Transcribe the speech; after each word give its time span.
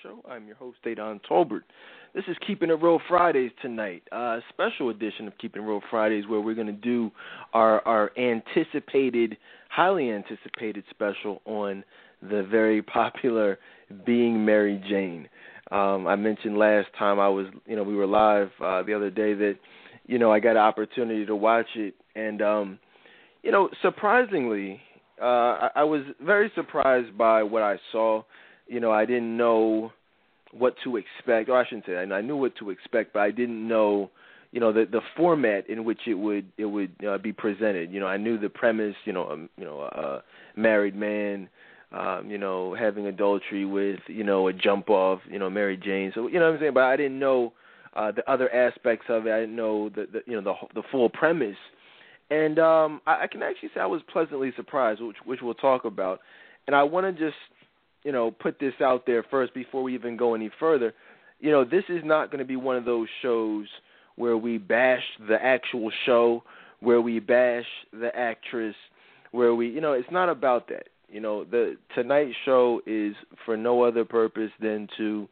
Show. 0.00 0.22
I'm 0.28 0.46
your 0.46 0.56
host, 0.56 0.78
Dedan 0.84 1.20
Tolbert. 1.28 1.62
This 2.14 2.24
is 2.28 2.36
Keeping 2.46 2.70
It 2.70 2.80
Real 2.80 3.00
Fridays 3.08 3.50
tonight, 3.60 4.02
a 4.12 4.16
uh, 4.16 4.40
special 4.48 4.90
edition 4.90 5.26
of 5.26 5.36
Keeping 5.38 5.62
It 5.62 5.64
Real 5.66 5.80
Fridays 5.90 6.26
where 6.28 6.40
we're 6.40 6.54
going 6.54 6.68
to 6.68 6.72
do 6.72 7.10
our, 7.52 7.86
our 7.86 8.10
anticipated, 8.16 9.36
highly 9.70 10.10
anticipated 10.10 10.84
special 10.90 11.42
on 11.44 11.84
the 12.22 12.46
very 12.50 12.80
popular 12.80 13.58
Being 14.06 14.44
Mary 14.44 14.82
Jane. 14.88 15.28
Um, 15.70 16.06
I 16.06 16.16
mentioned 16.16 16.56
last 16.56 16.88
time 16.98 17.18
I 17.18 17.28
was, 17.28 17.46
you 17.66 17.76
know, 17.76 17.82
we 17.82 17.94
were 17.94 18.06
live 18.06 18.50
uh, 18.62 18.82
the 18.82 18.94
other 18.94 19.10
day 19.10 19.34
that, 19.34 19.56
you 20.06 20.18
know, 20.18 20.32
I 20.32 20.38
got 20.40 20.52
an 20.52 20.58
opportunity 20.58 21.26
to 21.26 21.36
watch 21.36 21.66
it, 21.74 21.94
and, 22.14 22.40
um, 22.40 22.78
you 23.42 23.50
know, 23.50 23.68
surprisingly, 23.82 24.80
uh, 25.20 25.24
I, 25.24 25.70
I 25.76 25.84
was 25.84 26.02
very 26.20 26.50
surprised 26.54 27.16
by 27.18 27.42
what 27.42 27.62
I 27.62 27.76
saw. 27.90 28.22
You 28.72 28.80
know, 28.80 28.92
I 28.92 29.04
didn't 29.04 29.36
know 29.36 29.92
what 30.52 30.74
to 30.84 30.96
expect, 30.96 31.48
or 31.48 31.58
I 31.58 31.66
shouldn't 31.66 31.86
say. 31.86 31.96
I 31.96 32.20
knew 32.20 32.36
what 32.36 32.56
to 32.56 32.70
expect, 32.70 33.12
but 33.12 33.20
I 33.20 33.30
didn't 33.30 33.66
know, 33.66 34.10
you 34.50 34.60
know, 34.60 34.72
the 34.72 34.86
the 34.90 35.00
format 35.16 35.68
in 35.68 35.84
which 35.84 36.00
it 36.06 36.14
would 36.14 36.46
it 36.58 36.66
would 36.66 36.92
uh, 37.06 37.18
be 37.18 37.32
presented. 37.32 37.90
You 37.90 38.00
know, 38.00 38.06
I 38.06 38.16
knew 38.16 38.38
the 38.38 38.48
premise. 38.48 38.96
You 39.04 39.12
know, 39.12 39.30
um, 39.30 39.48
you 39.56 39.64
know, 39.64 39.80
a 39.80 40.22
married 40.56 40.94
man, 40.96 41.48
um, 41.92 42.30
you 42.30 42.38
know, 42.38 42.74
having 42.74 43.06
adultery 43.06 43.64
with 43.64 44.00
you 44.08 44.24
know 44.24 44.48
a 44.48 44.52
jump 44.52 44.90
off, 44.90 45.20
you 45.30 45.38
know, 45.38 45.50
Mary 45.50 45.76
Jane. 45.76 46.12
So 46.14 46.28
you 46.28 46.38
know 46.38 46.46
what 46.46 46.54
I'm 46.54 46.60
saying, 46.60 46.74
but 46.74 46.84
I 46.84 46.96
didn't 46.96 47.18
know 47.18 47.52
uh, 47.94 48.12
the 48.12 48.28
other 48.30 48.52
aspects 48.54 49.06
of 49.08 49.26
it. 49.26 49.32
I 49.32 49.40
didn't 49.40 49.56
know 49.56 49.88
the, 49.90 50.06
the 50.12 50.20
you 50.26 50.40
know 50.40 50.42
the 50.74 50.80
the 50.80 50.86
full 50.90 51.08
premise 51.08 51.56
and 52.32 52.58
um, 52.58 53.00
I, 53.06 53.24
I 53.24 53.26
can 53.26 53.42
actually 53.42 53.68
say 53.74 53.80
I 53.80 53.86
was 53.86 54.00
pleasantly 54.10 54.52
surprised, 54.56 55.02
which, 55.02 55.16
which 55.24 55.40
we'll 55.42 55.54
talk 55.54 55.84
about. 55.84 56.20
And 56.66 56.74
I 56.74 56.82
want 56.82 57.04
to 57.04 57.24
just, 57.24 57.36
you 58.04 58.12
know, 58.12 58.30
put 58.30 58.58
this 58.58 58.74
out 58.80 59.06
there 59.06 59.24
first 59.30 59.54
before 59.54 59.82
we 59.82 59.94
even 59.94 60.16
go 60.16 60.34
any 60.34 60.50
further. 60.58 60.92
You 61.40 61.50
know, 61.50 61.64
this 61.64 61.84
is 61.88 62.02
not 62.04 62.30
going 62.30 62.38
to 62.40 62.44
be 62.44 62.56
one 62.56 62.76
of 62.76 62.84
those 62.84 63.08
shows 63.20 63.66
where 64.16 64.36
we 64.36 64.58
bash 64.58 65.02
the 65.28 65.42
actual 65.42 65.90
show, 66.06 66.42
where 66.80 67.00
we 67.00 67.18
bash 67.20 67.64
the 67.92 68.14
actress, 68.14 68.74
where 69.30 69.54
we, 69.54 69.68
you 69.68 69.80
know, 69.80 69.92
it's 69.92 70.10
not 70.10 70.28
about 70.28 70.68
that. 70.68 70.88
You 71.08 71.20
know, 71.20 71.44
the 71.44 71.76
Tonight 71.94 72.32
Show 72.44 72.80
is 72.86 73.14
for 73.44 73.56
no 73.56 73.82
other 73.82 74.04
purpose 74.04 74.50
than 74.60 74.88
to 74.96 75.28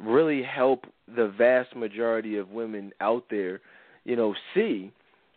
really 0.00 0.42
help 0.42 0.86
the 1.14 1.32
vast 1.36 1.76
majority 1.76 2.36
of 2.36 2.50
women 2.50 2.92
out 3.00 3.24
there, 3.30 3.60
you 4.04 4.16
know, 4.16 4.34
see 4.54 4.90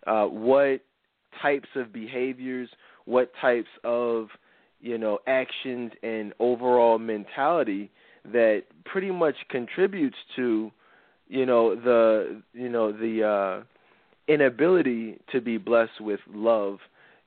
uh, 0.07 0.25
what 0.25 0.81
types 1.41 1.69
of 1.75 1.93
behaviors, 1.93 2.69
what 3.05 3.31
types 3.39 3.69
of 3.83 4.29
you 4.81 4.97
know 4.97 5.19
actions 5.27 5.91
and 6.03 6.33
overall 6.39 6.99
mentality 6.99 7.89
that 8.31 8.63
pretty 8.85 9.11
much 9.11 9.35
contributes 9.49 10.17
to 10.35 10.71
you 11.27 11.45
know 11.45 11.75
the 11.75 12.41
you 12.53 12.69
know 12.69 12.91
the 12.91 13.23
uh 13.23 13.63
inability 14.27 15.17
to 15.31 15.39
be 15.39 15.57
blessed 15.57 16.01
with 16.01 16.19
love 16.33 16.79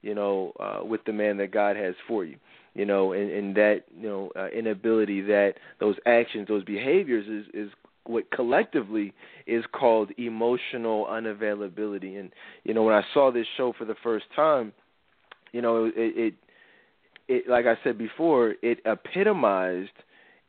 you 0.02 0.14
know 0.14 0.52
uh 0.60 0.84
with 0.84 1.02
the 1.04 1.12
man 1.12 1.36
that 1.38 1.50
God 1.50 1.76
has 1.76 1.94
for 2.06 2.24
you 2.24 2.36
you 2.74 2.84
know 2.84 3.12
and, 3.12 3.30
and 3.30 3.56
that 3.56 3.84
you 3.98 4.08
know 4.08 4.30
uh, 4.36 4.48
inability 4.48 5.20
that 5.22 5.54
those 5.80 5.96
actions 6.06 6.48
those 6.48 6.64
behaviors 6.64 7.26
is 7.26 7.52
is 7.54 7.72
what 8.04 8.30
collectively 8.30 9.12
is 9.46 9.64
called 9.72 10.10
emotional 10.18 11.06
unavailability. 11.06 12.18
And 12.18 12.30
you 12.64 12.74
know, 12.74 12.82
when 12.82 12.94
I 12.94 13.02
saw 13.14 13.30
this 13.30 13.46
show 13.56 13.72
for 13.76 13.84
the 13.84 13.94
first 14.02 14.26
time, 14.34 14.72
you 15.52 15.62
know, 15.62 15.86
it, 15.86 15.94
it, 15.96 16.34
it 17.30 17.48
like 17.48 17.66
I 17.66 17.78
said 17.84 17.96
before, 17.96 18.54
it 18.62 18.78
epitomized 18.84 19.90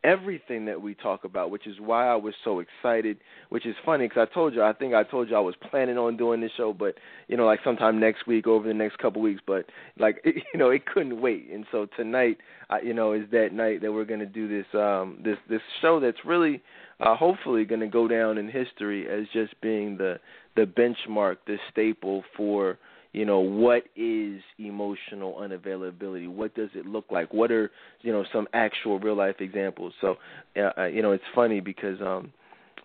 everything 0.04 0.66
that 0.66 0.82
we 0.82 0.96
talk 0.96 1.24
about, 1.24 1.52
which 1.52 1.68
is 1.68 1.76
why 1.80 2.08
I 2.08 2.16
was 2.16 2.34
so 2.44 2.60
excited. 2.60 3.18
Which 3.50 3.68
is 3.68 3.76
funny 3.86 4.08
because 4.08 4.28
I 4.30 4.34
told 4.34 4.56
you, 4.56 4.64
I 4.64 4.74
think 4.74 4.96
I 4.96 5.04
told 5.04 5.30
you 5.30 5.36
I 5.36 5.40
was 5.40 5.54
planning 5.70 5.98
on 5.98 6.18
doing 6.18 6.42
this 6.42 6.52
show, 6.58 6.74
but 6.74 6.96
you 7.28 7.38
know, 7.38 7.46
like 7.46 7.60
sometime 7.64 8.00
next 8.00 8.26
week, 8.26 8.48
over 8.48 8.68
the 8.68 8.74
next 8.74 8.98
couple 8.98 9.22
weeks. 9.22 9.42
But 9.46 9.68
like, 10.00 10.20
it, 10.24 10.36
you 10.54 10.60
know, 10.60 10.72
it 10.72 10.86
couldn't 10.88 11.22
wait, 11.22 11.50
and 11.52 11.66
so 11.72 11.88
tonight, 11.96 12.38
I, 12.70 12.82
you 12.82 12.94
know, 12.96 13.14
is 13.14 13.26
that 13.32 13.54
night 13.54 13.82
that 13.82 13.94
we're 13.94 14.06
going 14.06 14.20
to 14.20 14.26
do 14.26 14.48
this 14.48 14.66
um 14.74 15.20
this 15.24 15.38
this 15.50 15.62
show 15.82 16.00
that's 16.00 16.26
really 16.26 16.62
uh, 17.00 17.16
hopefully 17.16 17.64
going 17.66 17.82
to 17.82 17.88
go 17.88 18.08
down 18.08 18.38
in 18.40 18.50
history 18.50 19.08
as 19.08 19.28
just 19.32 19.60
being 19.62 19.98
the 19.98 20.20
the 20.56 20.64
benchmark, 20.64 21.38
the 21.46 21.58
staple 21.72 22.24
for 22.36 22.80
you 23.14 23.26
know 23.26 23.40
what 23.40 23.84
is 23.96 24.42
emotional 24.58 25.36
unavailability? 25.36 26.30
What 26.30 26.56
does 26.56 26.70
it 26.76 26.86
look 26.86 27.06
like? 27.12 27.34
What 27.34 27.52
are 27.52 27.72
you 28.02 28.12
know 28.12 28.26
some 28.32 28.48
actual 28.54 29.00
real 29.00 29.16
life 29.16 29.36
examples? 29.40 29.94
So 30.02 30.16
uh, 30.56 30.86
you 30.86 31.02
know 31.02 31.12
it's 31.12 31.24
funny 31.36 31.60
because 31.60 32.00
um 32.02 32.32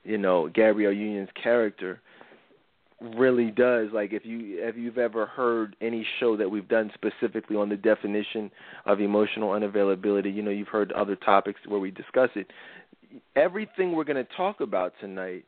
you 0.04 0.18
know 0.18 0.48
Gabrielle 0.48 0.92
Union's 0.92 1.30
character 1.40 2.00
really 3.14 3.50
does 3.50 3.88
like 3.92 4.12
if 4.12 4.24
you 4.24 4.58
if 4.66 4.76
you've 4.76 4.98
ever 4.98 5.26
heard 5.26 5.76
any 5.80 6.06
show 6.18 6.36
that 6.36 6.50
we've 6.50 6.68
done 6.68 6.90
specifically 6.94 7.54
on 7.54 7.68
the 7.68 7.76
definition 7.76 8.50
of 8.86 9.00
emotional 9.00 9.50
unavailability 9.50 10.34
you 10.34 10.42
know 10.42 10.50
you've 10.50 10.68
heard 10.68 10.92
other 10.92 11.14
topics 11.14 11.60
where 11.66 11.80
we 11.80 11.90
discuss 11.90 12.30
it. 12.34 12.50
Everything 13.36 13.92
we're 13.92 14.04
going 14.04 14.16
to 14.16 14.36
talk 14.36 14.60
about 14.60 14.92
tonight, 15.00 15.44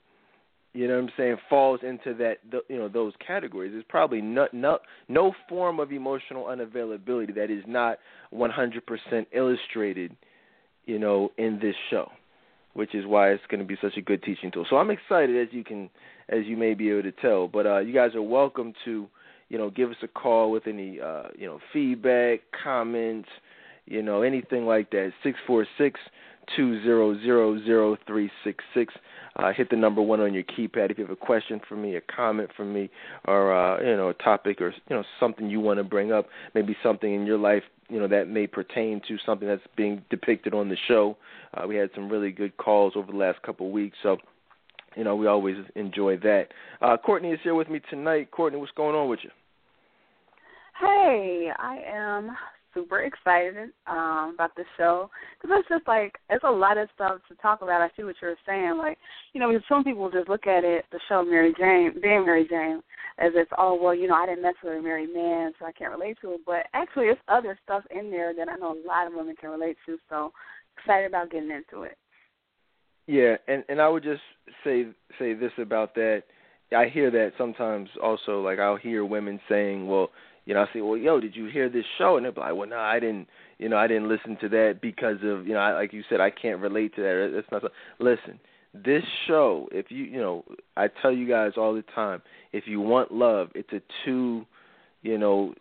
you 0.75 0.87
know 0.87 0.95
what 0.95 1.05
I'm 1.05 1.11
saying, 1.17 1.37
falls 1.49 1.81
into 1.83 2.15
that 2.15 2.39
you 2.69 2.79
know 2.79 2.89
those 2.89 3.13
categories. 3.27 3.73
There's 3.73 3.85
probably 3.89 4.21
no 4.21 4.49
no 4.53 4.79
no 5.09 5.33
form 5.49 5.81
of 5.81 5.93
emotional 5.93 6.45
unavailability 6.45 7.35
that 7.35 7.51
is 7.51 7.65
not 7.67 7.99
100% 8.35 9.27
illustrated, 9.33 10.15
you 10.85 10.99
know, 10.99 11.33
in 11.39 11.59
this 11.61 11.75
show, 11.91 12.11
which 12.75 12.95
is 12.95 13.07
why 13.07 13.31
it's 13.31 13.43
going 13.51 13.61
to 13.61 13.67
be 13.67 13.77
such 13.81 13.97
a 13.97 14.03
good 14.03 14.23
teaching 14.23 14.51
tool. 14.51 14.67
So 14.69 14.77
I'm 14.77 14.91
excited 14.91 15.37
as 15.37 15.53
you 15.53 15.65
can 15.65 15.89
as 16.29 16.45
you 16.45 16.57
may 16.57 16.75
be 16.75 16.91
able 16.91 17.03
to 17.05 17.13
tell. 17.13 17.49
But 17.49 17.67
uh, 17.67 17.79
you 17.79 17.95
guys 17.95 18.15
are 18.15 18.23
welcome 18.23 18.75
to 18.85 19.09
you 19.49 19.59
know 19.59 19.71
give 19.71 19.91
us 19.91 19.97
a 20.03 20.09
call 20.09 20.51
with 20.51 20.67
any 20.67 21.01
uh, 21.01 21.25
you 21.37 21.47
know 21.47 21.61
feedback, 21.73 22.41
comments, 22.63 23.29
you 23.87 24.03
know 24.03 24.21
anything 24.21 24.67
like 24.67 24.91
that. 24.91 25.13
Six 25.23 25.39
four 25.47 25.67
six 25.79 25.99
two 26.57 26.83
zero 26.83 27.19
zero 27.21 27.63
zero 27.65 27.97
three 28.07 28.31
six 28.45 28.65
six. 28.75 28.95
Uh, 29.37 29.53
hit 29.53 29.71
the 29.71 29.77
number 29.77 30.03
one 30.03 30.21
on 30.21 30.35
your 30.35 30.43
keypad 30.43 30.91
if 30.91 30.99
you 30.99 31.05
have 31.05 31.13
a 31.13 31.17
question 31.17 31.61
for 31.69 31.77
me, 31.77 31.95
a 31.97 32.01
comment 32.01 32.51
for 32.57 32.65
me, 32.65 32.91
or 33.27 33.53
uh, 33.55 33.81
you 33.81 33.97
know 33.97 34.09
a 34.09 34.15
topic 34.15 34.61
or 34.61 34.71
you 34.89 34.97
know 34.97 35.05
something 35.21 35.49
you 35.49 35.61
want 35.61 35.79
to 35.79 35.85
bring 35.85 36.13
up. 36.13 36.27
Maybe 36.55 36.77
something 36.83 37.15
in 37.15 37.27
your 37.27 37.39
life 37.39 37.63
you 37.89 37.99
know 37.99 38.09
that 38.09 38.29
may 38.29 38.47
pertain 38.47 39.01
to 39.09 39.17
something 39.25 39.49
that's 39.49 39.63
being 39.77 40.03
depicted 40.11 40.55
on 40.55 40.69
the 40.69 40.77
show. 40.87 41.17
Uh, 41.55 41.67
we 41.67 41.77
had 41.77 41.91
some 41.95 42.09
really 42.09 42.31
good 42.31 42.57
calls 42.57 42.95
over 42.97 43.11
the 43.11 43.19
last 43.19 43.41
couple 43.43 43.67
of 43.67 43.73
weeks, 43.73 43.97
so 44.03 44.17
you 44.97 45.05
know 45.05 45.17
we 45.17 45.27
always 45.27 45.57
enjoy 45.75 46.17
that. 46.19 46.49
Uh, 46.83 46.97
Courtney 46.97 47.31
is 47.31 47.41
here 47.43 47.55
with 47.55 47.69
me 47.69 47.81
tonight. 47.91 48.31
Courtney, 48.31 48.59
what's 48.59 48.73
going 48.73 48.95
on 48.95 49.09
with 49.09 49.21
you? 49.23 49.31
Hey, 50.81 51.51
I 51.59 51.81
am 51.93 52.37
super 52.75 53.03
excited 53.03 53.71
um, 53.87 54.33
about 54.35 54.55
the 54.57 54.65
show 54.77 55.11
because 55.41 55.59
it's 55.61 55.69
just 55.69 55.87
like 55.89 56.17
it's 56.31 56.45
a 56.45 56.51
lot 56.51 56.79
of 56.79 56.89
stuff 56.95 57.21
to 57.29 57.35
talk 57.37 57.63
about. 57.63 57.81
I 57.81 57.91
see 57.97 58.05
what 58.05 58.17
you're 58.21 58.37
saying, 58.47 58.77
like 58.79 58.99
you 59.33 59.41
know, 59.41 59.59
some 59.69 59.85
people 59.85 60.11
just 60.11 60.29
look 60.29 60.47
at 60.47 60.65
it, 60.65 60.85
the 60.93 61.01
show 61.09 61.25
Mary 61.25 61.55
Jane, 61.59 61.95
being 62.01 62.25
Mary 62.25 62.47
Jane, 62.49 62.83
as 63.19 63.33
it's 63.35 63.51
oh 63.59 63.79
well, 63.81 63.95
you 63.95 64.09
know, 64.09 64.15
I 64.15 64.27
didn't 64.27 64.45
a 64.45 64.83
married 64.83 65.15
man, 65.15 65.53
so 65.59 65.67
I 65.67 65.73
can't 65.73 65.93
relate 65.93 66.19
to 66.23 66.33
it. 66.33 66.41
But 66.47 66.67
actually, 66.75 67.07
there's 67.07 67.19
other 67.29 67.59
stuff 67.65 67.85
in 67.91 68.11
there 68.11 68.35
that 68.35 68.49
I 68.49 68.57
know 68.57 68.73
a 68.73 68.87
lot 68.87 69.07
of 69.07 69.15
women 69.15 69.37
can 69.41 69.51
relate 69.51 69.77
to. 69.87 69.99
So 70.09 70.33
excited 70.79 71.07
about 71.07 71.31
getting 71.31 71.51
into 71.51 71.83
it. 71.83 71.97
Yeah, 73.07 73.37
and 73.47 73.65
and 73.69 73.81
I 73.81 73.89
would 73.89 74.03
just 74.03 74.23
say 74.65 74.87
say 75.19 75.35
this 75.35 75.53
about 75.59 75.95
that. 75.95 76.25
I 76.77 76.87
hear 76.93 77.11
that 77.11 77.33
sometimes 77.39 77.89
also. 78.03 78.43
Like 78.43 78.59
I'll 78.59 78.77
hear 78.77 79.05
women 79.05 79.41
saying, 79.49 79.87
"Well, 79.89 80.11
you 80.49 80.55
know, 80.55 80.63
I 80.63 80.73
say, 80.73 80.81
well, 80.81 80.97
yo, 80.97 81.21
did 81.21 81.37
you 81.37 81.45
hear 81.45 81.69
this 81.69 81.85
show? 81.99 82.17
And 82.17 82.25
they're 82.25 82.33
like, 82.35 82.57
well, 82.57 82.67
no, 82.67 82.79
I 82.79 82.99
didn't. 82.99 83.29
You 83.59 83.69
know, 83.69 83.77
I 83.77 83.87
didn't 83.87 84.09
listen 84.09 84.39
to 84.41 84.49
that 84.49 84.79
because 84.81 85.19
of, 85.23 85.47
you 85.47 85.53
know, 85.53 85.61
I, 85.61 85.75
like 85.75 85.93
you 85.93 86.03
said, 86.09 86.23
I 86.23 86.31
can't 86.31 86.59
relate 86.59 86.97
to 86.97 87.03
that. 87.03 87.37
It's 87.37 87.49
not. 87.53 87.61
So, 87.61 87.69
listen, 87.99 88.41
this 88.73 89.03
show, 89.27 89.69
if 89.73 89.91
you, 89.91 90.05
you 90.05 90.19
know, 90.19 90.47
I 90.75 90.89
tell 91.03 91.13
you 91.13 91.29
guys 91.29 91.53
all 91.59 91.75
the 91.75 91.85
time, 91.95 92.23
if 92.55 92.65
you 92.67 92.81
want 92.81 93.13
love, 93.13 93.51
it's 93.55 93.71
a 93.75 93.83
two, 94.07 94.47
you 95.03 95.19
know, 95.19 95.53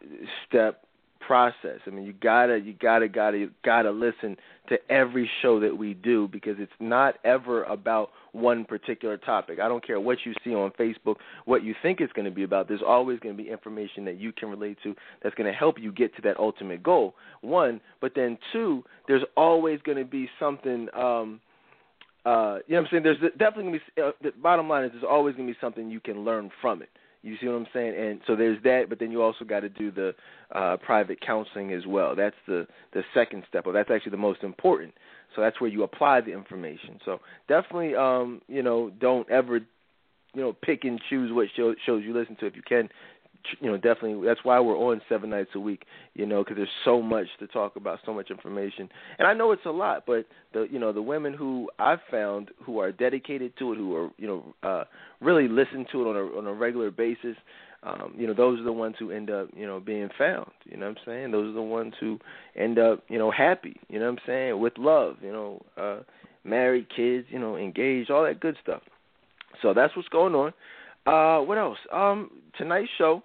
step 0.48 0.86
process. 1.28 1.80
I 1.86 1.90
mean, 1.90 2.06
you 2.06 2.14
gotta, 2.14 2.58
you 2.58 2.74
gotta, 2.74 3.10
gotta, 3.10 3.38
you 3.38 3.52
gotta 3.64 3.92
listen 3.92 4.38
to 4.70 4.78
every 4.90 5.30
show 5.42 5.60
that 5.60 5.78
we 5.78 5.94
do 5.94 6.28
because 6.30 6.56
it's 6.58 6.72
not 6.80 7.16
ever 7.26 7.64
about 7.66 8.12
one 8.32 8.64
particular 8.64 9.18
topic. 9.18 9.60
I 9.60 9.68
don't 9.68 9.86
care 9.86 10.00
what 10.00 10.20
you 10.26 10.34
see 10.44 10.54
on 10.56 10.72
Facebook, 10.80 11.16
what 11.46 11.64
you 11.64 11.76
think 11.82 12.00
it's 12.00 12.14
going 12.14 12.26
to 12.26 12.32
be 12.32 12.44
about. 12.44 12.68
There's 12.68 12.82
always 12.86 13.20
going 13.20 13.36
to 13.36 13.44
be 13.44 13.50
information 13.50 14.06
that 14.06 14.18
you 14.18 14.32
can 14.32 14.50
relate 14.50 14.78
to 14.84 14.96
that's 15.22 15.36
going 15.36 15.52
to 15.52 15.58
help 15.58 15.76
you 15.80 15.92
get 15.92 16.16
to 16.16 16.22
that 16.24 16.38
ultimate 16.40 16.82
goal. 16.82 17.16
One, 17.42 17.82
but 18.00 18.14
then 18.16 18.38
two, 18.54 18.84
there's 19.08 19.24
always 19.36 19.80
going 19.84 19.98
to 19.98 20.06
be 20.06 20.30
something. 20.40 20.88
um 20.96 21.42
uh, 22.26 22.60
you 22.68 22.76
know 22.76 22.82
what 22.82 22.88
I'm 22.88 22.88
saying? 22.92 23.04
There's 23.04 23.32
definitely 23.38 23.64
going 23.64 23.80
to 23.80 23.86
be. 23.96 24.02
Uh, 24.02 24.12
the 24.22 24.32
bottom 24.42 24.68
line 24.68 24.84
is 24.84 24.92
there's 24.92 25.06
always 25.10 25.36
going 25.36 25.48
to 25.48 25.54
be 25.54 25.58
something 25.62 25.90
you 25.90 26.02
can 26.02 26.26
learn 26.26 26.52
from 26.62 26.82
it. 26.82 26.90
You 27.28 27.36
see 27.40 27.48
what 27.48 27.56
I'm 27.56 27.68
saying? 27.74 27.96
And 27.98 28.22
so 28.26 28.36
there's 28.36 28.62
that, 28.64 28.86
but 28.90 29.00
then 29.00 29.12
you 29.12 29.22
also 29.22 29.46
got 29.46 29.62
to 29.62 29.70
do 29.70 29.92
the 29.92 30.16
uh, 30.54 30.78
private 30.78 31.20
counseling 31.22 31.74
as 31.74 31.86
well. 31.86 32.16
That's 32.16 32.36
the 32.48 32.68
the 32.94 33.04
second 33.14 33.44
step. 33.50 33.66
Of 33.66 33.74
that's 33.74 33.92
actually 33.92 34.12
the 34.12 34.18
most 34.18 34.44
important. 34.44 34.94
So 35.36 35.42
that's 35.42 35.60
where 35.60 35.70
you 35.70 35.84
apply 35.84 36.22
the 36.22 36.32
information. 36.32 37.00
So 37.06 37.20
definitely, 37.48 37.96
um, 37.96 38.42
you 38.48 38.64
know, 38.64 38.90
don't 38.90 39.30
ever, 39.30 39.58
you 39.58 40.42
know, 40.42 40.54
pick 40.54 40.84
and 40.84 41.00
choose 41.10 41.32
what 41.34 41.48
show, 41.56 41.76
shows 41.86 42.04
you 42.04 42.14
listen 42.14 42.36
to. 42.38 42.48
If 42.48 42.56
you 42.56 42.64
can, 42.68 42.90
you 43.60 43.70
know, 43.70 43.78
definitely 43.78 44.26
that's 44.26 44.44
why 44.44 44.60
we're 44.60 44.78
on 44.78 45.02
seven 45.10 45.30
nights 45.30 45.52
a 45.56 45.60
week. 45.60 45.84
You 46.14 46.26
know, 46.26 46.44
because 46.44 46.58
there's 46.58 46.70
so 46.86 47.02
much 47.02 47.28
to 47.40 47.48
talk 47.48 47.76
about, 47.76 48.00
so 48.06 48.14
much 48.14 48.32
information, 48.32 48.90
and 49.20 49.28
I 49.28 49.34
know 49.34 49.52
it's 49.52 49.66
a 49.66 49.72
lot. 49.72 50.04
But 50.06 50.26
the 50.54 50.68
you 50.72 50.80
know 50.80 50.94
the 50.94 51.02
women 51.02 51.34
who 51.34 51.70
I've 51.80 52.00
found 52.10 52.52
who 52.64 52.80
are 52.80 52.92
dedicated 52.92 53.54
to 53.60 53.74
it, 53.74 53.78
who 53.78 53.96
are 53.96 54.10
you 54.18 54.28
know 54.28 54.56
uh, 54.64 54.84
really 55.22 55.48
listen 55.48 55.86
to 55.92 56.02
it 56.02 56.10
on 56.10 56.16
a 56.16 56.38
on 56.38 56.48
a 56.48 56.54
regular 56.54 56.92
basis. 56.92 57.36
Um, 57.84 58.14
you 58.18 58.26
know, 58.26 58.34
those 58.34 58.60
are 58.60 58.64
the 58.64 58.72
ones 58.72 58.96
who 58.98 59.12
end 59.12 59.30
up, 59.30 59.50
you 59.56 59.68
know, 59.68 59.80
being 59.80 60.10
found. 60.18 60.50
You 60.66 60.78
know 60.78 60.88
what 60.88 60.98
I'm 60.98 61.04
saying? 61.06 61.32
Those 61.32 61.50
are 61.50 61.54
the 61.54 61.62
ones 61.62 61.94
who 62.00 62.20
end 62.56 62.80
up, 62.80 63.04
you 63.08 63.20
know, 63.20 63.30
happy. 63.30 63.80
You 63.88 64.00
know 64.00 64.06
what 64.06 64.20
I'm 64.20 64.26
saying? 64.26 64.60
With 64.60 64.74
love. 64.80 65.18
You 65.22 65.32
know, 65.32 65.62
uh, 65.78 66.00
married, 66.44 66.88
kids. 66.94 67.28
You 67.30 67.38
know, 67.40 67.56
engaged, 67.56 68.10
all 68.10 68.24
that 68.24 68.40
good 68.40 68.58
stuff. 68.62 68.82
So 69.62 69.74
that's 69.74 69.96
what's 69.96 70.10
going 70.10 70.34
on. 70.34 70.54
Uh, 71.06 71.44
what 71.44 71.58
else? 71.58 71.78
Um, 71.92 72.32
tonight's 72.58 72.90
show 72.98 73.24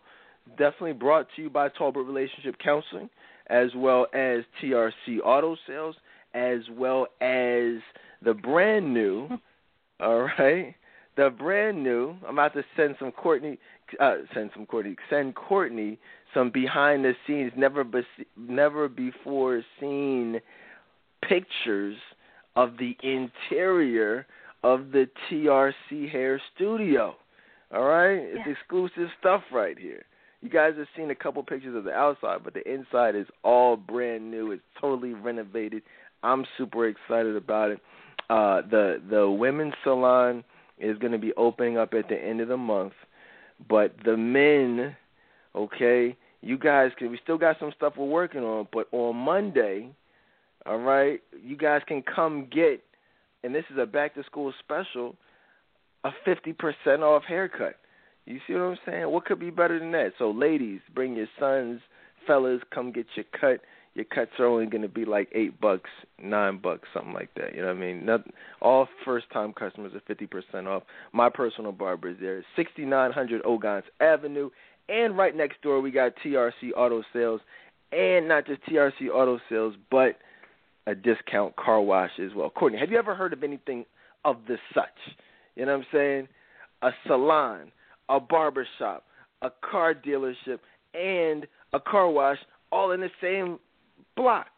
definitely 0.57 0.93
brought 0.93 1.27
to 1.37 1.43
you 1.43 1.51
by 1.51 1.69
Tolbert 1.69 2.07
Relationship 2.07 2.57
Counseling, 2.63 3.09
as 3.49 3.71
well 3.77 4.07
as 4.15 4.45
TRC 4.63 5.19
Auto 5.25 5.57
Sales, 5.67 5.97
as 6.35 6.61
well 6.71 7.07
as 7.21 7.81
the 8.23 8.35
brand 8.35 8.93
new, 8.93 9.29
all 10.01 10.29
right, 10.39 10.75
the 11.17 11.31
brand 11.31 11.83
new. 11.83 12.17
I'm 12.27 12.35
about 12.39 12.55
to 12.55 12.65
send 12.77 12.97
some 12.99 13.13
Courtney, 13.13 13.59
uh, 14.01 14.17
send 14.35 14.51
some 14.55 14.67
Courtney, 14.67 14.97
send 15.11 15.35
Courtney 15.35 15.99
some 16.35 16.51
behind 16.51 17.05
the 17.05 17.13
scenes, 17.27 17.53
never 17.57 17.85
be, 17.85 18.03
never 18.37 18.89
before 18.89 19.63
seen 19.81 20.41
pictures 21.29 21.97
of 22.57 22.77
the 22.79 22.97
interior 23.03 24.27
of 24.63 24.93
the 24.93 25.09
TRC 25.31 26.11
Hair 26.11 26.41
Studio. 26.55 27.17
All 27.75 27.85
right, 27.85 28.19
it's 28.19 28.41
yeah. 28.47 28.53
exclusive 28.53 29.09
stuff 29.19 29.43
right 29.53 29.79
here. 29.79 30.05
You 30.43 30.50
guys 30.50 30.73
have 30.77 30.89
seen 30.97 31.11
a 31.11 31.15
couple 31.15 31.43
pictures 31.44 31.77
of 31.77 31.85
the 31.85 31.93
outside, 31.93 32.41
but 32.43 32.53
the 32.53 32.69
inside 32.69 33.15
is 33.15 33.27
all 33.44 33.77
brand 33.77 34.29
new. 34.29 34.50
It's 34.50 34.62
totally 34.81 35.15
renovated. 35.15 35.83
I'm 36.25 36.44
super 36.59 36.89
excited 36.89 37.37
about 37.37 37.71
it. 37.71 37.81
Uh, 38.29 38.62
the 38.69 39.00
the 39.09 39.31
women's 39.31 39.75
salon 39.85 40.43
is 40.79 40.99
going 40.99 41.12
to 41.12 41.19
be 41.19 41.33
opening 41.35 41.79
up 41.79 41.94
at 41.94 42.09
the 42.09 42.17
end 42.17 42.41
of 42.41 42.49
the 42.49 42.56
month, 42.56 42.94
but 43.69 43.94
the 44.05 44.17
men, 44.17 44.97
okay, 45.55 46.17
you 46.41 46.59
guys 46.59 46.91
can. 46.99 47.11
We 47.11 47.21
still 47.23 47.39
got 47.39 47.56
some 47.61 47.73
stuff 47.77 47.94
we're 47.97 48.06
working 48.06 48.43
on, 48.43 48.67
but 48.73 48.89
on 48.91 49.15
Monday, 49.15 49.91
all 50.67 50.79
right, 50.79 51.21
you 51.41 51.56
guys 51.56 51.83
can 51.87 52.03
come 52.03 52.49
get, 52.50 52.83
and 53.44 53.55
this 53.55 53.65
is 53.71 53.79
a 53.79 53.87
back 53.87 54.15
to 54.15 54.25
school 54.25 54.53
special, 54.59 55.15
a 56.03 56.11
fifty 56.25 56.53
percent 56.53 57.03
off 57.03 57.23
haircut. 57.29 57.77
You 58.27 58.39
see 58.47 58.55
what 58.55 58.63
I'm 58.63 58.79
saying? 58.87 59.11
What 59.11 59.25
could 59.25 59.41
be 59.41 59.51
better 59.51 59.79
than 59.79 59.93
that? 59.93 60.13
So, 60.19 60.31
ladies, 60.31 60.81
bring 60.95 61.17
your 61.17 61.27
sons, 61.39 61.81
fellas, 62.27 62.61
come 62.73 62.93
get 62.93 63.07
your 63.17 63.25
cut. 63.39 63.61
Your 63.95 64.07
cuts 64.07 64.31
are 64.39 64.47
only 64.47 64.67
going 64.67 64.83
to 64.83 64.89
be 64.89 65.05
like 65.05 65.29
eight 65.35 65.61
bucks, 65.61 65.91
nine 66.23 66.59
bucks, 66.63 66.89
something 66.95 67.13
like 67.13 67.29
that. 67.37 67.55
You 67.55 67.61
know 67.61 67.67
what 67.67 67.77
I 67.77 67.81
mean? 67.81 68.07
Not, 68.07 68.23
all 68.63 68.89
first-time 69.05 69.53
customers 69.53 69.93
are 69.95 70.01
fifty 70.07 70.27
percent 70.27 70.67
off. 70.67 70.85
My 71.13 71.29
personal 71.29 71.73
barber 71.73 72.11
is 72.11 72.17
there, 72.19 72.43
6900 72.57 73.43
Ogontz 73.43 73.83
Avenue, 74.01 74.49
and 74.89 75.19
right 75.19 75.37
next 75.37 75.61
door 75.61 75.81
we 75.81 75.91
got 75.91 76.13
TRC 76.25 76.71
Auto 76.75 77.03
Sales, 77.13 77.43
and 77.91 78.29
not 78.29 78.47
just 78.47 78.63
TRC 78.63 79.11
Auto 79.13 79.39
Sales, 79.51 79.75
but 79.91 80.17
a 80.87 80.95
discount 80.95 81.55
car 81.57 81.81
wash 81.81 82.13
as 82.19 82.31
well. 82.35 82.49
Courtney, 82.51 82.79
have 82.79 82.91
you 82.91 82.99
ever 82.99 83.15
heard 83.15 83.33
of 83.33 83.43
anything 83.43 83.85
of 84.25 84.37
the 84.49 84.57
such? 84.75 84.87
You 85.55 85.67
know 85.67 85.77
what 85.77 85.81
I'm 85.81 85.87
saying? 85.93 86.29
A 86.81 86.91
salon 87.07 87.73
a 88.12 88.20
barber 88.20 88.67
shop, 88.79 89.05
a 89.41 89.50
car 89.70 89.94
dealership, 89.94 90.59
and 90.94 91.47
a 91.73 91.81
car 91.81 92.11
wash 92.11 92.37
all 92.70 92.93
in 92.93 93.00
the 93.00 93.11
same 93.20 93.59
block. 94.17 94.50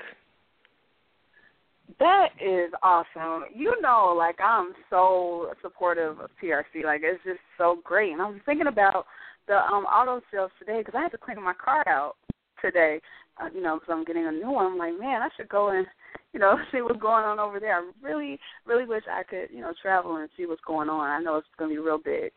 That 2.00 2.30
is 2.40 2.72
awesome. 2.82 3.44
You 3.54 3.80
know, 3.80 4.14
like 4.16 4.40
I'm 4.40 4.72
so 4.90 5.52
supportive 5.62 6.18
of 6.18 6.30
TRC. 6.42 6.84
Like 6.84 7.02
it's 7.04 7.22
just 7.24 7.38
so 7.56 7.78
great. 7.84 8.12
And 8.12 8.20
I 8.20 8.28
was 8.28 8.40
thinking 8.44 8.66
about 8.66 9.06
the 9.46 9.54
um 9.54 9.84
auto 9.84 10.20
sales 10.32 10.50
today 10.58 10.78
because 10.78 10.94
I 10.96 11.02
had 11.02 11.12
to 11.12 11.18
clean 11.18 11.42
my 11.42 11.54
car 11.54 11.86
out 11.86 12.16
today. 12.60 13.00
Uh, 13.40 13.48
you 13.54 13.62
know, 13.62 13.76
because 13.76 13.92
I'm 13.92 14.04
getting 14.04 14.26
a 14.26 14.32
new 14.32 14.50
one. 14.50 14.66
I'm 14.66 14.78
like, 14.78 14.98
man, 14.98 15.22
I 15.22 15.28
should 15.36 15.48
go 15.48 15.68
and 15.68 15.86
you 16.32 16.40
know 16.40 16.56
see 16.72 16.82
what's 16.82 17.00
going 17.00 17.24
on 17.24 17.38
over 17.38 17.60
there. 17.60 17.76
I 17.76 17.90
really, 18.02 18.40
really 18.66 18.86
wish 18.86 19.04
I 19.08 19.22
could 19.22 19.54
you 19.54 19.60
know 19.60 19.72
travel 19.80 20.16
and 20.16 20.28
see 20.36 20.46
what's 20.46 20.62
going 20.66 20.88
on. 20.88 21.08
I 21.08 21.22
know 21.22 21.36
it's 21.36 21.46
going 21.56 21.70
to 21.70 21.76
be 21.76 21.80
real 21.80 21.98
big. 21.98 22.32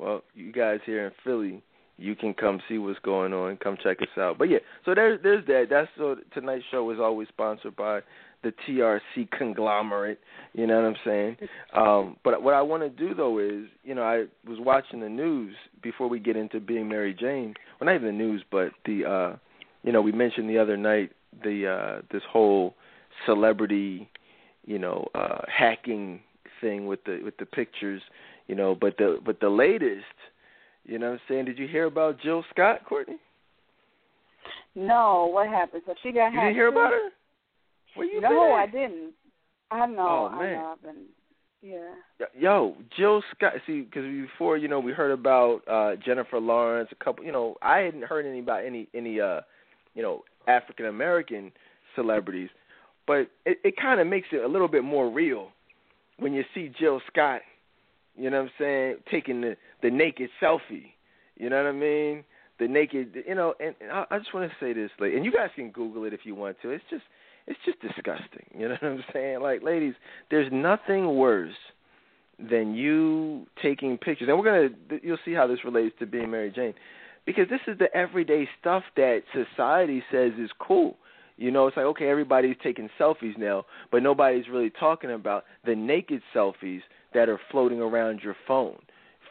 Well, 0.00 0.22
you 0.34 0.50
guys 0.50 0.80
here 0.86 1.06
in 1.06 1.12
Philly, 1.22 1.62
you 1.98 2.16
can 2.16 2.32
come 2.32 2.60
see 2.68 2.78
what's 2.78 2.98
going 3.00 3.34
on. 3.34 3.58
Come 3.58 3.76
check 3.82 4.00
us 4.00 4.08
out. 4.18 4.38
But 4.38 4.48
yeah, 4.48 4.58
so 4.86 4.94
there's 4.94 5.20
there's 5.22 5.46
that. 5.46 5.66
That's 5.68 5.88
so 5.98 6.16
tonight's 6.32 6.64
show 6.70 6.90
is 6.90 6.98
always 6.98 7.28
sponsored 7.28 7.76
by 7.76 8.00
the 8.42 8.54
TRC 8.66 9.30
conglomerate. 9.36 10.18
You 10.54 10.66
know 10.66 10.76
what 10.76 10.86
I'm 10.86 10.96
saying? 11.04 11.36
Um, 11.76 12.16
but 12.24 12.42
what 12.42 12.54
I 12.54 12.62
want 12.62 12.82
to 12.82 12.88
do 12.88 13.14
though 13.14 13.38
is, 13.38 13.66
you 13.84 13.94
know, 13.94 14.02
I 14.02 14.24
was 14.48 14.58
watching 14.58 15.00
the 15.00 15.10
news 15.10 15.54
before 15.82 16.08
we 16.08 16.18
get 16.18 16.36
into 16.36 16.58
being 16.58 16.88
Mary 16.88 17.12
Jane. 17.12 17.54
Well, 17.78 17.86
not 17.86 17.96
even 17.96 18.06
the 18.06 18.24
news, 18.24 18.42
but 18.50 18.72
the, 18.86 19.04
uh, 19.04 19.36
you 19.82 19.92
know, 19.92 20.00
we 20.00 20.12
mentioned 20.12 20.48
the 20.48 20.58
other 20.58 20.78
night 20.78 21.12
the 21.44 21.68
uh, 21.68 22.02
this 22.10 22.22
whole 22.30 22.74
celebrity, 23.26 24.08
you 24.64 24.78
know, 24.78 25.06
uh, 25.14 25.42
hacking 25.46 26.20
thing 26.62 26.86
with 26.86 27.04
the 27.04 27.20
with 27.22 27.36
the 27.36 27.46
pictures 27.46 28.02
you 28.50 28.56
know, 28.56 28.74
but 28.74 28.96
the 28.98 29.18
but 29.24 29.38
the 29.38 29.48
latest, 29.48 30.02
you 30.84 30.98
know 30.98 31.10
what 31.10 31.12
I'm 31.12 31.20
saying? 31.28 31.44
Did 31.44 31.56
you 31.56 31.68
hear 31.68 31.84
about 31.84 32.20
Jill 32.20 32.44
Scott, 32.50 32.80
Courtney? 32.84 33.18
No, 34.74 35.30
what 35.32 35.46
happened? 35.46 35.82
So 35.86 35.94
she 36.02 36.10
got 36.10 36.32
You 36.32 36.40
didn't 36.40 36.54
hear 36.54 36.66
about 36.66 36.90
her? 36.90 37.10
Where 37.94 38.06
you 38.08 38.20
No, 38.20 38.28
been? 38.28 38.38
I 38.58 38.66
didn't. 38.66 39.12
I 39.70 39.86
know. 39.86 40.30
Oh, 40.32 40.36
man. 40.36 40.48
I 40.48 40.52
know. 40.54 40.74
I've 40.74 40.82
been 40.82 41.04
yeah. 41.62 42.26
Yo, 42.36 42.74
Jill 42.98 43.22
Scott. 43.36 43.52
See, 43.68 43.82
because 43.82 44.02
before 44.02 44.56
you 44.56 44.66
know, 44.66 44.80
we 44.80 44.90
heard 44.90 45.12
about 45.12 45.60
uh 45.70 45.94
Jennifer 46.04 46.40
Lawrence. 46.40 46.88
A 46.90 47.04
couple, 47.04 47.24
you 47.24 47.30
know, 47.30 47.54
I 47.62 47.78
hadn't 47.78 48.02
heard 48.02 48.26
any 48.26 48.40
about 48.40 48.64
any 48.64 48.88
any 48.92 49.20
uh, 49.20 49.42
you 49.94 50.02
know, 50.02 50.24
African 50.48 50.86
American 50.86 51.52
celebrities, 51.94 52.48
but 53.06 53.30
it, 53.46 53.58
it 53.62 53.76
kind 53.80 54.00
of 54.00 54.08
makes 54.08 54.26
it 54.32 54.42
a 54.42 54.48
little 54.48 54.66
bit 54.66 54.82
more 54.82 55.08
real 55.08 55.50
when 56.18 56.32
you 56.32 56.42
see 56.52 56.72
Jill 56.80 57.00
Scott 57.12 57.42
you 58.20 58.30
know 58.30 58.42
what 58.42 58.44
I'm 58.44 58.52
saying? 58.58 58.96
Taking 59.10 59.40
the 59.40 59.56
the 59.82 59.90
naked 59.90 60.30
selfie. 60.42 60.92
You 61.36 61.48
know 61.48 61.56
what 61.56 61.66
I 61.66 61.72
mean? 61.72 62.24
The 62.58 62.68
naked, 62.68 63.24
you 63.26 63.34
know, 63.34 63.54
and, 63.58 63.74
and 63.80 63.90
I, 63.90 64.04
I 64.10 64.18
just 64.18 64.34
want 64.34 64.50
to 64.50 64.56
say 64.60 64.74
this, 64.74 64.90
like, 65.00 65.14
and 65.14 65.24
you 65.24 65.32
guys 65.32 65.48
can 65.56 65.70
Google 65.70 66.04
it 66.04 66.12
if 66.12 66.20
you 66.24 66.34
want 66.34 66.58
to. 66.60 66.68
It's 66.68 66.84
just, 66.90 67.04
it's 67.46 67.58
just 67.64 67.80
disgusting. 67.80 68.44
You 68.54 68.68
know 68.68 68.76
what 68.80 68.84
I'm 68.84 69.04
saying? 69.14 69.40
Like, 69.40 69.62
ladies, 69.62 69.94
there's 70.30 70.52
nothing 70.52 71.16
worse 71.16 71.54
than 72.38 72.74
you 72.74 73.46
taking 73.62 73.96
pictures, 73.96 74.28
and 74.28 74.38
we're 74.38 74.44
gonna, 74.44 75.00
you'll 75.02 75.18
see 75.24 75.32
how 75.32 75.46
this 75.46 75.64
relates 75.64 75.94
to 76.00 76.06
being 76.06 76.30
Mary 76.30 76.52
Jane, 76.54 76.74
because 77.24 77.48
this 77.48 77.60
is 77.66 77.78
the 77.78 77.94
everyday 77.96 78.46
stuff 78.60 78.82
that 78.96 79.22
society 79.32 80.02
says 80.12 80.32
is 80.38 80.50
cool. 80.58 80.96
You 81.38 81.50
know, 81.50 81.66
it's 81.66 81.76
like 81.76 81.86
okay, 81.86 82.08
everybody's 82.08 82.56
taking 82.62 82.90
selfies 82.98 83.38
now, 83.38 83.64
but 83.90 84.02
nobody's 84.02 84.48
really 84.50 84.70
talking 84.70 85.10
about 85.10 85.44
the 85.64 85.74
naked 85.74 86.20
selfies 86.34 86.82
that 87.14 87.28
are 87.28 87.40
floating 87.50 87.80
around 87.80 88.20
your 88.22 88.36
phone, 88.46 88.78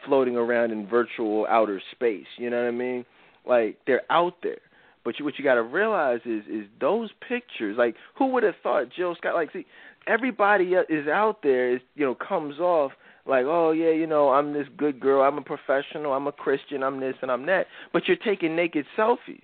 floating 0.04 0.36
around 0.36 0.70
in 0.70 0.86
virtual 0.86 1.46
outer 1.48 1.80
space. 1.92 2.26
You 2.36 2.50
know 2.50 2.62
what 2.62 2.68
I 2.68 2.72
mean? 2.72 3.04
Like 3.46 3.78
they're 3.86 4.02
out 4.10 4.34
there. 4.42 4.58
But 5.04 5.18
you, 5.18 5.24
what 5.24 5.38
you 5.38 5.44
got 5.44 5.54
to 5.54 5.62
realize 5.62 6.20
is 6.24 6.42
is 6.50 6.66
those 6.80 7.10
pictures. 7.26 7.76
Like 7.78 7.96
who 8.16 8.26
would 8.26 8.42
have 8.42 8.54
thought 8.62 8.90
Jill 8.94 9.14
Scott? 9.16 9.34
Like 9.34 9.52
see, 9.52 9.66
everybody 10.06 10.74
is 10.88 11.08
out 11.08 11.42
there. 11.42 11.74
Is 11.74 11.80
you 11.94 12.04
know 12.04 12.14
comes 12.14 12.58
off 12.58 12.92
like 13.26 13.44
oh 13.46 13.70
yeah 13.72 13.90
you 13.90 14.06
know 14.06 14.30
I'm 14.30 14.52
this 14.52 14.66
good 14.76 15.00
girl. 15.00 15.22
I'm 15.22 15.38
a 15.38 15.42
professional. 15.42 16.12
I'm 16.12 16.26
a 16.26 16.32
Christian. 16.32 16.82
I'm 16.82 17.00
this 17.00 17.14
and 17.22 17.30
I'm 17.30 17.46
that. 17.46 17.66
But 17.92 18.08
you're 18.08 18.16
taking 18.16 18.54
naked 18.54 18.84
selfies. 18.96 19.42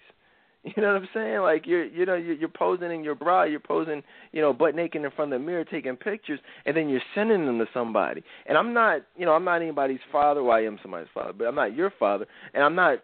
You 0.76 0.82
know 0.82 0.94
what 0.94 1.02
I'm 1.02 1.08
saying? 1.14 1.40
Like 1.40 1.66
you're, 1.66 1.84
you 1.84 2.06
know, 2.06 2.16
you're, 2.16 2.34
you're 2.34 2.48
posing 2.48 2.90
in 2.90 3.04
your 3.04 3.14
bra, 3.14 3.44
you're 3.44 3.60
posing, 3.60 4.02
you 4.32 4.40
know, 4.40 4.52
butt 4.52 4.74
naked 4.74 5.02
in 5.02 5.10
front 5.12 5.32
of 5.32 5.40
the 5.40 5.46
mirror, 5.46 5.64
taking 5.64 5.96
pictures, 5.96 6.40
and 6.64 6.76
then 6.76 6.88
you're 6.88 7.00
sending 7.14 7.46
them 7.46 7.58
to 7.58 7.66
somebody. 7.72 8.22
And 8.46 8.58
I'm 8.58 8.74
not, 8.74 9.02
you 9.16 9.26
know, 9.26 9.32
I'm 9.32 9.44
not 9.44 9.62
anybody's 9.62 10.00
father. 10.10 10.42
Well, 10.42 10.56
I 10.56 10.62
am 10.62 10.78
somebody's 10.82 11.08
father, 11.14 11.32
but 11.32 11.46
I'm 11.46 11.54
not 11.54 11.76
your 11.76 11.92
father, 11.98 12.26
and 12.52 12.64
I'm 12.64 12.74
not 12.74 12.98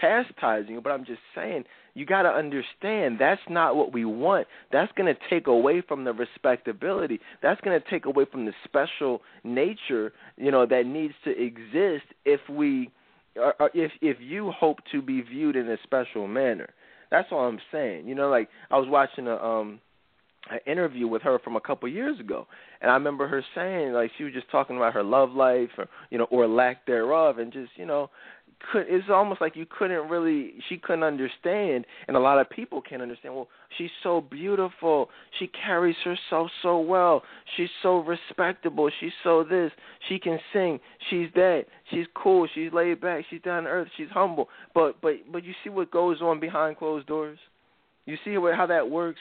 chastising 0.00 0.74
you. 0.74 0.80
But 0.80 0.90
I'm 0.90 1.04
just 1.04 1.20
saying, 1.34 1.64
you 1.94 2.06
got 2.06 2.22
to 2.22 2.30
understand 2.30 3.16
that's 3.18 3.40
not 3.50 3.76
what 3.76 3.92
we 3.92 4.04
want. 4.04 4.46
That's 4.72 4.90
going 4.92 5.12
to 5.12 5.20
take 5.28 5.48
away 5.48 5.82
from 5.86 6.04
the 6.04 6.12
respectability. 6.12 7.20
That's 7.42 7.60
going 7.60 7.78
to 7.78 7.90
take 7.90 8.06
away 8.06 8.24
from 8.30 8.46
the 8.46 8.52
special 8.64 9.20
nature, 9.44 10.12
you 10.36 10.50
know, 10.50 10.64
that 10.66 10.86
needs 10.86 11.14
to 11.24 11.30
exist 11.30 12.06
if 12.24 12.40
we 12.48 12.90
if 13.74 13.92
if 14.00 14.16
you 14.20 14.50
hope 14.50 14.78
to 14.92 15.02
be 15.02 15.20
viewed 15.20 15.56
in 15.56 15.68
a 15.70 15.76
special 15.84 16.26
manner. 16.26 16.70
That's 17.10 17.28
all 17.32 17.40
I'm 17.46 17.58
saying. 17.72 18.06
You 18.06 18.14
know, 18.14 18.28
like 18.30 18.48
I 18.70 18.78
was 18.78 18.88
watching 18.88 19.26
a 19.26 19.36
um 19.36 19.80
an 20.50 20.58
interview 20.66 21.06
with 21.06 21.22
her 21.22 21.38
from 21.38 21.56
a 21.56 21.60
couple 21.60 21.88
years 21.88 22.18
ago, 22.18 22.46
and 22.80 22.90
I 22.90 22.94
remember 22.94 23.28
her 23.28 23.44
saying 23.54 23.92
like 23.92 24.10
she 24.16 24.24
was 24.24 24.32
just 24.32 24.50
talking 24.50 24.76
about 24.76 24.94
her 24.94 25.02
love 25.02 25.32
life, 25.32 25.70
or 25.76 25.86
you 26.10 26.18
know, 26.18 26.26
or 26.30 26.46
lack 26.46 26.86
thereof, 26.86 27.38
and 27.38 27.52
just 27.52 27.72
you 27.76 27.86
know, 27.86 28.10
could 28.72 28.86
it's 28.88 29.08
almost 29.10 29.40
like 29.40 29.56
you 29.56 29.66
couldn't 29.66 30.08
really 30.08 30.54
she 30.68 30.76
couldn't 30.76 31.02
understand 31.02 31.84
and 32.08 32.16
a 32.16 32.20
lot 32.20 32.38
of 32.38 32.48
people 32.50 32.82
can't 32.82 33.02
understand. 33.02 33.34
Well 33.34 33.48
she's 33.76 33.90
so 34.02 34.20
beautiful. 34.20 35.08
She 35.38 35.48
carries 35.48 35.96
herself 36.04 36.50
so 36.62 36.78
well. 36.78 37.22
She's 37.56 37.68
so 37.82 37.98
respectable. 37.98 38.90
She's 39.00 39.12
so 39.22 39.44
this. 39.44 39.72
She 40.08 40.18
can 40.18 40.38
sing. 40.52 40.80
She's 41.08 41.28
that. 41.34 41.64
She's 41.90 42.06
cool. 42.14 42.48
She's 42.54 42.72
laid 42.72 43.00
back. 43.00 43.24
She's 43.30 43.42
down 43.42 43.64
to 43.64 43.70
earth. 43.70 43.88
She's 43.96 44.10
humble. 44.10 44.48
But 44.74 45.00
but 45.00 45.14
but 45.32 45.44
you 45.44 45.54
see 45.64 45.70
what 45.70 45.90
goes 45.90 46.20
on 46.20 46.40
behind 46.40 46.78
closed 46.78 47.06
doors? 47.06 47.38
You 48.06 48.16
see 48.24 48.34
how 48.34 48.66
that 48.66 48.90
works? 48.90 49.20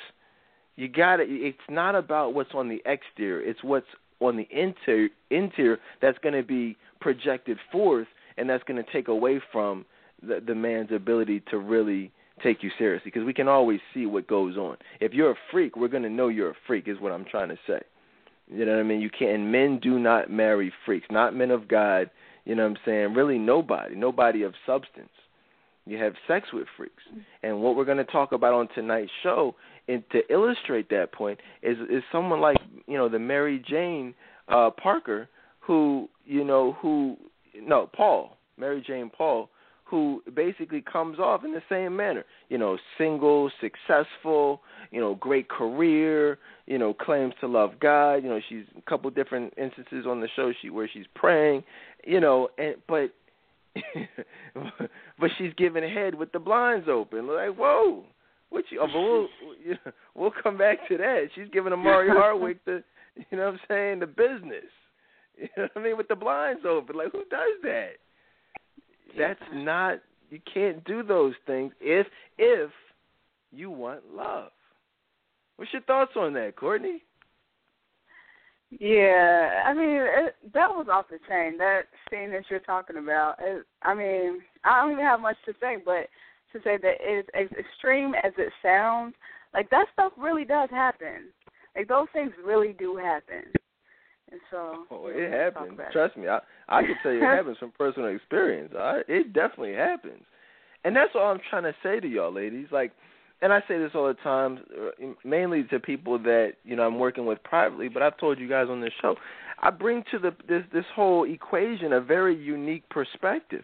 You 0.75 0.87
got 0.87 1.17
to 1.17 1.23
it's 1.23 1.57
not 1.69 1.95
about 1.95 2.33
what's 2.33 2.53
on 2.53 2.69
the 2.69 2.81
exterior. 2.85 3.41
It's 3.41 3.63
what's 3.63 3.87
on 4.19 4.37
the 4.37 4.47
interior 4.51 5.09
interior 5.29 5.79
that's 6.01 6.17
going 6.19 6.35
to 6.35 6.43
be 6.43 6.77
projected 6.99 7.57
forth 7.71 8.07
and 8.39 8.49
that's 8.49 8.63
going 8.63 8.83
to 8.83 8.91
take 8.91 9.07
away 9.07 9.41
from 9.51 9.85
the, 10.25 10.41
the 10.45 10.55
man's 10.55 10.91
ability 10.91 11.43
to 11.51 11.57
really 11.57 12.11
take 12.43 12.63
you 12.63 12.71
seriously 12.77 13.11
because 13.13 13.25
we 13.25 13.33
can 13.33 13.47
always 13.47 13.79
see 13.93 14.05
what 14.05 14.27
goes 14.27 14.57
on. 14.57 14.77
If 14.99 15.13
you're 15.13 15.31
a 15.31 15.35
freak, 15.51 15.75
we're 15.75 15.89
going 15.89 16.03
to 16.03 16.09
know 16.09 16.29
you're 16.29 16.51
a 16.51 16.57
freak. 16.65 16.87
Is 16.87 16.99
what 16.99 17.11
I'm 17.11 17.25
trying 17.25 17.49
to 17.49 17.57
say. 17.67 17.81
You 18.51 18.65
know 18.65 18.73
what 18.73 18.79
I 18.79 18.83
mean? 18.83 19.01
You 19.01 19.09
can't. 19.09 19.31
And 19.31 19.51
men 19.51 19.79
do 19.79 19.99
not 19.99 20.31
marry 20.31 20.73
freaks, 20.85 21.07
not 21.11 21.35
men 21.35 21.51
of 21.51 21.67
God. 21.67 22.09
You 22.45 22.55
know 22.55 22.63
what 22.63 22.71
I'm 22.71 22.77
saying? 22.85 23.13
Really, 23.13 23.37
nobody, 23.37 23.95
nobody 23.95 24.43
of 24.43 24.53
substance. 24.65 25.09
You 25.85 25.97
have 25.97 26.13
sex 26.27 26.49
with 26.53 26.67
freaks, 26.77 27.03
and 27.41 27.61
what 27.61 27.75
we're 27.75 27.85
going 27.85 27.97
to 27.97 28.03
talk 28.03 28.31
about 28.31 28.53
on 28.53 28.67
tonight's 28.75 29.11
show, 29.23 29.55
and 29.87 30.03
to 30.11 30.21
illustrate 30.31 30.89
that 30.89 31.11
point, 31.11 31.39
is 31.63 31.77
is 31.89 32.03
someone 32.11 32.41
like 32.41 32.57
you 32.87 32.97
know 32.97 33.09
the 33.09 33.19
Mary 33.19 33.63
Jane 33.67 34.13
uh, 34.49 34.69
Parker, 34.71 35.27
who 35.59 36.07
you 36.25 36.43
know 36.43 36.77
who 36.79 37.17
no 37.61 37.89
Paul, 37.93 38.37
Mary 38.57 38.83
Jane 38.85 39.09
Paul, 39.15 39.49
who 39.89 40.21
basically 40.35 40.81
comes 40.81 41.17
off 41.19 41.43
in 41.43 41.51
the 41.51 41.61
same 41.67 41.95
manner. 41.95 42.23
You 42.49 42.57
know, 42.57 42.77
single, 42.97 43.51
successful, 43.59 44.61
you 44.91 45.01
know, 45.01 45.15
great 45.15 45.49
career, 45.49 46.37
you 46.67 46.77
know, 46.77 46.93
claims 46.93 47.33
to 47.41 47.47
love 47.47 47.71
God. 47.79 48.15
You 48.15 48.29
know, 48.29 48.39
she's 48.47 48.65
a 48.77 48.81
couple 48.89 49.09
different 49.09 49.53
instances 49.57 50.05
on 50.07 50.21
the 50.21 50.29
show 50.35 50.53
she 50.61 50.69
where 50.69 50.89
she's 50.91 51.07
praying, 51.15 51.63
you 52.05 52.19
know, 52.19 52.49
and 52.57 52.75
but 52.87 53.13
but 55.19 55.29
she's 55.37 55.53
giving 55.57 55.83
head 55.83 56.15
with 56.15 56.31
the 56.31 56.39
blinds 56.39 56.87
open. 56.89 57.27
Like, 57.27 57.55
whoa, 57.55 58.03
what 58.49 58.65
you? 58.69 58.79
Oh, 58.81 58.87
but 58.87 58.99
we'll 58.99 59.93
we'll 60.15 60.43
come 60.43 60.57
back 60.57 60.87
to 60.87 60.97
that. 60.97 61.29
She's 61.35 61.47
giving 61.51 61.73
Omari 61.73 62.09
Hardwick 62.11 62.63
the, 62.65 62.83
you 63.15 63.37
know, 63.37 63.45
what 63.45 63.53
I'm 63.53 63.59
saying 63.67 63.99
the 63.99 64.07
business. 64.07 64.69
You 65.41 65.47
know 65.55 65.63
what 65.73 65.81
I 65.81 65.83
mean? 65.83 65.97
With 65.97 66.07
the 66.07 66.15
blinds 66.15 66.63
open. 66.67 66.97
Like 66.97 67.11
who 67.11 67.23
does 67.29 67.61
that? 67.63 67.91
That's 69.17 69.39
not 69.53 69.99
you 70.29 70.39
can't 70.53 70.83
do 70.83 71.01
those 71.01 71.33
things 71.47 71.73
if 71.79 72.07
if 72.37 72.69
you 73.51 73.71
want 73.71 74.01
love. 74.13 74.51
What's 75.55 75.73
your 75.73 75.81
thoughts 75.83 76.11
on 76.15 76.33
that, 76.33 76.55
Courtney? 76.55 77.03
Yeah, 78.69 79.63
I 79.65 79.73
mean 79.73 80.01
it, 80.01 80.35
that 80.53 80.69
was 80.69 80.87
off 80.91 81.05
the 81.09 81.19
chain. 81.27 81.57
That 81.57 81.83
scene 82.09 82.31
that 82.31 82.43
you're 82.49 82.59
talking 82.59 82.97
about. 82.97 83.35
It, 83.39 83.65
I 83.81 83.95
mean, 83.95 84.41
I 84.63 84.81
don't 84.81 84.91
even 84.91 85.03
have 85.03 85.21
much 85.21 85.37
to 85.45 85.53
say, 85.59 85.77
but 85.83 86.07
to 86.53 86.59
say 86.63 86.77
that 86.77 86.95
it's 86.99 87.29
as 87.33 87.47
extreme 87.57 88.13
as 88.23 88.33
it 88.37 88.51
sounds, 88.61 89.15
like 89.53 89.69
that 89.69 89.87
stuff 89.93 90.11
really 90.17 90.45
does 90.45 90.69
happen. 90.69 91.29
Like 91.75 91.87
those 91.87 92.07
things 92.13 92.31
really 92.45 92.75
do 92.77 92.95
happen. 92.95 93.43
And 94.31 94.41
so 94.51 94.85
oh, 94.91 95.07
it 95.07 95.31
happens. 95.31 95.79
Trust 95.91 96.17
me, 96.17 96.27
I 96.27 96.39
I 96.67 96.81
can 96.81 96.95
tell 97.01 97.11
you 97.11 97.19
it 97.19 97.21
happens 97.35 97.57
from 97.57 97.71
personal 97.77 98.09
experience. 98.09 98.73
I, 98.77 99.01
it 99.07 99.33
definitely 99.33 99.73
happens, 99.73 100.21
and 100.83 100.95
that's 100.95 101.11
all 101.15 101.31
I'm 101.31 101.39
trying 101.49 101.63
to 101.63 101.73
say 101.81 101.99
to 101.99 102.07
y'all, 102.07 102.31
ladies. 102.31 102.67
Like, 102.71 102.91
and 103.41 103.51
I 103.51 103.61
say 103.67 103.79
this 103.79 103.91
all 103.95 104.07
the 104.07 104.13
time, 104.15 104.59
uh, 104.79 105.05
mainly 105.23 105.63
to 105.65 105.79
people 105.79 106.19
that 106.19 106.53
you 106.63 106.75
know 106.75 106.83
I'm 106.83 106.99
working 106.99 107.25
with 107.25 107.41
privately. 107.43 107.89
But 107.89 108.03
I've 108.03 108.17
told 108.17 108.39
you 108.39 108.47
guys 108.47 108.67
on 108.69 108.81
this 108.81 108.93
show, 109.01 109.15
I 109.61 109.71
bring 109.71 110.03
to 110.11 110.19
the 110.19 110.31
this 110.47 110.63
this 110.71 110.85
whole 110.95 111.23
equation 111.23 111.93
a 111.93 112.01
very 112.01 112.35
unique 112.35 112.87
perspective. 112.89 113.63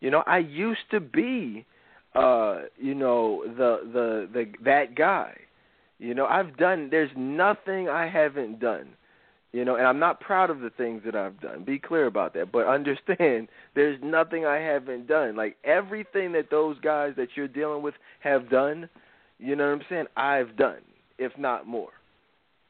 You 0.00 0.10
know, 0.10 0.22
I 0.26 0.38
used 0.38 0.88
to 0.92 1.00
be, 1.00 1.66
uh, 2.14 2.60
you 2.78 2.94
know, 2.94 3.42
the 3.44 3.80
the 3.92 4.28
the 4.32 4.52
that 4.64 4.94
guy. 4.94 5.36
You 5.98 6.14
know, 6.14 6.26
I've 6.26 6.56
done. 6.56 6.88
There's 6.90 7.10
nothing 7.16 7.88
I 7.88 8.08
haven't 8.08 8.60
done 8.60 8.90
you 9.52 9.64
know, 9.64 9.74
and 9.74 9.86
I'm 9.86 9.98
not 9.98 10.20
proud 10.20 10.50
of 10.50 10.60
the 10.60 10.70
things 10.70 11.02
that 11.04 11.16
I've 11.16 11.40
done. 11.40 11.64
Be 11.64 11.78
clear 11.78 12.06
about 12.06 12.34
that. 12.34 12.52
But 12.52 12.66
understand, 12.68 13.48
there's 13.74 13.98
nothing 14.02 14.46
I 14.46 14.58
haven't 14.58 15.08
done. 15.08 15.36
Like 15.36 15.56
everything 15.64 16.32
that 16.32 16.50
those 16.50 16.78
guys 16.80 17.14
that 17.16 17.28
you're 17.36 17.48
dealing 17.48 17.82
with 17.82 17.94
have 18.20 18.48
done, 18.50 18.88
you 19.38 19.56
know 19.56 19.66
what 19.66 19.80
I'm 19.80 19.86
saying? 19.88 20.06
I've 20.16 20.56
done, 20.56 20.80
if 21.18 21.32
not 21.38 21.66
more. 21.66 21.90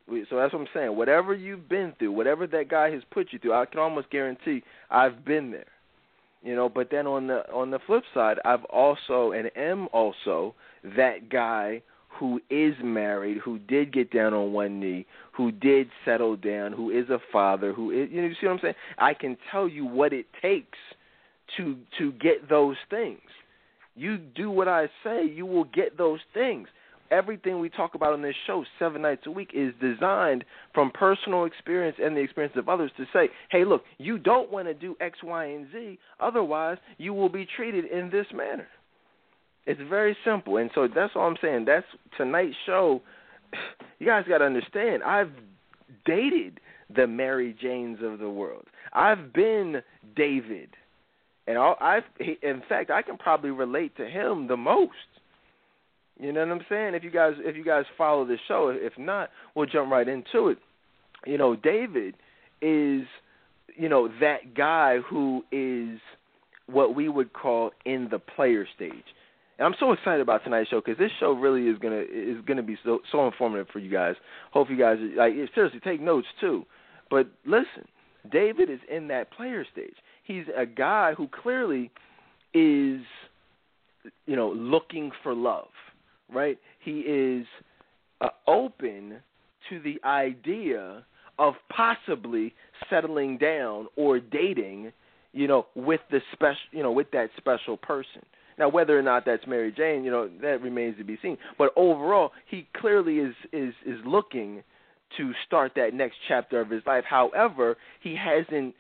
So 0.09 0.37
that's 0.37 0.53
what 0.53 0.63
I'm 0.63 0.69
saying. 0.75 0.97
Whatever 0.97 1.35
you've 1.35 1.69
been 1.69 1.93
through, 1.99 2.13
whatever 2.13 2.47
that 2.49 2.69
guy 2.69 2.91
has 2.91 3.03
put 3.13 3.29
you 3.33 3.39
through, 3.39 3.55
I 3.55 3.65
can 3.67 3.79
almost 3.79 4.11
guarantee 4.11 4.65
I've 4.91 5.25
been 5.25 5.53
there. 5.53 5.67
You 6.43 6.57
know, 6.57 6.69
but 6.69 6.89
then 6.91 7.07
on 7.07 7.27
the 7.27 7.49
on 7.53 7.71
the 7.71 7.79
flip 7.87 8.03
side, 8.15 8.39
I've 8.45 8.65
also 8.65 9.33
and 9.33 9.51
am 9.57 9.89
also 9.93 10.55
that 10.97 11.29
guy 11.29 11.83
who 12.19 12.41
is 12.51 12.75
married, 12.83 13.39
who 13.39 13.59
did 13.59 13.93
get 13.93 14.13
down 14.13 14.35
on 14.35 14.53
one 14.53 14.81
knee, 14.81 15.07
who 15.33 15.51
did 15.51 15.89
settle 16.05 16.37
down, 16.37 16.73
who 16.73 16.91
is 16.91 17.09
a 17.09 17.19
father, 17.33 17.73
who 17.73 17.91
is 17.91 18.09
you 18.11 18.21
know 18.21 18.29
you 18.29 18.35
see 18.41 18.47
what 18.47 18.55
I'm 18.55 18.59
saying? 18.61 18.75
I 18.99 19.15
can 19.15 19.37
tell 19.51 19.69
you 19.69 19.87
what 19.87 20.13
it 20.13 20.27
takes 20.43 20.79
to 21.57 21.77
to 21.99 22.13
get 22.13 22.49
those 22.49 22.77
things. 22.91 23.21
You 23.95 24.19
do 24.19 24.51
what 24.51 24.69
I 24.69 24.87
say, 25.05 25.25
you 25.25 25.47
will 25.47 25.65
get 25.65 25.99
those 25.99 26.21
things. 26.33 26.69
Everything 27.11 27.59
we 27.59 27.69
talk 27.69 27.97
about 27.97 28.13
on 28.13 28.23
this 28.23 28.37
show 28.47 28.65
seven 28.79 29.03
nights 29.03 29.23
a 29.27 29.31
week 29.33 29.51
is 29.53 29.75
designed 29.81 30.45
from 30.73 30.93
personal 30.93 31.45
experience 31.45 31.97
and 32.01 32.17
the 32.17 32.21
experience 32.21 32.55
of 32.57 32.69
others 32.69 32.93
to 32.99 33.05
say, 33.13 33.29
hey, 33.51 33.65
look, 33.65 33.83
you 33.99 34.17
don't 34.17 34.53
want 34.53 34.69
to 34.69 34.75
do 34.75 34.97
X, 35.01 35.19
Y, 35.25 35.45
and 35.45 35.67
Z, 35.73 35.99
otherwise 36.21 36.79
you 36.99 37.13
will 37.13 37.29
be 37.29 37.47
treated 37.57 37.85
in 37.87 38.11
this 38.11 38.27
manner. 38.33 38.69
It's 39.67 39.81
very 39.89 40.17
simple, 40.25 40.57
and 40.57 40.71
so 40.75 40.89
that's 40.93 41.13
all 41.15 41.29
I'm 41.29 41.37
saying. 41.41 41.65
That's 41.67 41.87
tonight's 42.17 42.57
show. 42.67 43.03
You 43.99 44.07
guys 44.07 44.25
got 44.27 44.39
to 44.39 44.47
understand. 44.47 45.03
I've 45.03 45.31
dated 46.07 46.59
the 46.97 47.07
Mary 47.07 47.55
Janes 47.61 47.99
of 48.03 48.19
the 48.19 48.31
world. 48.31 48.65
I've 48.95 49.35
been 49.35 49.83
David, 50.17 50.71
and 51.47 51.59
I've 51.59 52.05
in 52.19 52.63
fact 52.67 52.91
I 52.91 53.03
can 53.03 53.19
probably 53.19 53.51
relate 53.51 53.95
to 53.99 54.07
him 54.07 54.47
the 54.47 54.57
most. 54.57 54.93
You 56.19 56.33
know 56.33 56.41
what 56.41 56.53
I'm 56.53 56.65
saying? 56.69 56.95
If 56.95 57.05
you 57.05 57.11
guys 57.11 57.35
if 57.39 57.57
you 57.57 57.65
guys 57.65 57.85
follow 57.97 58.25
the 58.25 58.37
show, 58.49 58.75
if 58.75 58.93
not, 58.99 59.31
we'll 59.55 59.67
jump 59.67 59.91
right 59.91 60.09
into 60.09 60.49
it. 60.49 60.59
You 61.27 61.39
know, 61.39 61.57
David 61.57 62.15
is 62.61 63.03
you 63.77 63.89
know 63.89 64.09
that 64.21 64.55
guy 64.55 64.99
who 64.99 65.45
is 65.53 65.99
what 66.67 66.95
we 66.95 67.09
would 67.09 67.33
call 67.33 67.71
in 67.85 68.09
the 68.11 68.19
player 68.19 68.67
stage. 68.75 68.93
And 69.61 69.67
I'm 69.67 69.75
so 69.79 69.93
excited 69.93 70.23
about 70.23 70.43
tonight's 70.43 70.71
show 70.71 70.81
because 70.81 70.99
this 70.99 71.11
show 71.21 71.33
really 71.33 71.69
is 71.69 71.77
gonna 71.79 72.03
is 72.11 72.39
gonna 72.47 72.63
be 72.63 72.79
so 72.83 73.01
so 73.13 73.27
informative 73.27 73.69
for 73.71 73.79
you 73.79 73.91
guys. 73.91 74.15
Hope 74.53 74.71
you 74.71 74.79
guys 74.79 74.97
like 75.19 75.35
seriously 75.55 75.81
take 75.85 76.01
notes 76.01 76.27
too. 76.41 76.65
But 77.11 77.29
listen, 77.45 77.87
David 78.33 78.71
is 78.71 78.81
in 78.91 79.09
that 79.09 79.31
player 79.31 79.67
stage. 79.71 79.97
He's 80.25 80.45
a 80.57 80.65
guy 80.65 81.13
who 81.13 81.29
clearly 81.29 81.91
is, 82.55 83.03
you 84.25 84.35
know, 84.35 84.49
looking 84.49 85.11
for 85.23 85.35
love, 85.35 85.69
right? 86.33 86.59
He 86.83 87.01
is 87.01 87.47
uh, 88.23 88.29
open 88.47 89.17
to 89.69 89.81
the 89.81 90.01
idea 90.07 91.05
of 91.39 91.53
possibly 91.69 92.55
settling 92.89 93.37
down 93.37 93.89
or 93.97 94.21
dating, 94.21 94.93
you 95.35 95.47
know, 95.47 95.67
with 95.75 96.01
the 96.11 96.21
special, 96.33 96.57
you 96.73 96.83
know, 96.83 96.93
with 96.93 97.11
that 97.11 97.29
special 97.37 97.77
person. 97.77 98.23
Now, 98.61 98.69
whether 98.69 98.97
or 98.97 99.01
not 99.01 99.25
that's 99.25 99.47
Mary 99.47 99.73
Jane, 99.75 100.05
you 100.05 100.11
know, 100.11 100.29
that 100.43 100.61
remains 100.61 100.99
to 100.99 101.05
be 101.05 101.19
seen. 101.23 101.39
But 101.57 101.71
overall, 101.77 102.33
he 102.47 102.69
clearly 102.77 103.17
is 103.17 103.35
is 103.55 103.73
is 103.87 103.97
looking 104.05 104.63
to 105.17 105.33
start 105.47 105.73
that 105.77 105.95
next 105.95 106.17
chapter 106.29 106.61
of 106.61 106.69
his 106.69 106.83
life. 106.87 107.05
However, 107.09 107.79
he 108.03 108.15
hasn't 108.15 108.75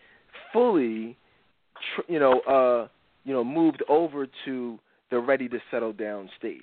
fully, 0.53 1.17
you 2.09 2.21
know, 2.21 2.41
uh, 2.41 2.89
you 3.25 3.33
know, 3.33 3.43
moved 3.43 3.83
over 3.89 4.27
to 4.45 4.79
the 5.11 5.19
ready 5.19 5.49
to 5.49 5.59
settle 5.71 5.95
down 5.95 6.29
stage. 6.39 6.61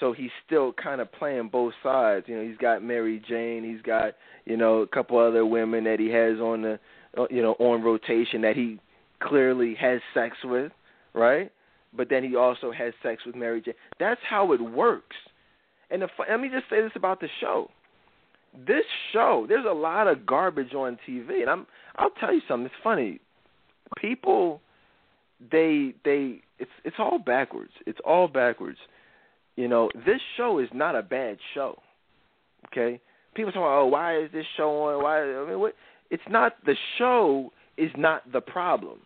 So 0.00 0.12
he's 0.12 0.32
still 0.44 0.72
kind 0.72 1.00
of 1.00 1.10
playing 1.12 1.50
both 1.52 1.72
sides. 1.84 2.26
You 2.28 2.36
know, 2.36 2.48
he's 2.48 2.58
got 2.58 2.82
Mary 2.82 3.22
Jane, 3.28 3.62
he's 3.62 3.80
got 3.82 4.14
you 4.44 4.56
know 4.56 4.78
a 4.78 4.88
couple 4.88 5.18
other 5.18 5.46
women 5.46 5.84
that 5.84 6.00
he 6.00 6.08
has 6.08 6.40
on 6.40 6.62
the, 6.62 6.80
uh, 7.16 7.26
you 7.30 7.42
know, 7.42 7.52
on 7.60 7.84
rotation 7.84 8.40
that 8.40 8.56
he 8.56 8.80
clearly 9.22 9.76
has 9.80 10.00
sex 10.14 10.36
with, 10.42 10.72
right? 11.14 11.52
But 11.96 12.08
then 12.10 12.24
he 12.24 12.36
also 12.36 12.70
has 12.72 12.92
sex 13.02 13.22
with 13.24 13.34
Mary 13.34 13.60
Jane. 13.60 13.74
That's 13.98 14.20
how 14.28 14.52
it 14.52 14.60
works. 14.60 15.16
And 15.90 16.02
the, 16.02 16.08
let 16.28 16.40
me 16.40 16.48
just 16.48 16.68
say 16.68 16.80
this 16.80 16.92
about 16.94 17.20
the 17.20 17.28
show. 17.40 17.70
This 18.66 18.84
show, 19.12 19.46
there's 19.48 19.66
a 19.68 19.74
lot 19.74 20.08
of 20.08 20.26
garbage 20.26 20.72
on 20.74 20.98
TV, 21.08 21.42
and 21.42 21.50
I'm 21.50 21.66
I'll 21.96 22.10
tell 22.10 22.32
you 22.32 22.40
something. 22.48 22.66
It's 22.66 22.74
funny. 22.82 23.20
People, 23.98 24.62
they 25.52 25.94
they 26.04 26.40
it's 26.58 26.70
it's 26.84 26.96
all 26.98 27.18
backwards. 27.18 27.72
It's 27.86 27.98
all 28.04 28.28
backwards. 28.28 28.78
You 29.56 29.68
know, 29.68 29.90
this 29.94 30.20
show 30.36 30.58
is 30.58 30.68
not 30.72 30.96
a 30.96 31.02
bad 31.02 31.38
show. 31.54 31.80
Okay, 32.72 33.00
people 33.34 33.52
talk, 33.52 33.62
oh, 33.62 33.86
why 33.86 34.18
is 34.18 34.30
this 34.32 34.46
show 34.56 34.70
on? 34.84 35.02
Why? 35.02 35.22
I 35.22 35.48
mean, 35.48 35.60
what? 35.60 35.74
It's 36.10 36.22
not 36.28 36.54
the 36.64 36.76
show 36.98 37.52
is 37.76 37.90
not 37.96 38.32
the 38.32 38.40
problem. 38.40 39.00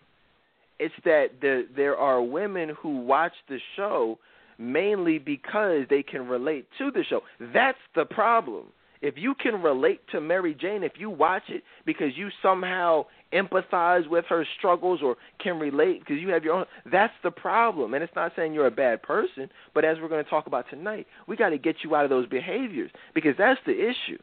It's 0.80 0.94
that 1.04 1.40
the, 1.42 1.66
there 1.76 1.96
are 1.96 2.22
women 2.22 2.70
who 2.80 3.00
watch 3.02 3.34
the 3.48 3.58
show 3.76 4.18
mainly 4.58 5.18
because 5.18 5.82
they 5.90 6.02
can 6.02 6.26
relate 6.26 6.66
to 6.78 6.90
the 6.90 7.04
show. 7.04 7.20
That's 7.52 7.78
the 7.94 8.06
problem. 8.06 8.66
If 9.02 9.14
you 9.16 9.34
can 9.34 9.62
relate 9.62 10.00
to 10.12 10.20
Mary 10.20 10.54
Jane, 10.54 10.82
if 10.82 10.92
you 10.98 11.08
watch 11.08 11.44
it 11.48 11.62
because 11.84 12.16
you 12.16 12.28
somehow 12.42 13.04
empathize 13.32 14.08
with 14.08 14.24
her 14.28 14.46
struggles 14.58 15.00
or 15.02 15.16
can 15.38 15.58
relate 15.58 16.00
because 16.00 16.20
you 16.20 16.28
have 16.30 16.44
your 16.44 16.54
own, 16.54 16.64
that's 16.90 17.12
the 17.22 17.30
problem. 17.30 17.94
And 17.94 18.02
it's 18.02 18.14
not 18.16 18.32
saying 18.34 18.52
you're 18.52 18.66
a 18.66 18.70
bad 18.70 19.02
person, 19.02 19.50
but 19.74 19.84
as 19.84 19.98
we're 20.00 20.08
going 20.08 20.24
to 20.24 20.30
talk 20.30 20.46
about 20.46 20.66
tonight, 20.70 21.06
we 21.26 21.36
got 21.36 21.50
to 21.50 21.58
get 21.58 21.76
you 21.84 21.94
out 21.94 22.04
of 22.04 22.10
those 22.10 22.26
behaviors 22.26 22.90
because 23.14 23.34
that's 23.38 23.60
the 23.66 23.72
issue. 23.72 24.18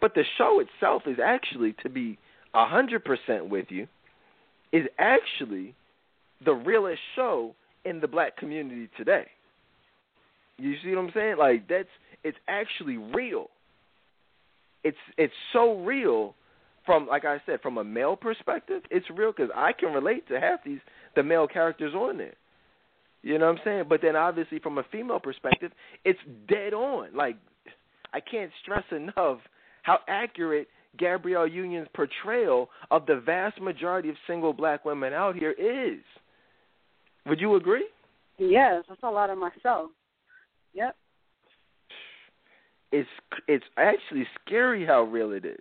But 0.00 0.14
the 0.14 0.24
show 0.38 0.60
itself 0.60 1.02
is 1.06 1.18
actually, 1.22 1.74
to 1.82 1.88
be 1.88 2.18
a 2.54 2.64
100% 2.64 3.48
with 3.48 3.66
you, 3.68 3.88
is 4.72 4.86
actually 4.98 5.74
the 6.44 6.54
realest 6.54 7.00
show 7.16 7.54
in 7.84 8.00
the 8.00 8.08
black 8.08 8.36
community 8.36 8.88
today. 8.96 9.26
You 10.58 10.74
see 10.82 10.90
what 10.90 11.04
I'm 11.04 11.10
saying? 11.14 11.36
Like 11.38 11.68
that's 11.68 11.88
it's 12.24 12.38
actually 12.48 12.96
real. 12.96 13.48
It's 14.84 14.96
it's 15.16 15.32
so 15.52 15.80
real 15.82 16.34
from 16.84 17.06
like 17.06 17.24
I 17.24 17.40
said 17.46 17.60
from 17.60 17.78
a 17.78 17.84
male 17.84 18.16
perspective. 18.16 18.82
It's 18.90 19.06
real 19.14 19.32
because 19.32 19.50
I 19.54 19.72
can 19.72 19.92
relate 19.92 20.26
to 20.28 20.40
half 20.40 20.64
these 20.64 20.80
the 21.16 21.22
male 21.22 21.46
characters 21.46 21.94
on 21.94 22.18
there. 22.18 22.34
You 23.22 23.38
know 23.38 23.46
what 23.46 23.58
I'm 23.58 23.64
saying? 23.64 23.84
But 23.88 24.00
then 24.02 24.16
obviously 24.16 24.58
from 24.58 24.78
a 24.78 24.84
female 24.90 25.20
perspective, 25.20 25.72
it's 26.04 26.18
dead 26.48 26.72
on. 26.72 27.14
Like 27.14 27.36
I 28.12 28.20
can't 28.20 28.50
stress 28.62 28.84
enough 28.90 29.38
how 29.82 29.98
accurate 30.08 30.68
Gabrielle 30.98 31.46
Union's 31.46 31.88
portrayal 31.94 32.68
of 32.90 33.06
the 33.06 33.22
vast 33.24 33.60
majority 33.60 34.08
of 34.08 34.16
single 34.26 34.52
black 34.52 34.84
women 34.84 35.12
out 35.12 35.36
here 35.36 35.52
is. 35.52 36.00
Would 37.26 37.40
you 37.40 37.56
agree? 37.56 37.86
Yes, 38.38 38.84
that's 38.88 39.02
a 39.02 39.10
lot 39.10 39.30
of 39.30 39.38
myself. 39.38 39.90
Yep. 40.74 40.96
It's 42.92 43.08
it's 43.46 43.64
actually 43.76 44.26
scary 44.44 44.86
how 44.86 45.02
real 45.02 45.32
it 45.32 45.44
is. 45.44 45.60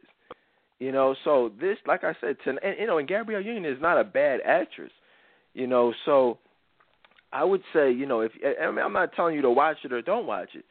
You 0.80 0.92
know, 0.92 1.16
so 1.24 1.52
this, 1.60 1.78
like 1.88 2.04
I 2.04 2.14
said, 2.22 2.38
to, 2.44 2.52
and, 2.52 2.60
you 2.80 2.86
know, 2.86 3.00
and 3.00 3.08
Gabrielle 3.08 3.42
Union 3.42 3.66
is 3.66 3.82
not 3.82 4.00
a 4.00 4.04
bad 4.04 4.42
actress. 4.46 4.92
You 5.54 5.66
know, 5.66 5.92
so 6.06 6.38
I 7.34 7.44
would 7.44 7.64
say, 7.74 7.92
you 7.92 8.06
know, 8.06 8.22
if 8.22 8.32
I 8.44 8.70
mean, 8.70 8.80
I'm 8.80 8.94
not 8.94 9.14
telling 9.14 9.36
you 9.36 9.42
to 9.42 9.50
watch 9.50 9.78
it 9.84 9.92
or 9.92 10.02
don't 10.02 10.28
watch 10.28 10.50
it, 10.54 10.66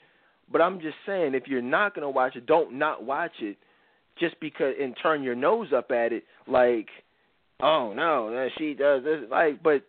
but 0.51 0.61
I'm 0.61 0.81
just 0.81 0.97
saying 1.05 1.35
if 1.35 1.49
you're 1.49 1.61
not 1.61 1.95
going 1.95 2.05
to 2.05 2.11
watch 2.11 2.37
it, 2.37 2.47
don't 2.47 2.79
not 2.79 3.05
watch 3.05 3.33
it 3.41 3.59
just 4.19 4.39
because 4.41 4.75
and 4.81 4.97
turn 5.03 5.23
your 5.23 5.35
nose 5.35 5.69
up 5.77 5.91
at 5.91 6.13
it 6.13 6.25
like, 6.47 6.89
oh 7.61 7.93
no, 7.95 8.49
she 8.57 8.75
does 8.75 9.03
this 9.03 9.21
like, 9.31 9.63
but 9.63 9.85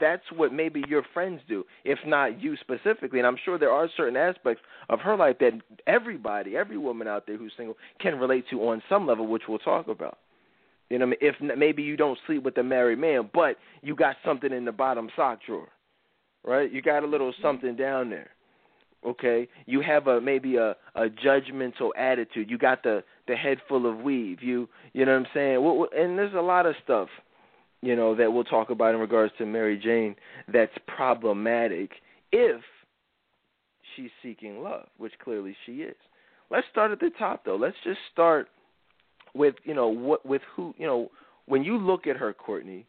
that's 0.00 0.24
what 0.34 0.52
maybe 0.52 0.82
your 0.88 1.02
friends 1.14 1.40
do, 1.48 1.64
if 1.84 1.98
not 2.06 2.40
you 2.40 2.56
specifically. 2.56 3.18
And 3.18 3.26
I'm 3.26 3.36
sure 3.44 3.58
there 3.58 3.70
are 3.70 3.88
certain 3.96 4.16
aspects 4.16 4.62
of 4.88 5.00
her 5.00 5.16
life 5.16 5.36
that 5.40 5.52
everybody, 5.86 6.56
every 6.56 6.78
woman 6.78 7.08
out 7.08 7.26
there 7.26 7.36
who's 7.36 7.52
single, 7.56 7.76
can 8.00 8.18
relate 8.18 8.44
to 8.50 8.68
on 8.68 8.82
some 8.88 9.06
level, 9.06 9.26
which 9.26 9.42
we'll 9.48 9.58
talk 9.58 9.88
about. 9.88 10.18
You 10.90 10.98
know, 10.98 11.12
if 11.20 11.36
maybe 11.56 11.82
you 11.82 11.96
don't 11.96 12.18
sleep 12.26 12.42
with 12.42 12.58
a 12.58 12.62
married 12.62 12.98
man, 12.98 13.30
but 13.32 13.56
you 13.80 13.96
got 13.96 14.16
something 14.24 14.52
in 14.52 14.64
the 14.64 14.72
bottom 14.72 15.08
sock 15.16 15.38
drawer, 15.46 15.68
right? 16.44 16.70
You 16.70 16.82
got 16.82 17.02
a 17.02 17.06
little 17.06 17.32
mm-hmm. 17.32 17.42
something 17.42 17.76
down 17.76 18.10
there. 18.10 18.28
Okay, 19.04 19.48
you 19.66 19.80
have 19.80 20.06
a 20.06 20.20
maybe 20.20 20.56
a 20.56 20.76
a 20.94 21.06
judgmental 21.08 21.90
attitude. 21.96 22.50
You 22.50 22.58
got 22.58 22.82
the 22.82 23.02
the 23.26 23.34
head 23.34 23.58
full 23.68 23.90
of 23.90 24.00
weave. 24.00 24.42
You 24.42 24.68
you 24.92 25.06
know 25.06 25.12
what 25.12 25.26
I'm 25.26 25.26
saying? 25.34 25.88
And 25.98 26.18
there's 26.18 26.34
a 26.34 26.40
lot 26.40 26.66
of 26.66 26.74
stuff 26.84 27.08
you 27.82 27.96
know, 27.96 28.14
that 28.14 28.32
we'll 28.32 28.44
talk 28.44 28.70
about 28.70 28.94
in 28.94 29.00
regards 29.00 29.32
to 29.38 29.46
Mary 29.46 29.76
Jane 29.76 30.14
that's 30.52 30.72
problematic 30.86 31.90
if 32.30 32.60
she's 33.94 34.10
seeking 34.22 34.62
love, 34.62 34.86
which 34.98 35.12
clearly 35.22 35.56
she 35.66 35.82
is. 35.82 35.96
Let's 36.50 36.66
start 36.70 36.92
at 36.92 37.00
the 37.00 37.10
top 37.18 37.44
though. 37.44 37.56
Let's 37.56 37.76
just 37.84 37.98
start 38.12 38.48
with, 39.34 39.56
you 39.64 39.74
know, 39.74 39.88
what 39.88 40.24
with 40.24 40.42
who, 40.54 40.74
you 40.78 40.86
know, 40.86 41.10
when 41.46 41.64
you 41.64 41.76
look 41.76 42.06
at 42.06 42.16
her, 42.16 42.32
Courtney, 42.32 42.86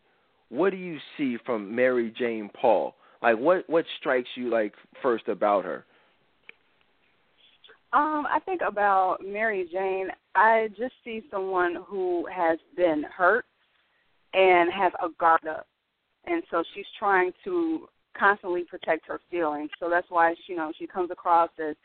what 0.49 0.69
do 0.69 0.77
you 0.77 0.99
see 1.17 1.37
from 1.45 1.75
Mary 1.75 2.13
Jane 2.17 2.49
Paul? 2.53 2.95
Like 3.21 3.37
what 3.37 3.67
what 3.69 3.85
strikes 3.99 4.29
you 4.35 4.49
like 4.49 4.73
first 5.01 5.27
about 5.27 5.65
her? 5.65 5.85
Um, 7.93 8.25
I 8.27 8.39
think 8.43 8.61
about 8.67 9.19
Mary 9.23 9.67
Jane, 9.71 10.07
I 10.35 10.69
just 10.77 10.93
see 11.03 11.23
someone 11.29 11.77
who 11.87 12.25
has 12.25 12.57
been 12.75 13.03
hurt 13.03 13.45
and 14.33 14.71
has 14.71 14.91
a 15.03 15.09
guard 15.19 15.47
up. 15.47 15.67
And 16.25 16.43
so 16.49 16.63
she's 16.73 16.85
trying 16.97 17.31
to 17.43 17.87
constantly 18.17 18.63
protect 18.63 19.05
her 19.07 19.19
feelings. 19.29 19.69
So 19.79 19.89
that's 19.89 20.07
why 20.09 20.33
she, 20.45 20.53
you 20.53 20.57
know 20.57 20.71
she 20.77 20.87
comes 20.87 21.11
across 21.11 21.49
as, 21.59 21.75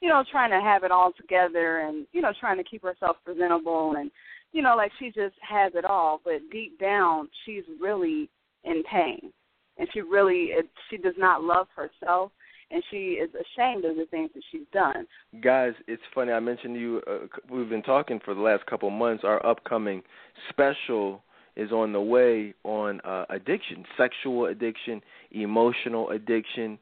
you 0.00 0.08
know, 0.08 0.24
trying 0.30 0.50
to 0.50 0.60
have 0.60 0.84
it 0.84 0.90
all 0.90 1.12
together 1.12 1.80
and 1.80 2.06
you 2.12 2.20
know 2.20 2.32
trying 2.38 2.58
to 2.58 2.64
keep 2.64 2.82
herself 2.82 3.16
presentable 3.24 3.94
and 3.98 4.10
you 4.52 4.62
know 4.62 4.76
like 4.76 4.92
she 4.98 5.06
just 5.06 5.34
has 5.48 5.72
it 5.74 5.84
all, 5.84 6.20
but 6.24 6.40
deep 6.52 6.78
down 6.78 7.28
she's 7.44 7.64
really 7.80 8.28
in 8.64 8.82
pain, 8.90 9.32
and 9.78 9.88
she 9.92 10.00
really 10.00 10.50
it, 10.50 10.68
she 10.90 10.96
does 10.96 11.14
not 11.18 11.42
love 11.42 11.66
herself. 11.74 12.32
And 12.72 12.84
she 12.88 13.14
is 13.14 13.30
ashamed 13.30 13.84
of 13.84 13.96
the 13.96 14.06
things 14.12 14.30
that 14.32 14.44
she's 14.52 14.60
done. 14.72 15.04
Guys, 15.42 15.72
it's 15.88 16.02
funny. 16.14 16.30
I 16.30 16.38
mentioned 16.38 16.76
you. 16.76 17.02
Uh, 17.04 17.26
we've 17.50 17.68
been 17.68 17.82
talking 17.82 18.20
for 18.24 18.32
the 18.32 18.40
last 18.40 18.64
couple 18.66 18.88
months. 18.90 19.24
Our 19.24 19.44
upcoming 19.44 20.04
special 20.50 21.20
is 21.56 21.72
on 21.72 21.92
the 21.92 22.00
way 22.00 22.54
on 22.64 23.00
uh, 23.02 23.24
addiction, 23.30 23.84
sexual 23.96 24.46
addiction, 24.46 25.00
emotional 25.32 26.10
addiction. 26.10 26.78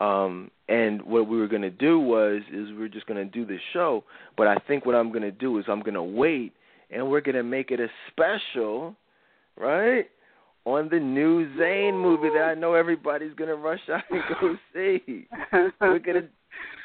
Um, 0.00 0.50
and 0.68 1.02
what 1.02 1.28
we 1.28 1.38
were 1.38 1.48
going 1.48 1.62
to 1.62 1.70
do 1.70 1.98
was 1.98 2.42
is 2.52 2.68
we 2.68 2.76
were 2.76 2.88
just 2.88 3.06
going 3.06 3.18
to 3.18 3.30
do 3.30 3.44
the 3.44 3.58
show, 3.72 4.04
but 4.36 4.46
I 4.46 4.56
think 4.66 4.86
what 4.86 4.94
I'm 4.94 5.10
going 5.10 5.22
to 5.22 5.30
do 5.30 5.58
is 5.58 5.66
I'm 5.68 5.80
going 5.80 5.94
to 5.94 6.02
wait 6.02 6.54
and 6.90 7.08
we're 7.08 7.20
going 7.20 7.36
to 7.36 7.42
make 7.42 7.70
it 7.70 7.80
a 7.80 7.88
special, 8.10 8.96
right? 9.56 10.06
On 10.64 10.88
the 10.90 10.98
new 10.98 11.46
Zane 11.58 11.96
movie 11.96 12.28
that 12.34 12.44
I 12.44 12.54
know 12.54 12.74
everybody's 12.74 13.34
going 13.34 13.48
to 13.48 13.56
rush 13.56 13.80
out 13.92 14.02
and 14.10 14.22
go 14.40 14.56
see. 14.74 15.26
we're 15.80 15.98
going 15.98 16.22
to 16.22 16.28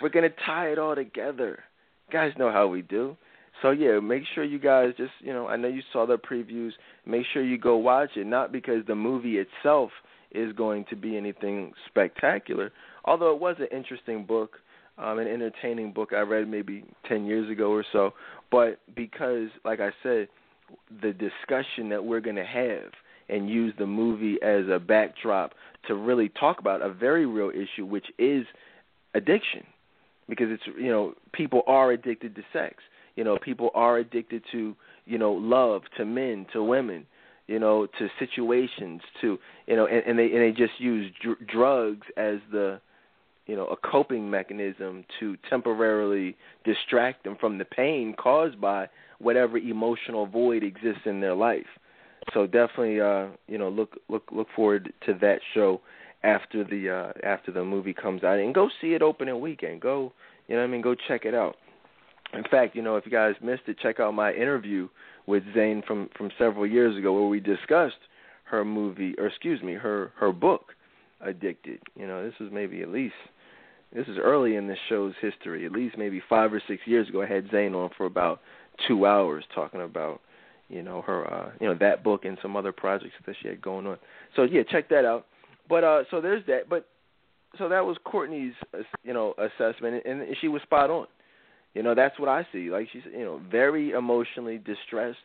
we're 0.01 0.09
going 0.09 0.29
to 0.29 0.35
tie 0.45 0.69
it 0.69 0.79
all 0.79 0.95
together. 0.95 1.63
You 2.07 2.13
guys 2.13 2.31
know 2.37 2.51
how 2.51 2.67
we 2.67 2.81
do. 2.81 3.17
So 3.61 3.71
yeah, 3.71 3.99
make 3.99 4.23
sure 4.33 4.43
you 4.43 4.59
guys 4.59 4.93
just 4.97 5.11
you 5.19 5.33
know 5.33 5.47
I 5.47 5.55
know 5.55 5.67
you 5.67 5.81
saw 5.93 6.05
the 6.05 6.17
previews. 6.17 6.71
Make 7.05 7.25
sure 7.33 7.43
you 7.43 7.57
go 7.57 7.77
watch 7.77 8.11
it. 8.15 8.27
Not 8.27 8.51
because 8.51 8.85
the 8.87 8.95
movie 8.95 9.37
itself 9.37 9.91
is 10.31 10.51
going 10.53 10.85
to 10.89 10.95
be 10.95 11.15
anything 11.17 11.71
spectacular, 11.87 12.71
although 13.05 13.33
it 13.33 13.39
was 13.39 13.55
an 13.59 13.67
interesting 13.75 14.25
book, 14.25 14.57
um, 14.97 15.19
an 15.19 15.27
entertaining 15.27 15.93
book 15.93 16.09
I 16.13 16.21
read 16.21 16.47
maybe 16.47 16.83
ten 17.07 17.25
years 17.25 17.49
ago 17.49 17.71
or 17.71 17.85
so. 17.91 18.11
But 18.51 18.79
because, 18.95 19.47
like 19.63 19.79
I 19.79 19.91
said, 20.03 20.27
the 21.01 21.13
discussion 21.13 21.89
that 21.89 22.03
we're 22.03 22.21
going 22.21 22.35
to 22.35 22.45
have 22.45 22.91
and 23.29 23.49
use 23.49 23.73
the 23.79 23.87
movie 23.87 24.37
as 24.43 24.65
a 24.69 24.79
backdrop 24.79 25.53
to 25.87 25.95
really 25.95 26.29
talk 26.29 26.59
about 26.59 26.81
a 26.81 26.93
very 26.93 27.25
real 27.25 27.49
issue, 27.49 27.85
which 27.85 28.05
is 28.19 28.45
addiction, 29.13 29.63
because 30.27 30.47
it's 30.49 30.63
you 30.77 30.89
know 30.89 31.13
people 31.31 31.61
are 31.67 31.91
addicted 31.91 32.35
to 32.35 32.41
sex 32.51 32.75
you 33.15 33.23
know, 33.23 33.37
people 33.37 33.69
are 33.73 33.97
addicted 33.97 34.43
to, 34.51 34.75
you 35.05 35.17
know, 35.17 35.31
love, 35.31 35.83
to 35.97 36.05
men, 36.05 36.45
to 36.53 36.63
women, 36.63 37.05
you 37.47 37.59
know, 37.59 37.87
to 37.99 38.07
situations, 38.19 39.01
to, 39.21 39.37
you 39.67 39.75
know, 39.75 39.87
and, 39.87 40.03
and 40.05 40.19
they 40.19 40.25
and 40.25 40.41
they 40.41 40.51
just 40.51 40.79
use 40.79 41.11
dr- 41.21 41.47
drugs 41.47 42.07
as 42.17 42.37
the, 42.51 42.79
you 43.45 43.55
know, 43.55 43.67
a 43.67 43.77
coping 43.77 44.29
mechanism 44.29 45.05
to 45.19 45.37
temporarily 45.49 46.35
distract 46.63 47.23
them 47.23 47.37
from 47.39 47.57
the 47.57 47.65
pain 47.65 48.15
caused 48.17 48.59
by 48.59 48.87
whatever 49.19 49.57
emotional 49.57 50.25
void 50.25 50.63
exists 50.63 51.01
in 51.05 51.21
their 51.21 51.35
life. 51.35 51.67
So 52.33 52.47
definitely, 52.47 52.99
uh, 52.99 53.27
you 53.47 53.57
know, 53.57 53.69
look 53.69 53.97
look 54.09 54.23
look 54.31 54.47
forward 54.55 54.91
to 55.05 55.13
that 55.21 55.39
show 55.53 55.81
after 56.23 56.63
the 56.63 56.89
uh 56.89 57.27
after 57.27 57.51
the 57.51 57.63
movie 57.63 57.93
comes 57.93 58.23
out 58.23 58.39
and 58.39 58.53
go 58.53 58.69
see 58.81 58.93
it 58.93 59.01
opening 59.01 59.39
weekend. 59.39 59.79
Go, 59.79 60.11
you 60.47 60.55
know 60.55 60.61
what 60.61 60.67
I 60.67 60.71
mean, 60.71 60.81
go 60.81 60.95
check 61.07 61.25
it 61.25 61.35
out. 61.35 61.55
In 62.35 62.43
fact, 62.49 62.75
you 62.75 62.81
know, 62.81 62.95
if 62.97 63.05
you 63.05 63.11
guys 63.11 63.35
missed 63.41 63.63
it, 63.67 63.77
check 63.79 63.99
out 63.99 64.13
my 64.13 64.33
interview 64.33 64.87
with 65.27 65.43
Zane 65.53 65.81
from 65.87 66.09
from 66.17 66.29
several 66.37 66.67
years 66.67 66.97
ago 66.97 67.13
where 67.13 67.27
we 67.27 67.39
discussed 67.39 67.95
her 68.45 68.63
movie, 68.63 69.15
or 69.17 69.27
excuse 69.27 69.61
me, 69.61 69.73
her 69.73 70.11
her 70.17 70.31
book, 70.31 70.73
Addicted. 71.21 71.79
You 71.95 72.07
know, 72.07 72.23
this 72.23 72.33
was 72.39 72.49
maybe 72.51 72.81
at 72.81 72.89
least 72.89 73.15
this 73.93 74.07
is 74.07 74.17
early 74.21 74.55
in 74.55 74.67
the 74.67 74.75
show's 74.89 75.13
history. 75.21 75.65
At 75.65 75.71
least 75.71 75.97
maybe 75.97 76.21
five 76.27 76.53
or 76.53 76.61
six 76.67 76.81
years 76.85 77.07
ago, 77.07 77.21
I 77.21 77.27
had 77.27 77.49
Zane 77.51 77.73
on 77.73 77.89
for 77.97 78.05
about 78.05 78.41
two 78.87 79.05
hours 79.05 79.45
talking 79.53 79.81
about 79.81 80.21
you 80.67 80.81
know 80.81 81.01
her 81.03 81.31
uh 81.31 81.51
you 81.61 81.67
know 81.67 81.75
that 81.79 82.03
book 82.03 82.25
and 82.25 82.37
some 82.41 82.55
other 82.55 82.71
projects 82.71 83.13
that 83.25 83.35
she 83.41 83.47
had 83.47 83.61
going 83.61 83.87
on. 83.87 83.97
So 84.35 84.43
yeah, 84.43 84.63
check 84.69 84.89
that 84.89 85.05
out. 85.05 85.25
But 85.69 85.83
uh 85.83 86.03
so 86.11 86.21
there's 86.21 86.45
that. 86.47 86.69
But 86.69 86.87
so 87.57 87.69
that 87.69 87.85
was 87.85 87.97
Courtney's 88.03 88.53
uh, 88.73 88.79
you 89.03 89.13
know 89.13 89.33
assessment, 89.37 90.03
and 90.05 90.23
she 90.41 90.47
was 90.47 90.61
spot 90.63 90.89
on. 90.89 91.07
You 91.75 91.83
know 91.83 91.93
that's 91.93 92.17
what 92.19 92.29
I 92.29 92.47
see. 92.51 92.71
Like 92.71 92.87
she's 92.91 93.03
you 93.05 93.25
know 93.25 93.39
very 93.51 93.91
emotionally 93.91 94.57
distressed. 94.57 95.17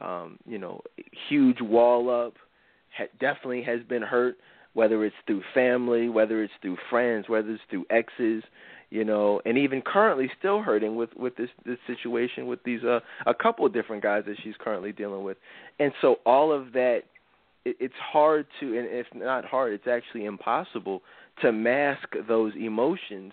Um, 0.00 0.38
you 0.46 0.58
know, 0.58 0.82
huge 1.28 1.60
wall 1.60 2.08
up. 2.08 2.34
Ha- 2.96 3.06
definitely 3.18 3.62
has 3.62 3.80
been 3.88 4.02
hurt, 4.02 4.36
whether 4.74 5.04
it's 5.04 5.16
through 5.26 5.42
family, 5.54 6.08
whether 6.08 6.42
it's 6.44 6.52
through 6.62 6.76
friends, 6.88 7.28
whether 7.28 7.50
it's 7.50 7.62
through 7.70 7.86
exes. 7.90 8.44
You 8.90 9.04
know, 9.04 9.40
and 9.44 9.58
even 9.58 9.82
currently 9.82 10.30
still 10.38 10.62
hurting 10.62 10.94
with 10.94 11.10
with 11.16 11.36
this 11.36 11.50
this 11.66 11.78
situation 11.86 12.46
with 12.46 12.62
these 12.64 12.84
uh 12.84 13.00
a 13.26 13.34
couple 13.34 13.66
of 13.66 13.72
different 13.72 14.02
guys 14.02 14.24
that 14.26 14.36
she's 14.44 14.54
currently 14.58 14.92
dealing 14.92 15.24
with, 15.24 15.38
and 15.80 15.92
so 16.00 16.16
all 16.24 16.52
of 16.52 16.72
that 16.72 17.02
it, 17.64 17.76
it's 17.80 17.94
hard 18.12 18.46
to, 18.60 18.78
and 18.78 18.88
if 18.90 19.06
not 19.14 19.44
hard, 19.44 19.72
it's 19.72 19.86
actually 19.86 20.24
impossible 20.24 21.02
to 21.42 21.52
mask 21.52 22.08
those 22.26 22.52
emotions, 22.56 23.32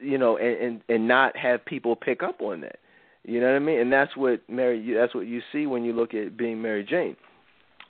you 0.00 0.18
know, 0.18 0.36
and 0.36 0.56
and, 0.56 0.80
and 0.88 1.08
not 1.08 1.36
have 1.36 1.64
people 1.64 1.96
pick 1.96 2.22
up 2.22 2.40
on 2.40 2.60
that. 2.62 2.78
You 3.24 3.40
know 3.40 3.48
what 3.48 3.56
I 3.56 3.60
mean? 3.60 3.80
And 3.80 3.92
that's 3.92 4.16
what 4.16 4.40
Mary. 4.48 4.94
That's 4.94 5.14
what 5.14 5.26
you 5.26 5.40
see 5.52 5.66
when 5.66 5.84
you 5.84 5.92
look 5.92 6.14
at 6.14 6.36
being 6.36 6.62
Mary 6.62 6.84
Jane. 6.84 7.16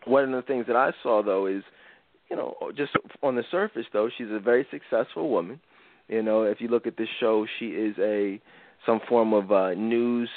One 0.04 0.24
of 0.24 0.30
the 0.30 0.46
things 0.46 0.66
that 0.66 0.76
I 0.76 0.92
saw 1.02 1.22
though 1.22 1.46
is, 1.46 1.62
you 2.30 2.36
know, 2.36 2.54
just 2.76 2.92
on 3.22 3.36
the 3.36 3.44
surface 3.50 3.86
though, 3.92 4.08
she's 4.16 4.30
a 4.30 4.40
very 4.40 4.66
successful 4.70 5.30
woman. 5.30 5.60
You 6.08 6.22
know, 6.22 6.42
if 6.42 6.60
you 6.60 6.68
look 6.68 6.86
at 6.86 6.96
this 6.96 7.08
show, 7.18 7.46
she 7.58 7.66
is 7.66 7.96
a 7.98 8.40
some 8.84 9.00
form 9.08 9.32
of 9.32 9.50
uh, 9.50 9.74
news 9.74 10.30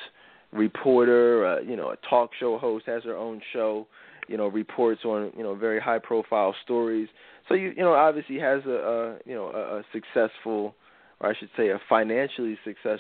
reporter. 0.52 1.46
Uh, 1.46 1.60
you 1.62 1.76
know, 1.76 1.92
a 1.92 1.98
talk 2.10 2.32
show 2.40 2.58
host, 2.58 2.86
has 2.88 3.04
her 3.04 3.16
own 3.16 3.42
show 3.54 3.88
you 4.30 4.38
know 4.38 4.48
reports 4.48 5.02
on 5.04 5.32
you 5.36 5.44
know 5.44 5.56
very 5.56 5.80
high 5.82 6.00
profile 6.00 6.56
stories. 6.64 7.10
So 7.50 7.56
you 7.56 7.74
you 7.76 7.82
know 7.82 7.94
obviously 7.94 8.40
has 8.40 8.62
a, 8.66 8.70
a 8.70 9.18
you 9.26 9.36
know 9.36 9.48
a, 9.48 9.80
a 9.80 9.84
successful, 9.92 10.76
or 11.20 11.30
I 11.30 11.36
should 11.38 11.50
say 11.58 11.70
a 11.70 11.80
financially 11.88 12.58
success 12.64 13.00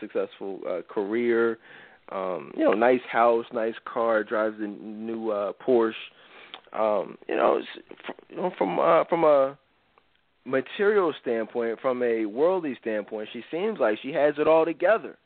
successful 0.00 0.60
uh, 0.68 0.80
career. 0.88 1.58
Um, 2.10 2.52
you 2.56 2.64
know, 2.64 2.72
nice 2.72 3.00
house, 3.10 3.46
nice 3.52 3.74
car, 3.84 4.24
drives 4.24 4.56
a 4.58 4.66
new 4.66 5.30
uh, 5.30 5.52
Porsche. 5.64 5.92
Um, 6.72 7.18
you 7.28 7.36
know, 7.36 7.60
you 8.28 8.36
know 8.36 8.52
from 8.56 8.78
uh, 8.78 9.04
from 9.04 9.24
a 9.24 9.58
material 10.44 11.12
standpoint, 11.20 11.80
from 11.80 12.02
a 12.02 12.24
worldly 12.24 12.76
standpoint, 12.80 13.28
she 13.32 13.42
seems 13.50 13.78
like 13.78 13.98
she 14.02 14.12
has 14.12 14.34
it 14.38 14.48
all 14.48 14.64
together. 14.64 15.16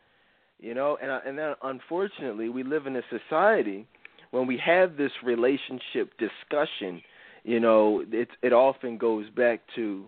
You 0.60 0.74
know, 0.74 0.98
and 1.00 1.10
and 1.26 1.38
then 1.38 1.54
unfortunately, 1.62 2.48
we 2.48 2.62
live 2.62 2.86
in 2.86 2.96
a 2.96 3.02
society 3.10 3.86
when 4.34 4.48
we 4.48 4.58
have 4.58 4.96
this 4.96 5.12
relationship 5.22 6.12
discussion, 6.18 7.00
you 7.44 7.60
know, 7.60 8.02
it 8.10 8.28
it 8.42 8.52
often 8.52 8.98
goes 8.98 9.30
back 9.30 9.60
to 9.76 10.06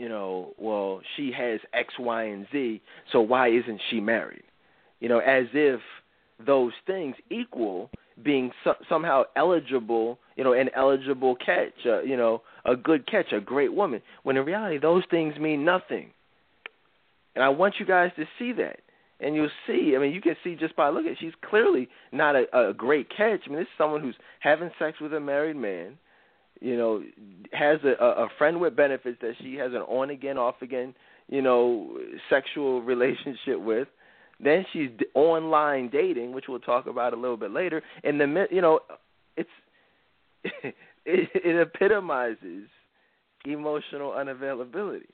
you 0.00 0.08
know, 0.08 0.54
well, 0.58 1.02
she 1.14 1.30
has 1.36 1.60
X, 1.74 1.92
Y, 1.98 2.22
and 2.24 2.46
Z, 2.50 2.80
so 3.12 3.20
why 3.20 3.48
isn't 3.48 3.80
she 3.90 4.00
married? 4.00 4.44
You 4.98 5.10
know, 5.10 5.18
as 5.18 5.44
if 5.52 5.80
those 6.44 6.72
things 6.86 7.16
equal 7.30 7.90
being 8.24 8.50
so, 8.64 8.72
somehow 8.88 9.24
eligible, 9.36 10.18
you 10.36 10.44
know, 10.44 10.54
an 10.54 10.70
eligible 10.74 11.36
catch, 11.36 11.74
uh, 11.84 12.00
you 12.00 12.16
know, 12.16 12.40
a 12.64 12.76
good 12.76 13.06
catch, 13.06 13.32
a 13.32 13.40
great 13.42 13.74
woman. 13.74 14.00
When 14.22 14.38
in 14.38 14.46
reality, 14.46 14.78
those 14.78 15.02
things 15.10 15.36
mean 15.36 15.66
nothing. 15.66 16.12
And 17.34 17.44
I 17.44 17.50
want 17.50 17.74
you 17.78 17.84
guys 17.84 18.10
to 18.16 18.24
see 18.38 18.52
that 18.54 18.80
and 19.20 19.34
you'll 19.34 19.50
see. 19.66 19.92
I 19.94 19.98
mean, 19.98 20.12
you 20.12 20.22
can 20.22 20.36
see 20.42 20.54
just 20.54 20.74
by 20.76 20.88
looking. 20.88 21.14
She's 21.20 21.32
clearly 21.44 21.90
not 22.10 22.36
a, 22.36 22.70
a 22.70 22.72
great 22.72 23.10
catch. 23.10 23.40
I 23.46 23.50
mean, 23.50 23.58
this 23.58 23.64
is 23.64 23.78
someone 23.78 24.00
who's 24.00 24.16
having 24.40 24.70
sex 24.78 24.98
with 24.98 25.12
a 25.12 25.20
married 25.20 25.56
man. 25.56 25.98
You 26.60 26.76
know, 26.76 27.02
has 27.52 27.78
a, 27.84 28.04
a 28.04 28.28
friend 28.38 28.60
with 28.60 28.76
benefits 28.76 29.18
that 29.22 29.34
she 29.40 29.54
has 29.54 29.72
an 29.72 29.80
on 29.82 30.10
again, 30.10 30.36
off 30.36 30.56
again, 30.62 30.94
you 31.28 31.42
know, 31.42 31.98
sexual 32.28 32.82
relationship 32.82 33.60
with. 33.60 33.88
Then 34.42 34.64
she's 34.72 34.88
online 35.14 35.90
dating, 35.90 36.32
which 36.32 36.46
we'll 36.48 36.60
talk 36.60 36.86
about 36.86 37.12
a 37.12 37.16
little 37.16 37.36
bit 37.36 37.50
later. 37.50 37.82
And 38.02 38.20
the 38.20 38.46
you 38.50 38.62
know, 38.62 38.80
it's 39.36 39.50
it, 40.44 40.74
it 41.04 41.60
epitomizes 41.60 42.68
emotional 43.44 44.12
unavailability. 44.12 45.08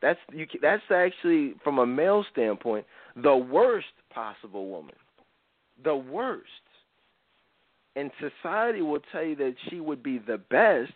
That's 0.00 0.18
you. 0.32 0.46
That's 0.62 0.82
actually 0.94 1.54
from 1.64 1.78
a 1.78 1.86
male 1.86 2.24
standpoint 2.30 2.86
the 3.16 3.36
worst 3.36 3.86
possible 4.14 4.68
woman, 4.68 4.94
the 5.82 5.96
worst. 5.96 6.48
And 7.98 8.12
society 8.20 8.80
will 8.80 9.00
tell 9.10 9.24
you 9.24 9.34
that 9.36 9.54
she 9.68 9.80
would 9.80 10.02
be 10.04 10.18
the 10.18 10.38
best, 10.38 10.92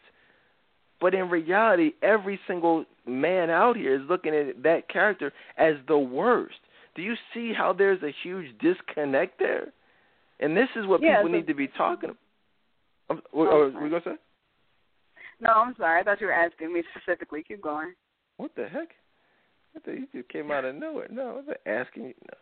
but 1.00 1.14
in 1.14 1.28
reality, 1.30 1.92
every 2.00 2.38
single 2.46 2.84
man 3.06 3.50
out 3.50 3.76
here 3.76 3.96
is 3.96 4.02
looking 4.08 4.32
at 4.34 4.62
that 4.62 4.88
character 4.88 5.32
as 5.58 5.74
the 5.88 5.98
worst. 5.98 6.58
Do 6.94 7.02
you 7.02 7.14
see 7.34 7.52
how 7.52 7.72
there's 7.72 8.02
a 8.04 8.14
huge 8.22 8.46
disconnect 8.60 9.40
there? 9.40 9.72
And 10.38 10.56
this 10.56 10.68
is 10.76 10.86
what 10.86 11.02
yeah, 11.02 11.16
people 11.16 11.30
so, 11.30 11.36
need 11.38 11.46
to 11.48 11.54
be 11.54 11.66
talking 11.66 12.10
about. 12.10 13.24
Oh, 13.34 13.46
oh, 13.50 13.72
we 13.82 13.90
gonna 13.90 14.02
say? 14.04 14.16
No, 15.40 15.50
I'm 15.50 15.74
sorry. 15.76 16.00
I 16.00 16.04
thought 16.04 16.20
you 16.20 16.28
were 16.28 16.32
asking 16.32 16.72
me 16.72 16.84
specifically. 16.94 17.42
Keep 17.42 17.62
going. 17.62 17.94
What 18.36 18.52
the 18.54 18.68
heck? 18.68 18.90
What 19.72 19.84
the, 19.84 19.92
you 19.92 20.06
just 20.14 20.28
came 20.28 20.52
out 20.52 20.64
of 20.64 20.76
nowhere. 20.76 21.08
No, 21.10 21.30
I 21.30 21.32
was 21.32 21.56
asking 21.66 22.04
you. 22.04 22.14
No. 22.30 22.38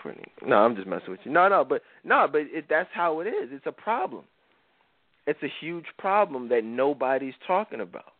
Courtney. 0.00 0.24
No, 0.46 0.56
I'm 0.56 0.76
just 0.76 0.86
messing 0.86 1.10
with 1.10 1.20
you. 1.24 1.32
No, 1.32 1.48
no, 1.48 1.64
but 1.64 1.82
no, 2.04 2.26
but 2.30 2.42
it, 2.42 2.66
that's 2.68 2.88
how 2.92 3.20
it 3.20 3.26
is. 3.26 3.50
It's 3.50 3.66
a 3.66 3.72
problem. 3.72 4.24
It's 5.26 5.42
a 5.42 5.52
huge 5.60 5.86
problem 5.98 6.48
that 6.50 6.64
nobody's 6.64 7.34
talking 7.46 7.80
about. 7.80 8.12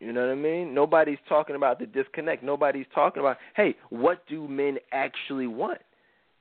You 0.00 0.12
know 0.12 0.20
what 0.22 0.32
I 0.32 0.34
mean? 0.34 0.74
Nobody's 0.74 1.18
talking 1.28 1.56
about 1.56 1.78
the 1.78 1.86
disconnect. 1.86 2.42
Nobody's 2.42 2.86
talking 2.94 3.20
about, 3.20 3.38
hey, 3.54 3.74
what 3.90 4.26
do 4.28 4.46
men 4.46 4.76
actually 4.92 5.46
want? 5.46 5.80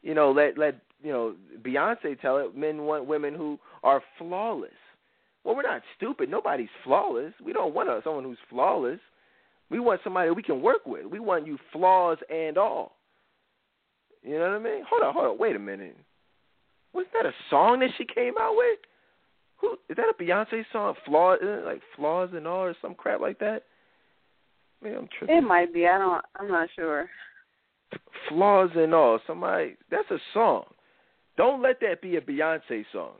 You 0.02 0.14
know, 0.14 0.32
let 0.32 0.58
let 0.58 0.76
you 1.02 1.12
know 1.12 1.36
Beyonce 1.62 2.20
tell 2.20 2.38
it. 2.38 2.56
Men 2.56 2.84
want 2.84 3.06
women 3.06 3.34
who 3.34 3.58
are 3.84 4.02
flawless. 4.18 4.72
Well, 5.44 5.56
we're 5.56 5.62
not 5.62 5.82
stupid. 5.96 6.30
Nobody's 6.30 6.70
flawless. 6.84 7.34
We 7.44 7.54
don't 7.54 7.74
want 7.74 7.90
someone 8.04 8.24
who's 8.24 8.38
flawless. 8.50 9.00
We 9.70 9.80
want 9.80 10.02
somebody 10.04 10.32
we 10.32 10.44
can 10.44 10.62
work 10.62 10.86
with. 10.86 11.06
We 11.06 11.20
want 11.20 11.48
you 11.48 11.58
flaws 11.72 12.18
and 12.30 12.58
all. 12.58 12.95
You 14.26 14.40
know 14.40 14.50
what 14.50 14.60
I 14.60 14.60
mean? 14.60 14.84
Hold 14.90 15.04
on, 15.04 15.14
hold 15.14 15.26
on. 15.28 15.38
Wait 15.38 15.56
a 15.56 15.60
minute. 15.60 15.96
Was 16.94 17.06
that 17.14 17.26
a 17.26 17.34
song 17.50 17.80
that 17.80 17.90
she 17.98 18.06
came 18.06 18.34
out 18.40 18.56
with? 18.56 18.80
Who 19.62 19.74
is 19.90 19.98
that 19.98 20.10
a 20.10 20.22
Beyonce 20.22 20.64
song? 20.72 20.96
Flaws, 21.06 21.40
uh, 21.44 21.66
like 21.66 21.82
flaws 21.96 22.30
and 22.34 22.48
all, 22.48 22.62
or 22.62 22.76
some 22.82 22.96
crap 22.96 23.22
like 23.22 23.40
that. 23.40 23.64
Maybe 24.82 24.96
I'm 24.96 25.08
tripping. 25.18 25.38
It 25.38 25.42
might 25.42 25.74
be. 25.74 25.88
I 25.88 25.98
don't. 25.98 26.24
I'm 26.36 26.48
not 26.48 26.70
sure. 26.76 27.10
Flaws 28.30 28.72
and 28.76 28.94
all. 28.94 29.20
Somebody. 29.28 29.76
That's 29.92 30.10
a 30.12 30.18
song. 30.34 30.64
Don't 31.38 31.62
let 31.62 31.80
that 31.82 32.02
be 32.02 32.16
a 32.16 32.22
Beyonce 32.22 32.86
song. 32.92 33.14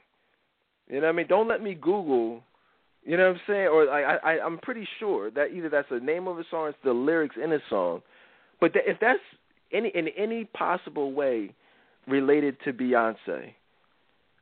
You 0.88 1.02
know 1.02 1.08
what 1.08 1.14
I 1.14 1.18
mean? 1.18 1.28
Don't 1.28 1.48
let 1.48 1.62
me 1.62 1.76
Google 1.76 2.42
you 3.06 3.18
know 3.18 3.28
what 3.28 3.36
I'm 3.36 3.42
saying? 3.48 3.68
Or 3.68 3.90
I, 3.90 4.16
I 4.16 4.40
I'm 4.44 4.58
pretty 4.58 4.88
sure 5.00 5.30
that 5.32 5.54
either 5.56 5.70
that's 5.70 5.90
the 5.90 6.00
name 6.00 6.28
of 6.28 6.40
a 6.40 6.44
song, 6.50 6.62
or 6.62 6.70
it's 6.70 6.78
the 6.84 6.92
lyrics 6.92 7.36
in 7.42 7.54
a 7.54 7.60
song. 7.70 8.02
But 8.60 8.74
th- 8.74 8.86
if 8.88 9.00
that's 9.00 9.20
any 9.76 9.90
in 9.90 10.08
any 10.18 10.46
possible 10.46 11.14
way 11.14 11.54
related 12.08 12.58
to 12.66 12.74
Beyonce, 12.74 13.54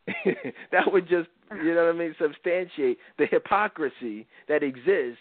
that 0.71 0.91
would 0.91 1.07
just 1.07 1.29
you 1.51 1.73
know 1.73 1.85
what 1.85 1.95
I 1.95 1.97
mean 1.97 2.15
substantiate 2.19 2.97
the 3.17 3.25
hypocrisy 3.25 4.27
that 4.47 4.63
exists. 4.63 5.19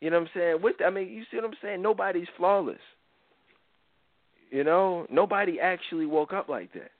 You 0.00 0.10
know 0.10 0.18
what 0.20 0.28
I'm 0.34 0.40
saying? 0.40 0.56
With 0.62 0.76
I 0.84 0.90
mean, 0.90 1.08
you 1.08 1.24
see 1.30 1.36
what 1.36 1.46
I'm 1.46 1.56
saying? 1.62 1.82
Nobody's 1.82 2.28
flawless. 2.36 2.78
You 4.50 4.64
know, 4.64 5.06
nobody 5.10 5.60
actually 5.60 6.06
woke 6.06 6.32
up 6.32 6.48
like 6.48 6.72
that 6.74 6.90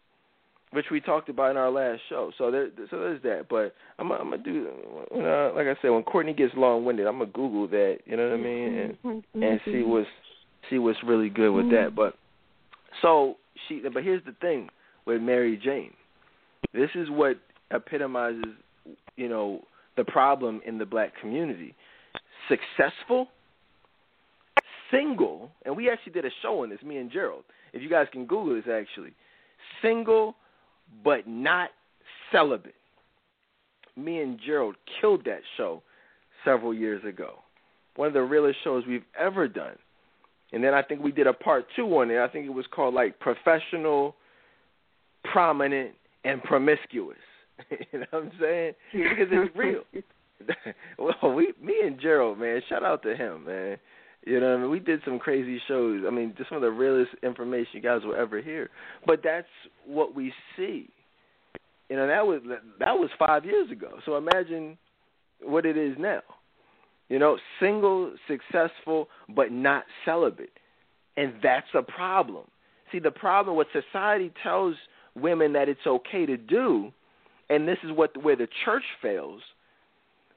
which 0.72 0.86
we 0.90 1.00
talked 1.00 1.28
about 1.28 1.50
in 1.50 1.56
our 1.56 1.70
last 1.70 2.00
show. 2.08 2.32
So 2.38 2.50
there, 2.50 2.68
so 2.90 2.98
there's 2.98 3.22
that. 3.22 3.46
But 3.48 3.74
I'm, 3.98 4.10
I'm 4.10 4.30
gonna 4.30 4.42
do, 4.42 4.68
you 5.14 5.22
know, 5.22 5.52
like 5.54 5.66
I 5.66 5.80
said, 5.80 5.90
when 5.90 6.02
Courtney 6.02 6.32
gets 6.32 6.54
long-winded, 6.56 7.06
I'm 7.06 7.18
gonna 7.18 7.30
Google 7.30 7.68
that. 7.68 7.98
You 8.06 8.16
know 8.16 8.24
what 8.24 8.34
I 8.34 8.42
mean, 8.42 8.96
and 9.04 9.24
and 9.34 9.60
see 9.64 9.82
what's 9.82 10.08
see 10.70 10.78
what's 10.78 10.98
really 11.06 11.28
good 11.28 11.50
with 11.50 11.70
that. 11.70 11.94
But 11.94 12.14
so 13.00 13.37
she, 13.68 13.83
but 13.92 14.02
here's 14.02 14.24
the 14.24 14.35
thing 14.40 14.68
with 15.07 15.22
Mary 15.22 15.57
Jane. 15.62 15.92
This 16.74 16.90
is 16.94 17.09
what 17.11 17.38
epitomizes, 17.70 18.44
you 19.16 19.28
know, 19.28 19.62
the 19.96 20.05
problem 20.05 20.61
in 20.66 20.78
the 20.78 20.87
black 20.87 21.12
community. 21.20 21.74
Successful, 22.48 23.28
single, 24.90 25.50
and 25.64 25.76
we 25.76 25.90
actually 25.90 26.12
did 26.12 26.24
a 26.24 26.31
show 26.42 26.62
on 26.62 26.70
this, 26.70 26.83
me 26.83 26.98
and 26.98 27.11
Gerald. 27.11 27.44
If 27.72 27.83
you 27.83 27.88
guys 27.88 28.07
can 28.12 28.26
Google 28.26 28.55
this, 28.55 28.64
actually, 28.70 29.12
single 29.81 30.35
but 31.05 31.26
not 31.26 31.70
celibate. 32.31 32.74
me 33.96 34.20
and 34.20 34.38
Gerald 34.44 34.76
killed 35.00 35.24
that 35.24 35.40
show 35.57 35.83
several 36.44 36.74
years 36.74 37.02
ago. 37.05 37.38
One 37.96 38.09
of 38.09 38.14
the 38.14 38.22
realest 38.22 38.59
shows 38.64 38.85
we've 38.87 39.05
ever 39.18 39.48
done. 39.48 39.76
And 40.52 40.62
then 40.62 40.74
I 40.74 40.82
think 40.82 41.02
we 41.02 41.12
did 41.12 41.26
a 41.26 41.32
part 41.32 41.66
two 41.74 41.86
on 41.98 42.10
it. 42.10 42.18
I 42.18 42.28
think 42.28 42.46
it 42.46 42.52
was 42.52 42.66
called 42.74 42.94
like 42.94 43.18
professional, 43.18 44.14
prominent, 45.32 45.92
and 46.24 46.42
promiscuous. 46.42 47.16
you 47.70 48.00
know 48.00 48.06
what 48.10 48.22
I'm 48.24 48.32
saying? 48.40 48.72
Because 48.92 49.28
it's 49.30 49.56
real. 49.56 49.82
well, 50.98 51.34
we, 51.34 51.52
me 51.62 51.74
and 51.84 52.00
Gerald, 52.00 52.38
man, 52.38 52.60
shout 52.68 52.84
out 52.84 53.02
to 53.04 53.16
him, 53.16 53.46
man. 53.46 53.78
You 54.24 54.38
know, 54.40 54.50
what 54.50 54.58
I 54.58 54.62
mean, 54.62 54.70
we 54.70 54.78
did 54.78 55.00
some 55.04 55.18
crazy 55.18 55.60
shows. 55.66 56.04
I 56.06 56.10
mean, 56.10 56.34
just 56.36 56.48
some 56.48 56.56
of 56.56 56.62
the 56.62 56.70
realest 56.70 57.10
information 57.22 57.72
you 57.72 57.80
guys 57.80 58.02
will 58.04 58.14
ever 58.14 58.40
hear. 58.40 58.70
But 59.04 59.20
that's 59.24 59.48
what 59.84 60.14
we 60.14 60.32
see. 60.56 60.88
You 61.88 61.96
know, 61.96 62.06
that 62.06 62.24
was 62.26 62.40
that 62.78 62.92
was 62.92 63.10
five 63.18 63.44
years 63.44 63.70
ago. 63.70 63.98
So 64.06 64.16
imagine 64.16 64.78
what 65.42 65.66
it 65.66 65.76
is 65.76 65.96
now. 65.98 66.22
You 67.12 67.18
know, 67.18 67.37
single, 67.61 68.14
successful, 68.27 69.07
but 69.37 69.53
not 69.53 69.85
celibate, 70.03 70.59
and 71.18 71.35
that's 71.42 71.66
a 71.75 71.83
problem. 71.83 72.44
See, 72.90 73.01
the 73.01 73.11
problem 73.11 73.55
what 73.55 73.66
society 73.70 74.33
tells 74.42 74.77
women 75.14 75.53
that 75.53 75.68
it's 75.68 75.87
okay 75.87 76.25
to 76.25 76.38
do, 76.38 76.90
and 77.51 77.68
this 77.68 77.77
is 77.85 77.90
what 77.92 78.16
where 78.22 78.35
the 78.35 78.48
church 78.64 78.85
fails, 79.03 79.42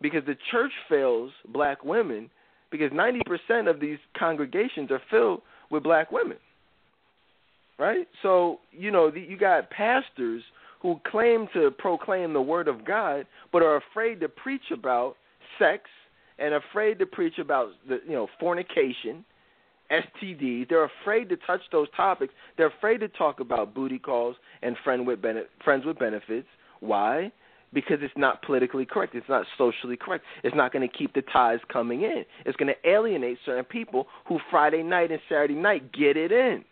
because 0.01 0.25
the 0.25 0.35
church 0.51 0.73
fails 0.89 1.31
black 1.47 1.81
women 1.85 2.29
because 2.71 2.91
90% 2.91 3.69
of 3.69 3.79
these 3.79 3.97
congregations 4.19 4.91
are 4.91 5.01
filled 5.09 5.43
with 5.71 5.81
black 5.81 6.11
women. 6.11 6.37
Right? 7.79 8.05
So, 8.21 8.59
you 8.73 8.91
know, 8.91 9.09
the, 9.09 9.21
you 9.21 9.37
got 9.37 9.69
pastors 9.69 10.43
who 10.81 10.99
claim 11.09 11.47
to 11.53 11.71
proclaim 11.71 12.33
the 12.33 12.41
word 12.41 12.67
of 12.67 12.83
God 12.83 13.27
but 13.53 13.61
are 13.61 13.77
afraid 13.77 14.19
to 14.19 14.27
preach 14.27 14.71
about 14.73 15.15
sex 15.57 15.89
and 16.39 16.53
afraid 16.53 16.99
to 16.99 17.05
preach 17.05 17.37
about 17.39 17.69
the, 17.87 17.99
you 18.05 18.13
know, 18.13 18.27
fornication, 18.39 19.23
STDs. 19.91 20.69
They're 20.69 20.89
afraid 21.03 21.29
to 21.29 21.37
touch 21.37 21.61
those 21.71 21.87
topics. 21.95 22.33
They're 22.57 22.67
afraid 22.67 22.99
to 22.99 23.07
talk 23.07 23.39
about 23.39 23.73
booty 23.73 23.99
calls 23.99 24.35
and 24.61 24.75
friend 24.83 25.05
with 25.05 25.21
bene- 25.21 25.45
friends 25.63 25.85
with 25.85 25.99
benefits. 25.99 26.47
Why? 26.79 27.31
because 27.73 27.97
it's 28.01 28.13
not 28.15 28.41
politically 28.41 28.85
correct. 28.85 29.13
It's 29.13 29.29
not 29.29 29.45
socially 29.57 29.97
correct. 29.97 30.23
It's 30.43 30.55
not 30.55 30.71
going 30.71 30.87
to 30.87 30.97
keep 30.97 31.13
the 31.13 31.21
ties 31.21 31.59
coming 31.71 32.03
in. 32.03 32.23
It's 32.45 32.55
going 32.55 32.73
to 32.73 32.89
alienate 32.89 33.37
certain 33.45 33.65
people 33.65 34.07
who 34.27 34.39
Friday 34.49 34.81
night 34.81 35.11
and 35.11 35.19
Saturday 35.29 35.55
night 35.55 35.91
get 35.91 36.17
it 36.17 36.31
in. 36.31 36.63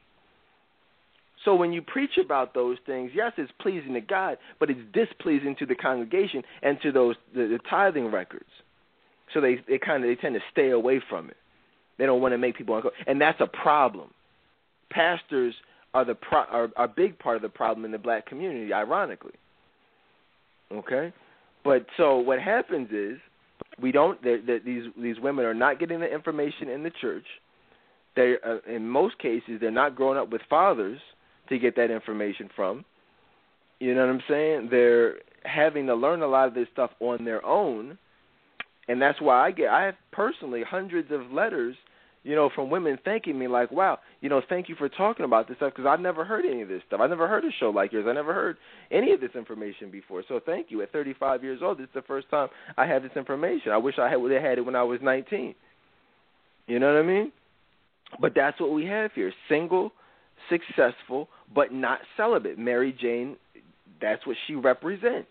So 1.46 1.56
when 1.56 1.74
you 1.74 1.82
preach 1.82 2.18
about 2.24 2.54
those 2.54 2.78
things, 2.86 3.12
yes, 3.14 3.34
it's 3.38 3.52
pleasing 3.60 3.94
to 3.94 4.02
God, 4.02 4.38
but 4.60 4.70
it's 4.70 4.80
displeasing 4.94 5.56
to 5.60 5.66
the 5.66 5.76
congregation 5.76 6.42
and 6.62 6.80
to 6.82 6.92
those 6.92 7.16
the, 7.36 7.42
the 7.42 7.60
tithing 7.70 8.10
records. 8.10 8.46
So 9.34 9.42
they 9.42 9.58
they 9.68 9.78
kind 9.78 10.04
of 10.04 10.10
they 10.10 10.16
tend 10.16 10.36
to 10.36 10.42
stay 10.52 10.70
away 10.70 11.02
from 11.10 11.30
it. 11.30 11.38
They 11.98 12.06
don't 12.06 12.22
want 12.22 12.34
to 12.34 12.38
make 12.38 12.58
people 12.58 12.76
uncomfortable, 12.76 13.12
and 13.12 13.22
that's 13.22 13.40
a 13.40 13.48
problem. 13.48 14.10
Pastors 14.90 15.54
are 15.94 16.06
the 16.06 16.16
pro, 16.16 16.40
are, 16.40 16.70
are 16.76 16.86
a 16.86 16.88
big 16.88 17.18
part 17.20 17.36
of 17.36 17.42
the 17.42 17.50
problem 17.50 17.86
in 17.86 17.92
the 17.92 17.98
black 17.98 18.26
community, 18.26 18.74
ironically. 18.74 19.34
Okay, 20.72 21.14
but 21.64 21.86
so 21.98 22.18
what 22.18 22.40
happens 22.40 22.90
is 22.92 23.18
we 23.82 23.92
don't 23.92 24.22
that 24.24 24.62
these 24.66 24.84
these 25.02 25.20
women 25.20 25.46
are 25.46 25.54
not 25.54 25.80
getting 25.80 26.00
the 26.00 26.12
information 26.12 26.70
in 26.70 26.84
the 26.84 26.92
church. 27.02 27.26
They 28.16 28.36
uh, 28.46 28.58
in 28.68 28.88
most 28.88 29.18
cases 29.20 29.60
they're 29.60 29.72
not 29.72 29.96
growing 29.96 30.18
up 30.18 30.30
with 30.30 30.42
fathers 30.50 31.00
to 31.50 31.58
get 31.58 31.76
that 31.76 31.92
information 31.92 32.50
from. 32.56 32.86
You 33.80 33.96
know 33.96 34.02
what 34.02 34.14
I'm 34.14 34.24
saying? 34.30 34.68
They're 34.72 35.16
having 35.44 35.88
to 35.88 35.96
learn 35.96 36.22
a 36.22 36.28
lot 36.28 36.48
of 36.48 36.54
this 36.54 36.68
stuff 36.72 36.92
on 37.00 37.26
their 37.26 37.46
own, 37.46 37.98
and 38.88 39.02
that's 39.02 39.22
why 39.22 39.46
I 39.46 39.52
get 39.52 39.70
I 39.70 39.84
have 39.86 39.96
personally 40.12 40.64
hundreds 40.68 41.12
of 41.12 41.32
letters 41.32 41.76
you 42.24 42.36
know, 42.36 42.50
from 42.56 42.70
women 42.70 42.98
thanking 43.04 43.38
me 43.38 43.48
like, 43.48 43.70
"Wow, 43.70 44.00
you 44.22 44.30
know, 44.30 44.42
thank 44.48 44.70
you 44.70 44.76
for 44.76 44.88
talking 44.88 45.26
about 45.26 45.48
this 45.48 45.58
stuff 45.58 45.74
because 45.76 45.86
I've 45.86 46.00
never 46.00 46.24
heard 46.24 46.46
any 46.46 46.62
of 46.62 46.70
this 46.70 46.82
stuff. 46.88 47.02
I 47.02 47.08
never 47.08 47.28
heard 47.28 47.44
a 47.44 47.52
show 47.60 47.70
like 47.70 47.92
yours. 47.92 48.06
I 48.08 48.14
never 48.14 48.34
heard 48.34 48.58
any 48.92 49.12
of 49.12 49.20
this 49.20 49.36
information 49.36 49.92
before. 49.92 50.24
So 50.30 50.40
thank 50.40 50.72
you. 50.72 50.82
At 50.82 50.92
35 50.94 51.44
years 51.44 51.60
old, 51.62 51.80
this 51.80 51.88
is 51.88 51.94
the 51.94 52.02
first 52.02 52.30
time 52.30 52.48
I 52.78 52.86
have 52.86 53.04
this 53.04 53.12
information. 53.18 53.74
I 53.74 53.78
wish 53.78 54.00
I 54.00 54.10
had 54.10 54.16
would 54.16 54.32
have 54.32 54.42
had 54.42 54.58
it 54.58 54.62
when 54.62 54.76
I 54.76 54.84
was 54.84 55.02
19. 55.02 55.54
You 56.68 56.80
know 56.80 56.94
what 56.94 57.00
I 57.00 57.06
mean? 57.06 57.32
But 58.22 58.34
that's 58.36 58.60
what 58.60 58.72
we 58.72 58.86
have 58.86 59.12
here: 59.14 59.34
single, 59.50 59.92
successful, 60.50 61.28
but 61.54 61.74
not 61.74 62.00
celibate. 62.16 62.58
Mary 62.58 62.96
Jane, 62.98 63.36
that's 64.02 64.26
what 64.26 64.38
she 64.48 64.56
represents. 64.56 65.28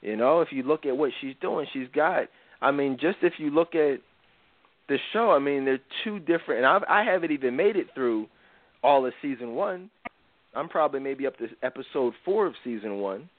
You 0.00 0.16
know, 0.16 0.40
if 0.40 0.48
you 0.50 0.62
look 0.62 0.86
at 0.86 0.96
what 0.96 1.10
she's 1.20 1.34
doing, 1.42 1.66
she's 1.74 1.88
got. 1.94 2.28
I 2.62 2.70
mean, 2.70 2.98
just 3.00 3.18
if 3.22 3.34
you 3.38 3.50
look 3.50 3.74
at 3.74 4.00
the 4.88 4.98
show, 5.12 5.30
I 5.30 5.38
mean, 5.38 5.64
they're 5.64 5.80
two 6.04 6.18
different, 6.18 6.64
and 6.64 6.66
I've, 6.66 6.82
I 6.88 7.04
haven't 7.04 7.30
even 7.30 7.56
made 7.56 7.76
it 7.76 7.88
through 7.94 8.26
all 8.82 9.06
of 9.06 9.12
season 9.22 9.54
one. 9.54 9.90
I'm 10.54 10.68
probably 10.68 11.00
maybe 11.00 11.26
up 11.26 11.36
to 11.38 11.46
episode 11.62 12.12
four 12.24 12.46
of 12.46 12.54
season 12.64 12.98
one, 12.98 13.30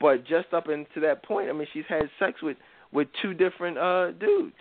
but 0.00 0.26
just 0.26 0.52
up 0.52 0.68
into 0.68 1.00
that 1.00 1.24
point, 1.24 1.48
I 1.48 1.52
mean, 1.52 1.66
she's 1.72 1.84
had 1.88 2.10
sex 2.18 2.42
with 2.42 2.56
with 2.92 3.08
two 3.20 3.34
different 3.34 3.78
uh 3.78 4.12
dudes. 4.12 4.54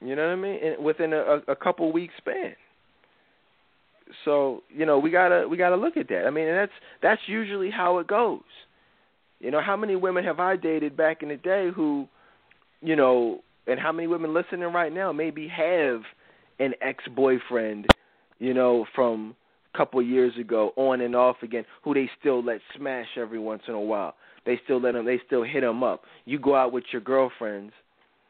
You 0.00 0.16
know 0.16 0.26
what 0.26 0.32
I 0.32 0.36
mean? 0.36 0.58
And 0.62 0.84
within 0.84 1.12
a, 1.12 1.40
a 1.48 1.56
couple 1.56 1.92
weeks 1.92 2.14
span. 2.18 2.54
So 4.24 4.62
you 4.68 4.86
know 4.86 4.98
we 4.98 5.10
gotta 5.10 5.48
we 5.48 5.56
gotta 5.56 5.76
look 5.76 5.96
at 5.96 6.08
that. 6.08 6.26
I 6.26 6.30
mean, 6.30 6.46
and 6.46 6.56
that's 6.56 6.72
that's 7.02 7.22
usually 7.26 7.70
how 7.70 7.98
it 7.98 8.06
goes. 8.06 8.40
You 9.42 9.50
know, 9.50 9.60
how 9.60 9.76
many 9.76 9.96
women 9.96 10.24
have 10.24 10.38
I 10.38 10.56
dated 10.56 10.96
back 10.96 11.22
in 11.22 11.28
the 11.28 11.36
day 11.36 11.68
who, 11.74 12.06
you 12.82 12.96
know, 12.96 13.40
and 13.66 13.78
how 13.78 13.92
many 13.92 14.08
women 14.08 14.34
listening 14.34 14.72
right 14.72 14.92
now 14.92 15.12
maybe 15.12 15.48
have 15.48 16.02
an 16.58 16.74
ex-boyfriend, 16.80 17.86
you 18.38 18.52
know, 18.52 18.84
from 18.94 19.36
a 19.72 19.78
couple 19.78 20.02
years 20.02 20.32
ago, 20.38 20.72
on 20.76 21.00
and 21.00 21.14
off 21.14 21.36
again, 21.42 21.64
who 21.82 21.94
they 21.94 22.10
still 22.20 22.44
let 22.44 22.60
smash 22.76 23.06
every 23.16 23.38
once 23.38 23.62
in 23.68 23.74
a 23.74 23.80
while. 23.80 24.14
They 24.44 24.60
still 24.64 24.80
let 24.80 24.92
them. 24.92 25.06
They 25.06 25.20
still 25.24 25.44
hit 25.44 25.60
them 25.60 25.84
up. 25.84 26.02
You 26.24 26.38
go 26.38 26.56
out 26.56 26.72
with 26.72 26.84
your 26.92 27.00
girlfriends, 27.00 27.72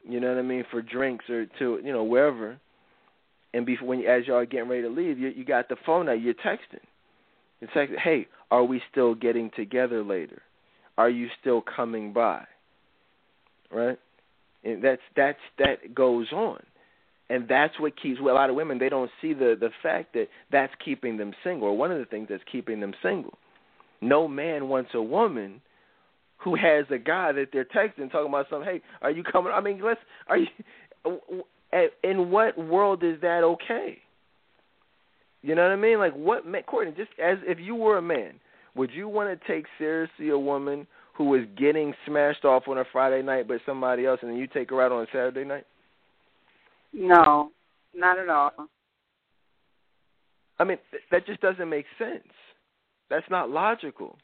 you 0.06 0.20
know 0.20 0.28
what 0.28 0.38
I 0.38 0.42
mean, 0.42 0.64
for 0.70 0.82
drinks 0.82 1.24
or 1.30 1.46
to 1.58 1.80
you 1.82 1.92
know 1.92 2.04
wherever, 2.04 2.58
and 3.54 3.64
before 3.64 3.88
when 3.88 4.00
as 4.00 4.26
y'all 4.26 4.44
getting 4.44 4.68
ready 4.68 4.82
to 4.82 4.90
leave, 4.90 5.18
you 5.18 5.28
you 5.28 5.44
got 5.44 5.70
the 5.70 5.76
phone 5.86 6.10
out. 6.10 6.20
You're 6.20 6.34
texting. 6.34 6.84
You're 7.60 7.70
texting. 7.70 7.98
Hey, 7.98 8.26
are 8.50 8.64
we 8.64 8.82
still 8.90 9.14
getting 9.14 9.50
together 9.56 10.04
later? 10.04 10.42
Are 10.98 11.08
you 11.08 11.28
still 11.40 11.62
coming 11.62 12.12
by? 12.12 12.44
Right 13.70 13.98
and 14.64 14.82
that's 14.82 15.02
that's 15.16 15.38
that 15.58 15.94
goes 15.94 16.32
on, 16.32 16.60
and 17.28 17.48
that's 17.48 17.78
what 17.80 18.00
keeps 18.00 18.20
well, 18.20 18.34
a 18.34 18.36
lot 18.36 18.50
of 18.50 18.56
women. 18.56 18.78
They 18.78 18.88
don't 18.88 19.10
see 19.20 19.32
the 19.32 19.56
the 19.58 19.70
fact 19.82 20.14
that 20.14 20.28
that's 20.50 20.72
keeping 20.84 21.16
them 21.16 21.32
single, 21.44 21.68
or 21.68 21.76
one 21.76 21.90
of 21.92 21.98
the 21.98 22.04
things 22.04 22.28
that's 22.30 22.42
keeping 22.50 22.80
them 22.80 22.94
single. 23.02 23.38
No 24.00 24.26
man 24.26 24.68
wants 24.68 24.90
a 24.94 25.02
woman 25.02 25.60
who 26.38 26.56
has 26.56 26.86
a 26.90 26.98
guy 26.98 27.32
that 27.32 27.48
they're 27.52 27.64
texting 27.64 28.10
talking 28.10 28.28
about 28.28 28.46
something. 28.50 28.68
Hey, 28.68 28.82
are 29.00 29.10
you 29.10 29.22
coming? 29.22 29.52
I 29.52 29.60
mean, 29.60 29.80
let's. 29.84 30.00
Are 30.28 30.38
you? 30.38 30.46
In 32.02 32.30
what 32.30 32.58
world 32.58 33.02
is 33.02 33.20
that 33.22 33.42
okay? 33.42 33.98
You 35.42 35.54
know 35.54 35.62
what 35.62 35.72
I 35.72 35.76
mean? 35.76 35.98
Like 35.98 36.12
what, 36.14 36.44
Courtney? 36.66 36.94
Just 36.96 37.10
as 37.22 37.38
if 37.42 37.58
you 37.58 37.74
were 37.74 37.98
a 37.98 38.02
man, 38.02 38.34
would 38.74 38.90
you 38.92 39.08
want 39.08 39.38
to 39.38 39.46
take 39.46 39.66
seriously 39.78 40.28
a 40.28 40.38
woman 40.38 40.86
who 41.14 41.24
was 41.24 41.42
getting 41.56 41.94
smashed 42.06 42.44
off 42.44 42.68
on 42.68 42.78
a 42.78 42.84
Friday 42.92 43.22
night 43.22 43.48
by 43.48 43.58
somebody 43.66 44.06
else, 44.06 44.20
and 44.22 44.30
then 44.30 44.38
you 44.38 44.46
take 44.46 44.70
her 44.70 44.82
out 44.82 44.92
on 44.92 45.02
a 45.02 45.06
Saturday 45.06 45.44
night? 45.44 45.66
No, 46.92 47.50
not 47.94 48.18
at 48.18 48.28
all. 48.28 48.52
I 50.58 50.64
mean, 50.64 50.78
th- 50.90 51.02
that 51.10 51.26
just 51.26 51.40
doesn't 51.40 51.68
make 51.68 51.86
sense. 51.98 52.28
That's 53.10 53.28
not 53.30 53.50
logical. 53.50 54.16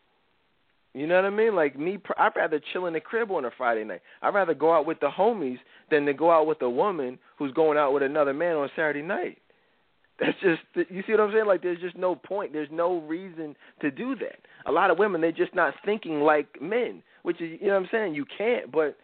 You 0.94 1.07
know 1.07 1.16
what 1.16 1.27
I 1.27 1.31
mean? 1.31 1.55
Like 1.55 1.79
me, 1.79 1.98
I'd 2.16 2.35
rather 2.35 2.61
chill 2.72 2.87
in 2.87 2.94
the 2.94 3.01
crib 3.01 3.31
on 3.31 3.44
a 3.44 3.51
Friday 3.57 3.85
night. 3.85 4.01
I'd 4.22 4.35
rather 4.35 4.55
go 4.55 4.74
out 4.74 4.87
with 4.87 5.01
the 5.01 5.09
homies 5.09 5.59
than 5.90 6.07
to 6.07 6.14
go 6.14 6.31
out 6.31 6.46
with 6.46 6.62
a 6.62 6.70
woman 6.70 7.18
who's 7.38 7.53
going 7.53 7.79
out 7.79 7.92
with 7.92 8.03
another 8.03 8.33
man 8.33 8.57
on 8.57 8.70
Saturday 8.74 9.03
night. 9.03 9.38
That's 10.21 10.37
just 10.41 10.91
you 10.91 11.03
see 11.07 11.13
what 11.13 11.21
I'm 11.21 11.33
saying? 11.33 11.47
Like 11.47 11.63
there's 11.63 11.81
just 11.81 11.97
no 11.97 12.15
point. 12.17 12.53
There's 12.53 12.69
no 12.73 13.01
reason 13.03 13.55
to 13.81 13.91
do 13.91 14.17
that. 14.17 14.41
A 14.67 14.73
lot 14.73 14.91
of 14.91 14.99
women 14.99 15.21
they're 15.21 15.33
just 15.33 15.55
not 15.55 15.75
thinking 15.85 16.21
like 16.21 16.61
men, 16.61 17.03
which 17.23 17.41
is 17.41 17.59
you 17.61 17.69
know 17.69 17.75
what 17.75 17.83
I'm 17.83 17.89
saying. 17.93 18.15
You 18.15 18.25
can't, 18.37 18.73
but 18.73 18.97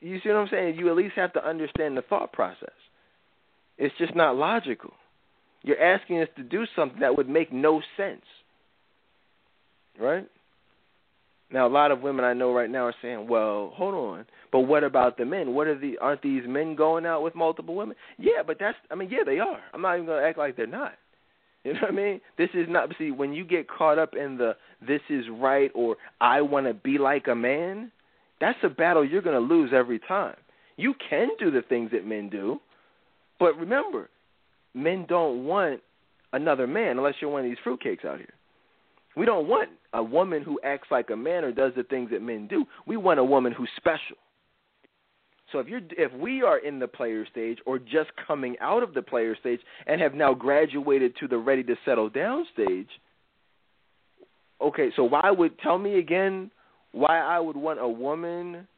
you 0.00 0.18
see 0.22 0.28
what 0.30 0.36
I'm 0.38 0.48
saying? 0.50 0.76
You 0.76 0.90
at 0.90 0.96
least 0.96 1.14
have 1.16 1.32
to 1.34 1.46
understand 1.46 1.96
the 1.96 2.02
thought 2.02 2.32
process. 2.32 2.74
It's 3.76 3.94
just 3.98 4.16
not 4.16 4.36
logical. 4.36 4.92
You're 5.62 5.80
asking 5.80 6.20
us 6.22 6.28
to 6.36 6.42
do 6.42 6.64
something 6.74 7.00
that 7.00 7.16
would 7.16 7.28
make 7.28 7.52
no 7.52 7.80
sense. 7.96 8.24
Right? 9.98 10.28
Now, 11.50 11.66
a 11.66 11.68
lot 11.68 11.90
of 11.90 12.02
women 12.02 12.26
I 12.26 12.34
know 12.34 12.52
right 12.52 12.68
now 12.68 12.84
are 12.84 12.94
saying, 13.00 13.26
"Well, 13.26 13.72
hold 13.74 13.94
on, 13.94 14.26
but 14.52 14.60
what 14.60 14.84
about 14.84 15.16
the 15.16 15.24
men? 15.24 15.54
What 15.54 15.66
are 15.66 15.78
the 15.78 15.96
aren't 15.98 16.20
these 16.22 16.42
men 16.46 16.74
going 16.74 17.06
out 17.06 17.22
with 17.22 17.34
multiple 17.34 17.74
women? 17.74 17.96
Yeah, 18.18 18.42
but 18.46 18.58
that's 18.58 18.76
I 18.90 18.94
mean, 18.94 19.08
yeah, 19.10 19.24
they 19.24 19.38
are. 19.38 19.60
I'm 19.72 19.80
not 19.80 19.94
even 19.94 20.06
going 20.06 20.22
to 20.22 20.28
act 20.28 20.38
like 20.38 20.56
they're 20.56 20.66
not. 20.66 20.92
You 21.64 21.74
know 21.74 21.80
what 21.80 21.90
I 21.90 21.94
mean? 21.94 22.20
This 22.38 22.48
is 22.54 22.66
not 22.68 22.88
see 22.98 23.10
when 23.10 23.32
you 23.32 23.44
get 23.44 23.68
caught 23.68 23.98
up 23.98 24.14
in 24.14 24.38
the 24.38 24.56
this 24.86 25.00
is 25.10 25.24
right 25.28 25.70
or 25.74 25.96
I 26.20 26.40
want 26.40 26.66
to 26.66 26.72
be 26.72 26.98
like 26.98 27.26
a 27.26 27.34
man. 27.34 27.90
that's 28.40 28.58
a 28.62 28.68
battle 28.68 29.04
you're 29.04 29.22
going 29.22 29.34
to 29.34 29.54
lose 29.54 29.72
every 29.74 29.98
time. 29.98 30.36
You 30.76 30.94
can 31.10 31.30
do 31.38 31.50
the 31.50 31.62
things 31.62 31.90
that 31.90 32.06
men 32.06 32.30
do, 32.30 32.60
but 33.40 33.58
remember, 33.58 34.08
men 34.72 35.04
don't 35.08 35.44
want 35.44 35.80
another 36.32 36.68
man 36.68 36.96
unless 36.96 37.14
you're 37.20 37.30
one 37.30 37.44
of 37.44 37.50
these 37.50 37.58
fruitcakes 37.66 38.04
out 38.04 38.18
here. 38.18 38.34
We 39.18 39.26
don't 39.26 39.48
want 39.48 39.70
a 39.92 40.02
woman 40.02 40.44
who 40.44 40.60
acts 40.62 40.88
like 40.92 41.10
a 41.10 41.16
man 41.16 41.42
or 41.42 41.50
does 41.50 41.72
the 41.76 41.82
things 41.82 42.10
that 42.12 42.22
men 42.22 42.46
do. 42.46 42.64
We 42.86 42.96
want 42.96 43.18
a 43.18 43.24
woman 43.24 43.52
who's 43.52 43.68
special. 43.76 44.16
So 45.50 45.58
if 45.58 45.66
you're 45.66 45.80
if 45.96 46.12
we 46.12 46.42
are 46.42 46.58
in 46.58 46.78
the 46.78 46.86
player 46.86 47.26
stage 47.26 47.58
or 47.66 47.80
just 47.80 48.10
coming 48.28 48.54
out 48.60 48.84
of 48.84 48.94
the 48.94 49.02
player 49.02 49.34
stage 49.40 49.58
and 49.88 50.00
have 50.00 50.14
now 50.14 50.34
graduated 50.34 51.16
to 51.16 51.26
the 51.26 51.36
ready 51.36 51.64
to 51.64 51.74
settle 51.84 52.08
down 52.08 52.46
stage, 52.52 52.88
okay, 54.60 54.90
so 54.94 55.02
why 55.02 55.30
would 55.30 55.58
tell 55.58 55.78
me 55.78 55.98
again 55.98 56.52
why 56.92 57.18
I 57.18 57.40
would 57.40 57.56
want 57.56 57.80
a 57.80 57.88
woman 57.88 58.68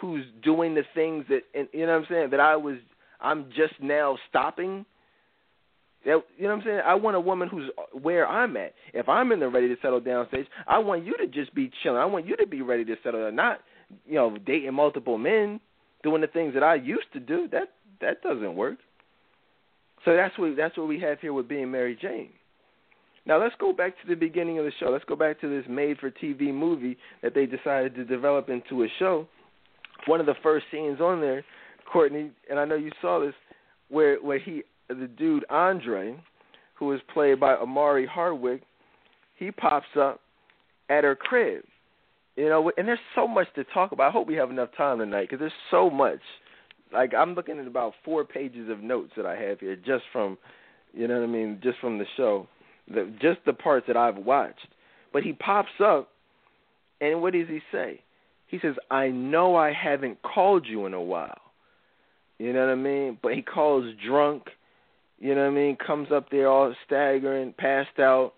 who's 0.00 0.24
doing 0.42 0.74
the 0.74 0.84
things 0.94 1.26
that 1.28 1.42
and 1.54 1.68
you 1.72 1.84
know 1.86 1.92
what 1.92 1.98
I'm 1.98 2.06
saying 2.08 2.30
that 2.30 2.40
I 2.40 2.56
was 2.56 2.76
I'm 3.20 3.50
just 3.50 3.74
now 3.82 4.16
stopping 4.30 4.86
that, 6.04 6.22
you 6.36 6.44
know 6.44 6.50
what 6.50 6.60
I'm 6.60 6.62
saying? 6.64 6.80
I 6.84 6.94
want 6.94 7.16
a 7.16 7.20
woman 7.20 7.48
who's 7.48 7.70
uh, 7.78 7.98
where 7.98 8.26
I'm 8.28 8.56
at. 8.56 8.74
If 8.92 9.08
I'm 9.08 9.32
in 9.32 9.40
the 9.40 9.48
ready 9.48 9.68
to 9.68 9.76
settle 9.80 10.00
down 10.00 10.28
stage, 10.28 10.46
I 10.66 10.78
want 10.78 11.04
you 11.04 11.16
to 11.16 11.26
just 11.26 11.54
be 11.54 11.70
chilling. 11.82 11.98
I 11.98 12.04
want 12.04 12.26
you 12.26 12.36
to 12.36 12.46
be 12.46 12.62
ready 12.62 12.84
to 12.84 12.96
settle 13.02 13.24
down, 13.24 13.34
not 13.36 13.60
you 14.06 14.14
know 14.14 14.36
dating 14.46 14.74
multiple 14.74 15.18
men, 15.18 15.60
doing 16.02 16.20
the 16.20 16.26
things 16.26 16.54
that 16.54 16.62
I 16.62 16.74
used 16.74 17.12
to 17.14 17.20
do. 17.20 17.48
That 17.50 17.68
that 18.00 18.22
doesn't 18.22 18.54
work. 18.54 18.78
So 20.04 20.14
that's 20.14 20.36
what 20.38 20.56
that's 20.56 20.76
what 20.76 20.88
we 20.88 21.00
have 21.00 21.20
here 21.20 21.32
with 21.32 21.48
being 21.48 21.70
Mary 21.70 21.98
Jane. 22.00 22.30
Now 23.26 23.40
let's 23.40 23.54
go 23.58 23.72
back 23.72 23.94
to 24.02 24.08
the 24.08 24.14
beginning 24.14 24.58
of 24.58 24.66
the 24.66 24.72
show. 24.78 24.90
Let's 24.90 25.04
go 25.04 25.16
back 25.16 25.40
to 25.40 25.48
this 25.48 25.64
made-for-TV 25.68 26.52
movie 26.52 26.98
that 27.22 27.34
they 27.34 27.46
decided 27.46 27.94
to 27.94 28.04
develop 28.04 28.50
into 28.50 28.82
a 28.82 28.88
show. 28.98 29.26
One 30.06 30.20
of 30.20 30.26
the 30.26 30.34
first 30.42 30.66
scenes 30.70 31.00
on 31.00 31.22
there, 31.22 31.42
Courtney, 31.90 32.30
and 32.50 32.58
I 32.58 32.66
know 32.66 32.74
you 32.74 32.90
saw 33.00 33.20
this, 33.20 33.32
where 33.88 34.16
where 34.16 34.38
he 34.38 34.62
the 34.88 35.08
dude 35.08 35.44
Andre, 35.50 36.16
who 36.74 36.92
is 36.92 37.00
played 37.12 37.40
by 37.40 37.54
Omari 37.54 38.06
Hardwick, 38.06 38.62
he 39.36 39.50
pops 39.50 39.86
up 39.98 40.20
at 40.88 41.04
her 41.04 41.14
crib. 41.14 41.64
You 42.36 42.48
know, 42.48 42.72
and 42.76 42.88
there's 42.88 42.98
so 43.14 43.28
much 43.28 43.46
to 43.54 43.64
talk 43.64 43.92
about. 43.92 44.08
I 44.08 44.10
hope 44.10 44.26
we 44.26 44.34
have 44.34 44.50
enough 44.50 44.70
time 44.76 44.98
tonight 44.98 45.28
because 45.28 45.38
there's 45.38 45.52
so 45.70 45.88
much. 45.88 46.18
Like 46.92 47.14
I'm 47.14 47.34
looking 47.34 47.58
at 47.58 47.66
about 47.66 47.94
four 48.04 48.24
pages 48.24 48.68
of 48.68 48.80
notes 48.80 49.12
that 49.16 49.26
I 49.26 49.36
have 49.36 49.60
here 49.60 49.76
just 49.76 50.04
from, 50.12 50.36
you 50.92 51.06
know 51.06 51.20
what 51.20 51.24
I 51.24 51.28
mean, 51.28 51.60
just 51.62 51.78
from 51.78 51.98
the 51.98 52.06
show, 52.16 52.48
the, 52.88 53.12
just 53.20 53.38
the 53.46 53.52
parts 53.52 53.86
that 53.86 53.96
I've 53.96 54.16
watched. 54.16 54.66
But 55.12 55.22
he 55.22 55.32
pops 55.32 55.70
up, 55.82 56.08
and 57.00 57.22
what 57.22 57.34
does 57.34 57.48
he 57.48 57.60
say? 57.70 58.00
He 58.48 58.58
says, 58.60 58.74
"I 58.90 59.08
know 59.08 59.54
I 59.54 59.72
haven't 59.72 60.18
called 60.22 60.66
you 60.66 60.86
in 60.86 60.94
a 60.94 61.02
while." 61.02 61.40
You 62.38 62.52
know 62.52 62.66
what 62.66 62.72
I 62.72 62.74
mean? 62.74 63.18
But 63.22 63.34
he 63.34 63.42
calls 63.42 63.84
drunk 64.06 64.42
you 65.18 65.34
know 65.34 65.42
what 65.42 65.52
I 65.52 65.54
mean, 65.54 65.76
comes 65.76 66.08
up 66.12 66.30
there 66.30 66.48
all 66.48 66.74
staggering, 66.86 67.54
passed 67.56 67.98
out, 67.98 68.32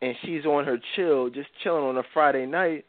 and 0.00 0.14
she's 0.22 0.44
on 0.44 0.64
her 0.64 0.78
chill, 0.94 1.30
just 1.30 1.48
chilling 1.62 1.84
on 1.84 1.96
a 1.96 2.02
Friday 2.14 2.46
night. 2.46 2.84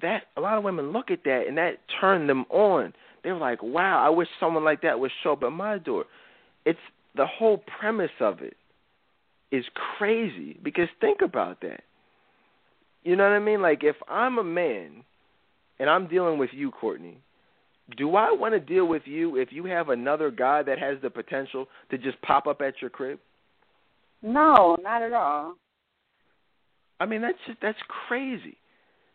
That 0.00 0.24
a 0.36 0.40
lot 0.40 0.58
of 0.58 0.64
women 0.64 0.92
look 0.92 1.10
at 1.10 1.24
that 1.24 1.44
and 1.46 1.58
that 1.58 1.78
turned 2.00 2.28
them 2.28 2.44
on. 2.50 2.94
They're 3.22 3.36
like, 3.36 3.62
"Wow, 3.62 4.04
I 4.04 4.08
wish 4.08 4.28
someone 4.40 4.64
like 4.64 4.82
that 4.82 4.98
would 4.98 5.12
show 5.22 5.32
up 5.32 5.42
at 5.44 5.52
my 5.52 5.78
door." 5.78 6.06
It's 6.64 6.80
the 7.14 7.26
whole 7.26 7.58
premise 7.58 8.10
of 8.20 8.40
it 8.40 8.56
is 9.50 9.64
crazy 9.74 10.58
because 10.62 10.88
think 11.00 11.20
about 11.20 11.60
that. 11.60 11.84
You 13.04 13.16
know 13.16 13.24
what 13.24 13.32
I 13.32 13.38
mean? 13.38 13.60
Like 13.60 13.84
if 13.84 13.96
I'm 14.08 14.38
a 14.38 14.44
man 14.44 15.04
and 15.78 15.90
I'm 15.90 16.08
dealing 16.08 16.38
with 16.38 16.50
you, 16.52 16.70
Courtney, 16.70 17.18
do 17.96 18.16
I 18.16 18.32
want 18.32 18.54
to 18.54 18.60
deal 18.60 18.86
with 18.86 19.02
you 19.06 19.36
if 19.36 19.48
you 19.52 19.64
have 19.64 19.88
another 19.88 20.30
guy 20.30 20.62
that 20.62 20.78
has 20.78 20.98
the 21.02 21.10
potential 21.10 21.66
to 21.90 21.98
just 21.98 22.20
pop 22.22 22.46
up 22.46 22.60
at 22.60 22.74
your 22.80 22.90
crib? 22.90 23.18
No, 24.22 24.76
not 24.82 25.02
at 25.02 25.12
all. 25.12 25.54
I 27.00 27.06
mean, 27.06 27.22
that's 27.22 27.38
just 27.46 27.58
that's 27.60 27.78
crazy. 28.08 28.56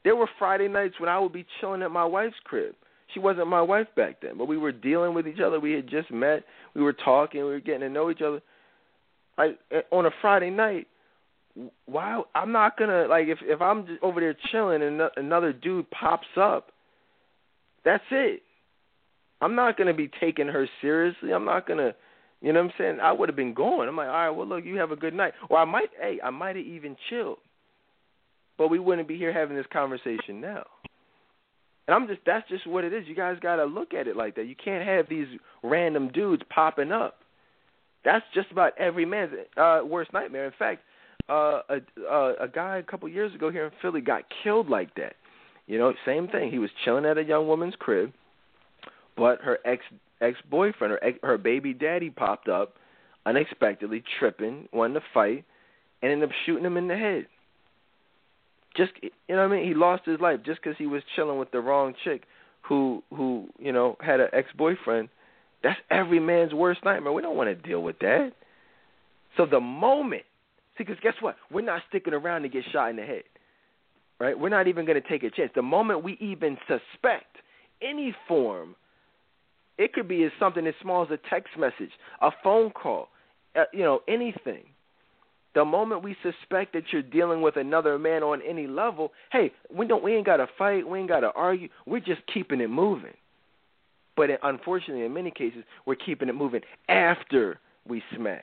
There 0.04 0.16
were 0.16 0.30
Friday 0.38 0.68
nights 0.68 0.96
when 1.00 1.10
I 1.10 1.20
would 1.20 1.34
be 1.34 1.46
chilling 1.60 1.82
at 1.82 1.92
my 1.92 2.06
wife's 2.06 2.36
crib. 2.44 2.76
She 3.14 3.20
wasn't 3.20 3.48
my 3.48 3.62
wife 3.62 3.88
back 3.96 4.22
then, 4.22 4.38
but 4.38 4.48
we 4.48 4.58
were 4.58 4.74
dealing 4.74 5.14
with 5.14 5.28
each 5.28 5.40
other. 5.40 5.60
We 5.60 5.72
had 5.72 5.90
just 5.90 6.12
met. 6.12 6.44
We 6.74 6.82
were 6.82 6.94
talking. 6.94 7.42
We 7.42 7.52
were 7.52 7.60
getting 7.62 7.82
to 7.82 7.90
know 7.90 8.12
each 8.12 8.22
other. 8.22 8.42
Like 9.38 9.58
eh, 9.72 9.82
on 9.92 10.06
a 10.06 10.12
Friday 10.22 10.50
night, 10.50 10.88
why? 11.86 12.22
I'm 12.36 12.52
not 12.52 12.78
gonna 12.78 13.08
like 13.08 13.28
if 13.28 13.40
if 13.42 13.62
I'm 13.62 13.88
just 13.88 14.04
over 14.04 14.20
there 14.20 14.36
chilling 14.52 14.82
and 14.82 15.02
another 15.16 15.54
dude 15.54 15.90
pops 15.90 16.28
up. 16.36 16.72
That's 17.86 18.04
it. 18.12 18.42
I'm 19.42 19.56
not 19.56 19.78
going 19.78 19.88
to 19.88 19.94
be 19.94 20.10
taking 20.20 20.48
her 20.48 20.68
seriously. 20.82 21.32
I'm 21.32 21.46
not 21.46 21.68
going 21.68 21.80
to, 21.80 21.96
you 22.42 22.54
know 22.54 22.62
what 22.62 22.72
I'm 22.72 22.74
saying? 22.78 23.00
I 23.02 23.12
would 23.12 23.30
have 23.30 23.36
been 23.36 23.54
going. 23.54 23.88
I'm 23.88 23.98
like, 23.98 24.08
all 24.08 24.14
right, 24.14 24.30
well, 24.30 24.48
look, 24.48 24.66
you 24.66 24.78
have 24.78 24.92
a 24.92 24.96
good 24.96 25.14
night. 25.14 25.34
Or 25.50 25.60
I 25.60 25.66
might, 25.66 25.90
hey, 26.00 26.20
I 26.24 26.30
might 26.30 26.56
have 26.56 26.66
even 26.66 26.96
chilled. 27.10 27.38
But 28.58 28.70
we 28.70 28.80
wouldn't 28.80 29.08
be 29.08 29.18
here 29.18 29.32
having 29.32 29.56
this 29.56 29.66
conversation 29.72 30.42
now. 30.42 30.64
And 31.88 31.96
I'm 31.96 32.08
just, 32.08 32.22
that's 32.26 32.48
just 32.50 32.68
what 32.68 32.84
it 32.84 32.94
is. 32.94 33.04
You 33.08 33.16
guys 33.16 33.38
got 33.42 33.58
to 33.58 33.66
look 33.66 33.94
at 33.94 34.08
it 34.08 34.18
like 34.18 34.36
that. 34.36 34.48
You 34.48 34.56
can't 34.62 34.86
have 34.86 35.08
these 35.08 35.28
random 35.64 36.10
dudes 36.12 36.44
popping 36.50 36.92
up. 36.92 37.20
That's 38.04 38.26
just 38.34 38.52
about 38.52 38.78
every 38.78 39.06
man's 39.06 39.34
uh, 39.56 39.82
worst 39.86 40.12
nightmare. 40.14 40.46
In 40.46 40.54
fact, 40.58 40.82
uh, 41.30 41.62
a, 41.70 41.78
uh, 42.10 42.34
a 42.42 42.48
guy 42.48 42.78
a 42.78 42.84
couple 42.84 43.08
years 43.10 43.34
ago 43.36 43.52
here 43.52 43.66
in 43.66 43.72
Philly 43.82 44.02
got 44.02 44.24
killed 44.44 44.70
like 44.70 44.96
that. 44.96 45.14
You 45.68 45.78
know, 45.78 45.94
same 46.06 46.28
thing. 46.28 46.50
He 46.50 46.60
was 46.60 46.70
chilling 46.84 47.06
at 47.06 47.18
a 47.18 47.24
young 47.24 47.48
woman's 47.48 47.76
crib 47.78 48.12
but 49.18 49.42
her 49.42 49.60
ex 49.66 49.84
ex 50.22 50.38
boyfriend, 50.50 50.98
her 51.02 51.14
her 51.24 51.38
baby 51.38 51.74
daddy, 51.74 52.10
popped 52.10 52.48
up 52.48 52.76
unexpectedly, 53.26 54.04
tripping, 54.20 54.70
wanting 54.72 54.96
to 54.96 55.06
fight, 55.14 55.44
and 56.02 56.12
ended 56.12 56.30
up 56.30 56.36
shooting 56.46 56.66
him 56.66 56.78
in 56.78 56.88
the 56.88 56.96
head. 56.96 57.28
Just 58.76 58.92
you 59.02 59.12
know 59.30 59.38
what 59.38 59.52
I 59.52 59.56
mean? 59.58 59.68
He 59.68 59.74
lost 59.74 60.06
his 60.06 60.20
life 60.20 60.40
just 60.46 60.62
because 60.62 60.78
he 60.78 60.86
was 60.86 61.02
chilling 61.16 61.40
with 61.40 61.52
the 61.52 61.60
wrong 61.60 61.94
chick, 62.04 62.24
who 62.62 63.04
who 63.14 63.48
you 63.60 63.72
know 63.72 63.98
had 64.00 64.20
an 64.20 64.28
ex 64.34 64.48
boyfriend. 64.58 65.10
That's 65.64 65.80
every 65.90 66.20
man's 66.20 66.54
worst 66.54 66.82
nightmare. 66.86 67.12
We 67.12 67.22
don't 67.22 67.36
want 67.36 67.50
to 67.50 67.56
deal 67.56 67.82
with 67.82 67.98
that. 68.00 68.32
So 69.36 69.46
the 69.46 69.60
moment, 69.60 70.24
see, 70.78 70.84
because 70.84 70.98
guess 71.02 71.16
what? 71.20 71.36
We're 71.52 71.62
not 71.62 71.82
sticking 71.90 72.14
around 72.14 72.44
to 72.44 72.50
get 72.50 72.64
shot 72.72 72.92
in 72.92 72.96
the 72.96 73.04
head, 73.04 73.24
right? 74.20 74.38
We're 74.40 74.50
not 74.50 74.68
even 74.68 74.86
going 74.86 75.02
to 75.02 75.08
take 75.08 75.24
a 75.24 75.32
chance. 75.32 75.52
The 75.56 75.64
moment 75.64 76.04
we 76.04 76.14
even 76.20 76.58
suspect 76.68 77.38
any 77.82 78.16
form 78.28 78.76
it 79.78 79.94
could 79.94 80.08
be 80.08 80.24
as 80.24 80.32
something 80.40 80.66
as 80.66 80.74
small 80.82 81.04
as 81.04 81.12
a 81.12 81.20
text 81.30 81.58
message, 81.58 81.92
a 82.22 82.32
phone 82.44 82.72
call, 82.72 83.10
uh, 83.56 83.64
you 83.74 83.84
know, 83.84 84.02
anything. 84.08 84.64
The 85.56 85.66
moment 85.66 86.04
we 86.04 86.16
suspect 86.22 86.74
that 86.74 86.84
you're 86.92 87.02
dealing 87.02 87.42
with 87.42 87.56
another 87.56 87.98
man 87.98 88.22
on 88.22 88.42
any 88.48 88.68
level, 88.68 89.12
hey, 89.32 89.52
we 89.74 89.88
don't 89.88 90.04
we 90.04 90.16
ain't 90.16 90.26
got 90.26 90.38
to 90.38 90.48
fight, 90.58 90.88
we 90.88 91.00
ain't 91.00 91.10
got 91.10 91.22
to 91.22 91.32
argue. 91.32 91.70
We're 91.86 92.00
just 92.00 92.22
keeping 92.32 92.62
it 92.62 92.70
moving. 92.70 93.14
But 94.16 94.30
unfortunately, 94.44 95.06
in 95.06 95.14
many 95.14 95.32
cases, 95.32 95.64
we're 95.86 95.96
keeping 95.96 96.28
it 96.28 96.34
moving 96.34 96.62
after 96.90 97.60
we 97.88 98.02
smash. 98.16 98.42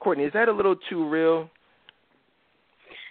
Courtney, 0.00 0.24
is 0.24 0.32
that 0.32 0.48
a 0.48 0.52
little 0.52 0.76
too 0.88 1.08
real? 1.08 1.50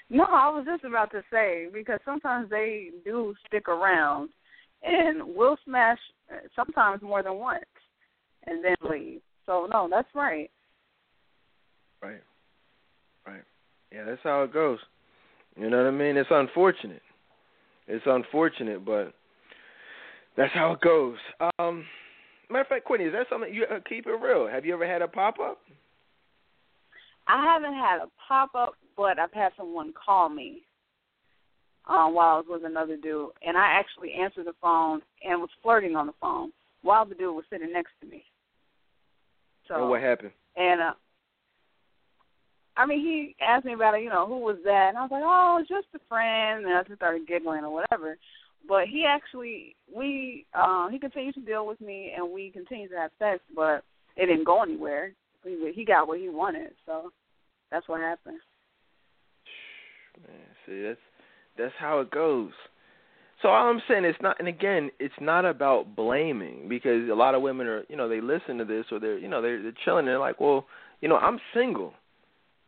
No, 0.09 0.25
I 0.25 0.49
was 0.49 0.65
just 0.65 0.83
about 0.83 1.11
to 1.11 1.23
say 1.31 1.67
because 1.73 1.99
sometimes 2.03 2.49
they 2.49 2.89
do 3.05 3.33
stick 3.47 3.67
around 3.67 4.29
and 4.83 5.21
we'll 5.35 5.57
smash 5.65 5.99
sometimes 6.55 7.01
more 7.01 7.23
than 7.23 7.35
once 7.35 7.63
and 8.45 8.63
then 8.63 8.75
leave. 8.89 9.21
So 9.45 9.67
no, 9.71 9.87
that's 9.89 10.07
right. 10.13 10.49
Right. 12.01 12.21
Right. 13.25 13.43
Yeah, 13.91 14.05
that's 14.05 14.21
how 14.23 14.43
it 14.43 14.53
goes. 14.53 14.79
You 15.55 15.69
know 15.69 15.77
what 15.77 15.87
I 15.87 15.91
mean? 15.91 16.17
It's 16.17 16.29
unfortunate. 16.31 17.01
It's 17.87 18.03
unfortunate, 18.05 18.83
but 18.83 19.13
that's 20.35 20.53
how 20.53 20.73
it 20.73 20.81
goes. 20.81 21.17
Um, 21.59 21.85
matter 22.49 22.61
of 22.61 22.67
fact, 22.67 22.85
Courtney, 22.85 23.05
is 23.05 23.13
that 23.13 23.27
something 23.29 23.53
you 23.53 23.65
uh, 23.69 23.79
keep 23.87 24.07
it 24.07 24.11
real? 24.11 24.47
Have 24.47 24.65
you 24.65 24.73
ever 24.73 24.87
had 24.87 25.01
a 25.01 25.07
pop 25.07 25.35
up? 25.39 25.59
I 27.27 27.43
haven't 27.43 27.75
had 27.75 27.99
a 27.99 28.07
pop 28.27 28.55
up, 28.55 28.73
but 28.97 29.19
I've 29.19 29.31
had 29.31 29.51
someone 29.57 29.93
call 29.93 30.29
me 30.29 30.63
um, 31.89 32.13
while 32.13 32.35
I 32.35 32.37
was 32.37 32.45
with 32.49 32.65
another 32.65 32.97
dude, 32.97 33.29
and 33.45 33.57
I 33.57 33.79
actually 33.79 34.13
answered 34.13 34.45
the 34.45 34.53
phone 34.61 35.01
and 35.27 35.41
was 35.41 35.49
flirting 35.61 35.95
on 35.95 36.07
the 36.07 36.13
phone 36.21 36.51
while 36.81 37.05
the 37.05 37.15
dude 37.15 37.35
was 37.35 37.45
sitting 37.49 37.71
next 37.73 37.91
to 38.01 38.07
me. 38.07 38.23
So 39.67 39.75
and 39.75 39.89
what 39.89 40.01
happened? 40.01 40.31
And 40.55 40.81
uh, 40.81 40.93
I 42.75 42.85
mean, 42.85 42.99
he 42.99 43.35
asked 43.41 43.65
me 43.65 43.73
about 43.73 43.95
it. 43.95 44.03
You 44.03 44.09
know, 44.09 44.27
who 44.27 44.39
was 44.39 44.57
that? 44.65 44.89
And 44.89 44.97
I 44.97 45.01
was 45.01 45.11
like, 45.11 45.23
oh, 45.25 45.59
just 45.67 45.87
a 45.95 45.99
friend. 46.09 46.65
And 46.65 46.73
I 46.73 46.83
just 46.83 46.95
started 46.95 47.27
giggling 47.27 47.63
or 47.63 47.73
whatever. 47.73 48.17
But 48.67 48.87
he 48.87 49.05
actually, 49.07 49.75
we, 49.93 50.45
uh, 50.53 50.87
he 50.87 50.97
continued 50.97 51.35
to 51.35 51.41
deal 51.41 51.67
with 51.67 51.81
me, 51.81 52.13
and 52.15 52.31
we 52.31 52.49
continued 52.49 52.91
to 52.91 52.97
have 52.97 53.11
sex, 53.19 53.41
but 53.53 53.83
it 54.15 54.27
didn't 54.27 54.45
go 54.45 54.63
anywhere. 54.63 55.11
He, 55.43 55.71
he 55.75 55.83
got 55.83 56.07
what 56.07 56.19
he 56.19 56.29
wanted, 56.29 56.71
so 56.85 57.11
that's 57.71 57.87
what 57.89 57.99
happened. 57.99 58.39
Man, 60.25 60.37
see, 60.65 60.81
that's 60.81 60.99
that's 61.57 61.73
how 61.79 61.99
it 61.99 62.11
goes. 62.11 62.51
So 63.41 63.49
all 63.49 63.69
I'm 63.69 63.81
saying 63.89 64.05
it's 64.05 64.21
not, 64.21 64.39
and 64.39 64.47
again, 64.47 64.89
it's 64.99 65.13
not 65.19 65.43
about 65.43 65.95
blaming 65.95 66.69
because 66.69 67.09
a 67.09 67.15
lot 67.15 67.35
of 67.35 67.41
women 67.41 67.67
are, 67.67 67.83
you 67.89 67.97
know, 67.97 68.07
they 68.07 68.21
listen 68.21 68.57
to 68.59 68.65
this 68.65 68.85
or 68.91 68.99
they're, 68.99 69.17
you 69.17 69.27
know, 69.27 69.41
they're, 69.41 69.61
they're 69.61 69.73
chilling 69.83 69.99
and 69.99 70.07
they're 70.07 70.19
like, 70.19 70.39
well, 70.39 70.65
you 71.01 71.09
know, 71.09 71.17
I'm 71.17 71.39
single, 71.53 71.93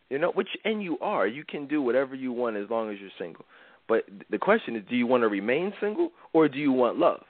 you 0.10 0.20
know, 0.20 0.32
which 0.32 0.50
and 0.66 0.84
you 0.84 1.00
are, 1.00 1.26
you 1.26 1.46
can 1.48 1.68
do 1.68 1.82
whatever 1.82 2.14
you 2.14 2.34
want 2.34 2.58
as 2.58 2.70
long 2.70 2.92
as 2.92 3.00
you're 3.00 3.10
single. 3.18 3.46
But 3.88 4.04
the 4.30 4.38
question 4.38 4.76
is, 4.76 4.84
do 4.90 4.98
you 4.98 5.08
want 5.08 5.22
to 5.22 5.30
remain 5.30 5.72
single 5.80 6.12
or 6.34 6.50
do 6.50 6.58
you 6.58 6.74
want 6.74 6.98
love? 6.98 7.24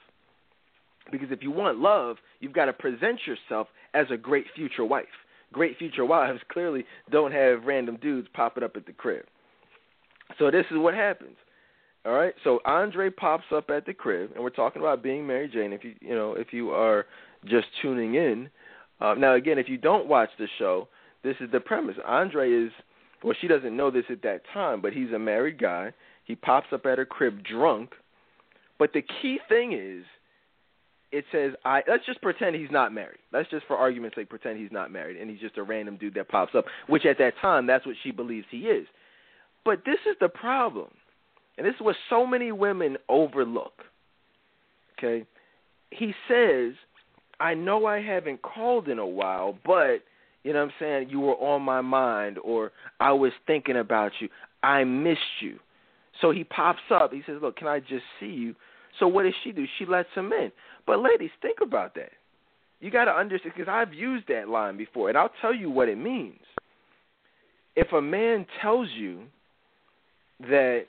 Because 1.12 1.28
if 1.30 1.42
you 1.42 1.52
want 1.52 1.78
love, 1.78 2.16
you've 2.40 2.52
got 2.52 2.64
to 2.64 2.72
present 2.72 3.20
yourself 3.26 3.68
as 3.94 4.06
a 4.10 4.16
great 4.16 4.46
future 4.56 4.84
wife. 4.84 5.04
Great 5.52 5.78
future 5.78 6.04
wives 6.06 6.40
clearly 6.50 6.84
don't 7.12 7.32
have 7.32 7.64
random 7.64 7.96
dudes 8.02 8.26
popping 8.34 8.64
up 8.64 8.76
at 8.76 8.86
the 8.86 8.92
crib. 8.92 9.24
So 10.38 10.50
this 10.50 10.66
is 10.70 10.78
what 10.78 10.94
happens. 10.94 11.36
All 12.06 12.12
right. 12.12 12.34
So 12.44 12.60
Andre 12.64 13.10
pops 13.10 13.46
up 13.52 13.68
at 13.68 13.84
the 13.84 13.92
crib, 13.92 14.30
and 14.34 14.42
we're 14.42 14.50
talking 14.50 14.80
about 14.80 15.02
being 15.02 15.26
Mary 15.26 15.48
Jane. 15.48 15.72
If 15.72 15.82
you 15.82 15.94
you 16.00 16.14
know 16.14 16.34
if 16.34 16.52
you 16.52 16.70
are 16.70 17.06
just 17.44 17.66
tuning 17.82 18.14
in, 18.14 18.48
uh, 19.00 19.14
now 19.14 19.34
again, 19.34 19.58
if 19.58 19.68
you 19.68 19.76
don't 19.76 20.06
watch 20.06 20.30
the 20.38 20.46
show, 20.58 20.88
this 21.24 21.34
is 21.40 21.50
the 21.50 21.58
premise. 21.58 21.96
Andre 22.06 22.50
is 22.52 22.70
well, 23.24 23.34
she 23.40 23.48
doesn't 23.48 23.76
know 23.76 23.90
this 23.90 24.04
at 24.08 24.22
that 24.22 24.42
time, 24.54 24.80
but 24.80 24.92
he's 24.92 25.10
a 25.10 25.18
married 25.18 25.58
guy. 25.58 25.92
He 26.24 26.36
pops 26.36 26.68
up 26.72 26.86
at 26.86 26.98
her 26.98 27.04
crib 27.04 27.42
drunk. 27.42 27.90
But 28.78 28.92
the 28.92 29.02
key 29.02 29.40
thing 29.48 29.72
is 29.72 30.04
it 31.10 31.24
says 31.32 31.54
I 31.64 31.82
let's 31.88 32.06
just 32.06 32.22
pretend 32.22 32.54
he's 32.54 32.70
not 32.70 32.94
married. 32.94 33.18
Let's 33.32 33.50
just 33.50 33.66
for 33.66 33.76
argument's 33.76 34.14
sake 34.14 34.28
pretend 34.28 34.60
he's 34.60 34.70
not 34.70 34.92
married 34.92 35.16
and 35.16 35.28
he's 35.28 35.40
just 35.40 35.58
a 35.58 35.62
random 35.64 35.96
dude 35.96 36.14
that 36.14 36.28
pops 36.28 36.54
up, 36.54 36.66
which 36.86 37.04
at 37.04 37.18
that 37.18 37.34
time 37.42 37.66
that's 37.66 37.84
what 37.84 37.96
she 38.04 38.12
believes 38.12 38.46
he 38.48 38.58
is. 38.58 38.86
But 39.64 39.80
this 39.84 39.98
is 40.08 40.14
the 40.20 40.28
problem. 40.28 40.90
And 41.56 41.66
this 41.66 41.74
is 41.74 41.80
what 41.80 41.96
so 42.10 42.26
many 42.26 42.52
women 42.52 42.96
overlook. 43.08 43.84
Okay? 44.98 45.26
He 45.90 46.12
says, 46.28 46.74
I 47.40 47.54
know 47.54 47.86
I 47.86 48.00
haven't 48.00 48.42
called 48.42 48.88
in 48.88 48.98
a 48.98 49.06
while, 49.06 49.58
but 49.64 49.98
you 50.42 50.52
know 50.52 50.60
what 50.60 50.66
I'm 50.66 50.72
saying, 50.78 51.10
you 51.10 51.20
were 51.20 51.34
on 51.34 51.62
my 51.62 51.80
mind 51.80 52.38
or 52.38 52.72
I 53.00 53.12
was 53.12 53.32
thinking 53.46 53.76
about 53.76 54.12
you. 54.20 54.28
I 54.62 54.84
missed 54.84 55.20
you. 55.40 55.58
So 56.20 56.30
he 56.30 56.44
pops 56.44 56.80
up. 56.90 57.12
He 57.12 57.22
says, 57.26 57.42
"Look, 57.42 57.56
can 57.56 57.68
I 57.68 57.80
just 57.80 58.04
see 58.18 58.26
you?" 58.26 58.54
So 58.98 59.06
what 59.06 59.24
does 59.24 59.34
she 59.44 59.52
do? 59.52 59.66
She 59.78 59.84
lets 59.84 60.08
him 60.14 60.32
in. 60.32 60.50
But 60.86 61.00
ladies, 61.00 61.30
think 61.42 61.58
about 61.60 61.94
that. 61.96 62.12
You 62.80 62.90
got 62.90 63.04
to 63.06 63.10
understand 63.10 63.54
because 63.56 63.70
I've 63.70 63.92
used 63.92 64.28
that 64.28 64.48
line 64.48 64.76
before, 64.76 65.08
and 65.08 65.18
I'll 65.18 65.32
tell 65.40 65.54
you 65.54 65.70
what 65.70 65.88
it 65.88 65.98
means. 65.98 66.40
If 67.74 67.92
a 67.92 68.00
man 68.00 68.46
tells 68.62 68.88
you 68.90 69.24
that 70.40 70.86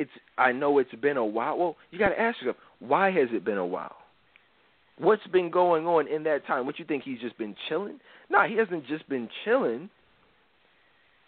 it's, 0.00 0.10
I 0.38 0.52
know 0.52 0.78
it's 0.78 0.94
been 0.94 1.18
a 1.18 1.24
while. 1.24 1.58
Well, 1.58 1.76
you 1.90 1.98
got 1.98 2.08
to 2.08 2.18
ask 2.18 2.40
yourself, 2.40 2.56
why 2.78 3.10
has 3.10 3.28
it 3.32 3.44
been 3.44 3.58
a 3.58 3.66
while? 3.66 3.96
What's 4.98 5.26
been 5.26 5.50
going 5.50 5.86
on 5.86 6.08
in 6.08 6.24
that 6.24 6.46
time? 6.46 6.64
What 6.64 6.78
you 6.78 6.86
think 6.86 7.04
he's 7.04 7.20
just 7.20 7.36
been 7.36 7.54
chilling? 7.68 8.00
No, 8.30 8.42
he 8.48 8.56
hasn't 8.56 8.86
just 8.86 9.06
been 9.10 9.28
chilling. 9.44 9.90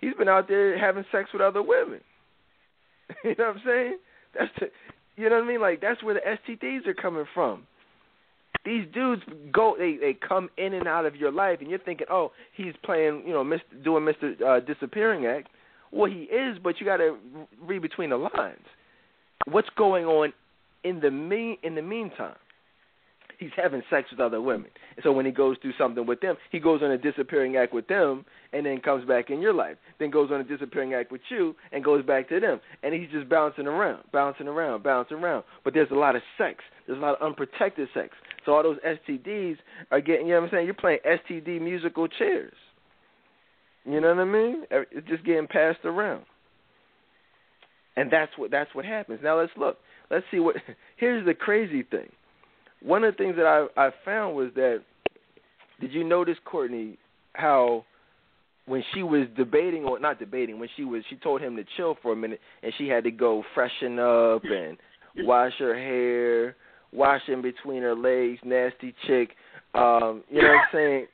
He's 0.00 0.14
been 0.14 0.28
out 0.28 0.48
there 0.48 0.78
having 0.78 1.04
sex 1.12 1.28
with 1.34 1.42
other 1.42 1.62
women. 1.62 2.00
you 3.24 3.34
know 3.38 3.48
what 3.48 3.56
I'm 3.56 3.62
saying? 3.64 3.98
That's 4.38 4.50
the, 4.58 4.66
you 5.16 5.28
know 5.28 5.36
what 5.36 5.44
I 5.44 5.48
mean? 5.48 5.60
Like 5.60 5.80
that's 5.82 6.02
where 6.02 6.14
the 6.14 6.20
STDs 6.20 6.86
are 6.86 6.94
coming 6.94 7.26
from. 7.34 7.66
These 8.64 8.86
dudes 8.94 9.22
go, 9.52 9.74
they 9.78 9.96
they 10.00 10.14
come 10.14 10.48
in 10.56 10.72
and 10.72 10.86
out 10.86 11.04
of 11.04 11.16
your 11.16 11.32
life, 11.32 11.58
and 11.60 11.68
you're 11.68 11.78
thinking, 11.78 12.06
oh, 12.10 12.32
he's 12.56 12.74
playing, 12.84 13.24
you 13.26 13.32
know, 13.32 13.44
Mr. 13.44 13.84
doing 13.84 14.04
Mr. 14.04 14.40
Uh, 14.40 14.60
Disappearing 14.60 15.26
Act. 15.26 15.48
Well, 15.92 16.10
he 16.10 16.22
is, 16.22 16.58
but 16.62 16.80
you 16.80 16.86
got 16.86 16.98
to 16.98 17.16
read 17.60 17.82
between 17.82 18.10
the 18.10 18.16
lines. 18.16 18.64
What's 19.46 19.68
going 19.76 20.04
on 20.06 20.32
in 20.84 21.00
the 21.00 21.10
mean 21.10 21.58
in 21.62 21.74
the 21.74 21.82
meantime? 21.82 22.36
he's 23.42 23.50
having 23.56 23.82
sex 23.90 24.10
with 24.10 24.20
other 24.20 24.40
women. 24.40 24.70
And 24.96 25.02
so 25.02 25.12
when 25.12 25.26
he 25.26 25.32
goes 25.32 25.56
through 25.60 25.72
something 25.76 26.06
with 26.06 26.20
them, 26.20 26.36
he 26.50 26.60
goes 26.60 26.80
on 26.82 26.90
a 26.90 26.98
disappearing 26.98 27.56
act 27.56 27.74
with 27.74 27.88
them 27.88 28.24
and 28.52 28.64
then 28.64 28.80
comes 28.80 29.06
back 29.06 29.30
in 29.30 29.40
your 29.40 29.52
life. 29.52 29.76
Then 29.98 30.10
goes 30.10 30.30
on 30.30 30.40
a 30.40 30.44
disappearing 30.44 30.94
act 30.94 31.10
with 31.10 31.22
you 31.28 31.54
and 31.72 31.84
goes 31.84 32.04
back 32.04 32.28
to 32.28 32.40
them. 32.40 32.60
And 32.82 32.94
he's 32.94 33.10
just 33.10 33.28
bouncing 33.28 33.66
around, 33.66 34.04
bouncing 34.12 34.48
around, 34.48 34.82
bouncing 34.82 35.18
around. 35.18 35.44
But 35.64 35.74
there's 35.74 35.90
a 35.90 35.96
lot 35.96 36.16
of 36.16 36.22
sex. 36.38 36.62
There's 36.86 36.98
a 36.98 37.02
lot 37.02 37.20
of 37.20 37.26
unprotected 37.26 37.88
sex. 37.92 38.10
So 38.46 38.52
all 38.52 38.62
those 38.62 38.78
STDs 38.86 39.56
are 39.90 40.00
getting, 40.00 40.26
you 40.26 40.34
know 40.34 40.40
what 40.40 40.46
I'm 40.46 40.50
saying? 40.52 40.66
You're 40.66 40.74
playing 40.74 41.00
STD 41.06 41.60
musical 41.60 42.08
chairs. 42.08 42.54
You 43.84 44.00
know 44.00 44.14
what 44.14 44.20
I 44.20 44.24
mean? 44.24 44.64
It's 44.70 45.08
just 45.08 45.24
getting 45.24 45.48
passed 45.48 45.84
around. 45.84 46.24
And 47.96 48.10
that's 48.10 48.32
what 48.36 48.50
that's 48.50 48.74
what 48.74 48.84
happens. 48.84 49.20
Now 49.22 49.38
let's 49.38 49.52
look. 49.56 49.78
Let's 50.10 50.24
see 50.30 50.38
what 50.40 50.56
here's 50.96 51.26
the 51.26 51.34
crazy 51.34 51.82
thing 51.82 52.08
one 52.84 53.04
of 53.04 53.14
the 53.14 53.18
things 53.18 53.36
that 53.36 53.46
I 53.46 53.66
I 53.80 53.90
found 54.04 54.36
was 54.36 54.50
that 54.54 54.82
did 55.80 55.92
you 55.92 56.04
notice 56.04 56.36
Courtney 56.44 56.98
how 57.34 57.84
when 58.66 58.82
she 58.94 59.02
was 59.02 59.26
debating 59.36 59.84
or 59.84 59.98
not 59.98 60.18
debating 60.18 60.58
when 60.58 60.68
she 60.76 60.84
was 60.84 61.02
she 61.08 61.16
told 61.16 61.40
him 61.40 61.56
to 61.56 61.64
chill 61.76 61.96
for 62.02 62.12
a 62.12 62.16
minute 62.16 62.40
and 62.62 62.72
she 62.78 62.88
had 62.88 63.04
to 63.04 63.10
go 63.10 63.42
freshen 63.54 63.98
up 63.98 64.42
and 64.44 64.78
wash 65.26 65.52
her 65.58 65.74
hair, 65.74 66.56
wash 66.92 67.22
in 67.28 67.42
between 67.42 67.82
her 67.82 67.94
legs, 67.94 68.40
nasty 68.44 68.94
chick. 69.06 69.30
Um, 69.74 70.22
you 70.30 70.42
know 70.42 70.48
what 70.48 70.58
I'm 70.58 70.66
saying? 70.72 71.06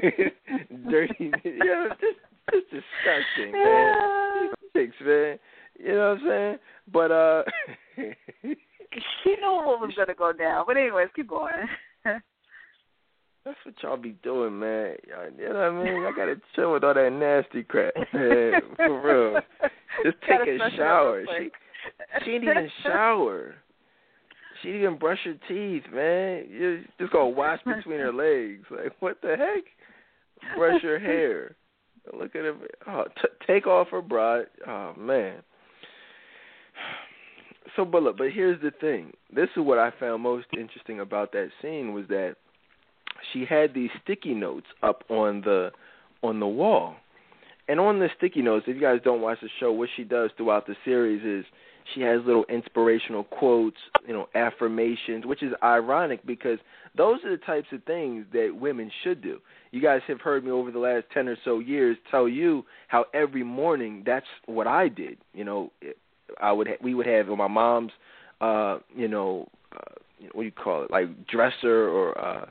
Dirty, 0.90 1.14
you 1.44 1.58
know, 1.58 1.88
just 2.00 2.18
just 2.52 2.66
disgusting, 2.70 3.52
man. 3.52 4.48
Chicks, 4.74 4.96
man. 5.04 5.38
You 5.78 5.92
know 5.92 5.98
what 5.98 6.18
I'm 6.18 6.28
saying? 6.28 6.58
But 6.92 7.10
uh 7.10 7.42
she 7.96 9.30
knew 9.30 9.62
what 9.64 9.80
was 9.80 9.92
gonna 9.96 10.14
go 10.14 10.32
down. 10.32 10.64
But 10.66 10.76
anyways, 10.76 11.08
keep 11.14 11.28
going. 11.28 11.52
That's 12.04 13.58
what 13.64 13.74
y'all 13.82 13.96
be 13.96 14.16
doing, 14.22 14.58
man. 14.58 14.96
You 15.38 15.52
know 15.52 15.54
what 15.54 15.56
I 15.56 15.70
mean? 15.70 16.04
I 16.04 16.12
gotta 16.16 16.40
chill 16.54 16.72
with 16.72 16.84
all 16.84 16.94
that 16.94 17.12
nasty 17.12 17.62
crap, 17.62 17.94
man. 18.12 18.60
For 18.76 19.00
real. 19.00 19.40
Just 20.04 20.16
take 20.22 20.48
a 20.48 20.58
shower. 20.76 21.24
She, 21.38 21.50
she 22.24 22.30
didn't 22.32 22.48
even 22.48 22.70
shower. 22.82 23.54
She 24.62 24.70
even 24.70 24.98
brush 24.98 25.18
her 25.24 25.34
teeth, 25.48 25.84
man. 25.92 26.46
You 26.50 26.84
just 26.98 27.12
gonna 27.12 27.28
wash 27.28 27.60
between 27.64 27.98
her 27.98 28.12
legs. 28.12 28.64
Like 28.70 28.92
what 29.00 29.20
the 29.22 29.36
heck? 29.36 29.64
Brush 30.56 30.82
her 30.82 30.98
hair. 30.98 31.56
Look 32.12 32.36
at 32.36 32.42
her. 32.42 32.54
Oh, 32.86 33.04
t- 33.20 33.46
take 33.46 33.66
off 33.66 33.88
her 33.88 34.02
bra. 34.02 34.42
Oh 34.66 34.94
man 34.96 35.42
so 37.76 37.84
but 37.84 38.02
look, 38.02 38.16
but 38.16 38.32
here's 38.32 38.60
the 38.62 38.70
thing. 38.70 39.12
This 39.32 39.48
is 39.56 39.62
what 39.62 39.78
I 39.78 39.92
found 40.00 40.22
most 40.22 40.46
interesting 40.58 41.00
about 41.00 41.32
that 41.32 41.50
scene 41.60 41.92
was 41.92 42.06
that 42.08 42.36
she 43.32 43.44
had 43.44 43.74
these 43.74 43.90
sticky 44.02 44.34
notes 44.34 44.66
up 44.82 45.04
on 45.08 45.42
the 45.42 45.70
on 46.22 46.40
the 46.40 46.46
wall. 46.46 46.96
And 47.68 47.80
on 47.80 47.98
the 47.98 48.08
sticky 48.16 48.42
notes, 48.42 48.66
if 48.68 48.76
you 48.76 48.80
guys 48.80 49.00
don't 49.04 49.20
watch 49.20 49.38
the 49.42 49.48
show, 49.58 49.72
what 49.72 49.88
she 49.96 50.04
does 50.04 50.30
throughout 50.36 50.66
the 50.66 50.76
series 50.84 51.22
is 51.24 51.44
she 51.94 52.00
has 52.02 52.20
little 52.24 52.44
inspirational 52.48 53.24
quotes, 53.24 53.76
you 54.06 54.12
know, 54.12 54.28
affirmations, 54.34 55.24
which 55.24 55.42
is 55.42 55.52
ironic 55.62 56.24
because 56.26 56.58
those 56.96 57.18
are 57.24 57.30
the 57.30 57.42
types 57.44 57.68
of 57.72 57.82
things 57.84 58.26
that 58.32 58.56
women 58.58 58.90
should 59.04 59.22
do. 59.22 59.38
You 59.70 59.82
guys 59.82 60.00
have 60.08 60.20
heard 60.20 60.44
me 60.44 60.50
over 60.50 60.70
the 60.70 60.78
last 60.78 61.04
10 61.12 61.28
or 61.28 61.36
so 61.44 61.58
years 61.58 61.96
tell 62.10 62.28
you 62.28 62.64
how 62.88 63.06
every 63.14 63.42
morning 63.42 64.02
that's 64.06 64.26
what 64.46 64.66
I 64.66 64.88
did. 64.88 65.18
You 65.34 65.44
know, 65.44 65.72
I 66.40 66.52
would 66.52 66.66
ha- 66.66 66.76
we 66.82 66.94
would 66.94 67.06
have 67.06 67.28
my 67.28 67.48
mom's 67.48 67.92
uh 68.40 68.78
you 68.94 69.08
know 69.08 69.48
uh, 69.72 69.94
what 70.32 70.42
do 70.42 70.46
you 70.46 70.52
call 70.52 70.82
it 70.82 70.90
like 70.90 71.26
dresser 71.26 71.88
or 71.88 72.18
uh 72.18 72.46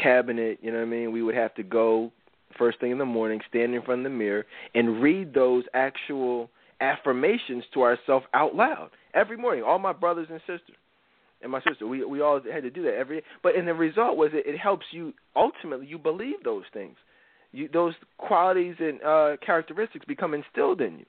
cabinet 0.00 0.58
you 0.62 0.70
know 0.70 0.78
what 0.78 0.84
I 0.84 0.88
mean 0.88 1.12
we 1.12 1.22
would 1.22 1.34
have 1.34 1.54
to 1.54 1.62
go 1.62 2.12
first 2.56 2.78
thing 2.80 2.90
in 2.90 2.98
the 2.98 3.04
morning 3.04 3.40
stand 3.48 3.74
in 3.74 3.82
front 3.82 4.00
of 4.00 4.04
the 4.04 4.16
mirror 4.16 4.46
and 4.74 5.02
read 5.02 5.34
those 5.34 5.64
actual 5.74 6.50
affirmations 6.80 7.64
to 7.72 7.82
ourselves 7.82 8.26
out 8.34 8.54
loud 8.54 8.90
every 9.14 9.36
morning 9.36 9.64
all 9.64 9.78
my 9.78 9.92
brothers 9.92 10.28
and 10.30 10.40
sisters 10.40 10.76
and 11.42 11.50
my 11.50 11.60
sister 11.68 11.86
we 11.86 12.04
we 12.04 12.20
all 12.20 12.40
had 12.52 12.62
to 12.62 12.70
do 12.70 12.82
that 12.82 12.94
every 12.94 13.22
but 13.42 13.56
and 13.56 13.66
the 13.66 13.74
result 13.74 14.16
was 14.16 14.30
it, 14.32 14.46
it 14.46 14.58
helps 14.58 14.86
you 14.92 15.12
ultimately 15.34 15.86
you 15.86 15.98
believe 15.98 16.36
those 16.44 16.64
things 16.72 16.96
you 17.52 17.68
those 17.72 17.94
qualities 18.18 18.74
and 18.78 19.02
uh 19.02 19.36
characteristics 19.44 20.04
become 20.06 20.34
instilled 20.34 20.80
in 20.80 20.98
you 20.98 21.06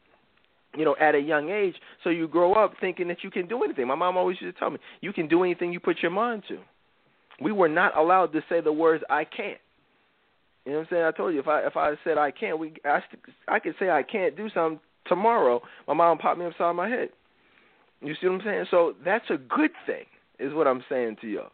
you 0.77 0.85
know, 0.85 0.95
at 0.99 1.15
a 1.15 1.19
young 1.19 1.49
age, 1.49 1.75
so 2.03 2.09
you 2.09 2.27
grow 2.27 2.53
up 2.53 2.73
thinking 2.79 3.07
that 3.07 3.23
you 3.23 3.31
can 3.31 3.47
do 3.47 3.63
anything. 3.63 3.87
My 3.87 3.95
mom 3.95 4.15
always 4.15 4.37
used 4.39 4.55
to 4.55 4.59
tell 4.59 4.69
me, 4.69 4.79
you 5.01 5.11
can 5.11 5.27
do 5.27 5.43
anything 5.43 5.73
you 5.73 5.79
put 5.79 5.97
your 6.01 6.11
mind 6.11 6.43
to. 6.49 6.59
We 7.41 7.51
were 7.51 7.69
not 7.69 7.97
allowed 7.97 8.27
to 8.33 8.41
say 8.49 8.61
the 8.61 8.71
words 8.71 9.03
I 9.09 9.23
can't. 9.23 9.59
You 10.65 10.73
know 10.73 10.79
what 10.79 10.87
I'm 10.87 10.87
saying? 10.91 11.03
I 11.05 11.11
told 11.11 11.33
you 11.33 11.39
if 11.39 11.47
I 11.47 11.61
if 11.61 11.77
I 11.77 11.93
said 12.03 12.17
I 12.17 12.31
can't, 12.31 12.59
we 12.59 12.73
I 12.83 12.99
I 13.47 13.59
could 13.59 13.75
say 13.79 13.89
I 13.89 14.03
can't 14.03 14.35
do 14.35 14.49
something 14.53 14.79
tomorrow. 15.07 15.61
My 15.87 15.93
mom 15.93 16.17
popped 16.17 16.39
me 16.39 16.45
upside 16.45 16.75
my 16.75 16.89
head. 16.89 17.09
You 18.01 18.13
see 18.19 18.27
what 18.27 18.35
I'm 18.35 18.41
saying? 18.45 18.65
So 18.69 18.93
that's 19.03 19.29
a 19.29 19.37
good 19.37 19.71
thing, 19.85 20.05
is 20.39 20.53
what 20.53 20.67
I'm 20.67 20.83
saying 20.89 21.17
to 21.21 21.27
y'all. 21.27 21.51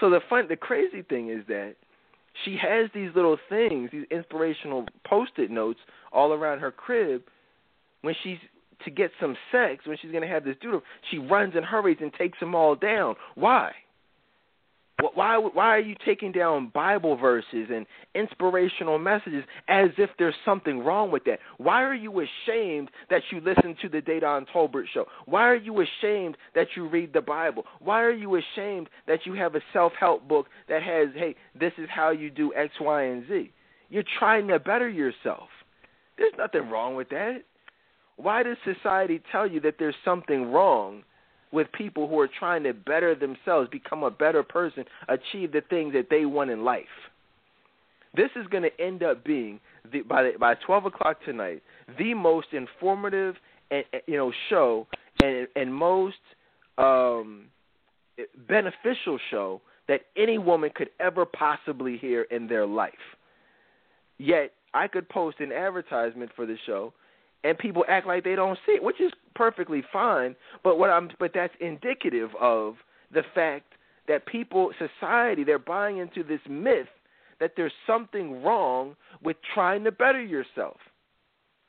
So 0.00 0.10
the 0.10 0.20
fun, 0.28 0.46
the 0.48 0.56
crazy 0.56 1.02
thing 1.02 1.30
is 1.30 1.44
that 1.48 1.74
she 2.44 2.56
has 2.60 2.90
these 2.94 3.10
little 3.14 3.38
things, 3.48 3.90
these 3.90 4.06
inspirational 4.10 4.86
post-it 5.06 5.50
notes 5.50 5.80
all 6.12 6.32
around 6.32 6.60
her 6.60 6.70
crib 6.70 7.22
when 8.02 8.14
she's 8.22 8.38
to 8.84 8.90
get 8.90 9.10
some 9.20 9.36
sex 9.50 9.86
when 9.86 9.96
she's 10.00 10.10
to 10.12 10.28
have 10.28 10.44
this 10.44 10.56
dude, 10.60 10.82
she 11.10 11.18
runs 11.18 11.54
and 11.56 11.64
hurries 11.64 11.96
and 12.00 12.12
takes 12.12 12.38
them 12.40 12.54
all 12.54 12.74
down. 12.74 13.14
Why? 13.34 13.72
Why 14.98 15.36
why 15.36 15.76
are 15.76 15.80
you 15.80 15.94
taking 16.06 16.32
down 16.32 16.70
Bible 16.72 17.16
verses 17.16 17.68
and 17.70 17.86
inspirational 18.14 18.98
messages 18.98 19.44
as 19.68 19.90
if 19.98 20.08
there's 20.18 20.34
something 20.44 20.80
wrong 20.80 21.10
with 21.10 21.24
that? 21.24 21.38
Why 21.58 21.82
are 21.82 21.94
you 21.94 22.20
ashamed 22.20 22.90
that 23.10 23.22
you 23.30 23.40
listen 23.40 23.76
to 23.82 23.88
the 23.90 24.00
Dedan 24.00 24.46
Tolbert 24.54 24.86
show? 24.92 25.04
Why 25.26 25.48
are 25.48 25.56
you 25.56 25.82
ashamed 25.82 26.38
that 26.54 26.68
you 26.76 26.88
read 26.88 27.12
the 27.12 27.20
Bible? 27.20 27.64
Why 27.80 28.02
are 28.02 28.12
you 28.12 28.36
ashamed 28.36 28.88
that 29.06 29.26
you 29.26 29.34
have 29.34 29.54
a 29.54 29.60
self-help 29.74 30.26
book 30.28 30.46
that 30.68 30.82
has, 30.82 31.08
"Hey, 31.14 31.34
this 31.54 31.72
is 31.76 31.90
how 31.90 32.10
you 32.10 32.30
do 32.30 32.54
X, 32.54 32.80
Y, 32.80 33.02
and 33.02 33.26
Z"? 33.28 33.52
You're 33.90 34.02
trying 34.18 34.48
to 34.48 34.58
better 34.58 34.88
yourself. 34.88 35.50
There's 36.16 36.36
nothing 36.38 36.70
wrong 36.70 36.94
with 36.94 37.10
that. 37.10 37.42
Why 38.16 38.42
does 38.42 38.56
society 38.64 39.20
tell 39.30 39.46
you 39.46 39.60
that 39.60 39.76
there's 39.78 39.96
something 40.04 40.50
wrong 40.50 41.04
with 41.52 41.70
people 41.72 42.08
who 42.08 42.18
are 42.18 42.28
trying 42.28 42.64
to 42.64 42.72
better 42.72 43.14
themselves, 43.14 43.68
become 43.70 44.02
a 44.02 44.10
better 44.10 44.42
person, 44.42 44.84
achieve 45.08 45.52
the 45.52 45.62
things 45.70 45.92
that 45.94 46.08
they 46.10 46.26
want 46.26 46.50
in 46.50 46.64
life. 46.64 46.84
This 48.14 48.30
is 48.34 48.46
going 48.48 48.62
to 48.62 48.80
end 48.80 49.02
up 49.02 49.24
being 49.24 49.60
the, 49.92 50.02
by 50.02 50.22
the, 50.22 50.32
by 50.38 50.54
twelve 50.54 50.86
o'clock 50.86 51.18
tonight 51.24 51.62
the 51.98 52.14
most 52.14 52.48
informative 52.52 53.36
and 53.70 53.84
you 54.06 54.16
know 54.16 54.32
show 54.48 54.86
and 55.22 55.46
and 55.54 55.72
most 55.72 56.16
um, 56.78 57.44
beneficial 58.48 59.18
show 59.30 59.60
that 59.88 60.02
any 60.16 60.38
woman 60.38 60.70
could 60.74 60.88
ever 60.98 61.24
possibly 61.24 61.96
hear 61.96 62.22
in 62.22 62.48
their 62.48 62.66
life. 62.66 62.92
Yet 64.18 64.52
I 64.74 64.88
could 64.88 65.08
post 65.08 65.40
an 65.40 65.52
advertisement 65.52 66.30
for 66.34 66.46
the 66.46 66.56
show 66.66 66.92
and 67.46 67.56
people 67.56 67.84
act 67.88 68.06
like 68.06 68.24
they 68.24 68.34
don't 68.34 68.58
see 68.66 68.72
it, 68.72 68.82
which 68.82 69.00
is 69.00 69.12
perfectly 69.34 69.82
fine. 69.92 70.34
But 70.64 70.78
what 70.78 70.90
I'm 70.90 71.10
but 71.18 71.32
that's 71.34 71.54
indicative 71.60 72.30
of 72.40 72.74
the 73.12 73.22
fact 73.34 73.72
that 74.08 74.26
people, 74.26 74.72
society, 74.78 75.44
they're 75.44 75.58
buying 75.58 75.98
into 75.98 76.22
this 76.22 76.40
myth 76.48 76.88
that 77.38 77.52
there's 77.56 77.72
something 77.86 78.42
wrong 78.42 78.96
with 79.22 79.36
trying 79.54 79.84
to 79.84 79.92
better 79.92 80.22
yourself. 80.22 80.76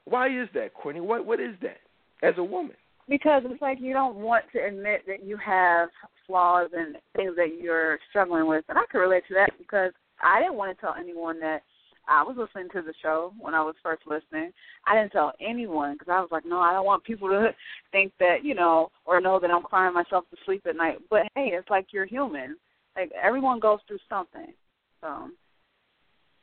Why 0.06 0.28
is 0.28 0.48
that, 0.54 0.74
Courtney? 0.74 1.02
What 1.02 1.26
what 1.26 1.40
is 1.40 1.56
that 1.62 1.80
as 2.24 2.36
a 2.38 2.44
woman? 2.44 2.76
Because 3.10 3.44
it's 3.46 3.62
like 3.62 3.78
you 3.80 3.94
don't 3.94 4.16
want 4.16 4.46
to 4.54 4.66
admit 4.66 5.04
that 5.08 5.24
you 5.24 5.38
have 5.38 5.90
flaws 6.26 6.70
and 6.74 6.98
things 7.16 7.34
that 7.38 7.58
you're 7.62 8.00
struggling 8.10 8.48
with, 8.48 8.66
and 8.68 8.78
I 8.78 8.82
can 8.92 9.00
relate 9.00 9.24
to 9.30 9.34
that 9.36 9.52
because 9.58 9.92
I 10.22 10.40
didn't 10.42 10.56
want 10.56 10.76
to 10.76 10.82
tell 10.82 10.96
anyone 11.00 11.40
that 11.42 11.62
I 12.08 12.24
was 12.24 12.38
listening 12.38 12.70
to 12.74 12.82
the 12.82 12.94
show 13.02 13.34
when 13.40 13.54
I 13.54 13.62
was 13.62 13.76
first 13.84 14.04
listening. 14.08 14.52
I 14.86 14.96
didn't 14.96 15.12
tell 15.12 15.34
anyone 15.42 15.94
because 15.94 16.08
I 16.12 16.20
was 16.20 16.30
like, 16.32 16.46
no, 16.46 16.60
I 16.60 16.72
don't 16.72 16.86
want 16.86 17.04
people 17.04 17.28
to 17.30 17.50
think 17.92 18.14
that 18.20 18.38
you 18.44 18.56
know 18.56 18.90
or 19.06 19.22
know 19.22 19.40
that 19.40 19.52
I'm 19.52 19.64
crying 19.64 19.94
myself 19.94 20.26
to 20.32 20.38
sleep 20.46 20.66
at 20.68 20.76
night. 20.76 20.98
But 21.10 21.24
hey, 21.36 21.52
it's 21.54 21.70
like 21.70 21.88
you're 21.92 22.06
human. 22.06 22.58
Like 22.96 23.12
everyone 23.22 23.60
goes 23.60 23.80
through 23.88 24.00
something. 24.10 24.54
So. 25.02 25.30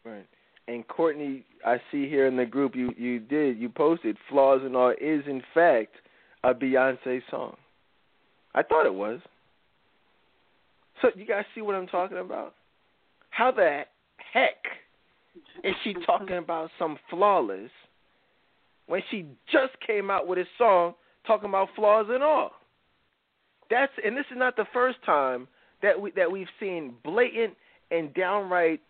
Right. 0.04 0.26
And 0.66 0.86
Courtney, 0.88 1.44
I 1.64 1.76
see 1.90 2.08
here 2.08 2.26
in 2.26 2.36
the 2.36 2.46
group 2.46 2.74
you 2.74 2.92
you 2.96 3.18
did 3.20 3.58
you 3.58 3.68
posted 3.68 4.16
flaws 4.28 4.60
and 4.64 4.76
all 4.76 4.90
is 4.90 5.22
in 5.26 5.42
fact 5.52 5.94
a 6.42 6.54
Beyonce 6.54 7.20
song. 7.30 7.56
I 8.54 8.62
thought 8.62 8.86
it 8.86 8.94
was. 8.94 9.20
So 11.02 11.08
you 11.16 11.26
guys 11.26 11.44
see 11.54 11.60
what 11.60 11.74
I'm 11.74 11.86
talking 11.86 12.18
about? 12.18 12.54
How 13.30 13.50
the 13.50 13.82
heck 14.32 14.62
is 15.62 15.74
she 15.82 15.94
talking 16.06 16.36
about 16.36 16.70
some 16.78 16.98
flawless 17.10 17.70
when 18.86 19.02
she 19.10 19.26
just 19.50 19.72
came 19.86 20.10
out 20.10 20.26
with 20.26 20.38
a 20.38 20.44
song 20.58 20.94
talking 21.26 21.48
about 21.48 21.68
flaws 21.74 22.06
and 22.08 22.22
all? 22.22 22.52
That's 23.70 23.92
and 24.04 24.16
this 24.16 24.26
is 24.30 24.36
not 24.36 24.56
the 24.56 24.66
first 24.72 24.98
time 25.04 25.48
that 25.82 26.00
we 26.00 26.10
that 26.12 26.30
we've 26.30 26.48
seen 26.60 26.94
blatant 27.02 27.54
and 27.90 28.12
downright 28.14 28.80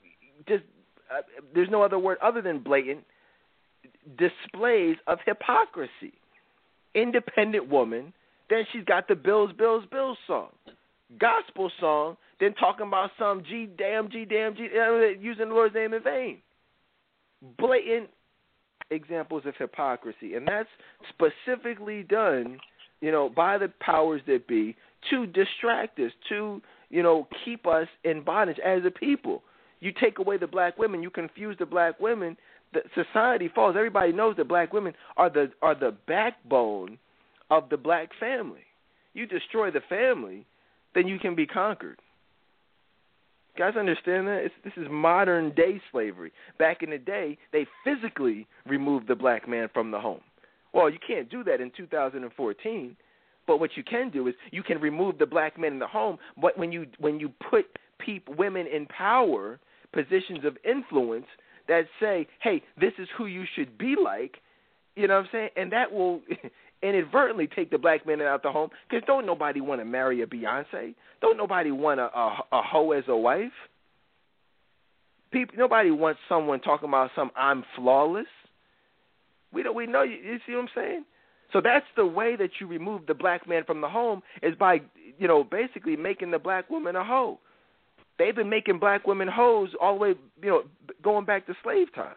just 0.48 0.64
uh, 1.10 1.20
there's 1.54 1.70
no 1.70 1.82
other 1.82 1.98
word 1.98 2.18
other 2.22 2.42
than 2.42 2.58
blatant 2.58 3.04
displays 4.18 4.96
of 5.06 5.18
hypocrisy. 5.24 6.12
Independent 6.94 7.68
woman, 7.68 8.12
then 8.50 8.64
she's 8.72 8.84
got 8.84 9.08
the 9.08 9.14
Bills 9.14 9.50
Bills 9.56 9.84
Bills 9.90 10.18
song, 10.26 10.50
gospel 11.18 11.70
song, 11.80 12.16
then 12.40 12.54
talking 12.54 12.86
about 12.86 13.10
some 13.18 13.42
G 13.48 13.68
damn 13.78 14.10
G 14.10 14.24
damn 14.24 14.54
G 14.56 14.68
using 15.20 15.48
the 15.48 15.54
Lord's 15.54 15.74
name 15.74 15.94
in 15.94 16.02
vain. 16.02 16.38
Blatant 17.58 18.10
examples 18.90 19.42
of 19.46 19.54
hypocrisy, 19.58 20.34
and 20.34 20.46
that's 20.46 20.68
specifically 21.08 22.02
done, 22.02 22.58
you 23.00 23.10
know, 23.10 23.28
by 23.28 23.58
the 23.58 23.72
powers 23.80 24.20
that 24.26 24.46
be 24.46 24.76
to 25.10 25.26
distract 25.26 25.98
us, 25.98 26.12
to 26.28 26.60
you 26.90 27.02
know, 27.02 27.26
keep 27.44 27.66
us 27.66 27.88
in 28.04 28.22
bondage 28.22 28.58
as 28.64 28.82
a 28.86 28.90
people. 28.90 29.42
You 29.80 29.92
take 30.00 30.18
away 30.18 30.38
the 30.38 30.46
black 30.46 30.78
women, 30.78 31.02
you 31.02 31.10
confuse 31.10 31.56
the 31.58 31.66
black 31.66 31.98
women. 32.00 32.36
The 32.72 32.80
society 32.94 33.50
falls. 33.54 33.74
Everybody 33.76 34.12
knows 34.12 34.36
that 34.36 34.48
black 34.48 34.72
women 34.72 34.94
are 35.16 35.30
the 35.30 35.50
are 35.62 35.74
the 35.74 35.94
backbone 36.06 36.98
of 37.50 37.68
the 37.68 37.76
black 37.76 38.10
family. 38.18 38.62
You 39.12 39.26
destroy 39.26 39.70
the 39.70 39.82
family, 39.88 40.46
then 40.94 41.06
you 41.06 41.18
can 41.18 41.34
be 41.34 41.46
conquered 41.46 41.98
guys 43.56 43.76
understand 43.76 44.26
that? 44.26 44.42
It's, 44.44 44.54
this 44.64 44.72
is 44.76 44.86
modern 44.90 45.54
day 45.54 45.80
slavery. 45.90 46.32
Back 46.58 46.82
in 46.82 46.90
the 46.90 46.98
day, 46.98 47.38
they 47.52 47.66
physically 47.84 48.46
removed 48.66 49.08
the 49.08 49.14
black 49.14 49.48
man 49.48 49.68
from 49.72 49.90
the 49.90 50.00
home. 50.00 50.20
Well, 50.72 50.90
you 50.90 50.98
can't 51.06 51.30
do 51.30 51.44
that 51.44 51.60
in 51.60 51.70
2014. 51.76 52.96
But 53.46 53.60
what 53.60 53.76
you 53.76 53.84
can 53.84 54.10
do 54.10 54.26
is 54.28 54.34
you 54.50 54.62
can 54.62 54.80
remove 54.80 55.18
the 55.18 55.26
black 55.26 55.58
man 55.58 55.74
in 55.74 55.78
the 55.78 55.86
home. 55.86 56.18
But 56.40 56.58
when 56.58 56.72
you 56.72 56.86
when 56.98 57.20
you 57.20 57.30
put 57.50 57.66
people, 57.98 58.34
women 58.34 58.66
in 58.66 58.86
power, 58.86 59.58
positions 59.92 60.44
of 60.44 60.56
influence 60.64 61.26
that 61.68 61.84
say, 62.00 62.26
"Hey, 62.40 62.62
this 62.80 62.92
is 62.98 63.08
who 63.16 63.26
you 63.26 63.44
should 63.54 63.76
be 63.76 63.96
like," 64.02 64.36
you 64.96 65.06
know 65.08 65.16
what 65.16 65.24
I'm 65.24 65.30
saying? 65.30 65.50
And 65.56 65.72
that 65.72 65.92
will 65.92 66.22
inadvertently 66.84 67.48
take 67.48 67.70
the 67.70 67.78
black 67.78 68.06
man 68.06 68.20
out 68.22 68.42
the 68.42 68.52
home 68.52 68.70
because 68.88 69.04
don't 69.06 69.26
nobody 69.26 69.60
want 69.60 69.80
to 69.80 69.84
marry 69.84 70.22
a 70.22 70.26
Beyonce. 70.26 70.94
Don't 71.20 71.36
nobody 71.36 71.70
want 71.70 71.98
a, 71.98 72.04
a 72.04 72.38
a 72.52 72.62
hoe 72.62 72.92
as 72.92 73.04
a 73.08 73.16
wife. 73.16 73.52
People, 75.32 75.56
nobody 75.58 75.90
wants 75.90 76.20
someone 76.28 76.60
talking 76.60 76.88
about 76.88 77.10
some 77.16 77.30
I'm 77.34 77.64
flawless. 77.74 78.26
We 79.52 79.62
don't. 79.62 79.74
We 79.74 79.86
know 79.86 80.02
you. 80.02 80.16
You 80.16 80.38
see 80.46 80.52
what 80.52 80.62
I'm 80.62 80.68
saying? 80.74 81.04
So 81.52 81.60
that's 81.60 81.86
the 81.96 82.04
way 82.06 82.36
that 82.36 82.50
you 82.60 82.66
remove 82.66 83.06
the 83.06 83.14
black 83.14 83.48
man 83.48 83.64
from 83.64 83.80
the 83.80 83.88
home 83.88 84.22
is 84.42 84.54
by 84.54 84.82
you 85.18 85.26
know 85.26 85.42
basically 85.42 85.96
making 85.96 86.30
the 86.30 86.38
black 86.38 86.68
woman 86.68 86.96
a 86.96 87.04
hoe. 87.04 87.38
They've 88.18 88.34
been 88.34 88.50
making 88.50 88.78
black 88.78 89.06
women 89.06 89.28
hoes 89.28 89.70
all 89.80 89.94
the 89.94 90.00
way 90.00 90.14
you 90.42 90.50
know 90.50 90.62
going 91.02 91.24
back 91.24 91.46
to 91.46 91.54
slave 91.62 91.92
times. 91.94 92.16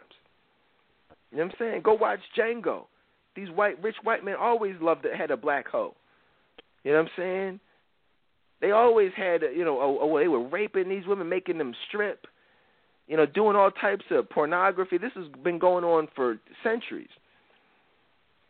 You 1.31 1.37
know 1.37 1.45
what 1.45 1.53
I'm 1.53 1.57
saying? 1.59 1.81
Go 1.83 1.93
watch 1.93 2.19
Django. 2.37 2.85
These 3.37 3.51
white 3.51 3.81
rich 3.83 3.97
white 4.01 4.25
men 4.25 4.33
always 4.35 4.73
loved 4.81 5.03
to 5.03 5.15
had 5.15 5.29
a 5.29 5.37
black 5.37 5.67
hoe. 5.67 5.93
You 6.83 6.91
know 6.91 7.03
what 7.03 7.03
I'm 7.03 7.11
saying? 7.15 7.59
They 8.61 8.71
always 8.71 9.11
had, 9.15 9.43
you 9.55 9.63
know, 9.63 9.77
oh, 9.79 10.17
they 10.17 10.27
were 10.27 10.43
raping 10.43 10.89
these 10.89 11.05
women, 11.05 11.29
making 11.29 11.59
them 11.59 11.75
strip, 11.87 12.25
you 13.07 13.15
know, 13.15 13.27
doing 13.27 13.55
all 13.55 13.69
types 13.69 14.05
of 14.09 14.27
pornography. 14.31 14.97
This 14.97 15.11
has 15.13 15.27
been 15.43 15.59
going 15.59 15.83
on 15.83 16.07
for 16.15 16.39
centuries. 16.63 17.11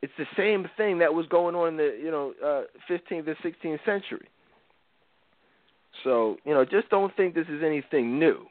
It's 0.01 0.13
the 0.17 0.25
same 0.37 0.69
thing 0.77 0.99
that 0.99 1.13
was 1.13 1.25
going 1.27 1.53
on 1.55 1.67
in 1.67 1.77
the, 1.77 1.99
you 2.01 2.09
know, 2.09 2.33
uh, 2.41 2.63
15th 2.89 3.27
and 3.27 3.35
16th 3.43 3.83
century. 3.85 4.29
So, 6.05 6.37
you 6.45 6.53
know, 6.53 6.63
just 6.63 6.89
don't 6.89 7.13
think 7.17 7.35
this 7.35 7.47
is 7.49 7.61
anything 7.61 8.17
new. 8.19 8.45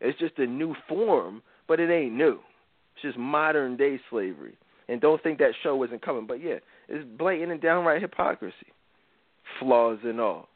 It's 0.00 0.18
just 0.18 0.38
a 0.38 0.46
new 0.46 0.74
form, 0.88 1.42
but 1.68 1.80
it 1.80 1.90
ain't 1.90 2.14
new. 2.14 2.38
It's 2.94 3.02
just 3.02 3.18
modern 3.18 3.76
day 3.76 4.00
slavery 4.08 4.56
and 4.88 5.00
don't 5.00 5.22
think 5.22 5.38
that 5.38 5.52
show 5.62 5.82
isn't 5.84 6.02
coming. 6.02 6.26
But 6.26 6.42
yeah, 6.42 6.58
it's 6.88 7.06
blatant 7.18 7.52
and 7.52 7.60
downright 7.60 8.02
hypocrisy, 8.02 8.72
flaws 9.58 9.98
and 10.04 10.20
all. 10.20 10.48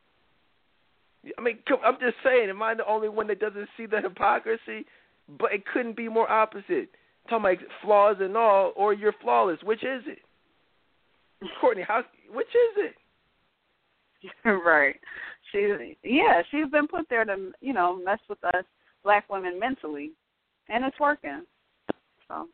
I 1.38 1.42
mean, 1.42 1.58
I'm 1.84 1.98
just 2.00 2.16
saying, 2.24 2.48
am 2.48 2.62
I 2.62 2.74
the 2.74 2.86
only 2.86 3.08
one 3.08 3.26
that 3.26 3.40
doesn't 3.40 3.68
see 3.76 3.86
the 3.86 4.00
hypocrisy? 4.00 4.86
But 5.38 5.52
it 5.52 5.64
couldn't 5.66 5.96
be 5.96 6.08
more 6.08 6.30
opposite. 6.30 6.88
talking 7.28 7.38
about 7.38 7.56
flaws 7.82 8.16
and 8.20 8.36
all, 8.36 8.72
or 8.74 8.94
you're 8.94 9.14
flawless. 9.20 9.58
Which 9.62 9.82
is 9.84 10.02
it? 10.06 10.18
Courtney, 11.60 11.84
how? 11.86 12.02
Which 12.32 12.48
is 12.48 12.90
it? 14.44 14.48
right. 14.48 14.96
She's 15.52 15.96
yeah. 16.02 16.42
She's 16.50 16.70
been 16.70 16.88
put 16.88 17.08
there 17.08 17.24
to 17.24 17.52
you 17.60 17.72
know 17.72 17.96
mess 18.02 18.18
with 18.28 18.42
us 18.44 18.64
black 19.02 19.28
women 19.30 19.58
mentally, 19.58 20.12
and 20.68 20.84
it's 20.84 20.98
working. 21.00 21.42
So. 22.28 22.48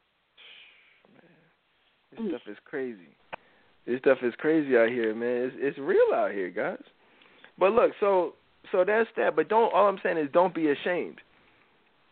This 2.16 2.26
mm. 2.26 2.28
stuff 2.30 2.42
is 2.48 2.56
crazy. 2.64 3.08
This 3.86 4.00
stuff 4.00 4.18
is 4.22 4.34
crazy 4.38 4.76
out 4.76 4.88
here, 4.88 5.14
man. 5.14 5.46
It's 5.46 5.56
it's 5.58 5.78
real 5.78 6.14
out 6.14 6.32
here, 6.32 6.50
guys. 6.50 6.82
But 7.58 7.72
look, 7.72 7.92
so 8.00 8.34
so 8.72 8.84
that's 8.84 9.08
that. 9.16 9.36
But 9.36 9.48
don't. 9.48 9.72
All 9.72 9.88
I'm 9.88 9.98
saying 10.02 10.18
is, 10.18 10.28
don't 10.32 10.54
be 10.54 10.70
ashamed. 10.70 11.20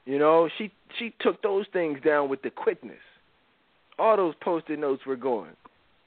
You 0.05 0.19
know, 0.19 0.49
she 0.59 0.71
she 0.99 1.15
took 1.21 1.43
those 1.43 1.67
things 1.73 1.99
down 2.05 2.29
with 2.29 2.43
the 2.43 2.51
quickness. 2.51 2.97
All 3.99 4.17
those 4.17 4.35
post-it 4.41 4.79
notes 4.79 5.07
were 5.07 5.17
going. 5.17 5.53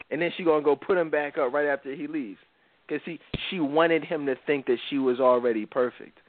and 0.09 0.21
then 0.21 0.31
she 0.37 0.43
gonna 0.43 0.63
go 0.63 0.75
put 0.75 0.97
him 0.97 1.09
back 1.09 1.37
up 1.37 1.53
right 1.53 1.67
after 1.67 1.93
he 1.93 2.07
leaves. 2.07 2.39
Cause 2.89 2.99
see, 3.05 3.19
she 3.49 3.59
wanted 3.59 4.03
him 4.03 4.25
to 4.27 4.35
think 4.45 4.65
that 4.67 4.77
she 4.89 4.97
was 4.97 5.19
already 5.19 5.65
perfect. 5.65 6.19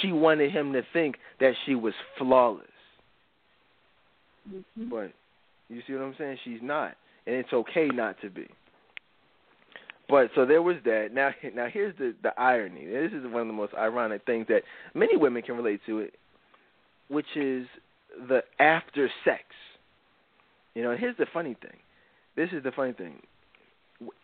She 0.00 0.12
wanted 0.12 0.50
him 0.50 0.72
to 0.72 0.82
think 0.92 1.16
that 1.40 1.52
she 1.64 1.74
was 1.74 1.92
flawless. 2.18 2.66
Mm-hmm. 4.48 4.88
But 4.88 5.12
you 5.68 5.82
see 5.86 5.92
what 5.92 6.02
I'm 6.02 6.14
saying? 6.16 6.38
She's 6.44 6.60
not, 6.62 6.94
and 7.26 7.34
it's 7.36 7.52
okay 7.52 7.88
not 7.88 8.20
to 8.20 8.30
be. 8.30 8.48
But 10.08 10.30
so 10.34 10.46
there 10.46 10.62
was 10.62 10.76
that. 10.84 11.08
Now, 11.12 11.30
now 11.54 11.66
here's 11.72 11.96
the 11.98 12.14
the 12.22 12.38
irony. 12.40 12.86
This 12.86 13.12
is 13.12 13.24
one 13.24 13.42
of 13.42 13.46
the 13.46 13.52
most 13.52 13.74
ironic 13.74 14.24
things 14.24 14.46
that 14.48 14.62
many 14.94 15.16
women 15.16 15.42
can 15.42 15.56
relate 15.56 15.80
to 15.86 16.00
it, 16.00 16.14
which 17.08 17.26
is 17.34 17.66
the 18.28 18.42
after 18.58 19.10
sex. 19.24 19.42
You 20.74 20.82
know, 20.82 20.90
and 20.90 21.00
here's 21.00 21.16
the 21.16 21.26
funny 21.32 21.56
thing. 21.60 21.78
This 22.36 22.50
is 22.52 22.62
the 22.62 22.70
funny 22.70 22.92
thing. 22.92 23.14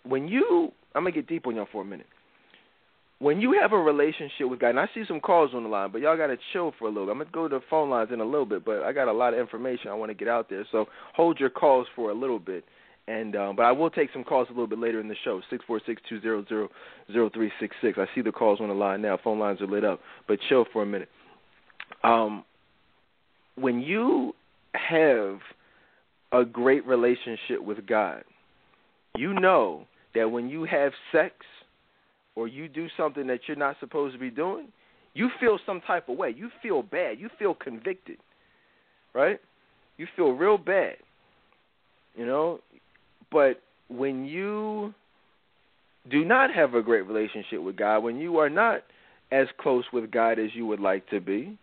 When 0.04 0.28
you, 0.28 0.70
I'm 0.94 1.02
gonna 1.02 1.12
get 1.12 1.26
deep 1.26 1.46
on 1.46 1.56
y'all 1.56 1.66
for 1.72 1.82
a 1.82 1.84
minute. 1.84 2.06
When 3.20 3.40
you 3.40 3.56
have 3.60 3.72
a 3.72 3.78
relationship 3.78 4.50
with 4.50 4.58
God, 4.58 4.70
and 4.70 4.80
I 4.80 4.88
see 4.94 5.04
some 5.06 5.20
calls 5.20 5.52
on 5.54 5.62
the 5.62 5.68
line, 5.68 5.90
but 5.92 6.00
y'all 6.02 6.16
gotta 6.16 6.36
chill 6.52 6.74
for 6.78 6.88
a 6.88 6.90
little. 6.90 7.08
I'm 7.08 7.18
gonna 7.18 7.30
go 7.32 7.48
to 7.48 7.56
the 7.56 7.64
phone 7.70 7.88
lines 7.88 8.10
in 8.12 8.20
a 8.20 8.24
little 8.24 8.44
bit, 8.44 8.64
but 8.64 8.82
I 8.82 8.92
got 8.92 9.08
a 9.08 9.12
lot 9.12 9.32
of 9.32 9.40
information 9.40 9.88
I 9.90 9.94
want 9.94 10.10
to 10.10 10.14
get 10.14 10.28
out 10.28 10.50
there. 10.50 10.66
So 10.72 10.86
hold 11.14 11.40
your 11.40 11.48
calls 11.48 11.86
for 11.96 12.10
a 12.10 12.14
little 12.14 12.38
bit. 12.38 12.64
And 13.08 13.34
um, 13.34 13.56
but 13.56 13.64
I 13.64 13.72
will 13.72 13.90
take 13.90 14.10
some 14.12 14.22
calls 14.22 14.46
a 14.48 14.52
little 14.52 14.68
bit 14.68 14.78
later 14.78 15.00
in 15.00 15.08
the 15.08 15.16
show. 15.24 15.40
Six 15.50 15.64
four 15.66 15.80
six 15.84 16.00
two 16.08 16.20
zero 16.20 16.44
zero 16.48 16.68
zero 17.10 17.30
three 17.34 17.50
six 17.58 17.74
six. 17.82 17.98
I 17.98 18.06
see 18.14 18.20
the 18.20 18.30
calls 18.30 18.60
on 18.60 18.68
the 18.68 18.74
line 18.74 19.02
now. 19.02 19.18
Phone 19.22 19.40
lines 19.40 19.60
are 19.60 19.66
lit 19.66 19.84
up. 19.84 20.00
But 20.28 20.38
chill 20.48 20.66
for 20.72 20.82
a 20.82 20.86
minute. 20.86 21.08
Um, 22.04 22.44
when 23.56 23.80
you 23.80 24.34
have 24.74 25.38
a 26.32 26.44
great 26.44 26.86
relationship 26.86 27.62
with 27.62 27.86
God, 27.86 28.22
you 29.16 29.34
know 29.34 29.86
that 30.14 30.30
when 30.30 30.48
you 30.48 30.64
have 30.64 30.92
sex 31.10 31.34
or 32.36 32.46
you 32.46 32.68
do 32.68 32.86
something 32.96 33.26
that 33.26 33.40
you're 33.46 33.56
not 33.56 33.76
supposed 33.80 34.14
to 34.14 34.20
be 34.20 34.30
doing, 34.30 34.68
you 35.14 35.28
feel 35.40 35.58
some 35.66 35.80
type 35.86 36.08
of 36.08 36.16
way. 36.16 36.32
You 36.34 36.50
feel 36.62 36.82
bad. 36.82 37.18
You 37.18 37.28
feel 37.38 37.54
convicted. 37.54 38.18
Right? 39.12 39.40
You 39.98 40.06
feel 40.16 40.30
real 40.30 40.56
bad. 40.56 40.96
You 42.16 42.26
know, 42.26 42.60
but 43.32 43.62
when 43.88 44.24
you 44.24 44.94
do 46.10 46.24
not 46.24 46.52
have 46.54 46.74
a 46.74 46.82
great 46.82 47.06
relationship 47.06 47.62
with 47.62 47.76
God, 47.76 48.00
when 48.00 48.16
you 48.18 48.38
are 48.38 48.50
not 48.50 48.82
as 49.30 49.46
close 49.58 49.84
with 49.92 50.10
God 50.10 50.38
as 50.38 50.50
you 50.54 50.66
would 50.66 50.80
like 50.80 51.08
to 51.08 51.20
be, 51.20 51.58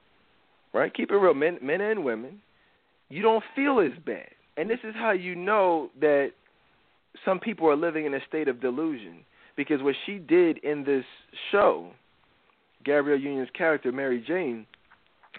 right? 0.73 0.93
Keep 0.93 1.11
it 1.11 1.15
real, 1.15 1.33
men, 1.33 1.59
men 1.61 1.81
and 1.81 2.03
women. 2.03 2.41
You 3.09 3.21
don't 3.21 3.43
feel 3.55 3.79
as 3.79 3.97
bad, 4.05 4.29
and 4.57 4.69
this 4.69 4.79
is 4.83 4.93
how 4.95 5.11
you 5.11 5.35
know 5.35 5.89
that 5.99 6.31
some 7.25 7.39
people 7.39 7.67
are 7.67 7.75
living 7.75 8.05
in 8.05 8.13
a 8.13 8.19
state 8.27 8.47
of 8.47 8.61
delusion 8.61 9.19
because 9.55 9.81
what 9.81 9.95
she 10.05 10.19
did 10.19 10.57
in 10.59 10.83
this 10.83 11.03
show, 11.51 11.89
Gabrielle 12.85 13.19
Union's 13.19 13.49
character 13.57 13.91
Mary 13.91 14.23
Jane, 14.25 14.65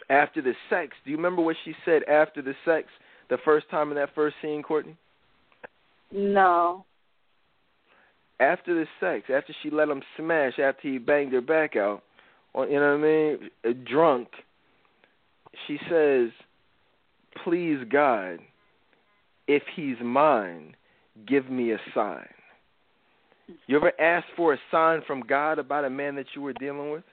after 0.08 0.42
the 0.42 0.52
sex. 0.68 0.92
Do 1.04 1.10
you 1.10 1.16
remember 1.16 1.42
what 1.42 1.56
she 1.64 1.74
said 1.84 2.02
after 2.04 2.42
the 2.42 2.54
sex 2.64 2.88
the 3.28 3.38
first 3.44 3.70
time 3.70 3.90
in 3.90 3.96
that 3.96 4.14
first 4.14 4.36
scene, 4.42 4.62
Courtney? 4.62 4.96
No. 6.12 6.84
After 8.38 8.74
the 8.74 8.86
sex, 8.98 9.30
after 9.32 9.54
she 9.62 9.70
let 9.70 9.88
him 9.88 10.02
smash, 10.16 10.58
after 10.58 10.88
he 10.88 10.98
banged 10.98 11.32
her 11.32 11.40
back 11.40 11.76
out, 11.76 12.02
you 12.54 12.80
know 12.80 12.80
what 12.80 12.82
I 12.82 12.96
mean, 12.96 13.50
uh, 13.64 13.72
drunk, 13.88 14.28
she 15.66 15.78
says, 15.88 16.30
"Please 17.44 17.84
God, 17.88 18.38
if 19.46 19.62
he's 19.76 20.00
mine, 20.00 20.74
give 21.26 21.50
me 21.50 21.72
a 21.72 21.78
sign." 21.94 22.28
You 23.66 23.76
ever 23.76 23.92
asked 24.00 24.30
for 24.36 24.54
a 24.54 24.58
sign 24.70 25.02
from 25.06 25.20
God 25.22 25.58
about 25.58 25.84
a 25.84 25.90
man 25.90 26.14
that 26.14 26.26
you 26.34 26.42
were 26.42 26.52
dealing 26.54 26.90
with? 26.90 27.04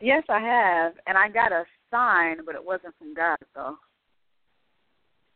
Yes, 0.00 0.24
I 0.28 0.40
have, 0.40 0.92
and 1.06 1.16
I 1.16 1.28
got 1.28 1.52
a 1.52 1.64
sign, 1.90 2.44
but 2.44 2.54
it 2.54 2.64
wasn't 2.64 2.94
from 2.98 3.14
God 3.14 3.38
though. 3.54 3.76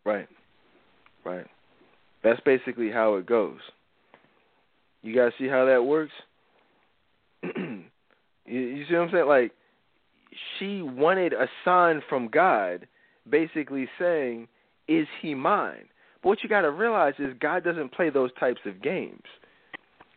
Right. 0.05 0.29
Right. 1.25 1.47
That's 2.23 2.41
basically 2.41 2.91
how 2.91 3.15
it 3.15 3.27
goes. 3.27 3.59
You 5.03 5.15
guys 5.15 5.33
see 5.39 5.49
how 5.49 5.65
that 5.67 5.85
works? 5.85 6.13
you, 7.43 7.83
you 8.47 8.85
see 8.87 8.95
what 8.95 9.03
I'm 9.03 9.11
saying? 9.13 9.27
Like 9.27 9.53
she 10.59 10.83
wanted 10.83 11.33
a 11.33 11.47
sign 11.65 12.03
from 12.09 12.29
God, 12.29 12.87
basically 13.29 13.89
saying, 13.99 14.49
"Is 14.89 15.07
he 15.23 15.35
mine?" 15.35 15.89
But 16.23 16.29
what 16.29 16.43
you 16.43 16.49
got 16.49 16.63
to 16.63 16.71
realize 16.71 17.15
is 17.19 17.35
God 17.41 17.65
doesn't 17.65 17.93
play 17.93 18.11
those 18.11 18.31
types 18.39 18.61
of 18.67 18.83
games. 18.83 19.23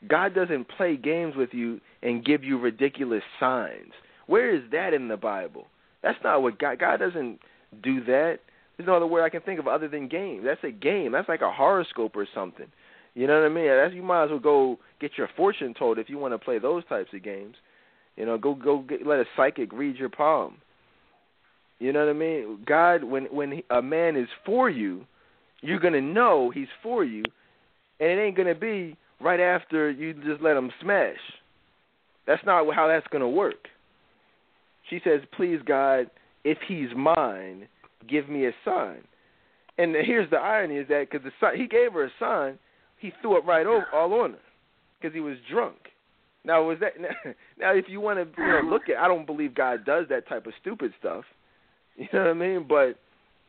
God 0.07 0.35
doesn't 0.35 0.67
play 0.67 0.97
games 0.97 1.35
with 1.35 1.53
you 1.53 1.79
and 2.01 2.25
give 2.25 2.43
you 2.43 2.59
ridiculous 2.59 3.23
signs. 3.39 3.93
Where 4.27 4.53
is 4.53 4.63
that 4.71 4.93
in 4.93 5.07
the 5.07 5.17
Bible? 5.17 5.67
That's 6.01 6.17
not 6.23 6.41
what 6.41 6.59
God 6.59 6.79
God 6.79 6.99
doesn't 6.99 7.39
do 7.81 8.03
that. 8.05 8.39
There's 8.77 8.87
no 8.87 8.95
other 8.95 9.07
word 9.07 9.23
I 9.23 9.29
can 9.29 9.41
think 9.41 9.59
of 9.59 9.67
other 9.67 9.87
than 9.87 10.07
game. 10.07 10.43
That's 10.43 10.63
a 10.63 10.71
game. 10.71 11.11
That's 11.11 11.29
like 11.29 11.41
a 11.41 11.51
horoscope 11.51 12.15
or 12.15 12.27
something. 12.33 12.67
You 13.13 13.27
know 13.27 13.39
what 13.39 13.45
I 13.45 13.53
mean? 13.53 13.67
That's 13.67 13.93
you 13.93 14.01
might 14.01 14.25
as 14.25 14.29
well 14.31 14.39
go 14.39 14.79
get 14.99 15.11
your 15.17 15.29
fortune 15.37 15.73
told 15.77 15.99
if 15.99 16.09
you 16.09 16.17
want 16.17 16.33
to 16.33 16.39
play 16.39 16.57
those 16.57 16.83
types 16.85 17.09
of 17.13 17.23
games. 17.23 17.55
You 18.15 18.25
know, 18.25 18.37
go 18.37 18.55
go 18.55 18.79
get, 18.79 19.05
let 19.05 19.19
a 19.19 19.25
psychic 19.35 19.71
read 19.71 19.97
your 19.97 20.09
palm. 20.09 20.57
You 21.79 21.93
know 21.93 21.99
what 22.05 22.09
I 22.09 22.13
mean? 22.13 22.59
God, 22.65 23.03
when 23.03 23.25
when 23.25 23.61
a 23.69 23.81
man 23.81 24.15
is 24.15 24.27
for 24.45 24.69
you, 24.69 25.05
you're 25.61 25.79
gonna 25.79 26.01
know 26.01 26.51
he's 26.53 26.67
for 26.81 27.03
you, 27.03 27.23
and 27.99 28.09
it 28.09 28.21
ain't 28.21 28.37
gonna 28.37 28.55
be 28.55 28.97
right 29.21 29.39
after 29.39 29.91
you 29.91 30.13
just 30.13 30.41
let 30.41 30.57
him 30.57 30.71
smash. 30.81 31.17
That's 32.25 32.43
not 32.45 32.73
how 32.73 32.87
that's 32.87 33.07
gonna 33.07 33.29
work. 33.29 33.67
She 34.89 34.99
says, 35.03 35.21
"Please, 35.35 35.61
God, 35.65 36.09
if 36.43 36.57
he's 36.67 36.89
mine, 36.95 37.67
give 38.07 38.29
me 38.29 38.45
a 38.45 38.51
sign." 38.65 39.03
And 39.77 39.95
here's 39.95 40.29
the 40.29 40.37
irony: 40.37 40.77
is 40.77 40.87
that 40.89 41.09
because 41.09 41.25
the 41.25 41.57
he 41.57 41.67
gave 41.67 41.93
her 41.93 42.05
a 42.05 42.11
sign, 42.19 42.59
he 42.97 43.11
threw 43.21 43.37
it 43.37 43.45
right 43.45 43.65
over 43.65 43.87
all 43.93 44.13
on 44.21 44.31
her 44.31 44.39
because 44.99 45.13
he 45.13 45.19
was 45.19 45.37
drunk. 45.51 45.77
Now 46.45 46.63
was 46.63 46.79
that 46.79 46.93
now 47.59 47.73
if 47.73 47.85
you 47.87 48.01
want 48.01 48.19
to 48.19 48.41
you 48.41 48.47
know, 48.47 48.61
look 48.69 48.83
at 48.89 48.97
I 48.97 49.07
don't 49.07 49.25
believe 49.25 49.55
God 49.55 49.85
does 49.85 50.05
that 50.09 50.27
type 50.27 50.45
of 50.45 50.53
stupid 50.61 50.93
stuff. 50.99 51.25
You 51.95 52.07
know 52.11 52.21
what 52.21 52.29
I 52.29 52.33
mean? 52.33 52.65
But 52.67 52.97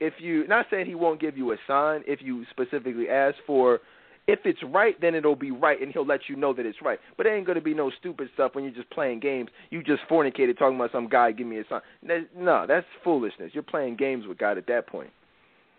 if 0.01 0.15
you 0.19 0.47
not 0.47 0.67
saying 0.71 0.85
he 0.85 0.95
won't 0.95 1.19
give 1.19 1.39
you 1.39 1.53
a 1.53 1.57
sign 1.67 2.03
if 2.07 2.21
you 2.21 2.45
specifically 2.51 3.09
ask 3.09 3.37
for 3.47 3.81
if 4.27 4.41
it's 4.45 4.61
right 4.63 4.99
then 5.01 5.15
it'll 5.15 5.37
be 5.37 5.51
right 5.51 5.81
and 5.81 5.93
he'll 5.93 6.07
let 6.07 6.21
you 6.29 6.37
know 6.37 6.53
that 6.55 6.67
it's 6.67 6.83
right. 6.83 6.99
But 7.17 7.27
it 7.27 7.31
ain't 7.31 7.47
gonna 7.47 7.61
be 7.61 7.75
no 7.75 7.91
stupid 7.99 8.29
stuff 8.35 8.55
when 8.55 8.65
you're 8.65 8.73
just 8.73 8.91
playing 8.91 9.21
games. 9.21 9.51
You 9.71 9.83
just 9.83 10.03
fornicated 10.11 10.59
talking 10.59 10.77
about 10.77 10.93
some 10.93 11.09
guy 11.09 11.33
give 11.33 11.47
me 11.47 11.59
a 11.59 11.65
sign. 11.69 12.27
No, 12.37 12.67
that's 12.67 12.87
foolishness. 13.03 13.51
You're 13.55 13.63
playing 13.63 13.97
games 13.97 14.27
with 14.27 14.39
God 14.39 14.59
at 14.59 14.67
that 14.69 14.87
point. 14.87 15.11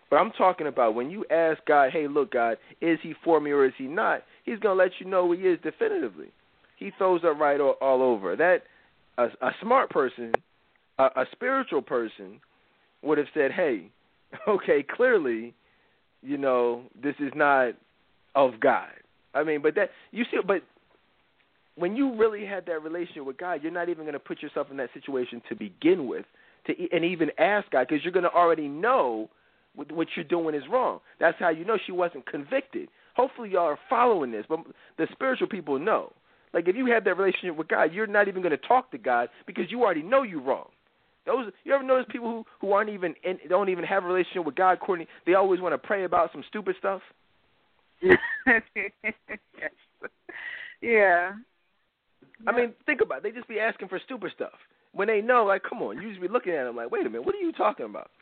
But 0.08 0.16
I'm 0.16 0.30
talking 0.32 0.66
about 0.66 0.94
when 0.94 1.10
you 1.10 1.24
ask 1.30 1.64
God, 1.66 1.90
hey, 1.92 2.06
look, 2.06 2.32
God, 2.32 2.58
is 2.80 2.98
he 3.02 3.14
for 3.24 3.40
me 3.40 3.50
or 3.50 3.66
is 3.66 3.72
he 3.76 3.84
not? 3.84 4.22
He's 4.44 4.58
going 4.60 4.78
to 4.78 4.82
let 4.82 4.92
you 5.00 5.06
know 5.06 5.32
he 5.32 5.40
is 5.40 5.58
definitively. 5.62 6.28
He 6.76 6.92
throws 6.96 7.22
it 7.24 7.28
right 7.28 7.60
all, 7.60 7.76
all 7.80 8.02
over. 8.02 8.36
That 8.36 8.62
a, 9.18 9.24
a 9.44 9.50
smart 9.60 9.90
person, 9.90 10.32
a, 10.98 11.04
a 11.04 11.24
spiritual 11.32 11.82
person, 11.82 12.40
would 13.02 13.18
have 13.18 13.26
said, 13.34 13.50
hey, 13.50 13.90
okay, 14.48 14.84
clearly, 14.88 15.54
you 16.22 16.38
know, 16.38 16.82
this 17.02 17.14
is 17.18 17.32
not 17.34 17.74
of 18.36 18.60
God. 18.60 18.90
I 19.34 19.42
mean, 19.42 19.60
but 19.62 19.74
that 19.74 19.90
you 20.12 20.24
see, 20.30 20.38
but 20.46 20.62
when 21.74 21.96
you 21.96 22.14
really 22.16 22.46
had 22.46 22.66
that 22.66 22.82
relationship 22.82 23.24
with 23.24 23.38
God, 23.38 23.62
you're 23.62 23.72
not 23.72 23.88
even 23.88 24.04
going 24.04 24.14
to 24.14 24.20
put 24.20 24.42
yourself 24.42 24.68
in 24.70 24.76
that 24.76 24.90
situation 24.94 25.42
to 25.48 25.56
begin 25.56 26.06
with, 26.06 26.24
to 26.66 26.72
and 26.92 27.04
even 27.04 27.30
ask 27.38 27.68
God 27.70 27.86
because 27.88 28.04
you're 28.04 28.12
going 28.12 28.24
to 28.24 28.30
already 28.30 28.68
know 28.68 29.28
what 29.74 30.08
you're 30.14 30.24
doing 30.24 30.54
is 30.54 30.62
wrong. 30.70 31.00
That's 31.20 31.36
how 31.38 31.50
you 31.50 31.64
know 31.64 31.76
she 31.84 31.92
wasn't 31.92 32.26
convicted. 32.26 32.88
Hopefully, 33.14 33.50
y'all 33.50 33.64
are 33.64 33.78
following 33.90 34.30
this, 34.30 34.44
but 34.48 34.60
the 34.96 35.06
spiritual 35.12 35.48
people 35.48 35.78
know. 35.78 36.12
Like 36.54 36.68
if 36.68 36.76
you 36.76 36.86
have 36.86 37.04
that 37.04 37.18
relationship 37.18 37.56
with 37.56 37.68
God, 37.68 37.92
you're 37.92 38.06
not 38.06 38.28
even 38.28 38.40
going 38.40 38.56
to 38.56 38.68
talk 38.68 38.90
to 38.92 38.98
God 38.98 39.28
because 39.46 39.64
you 39.68 39.82
already 39.82 40.02
know 40.02 40.22
you're 40.22 40.40
wrong. 40.40 40.68
Those 41.26 41.52
you 41.64 41.74
ever 41.74 41.82
notice 41.82 42.06
people 42.10 42.30
who 42.30 42.44
who 42.60 42.72
aren't 42.72 42.88
even 42.88 43.14
in, 43.24 43.38
don't 43.48 43.68
even 43.68 43.84
have 43.84 44.04
a 44.04 44.06
relationship 44.06 44.46
with 44.46 44.54
God, 44.54 44.80
Courtney? 44.80 45.06
They 45.26 45.34
always 45.34 45.60
want 45.60 45.74
to 45.74 45.78
pray 45.78 46.04
about 46.04 46.30
some 46.32 46.44
stupid 46.48 46.76
stuff. 46.78 47.02
yeah. 50.82 51.32
I 52.46 52.52
mean, 52.52 52.74
think 52.84 53.00
about 53.00 53.18
it. 53.18 53.22
They 53.24 53.30
just 53.32 53.48
be 53.48 53.58
asking 53.58 53.88
for 53.88 54.00
stupid 54.04 54.32
stuff 54.34 54.52
when 54.96 55.08
they 55.08 55.20
know, 55.20 55.44
like, 55.44 55.62
come 55.62 55.82
on, 55.82 56.00
you 56.00 56.08
just 56.08 56.20
be 56.20 56.28
looking 56.28 56.54
at 56.54 56.64
them 56.64 56.74
like, 56.74 56.90
wait 56.90 57.06
a 57.06 57.10
minute, 57.10 57.24
what 57.24 57.34
are 57.34 57.38
you 57.38 57.52
talking 57.52 57.86
about? 57.86 58.10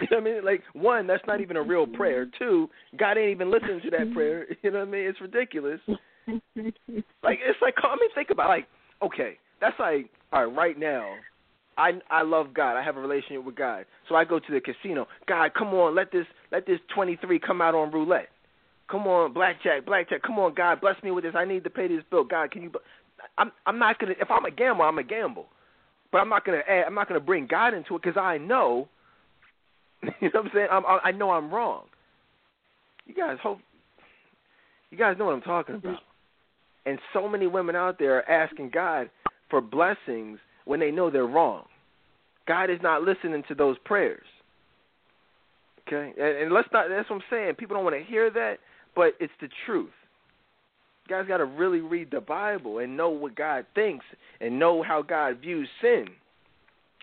You 0.00 0.06
know 0.08 0.18
what 0.18 0.30
I 0.30 0.34
mean? 0.34 0.44
Like, 0.44 0.62
one, 0.72 1.08
that's 1.08 1.26
not 1.26 1.40
even 1.40 1.56
a 1.56 1.62
real 1.62 1.84
prayer. 1.84 2.24
Two, 2.38 2.70
God 2.96 3.18
ain't 3.18 3.32
even 3.32 3.50
listening 3.50 3.80
to 3.82 3.90
that 3.90 4.12
prayer. 4.14 4.46
You 4.62 4.70
know 4.70 4.78
what 4.78 4.88
I 4.88 4.90
mean? 4.90 5.04
It's 5.04 5.20
ridiculous. 5.20 5.80
like, 5.88 7.38
it's 7.42 7.58
like, 7.60 7.74
I 7.82 7.96
mean, 7.96 8.10
think 8.14 8.28
about 8.30 8.46
it. 8.46 8.50
like, 8.50 8.68
okay, 9.02 9.36
that's 9.60 9.76
like, 9.80 10.08
all 10.32 10.46
right, 10.46 10.56
right 10.56 10.78
now, 10.78 11.10
I 11.76 11.92
I 12.08 12.22
love 12.22 12.54
God. 12.54 12.76
I 12.76 12.84
have 12.84 12.96
a 12.96 13.00
relationship 13.00 13.44
with 13.44 13.56
God. 13.56 13.84
So 14.08 14.14
I 14.14 14.24
go 14.24 14.38
to 14.38 14.52
the 14.52 14.60
casino. 14.60 15.08
God, 15.26 15.54
come 15.54 15.68
on, 15.68 15.94
let 15.96 16.12
this 16.12 16.26
let 16.52 16.66
this 16.66 16.78
23 16.94 17.40
come 17.40 17.60
out 17.60 17.74
on 17.74 17.90
roulette. 17.90 18.28
Come 18.90 19.06
on, 19.06 19.32
blackjack, 19.32 19.86
blackjack, 19.86 20.22
come 20.22 20.38
on, 20.38 20.54
God, 20.54 20.80
bless 20.80 21.00
me 21.02 21.10
with 21.10 21.24
this. 21.24 21.34
I 21.36 21.44
need 21.44 21.64
to 21.64 21.70
pay 21.70 21.88
this 21.88 22.02
bill. 22.10 22.24
God, 22.24 22.50
can 22.50 22.62
you? 22.62 22.72
I'm 23.38 23.52
I'm 23.66 23.78
not 23.78 23.98
gonna. 23.98 24.14
If 24.20 24.30
I'm 24.30 24.44
a 24.44 24.50
gambler, 24.50 24.86
I'm 24.86 24.98
a 24.98 25.04
gamble, 25.04 25.46
but 26.12 26.18
I'm 26.18 26.28
not 26.28 26.44
gonna. 26.44 26.62
Add, 26.68 26.84
I'm 26.86 26.94
not 26.94 27.08
gonna 27.08 27.20
bring 27.20 27.46
God 27.46 27.74
into 27.74 27.96
it 27.96 28.02
because 28.02 28.20
I 28.20 28.38
know. 28.38 28.88
You 30.20 30.30
know 30.32 30.40
what 30.40 30.46
I'm 30.46 30.50
saying? 30.54 30.68
I'm, 30.70 30.82
I 31.04 31.10
know 31.12 31.30
I'm 31.30 31.52
wrong. 31.52 31.84
You 33.04 33.14
guys 33.14 33.36
hope. 33.42 33.58
You 34.90 34.96
guys 34.96 35.16
know 35.18 35.26
what 35.26 35.34
I'm 35.34 35.42
talking 35.42 35.74
mm-hmm. 35.76 35.88
about. 35.88 36.00
And 36.86 36.98
so 37.12 37.28
many 37.28 37.46
women 37.46 37.76
out 37.76 37.98
there 37.98 38.16
are 38.16 38.30
asking 38.30 38.70
God 38.72 39.10
for 39.50 39.60
blessings 39.60 40.38
when 40.64 40.80
they 40.80 40.90
know 40.90 41.10
they're 41.10 41.26
wrong. 41.26 41.64
God 42.48 42.70
is 42.70 42.78
not 42.82 43.02
listening 43.02 43.42
to 43.48 43.54
those 43.54 43.76
prayers. 43.84 44.24
Okay, 45.86 46.12
and, 46.18 46.44
and 46.44 46.52
let's 46.52 46.68
not. 46.72 46.88
That's 46.88 47.08
what 47.10 47.16
I'm 47.16 47.22
saying. 47.30 47.54
People 47.56 47.76
don't 47.76 47.84
want 47.84 47.96
to 47.96 48.04
hear 48.04 48.30
that, 48.30 48.58
but 48.94 49.14
it's 49.20 49.32
the 49.40 49.48
truth. 49.66 49.90
You 51.08 51.16
guys 51.16 51.26
got 51.26 51.38
to 51.38 51.44
really 51.44 51.80
read 51.80 52.10
the 52.10 52.20
Bible 52.20 52.78
and 52.78 52.96
know 52.96 53.10
what 53.10 53.34
God 53.34 53.66
thinks 53.74 54.04
and 54.40 54.58
know 54.58 54.82
how 54.82 55.02
God 55.02 55.38
views 55.40 55.68
sin. 55.80 56.06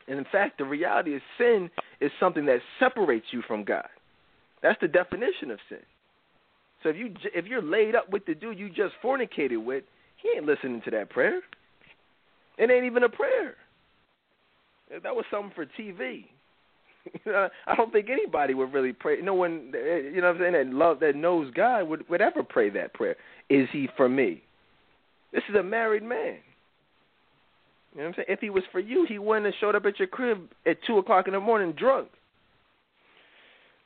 And 0.08 0.18
in 0.18 0.26
fact, 0.32 0.58
the 0.58 0.64
reality 0.64 1.16
is 1.16 1.22
sin 1.38 1.70
is 2.00 2.12
something 2.20 2.46
that 2.46 2.60
separates 2.80 3.26
you 3.32 3.42
from 3.48 3.64
God. 3.64 3.88
That's 4.64 4.80
the 4.80 4.88
definition 4.88 5.52
of 5.52 5.60
sin. 5.70 5.80
So 6.84 6.90
if 6.90 6.96
you 6.96 7.14
if 7.34 7.46
you're 7.46 7.62
laid 7.62 7.96
up 7.96 8.10
with 8.12 8.26
the 8.26 8.36
dude 8.36 8.58
you 8.58 8.70
just 8.70 8.94
fornicated 9.04 9.64
with, 9.64 9.84
he 10.22 10.30
ain't 10.36 10.46
listening 10.46 10.82
to 10.86 10.92
that 10.92 11.10
prayer. 11.10 11.42
It 12.58 12.72
ain't 12.72 12.86
even 12.86 13.04
a 13.04 13.10
prayer. 13.10 13.56
That 15.04 15.16
was 15.16 15.26
something 15.30 15.52
for 15.54 15.66
TV. 15.66 16.26
I 17.68 17.76
don't 17.76 17.92
think 17.92 18.10
anybody 18.10 18.54
would 18.54 18.74
really 18.74 18.94
pray. 18.94 19.22
No 19.22 19.34
one, 19.34 19.72
eh, 19.74 20.10
you 20.14 20.22
know, 20.22 20.28
what 20.28 20.36
I'm 20.36 20.54
saying 20.54 20.54
that 20.54 20.76
love 20.76 21.00
that 21.02 21.16
knows 21.16 21.52
God 21.54 21.88
would 21.88 22.08
would 22.10 22.22
ever 22.22 22.44
pray 22.44 22.70
that 22.72 22.94
prayer. 22.94 23.16
Is 23.50 23.68
he 23.72 23.88
for 23.98 24.08
me? 24.08 24.44
This 25.34 25.44
is 25.50 25.56
a 25.56 25.64
married 25.64 26.04
man. 26.04 26.38
You 27.94 28.04
know 28.04 28.04
what 28.04 28.08
I'm 28.10 28.14
saying? 28.16 28.26
If 28.30 28.40
he 28.40 28.50
was 28.50 28.64
for 28.72 28.80
you, 28.80 29.06
he 29.08 29.18
wouldn't 29.18 29.46
have 29.46 29.56
showed 29.60 29.76
up 29.76 29.86
at 29.86 30.00
your 30.00 30.08
crib 30.08 30.50
at 30.66 30.78
two 30.86 30.98
o'clock 30.98 31.28
in 31.28 31.34
the 31.34 31.40
morning 31.40 31.74
drunk. 31.74 32.10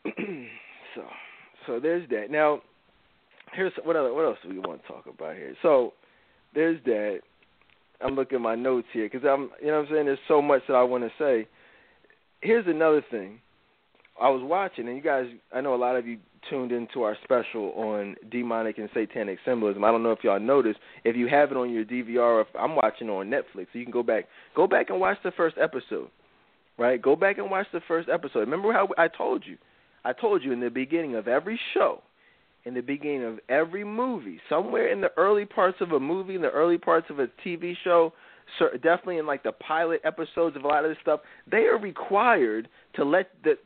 so, 0.06 1.04
so 1.66 1.80
there's 1.80 2.08
that. 2.10 2.30
Now, 2.30 2.62
here's 3.54 3.74
what 3.84 3.96
other 3.96 4.14
what 4.14 4.26
else 4.26 4.38
do 4.44 4.50
we 4.50 4.60
want 4.60 4.82
to 4.82 4.88
talk 4.88 5.06
about 5.08 5.36
here? 5.36 5.56
So, 5.62 5.94
there's 6.54 6.84
that. 6.86 7.20
I'm 8.04 8.16
looking 8.16 8.38
at 8.38 8.42
my 8.42 8.56
notes 8.56 8.88
here 8.92 9.08
because 9.10 9.26
I'm, 9.28 9.52
you 9.62 9.68
know, 9.68 9.80
what 9.80 9.88
I'm 9.88 9.94
saying 9.94 10.06
there's 10.08 10.20
so 10.28 10.42
much 10.42 10.64
that 10.68 10.74
I 10.74 10.84
want 10.84 11.04
to 11.04 11.12
say 11.20 11.48
here's 12.42 12.68
another 12.68 13.04
thing. 13.10 13.40
I 14.20 14.30
was 14.30 14.42
watching, 14.44 14.88
and 14.88 14.96
you 14.96 15.02
guys, 15.02 15.26
I 15.54 15.62
know 15.62 15.74
a 15.74 15.78
lot 15.78 15.96
of 15.96 16.06
you 16.06 16.18
tuned 16.50 16.72
into 16.72 17.04
our 17.04 17.18
special 17.24 17.72
on 17.72 18.16
demonic 18.30 18.78
and 18.78 18.90
satanic 18.94 19.40
symbolism. 19.46 19.84
I 19.84 19.92
don't 19.92 20.04
know 20.04 20.12
if 20.12 20.24
y'all 20.24 20.40
noticed. 20.40 20.80
If 21.04 21.16
you 21.16 21.28
have 21.28 21.52
it 21.52 21.58
on 21.58 21.72
your 21.72 21.86
DVR, 21.86 22.42
if 22.42 22.48
I'm 22.60 22.76
watching 22.76 23.10
on 23.10 23.30
Netflix, 23.30 23.68
so 23.72 23.80
you 23.80 23.84
can 23.84 23.92
go 23.92 24.04
back, 24.04 24.26
go 24.56 24.68
back 24.68 24.90
and 24.90 25.00
watch 25.00 25.18
the 25.24 25.32
first 25.32 25.58
episode. 25.62 26.10
Right? 26.78 27.02
Go 27.02 27.16
back 27.16 27.38
and 27.38 27.50
watch 27.50 27.68
the 27.74 27.82
first 27.88 28.10
episode. 28.10 28.40
Remember 28.40 28.74
how 28.74 28.88
I 28.98 29.08
told 29.08 29.44
you? 29.46 29.58
I 30.04 30.14
told 30.14 30.44
you 30.44 30.52
in 30.52 30.60
the 30.60 30.70
beginning 30.70 31.16
of 31.16 31.28
every 31.28 31.60
show, 31.74 32.02
in 32.66 32.74
the 32.74 32.82
beginning 32.82 33.24
of 33.24 33.40
every 33.50 33.84
movie, 33.84 34.40
somewhere 34.50 34.92
in 34.92 35.02
the 35.02 35.12
early 35.18 35.46
parts 35.46 35.78
of 35.80 35.92
a 35.92 36.00
movie, 36.00 36.36
in 36.36 36.42
the 36.42 36.50
early 36.50 36.78
parts 36.78 37.08
of 37.10 37.20
a 37.20 37.28
TV 37.46 37.76
show, 37.84 38.14
definitely 38.60 39.18
in 39.18 39.26
like 39.26 39.44
the 39.44 39.52
pilot 39.52 40.02
episodes 40.04 40.56
of 40.56 40.64
a 40.64 40.68
lot 40.68 40.86
of 40.86 40.92
this 40.92 40.98
stuff, 41.02 41.22
they 41.50 41.66
are 41.66 41.78
required 41.78 42.68
to 42.96 43.04
let 43.04 43.32
the, 43.44 43.58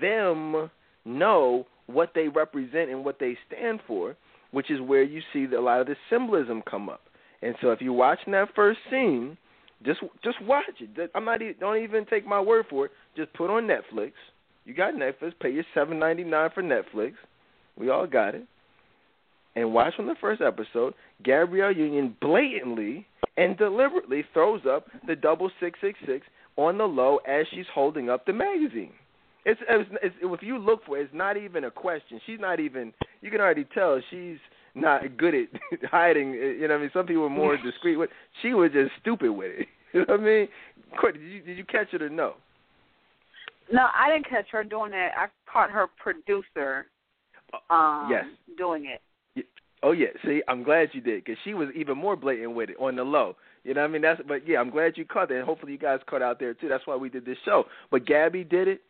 them 0.00 0.70
know 1.04 1.66
what 1.86 2.12
they 2.14 2.28
represent 2.28 2.90
and 2.90 3.04
what 3.04 3.18
they 3.18 3.36
stand 3.46 3.80
for, 3.86 4.16
which 4.50 4.70
is 4.70 4.80
where 4.80 5.02
you 5.02 5.20
see 5.32 5.46
a 5.54 5.60
lot 5.60 5.80
of 5.80 5.86
the 5.86 5.96
symbolism 6.10 6.62
come 6.68 6.88
up. 6.88 7.02
And 7.42 7.54
so 7.60 7.70
if 7.70 7.80
you're 7.80 7.92
watching 7.92 8.32
that 8.32 8.48
first 8.54 8.78
scene, 8.90 9.36
just 9.84 10.00
just 10.22 10.40
watch 10.42 10.64
it. 10.78 11.10
I'm 11.14 11.24
not 11.24 11.42
even, 11.42 11.54
don't 11.58 11.82
even 11.82 12.06
take 12.06 12.24
my 12.24 12.40
word 12.40 12.66
for 12.70 12.86
it. 12.86 12.92
Just 13.16 13.32
put 13.32 13.50
on 13.50 13.64
Netflix. 13.64 14.12
You 14.64 14.74
got 14.74 14.94
Netflix. 14.94 15.32
Pay 15.40 15.50
your 15.50 15.64
seven 15.74 15.98
ninety 15.98 16.22
nine 16.22 16.50
for 16.54 16.62
Netflix. 16.62 17.14
We 17.76 17.90
all 17.90 18.06
got 18.06 18.36
it. 18.36 18.46
And 19.56 19.74
watch 19.74 19.94
from 19.96 20.06
the 20.06 20.14
first 20.20 20.40
episode. 20.40 20.94
Gabrielle 21.24 21.72
Union 21.72 22.16
blatantly 22.20 23.06
and 23.36 23.56
deliberately 23.56 24.24
throws 24.32 24.62
up 24.68 24.86
the 25.06 25.16
double 25.16 25.50
six 25.60 25.78
six 25.80 25.98
six 26.06 26.26
on 26.56 26.78
the 26.78 26.84
low 26.84 27.18
as 27.26 27.46
she's 27.50 27.66
holding 27.72 28.10
up 28.10 28.26
the 28.26 28.32
magazine. 28.32 28.92
It's, 29.44 29.60
it's, 29.68 29.90
it's 30.02 30.14
if 30.22 30.42
you 30.42 30.58
look 30.58 30.84
for 30.86 30.98
it, 30.98 31.02
it's 31.02 31.14
not 31.14 31.36
even 31.36 31.64
a 31.64 31.70
question. 31.70 32.20
She's 32.26 32.38
not 32.38 32.60
even. 32.60 32.92
You 33.22 33.30
can 33.30 33.40
already 33.40 33.66
tell 33.74 34.00
she's 34.10 34.36
not 34.74 35.16
good 35.16 35.34
at 35.34 35.48
hiding. 35.90 36.32
You 36.32 36.68
know, 36.68 36.68
what 36.68 36.76
I 36.76 36.80
mean, 36.80 36.90
some 36.92 37.06
people 37.06 37.24
are 37.24 37.30
more 37.30 37.56
discreet. 37.56 37.96
With 37.96 38.10
she 38.40 38.54
was 38.54 38.70
just 38.72 38.92
stupid 39.00 39.32
with 39.32 39.52
it. 39.60 39.68
You 39.94 40.06
know 40.06 40.14
what 40.14 40.20
I 40.20 40.24
mean? 40.24 40.48
Did 41.02 41.20
you 41.20 41.42
did 41.42 41.58
you 41.58 41.66
catch 41.66 41.92
it 41.92 42.00
or 42.00 42.08
no? 42.08 42.36
No, 43.70 43.88
I 43.94 44.10
didn't 44.10 44.26
catch 44.26 44.46
her 44.52 44.64
doing 44.64 44.90
that. 44.92 45.10
I 45.14 45.26
caught 45.50 45.70
her 45.70 45.86
producer 46.02 46.86
uh, 47.52 47.74
um, 47.74 48.08
yes. 48.10 48.24
doing 48.56 48.86
it. 48.86 49.02
Oh 49.82 49.92
yeah, 49.92 50.08
see, 50.24 50.42
I'm 50.46 50.62
glad 50.62 50.90
you 50.92 51.00
did 51.00 51.24
because 51.24 51.38
she 51.42 51.54
was 51.54 51.68
even 51.74 51.98
more 51.98 52.14
blatant 52.14 52.54
with 52.54 52.70
it 52.70 52.76
on 52.78 52.96
the 52.96 53.02
low. 53.02 53.36
You 53.64 53.74
know 53.74 53.80
what 53.80 53.90
I 53.90 53.92
mean? 53.92 54.02
That's 54.02 54.20
but 54.26 54.46
yeah, 54.46 54.58
I'm 54.58 54.70
glad 54.70 54.92
you 54.96 55.04
caught 55.04 55.28
that, 55.28 55.36
and 55.36 55.44
hopefully 55.44 55.72
you 55.72 55.78
guys 55.78 55.98
caught 56.08 56.22
out 56.22 56.38
there 56.38 56.54
too. 56.54 56.68
That's 56.68 56.86
why 56.86 56.96
we 56.96 57.08
did 57.08 57.24
this 57.24 57.38
show. 57.44 57.64
But 57.90 58.06
Gabby 58.06 58.44
did 58.44 58.68
it, 58.68 58.82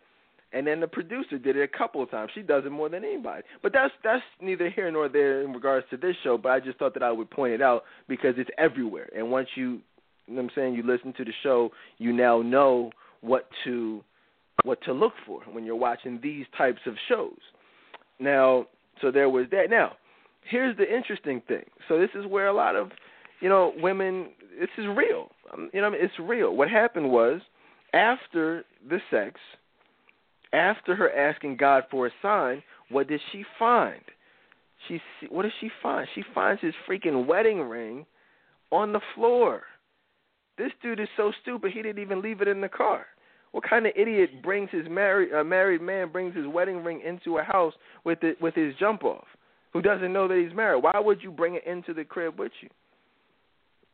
and 0.53 0.67
then 0.67 0.81
the 0.81 0.87
producer 0.87 1.39
did 1.39 1.57
it 1.57 1.63
a 1.63 1.79
couple 1.79 2.03
of 2.03 2.11
times. 2.11 2.31
She 2.35 2.43
does 2.43 2.65
it 2.67 2.71
more 2.71 2.91
than 2.91 3.05
anybody. 3.05 3.43
But 3.63 3.73
that's 3.73 3.93
that's 4.05 4.23
neither 4.41 4.69
here 4.69 4.91
nor 4.91 5.09
there 5.09 5.43
in 5.43 5.53
regards 5.53 5.87
to 5.91 5.97
this 5.97 6.15
show. 6.23 6.37
But 6.37 6.51
I 6.51 6.61
just 6.61 6.79
thought 6.79 6.93
that 6.95 7.03
I 7.03 7.11
would 7.11 7.31
point 7.31 7.55
it 7.55 7.63
out 7.63 7.85
because 8.07 8.35
it's 8.37 8.51
everywhere. 8.59 9.09
And 9.17 9.31
once 9.31 9.49
you, 9.55 9.81
you 10.27 10.35
know 10.35 10.43
what 10.43 10.43
I'm 10.43 10.51
saying, 10.55 10.75
you 10.75 10.83
listen 10.83 11.15
to 11.15 11.25
the 11.25 11.33
show, 11.43 11.71
you 11.97 12.13
now 12.13 12.43
know 12.43 12.91
what 13.23 13.49
to 13.65 14.05
what 14.65 14.83
to 14.85 14.93
look 14.93 15.15
for 15.27 15.41
when 15.51 15.65
you're 15.65 15.75
watching 15.75 16.21
these 16.23 16.45
types 16.57 16.81
of 16.87 16.95
shows. 17.09 17.39
Now, 18.21 18.67
so 19.01 19.11
there 19.11 19.31
was 19.31 19.47
that. 19.53 19.71
Now 19.71 19.97
here's 20.49 20.77
the 20.77 20.95
interesting 20.95 21.43
thing. 21.49 21.65
So 21.89 21.99
this 21.99 22.11
is 22.15 22.27
where 22.27 22.47
a 22.47 22.53
lot 22.53 22.77
of, 22.77 22.91
you 23.41 23.49
know, 23.49 23.73
women. 23.79 24.29
This 24.59 24.69
is 24.79 24.85
real. 24.97 25.29
Um, 25.53 25.71
you 25.73 25.81
know, 25.81 25.91
it's 25.93 26.13
real. 26.21 26.55
What 26.55 26.69
happened 26.69 27.11
was 27.11 27.41
after 27.95 28.65
the 28.89 28.99
sex, 29.11 29.41
after 30.53 30.95
her 30.95 31.11
asking 31.11 31.57
God 31.57 31.85
for 31.91 32.07
a 32.07 32.11
sign, 32.21 32.63
what 32.91 33.09
did 33.09 33.21
she 33.33 33.45
find? 33.59 34.03
She 34.89 35.01
what 35.31 35.43
does 35.43 35.53
she 35.61 35.71
find? 35.83 36.07
She 36.15 36.23
finds 36.35 36.61
his 36.61 36.75
freaking 36.89 37.27
wedding 37.27 37.61
ring 37.61 38.05
on 38.71 38.93
the 38.93 39.01
floor. 39.15 39.63
This 40.59 40.73
dude 40.83 41.01
is 41.01 41.09
so 41.17 41.33
stupid 41.43 41.73
he 41.73 41.83
didn't 41.83 42.03
even 42.03 42.21
leave 42.21 42.41
it 42.41 42.49
in 42.49 42.61
the 42.61 42.69
car. 42.69 43.07
What 43.53 43.69
kind 43.69 43.87
of 43.87 43.93
idiot 43.97 44.43
brings 44.43 44.71
his 44.71 44.87
married 44.89 45.33
a 45.33 45.45
married 45.45 45.83
man 45.83 46.11
brings 46.11 46.35
his 46.35 46.47
wedding 46.47 46.83
ring 46.83 47.01
into 47.07 47.39
a 47.39 47.43
house 47.43 47.75
with 48.05 48.23
it 48.23 48.41
with 48.41 48.55
his 48.55 48.75
jump 48.79 49.05
off? 49.05 49.27
Who 49.73 49.83
doesn't 49.83 50.13
know 50.13 50.29
that 50.29 50.37
he's 50.37 50.55
married. 50.55 50.83
Why 50.83 50.99
would 50.99 51.23
you 51.23 51.31
bring 51.31 51.55
it 51.55 51.67
into 51.67 51.95
the 51.95 52.05
crib 52.05 52.39
with 52.39 52.53
you? 52.61 52.69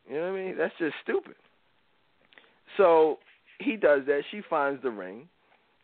You 0.08 0.16
know 0.16 0.32
what 0.32 0.38
I 0.38 0.44
mean? 0.44 0.56
That's 0.56 0.74
just 0.78 0.94
stupid. 1.02 1.34
So 2.76 3.18
he 3.58 3.76
does 3.76 4.02
that. 4.06 4.22
She 4.30 4.40
finds 4.48 4.82
the 4.82 4.90
ring, 4.90 5.28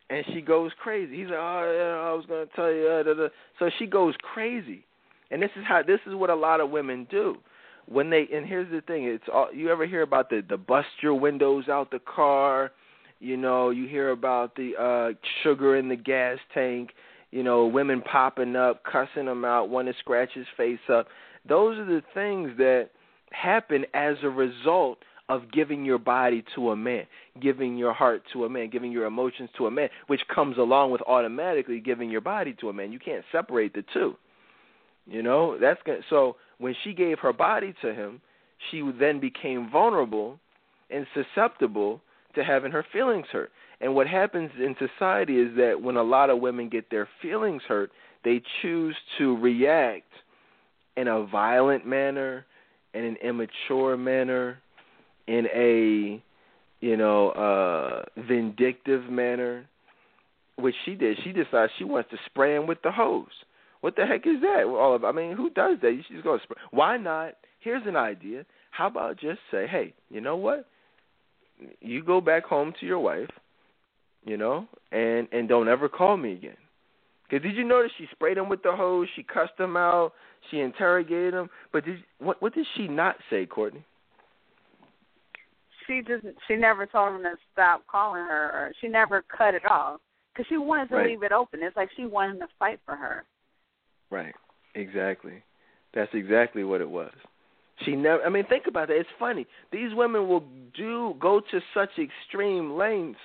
and 0.09 0.25
she 0.33 0.41
goes 0.41 0.71
crazy. 0.81 1.17
He's 1.17 1.27
like, 1.27 1.39
"Oh, 1.39 1.73
yeah, 1.75 2.09
I 2.09 2.13
was 2.13 2.25
gonna 2.25 2.45
tell 2.55 2.71
you." 2.71 2.87
Uh, 2.87 3.03
da, 3.03 3.13
da. 3.13 3.27
So 3.59 3.69
she 3.77 3.85
goes 3.85 4.15
crazy, 4.21 4.85
and 5.31 5.41
this 5.41 5.51
is 5.55 5.63
how 5.65 5.83
this 5.83 5.99
is 6.07 6.15
what 6.15 6.29
a 6.29 6.35
lot 6.35 6.59
of 6.59 6.69
women 6.69 7.07
do 7.09 7.37
when 7.85 8.09
they. 8.09 8.27
And 8.33 8.45
here's 8.45 8.71
the 8.71 8.81
thing: 8.81 9.05
it's 9.05 9.25
all 9.31 9.49
you 9.53 9.69
ever 9.69 9.85
hear 9.85 10.01
about 10.01 10.29
the 10.29 10.43
the 10.47 10.57
bust 10.57 10.87
your 11.01 11.15
windows 11.15 11.67
out 11.69 11.91
the 11.91 11.99
car. 11.99 12.71
You 13.19 13.37
know, 13.37 13.69
you 13.69 13.87
hear 13.87 14.11
about 14.11 14.55
the 14.55 14.73
uh 14.79 15.13
sugar 15.43 15.75
in 15.77 15.89
the 15.89 15.95
gas 15.95 16.37
tank 16.53 16.91
you 17.35 17.43
know, 17.43 17.65
women 17.65 18.01
popping 18.01 18.55
up, 18.55 18.81
cussing 18.89 19.27
him 19.27 19.43
out, 19.43 19.67
wanting 19.67 19.91
to 19.91 19.99
scratch 19.99 20.29
his 20.33 20.45
face 20.55 20.79
up. 20.89 21.07
Those 21.45 21.77
are 21.77 21.83
the 21.85 22.01
things 22.13 22.51
that 22.57 22.91
happen 23.31 23.83
as 23.93 24.15
a 24.23 24.29
result 24.29 24.99
of 25.27 25.51
giving 25.51 25.83
your 25.83 25.97
body 25.97 26.45
to 26.55 26.71
a 26.71 26.77
man, 26.77 27.03
giving 27.41 27.75
your 27.75 27.91
heart 27.91 28.23
to 28.31 28.45
a 28.45 28.49
man, 28.49 28.69
giving 28.69 28.89
your 28.89 29.03
emotions 29.03 29.49
to 29.57 29.67
a 29.67 29.71
man, 29.71 29.89
which 30.07 30.21
comes 30.33 30.57
along 30.57 30.91
with 30.91 31.01
automatically 31.01 31.81
giving 31.81 32.09
your 32.09 32.21
body 32.21 32.55
to 32.61 32.69
a 32.69 32.73
man. 32.73 32.93
You 32.93 32.99
can't 32.99 33.25
separate 33.33 33.73
the 33.73 33.83
two. 33.93 34.15
You 35.05 35.21
know, 35.21 35.57
that's 35.59 35.81
good. 35.83 36.05
So 36.09 36.37
when 36.59 36.73
she 36.85 36.93
gave 36.93 37.19
her 37.19 37.33
body 37.33 37.75
to 37.81 37.93
him, 37.93 38.21
she 38.71 38.81
then 38.97 39.19
became 39.19 39.69
vulnerable 39.69 40.39
and 40.89 41.05
susceptible 41.13 41.99
to 42.35 42.43
having 42.43 42.71
her 42.71 42.85
feelings 42.91 43.25
hurt. 43.31 43.51
And 43.81 43.95
what 43.95 44.07
happens 44.07 44.51
in 44.57 44.75
society 44.79 45.37
is 45.37 45.55
that 45.57 45.81
when 45.81 45.97
a 45.97 46.03
lot 46.03 46.29
of 46.29 46.39
women 46.39 46.69
get 46.69 46.89
their 46.89 47.07
feelings 47.21 47.61
hurt, 47.67 47.91
they 48.23 48.41
choose 48.61 48.95
to 49.17 49.37
react 49.37 50.07
in 50.97 51.07
a 51.07 51.25
violent 51.25 51.85
manner, 51.85 52.45
in 52.93 53.03
an 53.03 53.17
immature 53.17 53.97
manner, 53.97 54.59
in 55.27 55.47
a 55.53 56.21
you 56.81 56.97
know 56.97 57.29
uh 57.29 58.03
vindictive 58.27 59.09
manner, 59.09 59.65
which 60.57 60.75
she 60.85 60.95
did. 60.95 61.17
She 61.23 61.31
decides 61.31 61.71
she 61.77 61.83
wants 61.83 62.09
to 62.11 62.17
spray 62.25 62.55
him 62.55 62.67
with 62.67 62.81
the 62.83 62.91
hose. 62.91 63.27
What 63.81 63.95
the 63.95 64.05
heck 64.05 64.25
is 64.25 64.41
that? 64.41 64.63
All 64.65 64.95
of 64.95 65.03
I 65.03 65.11
mean, 65.11 65.35
who 65.35 65.49
does 65.49 65.77
that? 65.81 65.91
You 65.91 66.01
should 66.07 66.15
just 66.15 66.23
go. 66.23 66.39
Why 66.71 66.97
not? 66.97 67.33
Here's 67.59 67.85
an 67.85 67.95
idea. 67.95 68.45
How 68.71 68.87
about 68.87 69.19
just 69.19 69.39
say, 69.51 69.67
hey, 69.67 69.93
you 70.09 70.21
know 70.21 70.35
what? 70.35 70.67
You 71.81 72.03
go 72.03 72.21
back 72.21 72.45
home 72.45 72.73
to 72.79 72.85
your 72.85 72.99
wife, 72.99 73.29
you 74.25 74.37
know, 74.37 74.67
and 74.91 75.27
and 75.31 75.47
don't 75.47 75.67
ever 75.67 75.89
call 75.89 76.17
me 76.17 76.33
again. 76.33 76.57
Because 77.23 77.43
did 77.43 77.55
you 77.55 77.63
notice 77.63 77.91
she 77.97 78.07
sprayed 78.11 78.37
him 78.37 78.49
with 78.49 78.61
the 78.61 78.75
hose? 78.75 79.07
She 79.15 79.23
cussed 79.23 79.59
him 79.59 79.75
out. 79.75 80.13
She 80.51 80.59
interrogated 80.59 81.33
him. 81.33 81.49
But 81.71 81.85
did, 81.85 82.03
what 82.19 82.41
what 82.41 82.53
did 82.53 82.67
she 82.75 82.87
not 82.87 83.15
say, 83.29 83.45
Courtney? 83.45 83.83
She 85.87 86.01
just 86.07 86.25
she 86.47 86.55
never 86.55 86.85
told 86.85 87.15
him 87.15 87.23
to 87.23 87.35
stop 87.53 87.85
calling 87.87 88.23
her, 88.23 88.45
or 88.51 88.73
she 88.81 88.87
never 88.87 89.23
cut 89.35 89.53
it 89.53 89.69
off 89.69 90.01
because 90.33 90.47
she 90.49 90.57
wanted 90.57 90.89
to 90.89 90.95
right. 90.95 91.07
leave 91.07 91.23
it 91.23 91.31
open. 91.31 91.61
It's 91.63 91.75
like 91.75 91.89
she 91.95 92.05
wanted 92.05 92.39
to 92.39 92.47
fight 92.59 92.79
for 92.85 92.95
her. 92.95 93.23
Right. 94.09 94.33
Exactly. 94.75 95.43
That's 95.93 96.13
exactly 96.13 96.63
what 96.63 96.81
it 96.81 96.89
was. 96.89 97.13
She 97.83 97.95
never. 97.95 98.23
I 98.23 98.29
mean, 98.29 98.45
think 98.47 98.67
about 98.67 98.87
that. 98.87 98.97
It's 98.97 99.09
funny. 99.19 99.45
These 99.71 99.93
women 99.93 100.27
will 100.27 100.43
do 100.75 101.15
go 101.19 101.41
to 101.51 101.59
such 101.73 101.89
extreme 101.99 102.75
lengths 102.75 103.19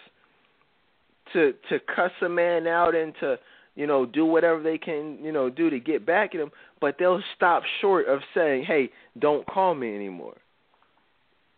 to 1.33 1.53
to 1.69 1.79
cuss 1.95 2.11
a 2.23 2.29
man 2.29 2.67
out 2.67 2.95
and 2.95 3.15
to 3.21 3.39
you 3.77 3.87
know 3.87 4.05
do 4.05 4.25
whatever 4.25 4.63
they 4.63 4.79
can 4.79 5.19
you 5.23 5.31
know 5.31 5.49
do 5.51 5.71
to 5.71 5.79
get 5.79 6.05
back 6.05 6.35
at 6.35 6.41
him, 6.41 6.51
but 6.81 6.97
they'll 6.99 7.23
stop 7.37 7.63
short 7.81 8.09
of 8.09 8.21
saying, 8.35 8.65
"Hey, 8.65 8.91
don't 9.19 9.47
call 9.47 9.75
me 9.75 9.95
anymore." 9.95 10.37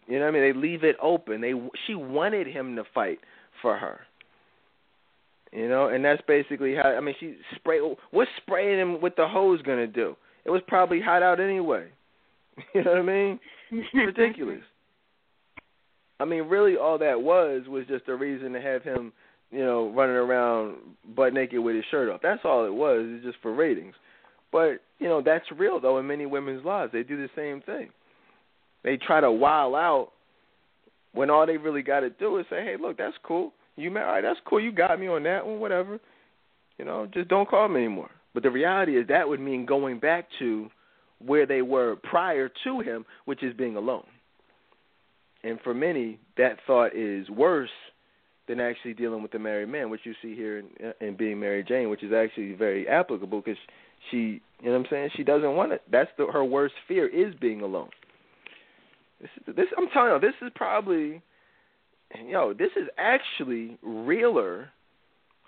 You 0.06 0.18
know 0.18 0.26
what 0.26 0.36
I 0.36 0.40
mean? 0.40 0.42
They 0.42 0.60
leave 0.60 0.84
it 0.84 0.96
open. 1.00 1.40
They 1.40 1.54
she 1.86 1.94
wanted 1.94 2.46
him 2.46 2.76
to 2.76 2.84
fight 2.92 3.20
for 3.62 3.76
her. 3.76 4.00
You 5.52 5.68
know, 5.68 5.88
and 5.88 6.04
that's 6.04 6.22
basically 6.26 6.74
how. 6.74 6.90
I 6.90 7.00
mean, 7.00 7.14
she 7.20 7.36
spray. 7.54 7.78
What's 8.10 8.30
spraying 8.38 8.78
him 8.78 9.00
with 9.00 9.16
the 9.16 9.28
hose 9.28 9.62
gonna 9.62 9.86
do? 9.86 10.16
It 10.44 10.50
was 10.50 10.62
probably 10.66 11.00
hot 11.00 11.22
out 11.22 11.40
anyway. 11.40 11.88
You 12.74 12.84
know 12.84 12.90
what 12.92 13.00
I 13.00 13.02
mean? 13.02 13.40
It's 13.70 13.88
ridiculous. 13.94 14.62
I 16.20 16.24
mean, 16.24 16.44
really, 16.44 16.76
all 16.76 16.98
that 16.98 17.20
was 17.20 17.62
was 17.68 17.86
just 17.88 18.08
a 18.08 18.14
reason 18.14 18.52
to 18.52 18.60
have 18.60 18.82
him, 18.82 19.12
you 19.50 19.60
know, 19.64 19.90
running 19.90 20.16
around 20.16 20.76
butt 21.16 21.34
naked 21.34 21.58
with 21.60 21.74
his 21.74 21.84
shirt 21.90 22.08
off. 22.08 22.20
That's 22.22 22.42
all 22.44 22.64
it 22.64 22.72
was. 22.72 23.06
It's 23.08 23.24
just 23.24 23.38
for 23.42 23.52
ratings. 23.52 23.94
But 24.52 24.82
you 24.98 25.08
know, 25.08 25.22
that's 25.24 25.44
real 25.56 25.80
though 25.80 25.98
in 25.98 26.06
many 26.06 26.26
women's 26.26 26.64
lives. 26.64 26.92
They 26.92 27.02
do 27.02 27.16
the 27.16 27.28
same 27.34 27.62
thing. 27.62 27.88
They 28.84 28.98
try 28.98 29.20
to 29.20 29.32
while 29.32 29.74
out 29.74 30.10
when 31.12 31.30
all 31.30 31.46
they 31.46 31.56
really 31.56 31.82
got 31.82 32.00
to 32.00 32.10
do 32.10 32.38
is 32.38 32.46
say, 32.50 32.62
"Hey, 32.62 32.76
look, 32.80 32.98
that's 32.98 33.16
cool. 33.22 33.52
You 33.76 33.88
all 33.90 34.04
right? 34.04 34.20
That's 34.20 34.40
cool. 34.44 34.60
You 34.60 34.72
got 34.72 35.00
me 35.00 35.08
on 35.08 35.22
that 35.24 35.46
one. 35.46 35.58
Whatever. 35.58 35.98
You 36.78 36.84
know, 36.84 37.08
just 37.12 37.28
don't 37.28 37.48
call 37.48 37.68
me 37.68 37.84
anymore." 37.84 38.10
But 38.34 38.42
the 38.42 38.50
reality 38.50 38.98
is 38.98 39.08
that 39.08 39.28
would 39.28 39.40
mean 39.40 39.66
going 39.66 39.98
back 39.98 40.26
to 40.38 40.70
where 41.24 41.46
they 41.46 41.62
were 41.62 41.96
prior 41.96 42.50
to 42.64 42.80
him, 42.80 43.04
which 43.24 43.42
is 43.42 43.54
being 43.54 43.76
alone. 43.76 44.04
And 45.44 45.58
for 45.62 45.74
many, 45.74 46.18
that 46.36 46.58
thought 46.66 46.94
is 46.94 47.28
worse 47.30 47.70
than 48.48 48.60
actually 48.60 48.94
dealing 48.94 49.22
with 49.22 49.34
a 49.34 49.38
married 49.38 49.68
man, 49.68 49.90
which 49.90 50.02
you 50.04 50.14
see 50.22 50.34
here 50.34 50.58
in, 50.58 50.66
in 51.00 51.16
being 51.16 51.38
Mary 51.38 51.64
Jane, 51.66 51.90
which 51.90 52.02
is 52.02 52.12
actually 52.12 52.54
very 52.54 52.88
applicable 52.88 53.40
because 53.40 53.58
she, 54.10 54.16
you 54.16 54.40
know 54.64 54.72
what 54.72 54.78
I'm 54.78 54.86
saying? 54.90 55.10
She 55.16 55.24
doesn't 55.24 55.54
want 55.54 55.72
it. 55.72 55.82
That's 55.90 56.10
the, 56.18 56.26
her 56.26 56.44
worst 56.44 56.74
fear 56.88 57.06
is 57.06 57.34
being 57.40 57.60
alone. 57.60 57.90
This, 59.20 59.30
is, 59.36 59.56
this 59.56 59.66
I'm 59.78 59.88
telling 59.92 60.12
you, 60.12 60.20
this 60.20 60.34
is 60.42 60.52
probably, 60.54 61.22
you 62.24 62.32
know, 62.32 62.52
this 62.52 62.70
is 62.76 62.88
actually 62.98 63.78
realer. 63.82 64.70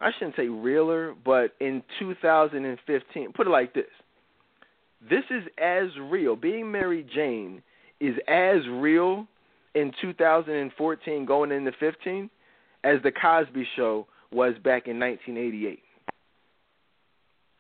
I 0.00 0.10
shouldn't 0.16 0.36
say 0.36 0.48
realer, 0.48 1.14
but 1.24 1.54
in 1.60 1.82
2015, 1.98 3.32
put 3.32 3.46
it 3.46 3.50
like 3.50 3.74
this: 3.74 3.84
this 5.09 5.24
is 5.30 5.44
as 5.62 5.88
real. 6.00 6.36
Being 6.36 6.70
Mary 6.70 7.07
Jane 7.14 7.62
is 8.00 8.16
as 8.28 8.66
real 8.68 9.26
in 9.74 9.92
2014 10.00 11.24
going 11.26 11.52
into 11.52 11.72
15 11.78 12.30
as 12.84 12.98
the 13.02 13.12
Cosby 13.12 13.66
Show 13.76 14.07
was 14.32 14.55
back 14.62 14.86
in 14.86 14.98
1988. 14.98 15.80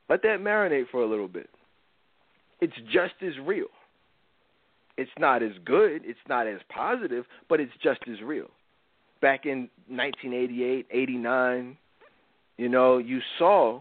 Let 0.08 0.22
that 0.22 0.40
marinate 0.40 0.88
for 0.90 1.02
a 1.02 1.06
little 1.06 1.28
bit. 1.28 1.48
It's 2.60 2.74
just 2.92 3.14
as 3.22 3.32
real. 3.44 3.66
It's 4.96 5.10
not 5.18 5.42
as 5.42 5.52
good, 5.64 6.02
it's 6.04 6.18
not 6.28 6.46
as 6.46 6.60
positive, 6.68 7.24
but 7.48 7.58
it's 7.58 7.72
just 7.82 8.00
as 8.10 8.20
real. 8.22 8.48
Back 9.20 9.44
in 9.44 9.68
1988, 9.88 10.86
89, 10.90 11.76
you 12.58 12.68
know, 12.68 12.98
you 12.98 13.20
saw 13.38 13.80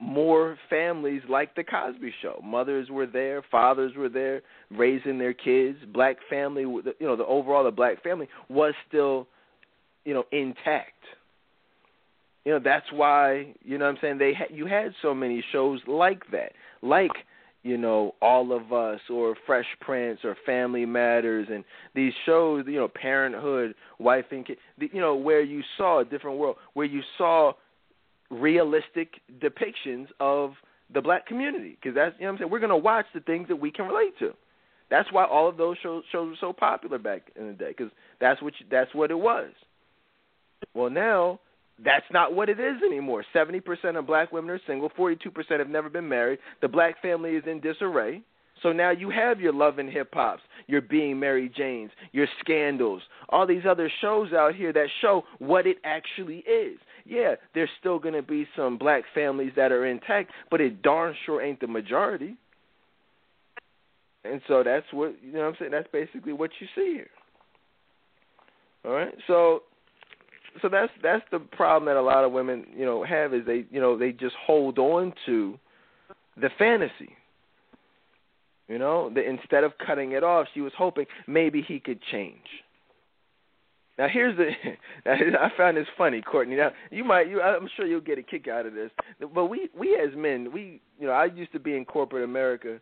more 0.00 0.56
families 0.70 1.22
like 1.28 1.54
the 1.56 1.64
Cosby 1.64 2.14
Show. 2.22 2.40
Mothers 2.44 2.88
were 2.90 3.06
there, 3.06 3.42
fathers 3.50 3.92
were 3.96 4.08
there, 4.08 4.42
raising 4.70 5.18
their 5.18 5.34
kids. 5.34 5.78
Black 5.92 6.16
family, 6.30 6.62
you 6.62 6.94
know, 7.00 7.16
the 7.16 7.26
overall 7.26 7.64
the 7.64 7.70
black 7.70 8.02
family 8.02 8.28
was 8.48 8.74
still, 8.86 9.26
you 10.04 10.14
know, 10.14 10.24
intact. 10.30 10.92
You 12.44 12.52
know, 12.54 12.60
that's 12.64 12.86
why 12.92 13.54
you 13.64 13.76
know 13.76 13.86
what 13.86 13.90
I'm 13.90 13.98
saying 14.00 14.18
they 14.18 14.32
ha- 14.34 14.52
you 14.52 14.66
had 14.66 14.94
so 15.02 15.12
many 15.14 15.44
shows 15.52 15.80
like 15.86 16.22
that, 16.30 16.52
like 16.80 17.10
you 17.64 17.76
know 17.76 18.14
All 18.22 18.52
of 18.52 18.72
Us 18.72 19.00
or 19.10 19.34
Fresh 19.46 19.66
Prince 19.80 20.20
or 20.22 20.36
Family 20.46 20.86
Matters 20.86 21.48
and 21.52 21.64
these 21.94 22.12
shows, 22.24 22.64
you 22.66 22.76
know, 22.76 22.88
Parenthood, 22.88 23.74
Wife 23.98 24.26
and 24.30 24.46
Kid, 24.46 24.58
you 24.78 25.00
know, 25.00 25.16
where 25.16 25.42
you 25.42 25.62
saw 25.76 26.00
a 26.00 26.04
different 26.04 26.38
world, 26.38 26.56
where 26.74 26.86
you 26.86 27.02
saw 27.18 27.52
realistic 28.30 29.20
depictions 29.40 30.06
of 30.20 30.52
the 30.92 31.00
black 31.00 31.26
community 31.26 31.76
because 31.80 31.94
that's 31.94 32.14
you 32.18 32.22
know 32.22 32.28
what 32.28 32.34
I'm 32.34 32.38
saying 32.38 32.50
we're 32.50 32.58
going 32.60 32.70
to 32.70 32.76
watch 32.76 33.06
the 33.14 33.20
things 33.20 33.48
that 33.48 33.56
we 33.56 33.70
can 33.70 33.86
relate 33.86 34.18
to. 34.20 34.32
That's 34.90 35.10
why 35.12 35.24
all 35.24 35.48
of 35.48 35.56
those 35.56 35.76
shows 35.82 36.02
shows 36.10 36.28
were 36.30 36.36
so 36.40 36.52
popular 36.52 36.98
back 36.98 37.30
in 37.36 37.46
the 37.46 37.52
day 37.52 37.74
because 37.76 37.92
that's 38.20 38.40
what 38.42 38.54
you, 38.58 38.66
that's 38.70 38.94
what 38.94 39.10
it 39.10 39.18
was. 39.18 39.50
Well, 40.74 40.90
now 40.90 41.40
that's 41.84 42.06
not 42.10 42.34
what 42.34 42.48
it 42.48 42.58
is 42.58 42.76
anymore. 42.84 43.24
Seventy 43.32 43.60
percent 43.60 43.96
of 43.96 44.06
black 44.06 44.32
women 44.32 44.50
are 44.50 44.60
single. 44.66 44.90
Forty-two 44.96 45.30
percent 45.30 45.60
have 45.60 45.68
never 45.68 45.90
been 45.90 46.08
married. 46.08 46.38
The 46.62 46.68
black 46.68 47.00
family 47.02 47.32
is 47.32 47.44
in 47.46 47.60
disarray. 47.60 48.22
So 48.62 48.72
now 48.72 48.90
you 48.90 49.08
have 49.10 49.40
your 49.40 49.52
love 49.52 49.78
and 49.78 49.88
hip 49.88 50.08
hops, 50.12 50.42
your 50.66 50.80
being 50.80 51.20
Mary 51.20 51.48
Janes, 51.54 51.92
your 52.10 52.26
scandals, 52.40 53.02
all 53.28 53.46
these 53.46 53.62
other 53.68 53.88
shows 54.00 54.32
out 54.32 54.56
here 54.56 54.72
that 54.72 54.88
show 55.00 55.22
what 55.38 55.64
it 55.64 55.76
actually 55.84 56.38
is 56.38 56.76
yeah, 57.08 57.36
there's 57.54 57.70
still 57.80 57.98
going 57.98 58.14
to 58.14 58.22
be 58.22 58.46
some 58.54 58.76
black 58.76 59.02
families 59.14 59.52
that 59.56 59.72
are 59.72 59.86
intact, 59.86 60.30
but 60.50 60.60
it 60.60 60.82
darn 60.82 61.14
sure 61.24 61.42
ain't 61.42 61.60
the 61.60 61.66
majority. 61.66 62.36
And 64.24 64.42
so 64.46 64.62
that's 64.62 64.86
what 64.92 65.14
you 65.22 65.32
know. 65.32 65.40
what 65.40 65.46
I'm 65.46 65.54
saying 65.58 65.70
that's 65.70 65.88
basically 65.90 66.34
what 66.34 66.50
you 66.60 66.66
see 66.74 66.92
here. 66.94 67.10
All 68.84 68.92
right, 68.92 69.14
so 69.26 69.62
so 70.60 70.68
that's 70.68 70.92
that's 71.02 71.24
the 71.30 71.38
problem 71.38 71.86
that 71.86 71.98
a 71.98 72.02
lot 72.02 72.24
of 72.24 72.32
women 72.32 72.66
you 72.76 72.84
know 72.84 73.04
have 73.04 73.32
is 73.32 73.46
they 73.46 73.64
you 73.70 73.80
know 73.80 73.96
they 73.96 74.12
just 74.12 74.34
hold 74.44 74.78
on 74.78 75.14
to 75.26 75.58
the 76.36 76.50
fantasy. 76.58 77.16
You 78.68 78.78
know, 78.78 79.08
the, 79.08 79.26
instead 79.26 79.64
of 79.64 79.72
cutting 79.84 80.12
it 80.12 80.22
off, 80.22 80.46
she 80.52 80.60
was 80.60 80.72
hoping 80.76 81.06
maybe 81.26 81.64
he 81.66 81.80
could 81.80 82.00
change. 82.12 82.36
Now 83.98 84.06
here's 84.10 84.36
the 84.36 84.50
I 85.10 85.50
found 85.56 85.76
this 85.76 85.86
funny, 85.96 86.22
Courtney. 86.22 86.56
Now 86.56 86.70
you 86.90 87.04
might 87.04 87.28
you 87.28 87.42
I'm 87.42 87.68
sure 87.76 87.86
you'll 87.86 88.00
get 88.00 88.18
a 88.18 88.22
kick 88.22 88.46
out 88.48 88.64
of 88.64 88.74
this. 88.74 88.90
But 89.34 89.46
we 89.46 89.68
we 89.76 89.96
as 89.96 90.16
men, 90.16 90.52
we 90.52 90.80
you 90.98 91.06
know, 91.06 91.12
I 91.12 91.26
used 91.26 91.52
to 91.52 91.58
be 91.58 91.76
in 91.76 91.84
corporate 91.84 92.24
America 92.24 92.80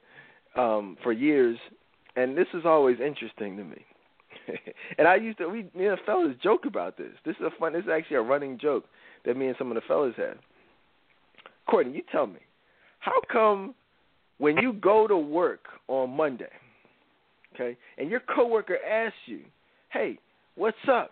um 0.56 0.96
for 1.02 1.12
years 1.12 1.58
and 2.16 2.36
this 2.36 2.46
is 2.54 2.64
always 2.64 2.98
interesting 3.00 3.56
to 3.56 3.64
me. 3.64 3.84
and 4.98 5.08
I 5.08 5.16
used 5.16 5.38
to 5.38 5.48
we 5.48 5.62
me 5.74 5.86
and 5.86 5.96
the 5.96 6.02
fellas 6.04 6.36
joke 6.42 6.66
about 6.66 6.98
this. 6.98 7.12
This 7.24 7.36
is 7.36 7.46
a 7.46 7.58
fun 7.58 7.72
this 7.72 7.84
is 7.84 7.90
actually 7.90 8.16
a 8.16 8.22
running 8.22 8.58
joke 8.58 8.84
that 9.24 9.36
me 9.36 9.46
and 9.46 9.56
some 9.58 9.70
of 9.70 9.74
the 9.74 9.82
fellas 9.88 10.14
had. 10.16 10.38
Courtney, 11.68 11.96
you 11.96 12.02
tell 12.12 12.26
me, 12.28 12.38
how 13.00 13.20
come 13.32 13.74
when 14.38 14.56
you 14.58 14.72
go 14.74 15.08
to 15.08 15.16
work 15.16 15.64
on 15.88 16.10
Monday, 16.10 16.52
okay, 17.54 17.76
and 17.98 18.10
your 18.10 18.20
coworker 18.20 18.76
asks 18.86 19.16
you, 19.26 19.40
Hey, 19.90 20.18
What's 20.56 20.76
up? 20.90 21.10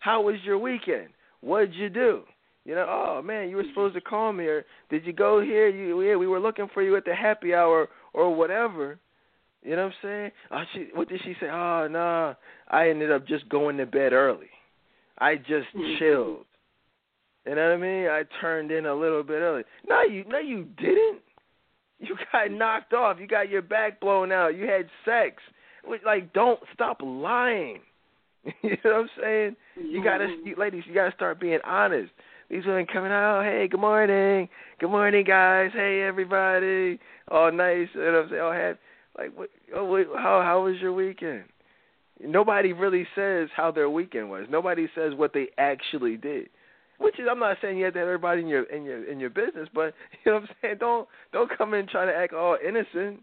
How 0.00 0.20
was 0.20 0.36
your 0.44 0.58
weekend? 0.58 1.08
What'd 1.40 1.74
you 1.74 1.88
do? 1.88 2.22
You 2.66 2.74
know, 2.74 2.86
oh 2.88 3.22
man, 3.22 3.48
you 3.48 3.56
were 3.56 3.62
mm-hmm. 3.62 3.70
supposed 3.70 3.94
to 3.94 4.00
call 4.00 4.32
me, 4.32 4.44
or 4.44 4.64
did 4.90 5.06
you 5.06 5.12
go 5.12 5.40
here? 5.40 5.68
You 5.68 6.02
yeah, 6.02 6.16
we 6.16 6.26
were 6.26 6.40
looking 6.40 6.68
for 6.74 6.82
you 6.82 6.94
at 6.96 7.04
the 7.04 7.14
happy 7.14 7.54
hour 7.54 7.88
or 8.12 8.34
whatever. 8.34 8.98
You 9.62 9.76
know 9.76 9.84
what 9.84 9.92
I'm 10.04 10.08
saying? 10.08 10.30
Oh, 10.50 10.62
she, 10.74 10.88
what 10.94 11.08
did 11.08 11.20
she 11.24 11.34
say? 11.40 11.46
Oh 11.46 11.88
no, 11.90 11.98
nah, 11.98 12.34
I 12.68 12.90
ended 12.90 13.10
up 13.10 13.26
just 13.26 13.48
going 13.48 13.78
to 13.78 13.86
bed 13.86 14.12
early. 14.12 14.50
I 15.18 15.36
just 15.36 15.68
mm-hmm. 15.74 15.98
chilled. 15.98 16.44
You 17.46 17.54
know 17.54 17.68
what 17.68 17.74
I 17.74 17.76
mean? 17.76 18.06
I 18.08 18.22
turned 18.40 18.70
in 18.72 18.84
a 18.86 18.94
little 18.94 19.22
bit 19.22 19.40
early. 19.40 19.62
No, 19.88 20.02
you 20.02 20.24
no, 20.28 20.38
you 20.38 20.66
didn't. 20.76 21.22
You 21.98 22.16
got 22.32 22.50
knocked 22.50 22.92
off. 22.92 23.16
You 23.20 23.26
got 23.26 23.48
your 23.48 23.62
back 23.62 24.00
blown 24.00 24.32
out. 24.32 24.56
You 24.56 24.66
had 24.66 24.88
sex. 25.04 25.42
Like, 26.04 26.32
don't 26.32 26.60
stop 26.74 26.98
lying. 27.00 27.78
you 28.62 28.76
know 28.84 28.92
what 28.92 28.94
I'm 28.94 29.08
saying? 29.20 29.56
You 29.76 30.02
gotta, 30.02 30.24
mm-hmm. 30.24 30.46
you, 30.46 30.56
ladies, 30.56 30.84
you 30.86 30.94
gotta 30.94 31.14
start 31.14 31.40
being 31.40 31.58
honest. 31.64 32.12
these 32.48 32.64
women 32.64 32.86
coming 32.86 33.12
out. 33.12 33.42
Hey, 33.42 33.66
good 33.68 33.80
morning, 33.80 34.48
good 34.78 34.90
morning, 34.90 35.24
guys. 35.24 35.70
Hey, 35.72 36.02
everybody. 36.02 36.98
All 37.30 37.50
nice. 37.50 37.88
You 37.94 38.00
know 38.00 38.12
what 38.12 38.24
I'm 38.24 38.30
saying? 38.30 38.42
All 38.42 38.52
happy. 38.52 38.78
Like, 39.18 39.36
what? 39.36 39.48
Oh, 39.74 40.04
how 40.16 40.42
how 40.42 40.64
was 40.64 40.76
your 40.80 40.92
weekend? 40.92 41.44
Nobody 42.20 42.72
really 42.72 43.06
says 43.14 43.48
how 43.54 43.70
their 43.70 43.90
weekend 43.90 44.30
was. 44.30 44.46
Nobody 44.48 44.88
says 44.94 45.12
what 45.14 45.32
they 45.34 45.48
actually 45.58 46.16
did. 46.16 46.48
Which 46.98 47.18
is, 47.18 47.26
I'm 47.30 47.38
not 47.38 47.58
saying 47.60 47.76
you 47.76 47.84
have 47.84 47.92
to 47.94 47.98
have 47.98 48.08
everybody 48.08 48.40
in 48.42 48.48
your 48.48 48.62
in 48.64 48.84
your 48.84 49.04
in 49.04 49.18
your 49.18 49.30
business, 49.30 49.68
but 49.74 49.94
you 50.24 50.32
know 50.32 50.40
what 50.40 50.42
I'm 50.42 50.56
saying. 50.62 50.76
Don't 50.78 51.08
don't 51.32 51.50
come 51.56 51.74
in 51.74 51.86
trying 51.88 52.08
to 52.08 52.14
act 52.14 52.32
all 52.32 52.56
innocent. 52.64 53.20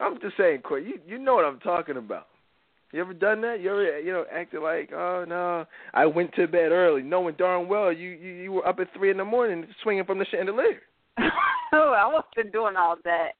I'm 0.00 0.18
just 0.20 0.36
saying, 0.38 0.62
Court. 0.62 0.84
You 0.84 0.98
you 1.06 1.18
know 1.18 1.34
what 1.34 1.44
I'm 1.44 1.60
talking 1.60 1.98
about. 1.98 2.26
You 2.92 3.00
ever 3.00 3.14
done 3.14 3.40
that? 3.42 3.60
You 3.60 3.70
ever 3.70 4.00
you 4.00 4.12
know 4.12 4.24
acted 4.32 4.62
like, 4.62 4.90
oh 4.92 5.24
no, 5.28 5.64
I 5.94 6.06
went 6.06 6.34
to 6.34 6.48
bed 6.48 6.72
early, 6.72 7.02
knowing 7.02 7.36
darn 7.36 7.68
well 7.68 7.92
you 7.92 8.10
you, 8.10 8.32
you 8.32 8.52
were 8.52 8.66
up 8.66 8.80
at 8.80 8.88
three 8.96 9.10
in 9.10 9.16
the 9.16 9.24
morning 9.24 9.66
swinging 9.82 10.04
from 10.04 10.18
the 10.18 10.26
chandelier. 10.30 10.80
oh, 11.72 11.94
I 11.96 12.06
wasn't 12.06 12.52
doing 12.52 12.76
all 12.76 12.96
that. 13.04 13.32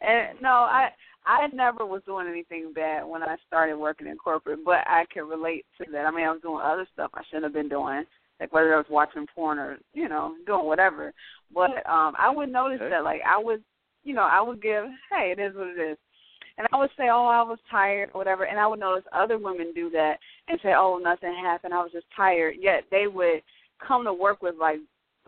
And 0.00 0.40
no, 0.40 0.50
I 0.50 0.90
I 1.26 1.48
never 1.52 1.84
was 1.84 2.02
doing 2.06 2.28
anything 2.28 2.72
bad 2.72 3.04
when 3.04 3.22
I 3.22 3.36
started 3.46 3.76
working 3.76 4.06
in 4.06 4.16
corporate, 4.16 4.60
but 4.64 4.86
I 4.86 5.04
can 5.12 5.26
relate 5.26 5.66
to 5.78 5.90
that. 5.92 6.06
I 6.06 6.10
mean, 6.10 6.26
I 6.26 6.30
was 6.30 6.40
doing 6.42 6.60
other 6.62 6.86
stuff 6.92 7.10
I 7.14 7.22
shouldn't 7.28 7.44
have 7.44 7.52
been 7.52 7.68
doing, 7.68 8.04
like 8.40 8.52
whether 8.52 8.74
I 8.74 8.78
was 8.78 8.86
watching 8.88 9.26
porn 9.34 9.58
or 9.58 9.78
you 9.92 10.08
know 10.08 10.34
doing 10.46 10.66
whatever. 10.66 11.12
But 11.52 11.84
um 11.90 12.14
I 12.16 12.30
would 12.32 12.52
notice 12.52 12.80
that, 12.80 13.02
like 13.02 13.22
I 13.28 13.42
would, 13.42 13.62
you 14.04 14.14
know, 14.14 14.22
I 14.30 14.40
would 14.40 14.62
give, 14.62 14.84
hey, 15.10 15.34
it 15.36 15.40
is 15.40 15.54
what 15.56 15.66
it 15.66 15.80
is. 15.80 15.98
And 16.58 16.66
I 16.72 16.76
would 16.76 16.90
say, 16.96 17.04
oh, 17.04 17.26
I 17.26 17.42
was 17.42 17.58
tired, 17.70 18.10
or 18.12 18.18
whatever. 18.18 18.44
And 18.44 18.58
I 18.58 18.66
would 18.66 18.80
notice 18.80 19.04
other 19.12 19.38
women 19.38 19.72
do 19.74 19.90
that 19.90 20.18
and 20.48 20.58
say, 20.62 20.72
oh, 20.76 20.98
nothing 21.02 21.34
happened. 21.40 21.72
I 21.72 21.78
was 21.78 21.92
just 21.92 22.06
tired. 22.14 22.56
Yet 22.60 22.82
they 22.90 23.06
would 23.06 23.42
come 23.86 24.04
to 24.04 24.12
work 24.12 24.42
with 24.42 24.56
like 24.60 24.78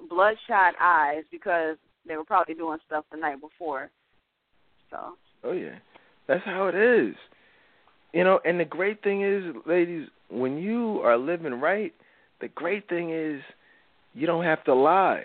bloodshot 0.09 0.75
eyes 0.81 1.23
because 1.31 1.77
they 2.07 2.17
were 2.17 2.25
probably 2.25 2.55
doing 2.55 2.79
stuff 2.85 3.05
the 3.13 3.17
night 3.17 3.41
before. 3.41 3.91
So. 4.91 5.15
Oh 5.45 5.53
yeah. 5.53 5.77
That's 6.27 6.45
how 6.45 6.67
it 6.67 6.75
is. 6.75 7.15
You 8.13 8.25
know, 8.25 8.41
and 8.45 8.59
the 8.59 8.65
great 8.65 9.03
thing 9.03 9.23
is, 9.23 9.55
ladies, 9.67 10.09
when 10.31 10.59
you 10.59 11.01
are 11.05 11.17
living 11.17 11.55
right, 11.55 11.95
the 12.41 12.49
great 12.49 12.89
thing 12.89 13.11
is 13.11 13.41
you 14.15 14.27
don't 14.27 14.45
have 14.45 14.65
to 14.65 14.75
lie. 14.75 15.25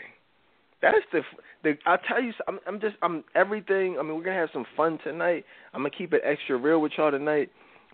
That's 0.82 0.98
the 1.12 1.22
the 1.66 1.78
I'll 1.86 1.98
tell 1.98 2.22
you 2.22 2.32
I'm 2.48 2.60
I'm 2.66 2.80
just 2.80 2.96
I'm 3.02 3.24
everything. 3.36 3.98
I 4.00 4.04
mean, 4.04 4.16
we're 4.16 4.24
to 4.24 4.34
have 4.34 4.50
some 4.54 4.66
fun 4.78 5.00
tonight. 5.04 5.44
I'm 5.74 5.84
to 5.84 5.90
keep 5.90 6.14
it 6.14 6.22
extra 6.24 6.58
real 6.58 6.80
with 6.80 6.94
y'all 6.98 7.12
tonight, 7.12 7.50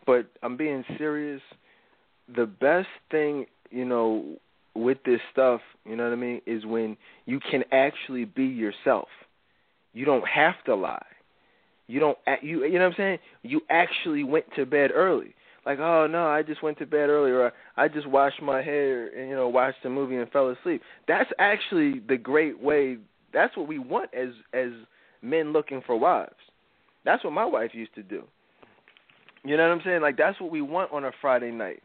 but 0.06 0.28
I'm 0.44 0.58
being 0.58 0.84
serious. 0.98 1.42
The 2.36 2.46
best 2.46 2.90
thing, 3.10 3.46
you 3.72 3.86
know, 3.86 4.36
with 4.76 5.00
this 5.06 5.20
stuff, 5.32 5.62
you 5.86 5.96
know 5.96 6.04
what 6.04 6.14
I 6.14 6.18
mean, 6.18 6.42
is 6.46 6.66
when 6.66 6.98
you 7.26 7.40
can 7.40 7.64
actually 7.72 8.26
be 8.26 8.46
yourself. 8.46 9.08
You 9.94 10.06
don't 10.06 10.28
have 10.28 10.56
to 10.66 10.76
lie. 10.76 11.06
You 11.88 12.00
don't 12.00 12.18
you 12.42 12.66
you 12.66 12.74
know 12.74 12.86
what 12.86 12.92
I'm 12.92 12.94
saying? 12.98 13.20
You 13.42 13.62
actually 13.70 14.24
went 14.24 14.46
to 14.58 14.66
bed 14.66 14.92
early. 14.94 15.34
Like, 15.66 15.80
oh 15.80 16.08
no, 16.08 16.28
I 16.28 16.42
just 16.44 16.62
went 16.62 16.78
to 16.80 16.86
bed 16.86 17.10
early 17.10 17.32
or 17.32 17.54
I 17.78 17.88
just 17.88 18.08
washed 18.08 18.42
my 18.42 18.62
hair 18.62 19.08
and 19.08 19.30
you 19.30 19.36
know, 19.36 19.48
watched 19.48 19.86
a 19.86 19.90
movie 19.90 20.18
and 20.18 20.30
fell 20.32 20.50
asleep. 20.50 20.82
That's 21.08 21.30
actually 21.40 22.02
the 22.08 22.18
great 22.18 22.62
way 22.62 22.98
that's 23.34 23.56
what 23.56 23.68
we 23.68 23.80
want 23.80 24.10
as 24.14 24.30
as 24.54 24.72
men 25.22 25.54
looking 25.54 25.82
for 25.86 25.98
wives. 25.98 26.36
That's 27.06 27.24
what 27.24 27.34
my 27.34 27.46
wife 27.46 27.72
used 27.74 27.96
to 27.96 28.04
do. 28.04 28.24
You 29.44 29.58
know 29.58 29.68
what 29.68 29.76
I'm 29.76 29.82
saying? 29.84 30.02
Like 30.02 30.18
that's 30.18 30.40
what 30.40 30.52
we 30.52 30.62
want 30.62 30.92
on 30.92 31.06
a 31.06 31.12
Friday 31.22 31.52
night. 31.52 31.82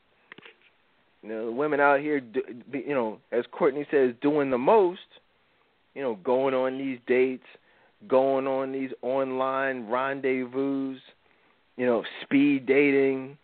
You 1.23 1.31
know, 1.31 1.47
the 1.47 1.53
women 1.53 1.81
out 1.81 2.01
here, 2.01 2.21
do, 2.21 2.43
you 2.73 2.95
know, 2.95 3.19
as 3.33 3.45
Courtney 3.51 3.87
says, 3.91 4.15
doing 4.21 4.51
the 4.51 4.59
most. 4.59 5.01
You 5.95 6.03
know, 6.03 6.17
going 6.17 6.53
on 6.53 6.77
these 6.77 6.99
dates, 7.07 7.47
going 8.07 8.47
on 8.47 8.73
these 8.73 8.91
online 9.01 9.89
rendezvous, 9.89 10.97
you 11.79 11.87
know, 11.87 12.05
speed 12.23 12.67
dating, 12.67 13.39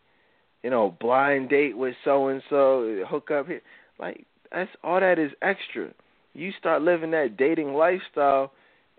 you 0.62 0.68
know, 0.68 0.94
blind 1.00 1.48
date 1.48 1.76
with 1.76 1.94
so 2.04 2.28
and 2.28 2.42
so, 2.50 3.04
hook 3.08 3.30
up 3.30 3.46
here. 3.46 3.62
Like 3.98 4.26
that's 4.52 4.70
all 4.84 5.00
that 5.00 5.18
is 5.18 5.32
extra. 5.40 5.92
You 6.34 6.52
start 6.58 6.82
living 6.82 7.10
that 7.12 7.36
dating 7.36 7.74
lifestyle, 7.74 8.52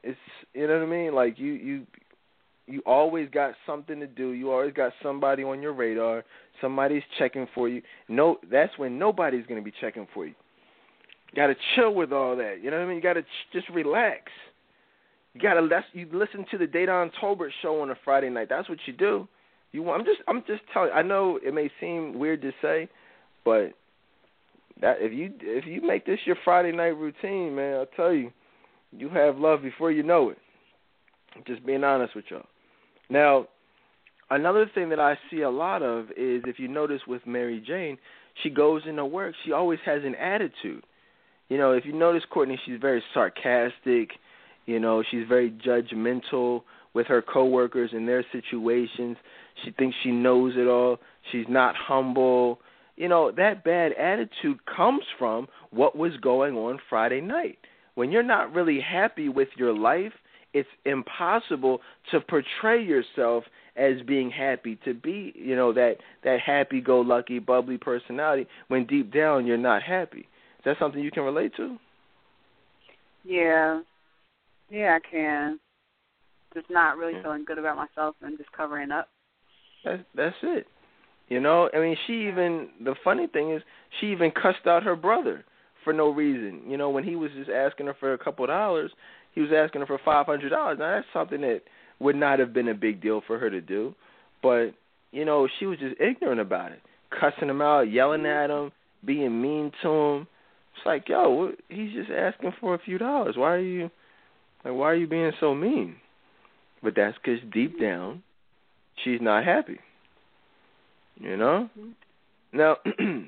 it's 0.04 0.18
you 0.54 0.68
know 0.68 0.80
what 0.80 0.84
I 0.84 0.90
mean? 0.90 1.16
Like 1.16 1.40
you 1.40 1.54
you 1.54 1.88
you 2.68 2.82
always 2.86 3.30
got 3.30 3.54
something 3.66 4.00
to 4.00 4.08
do. 4.08 4.30
You 4.32 4.52
always 4.52 4.74
got 4.74 4.94
somebody 5.02 5.44
on 5.44 5.62
your 5.62 5.74
radar. 5.74 6.24
Somebody's 6.62 7.04
checking 7.20 7.48
for 7.54 7.68
you. 7.68 7.82
No, 8.08 8.38
that's 8.50 8.78
when 8.78 8.98
nobody's 8.98 9.46
going 9.48 9.60
to 9.60 9.66
be 9.66 9.74
checking 9.82 10.08
for 10.14 10.26
you. 10.26 10.34
You 11.32 11.36
got 11.36 11.48
to 11.48 11.56
chill 11.76 11.94
with 11.94 12.14
all 12.14 12.38
that. 12.38 12.60
You 12.64 12.72
know 12.72 12.78
what 12.78 12.86
I 12.86 12.88
mean? 12.88 12.96
You 12.96 13.02
got 13.02 13.14
to 13.14 13.24
ch- 13.24 13.52
just 13.52 13.68
relax. 13.70 14.32
You 15.34 15.42
gotta 15.42 15.68
that's 15.68 15.86
you 15.94 16.08
listen 16.12 16.46
to 16.52 16.58
the 16.58 16.68
Dedan 16.68 17.10
Tolbert 17.22 17.50
show 17.62 17.82
on 17.82 17.90
a 17.90 17.96
Friday 18.06 18.30
night. 18.30 18.50
That's 18.50 18.70
what 18.70 18.78
you 18.86 18.94
do. 18.94 19.28
You 19.72 19.90
I'm 19.90 20.06
just 20.06 20.20
I'm 20.28 20.44
just 20.46 20.62
telling. 20.72 20.92
I 20.94 21.02
know 21.02 21.40
it 21.44 21.54
may 21.54 21.72
seem 21.80 22.20
weird 22.20 22.42
to 22.44 22.52
say, 22.62 22.88
but 23.44 23.74
that 24.82 24.98
if 25.00 25.14
you 25.14 25.32
if 25.42 25.66
you 25.66 25.82
make 25.86 26.06
this 26.06 26.20
your 26.26 26.38
Friday 26.44 26.72
night 26.72 26.98
routine, 26.98 27.56
man, 27.56 27.76
I'll 27.76 27.86
tell 27.86 28.14
you, 28.14 28.32
you 28.92 29.10
have 29.10 29.38
love 29.38 29.62
before 29.62 29.92
you 29.92 30.04
know 30.04 30.30
it. 30.30 30.38
Just 31.48 31.66
being 31.66 31.84
honest 31.84 32.16
with 32.16 32.26
y'all. 32.30 32.46
Now, 33.10 33.48
another 34.30 34.70
thing 34.74 34.90
that 34.90 35.00
I 35.00 35.18
see 35.32 35.42
a 35.42 35.50
lot 35.50 35.82
of 35.82 36.06
is 36.12 36.44
if 36.46 36.60
you 36.60 36.68
notice 36.68 37.02
with 37.08 37.26
Mary 37.26 37.64
Jane, 37.66 37.98
she 38.44 38.50
goes 38.50 38.84
into 38.88 39.06
work, 39.06 39.34
she 39.46 39.52
always 39.52 39.80
has 39.86 40.04
an 40.04 40.16
attitude. 40.16 40.84
You 41.50 41.58
know, 41.58 41.72
if 41.72 41.86
you 41.86 41.94
notice 41.94 42.24
Courtney, 42.30 42.60
she's 42.66 42.80
very 42.80 43.04
sarcastic 43.14 44.12
you 44.66 44.80
know, 44.80 45.04
she's 45.10 45.28
very 45.28 45.52
judgmental 45.52 46.62
with 46.94 47.08
her 47.08 47.22
coworkers 47.22 47.92
and 47.94 48.08
their 48.08 48.26
situations. 48.32 49.18
She 49.64 49.72
thinks 49.72 49.96
she 50.04 50.12
knows 50.12 50.54
it 50.56 50.68
all. 50.68 51.00
She's 51.32 51.46
not 51.50 51.76
humble. 51.76 52.60
You 52.96 53.08
know, 53.08 53.32
that 53.32 53.64
bad 53.64 53.94
attitude 53.94 54.60
comes 54.66 55.04
from 55.18 55.48
what 55.72 55.98
was 55.98 56.16
going 56.18 56.56
on 56.56 56.80
Friday 56.90 57.22
night. 57.22 57.58
When 57.96 58.12
you're 58.12 58.24
not 58.24 58.54
really 58.54 58.80
happy 58.80 59.30
with 59.30 59.50
your 59.58 59.76
life, 59.76 60.14
it's 60.54 60.70
impossible 60.86 61.82
to 62.12 62.22
portray 62.22 62.84
yourself 62.84 63.44
as 63.76 63.94
being 64.06 64.30
happy, 64.30 64.78
to 64.86 64.94
be, 64.94 65.34
you 65.36 65.56
know, 65.56 65.74
that 65.74 65.96
that 66.24 66.40
happy 66.40 66.80
go 66.80 67.02
lucky, 67.02 67.40
bubbly 67.40 67.78
personality 67.78 68.48
when 68.68 68.86
deep 68.86 69.12
down 69.12 69.48
you're 69.48 69.58
not 69.58 69.82
happy. 69.82 70.20
Is 70.20 70.66
that 70.66 70.78
something 70.80 71.02
you 71.02 71.12
can 71.12 71.24
relate 71.24 71.54
to? 71.58 71.78
Yeah, 73.24 73.82
yeah, 74.70 74.98
I 74.98 75.10
can. 75.10 75.60
Just 76.54 76.70
not 76.70 76.98
really 76.98 77.20
feeling 77.24 77.46
good 77.46 77.58
about 77.58 77.78
myself 77.78 78.16
and 78.22 78.38
just 78.38 78.52
covering 78.52 78.92
up. 78.92 79.10
That's 79.84 80.04
that's 80.16 80.36
it. 80.44 80.68
You 81.34 81.40
know, 81.40 81.68
I 81.74 81.80
mean, 81.80 81.98
she 82.06 82.28
even 82.28 82.70
the 82.84 82.94
funny 83.04 83.26
thing 83.26 83.52
is 83.52 83.64
she 84.00 84.12
even 84.12 84.30
cussed 84.30 84.68
out 84.68 84.84
her 84.84 84.96
brother 84.96 85.44
for 85.84 85.92
no 85.92 86.10
reason. 86.10 86.62
You 86.68 86.78
know, 86.78 86.92
when 86.92 87.04
he 87.04 87.16
was 87.16 87.32
just 87.36 87.50
asking 87.50 87.88
her 87.88 87.96
for 88.00 88.14
a 88.14 88.20
couple 88.20 88.46
of 88.46 88.50
dollars, 88.50 88.92
he 89.34 89.42
was 89.42 89.50
asking 89.52 89.82
her 89.82 89.88
for 89.88 90.00
five 90.06 90.28
hundred 90.28 90.50
dollars. 90.50 90.78
Now 90.80 90.94
that's 90.94 91.08
something 91.12 91.42
that 91.42 91.62
would 92.00 92.16
not 92.16 92.38
have 92.38 92.54
been 92.54 92.68
a 92.68 92.76
big 92.76 93.02
deal 93.02 93.24
for 93.26 93.40
her 93.40 93.50
to 93.50 93.62
do, 93.62 93.96
but 94.44 94.74
you 95.12 95.26
know, 95.26 95.48
she 95.60 95.66
was 95.66 95.80
just 95.80 96.00
ignorant 96.00 96.40
about 96.40 96.72
it, 96.72 96.82
cussing 97.20 97.50
him 97.50 97.64
out, 97.64 97.92
yelling 97.92 98.28
at 98.28 98.52
him, 98.52 98.72
being 99.04 99.42
mean 99.42 99.72
to 99.82 99.90
him. 99.90 100.28
It's 100.76 100.86
like, 100.86 101.10
yo, 101.10 101.50
he's 101.68 101.94
just 101.94 102.12
asking 102.12 102.54
for 102.62 102.76
a 102.76 102.80
few 102.80 103.00
dollars. 103.00 103.38
Why 103.38 103.54
are 103.54 103.60
you? 103.60 103.90
Like, 104.64 104.76
why 104.76 104.92
are 104.92 104.96
you 104.96 105.08
being 105.08 105.32
so 105.40 105.56
mean? 105.56 105.96
But 106.84 106.94
that's 106.96 107.18
because 107.18 107.40
deep 107.52 107.82
down, 107.82 108.22
she's 109.04 109.20
not 109.20 109.44
happy. 109.44 109.80
You 111.20 111.38
know. 111.38 111.70
Mm-hmm. 111.78 111.90
Now, 112.54 112.78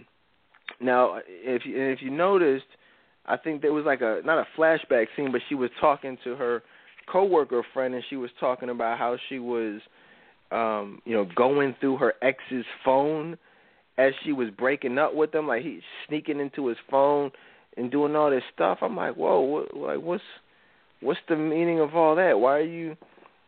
now, 0.82 1.20
if 1.28 1.64
you 1.66 1.82
if 1.82 2.00
you 2.02 2.12
noticed, 2.12 2.66
I 3.26 3.38
think 3.38 3.62
there 3.62 3.74
was 3.74 3.86
like 3.86 4.02
a 4.02 4.22
not 4.24 4.40
a 4.40 4.60
flashback 4.60 5.08
scene, 5.16 5.32
but 5.32 5.42
she 5.50 5.56
was 5.56 5.70
talking 5.80 6.18
to 6.24 6.36
her 6.36 6.64
coworker 7.12 7.64
friend, 7.74 7.94
and 7.94 8.04
she 8.10 8.16
was 8.16 8.30
talking 8.40 8.70
about 8.70 8.98
how 8.98 9.18
she 9.30 9.40
was, 9.40 9.82
um, 10.52 11.02
you 11.06 11.14
know, 11.14 11.28
going 11.36 11.76
through 11.80 11.98
her 11.98 12.14
ex's 12.22 12.66
phone 12.84 13.38
as 13.98 14.14
she 14.24 14.34
was 14.34 14.50
breaking 14.58 14.98
up 14.98 15.16
with 15.16 15.34
him, 15.34 15.48
like 15.48 15.64
he's 15.64 15.82
sneaking 16.08 16.40
into 16.40 16.68
his 16.68 16.78
phone 16.90 17.32
and 17.78 17.92
doing 17.92 18.16
all 18.16 18.30
this 18.30 18.44
stuff. 18.54 18.80
I'm 18.82 18.96
like, 18.96 19.16
whoa, 19.16 19.40
what, 19.40 19.76
like 19.76 20.00
what's 20.00 20.24
what's 21.02 21.20
the 21.30 21.36
meaning 21.36 21.80
of 21.80 21.96
all 21.96 22.16
that? 22.16 22.40
Why 22.40 22.58
are 22.58 22.62
you 22.62 22.96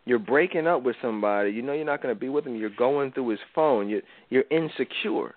you're 0.07 0.19
breaking 0.19 0.67
up 0.67 0.83
with 0.83 0.95
somebody? 1.01 1.51
You 1.51 1.61
know 1.61 1.73
you're 1.73 1.85
not 1.85 2.01
going 2.01 2.15
to 2.15 2.19
be 2.19 2.29
with 2.29 2.45
him. 2.45 2.55
You're 2.55 2.69
going 2.69 3.11
through 3.11 3.29
his 3.29 3.39
phone. 3.53 3.89
You 3.89 4.01
you're 4.29 4.45
insecure, 4.49 5.35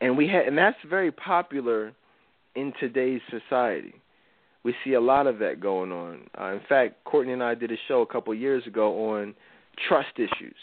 and 0.00 0.16
we 0.16 0.26
had 0.26 0.46
and 0.46 0.58
that's 0.58 0.76
very 0.88 1.12
popular 1.12 1.92
in 2.56 2.72
today's 2.80 3.20
society. 3.30 3.94
We 4.64 4.74
see 4.84 4.94
a 4.94 5.00
lot 5.00 5.26
of 5.26 5.38
that 5.38 5.60
going 5.60 5.92
on. 5.92 6.28
Uh, 6.38 6.52
in 6.52 6.60
fact, 6.68 7.04
Courtney 7.04 7.32
and 7.32 7.42
I 7.42 7.54
did 7.54 7.70
a 7.70 7.76
show 7.88 8.02
a 8.02 8.06
couple 8.06 8.34
years 8.34 8.66
ago 8.66 9.10
on 9.10 9.34
trust 9.88 10.18
issues, 10.18 10.56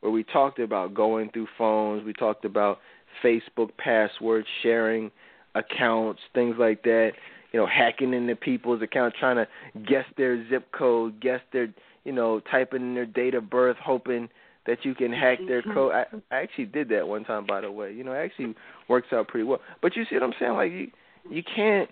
where 0.00 0.10
we 0.10 0.24
talked 0.24 0.58
about 0.58 0.94
going 0.94 1.30
through 1.30 1.48
phones. 1.56 2.04
We 2.04 2.14
talked 2.14 2.44
about 2.44 2.78
Facebook 3.22 3.70
passwords, 3.76 4.46
sharing 4.62 5.10
accounts, 5.54 6.20
things 6.34 6.56
like 6.58 6.82
that. 6.84 7.12
You 7.52 7.60
know, 7.60 7.66
hacking 7.66 8.12
into 8.12 8.36
people's 8.36 8.82
accounts, 8.82 9.16
trying 9.18 9.36
to 9.36 9.46
guess 9.88 10.04
their 10.16 10.48
zip 10.50 10.70
code, 10.72 11.18
guess 11.20 11.40
their, 11.52 11.68
you 12.04 12.12
know, 12.12 12.40
typing 12.50 12.82
in 12.82 12.94
their 12.94 13.06
date 13.06 13.34
of 13.34 13.50
birth, 13.50 13.76
hoping 13.82 14.28
that 14.66 14.84
you 14.84 14.94
can 14.94 15.12
hack 15.12 15.38
their 15.48 15.62
Mm-hmm. 15.62 15.72
code. 15.72 15.92
I, 15.92 16.04
I 16.30 16.42
actually 16.42 16.66
did 16.66 16.88
that 16.90 17.08
one 17.08 17.24
time, 17.24 17.46
by 17.46 17.62
the 17.62 17.70
way. 17.70 17.92
You 17.92 18.04
know, 18.04 18.12
it 18.12 18.18
actually 18.18 18.54
works 18.88 19.08
out 19.12 19.28
pretty 19.28 19.44
well. 19.44 19.60
But 19.80 19.96
you 19.96 20.04
see 20.08 20.16
what 20.16 20.24
I'm 20.24 20.34
saying? 20.38 20.52
Like 20.52 20.72
you, 20.72 20.88
you 21.30 21.42
can't 21.42 21.88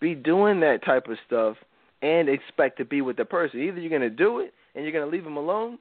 be 0.00 0.14
doing 0.14 0.60
that 0.60 0.84
type 0.84 1.08
of 1.08 1.16
stuff 1.26 1.56
and 2.00 2.28
expect 2.28 2.78
to 2.78 2.84
be 2.84 3.00
with 3.00 3.16
the 3.16 3.24
person. 3.24 3.60
Either 3.60 3.80
you're 3.80 3.90
gonna 3.90 4.10
do 4.10 4.40
it 4.40 4.52
and 4.74 4.84
you're 4.84 4.92
gonna 4.92 5.10
leave 5.10 5.24
them 5.24 5.36
alone, 5.36 5.78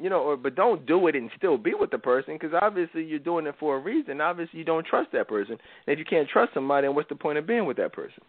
you 0.00 0.08
know, 0.10 0.20
or 0.20 0.36
but 0.36 0.54
don't 0.54 0.86
do 0.86 1.06
it 1.08 1.16
and 1.16 1.30
still 1.36 1.58
be 1.58 1.74
with 1.74 1.90
the 1.90 1.98
person 1.98 2.34
because 2.34 2.56
obviously 2.60 3.04
you're 3.04 3.18
doing 3.18 3.46
it 3.46 3.54
for 3.58 3.76
a 3.76 3.80
reason. 3.80 4.20
Obviously 4.20 4.58
you 4.58 4.64
don't 4.64 4.86
trust 4.86 5.10
that 5.12 5.28
person. 5.28 5.58
And 5.86 5.92
if 5.92 5.98
you 5.98 6.04
can't 6.04 6.28
trust 6.28 6.54
somebody, 6.54 6.86
then 6.86 6.94
what's 6.94 7.08
the 7.08 7.14
point 7.14 7.38
of 7.38 7.46
being 7.46 7.66
with 7.66 7.76
that 7.76 7.92
person? 7.92 8.22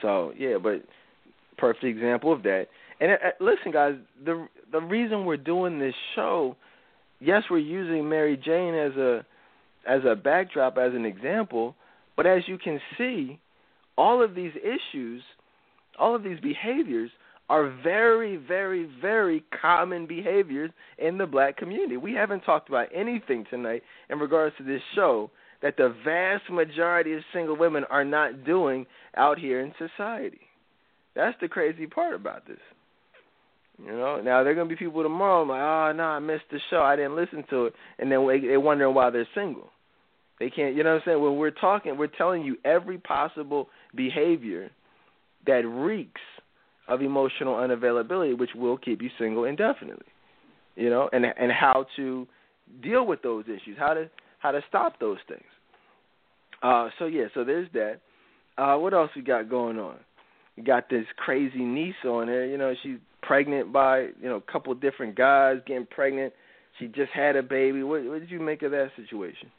So 0.00 0.32
yeah, 0.38 0.56
but 0.62 0.82
perfect 1.58 1.84
example 1.84 2.32
of 2.32 2.42
that. 2.44 2.66
And 3.00 3.12
uh, 3.12 3.16
listen, 3.40 3.72
guys, 3.72 3.94
the 4.24 4.46
the 4.72 4.80
reason 4.80 5.24
we're 5.24 5.36
doing 5.36 5.78
this 5.78 5.94
show, 6.14 6.56
yes, 7.20 7.42
we're 7.50 7.58
using 7.58 8.08
Mary 8.08 8.36
Jane 8.36 8.74
as 8.74 8.96
a 8.96 9.24
as 9.86 10.00
a 10.04 10.14
backdrop, 10.14 10.78
as 10.78 10.94
an 10.94 11.04
example, 11.04 11.74
but 12.16 12.26
as 12.26 12.42
you 12.46 12.58
can 12.58 12.80
see, 12.96 13.38
all 13.96 14.22
of 14.22 14.34
these 14.34 14.52
issues, 14.56 15.22
all 15.98 16.14
of 16.14 16.22
these 16.22 16.40
behaviors 16.40 17.10
are 17.50 17.70
very, 17.82 18.36
very, 18.36 18.88
very 19.02 19.44
common 19.60 20.06
behaviors 20.06 20.70
in 20.98 21.18
the 21.18 21.26
black 21.26 21.56
community. 21.56 21.96
We 21.96 22.14
haven't 22.14 22.40
talked 22.40 22.68
about 22.68 22.88
anything 22.94 23.44
tonight 23.50 23.82
in 24.08 24.18
regards 24.18 24.56
to 24.56 24.64
this 24.64 24.80
show 24.94 25.30
that 25.60 25.76
the 25.76 25.94
vast 26.04 26.50
majority 26.50 27.12
of 27.14 27.20
single 27.32 27.56
women 27.56 27.84
are 27.90 28.04
not 28.04 28.44
doing 28.44 28.86
out 29.16 29.38
here 29.38 29.60
in 29.60 29.74
society. 29.78 30.40
That's 31.14 31.36
the 31.40 31.48
crazy 31.48 31.86
part 31.86 32.14
about 32.14 32.46
this. 32.46 32.58
You 33.82 33.90
know, 33.90 34.20
now 34.20 34.44
there 34.44 34.54
gonna 34.54 34.68
be 34.68 34.76
people 34.76 35.02
tomorrow 35.02 35.42
like, 35.42 35.60
oh 35.60 35.92
no, 35.96 36.04
I 36.04 36.18
missed 36.20 36.44
the 36.50 36.60
show, 36.70 36.82
I 36.82 36.96
didn't 36.96 37.16
listen 37.16 37.44
to 37.50 37.66
it, 37.66 37.74
and 37.98 38.10
then 38.10 38.26
they- 38.26 38.56
wondering 38.56 38.94
why 38.94 39.10
they're 39.10 39.28
single. 39.34 39.70
They 40.38 40.50
can't, 40.50 40.74
you 40.74 40.82
know 40.82 40.94
what 40.94 41.02
I'm 41.02 41.02
saying? 41.06 41.22
When 41.22 41.36
we're 41.36 41.50
talking, 41.50 41.96
we're 41.96 42.06
telling 42.08 42.42
you 42.42 42.56
every 42.64 42.98
possible 42.98 43.68
behavior 43.94 44.70
that 45.46 45.66
reeks 45.66 46.20
of 46.88 47.02
emotional 47.02 47.54
unavailability, 47.54 48.36
which 48.36 48.50
will 48.54 48.76
keep 48.76 49.00
you 49.00 49.10
single 49.18 49.44
indefinitely. 49.44 50.06
You 50.76 50.90
know, 50.90 51.08
and 51.12 51.24
and 51.24 51.52
how 51.52 51.86
to 51.96 52.26
deal 52.82 53.06
with 53.06 53.22
those 53.22 53.44
issues, 53.44 53.76
how 53.78 53.94
to 53.94 54.10
how 54.38 54.50
to 54.50 54.60
stop 54.68 54.98
those 54.98 55.18
things. 55.28 55.44
Uh, 56.62 56.88
so 56.98 57.06
yeah, 57.06 57.26
so 57.34 57.44
there's 57.44 57.68
that. 57.72 58.00
Uh, 58.56 58.76
what 58.76 58.94
else 58.94 59.10
we 59.16 59.22
got 59.22 59.48
going 59.48 59.78
on? 59.78 59.96
We 60.56 60.62
got 60.62 60.88
this 60.88 61.06
crazy 61.16 61.64
niece 61.64 61.94
on 62.04 62.26
there. 62.26 62.46
You 62.46 62.58
know, 62.58 62.74
she's 62.82 62.98
pregnant 63.26 63.72
by 63.72 64.00
you 64.00 64.28
know 64.28 64.36
a 64.36 64.52
couple 64.52 64.72
of 64.72 64.80
different 64.80 65.16
guys, 65.16 65.58
getting 65.66 65.86
pregnant. 65.86 66.32
She 66.78 66.86
just 66.88 67.12
had 67.12 67.36
a 67.36 67.42
baby. 67.42 67.82
What, 67.82 68.04
what 68.04 68.20
did 68.20 68.30
you 68.30 68.40
make 68.40 68.62
of 68.62 68.72
that 68.72 68.90
situation? 68.96 69.50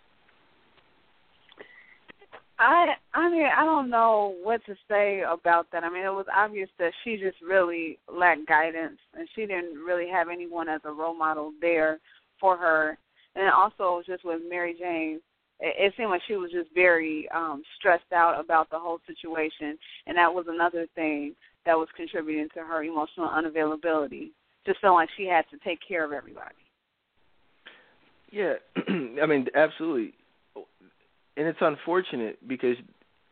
I 2.57 2.93
I 3.13 3.29
mean 3.29 3.47
I 3.57 3.65
don't 3.65 3.89
know 3.89 4.35
what 4.41 4.65
to 4.65 4.75
say 4.89 5.23
about 5.27 5.67
that. 5.71 5.83
I 5.83 5.89
mean 5.89 6.05
it 6.05 6.13
was 6.13 6.25
obvious 6.33 6.69
that 6.79 6.93
she 7.03 7.17
just 7.17 7.37
really 7.41 7.99
lacked 8.13 8.47
guidance 8.47 8.99
and 9.17 9.27
she 9.35 9.41
didn't 9.41 9.77
really 9.77 10.09
have 10.09 10.29
anyone 10.29 10.69
as 10.69 10.81
a 10.85 10.91
role 10.91 11.17
model 11.17 11.51
there 11.59 11.99
for 12.39 12.55
her. 12.57 12.97
And 13.35 13.49
also 13.49 14.01
just 14.05 14.23
with 14.23 14.41
Mary 14.47 14.75
Jane, 14.79 15.19
it, 15.59 15.75
it 15.77 15.93
seemed 15.97 16.11
like 16.11 16.21
she 16.27 16.35
was 16.35 16.51
just 16.51 16.69
very 16.73 17.27
um 17.35 17.61
stressed 17.77 18.13
out 18.13 18.39
about 18.39 18.69
the 18.69 18.79
whole 18.79 18.99
situation 19.05 19.77
and 20.07 20.17
that 20.17 20.33
was 20.33 20.45
another 20.47 20.87
thing 20.95 21.35
that 21.65 21.75
was 21.75 21.87
contributing 21.95 22.47
to 22.53 22.61
her 22.61 22.83
emotional 22.83 23.27
unavailability. 23.27 24.31
Just 24.65 24.79
feeling 24.81 24.95
like 24.95 25.09
she 25.17 25.25
had 25.25 25.45
to 25.51 25.57
take 25.63 25.79
care 25.87 26.03
of 26.03 26.11
everybody. 26.11 26.55
Yeah, 28.31 28.55
I 29.21 29.25
mean, 29.25 29.47
absolutely. 29.55 30.13
And 31.37 31.47
it's 31.47 31.59
unfortunate 31.61 32.45
because 32.47 32.77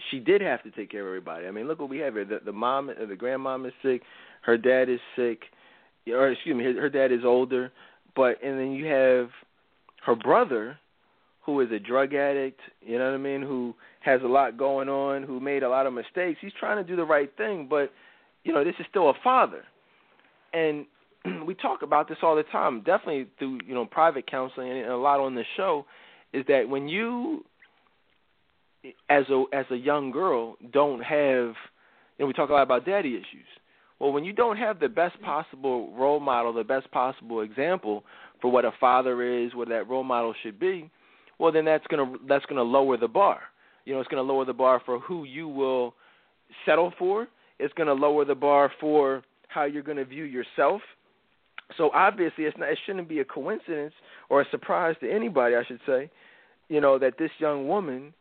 she 0.09 0.19
did 0.19 0.41
have 0.41 0.63
to 0.63 0.71
take 0.71 0.91
care 0.91 1.01
of 1.01 1.07
everybody. 1.07 1.47
I 1.47 1.51
mean, 1.51 1.67
look 1.67 1.79
what 1.79 1.89
we 1.89 1.99
have 1.99 2.13
here. 2.13 2.25
The, 2.25 2.39
the 2.43 2.51
mom, 2.51 2.89
uh, 2.89 3.05
the 3.05 3.15
grandmom 3.15 3.67
is 3.67 3.73
sick. 3.81 4.01
Her 4.41 4.57
dad 4.57 4.89
is 4.89 4.99
sick, 5.15 5.43
or 6.07 6.31
excuse 6.31 6.55
me, 6.55 6.63
her, 6.65 6.81
her 6.81 6.89
dad 6.89 7.11
is 7.11 7.23
older. 7.23 7.71
But 8.15 8.43
and 8.43 8.59
then 8.59 8.71
you 8.73 8.85
have 8.85 9.29
her 10.05 10.15
brother, 10.15 10.77
who 11.45 11.59
is 11.61 11.71
a 11.71 11.79
drug 11.79 12.13
addict. 12.13 12.59
You 12.81 12.99
know 12.99 13.05
what 13.05 13.15
I 13.15 13.17
mean? 13.17 13.41
Who 13.41 13.73
has 14.01 14.21
a 14.21 14.27
lot 14.27 14.57
going 14.57 14.89
on. 14.89 15.23
Who 15.23 15.39
made 15.39 15.63
a 15.63 15.69
lot 15.69 15.87
of 15.87 15.93
mistakes. 15.93 16.39
He's 16.41 16.51
trying 16.59 16.77
to 16.77 16.83
do 16.83 16.95
the 16.95 17.05
right 17.05 17.31
thing, 17.37 17.67
but 17.69 17.91
you 18.43 18.53
know, 18.53 18.63
this 18.63 18.75
is 18.79 18.85
still 18.89 19.09
a 19.09 19.13
father. 19.23 19.63
And 20.53 20.85
we 21.45 21.55
talk 21.55 21.81
about 21.81 22.07
this 22.07 22.17
all 22.21 22.35
the 22.35 22.43
time, 22.43 22.79
definitely 22.79 23.27
through 23.39 23.59
you 23.65 23.73
know 23.73 23.85
private 23.85 24.29
counseling 24.29 24.71
and 24.71 24.89
a 24.89 24.97
lot 24.97 25.19
on 25.19 25.35
the 25.35 25.43
show, 25.57 25.85
is 26.33 26.45
that 26.47 26.67
when 26.67 26.87
you 26.87 27.45
as 29.09 29.25
a 29.29 29.43
as 29.53 29.65
a 29.71 29.75
young 29.75 30.11
girl 30.11 30.57
don't 30.71 31.01
have 31.01 31.53
know 32.19 32.25
we 32.25 32.33
talk 32.33 32.49
a 32.49 32.53
lot 32.53 32.63
about 32.63 32.85
daddy 32.85 33.15
issues. 33.15 33.47
Well, 33.99 34.11
when 34.11 34.25
you 34.25 34.33
don't 34.33 34.57
have 34.57 34.79
the 34.79 34.89
best 34.89 35.21
possible 35.21 35.93
role 35.95 36.19
model, 36.19 36.51
the 36.51 36.63
best 36.63 36.91
possible 36.91 37.41
example 37.41 38.03
for 38.41 38.51
what 38.51 38.65
a 38.65 38.71
father 38.79 39.45
is, 39.45 39.55
what 39.55 39.69
that 39.69 39.87
role 39.87 40.03
model 40.03 40.33
should 40.43 40.59
be, 40.59 40.89
well 41.39 41.51
then 41.51 41.65
that's 41.65 41.85
going 41.87 42.05
to 42.05 42.19
that's 42.27 42.45
going 42.45 42.57
to 42.57 42.63
lower 42.63 42.97
the 42.97 43.07
bar. 43.07 43.39
You 43.85 43.93
know, 43.93 43.99
it's 43.99 44.09
going 44.09 44.25
to 44.25 44.31
lower 44.31 44.45
the 44.45 44.53
bar 44.53 44.81
for 44.85 44.99
who 44.99 45.23
you 45.23 45.47
will 45.47 45.93
settle 46.65 46.93
for. 46.97 47.27
It's 47.59 47.73
going 47.73 47.87
to 47.87 47.93
lower 47.93 48.25
the 48.25 48.35
bar 48.35 48.71
for 48.79 49.23
how 49.47 49.65
you're 49.65 49.83
going 49.83 49.97
to 49.97 50.05
view 50.05 50.23
yourself. 50.23 50.81
So 51.77 51.89
obviously, 51.93 52.45
it's 52.45 52.57
not. 52.57 52.69
It 52.69 52.79
shouldn't 52.85 53.09
be 53.09 53.19
a 53.19 53.25
coincidence 53.25 53.93
or 54.29 54.41
a 54.41 54.45
surprise 54.51 54.95
to 55.01 55.11
anybody, 55.11 55.55
I 55.55 55.63
should 55.63 55.79
say. 55.85 56.09
You 56.69 56.81
know 56.81 56.99
that 56.99 57.17
this 57.17 57.31
young 57.39 57.67
woman, 57.67 58.13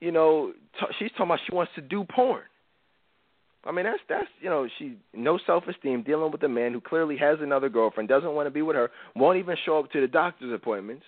you 0.00 0.12
know, 0.12 0.52
t- 0.78 0.86
she's 0.98 1.10
talking 1.12 1.26
about 1.26 1.40
she 1.46 1.54
wants 1.54 1.72
to 1.76 1.80
do 1.80 2.04
porn. 2.04 2.42
I 3.64 3.72
mean, 3.72 3.84
that's 3.84 4.00
that's 4.08 4.28
you 4.40 4.50
know, 4.50 4.68
she 4.78 4.96
no 5.14 5.38
self 5.46 5.64
esteem, 5.66 6.02
dealing 6.02 6.30
with 6.30 6.42
a 6.42 6.48
man 6.48 6.72
who 6.72 6.80
clearly 6.80 7.16
has 7.16 7.38
another 7.40 7.68
girlfriend, 7.68 8.08
doesn't 8.08 8.34
want 8.34 8.46
to 8.46 8.50
be 8.50 8.62
with 8.62 8.76
her, 8.76 8.90
won't 9.16 9.38
even 9.38 9.56
show 9.64 9.78
up 9.78 9.90
to 9.92 10.00
the 10.00 10.08
doctor's 10.08 10.52
appointments. 10.52 11.04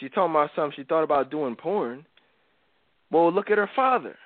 She's 0.00 0.10
talking 0.10 0.32
about 0.32 0.50
something 0.56 0.74
she 0.76 0.84
thought 0.84 1.02
about 1.02 1.30
doing 1.30 1.56
porn. 1.56 2.06
Well, 3.10 3.32
look 3.32 3.50
at 3.50 3.58
her 3.58 3.70
father. 3.76 4.16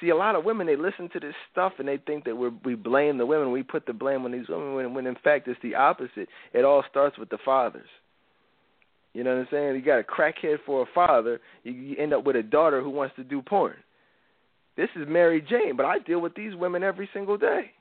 See, 0.00 0.08
a 0.08 0.16
lot 0.16 0.34
of 0.34 0.44
women 0.44 0.66
they 0.66 0.76
listen 0.76 1.10
to 1.12 1.20
this 1.20 1.34
stuff 1.52 1.74
and 1.78 1.86
they 1.86 1.98
think 1.98 2.24
that 2.24 2.36
we 2.36 2.48
we 2.64 2.74
blame 2.74 3.18
the 3.18 3.26
women. 3.26 3.52
We 3.52 3.62
put 3.62 3.86
the 3.86 3.92
blame 3.92 4.24
on 4.24 4.32
these 4.32 4.48
women 4.48 4.74
when, 4.74 4.94
when 4.94 5.06
in 5.06 5.16
fact 5.22 5.46
it's 5.48 5.60
the 5.62 5.74
opposite. 5.74 6.28
It 6.52 6.64
all 6.64 6.82
starts 6.88 7.18
with 7.18 7.28
the 7.28 7.38
fathers. 7.44 7.88
You 9.12 9.24
know 9.24 9.30
what 9.30 9.40
I'm 9.40 9.48
saying? 9.50 9.74
You 9.74 9.82
got 9.82 9.98
a 9.98 10.04
crackhead 10.04 10.58
for 10.64 10.82
a 10.82 10.86
father, 10.94 11.40
you, 11.64 11.72
you 11.72 11.96
end 11.98 12.14
up 12.14 12.24
with 12.24 12.36
a 12.36 12.42
daughter 12.42 12.80
who 12.80 12.90
wants 12.90 13.16
to 13.16 13.24
do 13.24 13.42
porn. 13.42 13.74
This 14.76 14.88
is 14.94 15.06
Mary 15.08 15.42
Jane, 15.42 15.76
but 15.76 15.84
I 15.84 15.98
deal 15.98 16.20
with 16.20 16.34
these 16.34 16.54
women 16.54 16.82
every 16.82 17.08
single 17.12 17.36
day. 17.36 17.72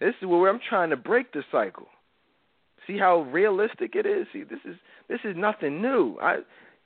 This 0.00 0.14
is 0.20 0.26
where 0.26 0.50
I'm 0.50 0.60
trying 0.68 0.90
to 0.90 0.96
break 0.96 1.32
the 1.32 1.42
cycle. 1.52 1.86
See 2.86 2.98
how 2.98 3.22
realistic 3.22 3.94
it 3.94 4.06
is. 4.06 4.26
See, 4.32 4.42
this 4.42 4.58
is 4.64 4.76
this 5.08 5.20
is 5.24 5.36
nothing 5.36 5.80
new. 5.80 6.16
I, 6.20 6.38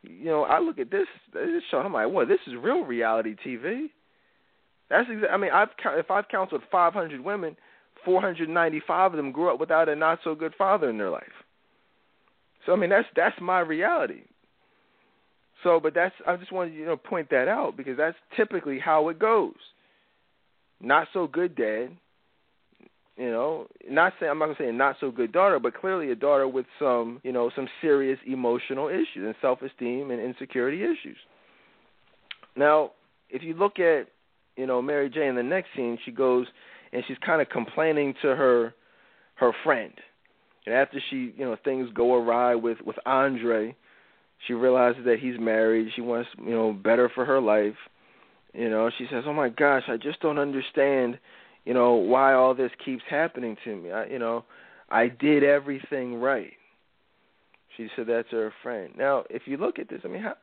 you 0.03 0.27
know, 0.27 0.43
I 0.43 0.59
look 0.59 0.79
at 0.79 0.91
this 0.91 1.07
this 1.33 1.63
show. 1.71 1.79
I'm 1.79 1.93
like, 1.93 2.11
what? 2.11 2.29
This 2.29 2.41
is 2.47 2.55
real 2.61 2.85
reality 2.85 3.37
TV. 3.47 3.87
That's 4.91 5.09
exa- 5.09 5.31
I 5.33 5.37
mean, 5.37 5.51
I've 5.53 5.69
if 5.97 6.11
I've 6.11 6.29
counseled 6.29 6.63
500 6.71 7.21
women, 7.21 7.57
495 8.05 9.13
of 9.13 9.17
them 9.17 9.33
grew 9.33 9.53
up 9.53 9.61
without 9.61 9.89
a 9.89 9.97
not 9.97 10.19
so 10.25 10.35
good 10.35 10.55
father 10.57 10.91
in 10.91 10.99
their 10.99 11.11
life. 11.11 11.23
So 12.67 12.73
I 12.73 12.77
mean, 12.77 12.91
that's 12.91 13.09
that's 13.17 13.37
my 13.41 13.61
reality. 13.61 14.23
So, 15.63 15.81
but 15.81 15.95
that's 15.95 16.15
I 16.27 16.37
just 16.37 16.53
wanted 16.53 16.71
to 16.71 16.77
you 16.77 16.87
know 16.87 16.97
point 16.97 17.31
that 17.31 17.49
out 17.49 17.77
because 17.77 17.97
that's 17.97 18.17
typically 18.37 18.79
how 18.79 19.09
it 19.09 19.19
goes. 19.19 19.55
Not 20.81 21.09
so 21.13 21.27
good 21.27 21.57
dad, 21.57 21.89
you 23.17 23.31
know. 23.31 23.67
Not 23.89 24.13
saying 24.21 24.31
I'm 24.31 24.39
not 24.39 24.47
gonna 24.47 24.59
say 24.59 24.73
not 24.73 24.97
so 25.01 25.11
good 25.11 25.33
daughter, 25.33 25.59
but 25.59 25.75
clearly 25.75 26.11
a 26.11 26.15
daughter 26.15 26.47
with 26.47 26.67
some 26.79 27.21
you 27.25 27.33
know 27.33 27.51
some 27.57 27.69
serious 27.81 28.19
emotional 28.27 28.89
issues 28.89 29.25
and 29.25 29.35
self 29.41 29.63
esteem 29.63 30.11
and 30.11 30.21
insecurity 30.21 30.83
issues. 30.83 31.17
Now, 32.57 32.93
if 33.31 33.43
you 33.43 33.55
look 33.55 33.79
at 33.79 34.09
you 34.57 34.67
know 34.67 34.81
Mary 34.81 35.09
Jane 35.11 35.29
in 35.31 35.37
the 35.37 35.43
next 35.43 35.69
scene, 35.77 35.99
she 36.05 36.11
goes 36.11 36.47
and 36.93 37.03
she's 37.07 37.19
kind 37.25 37.43
of 37.43 37.49
complaining 37.49 38.15
to 38.23 38.29
her 38.29 38.75
her 39.37 39.53
friend. 39.65 39.93
And 40.67 40.75
after 40.75 40.99
she, 41.11 41.35
you 41.37 41.45
know, 41.45 41.57
things 41.63 41.91
go 41.95 42.15
awry 42.15 42.55
with 42.55 42.79
with 42.85 42.97
Andre, 43.05 43.77
she 44.47 44.55
realizes 44.55 45.05
that 45.05 45.19
he's 45.21 45.39
married. 45.39 45.89
She 45.95 46.01
wants, 46.01 46.31
you 46.39 46.53
know, 46.53 46.73
better 46.73 47.11
for 47.15 47.25
her 47.25 47.41
life. 47.41 47.75
You 48.55 48.71
know, 48.71 48.91
she 48.97 49.07
says, 49.11 49.25
"Oh 49.27 49.33
my 49.33 49.49
gosh, 49.49 49.83
I 49.89 49.97
just 49.97 50.21
don't 50.21 50.39
understand, 50.39 51.19
you 51.65 51.75
know, 51.75 51.95
why 51.95 52.35
all 52.35 52.55
this 52.55 52.71
keeps 52.85 53.03
happening 53.11 53.57
to 53.65 53.77
me. 53.77 53.91
I, 53.91 54.07
you 54.07 54.19
know, 54.19 54.45
I 54.89 55.09
did 55.09 55.43
everything 55.43 56.21
right." 56.21 56.53
She 57.77 57.89
said 57.97 58.07
that 58.07 58.31
to 58.31 58.37
her 58.37 58.55
friend. 58.63 58.93
Now, 58.97 59.25
if 59.29 59.43
you 59.47 59.57
look 59.57 59.81
at 59.81 59.89
this, 59.89 60.01
I 60.05 60.09
mean, 60.09 60.23
how 60.23 60.37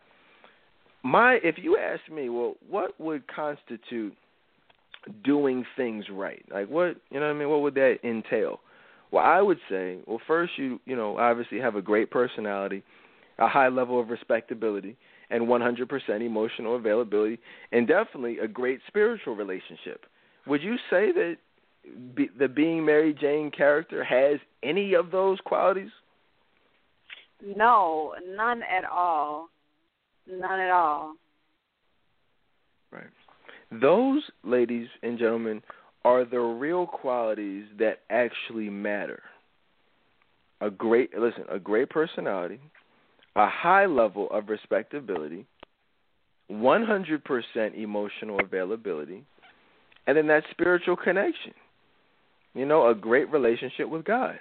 my 1.03 1.39
if 1.43 1.55
you 1.57 1.77
ask 1.77 2.01
me, 2.11 2.29
well, 2.29 2.55
what 2.69 2.99
would 2.99 3.23
constitute 3.27 4.15
doing 5.23 5.65
things 5.75 6.05
right? 6.11 6.43
Like 6.51 6.69
what 6.69 6.97
you 7.09 7.19
know 7.19 7.27
what 7.27 7.35
I 7.35 7.39
mean? 7.39 7.49
What 7.49 7.61
would 7.61 7.75
that 7.75 7.97
entail? 8.03 8.59
Well, 9.11 9.25
I 9.25 9.41
would 9.41 9.59
say, 9.69 9.97
well, 10.07 10.21
first 10.27 10.53
you 10.57 10.79
you 10.85 10.95
know 10.95 11.17
obviously 11.17 11.59
have 11.59 11.75
a 11.75 11.81
great 11.81 12.11
personality, 12.11 12.83
a 13.39 13.47
high 13.47 13.69
level 13.69 13.99
of 13.99 14.09
respectability, 14.09 14.95
and 15.29 15.47
100% 15.47 16.21
emotional 16.21 16.75
availability, 16.75 17.39
and 17.71 17.87
definitely 17.87 18.39
a 18.39 18.47
great 18.47 18.79
spiritual 18.87 19.35
relationship. 19.35 20.05
Would 20.45 20.61
you 20.61 20.75
say 20.89 21.11
that 21.11 21.37
be, 22.15 22.29
the 22.37 22.47
being 22.47 22.85
Mary 22.85 23.15
Jane 23.19 23.51
character 23.51 24.03
has 24.03 24.39
any 24.63 24.93
of 24.93 25.11
those 25.11 25.39
qualities? 25.45 25.89
No, 27.43 28.13
none 28.35 28.61
at 28.63 28.85
all. 28.85 29.49
None 30.31 30.59
at 30.59 30.71
all. 30.71 31.15
Right. 32.91 33.03
Those, 33.81 34.23
ladies 34.43 34.87
and 35.03 35.19
gentlemen, 35.19 35.61
are 36.03 36.25
the 36.25 36.39
real 36.39 36.87
qualities 36.87 37.65
that 37.79 37.99
actually 38.09 38.69
matter. 38.69 39.21
A 40.61 40.69
great 40.69 41.17
listen, 41.17 41.43
a 41.49 41.59
great 41.59 41.89
personality, 41.89 42.59
a 43.35 43.47
high 43.47 43.85
level 43.85 44.27
of 44.31 44.49
respectability, 44.49 45.45
100% 46.51 47.21
emotional 47.75 48.39
availability, 48.39 49.23
and 50.07 50.17
then 50.17 50.27
that 50.27 50.43
spiritual 50.51 50.95
connection. 50.95 51.53
You 52.53 52.65
know, 52.65 52.89
a 52.89 52.95
great 52.95 53.31
relationship 53.31 53.89
with 53.89 54.03
God. 54.03 54.39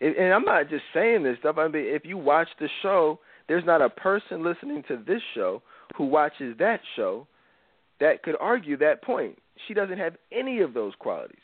And 0.00 0.34
I'm 0.34 0.44
not 0.44 0.68
just 0.68 0.82
saying 0.92 1.22
this 1.22 1.38
stuff. 1.38 1.58
I 1.58 1.68
mean, 1.68 1.84
if 1.86 2.04
you 2.04 2.18
watch 2.18 2.48
the 2.58 2.68
show, 2.82 3.20
there's 3.52 3.66
not 3.66 3.82
a 3.82 3.90
person 3.90 4.42
listening 4.42 4.82
to 4.88 4.96
this 4.96 5.20
show 5.34 5.60
who 5.98 6.06
watches 6.06 6.56
that 6.58 6.80
show 6.96 7.26
that 8.00 8.22
could 8.22 8.34
argue 8.40 8.78
that 8.78 9.02
point. 9.02 9.38
She 9.68 9.74
doesn't 9.74 9.98
have 9.98 10.16
any 10.32 10.60
of 10.60 10.72
those 10.72 10.94
qualities. 10.98 11.36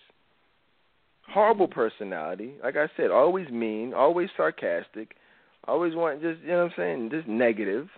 Horrible 1.30 1.68
personality, 1.68 2.54
like 2.64 2.76
I 2.78 2.86
said, 2.96 3.10
always 3.10 3.50
mean, 3.50 3.92
always 3.92 4.30
sarcastic, 4.38 5.16
always 5.64 5.94
want 5.94 6.22
just 6.22 6.40
you 6.40 6.48
know 6.48 6.64
what 6.64 6.64
I'm 6.64 6.72
saying, 6.78 7.10
just 7.10 7.28
negative. 7.28 7.88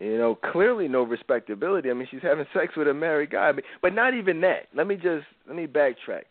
You 0.00 0.18
know, 0.18 0.36
clearly 0.50 0.88
no 0.88 1.04
respectability. 1.04 1.90
I 1.90 1.92
mean, 1.92 2.08
she's 2.10 2.22
having 2.22 2.46
sex 2.52 2.72
with 2.76 2.88
a 2.88 2.94
married 2.94 3.30
guy, 3.30 3.52
but 3.82 3.94
not 3.94 4.14
even 4.14 4.40
that. 4.40 4.66
Let 4.74 4.88
me 4.88 4.96
just 4.96 5.26
let 5.46 5.54
me 5.54 5.68
backtrack 5.68 6.24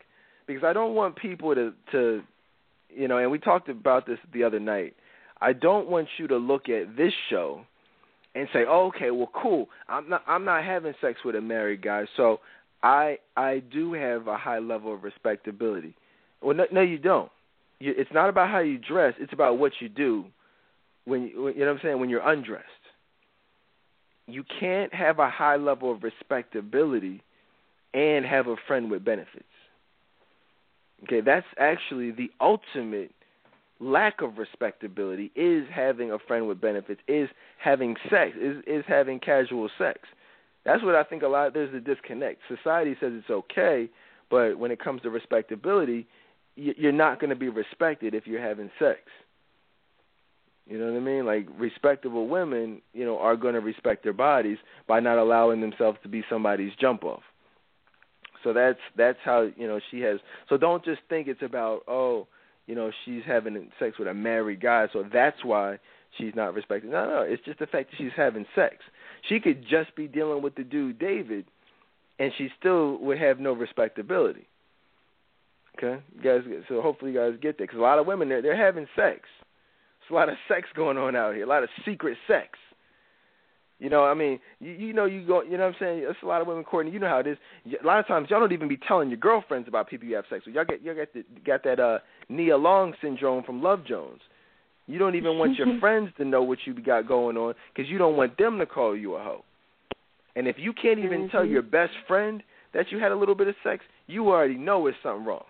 because 0.46 0.62
I 0.62 0.74
don't 0.74 0.94
want 0.94 1.16
people 1.16 1.54
to 1.54 1.72
to 1.92 2.20
you 2.90 3.08
know, 3.08 3.16
and 3.16 3.30
we 3.30 3.38
talked 3.38 3.70
about 3.70 4.06
this 4.06 4.18
the 4.34 4.44
other 4.44 4.60
night. 4.60 4.94
I 5.40 5.52
don't 5.52 5.88
want 5.88 6.08
you 6.18 6.28
to 6.28 6.36
look 6.36 6.68
at 6.68 6.96
this 6.96 7.12
show 7.30 7.62
and 8.34 8.48
say, 8.52 8.64
oh, 8.68 8.88
"Okay, 8.88 9.10
well, 9.10 9.30
cool. 9.34 9.68
I'm 9.88 10.08
not 10.08 10.22
I'm 10.26 10.44
not 10.44 10.64
having 10.64 10.94
sex 11.00 11.20
with 11.24 11.36
a 11.36 11.40
married 11.40 11.82
guy, 11.82 12.06
so 12.16 12.40
I 12.82 13.18
I 13.36 13.60
do 13.72 13.92
have 13.94 14.28
a 14.28 14.36
high 14.36 14.58
level 14.58 14.94
of 14.94 15.04
respectability." 15.04 15.94
Well, 16.42 16.56
no, 16.56 16.66
no 16.70 16.80
you 16.82 16.98
don't. 16.98 17.30
You, 17.78 17.94
it's 17.96 18.12
not 18.12 18.28
about 18.28 18.50
how 18.50 18.60
you 18.60 18.78
dress; 18.78 19.14
it's 19.18 19.32
about 19.32 19.58
what 19.58 19.72
you 19.80 19.88
do 19.88 20.26
when 21.04 21.22
you, 21.22 21.48
you 21.48 21.60
know 21.60 21.66
what 21.66 21.72
I'm 21.72 21.80
saying 21.82 22.00
when 22.00 22.10
you're 22.10 22.28
undressed. 22.28 22.64
You 24.26 24.44
can't 24.60 24.92
have 24.92 25.18
a 25.18 25.30
high 25.30 25.56
level 25.56 25.92
of 25.92 26.02
respectability 26.02 27.22
and 27.94 28.26
have 28.26 28.48
a 28.48 28.56
friend 28.66 28.90
with 28.90 29.04
benefits. 29.04 29.44
Okay, 31.04 31.20
that's 31.20 31.46
actually 31.58 32.10
the 32.10 32.30
ultimate 32.40 33.12
lack 33.80 34.22
of 34.22 34.38
respectability 34.38 35.30
is 35.34 35.66
having 35.72 36.10
a 36.10 36.18
friend 36.18 36.48
with 36.48 36.60
benefits, 36.60 37.00
is 37.08 37.28
having 37.58 37.96
sex, 38.10 38.32
is 38.40 38.62
is 38.66 38.84
having 38.86 39.20
casual 39.20 39.68
sex. 39.78 40.00
That's 40.64 40.82
what 40.82 40.94
I 40.94 41.04
think 41.04 41.22
a 41.22 41.28
lot 41.28 41.54
there's 41.54 41.74
a 41.74 41.80
disconnect. 41.80 42.40
Society 42.48 42.96
says 43.00 43.12
it's 43.14 43.30
okay, 43.30 43.88
but 44.30 44.58
when 44.58 44.70
it 44.70 44.82
comes 44.82 45.02
to 45.02 45.10
respectability, 45.10 46.06
you're 46.56 46.92
not 46.92 47.20
going 47.20 47.30
to 47.30 47.36
be 47.36 47.48
respected 47.48 48.14
if 48.14 48.26
you're 48.26 48.42
having 48.42 48.70
sex. 48.78 49.00
You 50.66 50.78
know 50.78 50.86
what 50.86 50.96
I 50.96 51.00
mean? 51.00 51.26
Like 51.26 51.46
respectable 51.58 52.26
women, 52.26 52.82
you 52.92 53.04
know, 53.04 53.18
are 53.18 53.36
going 53.36 53.54
to 53.54 53.60
respect 53.60 54.02
their 54.02 54.12
bodies 54.12 54.58
by 54.88 54.98
not 54.98 55.18
allowing 55.18 55.60
themselves 55.60 55.98
to 56.02 56.08
be 56.08 56.24
somebody's 56.28 56.72
jump 56.80 57.04
off. 57.04 57.22
So 58.42 58.52
that's 58.52 58.78
that's 58.96 59.18
how 59.24 59.48
you 59.56 59.66
know 59.66 59.80
she 59.90 60.00
has. 60.00 60.18
So 60.48 60.56
don't 60.56 60.84
just 60.84 61.00
think 61.08 61.28
it's 61.28 61.42
about 61.42 61.82
oh, 61.86 62.26
you 62.66 62.74
know, 62.74 62.90
she's 63.04 63.22
having 63.26 63.70
sex 63.78 63.98
with 63.98 64.08
a 64.08 64.14
married 64.14 64.60
guy, 64.60 64.86
so 64.92 65.04
that's 65.12 65.44
why 65.44 65.78
she's 66.18 66.34
not 66.34 66.54
respected. 66.54 66.90
No, 66.90 67.08
no, 67.08 67.20
it's 67.22 67.44
just 67.44 67.58
the 67.58 67.66
fact 67.66 67.90
that 67.90 67.96
she's 67.98 68.12
having 68.16 68.46
sex. 68.54 68.76
She 69.28 69.40
could 69.40 69.62
just 69.68 69.94
be 69.96 70.08
dealing 70.08 70.42
with 70.42 70.54
the 70.54 70.64
dude 70.64 70.98
David, 70.98 71.46
and 72.18 72.32
she 72.36 72.48
still 72.58 72.98
would 72.98 73.18
have 73.18 73.38
no 73.38 73.52
respectability. 73.52 74.46
Okay, 75.78 76.02
you 76.16 76.22
guys. 76.22 76.40
So 76.68 76.80
hopefully 76.80 77.12
you 77.12 77.18
guys 77.18 77.38
get 77.40 77.58
that 77.58 77.64
because 77.64 77.78
a 77.78 77.82
lot 77.82 77.98
of 77.98 78.06
women 78.06 78.28
they're 78.28 78.42
they're 78.42 78.56
having 78.56 78.86
sex. 78.96 79.20
There's 80.00 80.10
a 80.10 80.14
lot 80.14 80.28
of 80.28 80.36
sex 80.48 80.68
going 80.74 80.96
on 80.96 81.14
out 81.14 81.34
here. 81.34 81.44
A 81.44 81.48
lot 81.48 81.62
of 81.62 81.68
secret 81.84 82.16
sex. 82.26 82.58
You 83.78 83.90
know, 83.90 84.04
I 84.04 84.14
mean, 84.14 84.40
you, 84.58 84.72
you 84.72 84.92
know, 84.94 85.04
you 85.04 85.26
go, 85.26 85.42
you 85.42 85.58
know 85.58 85.64
what 85.64 85.74
I'm 85.74 85.76
saying? 85.78 86.00
There's 86.00 86.16
a 86.22 86.26
lot 86.26 86.40
of 86.40 86.46
women, 86.46 86.64
Courtney. 86.64 86.92
You 86.92 86.98
know 86.98 87.08
how 87.08 87.18
it 87.18 87.26
is. 87.26 87.36
A 87.66 87.86
lot 87.86 87.98
of 87.98 88.06
times, 88.06 88.28
y'all 88.30 88.40
don't 88.40 88.52
even 88.52 88.68
be 88.68 88.78
telling 88.88 89.10
your 89.10 89.18
girlfriends 89.18 89.68
about 89.68 89.88
people 89.88 90.08
you 90.08 90.16
have 90.16 90.24
sex 90.30 90.46
with. 90.46 90.54
Y'all 90.54 90.64
get, 90.64 90.82
y'all 90.82 90.94
got, 90.94 91.12
the, 91.12 91.24
got 91.44 91.62
that 91.64 91.78
uh, 91.78 91.98
Nia 92.30 92.56
Long 92.56 92.94
syndrome 93.02 93.44
from 93.44 93.62
Love 93.62 93.86
Jones. 93.86 94.20
You 94.86 94.98
don't 94.98 95.14
even 95.14 95.38
want 95.38 95.56
your 95.56 95.78
friends 95.80 96.10
to 96.16 96.24
know 96.24 96.42
what 96.42 96.58
you 96.64 96.74
got 96.80 97.06
going 97.06 97.36
on 97.36 97.54
because 97.74 97.90
you 97.90 97.98
don't 97.98 98.16
want 98.16 98.38
them 98.38 98.58
to 98.58 98.66
call 98.66 98.96
you 98.96 99.14
a 99.16 99.22
hoe. 99.22 99.44
And 100.36 100.46
if 100.46 100.56
you 100.58 100.72
can't 100.72 100.98
even 100.98 101.22
mm-hmm. 101.22 101.36
tell 101.36 101.44
your 101.44 101.62
best 101.62 101.92
friend 102.06 102.42
that 102.72 102.86
you 102.90 102.98
had 102.98 103.12
a 103.12 103.16
little 103.16 103.34
bit 103.34 103.48
of 103.48 103.54
sex, 103.62 103.84
you 104.06 104.28
already 104.28 104.56
know 104.56 104.86
it's 104.86 104.96
something 105.02 105.24
wrong. 105.24 105.44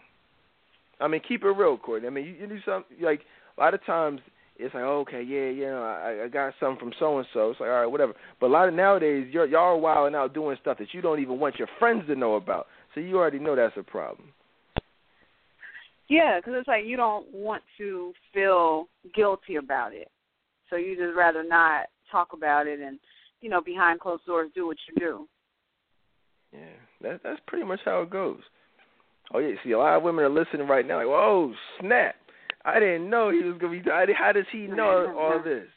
I 1.00 1.08
mean, 1.08 1.20
keep 1.26 1.44
it 1.44 1.48
real, 1.48 1.76
Courtney. 1.76 2.08
I 2.08 2.10
mean, 2.10 2.24
you, 2.24 2.32
you 2.32 2.46
do 2.46 2.58
something 2.64 2.96
like 3.00 3.20
a 3.56 3.60
lot 3.60 3.74
of 3.74 3.84
times 3.84 4.20
it's 4.58 4.74
like 4.74 4.84
okay, 4.84 5.22
yeah, 5.22 5.48
yeah, 5.48 5.74
I, 5.78 6.24
I 6.24 6.28
got 6.28 6.54
something 6.58 6.78
from 6.78 6.92
so 6.98 7.18
and 7.18 7.26
so. 7.32 7.50
It's 7.50 7.60
like 7.60 7.68
all 7.68 7.80
right, 7.80 7.86
whatever. 7.86 8.14
But 8.40 8.46
a 8.46 8.52
lot 8.52 8.68
of 8.68 8.74
nowadays, 8.74 9.28
you're, 9.30 9.46
y'all 9.46 9.74
are 9.74 9.76
wilding 9.76 10.14
out 10.14 10.34
doing 10.34 10.56
stuff 10.60 10.78
that 10.78 10.92
you 10.92 11.00
don't 11.00 11.20
even 11.20 11.38
want 11.38 11.58
your 11.58 11.68
friends 11.78 12.06
to 12.08 12.14
know 12.14 12.34
about. 12.34 12.66
So 12.94 13.00
you 13.00 13.16
already 13.16 13.38
know 13.38 13.56
that's 13.56 13.76
a 13.76 13.82
problem. 13.82 14.28
Yeah, 16.08 16.38
because 16.38 16.54
it's 16.56 16.68
like 16.68 16.84
you 16.86 16.96
don't 16.96 17.26
want 17.32 17.62
to 17.78 18.12
feel 18.32 18.88
guilty 19.14 19.56
about 19.56 19.92
it, 19.92 20.08
so 20.70 20.76
you 20.76 20.96
just 20.96 21.16
rather 21.16 21.42
not 21.42 21.86
talk 22.10 22.28
about 22.32 22.66
it 22.66 22.80
and 22.80 22.98
you 23.40 23.50
know 23.50 23.60
behind 23.60 24.00
closed 24.00 24.24
doors 24.26 24.50
do 24.54 24.66
what 24.66 24.76
you 24.88 25.00
do. 25.00 25.28
Yeah, 26.52 26.60
that 27.02 27.20
that's 27.22 27.40
pretty 27.46 27.66
much 27.66 27.80
how 27.84 28.02
it 28.02 28.10
goes. 28.10 28.40
Oh 29.34 29.40
yeah, 29.40 29.54
see 29.64 29.72
a 29.72 29.78
lot 29.78 29.96
of 29.96 30.02
women 30.02 30.24
are 30.24 30.30
listening 30.30 30.68
right 30.68 30.86
now 30.86 30.98
like, 30.98 31.06
whoa, 31.06 31.52
snap. 31.80 32.14
I 32.66 32.80
didn't 32.80 33.08
know 33.08 33.30
he 33.30 33.44
was 33.44 33.56
gonna 33.58 33.80
be. 33.80 33.82
How 33.88 34.32
does 34.32 34.44
he 34.50 34.66
know 34.66 35.14
all 35.16 35.40
this? 35.42 35.68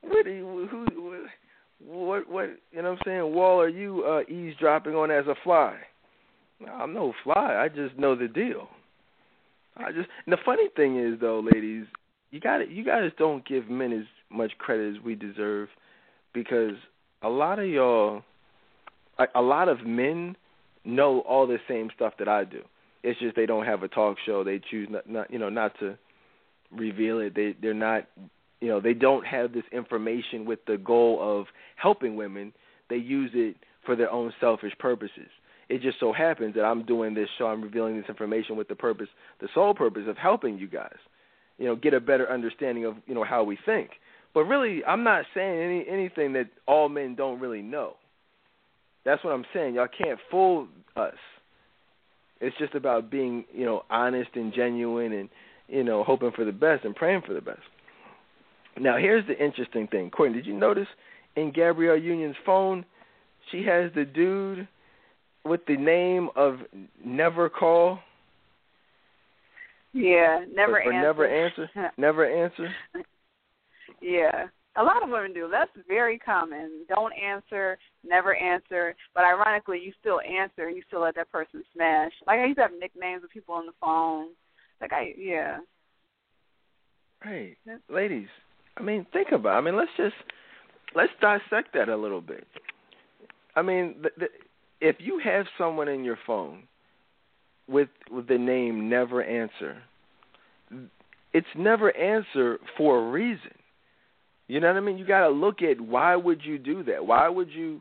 What? 0.00 0.26
Who? 0.26 0.66
who 0.70 1.26
what? 1.84 2.30
What? 2.30 2.50
You 2.70 2.82
know 2.82 2.90
what 2.92 2.98
I'm 3.00 3.04
saying? 3.04 3.34
Wall, 3.34 3.60
are 3.60 3.68
you 3.68 4.04
uh, 4.04 4.22
eavesdropping 4.32 4.94
on 4.94 5.10
as 5.10 5.26
a 5.26 5.34
fly? 5.42 5.76
I'm 6.72 6.94
no 6.94 7.12
fly. 7.24 7.56
I 7.56 7.68
just 7.68 7.98
know 7.98 8.14
the 8.14 8.28
deal. 8.28 8.68
I 9.76 9.90
just. 9.90 10.08
And 10.24 10.32
the 10.32 10.38
funny 10.44 10.68
thing 10.76 11.00
is, 11.00 11.18
though, 11.20 11.44
ladies, 11.52 11.86
you 12.30 12.38
got. 12.38 12.70
You 12.70 12.84
guys 12.84 13.10
don't 13.18 13.46
give 13.46 13.68
men 13.68 13.92
as 13.92 14.06
much 14.30 14.52
credit 14.58 14.96
as 14.96 15.02
we 15.02 15.16
deserve, 15.16 15.68
because 16.32 16.76
a 17.22 17.28
lot 17.28 17.58
of 17.58 17.66
y'all, 17.66 18.22
a, 19.18 19.24
a 19.34 19.42
lot 19.42 19.68
of 19.68 19.84
men, 19.84 20.36
know 20.84 21.20
all 21.22 21.48
the 21.48 21.58
same 21.66 21.90
stuff 21.92 22.12
that 22.20 22.28
I 22.28 22.44
do. 22.44 22.62
It's 23.02 23.18
just 23.18 23.34
they 23.34 23.46
don't 23.46 23.66
have 23.66 23.82
a 23.82 23.88
talk 23.88 24.16
show. 24.24 24.44
They 24.44 24.60
choose 24.70 24.88
not, 24.88 25.10
not 25.10 25.30
you 25.30 25.40
know, 25.40 25.48
not 25.48 25.78
to 25.80 25.98
reveal 26.76 27.20
it. 27.20 27.34
They 27.34 27.54
they're 27.60 27.74
not 27.74 28.06
you 28.60 28.68
know 28.68 28.80
they 28.80 28.94
don't 28.94 29.26
have 29.26 29.52
this 29.52 29.64
information 29.72 30.44
with 30.44 30.60
the 30.66 30.76
goal 30.76 31.18
of 31.20 31.46
helping 31.76 32.16
women. 32.16 32.52
They 32.90 32.96
use 32.96 33.30
it 33.34 33.56
for 33.84 33.96
their 33.96 34.10
own 34.10 34.32
selfish 34.40 34.72
purposes. 34.78 35.28
It 35.68 35.80
just 35.80 35.98
so 35.98 36.12
happens 36.12 36.54
that 36.54 36.64
I'm 36.64 36.84
doing 36.84 37.14
this 37.14 37.28
show. 37.38 37.46
I'm 37.46 37.62
revealing 37.62 37.96
this 37.96 38.08
information 38.08 38.56
with 38.56 38.68
the 38.68 38.74
purpose, 38.74 39.08
the 39.40 39.48
sole 39.54 39.74
purpose 39.74 40.04
of 40.06 40.16
helping 40.18 40.58
you 40.58 40.68
guys, 40.68 40.96
you 41.58 41.66
know, 41.66 41.74
get 41.74 41.94
a 41.94 42.00
better 42.00 42.30
understanding 42.30 42.84
of 42.84 42.96
you 43.06 43.14
know 43.14 43.24
how 43.24 43.44
we 43.44 43.58
think. 43.64 43.90
But 44.34 44.44
really, 44.44 44.84
I'm 44.84 45.04
not 45.04 45.24
saying 45.34 45.60
any 45.60 45.86
anything 45.88 46.32
that 46.34 46.48
all 46.66 46.88
men 46.88 47.14
don't 47.14 47.40
really 47.40 47.62
know. 47.62 47.94
That's 49.04 49.22
what 49.22 49.32
I'm 49.32 49.44
saying. 49.52 49.74
Y'all 49.74 49.86
can't 49.86 50.18
fool 50.30 50.68
us. 50.96 51.14
It's 52.40 52.56
just 52.58 52.74
about 52.74 53.10
being, 53.10 53.44
you 53.54 53.64
know, 53.64 53.84
honest 53.90 54.30
and 54.34 54.52
genuine 54.52 55.12
and 55.12 55.28
you 55.68 55.84
know, 55.84 56.04
hoping 56.04 56.32
for 56.32 56.44
the 56.44 56.52
best 56.52 56.84
and 56.84 56.94
praying 56.94 57.22
for 57.26 57.34
the 57.34 57.40
best. 57.40 57.60
Now, 58.78 58.96
here's 58.96 59.26
the 59.26 59.38
interesting 59.42 59.86
thing. 59.86 60.10
Courtney, 60.10 60.36
did 60.36 60.46
you 60.46 60.58
notice 60.58 60.88
in 61.36 61.52
Gabrielle 61.52 61.96
Union's 61.96 62.36
phone, 62.44 62.84
she 63.50 63.62
has 63.64 63.90
the 63.94 64.04
dude 64.04 64.66
with 65.44 65.60
the 65.66 65.76
name 65.76 66.28
of 66.34 66.58
Never 67.04 67.48
Call? 67.48 67.98
Yeah, 69.92 70.44
never 70.52 70.82
or, 70.82 70.88
or 70.88 70.92
answer. 70.92 71.00
Never 71.02 71.26
answer. 71.26 71.70
never 71.98 72.44
answer. 72.44 72.68
Yeah. 74.00 74.46
A 74.76 74.82
lot 74.82 75.04
of 75.04 75.08
women 75.08 75.32
do. 75.32 75.48
That's 75.48 75.70
very 75.86 76.18
common. 76.18 76.84
Don't 76.88 77.12
answer, 77.12 77.78
never 78.04 78.34
answer. 78.34 78.96
But 79.14 79.22
ironically, 79.22 79.80
you 79.80 79.92
still 80.00 80.20
answer 80.20 80.66
and 80.66 80.76
you 80.76 80.82
still 80.88 81.02
let 81.02 81.14
that 81.14 81.30
person 81.30 81.62
smash. 81.72 82.10
Like 82.26 82.40
I 82.40 82.46
used 82.46 82.56
to 82.56 82.62
have 82.62 82.72
nicknames 82.80 83.22
of 83.22 83.30
people 83.30 83.54
on 83.54 83.66
the 83.66 83.72
phone. 83.80 84.30
Like 84.80 84.92
I, 84.92 85.14
yeah. 85.16 85.58
Hey, 87.22 87.56
ladies. 87.88 88.28
I 88.76 88.82
mean, 88.82 89.06
think 89.12 89.28
about. 89.32 89.56
It. 89.56 89.58
I 89.58 89.60
mean, 89.62 89.76
let's 89.76 89.90
just 89.96 90.14
let's 90.94 91.12
dissect 91.20 91.74
that 91.74 91.88
a 91.88 91.96
little 91.96 92.20
bit. 92.20 92.46
I 93.56 93.62
mean, 93.62 93.96
the, 94.02 94.10
the, 94.18 94.26
if 94.80 94.96
you 94.98 95.20
have 95.24 95.46
someone 95.56 95.88
in 95.88 96.04
your 96.04 96.18
phone 96.26 96.64
with 97.68 97.88
with 98.10 98.28
the 98.28 98.38
name 98.38 98.90
Never 98.90 99.22
Answer, 99.22 99.78
it's 101.32 101.46
Never 101.56 101.96
Answer 101.96 102.58
for 102.76 102.98
a 102.98 103.10
reason. 103.10 103.52
You 104.46 104.60
know 104.60 104.68
what 104.68 104.76
I 104.76 104.80
mean? 104.80 104.98
You 104.98 105.06
got 105.06 105.26
to 105.26 105.30
look 105.30 105.62
at 105.62 105.80
why 105.80 106.16
would 106.16 106.44
you 106.44 106.58
do 106.58 106.82
that? 106.84 107.06
Why 107.06 107.28
would 107.28 107.50
you 107.50 107.80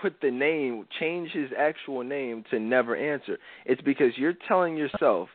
put 0.00 0.14
the 0.22 0.30
name, 0.30 0.86
change 0.98 1.30
his 1.32 1.50
actual 1.56 2.02
name 2.02 2.44
to 2.50 2.58
Never 2.58 2.96
Answer? 2.96 3.38
It's 3.66 3.82
because 3.82 4.12
you're 4.16 4.34
telling 4.46 4.76
yourself 4.76 5.28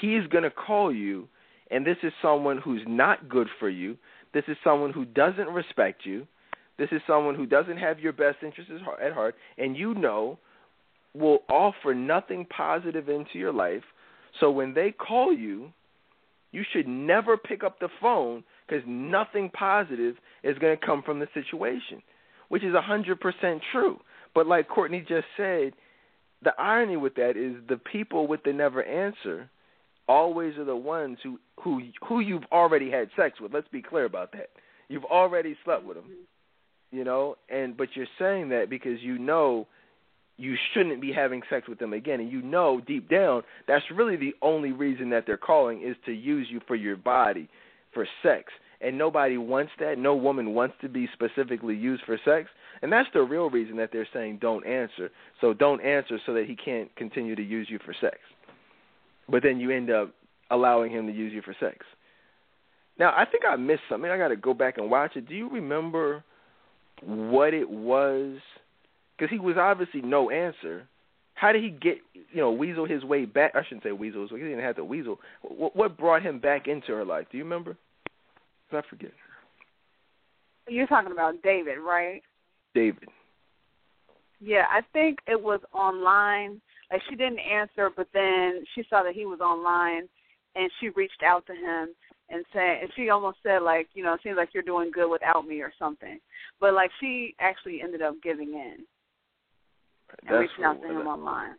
he's 0.00 0.26
going 0.30 0.44
to 0.44 0.50
call 0.50 0.92
you 0.92 1.28
and 1.70 1.86
this 1.86 1.96
is 2.02 2.12
someone 2.20 2.58
who's 2.58 2.82
not 2.86 3.28
good 3.28 3.48
for 3.58 3.68
you. 3.68 3.96
This 4.34 4.44
is 4.48 4.56
someone 4.62 4.92
who 4.92 5.04
doesn't 5.04 5.48
respect 5.48 6.04
you. 6.04 6.26
This 6.78 6.88
is 6.92 7.00
someone 7.06 7.34
who 7.34 7.46
doesn't 7.46 7.76
have 7.76 8.00
your 8.00 8.12
best 8.12 8.38
interests 8.42 8.72
at 9.02 9.12
heart, 9.12 9.34
and 9.58 9.76
you 9.76 9.94
know 9.94 10.38
will 11.14 11.40
offer 11.48 11.94
nothing 11.94 12.46
positive 12.46 13.08
into 13.08 13.38
your 13.38 13.52
life. 13.52 13.82
So 14.38 14.50
when 14.50 14.74
they 14.74 14.92
call 14.92 15.32
you, 15.32 15.72
you 16.52 16.62
should 16.72 16.88
never 16.88 17.36
pick 17.36 17.62
up 17.62 17.78
the 17.78 17.88
phone 18.00 18.44
because 18.66 18.82
nothing 18.86 19.50
positive 19.50 20.16
is 20.42 20.58
going 20.58 20.76
to 20.76 20.86
come 20.86 21.02
from 21.02 21.18
the 21.18 21.28
situation, 21.34 22.02
which 22.48 22.64
is 22.64 22.74
100% 22.74 23.60
true. 23.72 24.00
But 24.34 24.46
like 24.46 24.68
Courtney 24.68 25.04
just 25.06 25.26
said, 25.36 25.72
the 26.42 26.52
irony 26.58 26.96
with 26.96 27.16
that 27.16 27.36
is 27.36 27.56
the 27.68 27.76
people 27.76 28.26
with 28.26 28.42
the 28.44 28.52
never 28.52 28.82
answer 28.82 29.50
always 30.10 30.58
are 30.58 30.64
the 30.64 30.76
ones 30.76 31.18
who 31.22 31.38
who 31.62 31.80
who 32.06 32.18
you've 32.18 32.44
already 32.50 32.90
had 32.90 33.08
sex 33.16 33.40
with. 33.40 33.54
Let's 33.54 33.68
be 33.68 33.80
clear 33.80 34.04
about 34.04 34.32
that. 34.32 34.50
You've 34.88 35.04
already 35.04 35.56
slept 35.64 35.84
with 35.84 35.96
them, 35.96 36.06
you 36.90 37.04
know, 37.04 37.36
and 37.48 37.76
but 37.76 37.90
you're 37.94 38.08
saying 38.18 38.48
that 38.48 38.68
because 38.68 39.00
you 39.00 39.18
know 39.18 39.68
you 40.36 40.56
shouldn't 40.74 41.00
be 41.00 41.12
having 41.12 41.42
sex 41.48 41.68
with 41.68 41.78
them 41.78 41.92
again, 41.92 42.18
and 42.18 42.30
you 42.30 42.42
know 42.42 42.80
deep 42.84 43.08
down 43.08 43.42
that's 43.68 43.84
really 43.94 44.16
the 44.16 44.34
only 44.42 44.72
reason 44.72 45.10
that 45.10 45.26
they're 45.26 45.36
calling 45.36 45.80
is 45.80 45.94
to 46.06 46.12
use 46.12 46.48
you 46.50 46.60
for 46.66 46.74
your 46.74 46.96
body, 46.96 47.48
for 47.94 48.06
sex. 48.22 48.52
And 48.82 48.96
nobody 48.96 49.36
wants 49.36 49.72
that. 49.78 49.98
No 49.98 50.16
woman 50.16 50.54
wants 50.54 50.74
to 50.80 50.88
be 50.88 51.06
specifically 51.12 51.76
used 51.76 52.02
for 52.04 52.18
sex. 52.24 52.48
And 52.80 52.90
that's 52.90 53.10
the 53.12 53.20
real 53.20 53.50
reason 53.50 53.76
that 53.76 53.90
they're 53.92 54.08
saying 54.10 54.38
don't 54.40 54.66
answer. 54.66 55.10
So 55.42 55.52
don't 55.52 55.82
answer 55.82 56.18
so 56.24 56.32
that 56.32 56.46
he 56.46 56.56
can't 56.56 56.88
continue 56.96 57.36
to 57.36 57.42
use 57.42 57.68
you 57.68 57.78
for 57.84 57.94
sex 58.00 58.16
but 59.30 59.42
then 59.42 59.60
you 59.60 59.70
end 59.70 59.90
up 59.90 60.14
allowing 60.50 60.90
him 60.90 61.06
to 61.06 61.12
use 61.12 61.32
you 61.32 61.42
for 61.42 61.54
sex. 61.60 61.78
Now, 62.98 63.14
I 63.16 63.24
think 63.24 63.44
I 63.48 63.56
missed 63.56 63.82
something. 63.88 64.10
I 64.10 64.18
got 64.18 64.28
to 64.28 64.36
go 64.36 64.52
back 64.52 64.76
and 64.76 64.90
watch 64.90 65.16
it. 65.16 65.28
Do 65.28 65.34
you 65.34 65.48
remember 65.48 66.22
what 67.02 67.54
it 67.54 67.68
was? 67.68 68.36
Because 69.16 69.30
he 69.30 69.38
was 69.38 69.56
obviously 69.56 70.02
no 70.02 70.30
answer. 70.30 70.86
How 71.34 71.52
did 71.52 71.62
he 71.62 71.70
get, 71.70 71.98
you 72.12 72.40
know, 72.40 72.50
weasel 72.50 72.86
his 72.86 73.02
way 73.02 73.24
back? 73.24 73.52
I 73.54 73.62
shouldn't 73.64 73.84
say 73.84 73.92
weasel 73.92 74.22
his. 74.22 74.30
He 74.30 74.36
didn't 74.36 74.60
have 74.60 74.76
to 74.76 74.84
weasel. 74.84 75.18
What, 75.40 75.74
what 75.74 75.96
brought 75.96 76.22
him 76.22 76.38
back 76.38 76.68
into 76.68 76.92
her 76.92 77.04
life? 77.04 77.26
Do 77.32 77.38
you 77.38 77.44
remember? 77.44 77.76
I 78.72 78.82
forget. 78.88 79.12
You're 80.68 80.86
talking 80.86 81.12
about 81.12 81.42
David, 81.42 81.78
right? 81.78 82.22
David. 82.74 83.08
Yeah, 84.40 84.64
I 84.70 84.80
think 84.92 85.18
it 85.26 85.40
was 85.40 85.60
online 85.72 86.60
like 86.90 87.02
she 87.08 87.16
didn't 87.16 87.38
answer, 87.38 87.90
but 87.94 88.08
then 88.12 88.64
she 88.74 88.82
saw 88.90 89.02
that 89.02 89.14
he 89.14 89.26
was 89.26 89.40
online, 89.40 90.08
and 90.56 90.70
she 90.80 90.88
reached 90.90 91.22
out 91.24 91.46
to 91.46 91.52
him 91.52 91.94
and 92.30 92.44
said, 92.52 92.82
and 92.82 92.90
she 92.96 93.10
almost 93.10 93.38
said 93.42 93.62
like, 93.62 93.88
you 93.94 94.02
know, 94.02 94.14
it 94.14 94.20
seems 94.22 94.36
like 94.36 94.50
you're 94.52 94.62
doing 94.62 94.90
good 94.92 95.10
without 95.10 95.46
me 95.46 95.60
or 95.60 95.72
something. 95.78 96.18
But 96.60 96.74
like 96.74 96.90
she 97.00 97.34
actually 97.40 97.80
ended 97.82 98.02
up 98.02 98.14
giving 98.22 98.50
in 98.50 98.84
and 100.22 100.28
That's 100.28 100.40
reaching 100.40 100.64
out 100.64 100.80
to 100.82 100.88
him 100.88 101.06
online. 101.06 101.54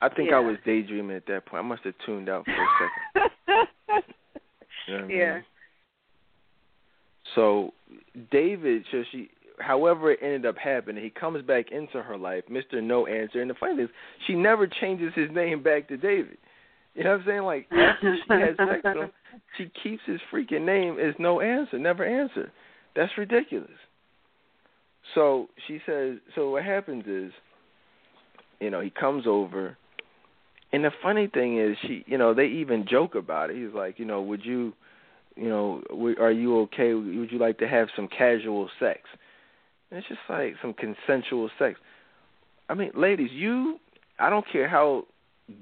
I 0.00 0.08
think 0.08 0.30
yeah. 0.30 0.36
I 0.36 0.40
was 0.40 0.56
daydreaming 0.64 1.16
at 1.16 1.26
that 1.26 1.46
point. 1.46 1.64
I 1.64 1.68
must 1.68 1.84
have 1.84 1.94
tuned 2.04 2.28
out 2.28 2.44
for 2.44 2.50
a 2.50 2.66
second. 3.14 4.04
you 4.88 4.98
know 4.98 5.06
yeah. 5.08 5.34
mean? 5.34 5.44
So 7.34 7.72
David, 8.30 8.84
so 8.90 9.04
she 9.12 9.30
however 9.62 10.12
it 10.12 10.18
ended 10.22 10.46
up 10.46 10.56
happening, 10.58 11.02
he 11.02 11.10
comes 11.10 11.42
back 11.42 11.70
into 11.70 12.02
her 12.02 12.16
life, 12.16 12.44
Mr. 12.50 12.82
No 12.82 13.06
Answer. 13.06 13.40
And 13.40 13.50
the 13.50 13.54
funny 13.54 13.76
thing 13.76 13.84
is, 13.84 13.90
she 14.26 14.34
never 14.34 14.66
changes 14.66 15.12
his 15.14 15.30
name 15.30 15.62
back 15.62 15.88
to 15.88 15.96
David. 15.96 16.38
You 16.94 17.04
know 17.04 17.12
what 17.12 17.20
I'm 17.20 17.26
saying? 17.26 17.42
Like 17.42 17.66
after 17.72 18.16
she 18.16 18.32
has 18.34 18.56
sex 18.56 18.82
with 18.84 18.96
him, 18.96 19.10
she 19.58 19.70
keeps 19.82 20.02
his 20.06 20.20
freaking 20.32 20.66
name 20.66 20.98
as 20.98 21.14
No 21.18 21.40
Answer, 21.40 21.78
never 21.78 22.04
answer. 22.04 22.52
That's 22.94 23.12
ridiculous. 23.16 23.70
So 25.14 25.48
she 25.66 25.80
says. 25.86 26.18
So 26.34 26.50
what 26.50 26.64
happens 26.64 27.04
is, 27.06 27.32
you 28.60 28.70
know, 28.70 28.80
he 28.80 28.90
comes 28.90 29.24
over, 29.26 29.76
and 30.72 30.84
the 30.84 30.90
funny 31.02 31.28
thing 31.32 31.58
is, 31.58 31.76
she, 31.82 32.04
you 32.06 32.18
know, 32.18 32.34
they 32.34 32.46
even 32.46 32.86
joke 32.88 33.14
about 33.14 33.50
it. 33.50 33.56
He's 33.56 33.74
like, 33.74 33.98
you 33.98 34.04
know, 34.04 34.22
would 34.22 34.44
you, 34.44 34.72
you 35.36 35.48
know, 35.48 35.82
are 36.20 36.30
you 36.30 36.60
okay? 36.60 36.94
Would 36.94 37.32
you 37.32 37.38
like 37.38 37.58
to 37.58 37.68
have 37.68 37.88
some 37.96 38.08
casual 38.08 38.68
sex? 38.78 39.00
And 39.92 39.98
it's 39.98 40.08
just 40.08 40.20
like 40.26 40.54
some 40.62 40.72
consensual 40.72 41.50
sex. 41.58 41.78
I 42.70 42.74
mean, 42.74 42.92
ladies, 42.96 43.28
you 43.30 43.78
I 44.18 44.30
don't 44.30 44.46
care 44.50 44.66
how 44.66 45.04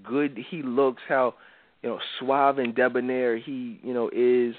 good 0.04 0.38
he 0.50 0.62
looks, 0.62 1.02
how 1.08 1.34
you 1.82 1.88
know 1.88 1.98
suave 2.18 2.58
and 2.58 2.72
debonair 2.72 3.36
he 3.36 3.80
you 3.82 3.92
know 3.92 4.08
is, 4.12 4.54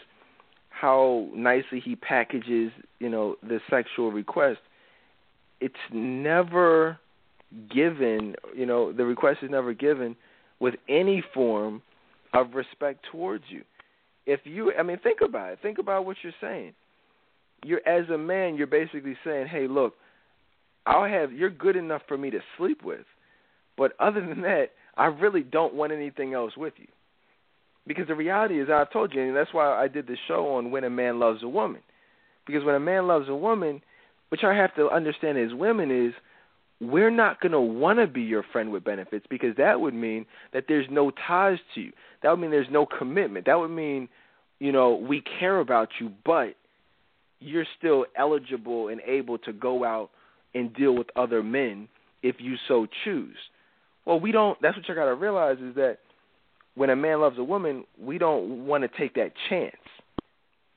how 0.70 1.30
nicely 1.34 1.80
he 1.80 1.96
packages 1.96 2.74
you 3.00 3.08
know 3.08 3.38
the 3.42 3.62
sexual 3.70 4.12
request. 4.12 4.60
It's 5.62 5.74
never 5.94 7.00
given. 7.74 8.36
You 8.54 8.66
know 8.66 8.92
the 8.92 9.06
request 9.06 9.40
is 9.42 9.50
never 9.50 9.74
given 9.74 10.18
with 10.60 10.76
any 10.90 11.24
form 11.34 11.82
of 12.34 12.56
respect 12.56 13.06
towards 13.10 13.46
you. 13.48 13.62
If 14.26 14.42
you, 14.44 14.74
I 14.78 14.84
mean, 14.84 15.00
think 15.02 15.20
about 15.22 15.54
it. 15.54 15.60
Think 15.62 15.78
about 15.78 16.06
what 16.06 16.18
you're 16.24 16.34
saying 16.42 16.74
you're 17.64 17.88
as 17.88 18.10
a 18.10 18.18
man, 18.18 18.56
you're 18.56 18.68
basically 18.68 19.18
saying, 19.24 19.48
"Hey, 19.48 19.68
look, 19.68 19.96
I'll 20.86 21.06
have 21.06 21.32
you're 21.32 21.50
good 21.50 21.76
enough 21.76 22.02
for 22.08 22.18
me 22.18 22.30
to 22.32 22.40
sleep 22.58 22.84
with, 22.84 23.06
but 23.78 23.94
other 24.00 24.22
than 24.22 24.42
that, 24.42 24.72
I 24.98 25.06
really 25.06 25.44
don't 25.44 25.74
want 25.74 25.92
anything 25.92 26.34
else 26.34 26.56
with 26.58 26.74
you." 26.78 26.88
Because 27.88 28.08
the 28.08 28.16
reality 28.16 28.60
is, 28.60 28.70
I've 28.70 28.92
told 28.92 29.14
you, 29.14 29.22
and 29.22 29.36
that's 29.36 29.54
why 29.54 29.68
I 29.74 29.88
did 29.88 30.08
the 30.08 30.18
show 30.28 30.56
on 30.56 30.72
when 30.72 30.84
a 30.84 30.90
man 30.90 31.20
loves 31.20 31.42
a 31.44 31.48
woman. 31.48 31.82
Because 32.46 32.64
when 32.64 32.76
a 32.76 32.80
man 32.80 33.08
loves 33.08 33.28
a 33.28 33.36
woman, 33.36 33.82
which 34.30 34.44
I 34.44 34.54
have 34.54 34.76
to 34.76 34.90
understand 34.90 35.38
as 35.38 35.54
women 35.54 36.08
is, 36.08 36.14
we're 36.80 37.12
not 37.12 37.40
going 37.40 37.52
to 37.52 37.62
want 37.62 38.00
to 38.00 38.08
be 38.08 38.22
your 38.22 38.44
friend 38.52 38.72
with 38.72 38.84
benefits 38.84 39.26
because 39.30 39.56
that 39.58 39.80
would 39.80 39.94
mean 39.94 40.26
that 40.52 40.66
there's 40.68 40.88
no 40.90 41.12
ties 41.28 41.60
to 41.76 41.82
you. 41.82 41.92
That 42.24 42.32
would 42.32 42.40
mean 42.40 42.50
there's 42.50 42.68
no 42.72 42.86
commitment. 42.86 43.46
That 43.46 43.60
would 43.60 43.70
mean, 43.70 44.10
you 44.60 44.72
know, 44.72 44.96
we 44.96 45.22
care 45.40 45.60
about 45.60 45.90
you, 46.00 46.12
but 46.26 46.56
you're 47.42 47.66
still 47.78 48.06
eligible 48.18 48.88
and 48.88 49.02
able 49.06 49.38
to 49.40 49.52
go 49.52 49.84
out 49.84 50.12
and 50.54 50.74
deal 50.74 50.96
with 50.96 51.08
other 51.16 51.44
men 51.44 51.88
if 52.24 52.36
you 52.40 52.56
so 52.68 52.88
choose. 53.04 53.36
Well, 54.06 54.20
we 54.20 54.32
don't. 54.32 54.58
That's 54.62 54.78
what 54.78 54.88
you 54.88 54.96
got 54.96 55.06
to 55.06 55.16
realize 55.16 55.58
is 55.58 55.76
that 55.76 55.98
when 56.76 56.90
a 56.90 56.96
man 56.96 57.20
loves 57.20 57.38
a 57.38 57.44
woman, 57.44 57.84
we 58.02 58.18
don't 58.18 58.66
want 58.66 58.84
to 58.84 58.98
take 58.98 59.16
that 59.16 59.34
chance. 59.50 59.76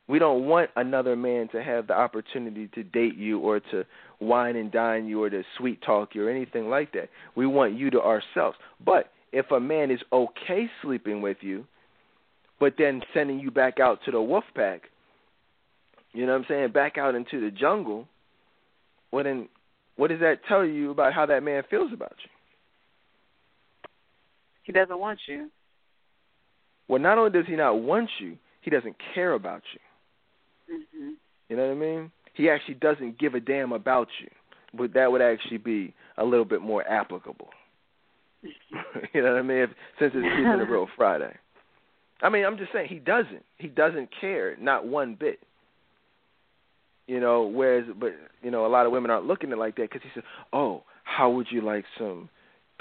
We 0.07 0.19
don't 0.19 0.47
want 0.47 0.71
another 0.77 1.17
man 1.17 1.49
to 1.53 1.63
have 1.63 1.87
the 1.87 1.95
opportunity 1.95 2.69
to 2.75 2.83
date 2.83 3.17
you 3.17 3.39
or 3.39 3.61
to 3.61 3.85
wine 4.21 4.57
and 4.57 4.71
dine 4.71 5.07
you 5.07 5.23
or 5.23 5.31
to 5.31 5.43
sweet 5.57 5.81
talk 5.83 6.15
you 6.15 6.27
or 6.27 6.31
anything 6.31 6.69
like 6.69 6.93
that. 6.93 7.09
We 7.35 7.47
want 7.47 7.79
you 7.79 7.91
to 7.91 8.03
ourselves. 8.03 8.59
But 8.85 9.11
if 9.33 9.51
a 9.51 9.61
man 9.61 9.91
is 9.91 10.01
okay 10.13 10.69
sleeping 10.83 11.23
with 11.23 11.39
you, 11.41 11.67
but 12.61 12.75
then 12.77 13.01
sending 13.15 13.41
you 13.41 13.51
back 13.51 13.81
out 13.81 14.01
to 14.05 14.11
the 14.11 14.21
wolf 14.21 14.45
pack, 14.55 14.83
you 16.15 16.27
know 16.27 16.33
what 16.33 16.39
I'm 16.39 16.47
saying, 16.49 16.73
back 16.73 16.97
out 16.97 17.15
into 17.15 17.41
the 17.41 17.51
jungle, 17.51 18.09
well 19.11 19.25
then 19.25 19.49
what 19.97 20.09
does 20.09 20.21
that 20.21 20.41
tell 20.49 20.65
you 20.65 20.91
about 20.91 21.13
how 21.13 21.27
that 21.27 21.43
man 21.43 21.63
feels 21.69 21.93
about 21.93 22.15
you? 22.25 22.31
He 24.63 24.73
doesn't 24.73 24.99
want 24.99 25.21
you. 25.29 25.51
Well, 26.89 27.01
not 27.01 27.19
only 27.19 27.31
does 27.31 27.47
he 27.47 27.57
not 27.57 27.81
want 27.81 28.11
you, 28.19 28.37
he 28.63 28.71
doesn't 28.71 28.97
care 29.15 29.35
about 29.35 29.63
you. 29.73 30.77
Mm-hmm. 30.77 31.11
You 31.49 31.57
know 31.57 31.67
what 31.67 31.73
I 31.73 31.75
mean? 31.75 32.11
He 32.35 32.51
actually 32.51 32.75
doesn't 32.75 33.19
give 33.19 33.35
a 33.35 33.41
damn 33.41 33.73
about 33.73 34.09
you. 34.21 34.29
But 34.77 34.95
that 34.95 35.13
would 35.13 35.23
actually 35.23 35.59
be 35.59 35.95
a 36.19 36.25
little 36.25 36.45
bit 36.45 36.61
more 36.61 36.87
applicable. 36.89 37.49
you 38.43 39.23
know 39.23 39.33
what 39.33 39.39
I 39.39 39.43
mean? 39.43 39.59
If, 39.59 39.71
since 39.99 40.13
it's 40.15 40.37
keeping 40.37 40.47
a 40.47 40.71
real 40.71 40.89
Friday. 40.97 41.35
I 42.23 42.29
mean, 42.29 42.45
I'm 42.45 42.57
just 42.57 42.73
saying 42.73 42.89
he 42.89 42.99
doesn't. 42.99 43.45
He 43.59 43.69
doesn't 43.69 44.09
care, 44.21 44.57
not 44.59 44.87
one 44.87 45.15
bit. 45.19 45.41
You 47.07 47.21
know, 47.21 47.43
whereas, 47.43 47.85
but 47.99 48.13
you 48.43 48.51
know, 48.51 48.67
a 48.67 48.69
lot 48.69 48.87
of 48.87 48.93
women 48.93 49.11
aren't 49.11 49.27
looking 49.27 49.51
at 49.51 49.59
it 49.59 49.59
like 49.59 49.77
that 49.77 49.91
because 49.91 50.03
he 50.03 50.09
said, 50.15 50.25
"Oh, 50.53 50.83
how 51.05 51.31
would 51.31 51.49
you 51.51 51.61
like 51.61 51.85
some 51.99 52.31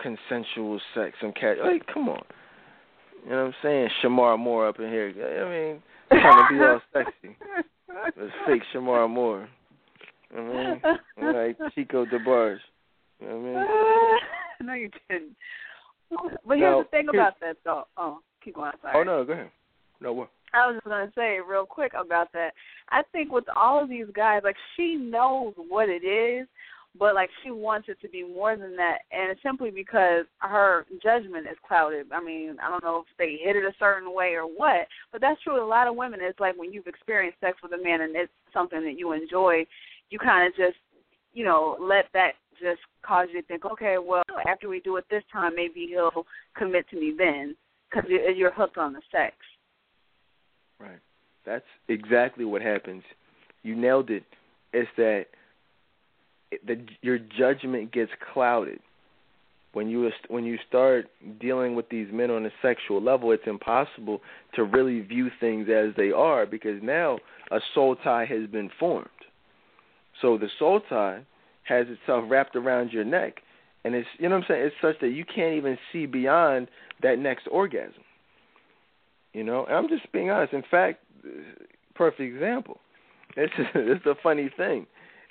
consensual 0.01 0.79
sex, 0.95 1.17
some 1.21 1.33
cat?" 1.33 1.57
Like, 1.63 1.85
come 1.93 2.07
on. 2.07 2.23
You 3.23 3.31
know 3.31 3.37
what 3.37 3.47
I'm 3.47 3.53
saying? 3.61 3.89
Shemar 4.01 4.37
Moore 4.39 4.67
up 4.67 4.79
in 4.79 4.89
here. 4.89 5.09
I 5.09 5.49
mean, 5.49 5.83
trying 6.09 6.47
to 6.47 6.57
be 6.57 6.63
all 6.63 6.81
sexy. 6.93 7.37
It's 8.17 8.33
fake 8.45 8.63
Shemar 8.73 9.09
Moore. 9.09 9.47
You 10.33 10.41
know 10.41 10.79
what 10.81 10.95
I 11.17 11.21
mean? 11.21 11.57
Like 11.59 11.73
Chico 11.75 12.05
DeBarge. 12.05 12.57
You 13.19 13.27
know 13.27 13.37
what 13.37 13.57
I 13.57 13.61
mean? 13.61 14.19
no, 14.67 14.73
you 14.73 14.89
didn't. 15.09 15.35
But 16.45 16.57
here's 16.57 16.71
now, 16.71 16.83
the 16.83 16.89
thing 16.89 17.07
about 17.09 17.39
that, 17.41 17.57
though. 17.63 17.87
Oh, 17.97 18.19
keep 18.43 18.55
going. 18.55 18.71
Sorry. 18.81 18.93
Oh 18.95 19.03
no, 19.03 19.23
go 19.25 19.33
ahead. 19.33 19.49
No 20.01 20.13
what? 20.13 20.29
I 20.53 20.67
was 20.67 20.75
just 20.75 20.85
gonna 20.85 21.11
say 21.15 21.39
real 21.47 21.65
quick 21.65 21.93
about 21.93 22.31
that. 22.33 22.53
I 22.89 23.01
think 23.11 23.31
with 23.31 23.45
all 23.55 23.81
of 23.81 23.89
these 23.89 24.05
guys, 24.15 24.41
like 24.43 24.55
she 24.75 24.95
knows 24.95 25.53
what 25.57 25.89
it 25.89 26.05
is, 26.05 26.47
but 26.99 27.15
like 27.15 27.31
she 27.43 27.49
wants 27.49 27.89
it 27.89 27.99
to 28.01 28.09
be 28.09 28.23
more 28.23 28.55
than 28.55 28.75
that, 28.75 28.99
and 29.11 29.31
it's 29.31 29.41
simply 29.41 29.71
because 29.71 30.25
her 30.37 30.85
judgment 31.01 31.47
is 31.47 31.57
clouded. 31.67 32.05
I 32.11 32.23
mean, 32.23 32.57
I 32.63 32.69
don't 32.69 32.83
know 32.83 32.99
if 32.99 33.17
they 33.17 33.39
hit 33.43 33.55
it 33.55 33.63
a 33.63 33.73
certain 33.79 34.13
way 34.13 34.33
or 34.35 34.43
what, 34.43 34.87
but 35.11 35.19
that's 35.19 35.41
true 35.41 35.55
with 35.55 35.63
a 35.63 35.65
lot 35.65 35.87
of 35.87 35.95
women. 35.95 36.19
It's 36.21 36.39
like 36.39 36.55
when 36.55 36.71
you've 36.71 36.85
experienced 36.85 37.39
sex 37.39 37.57
with 37.63 37.73
a 37.73 37.83
man 37.83 38.01
and 38.01 38.15
it's 38.15 38.31
something 38.53 38.83
that 38.83 38.99
you 38.99 39.13
enjoy, 39.13 39.65
you 40.11 40.19
kind 40.19 40.45
of 40.45 40.55
just, 40.55 40.77
you 41.33 41.43
know, 41.43 41.77
let 41.81 42.05
that 42.13 42.33
just 42.61 42.81
cause 43.03 43.27
you 43.33 43.41
to 43.41 43.47
think, 43.47 43.65
okay, 43.65 43.97
well, 43.97 44.21
after 44.47 44.69
we 44.69 44.79
do 44.79 44.97
it 44.97 45.05
this 45.09 45.23
time, 45.31 45.55
maybe 45.55 45.87
he'll 45.89 46.27
commit 46.55 46.87
to 46.91 46.95
me 46.95 47.15
then, 47.17 47.55
because 47.89 48.07
you're 48.35 48.53
hooked 48.53 48.77
on 48.77 48.93
the 48.93 49.01
sex. 49.11 49.35
Right. 50.79 50.99
That's 51.45 51.65
exactly 51.87 52.45
what 52.45 52.61
happens. 52.61 53.03
You 53.63 53.75
nailed 53.75 54.09
it. 54.09 54.23
It's 54.73 54.89
that 54.97 55.25
the 56.65 56.85
your 57.01 57.17
judgment 57.17 57.91
gets 57.91 58.11
clouded 58.33 58.79
when 59.73 59.89
you 59.89 60.09
when 60.29 60.45
you 60.45 60.57
start 60.67 61.07
dealing 61.39 61.75
with 61.75 61.89
these 61.89 62.07
men 62.11 62.31
on 62.31 62.45
a 62.45 62.51
sexual 62.61 63.01
level. 63.01 63.31
It's 63.31 63.47
impossible 63.47 64.21
to 64.55 64.63
really 64.63 65.01
view 65.01 65.29
things 65.39 65.67
as 65.69 65.95
they 65.97 66.11
are 66.11 66.45
because 66.45 66.81
now 66.81 67.19
a 67.51 67.59
soul 67.73 67.95
tie 67.95 68.25
has 68.25 68.49
been 68.49 68.69
formed. 68.79 69.07
So 70.21 70.37
the 70.37 70.49
soul 70.59 70.81
tie 70.89 71.23
has 71.63 71.87
itself 71.89 72.25
wrapped 72.27 72.55
around 72.55 72.91
your 72.91 73.03
neck, 73.03 73.41
and 73.83 73.95
it's 73.95 74.07
you 74.17 74.29
know 74.29 74.35
what 74.35 74.45
I'm 74.45 74.47
saying. 74.47 74.65
It's 74.67 74.75
such 74.81 74.99
that 75.01 75.09
you 75.09 75.25
can't 75.25 75.55
even 75.55 75.77
see 75.91 76.05
beyond 76.05 76.67
that 77.01 77.19
next 77.19 77.47
orgasm. 77.51 78.03
You 79.33 79.43
know, 79.43 79.65
and 79.65 79.75
I'm 79.75 79.89
just 79.89 80.11
being 80.11 80.29
honest. 80.29 80.53
In 80.53 80.63
fact, 80.69 81.03
perfect 81.95 82.33
example. 82.33 82.79
This 83.35 83.49
is 83.57 83.65
this 83.73 83.97
is 83.97 84.03
the 84.05 84.13
funny 84.21 84.51
thing, 84.55 84.85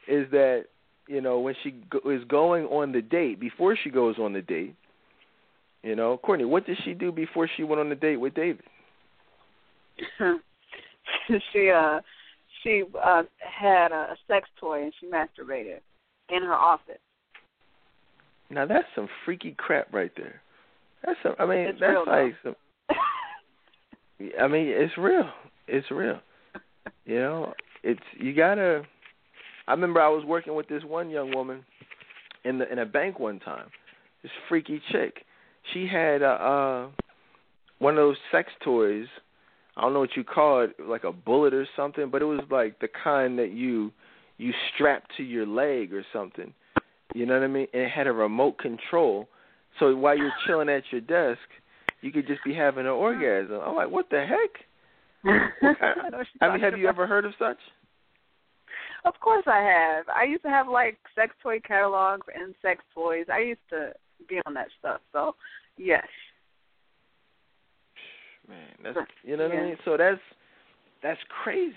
is 0.09 0.29
that 0.33 0.65
you 1.07 1.21
know 1.21 1.39
when 1.39 1.55
she 1.63 1.71
go, 1.89 2.01
is 2.11 2.25
going 2.25 2.65
on 2.65 2.91
the 2.91 3.01
date 3.01 3.39
before 3.39 3.77
she 3.77 3.91
goes 3.91 4.17
on 4.19 4.33
the 4.33 4.43
date. 4.43 4.75
You 5.85 5.95
know, 5.95 6.17
Courtney, 6.17 6.45
what 6.45 6.67
did 6.67 6.79
she 6.85 6.95
do 6.95 7.13
before 7.13 7.49
she 7.57 7.63
went 7.63 7.81
on 7.81 7.89
the 7.89 7.95
date 7.95 8.17
with 8.17 8.35
David? 8.35 8.65
she 11.53 11.71
uh 11.71 12.01
she 12.63 12.83
uh 13.01 13.23
had 13.39 13.93
a 13.93 14.17
sex 14.27 14.49
toy 14.59 14.83
and 14.83 14.93
she 14.99 15.07
masturbated 15.07 15.79
in 16.29 16.43
her 16.43 16.55
office. 16.55 16.99
Now 18.51 18.67
that's 18.67 18.89
some 18.97 19.09
freaky 19.25 19.55
crap 19.57 19.93
right 19.93 20.11
there. 20.17 20.41
That's 21.05 21.19
some, 21.23 21.35
I 21.39 21.47
mean 21.47 21.59
it's 21.59 21.79
that's 21.79 22.07
like 22.07 22.35
some 22.43 22.57
I 24.41 24.49
mean, 24.49 24.69
it's 24.69 24.97
real. 24.99 25.29
It's 25.67 25.91
real. 25.91 26.21
You 27.05 27.19
know, 27.19 27.55
it's 27.83 28.01
you 28.19 28.35
gotta. 28.35 28.83
I 29.67 29.73
remember 29.73 30.01
I 30.01 30.09
was 30.09 30.25
working 30.25 30.55
with 30.55 30.69
this 30.69 30.83
one 30.85 31.11
young 31.11 31.35
woman 31.35 31.65
in 32.45 32.59
the 32.59 32.71
in 32.71 32.79
a 32.79 32.87
bank 32.87 33.19
one 33.19 33.41
time. 33.41 33.67
This 34.23 34.33
freaky 34.49 34.81
chick. 34.91 35.25
She 35.73 35.87
had 35.87 36.23
a 36.23 36.27
uh 36.27 36.89
one 37.79 37.95
of 37.95 37.99
those 37.99 38.17
sex 38.31 38.51
toys. 38.65 39.07
I 39.77 39.83
don't 39.83 39.95
know 39.95 40.01
what 40.01 40.17
you 40.17 40.25
call 40.25 40.63
it, 40.63 40.77
like 40.79 41.05
a 41.05 41.13
bullet 41.13 41.55
or 41.55 41.67
something, 41.75 42.11
but 42.11 42.21
it 42.21 42.27
was 42.27 42.41
like 42.51 42.79
the 42.81 42.89
kind 43.03 43.39
that 43.39 43.53
you 43.53 43.93
you 44.39 44.53
strap 44.75 45.05
to 45.17 45.23
your 45.23 45.47
leg 45.47 45.93
or 45.93 46.05
something. 46.13 46.53
You 47.15 47.27
know 47.27 47.35
what 47.35 47.43
I 47.43 47.49
mean? 47.49 47.67
And 47.73 47.83
it 47.83 47.91
had 47.91 48.07
a 48.07 48.13
remote 48.13 48.59
control. 48.59 49.29
So 49.79 49.95
while 49.97 50.17
you're 50.17 50.33
chilling 50.47 50.69
at 50.69 50.85
your 50.91 51.01
desk, 51.01 51.41
you 52.03 52.13
could 52.13 52.27
just 52.27 52.45
be 52.45 52.53
having 52.53 52.85
an 52.85 52.93
orgasm. 52.93 53.61
I'm 53.65 53.75
like, 53.75 53.91
what 53.91 54.11
the 54.11 54.27
heck? 54.27 54.65
I, 55.25 56.45
I 56.45 56.53
mean, 56.53 56.61
have 56.61 56.77
you 56.77 56.89
ever 56.89 57.07
heard 57.07 57.25
of 57.25 57.33
such? 57.39 57.59
Of 59.05 59.15
course 59.21 59.45
I 59.47 59.61
have. 59.61 60.05
I 60.09 60.25
used 60.25 60.43
to 60.43 60.49
have 60.49 60.69
like 60.69 60.99
sex 61.15 61.35
toy 61.43 61.61
catalogs 61.61 62.27
and 62.35 62.55
sex 62.61 62.83
toys. 62.95 63.27
I 63.33 63.41
used 63.41 63.61
to 63.71 63.93
be 64.29 64.41
on 64.47 64.55
that 64.55 64.69
stuff. 64.79 65.01
So, 65.13 65.35
yes. 65.77 66.07
Man, 68.49 68.59
that's 68.83 68.99
you 69.25 69.37
know 69.37 69.49
what 69.49 69.57
I 69.57 69.63
mean. 69.63 69.77
So 69.85 69.97
that's 69.97 70.21
that's 71.03 71.21
crazy. 71.43 71.75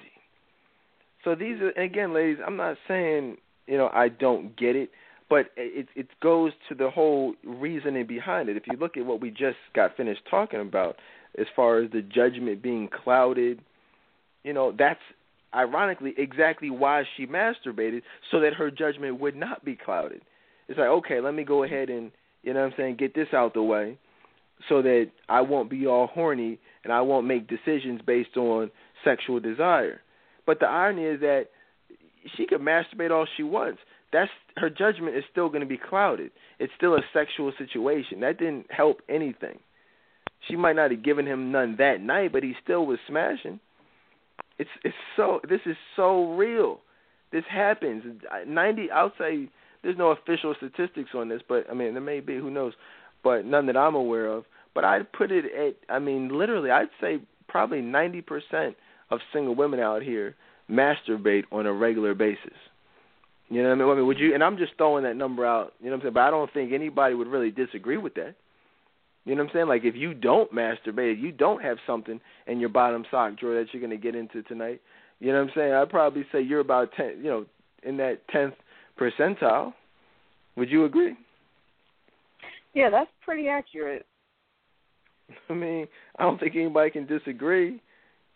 So 1.24 1.36
these 1.36 1.60
are 1.62 1.72
again, 1.72 2.14
ladies. 2.14 2.38
I'm 2.46 2.58
not 2.58 2.78
saying 2.88 3.38
you 3.68 3.78
know 3.78 3.90
I 3.94 4.10
don't 4.10 4.56
get 4.58 4.76
it 4.76 4.90
but 5.30 5.48
it 5.58 5.88
it 5.96 6.08
goes 6.22 6.52
to 6.70 6.76
the 6.76 6.90
whole 6.90 7.34
reasoning 7.44 8.06
behind 8.06 8.50
it. 8.50 8.58
If 8.58 8.64
you 8.68 8.78
look 8.78 8.98
at 8.98 9.06
what 9.06 9.22
we 9.22 9.32
just 9.32 9.58
got 9.74 9.98
finished 9.98 10.22
talking 10.30 10.62
about, 10.62 10.98
as 11.38 11.48
far 11.56 11.80
as 11.80 11.92
the 11.92 12.02
judgment 12.02 12.62
being 12.62 12.90
clouded, 12.90 13.60
you 14.44 14.54
know 14.54 14.74
that's 14.78 15.00
ironically 15.54 16.14
exactly 16.18 16.70
why 16.70 17.04
she 17.16 17.26
masturbated 17.26 18.02
so 18.32 18.40
that 18.42 18.54
her 18.54 18.70
judgment 18.70 19.20
would 19.20 19.36
not 19.36 19.64
be 19.66 19.76
clouded. 19.76 20.22
It's 20.68 20.78
like 20.78 20.90
okay, 20.90 21.22
let 21.22 21.34
me 21.34 21.44
go 21.44 21.64
ahead 21.64 21.90
and 21.90 22.12
you 22.44 22.54
know 22.54 22.62
what 22.62 22.68
I'm 22.68 22.74
saying 22.78 22.98
get 22.98 23.16
this 23.16 23.30
out 23.34 23.54
the 23.54 23.64
way 23.64 23.98
so 24.70 24.82
that 24.82 25.10
I 25.28 25.42
won't 25.42 25.70
be 25.70 25.86
all 25.88 26.08
horny 26.08 26.60
and 26.84 26.94
I 26.94 27.02
won't 27.02 27.28
make 27.28 27.48
decisions 27.48 28.02
based 28.06 28.38
on 28.38 28.72
sexual 29.04 29.40
desire. 29.40 30.02
But 30.46 30.60
the 30.60 30.68
irony 30.68 31.04
is 31.04 31.20
that 31.22 31.48
she 32.36 32.46
could 32.46 32.62
masturbate 32.62 33.12
all 33.12 33.28
she 33.36 33.44
wants 33.44 33.80
that's 34.16 34.32
her 34.58 34.70
judgment 34.70 35.16
is 35.16 35.24
still 35.30 35.50
going 35.50 35.62
to 35.62 35.68
be 35.68 35.78
clouded. 35.78 36.32
It's 36.60 36.72
still 36.78 36.96
a 36.96 37.02
sexual 37.14 37.52
situation. 37.58 38.22
That 38.22 38.40
didn't 38.40 38.68
help 38.72 39.02
anything. 39.10 39.60
She 40.48 40.56
might 40.56 40.76
not 40.76 40.92
have 40.92 41.04
given 41.04 41.26
him 41.26 41.52
none 41.52 41.76
that 41.80 42.02
night, 42.02 42.32
but 42.32 42.44
he 42.44 42.54
still 42.64 42.86
was 42.86 43.00
smashing. 43.08 43.60
It's 44.58 44.70
it's 44.84 44.96
so 45.18 45.42
this 45.48 45.62
is 45.66 45.76
so 45.96 46.34
real. 46.36 46.80
This 47.32 47.44
happens. 47.50 48.04
Ninety. 48.48 48.90
I'll 48.90 49.14
say 49.18 49.50
there's 49.84 49.98
no 49.98 50.12
official 50.12 50.56
statistics 50.56 51.10
on 51.14 51.28
this, 51.30 51.42
but 51.48 51.70
I 51.70 51.74
mean 51.74 51.94
there 51.94 52.02
may 52.02 52.22
be. 52.22 52.36
Who 52.36 52.50
knows? 52.50 52.74
But 53.24 53.46
none 53.46 53.66
that 53.66 53.76
I'm 53.78 53.96
aware 53.96 54.28
of. 54.28 54.46
But 54.74 54.86
I'd 54.86 55.12
put 55.12 55.32
it 55.32 55.46
at. 55.46 55.94
I 55.94 56.00
mean, 56.00 56.30
literally, 56.30 56.72
I'd 56.72 56.88
say 57.02 57.20
probably 57.50 57.82
ninety 57.82 58.22
percent 58.22 58.78
of 59.10 59.20
single 59.34 59.56
women 59.56 59.80
out 59.80 60.04
here 60.04 60.36
masturbate 60.70 61.44
on 61.52 61.66
a 61.66 61.74
regular 61.74 62.16
basis. 62.16 62.54
You 63.50 63.62
know 63.62 63.70
what 63.70 63.76
I 63.76 63.76
mean? 63.76 63.90
I 63.90 63.96
mean, 63.96 64.08
would 64.08 64.20
you? 64.20 64.34
And 64.34 64.44
I'm 64.44 64.58
just 64.58 64.74
throwing 64.78 65.04
that 65.04 65.16
number 65.16 65.46
out. 65.46 65.74
You 65.80 65.86
know 65.86 65.92
what 65.92 65.98
I'm 65.98 66.02
saying? 66.04 66.14
But 66.14 66.22
I 66.22 66.30
don't 66.32 66.52
think 66.54 66.74
anybody 66.74 67.14
would 67.14 67.28
really 67.28 67.52
disagree 67.52 67.98
with 67.98 68.16
that. 68.16 68.36
You 69.26 69.36
know 69.36 69.44
what 69.44 69.50
I'm 69.50 69.54
saying? 69.54 69.68
Like 69.68 69.84
if 69.84 69.96
you 69.96 70.14
don't 70.14 70.52
masturbate, 70.54 71.14
if 71.14 71.20
you 71.20 71.32
don't 71.32 71.62
have 71.62 71.78
something 71.86 72.20
in 72.48 72.60
your 72.60 72.70
bottom 72.70 73.06
sock 73.10 73.38
drawer 73.38 73.56
that 73.56 73.74
you're 73.74 73.82
going 73.82 73.90
to 73.90 73.98
get 73.98 74.16
into 74.16 74.44
tonight, 74.44 74.82
you 75.20 75.32
know 75.32 75.40
what 75.40 75.50
I'm 75.50 75.54
saying? 75.56 75.74
I'd 75.74 75.90
probably 75.90 76.26
say 76.32 76.42
you're 76.42 76.60
about 76.60 76.92
ten, 76.96 77.18
you 77.18 77.30
know, 77.30 77.46
in 77.84 77.98
that 77.98 78.28
tenth 78.30 78.54
percentile. 79.00 79.74
Would 80.58 80.70
you 80.70 80.86
agree? 80.86 81.16
Yeah, 82.74 82.90
that's 82.90 83.10
pretty 83.24 83.48
accurate. 83.48 84.06
I 85.50 85.54
mean, 85.54 85.88
I 86.18 86.24
don't 86.24 86.40
think 86.40 86.56
anybody 86.56 86.92
can 86.92 87.06
disagree. 87.06 87.82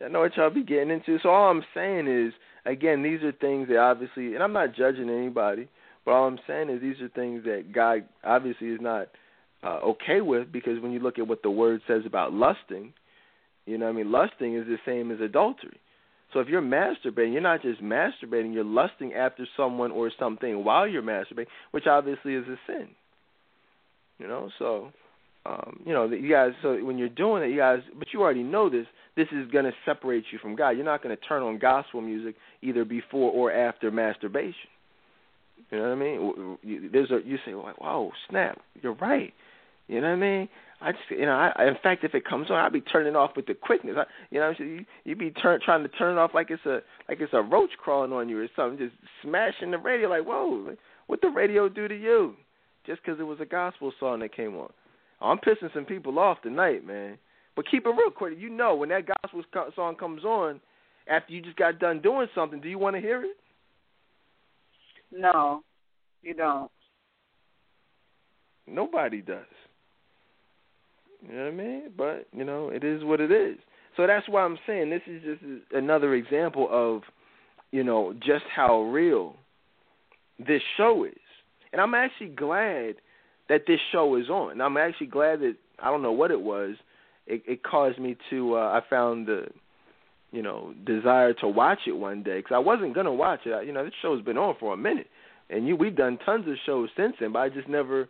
I 0.03 0.07
know 0.07 0.21
what 0.21 0.37
y'all 0.37 0.49
be 0.49 0.63
getting 0.63 0.91
into. 0.91 1.17
So 1.21 1.29
all 1.29 1.51
I'm 1.51 1.63
saying 1.73 2.07
is 2.07 2.33
again, 2.69 3.03
these 3.03 3.21
are 3.23 3.31
things 3.31 3.67
that 3.69 3.77
obviously, 3.77 4.35
and 4.35 4.43
I'm 4.43 4.53
not 4.53 4.75
judging 4.75 5.09
anybody, 5.09 5.67
but 6.05 6.11
all 6.11 6.27
I'm 6.27 6.39
saying 6.47 6.69
is 6.69 6.81
these 6.81 7.01
are 7.01 7.09
things 7.09 7.43
that 7.45 7.71
God 7.73 8.05
obviously 8.23 8.67
is 8.67 8.79
not 8.81 9.07
uh, 9.63 9.79
okay 9.83 10.21
with 10.21 10.51
because 10.51 10.81
when 10.81 10.91
you 10.91 10.99
look 10.99 11.19
at 11.19 11.27
what 11.27 11.43
the 11.43 11.51
word 11.51 11.81
says 11.87 12.03
about 12.05 12.33
lusting, 12.33 12.93
you 13.65 13.77
know, 13.77 13.89
I 13.89 13.91
mean, 13.91 14.11
lusting 14.11 14.55
is 14.55 14.65
the 14.65 14.77
same 14.85 15.11
as 15.11 15.19
adultery. 15.19 15.79
So 16.33 16.39
if 16.39 16.47
you're 16.47 16.61
masturbating, 16.61 17.33
you're 17.33 17.41
not 17.41 17.61
just 17.61 17.81
masturbating, 17.81 18.53
you're 18.53 18.63
lusting 18.63 19.13
after 19.13 19.47
someone 19.57 19.91
or 19.91 20.11
something 20.19 20.63
while 20.63 20.87
you're 20.87 21.01
masturbating, 21.01 21.47
which 21.71 21.87
obviously 21.87 22.35
is 22.35 22.47
a 22.47 22.55
sin. 22.67 22.89
You 24.19 24.27
know, 24.27 24.49
so 24.59 24.91
um, 25.45 25.79
you 25.85 25.93
know, 25.93 26.05
you 26.05 26.29
guys. 26.29 26.51
So 26.61 26.83
when 26.83 26.97
you're 26.97 27.09
doing 27.09 27.43
it, 27.43 27.49
you 27.51 27.57
guys, 27.57 27.79
but 27.97 28.09
you 28.13 28.21
already 28.21 28.43
know 28.43 28.69
this. 28.69 28.85
This 29.15 29.27
is 29.31 29.49
going 29.51 29.65
to 29.65 29.73
separate 29.85 30.25
you 30.31 30.39
from 30.39 30.55
God. 30.55 30.71
You're 30.71 30.85
not 30.85 31.01
going 31.03 31.15
to 31.15 31.21
turn 31.23 31.43
on 31.43 31.57
gospel 31.57 32.01
music 32.01 32.35
either 32.61 32.85
before 32.85 33.31
or 33.31 33.51
after 33.51 33.91
masturbation. 33.91 34.69
You 35.71 35.77
know 35.77 35.83
what 35.83 35.91
I 35.91 35.95
mean? 35.95 36.89
There's 36.91 37.11
a 37.11 37.19
you 37.25 37.37
say, 37.45 37.53
"Wow, 37.53 38.11
snap! 38.29 38.59
You're 38.81 38.93
right." 38.93 39.33
You 39.87 40.01
know 40.01 40.07
what 40.07 40.13
I 40.13 40.15
mean? 40.17 40.49
I 40.81 40.91
just, 40.91 41.03
you 41.09 41.25
know, 41.25 41.33
I, 41.33 41.67
in 41.67 41.75
fact, 41.81 42.03
if 42.03 42.13
it 42.13 42.23
comes 42.23 42.49
on, 42.49 42.57
I'll 42.57 42.69
be 42.69 42.79
turning 42.79 43.13
it 43.13 43.15
off 43.15 43.31
with 43.35 43.47
the 43.47 43.55
quickness. 43.55 43.95
I, 43.97 44.05
you 44.29 44.39
know, 44.39 44.53
you 44.57 44.85
you 45.03 45.15
be 45.15 45.31
turn, 45.31 45.59
trying 45.63 45.83
to 45.83 45.89
turn 45.89 46.17
it 46.17 46.19
off 46.19 46.31
like 46.33 46.51
it's 46.51 46.65
a 46.65 46.81
like 47.09 47.19
it's 47.19 47.33
a 47.33 47.41
roach 47.41 47.71
crawling 47.77 48.13
on 48.13 48.29
you 48.29 48.39
or 48.39 48.47
something, 48.55 48.77
just 48.77 48.95
smashing 49.21 49.71
the 49.71 49.77
radio. 49.77 50.07
Like, 50.07 50.25
whoa, 50.25 50.75
what 51.07 51.21
the 51.21 51.29
radio 51.29 51.67
do 51.67 51.87
to 51.87 51.95
you? 51.95 52.35
Just 52.85 53.01
because 53.03 53.19
it 53.19 53.23
was 53.23 53.39
a 53.41 53.45
gospel 53.45 53.91
song 53.99 54.19
that 54.19 54.33
came 54.33 54.55
on. 54.55 54.69
I'm 55.21 55.37
pissing 55.37 55.73
some 55.73 55.85
people 55.85 56.17
off 56.19 56.41
tonight, 56.41 56.85
man. 56.85 57.17
But 57.55 57.69
keep 57.69 57.85
it 57.85 57.89
real 57.89 58.11
quick. 58.11 58.35
You 58.37 58.49
know, 58.49 58.75
when 58.75 58.89
that 58.89 59.07
gospel 59.21 59.43
song 59.75 59.95
comes 59.95 60.23
on, 60.23 60.61
after 61.09 61.33
you 61.33 61.41
just 61.41 61.57
got 61.57 61.79
done 61.79 62.01
doing 62.01 62.27
something, 62.33 62.61
do 62.61 62.69
you 62.69 62.77
want 62.77 62.95
to 62.95 63.01
hear 63.01 63.23
it? 63.23 63.37
No, 65.11 65.63
you 66.21 66.33
don't. 66.33 66.69
Nobody 68.67 69.21
does. 69.21 69.45
You 71.27 71.35
know 71.35 71.43
what 71.43 71.53
I 71.53 71.55
mean? 71.55 71.83
But 71.97 72.27
you 72.31 72.45
know, 72.45 72.69
it 72.69 72.83
is 72.83 73.03
what 73.03 73.19
it 73.19 73.31
is. 73.31 73.57
So 73.97 74.07
that's 74.07 74.29
why 74.29 74.43
I'm 74.43 74.57
saying 74.65 74.89
this 74.89 75.01
is 75.07 75.21
just 75.23 75.41
another 75.73 76.13
example 76.13 76.69
of, 76.71 77.01
you 77.71 77.83
know, 77.83 78.13
just 78.13 78.45
how 78.55 78.83
real 78.83 79.35
this 80.37 80.61
show 80.77 81.03
is. 81.03 81.13
And 81.73 81.81
I'm 81.81 81.93
actually 81.93 82.29
glad 82.29 82.95
that 83.49 83.63
this 83.67 83.79
show 83.91 84.15
is 84.15 84.29
on. 84.29 84.51
And 84.51 84.63
I'm 84.63 84.77
actually 84.77 85.07
glad 85.07 85.41
that 85.41 85.55
I 85.79 85.89
don't 85.89 86.01
know 86.01 86.11
what 86.11 86.31
it 86.31 86.41
was. 86.41 86.75
It, 87.27 87.43
it 87.47 87.63
caused 87.63 87.99
me 87.99 88.15
to. 88.29 88.55
Uh, 88.55 88.59
I 88.59 88.81
found 88.89 89.27
the, 89.27 89.47
you 90.31 90.41
know, 90.41 90.73
desire 90.85 91.33
to 91.33 91.47
watch 91.47 91.79
it 91.87 91.93
one 91.93 92.23
day 92.23 92.37
because 92.37 92.55
I 92.55 92.59
wasn't 92.59 92.95
gonna 92.95 93.13
watch 93.13 93.41
it. 93.45 93.51
I, 93.51 93.61
you 93.61 93.73
know, 93.73 93.83
this 93.83 93.93
show's 94.01 94.23
been 94.23 94.37
on 94.37 94.55
for 94.59 94.73
a 94.73 94.77
minute, 94.77 95.07
and 95.49 95.67
you 95.67 95.75
we've 95.75 95.95
done 95.95 96.17
tons 96.25 96.47
of 96.47 96.55
shows 96.65 96.89
since 96.95 97.15
then, 97.19 97.33
but 97.33 97.39
I 97.39 97.49
just 97.49 97.67
never 97.67 98.07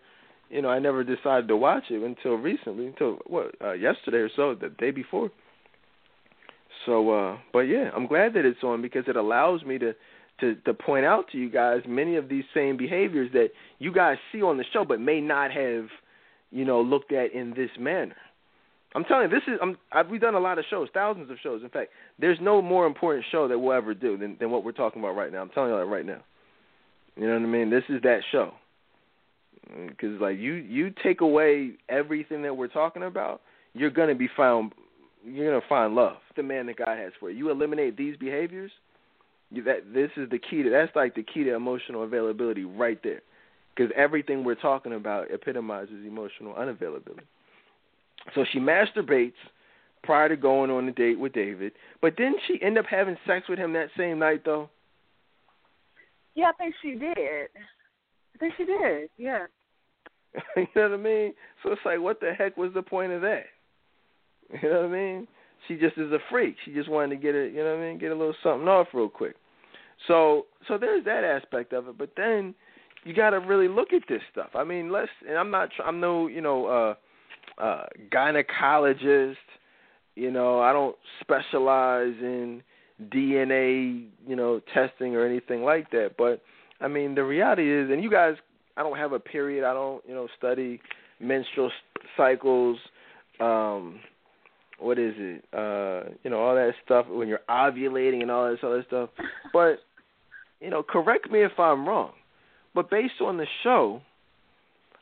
you 0.50 0.62
know, 0.62 0.70
I 0.70 0.80
never 0.80 1.04
decided 1.04 1.48
to 1.48 1.56
watch 1.56 1.84
it 1.90 2.02
until 2.02 2.34
recently, 2.34 2.88
until 2.88 3.20
what 3.28 3.54
uh, 3.62 3.74
yesterday 3.74 4.18
or 4.18 4.30
so, 4.36 4.56
the 4.56 4.70
day 4.70 4.92
before. 4.92 5.30
So, 6.86 7.12
uh, 7.12 7.38
but 7.54 7.62
yeah, 7.62 7.92
I'm 7.96 8.08
glad 8.08 8.34
that 8.34 8.46
it's 8.46 8.64
on 8.64 8.82
because 8.82 9.04
it 9.08 9.16
allows 9.16 9.64
me 9.64 9.78
to 9.80 9.94
to 10.42 10.56
to 10.56 10.74
point 10.74 11.06
out 11.06 11.26
to 11.32 11.38
you 11.38 11.50
guys 11.50 11.82
many 11.88 12.16
of 12.16 12.30
these 12.30 12.44
same 12.54 12.78
behaviors 12.78 13.32
that 13.34 13.50
you 13.80 13.94
guys 13.94 14.18
see 14.32 14.42
on 14.42 14.58
the 14.58 14.66
show, 14.72 14.86
but 14.86 15.00
may 15.00 15.22
not 15.22 15.52
have, 15.52 15.88
you 16.52 16.66
know, 16.66 16.82
looked 16.82 17.12
at 17.12 17.34
in 17.34 17.52
this 17.52 17.70
manner. 17.80 18.16
I'm 18.96 19.04
telling 19.04 19.30
you, 19.30 19.40
this 19.40 19.48
is 19.48 19.60
I'm 19.62 19.78
I've, 19.92 20.10
we've 20.10 20.22
done 20.22 20.36
a 20.36 20.40
lot 20.40 20.58
of 20.58 20.66
shows, 20.70 20.90
thousands 20.94 21.30
of 21.30 21.38
shows. 21.42 21.62
In 21.64 21.70
fact, 21.70 21.92
there's 22.18 22.40
no 22.42 22.62
more 22.62 22.88
important 22.88 23.26
show 23.32 23.48
that 23.48 23.60
we'll 23.60 23.74
ever 23.74 23.94
do 23.94 24.18
than 24.18 24.38
than 24.40 24.52
what 24.52 24.64
we're 24.64 24.72
talking 24.72 25.02
about 25.02 25.16
right 25.16 25.32
now. 25.32 25.42
I'm 25.42 25.50
telling 25.50 25.72
you 25.72 25.78
that 25.78 25.86
right 25.86 26.06
now. 26.06 26.22
You 27.16 27.28
know 27.28 27.34
what 27.34 27.44
I 27.44 27.46
mean? 27.46 27.70
This 27.70 27.84
is 27.90 28.02
that 28.04 28.22
show 28.32 28.54
because 29.88 30.20
like 30.20 30.38
you 30.38 30.54
you 30.54 30.92
take 31.04 31.22
away 31.22 31.72
everything 31.88 32.42
that 32.44 32.56
we're 32.56 32.68
talking 32.68 33.04
about, 33.04 33.42
you're 33.74 33.90
gonna 33.90 34.16
be 34.16 34.30
found. 34.36 34.74
You're 35.26 35.52
gonna 35.52 35.66
find 35.68 35.96
love, 35.96 36.18
the 36.36 36.44
man 36.44 36.66
that 36.68 36.78
God 36.78 36.98
has 36.98 37.12
for 37.20 37.30
you. 37.30 37.38
You 37.38 37.52
eliminate 37.52 37.98
these 37.98 38.16
behaviors. 38.18 38.72
That 39.52 39.94
this 39.94 40.12
is 40.16 40.30
the 40.30 40.38
key 40.38 40.64
to 40.64 40.70
that's 40.70 40.96
like 40.96 41.16
the 41.16 41.24
key 41.24 41.44
to 41.46 41.56
emotional 41.56 42.04
availability 42.04 42.66
right 42.66 43.00
there, 43.04 43.22
because 43.76 43.92
everything 43.96 44.44
we're 44.44 44.56
talking 44.56 44.94
about 44.94 45.32
epitomizes 45.32 46.06
emotional 46.06 46.54
unavailability. 46.54 47.26
So 48.36 48.46
she 48.52 48.60
masturbates 48.60 49.34
prior 50.04 50.30
to 50.30 50.38
going 50.38 50.70
on 50.70 50.88
a 50.88 50.92
date 50.92 51.20
with 51.20 51.34
David, 51.34 51.74
but 52.02 52.16
didn't 52.16 52.40
she 52.48 52.62
end 52.62 52.78
up 52.78 52.86
having 52.86 53.18
sex 53.26 53.50
with 53.50 53.58
him 53.58 53.74
that 53.74 53.90
same 53.98 54.20
night 54.20 54.44
though? 54.46 54.70
Yeah, 56.36 56.50
I 56.50 56.52
think 56.54 56.76
she 56.82 56.92
did. 56.92 57.16
I 57.16 58.38
think 58.40 58.54
she 58.56 58.66
did. 58.66 59.10
Yeah. 59.18 59.48
you 60.56 60.68
know 60.76 60.90
what 60.90 60.94
I 60.94 60.98
mean? 60.98 61.34
So 61.64 61.72
it's 61.72 61.82
like, 61.84 62.00
what 62.00 62.20
the 62.20 62.34
heck 62.38 62.56
was 62.56 62.72
the 62.74 62.82
point 62.82 63.12
of 63.12 63.22
that? 63.22 63.46
You 64.62 64.70
know 64.70 64.82
what 64.82 64.90
I 64.90 64.94
mean? 64.94 65.28
She 65.68 65.76
just 65.76 65.98
is 65.98 66.12
a 66.12 66.20
freak. 66.32 66.56
She 66.66 66.74
just 66.74 66.90
wanted 66.90 67.10
to 67.10 67.22
get 67.22 67.36
it, 67.36 67.54
you 67.54 67.60
know 67.60 67.76
what 67.76 67.84
I 67.84 67.90
mean? 67.90 68.00
Get 68.00 68.12
a 68.12 68.16
little 68.16 68.36
something 68.42 68.68
off 68.68 68.88
real 68.94 69.10
quick. 69.10 69.36
So, 70.08 70.46
so 70.68 70.78
there's 70.78 71.06
that 71.06 71.24
aspect 71.24 71.74
of 71.74 71.88
it. 71.88 71.98
But 71.98 72.12
then 72.16 72.56
you 73.04 73.14
got 73.14 73.32
to 73.32 73.40
really 73.40 73.68
look 73.68 73.94
at 73.94 74.04
this 74.08 74.22
stuff. 74.32 74.50
I 74.56 74.64
mean, 74.64 74.92
let's. 74.92 75.10
And 75.28 75.38
I'm 75.38 75.52
not. 75.52 75.70
I'm 75.84 76.00
no, 76.00 76.28
you 76.28 76.42
know, 76.42 76.66
uh, 76.66 77.62
uh, 77.62 77.86
gynecologist. 78.12 79.36
You 80.16 80.32
know, 80.32 80.60
I 80.60 80.74
don't 80.74 80.96
specialize 81.22 82.16
in 82.22 82.62
DNA, 83.14 84.08
you 84.28 84.36
know, 84.36 84.62
testing 84.74 85.16
or 85.16 85.26
anything 85.26 85.64
like 85.64 85.90
that. 85.92 86.16
But 86.18 86.42
I 86.82 86.88
mean, 86.88 87.16
the 87.16 87.24
reality 87.24 87.72
is, 87.72 87.90
and 87.90 88.04
you 88.04 88.12
guys 88.12 88.36
I 88.80 88.82
don't 88.82 88.98
have 88.98 89.12
a 89.12 89.20
period. 89.20 89.66
I 89.66 89.74
don't, 89.74 90.02
you 90.08 90.16
know, 90.16 90.30
study 90.38 90.80
menstrual 91.20 91.70
cycles. 92.16 92.78
Um, 93.42 94.00
what 94.80 94.98
is 94.98 95.14
it? 95.18 95.44
Uh, 95.54 96.12
you 96.24 96.30
know, 96.30 96.40
all 96.40 96.56
that 96.56 96.72
stuff 96.86 97.06
when 97.10 97.28
you're 97.28 97.42
ovulating 97.50 98.22
and 98.22 98.32
all 98.32 98.50
this 98.50 98.60
other 98.64 98.86
stuff. 98.88 99.10
But, 99.52 99.80
you 100.60 100.70
know, 100.70 100.84
correct 100.84 101.32
me 101.32 101.44
if 101.44 101.58
I'm 101.58 101.88
wrong. 101.88 102.12
But 102.76 102.90
based 102.90 103.22
on 103.22 103.38
the 103.38 103.48
show, 103.64 104.02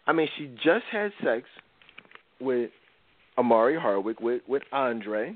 I 0.05 0.13
mean, 0.13 0.27
she 0.37 0.47
just 0.63 0.85
had 0.91 1.11
sex 1.23 1.45
with 2.39 2.71
Omari 3.37 3.79
Hardwick 3.79 4.19
with 4.19 4.41
with 4.47 4.63
Andre, 4.71 5.35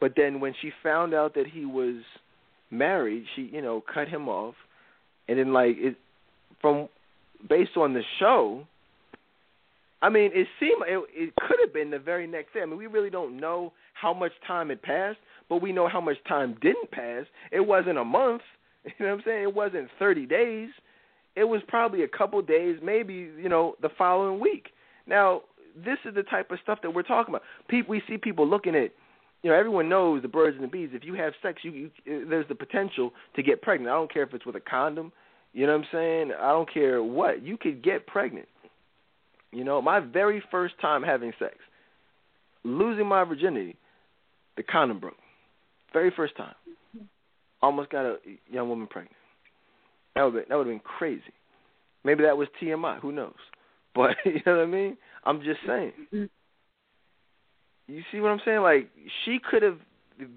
but 0.00 0.14
then 0.16 0.40
when 0.40 0.54
she 0.60 0.70
found 0.82 1.14
out 1.14 1.34
that 1.34 1.46
he 1.46 1.64
was 1.64 2.02
married, 2.70 3.24
she 3.36 3.42
you 3.52 3.62
know 3.62 3.82
cut 3.92 4.08
him 4.08 4.28
off, 4.28 4.54
and 5.28 5.38
then 5.38 5.52
like 5.52 5.76
it 5.78 5.96
from 6.60 6.88
based 7.48 7.76
on 7.76 7.94
the 7.94 8.02
show, 8.18 8.66
I 10.02 10.08
mean, 10.08 10.30
it 10.34 10.48
seemed 10.58 10.82
it, 10.86 11.04
it 11.14 11.34
could 11.36 11.58
have 11.64 11.72
been 11.72 11.90
the 11.90 11.98
very 11.98 12.26
next 12.26 12.52
day. 12.52 12.60
I 12.62 12.66
mean, 12.66 12.76
we 12.76 12.88
really 12.88 13.10
don't 13.10 13.38
know 13.38 13.72
how 13.94 14.12
much 14.12 14.32
time 14.46 14.70
had 14.70 14.82
passed, 14.82 15.18
but 15.48 15.62
we 15.62 15.72
know 15.72 15.88
how 15.88 16.00
much 16.00 16.16
time 16.28 16.56
didn't 16.60 16.90
pass. 16.90 17.24
It 17.52 17.60
wasn't 17.60 17.98
a 17.98 18.04
month. 18.04 18.42
You 18.98 19.06
know 19.06 19.12
what 19.12 19.18
I'm 19.18 19.22
saying? 19.24 19.42
It 19.42 19.54
wasn't 19.54 19.88
30 19.98 20.26
days. 20.26 20.68
It 21.36 21.44
was 21.44 21.62
probably 21.68 22.02
a 22.02 22.08
couple 22.08 22.42
days, 22.42 22.78
maybe 22.82 23.14
you 23.14 23.48
know, 23.48 23.76
the 23.80 23.88
following 23.96 24.40
week. 24.40 24.68
Now, 25.06 25.42
this 25.76 25.98
is 26.04 26.14
the 26.14 26.24
type 26.24 26.50
of 26.50 26.58
stuff 26.62 26.80
that 26.82 26.90
we're 26.90 27.02
talking 27.02 27.32
about. 27.34 27.42
People, 27.68 27.90
we 27.90 28.02
see 28.08 28.18
people 28.18 28.46
looking 28.46 28.74
at 28.74 28.90
you 29.42 29.50
know, 29.50 29.56
everyone 29.56 29.88
knows 29.88 30.22
the 30.22 30.28
birds 30.28 30.54
and 30.54 30.64
the 30.64 30.68
bees. 30.68 30.90
If 30.92 31.04
you 31.04 31.14
have 31.14 31.32
sex, 31.42 31.62
you, 31.64 31.70
you 31.72 31.90
uh, 32.06 32.28
there's 32.28 32.46
the 32.48 32.54
potential 32.54 33.12
to 33.34 33.42
get 33.42 33.60
pregnant. 33.60 33.90
I 33.90 33.94
don't 33.94 34.12
care 34.12 34.22
if 34.22 34.32
it's 34.34 34.46
with 34.46 34.54
a 34.54 34.60
condom. 34.60 35.12
You 35.52 35.66
know 35.66 35.72
what 35.72 35.84
I'm 35.84 35.88
saying? 35.92 36.32
I 36.40 36.50
don't 36.50 36.72
care 36.72 37.02
what. 37.02 37.42
You 37.42 37.56
could 37.56 37.82
get 37.82 38.06
pregnant. 38.06 38.46
You 39.50 39.64
know, 39.64 39.82
my 39.82 40.00
very 40.00 40.42
first 40.50 40.74
time 40.80 41.02
having 41.02 41.32
sex, 41.38 41.56
losing 42.64 43.06
my 43.06 43.24
virginity, 43.24 43.76
the 44.56 44.62
condom 44.62 45.00
broke. 45.00 45.16
Very 45.92 46.12
first 46.14 46.36
time. 46.36 46.54
Almost 47.62 47.90
got 47.90 48.04
a 48.04 48.16
young 48.50 48.68
woman 48.68 48.86
pregnant. 48.88 49.16
That 50.14 50.24
would 50.24 50.34
that 50.34 50.56
would 50.56 50.66
have 50.66 50.74
been 50.74 50.80
crazy. 50.80 51.22
Maybe 52.04 52.24
that 52.24 52.36
was 52.36 52.48
TMI. 52.60 53.00
Who 53.00 53.12
knows? 53.12 53.34
But 53.94 54.16
you 54.24 54.40
know 54.46 54.56
what 54.56 54.62
I 54.62 54.66
mean? 54.66 54.96
I'm 55.24 55.42
just 55.42 55.60
saying. 55.66 55.92
You 56.10 58.02
see 58.10 58.20
what 58.20 58.30
I'm 58.30 58.40
saying? 58.42 58.62
Like 58.62 58.88
she 59.24 59.38
could 59.38 59.62
have 59.62 59.76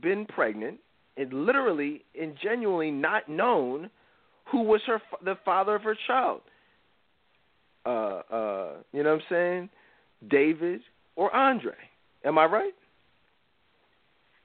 been 0.02 0.26
pregnant 0.26 0.80
and 1.16 1.32
literally 1.32 2.04
and 2.20 2.36
genuinely 2.44 2.92
not 2.92 3.30
known 3.30 3.90
who 4.52 4.64
was 4.64 4.82
her 4.88 5.02
the 5.24 5.38
father 5.46 5.76
of 5.76 5.84
her 5.84 5.96
child. 6.06 6.42
Uh, 7.86 8.22
uh, 8.30 8.70
you 8.92 9.04
know 9.04 9.12
what 9.12 9.22
I'm 9.22 9.28
saying? 9.30 9.70
David 10.30 10.82
or 11.16 11.34
Andre. 11.34 11.76
Am 12.26 12.38
I 12.38 12.46
right? 12.46 12.74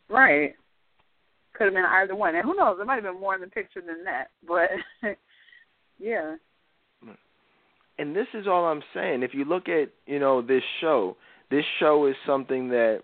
Right. 0.08 0.54
Could 1.60 1.66
have 1.66 1.74
been 1.74 1.84
either 1.84 2.16
one. 2.16 2.34
And 2.34 2.42
who 2.42 2.56
knows, 2.56 2.78
it 2.80 2.86
might 2.86 2.94
have 2.94 3.04
been 3.04 3.20
more 3.20 3.34
in 3.34 3.42
the 3.42 3.46
picture 3.46 3.82
than 3.82 4.02
that. 4.04 4.30
But 4.48 4.70
yeah. 5.98 6.36
And 7.98 8.16
this 8.16 8.28
is 8.32 8.46
all 8.46 8.64
I'm 8.64 8.82
saying. 8.94 9.22
If 9.22 9.34
you 9.34 9.44
look 9.44 9.68
at, 9.68 9.90
you 10.06 10.18
know, 10.18 10.40
this 10.40 10.62
show, 10.80 11.18
this 11.50 11.66
show 11.78 12.06
is 12.06 12.14
something 12.26 12.70
that, 12.70 13.02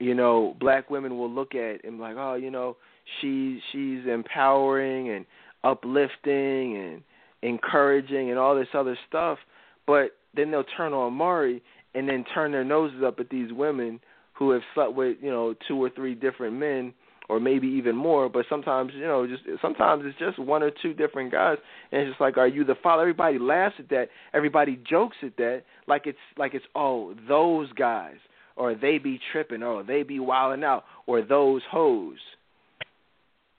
you 0.00 0.14
know, 0.16 0.56
black 0.58 0.90
women 0.90 1.16
will 1.16 1.30
look 1.30 1.54
at 1.54 1.84
and 1.84 2.00
like, 2.00 2.16
oh, 2.18 2.34
you 2.34 2.50
know, 2.50 2.76
she 3.20 3.60
she's 3.70 4.00
empowering 4.12 5.10
and 5.10 5.24
uplifting 5.62 6.76
and 6.76 7.02
encouraging 7.42 8.30
and 8.30 8.38
all 8.40 8.56
this 8.56 8.66
other 8.74 8.98
stuff, 9.08 9.38
but 9.86 10.16
then 10.34 10.50
they'll 10.50 10.64
turn 10.76 10.92
on 10.92 11.12
Maury 11.12 11.62
and 11.94 12.08
then 12.08 12.24
turn 12.34 12.50
their 12.50 12.64
noses 12.64 13.04
up 13.06 13.20
at 13.20 13.30
these 13.30 13.52
women 13.52 14.00
who 14.32 14.50
have 14.50 14.62
slept 14.74 14.94
with, 14.94 15.18
you 15.20 15.30
know, 15.30 15.54
two 15.68 15.80
or 15.80 15.88
three 15.88 16.16
different 16.16 16.56
men 16.56 16.92
or 17.28 17.40
maybe 17.40 17.66
even 17.66 17.96
more, 17.96 18.28
but 18.28 18.46
sometimes, 18.48 18.92
you 18.94 19.02
know, 19.02 19.26
just 19.26 19.42
sometimes 19.60 20.04
it's 20.06 20.18
just 20.18 20.38
one 20.38 20.62
or 20.62 20.70
two 20.82 20.94
different 20.94 21.32
guys 21.32 21.58
and 21.90 22.02
it's 22.02 22.10
just 22.10 22.20
like 22.20 22.36
are 22.36 22.46
you 22.46 22.64
the 22.64 22.76
father? 22.82 23.02
Everybody 23.02 23.38
laughs 23.38 23.74
at 23.78 23.88
that. 23.90 24.08
Everybody 24.32 24.78
jokes 24.88 25.16
at 25.22 25.36
that 25.38 25.62
like 25.86 26.06
it's 26.06 26.18
like 26.36 26.54
it's 26.54 26.64
oh, 26.74 27.14
those 27.28 27.72
guys 27.72 28.16
or 28.56 28.74
they 28.74 28.98
be 28.98 29.20
tripping 29.32 29.62
or 29.62 29.82
they 29.82 30.02
be 30.02 30.20
wilding 30.20 30.64
out 30.64 30.84
or 31.06 31.22
those 31.22 31.62
hoes. 31.70 32.18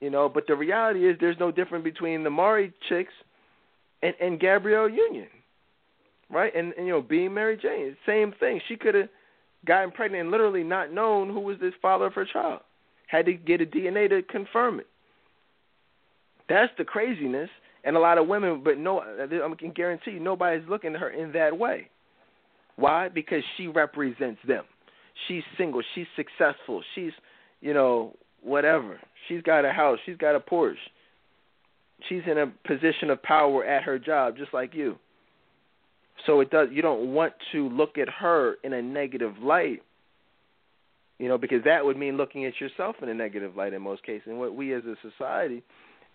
You 0.00 0.10
know, 0.10 0.28
but 0.28 0.46
the 0.46 0.54
reality 0.54 1.08
is 1.08 1.16
there's 1.20 1.38
no 1.40 1.50
difference 1.50 1.84
between 1.84 2.22
the 2.22 2.30
Maury 2.30 2.72
chicks 2.88 3.12
and, 4.02 4.14
and 4.20 4.38
Gabrielle 4.40 4.88
Union. 4.88 5.26
right? 6.30 6.54
And, 6.54 6.72
and 6.74 6.86
you 6.86 6.92
know, 6.92 7.02
being 7.02 7.34
Mary 7.34 7.58
Jane, 7.60 7.96
same 8.06 8.32
thing. 8.38 8.60
She 8.68 8.76
could 8.76 8.94
have 8.94 9.08
gotten 9.66 9.90
pregnant 9.90 10.22
and 10.22 10.30
literally 10.30 10.62
not 10.62 10.92
known 10.92 11.28
who 11.28 11.40
was 11.40 11.58
this 11.60 11.74
father 11.82 12.06
of 12.06 12.14
her 12.14 12.26
child. 12.32 12.60
Had 13.08 13.26
to 13.26 13.32
get 13.34 13.60
a 13.60 13.66
DNA 13.66 14.08
to 14.08 14.22
confirm 14.22 14.80
it. 14.80 14.86
That's 16.48 16.72
the 16.78 16.84
craziness. 16.84 17.50
And 17.84 17.96
a 17.96 18.00
lot 18.00 18.18
of 18.18 18.26
women, 18.26 18.62
but 18.62 18.76
no, 18.76 19.00
I 19.00 19.54
can 19.58 19.70
guarantee 19.70 20.12
you, 20.12 20.20
nobody's 20.20 20.68
looking 20.68 20.94
at 20.94 21.00
her 21.00 21.10
in 21.10 21.32
that 21.32 21.56
way. 21.56 21.88
Why? 22.76 23.08
Because 23.08 23.42
she 23.56 23.66
represents 23.66 24.40
them. 24.46 24.64
She's 25.26 25.42
single. 25.56 25.82
She's 25.94 26.06
successful. 26.14 26.82
She's, 26.94 27.12
you 27.60 27.74
know, 27.74 28.14
whatever. 28.42 29.00
She's 29.26 29.42
got 29.42 29.64
a 29.64 29.72
house. 29.72 29.98
She's 30.06 30.16
got 30.16 30.36
a 30.36 30.40
Porsche. 30.40 30.74
She's 32.08 32.22
in 32.30 32.38
a 32.38 32.46
position 32.66 33.10
of 33.10 33.22
power 33.22 33.64
at 33.64 33.82
her 33.82 33.98
job, 33.98 34.36
just 34.36 34.52
like 34.54 34.74
you. 34.74 34.96
So 36.26 36.40
it 36.40 36.50
does. 36.50 36.68
You 36.70 36.82
don't 36.82 37.14
want 37.14 37.32
to 37.52 37.68
look 37.70 37.98
at 37.98 38.08
her 38.08 38.56
in 38.64 38.72
a 38.72 38.82
negative 38.82 39.34
light, 39.40 39.82
you 41.18 41.28
know, 41.28 41.38
because 41.38 41.64
that 41.64 41.84
would 41.84 41.96
mean 41.96 42.16
looking 42.16 42.44
at 42.46 42.60
yourself 42.60 42.96
in 43.02 43.08
a 43.08 43.14
negative 43.14 43.56
light 43.56 43.72
in 43.72 43.82
most 43.82 44.04
cases. 44.04 44.22
And 44.26 44.38
what 44.38 44.54
we 44.54 44.72
as 44.72 44.84
a 44.84 44.94
society, 45.02 45.62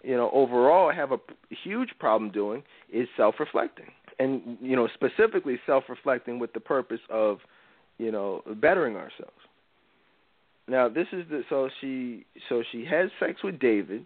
you 0.03 0.15
know, 0.15 0.30
overall 0.34 0.91
have 0.91 1.11
a 1.11 1.17
huge 1.63 1.89
problem 1.99 2.31
doing 2.31 2.63
is 2.91 3.07
self-reflecting, 3.17 3.88
and 4.19 4.57
you 4.61 4.75
know, 4.75 4.88
specifically 4.93 5.59
self-reflecting 5.65 6.39
with 6.39 6.53
the 6.53 6.59
purpose 6.59 7.01
of, 7.09 7.39
you 7.97 8.11
know, 8.11 8.41
bettering 8.61 8.95
ourselves. 8.95 9.31
Now, 10.67 10.88
this 10.88 11.07
is 11.11 11.25
the 11.30 11.43
so 11.49 11.69
she 11.81 12.25
so 12.47 12.63
she 12.71 12.85
has 12.85 13.09
sex 13.19 13.43
with 13.43 13.59
David. 13.59 14.05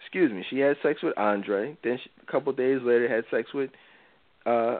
Excuse 0.00 0.30
me, 0.30 0.44
she 0.50 0.58
had 0.58 0.76
sex 0.82 1.02
with 1.02 1.16
Andre. 1.16 1.76
Then 1.82 1.98
she, 2.02 2.10
a 2.22 2.30
couple 2.30 2.52
days 2.52 2.80
later, 2.82 3.08
had 3.08 3.24
sex 3.30 3.52
with 3.54 3.70
uh, 4.44 4.78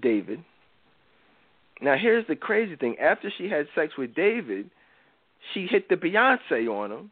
David. 0.00 0.44
Now 1.80 1.96
here's 2.00 2.26
the 2.26 2.36
crazy 2.36 2.76
thing. 2.76 2.96
After 2.98 3.30
she 3.36 3.48
had 3.48 3.66
sex 3.74 3.94
with 3.98 4.14
David, 4.14 4.70
she 5.52 5.66
hit 5.66 5.88
the 5.88 5.96
Beyonce 5.96 6.68
on 6.68 6.92
him. 6.92 7.10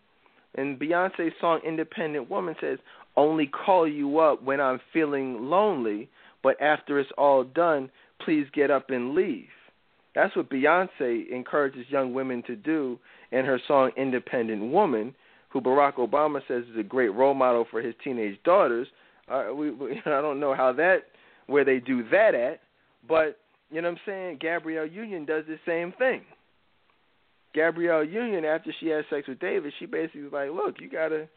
And 0.54 0.78
Beyonce's 0.78 1.32
song 1.40 1.60
Independent 1.66 2.30
Woman 2.30 2.54
says, 2.60 2.78
Only 3.16 3.46
call 3.46 3.88
you 3.88 4.18
up 4.18 4.42
when 4.42 4.60
I'm 4.60 4.80
feeling 4.92 5.48
lonely, 5.48 6.08
but 6.42 6.60
after 6.60 6.98
it's 6.98 7.10
all 7.16 7.44
done, 7.44 7.90
please 8.24 8.46
get 8.52 8.70
up 8.70 8.90
and 8.90 9.14
leave. 9.14 9.48
That's 10.14 10.36
what 10.36 10.50
Beyonce 10.50 11.30
encourages 11.30 11.86
young 11.88 12.12
women 12.12 12.42
to 12.46 12.54
do 12.54 12.98
in 13.30 13.46
her 13.46 13.60
song 13.66 13.92
Independent 13.96 14.70
Woman, 14.70 15.14
who 15.48 15.60
Barack 15.60 15.94
Obama 15.94 16.40
says 16.46 16.64
is 16.70 16.78
a 16.78 16.82
great 16.82 17.14
role 17.14 17.34
model 17.34 17.66
for 17.70 17.80
his 17.80 17.94
teenage 18.04 18.38
daughters. 18.44 18.88
Uh, 19.30 19.46
we, 19.54 19.70
we, 19.70 20.02
I 20.06 20.20
don't 20.20 20.40
know 20.40 20.54
how 20.54 20.72
that, 20.74 21.04
where 21.46 21.64
they 21.64 21.78
do 21.78 22.06
that 22.10 22.34
at, 22.34 22.60
but 23.08 23.38
you 23.72 23.80
know 23.80 23.88
what 23.88 23.98
I'm 23.98 24.00
saying? 24.06 24.38
Gabrielle 24.40 24.86
Union 24.86 25.24
does 25.24 25.44
the 25.48 25.58
same 25.66 25.92
thing. 25.92 26.22
Gabrielle 27.54 28.04
Union, 28.04 28.44
after 28.44 28.70
she 28.78 28.88
has 28.88 29.04
sex 29.10 29.26
with 29.26 29.40
David, 29.40 29.72
she 29.78 29.86
basically 29.86 30.22
was 30.22 30.32
like, 30.32 30.50
"Look, 30.50 30.80
you 30.80 30.88
gotta, 30.88 31.28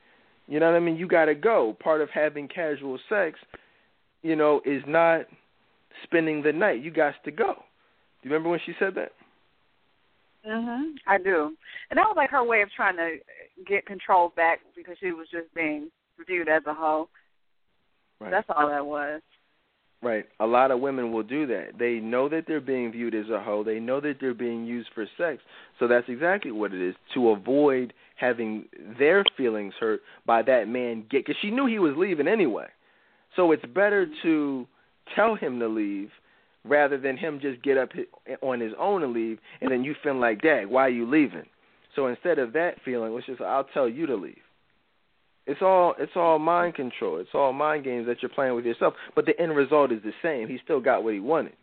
you 0.47 0.59
know 0.59 0.67
what 0.69 0.75
I 0.75 0.79
mean? 0.79 0.97
You 0.97 1.07
gotta 1.07 1.33
go. 1.33 1.75
Part 1.81 2.01
of 2.01 2.09
having 2.09 2.47
casual 2.47 2.99
sex, 3.09 3.39
you 4.21 4.35
know, 4.35 4.61
is 4.65 4.83
not 4.85 5.25
spending 6.03 6.41
the 6.41 6.53
night. 6.53 6.83
You 6.83 6.91
got 6.91 7.15
to 7.23 7.31
go." 7.31 7.53
Do 7.53 8.29
you 8.29 8.31
remember 8.31 8.49
when 8.49 8.59
she 8.65 8.73
said 8.79 8.95
that? 8.95 9.13
Mhm. 10.45 10.97
I 11.07 11.17
do. 11.17 11.55
And 11.89 11.97
that 11.97 12.07
was 12.07 12.15
like 12.17 12.29
her 12.31 12.43
way 12.43 12.61
of 12.61 12.71
trying 12.71 12.97
to 12.97 13.19
get 13.65 13.85
control 13.85 14.29
back 14.29 14.61
because 14.75 14.97
she 14.99 15.11
was 15.11 15.29
just 15.29 15.53
being 15.53 15.89
viewed 16.25 16.49
as 16.49 16.65
a 16.65 16.73
hoe. 16.73 17.09
Right. 18.19 18.31
That's 18.31 18.49
all 18.49 18.67
that 18.67 18.85
was. 18.85 19.21
Right. 20.05 20.25
A 20.39 20.45
lot 20.45 20.69
of 20.69 20.81
women 20.81 21.11
will 21.11 21.23
do 21.23 21.47
that. 21.47 21.79
They 21.79 21.93
know 21.95 22.29
that 22.29 22.43
they're 22.47 22.61
being 22.61 22.91
viewed 22.91 23.15
as 23.15 23.27
a 23.31 23.41
hoe. 23.41 23.63
They 23.63 23.79
know 23.79 23.99
that 24.01 24.17
they're 24.21 24.35
being 24.35 24.63
used 24.63 24.89
for 24.93 25.07
sex. 25.17 25.41
So 25.79 25.87
that's 25.87 26.05
exactly 26.07 26.51
what 26.51 26.75
it 26.75 26.89
is 26.89 26.93
to 27.15 27.29
avoid 27.29 27.91
having 28.15 28.65
their 28.99 29.23
feelings 29.35 29.73
hurt 29.79 30.01
by 30.27 30.43
that 30.43 30.67
man 30.67 31.05
get 31.09 31.25
cuz 31.25 31.35
she 31.41 31.49
knew 31.49 31.65
he 31.65 31.79
was 31.79 31.97
leaving 31.97 32.27
anyway. 32.27 32.67
So 33.35 33.51
it's 33.51 33.65
better 33.65 34.05
to 34.21 34.67
tell 35.15 35.33
him 35.33 35.59
to 35.59 35.67
leave 35.67 36.11
rather 36.63 36.99
than 36.99 37.17
him 37.17 37.39
just 37.39 37.63
get 37.63 37.75
up 37.75 37.89
on 38.43 38.59
his 38.59 38.73
own 38.77 39.01
and 39.01 39.11
leave 39.11 39.39
and 39.59 39.71
then 39.71 39.83
you 39.83 39.95
feel 40.03 40.13
like, 40.13 40.39
"Dad, 40.39 40.67
why 40.67 40.85
are 40.85 40.89
you 40.89 41.07
leaving?" 41.07 41.47
So 41.95 42.05
instead 42.05 42.37
of 42.37 42.53
that 42.53 42.79
feeling, 42.81 43.15
let's 43.15 43.25
just 43.25 43.41
I'll 43.41 43.63
tell 43.63 43.89
you 43.89 44.05
to 44.05 44.15
leave. 44.15 44.44
It's 45.47 45.61
all 45.61 45.93
it's 45.99 46.13
all 46.15 46.39
mind 46.39 46.75
control. 46.75 47.17
It's 47.17 47.29
all 47.33 47.53
mind 47.53 47.83
games 47.83 48.07
that 48.07 48.21
you're 48.21 48.29
playing 48.29 48.55
with 48.55 48.65
yourself. 48.65 48.95
But 49.15 49.25
the 49.25 49.39
end 49.39 49.55
result 49.55 49.91
is 49.91 50.01
the 50.03 50.13
same. 50.23 50.47
He 50.47 50.57
still 50.63 50.79
got 50.79 51.03
what 51.03 51.13
he 51.13 51.19
wanted. 51.19 51.53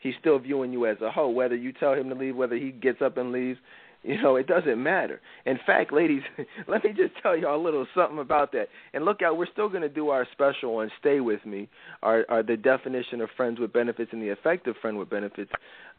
He's 0.00 0.14
still 0.20 0.38
viewing 0.38 0.72
you 0.72 0.86
as 0.86 1.00
a 1.00 1.10
hoe. 1.10 1.28
Whether 1.28 1.56
you 1.56 1.72
tell 1.72 1.94
him 1.94 2.08
to 2.08 2.14
leave, 2.14 2.36
whether 2.36 2.54
he 2.54 2.70
gets 2.70 3.02
up 3.02 3.16
and 3.16 3.32
leaves, 3.32 3.58
you 4.04 4.20
know, 4.22 4.36
it 4.36 4.46
doesn't 4.46 4.80
matter. 4.80 5.20
In 5.44 5.58
fact, 5.66 5.92
ladies, 5.92 6.22
let 6.68 6.84
me 6.84 6.90
just 6.90 7.20
tell 7.20 7.36
y'all 7.36 7.60
a 7.60 7.62
little 7.62 7.86
something 7.96 8.20
about 8.20 8.52
that. 8.52 8.68
And 8.94 9.04
look 9.04 9.22
out, 9.22 9.36
we're 9.36 9.50
still 9.52 9.68
going 9.68 9.82
to 9.82 9.88
do 9.88 10.10
our 10.10 10.26
special 10.32 10.76
on 10.76 10.90
Stay 11.00 11.18
With 11.18 11.44
Me, 11.44 11.68
our, 12.04 12.24
our 12.28 12.44
the 12.44 12.56
definition 12.56 13.20
of 13.20 13.28
friends 13.36 13.58
with 13.58 13.72
benefits 13.72 14.10
and 14.12 14.22
the 14.22 14.28
effective 14.28 14.76
friend 14.80 14.98
with 14.98 15.10
benefits 15.10 15.50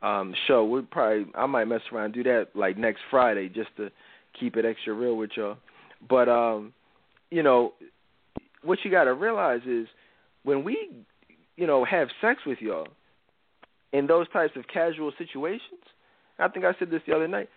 um, 0.02 0.34
show. 0.48 0.64
We 0.64 0.82
probably 0.84 1.26
I 1.36 1.46
might 1.46 1.66
mess 1.66 1.82
around 1.92 2.06
and 2.06 2.14
do 2.14 2.24
that 2.24 2.48
like 2.56 2.78
next 2.78 3.02
Friday 3.12 3.50
just 3.50 3.76
to 3.76 3.90
keep 4.40 4.56
it 4.56 4.64
extra 4.64 4.94
real 4.94 5.18
with 5.18 5.32
y'all. 5.36 5.58
But 6.08 6.30
um 6.30 6.72
you 7.32 7.44
know, 7.44 7.74
what 8.64 8.80
you 8.84 8.92
got 8.92 9.06
to 9.06 9.14
realize 9.14 9.62
is 9.68 9.88
when 10.44 10.64
we, 10.64 10.90
you 11.56 11.68
know, 11.68 11.86
have 11.86 12.10
sex 12.22 12.42
with 12.46 12.60
y'all 12.62 12.88
in 13.94 14.08
those 14.08 14.28
types 14.30 14.54
of 14.56 14.66
casual 14.68 15.12
situations, 15.18 15.82
I 16.38 16.48
think 16.48 16.66
I 16.66 16.74
said 16.78 16.90
this 16.90 17.02
the 17.08 17.16
other 17.16 17.28
night, 17.28 17.50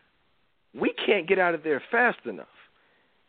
we 0.78 0.92
can't 1.06 1.28
get 1.28 1.38
out 1.38 1.54
of 1.54 1.62
there 1.62 1.82
fast 1.90 2.18
enough. 2.24 2.46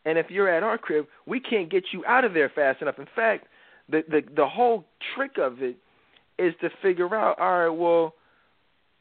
And 0.05 0.17
if 0.17 0.29
you're 0.29 0.49
at 0.49 0.63
our 0.63 0.77
crib, 0.77 1.05
we 1.25 1.39
can't 1.39 1.69
get 1.69 1.85
you 1.93 2.03
out 2.05 2.25
of 2.25 2.33
there 2.33 2.51
fast 2.53 2.81
enough. 2.81 2.99
In 2.99 3.07
fact, 3.15 3.47
the 3.89 4.03
the 4.09 4.21
the 4.35 4.47
whole 4.47 4.85
trick 5.15 5.37
of 5.37 5.61
it 5.61 5.77
is 6.39 6.53
to 6.61 6.69
figure 6.81 7.13
out, 7.15 7.39
all 7.39 7.59
right, 7.59 7.69
well, 7.69 8.15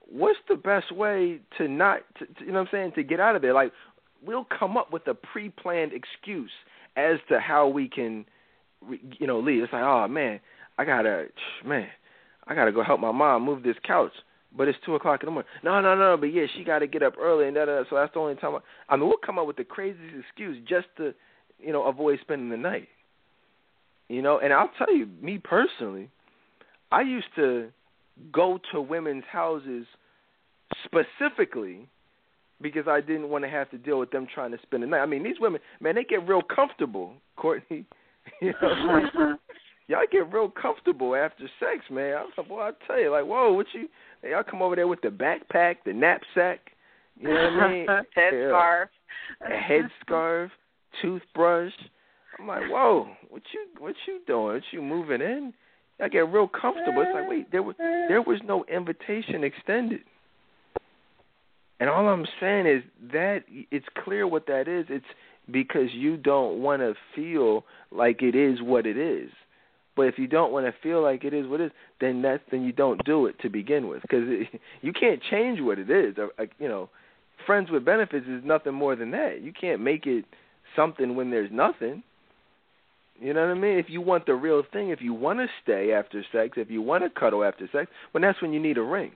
what's 0.00 0.38
the 0.48 0.56
best 0.56 0.92
way 0.92 1.40
to 1.58 1.66
not, 1.66 2.00
to, 2.18 2.26
to, 2.26 2.44
you 2.44 2.52
know 2.52 2.60
what 2.60 2.68
I'm 2.68 2.68
saying, 2.70 2.92
to 2.96 3.02
get 3.02 3.20
out 3.20 3.36
of 3.36 3.42
there? 3.42 3.54
Like, 3.54 3.72
we'll 4.24 4.46
come 4.58 4.76
up 4.76 4.92
with 4.92 5.06
a 5.08 5.14
pre-planned 5.14 5.92
excuse 5.92 6.50
as 6.96 7.18
to 7.28 7.40
how 7.40 7.68
we 7.68 7.88
can, 7.88 8.24
you 9.18 9.26
know, 9.26 9.40
leave. 9.40 9.62
It's 9.62 9.72
like, 9.72 9.82
oh 9.82 10.08
man, 10.08 10.40
I 10.78 10.84
gotta, 10.84 11.26
man, 11.64 11.88
I 12.46 12.54
gotta 12.54 12.72
go 12.72 12.82
help 12.82 13.00
my 13.00 13.12
mom 13.12 13.44
move 13.44 13.62
this 13.62 13.76
couch. 13.84 14.12
But 14.56 14.68
it's 14.68 14.78
two 14.84 14.94
o'clock 14.94 15.22
in 15.22 15.26
the 15.26 15.32
morning. 15.32 15.50
No, 15.64 15.80
no, 15.80 15.94
no. 15.94 16.16
But 16.18 16.26
yeah, 16.26 16.44
she 16.54 16.62
got 16.62 16.80
to 16.80 16.86
get 16.86 17.02
up 17.02 17.14
early, 17.18 17.46
and 17.46 17.54
da, 17.54 17.64
da, 17.64 17.78
da. 17.78 17.84
so 17.88 17.96
that's 17.96 18.12
the 18.12 18.20
only 18.20 18.34
time. 18.34 18.54
I, 18.54 18.92
I 18.92 18.96
mean, 18.96 19.08
we'll 19.08 19.16
come 19.24 19.38
up 19.38 19.46
with 19.46 19.56
the 19.56 19.64
craziest 19.64 20.14
excuse 20.14 20.58
just 20.68 20.88
to, 20.98 21.14
you 21.58 21.72
know, 21.72 21.84
avoid 21.86 22.18
spending 22.20 22.50
the 22.50 22.56
night. 22.58 22.88
You 24.08 24.20
know, 24.20 24.40
and 24.40 24.52
I'll 24.52 24.70
tell 24.76 24.94
you, 24.94 25.08
me 25.22 25.38
personally, 25.38 26.10
I 26.90 27.00
used 27.00 27.28
to 27.36 27.70
go 28.30 28.60
to 28.72 28.80
women's 28.82 29.24
houses 29.30 29.86
specifically 30.84 31.88
because 32.62 32.86
I 32.88 33.00
didn't 33.00 33.28
want 33.28 33.44
to 33.44 33.50
have 33.50 33.70
to 33.70 33.78
deal 33.78 33.98
with 33.98 34.10
them 34.10 34.26
trying 34.32 34.52
to 34.52 34.58
spend 34.62 34.82
the 34.82 34.86
night. 34.86 35.00
I 35.00 35.06
mean, 35.06 35.22
these 35.22 35.40
women, 35.40 35.60
man, 35.80 35.94
they 35.94 36.04
get 36.04 36.26
real 36.26 36.42
comfortable, 36.42 37.14
Courtney. 37.36 37.84
you 38.40 38.52
know, 38.62 39.36
y'all 39.88 40.00
get 40.10 40.32
real 40.32 40.50
comfortable 40.50 41.14
after 41.14 41.44
sex, 41.58 41.84
man. 41.90 42.14
I 42.16 42.22
was 42.22 42.32
like, 42.36 42.48
boy, 42.48 42.60
I 42.60 42.70
tell 42.86 43.00
you, 43.00 43.10
like, 43.10 43.24
whoa, 43.24 43.52
what 43.52 43.66
you? 43.72 43.88
Y'all 44.28 44.44
come 44.48 44.62
over 44.62 44.76
there 44.76 44.88
with 44.88 45.00
the 45.02 45.08
backpack, 45.08 45.76
the 45.84 45.92
knapsack, 45.92 46.60
you 47.18 47.28
know 47.28 47.34
what 47.34 47.64
I 47.64 47.70
mean? 47.70 47.86
headscarf, 48.16 48.88
a 49.40 50.10
headscarf, 50.10 50.50
toothbrush. 51.00 51.72
I'm 52.38 52.46
like, 52.46 52.62
whoa, 52.70 53.08
what 53.28 53.42
you, 53.52 53.66
what 53.78 53.94
you 54.06 54.20
doing? 54.26 54.54
What 54.54 54.62
you 54.70 54.82
moving 54.82 55.20
in? 55.20 55.52
I 56.00 56.08
get 56.08 56.32
real 56.32 56.48
comfortable. 56.48 57.02
It's 57.02 57.10
like, 57.14 57.28
wait, 57.28 57.52
there 57.52 57.62
was 57.62 57.76
there 57.78 58.22
was 58.22 58.40
no 58.44 58.64
invitation 58.64 59.44
extended. 59.44 60.00
And 61.82 61.90
all 61.90 62.08
I'm 62.08 62.26
saying 62.38 62.68
is 62.68 62.84
that 63.10 63.40
it's 63.72 63.86
clear 64.04 64.24
what 64.24 64.46
that 64.46 64.68
is. 64.68 64.86
It's 64.88 65.04
because 65.50 65.88
you 65.92 66.16
don't 66.16 66.62
want 66.62 66.80
to 66.80 66.94
feel 67.12 67.64
like 67.90 68.22
it 68.22 68.36
is 68.36 68.62
what 68.62 68.86
it 68.86 68.96
is. 68.96 69.30
But 69.96 70.02
if 70.02 70.16
you 70.16 70.28
don't 70.28 70.52
want 70.52 70.66
to 70.66 70.72
feel 70.80 71.02
like 71.02 71.24
it 71.24 71.34
is 71.34 71.48
what 71.48 71.60
it 71.60 71.64
is, 71.64 71.72
then 72.00 72.22
that's 72.22 72.44
then 72.52 72.62
you 72.62 72.70
don't 72.70 73.04
do 73.04 73.26
it 73.26 73.34
to 73.40 73.48
begin 73.48 73.88
with 73.88 74.02
because 74.02 74.28
you 74.80 74.92
can't 74.92 75.20
change 75.28 75.60
what 75.60 75.80
it 75.80 75.90
is. 75.90 76.14
Uh, 76.18 76.44
you 76.60 76.68
know, 76.68 76.88
friends 77.46 77.68
with 77.68 77.84
benefits 77.84 78.28
is 78.28 78.44
nothing 78.44 78.74
more 78.74 78.94
than 78.94 79.10
that. 79.10 79.42
You 79.42 79.52
can't 79.52 79.80
make 79.80 80.06
it 80.06 80.24
something 80.76 81.16
when 81.16 81.32
there's 81.32 81.50
nothing. 81.50 82.04
You 83.20 83.34
know 83.34 83.40
what 83.40 83.56
I 83.56 83.60
mean? 83.60 83.78
If 83.78 83.86
you 83.88 84.02
want 84.02 84.26
the 84.26 84.36
real 84.36 84.62
thing, 84.72 84.90
if 84.90 85.00
you 85.00 85.14
want 85.14 85.40
to 85.40 85.46
stay 85.64 85.90
after 85.92 86.24
sex, 86.30 86.52
if 86.58 86.70
you 86.70 86.80
want 86.80 87.02
to 87.02 87.10
cuddle 87.10 87.42
after 87.42 87.68
sex, 87.72 87.90
well, 88.14 88.22
that's 88.22 88.40
when 88.40 88.52
you 88.52 88.60
need 88.60 88.78
a 88.78 88.82
ring. 88.82 89.10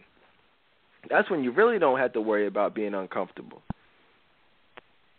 That's 1.11 1.31
when 1.31 1.43
you 1.43 1.53
really 1.53 1.79
don't 1.79 1.99
have 1.99 2.13
to 2.15 2.21
worry 2.21 2.47
about 2.47 2.75
being 2.75 2.95
uncomfortable. 2.95 3.63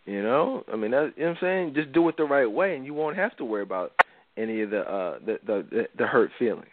You 0.04 0.22
know, 0.22 0.64
I 0.72 0.76
mean, 0.76 0.92
that, 0.92 1.12
you 1.16 1.24
know 1.24 1.30
what 1.30 1.36
I'm 1.36 1.42
saying. 1.42 1.74
Just 1.74 1.92
do 1.92 2.08
it 2.08 2.16
the 2.16 2.24
right 2.24 2.50
way, 2.50 2.74
and 2.74 2.86
you 2.86 2.94
won't 2.94 3.16
have 3.16 3.36
to 3.36 3.44
worry 3.44 3.62
about 3.62 3.92
any 4.38 4.62
of 4.62 4.70
the 4.70 4.80
uh, 4.80 5.18
the, 5.24 5.38
the 5.46 5.86
the 5.98 6.06
hurt 6.06 6.30
feelings. 6.38 6.66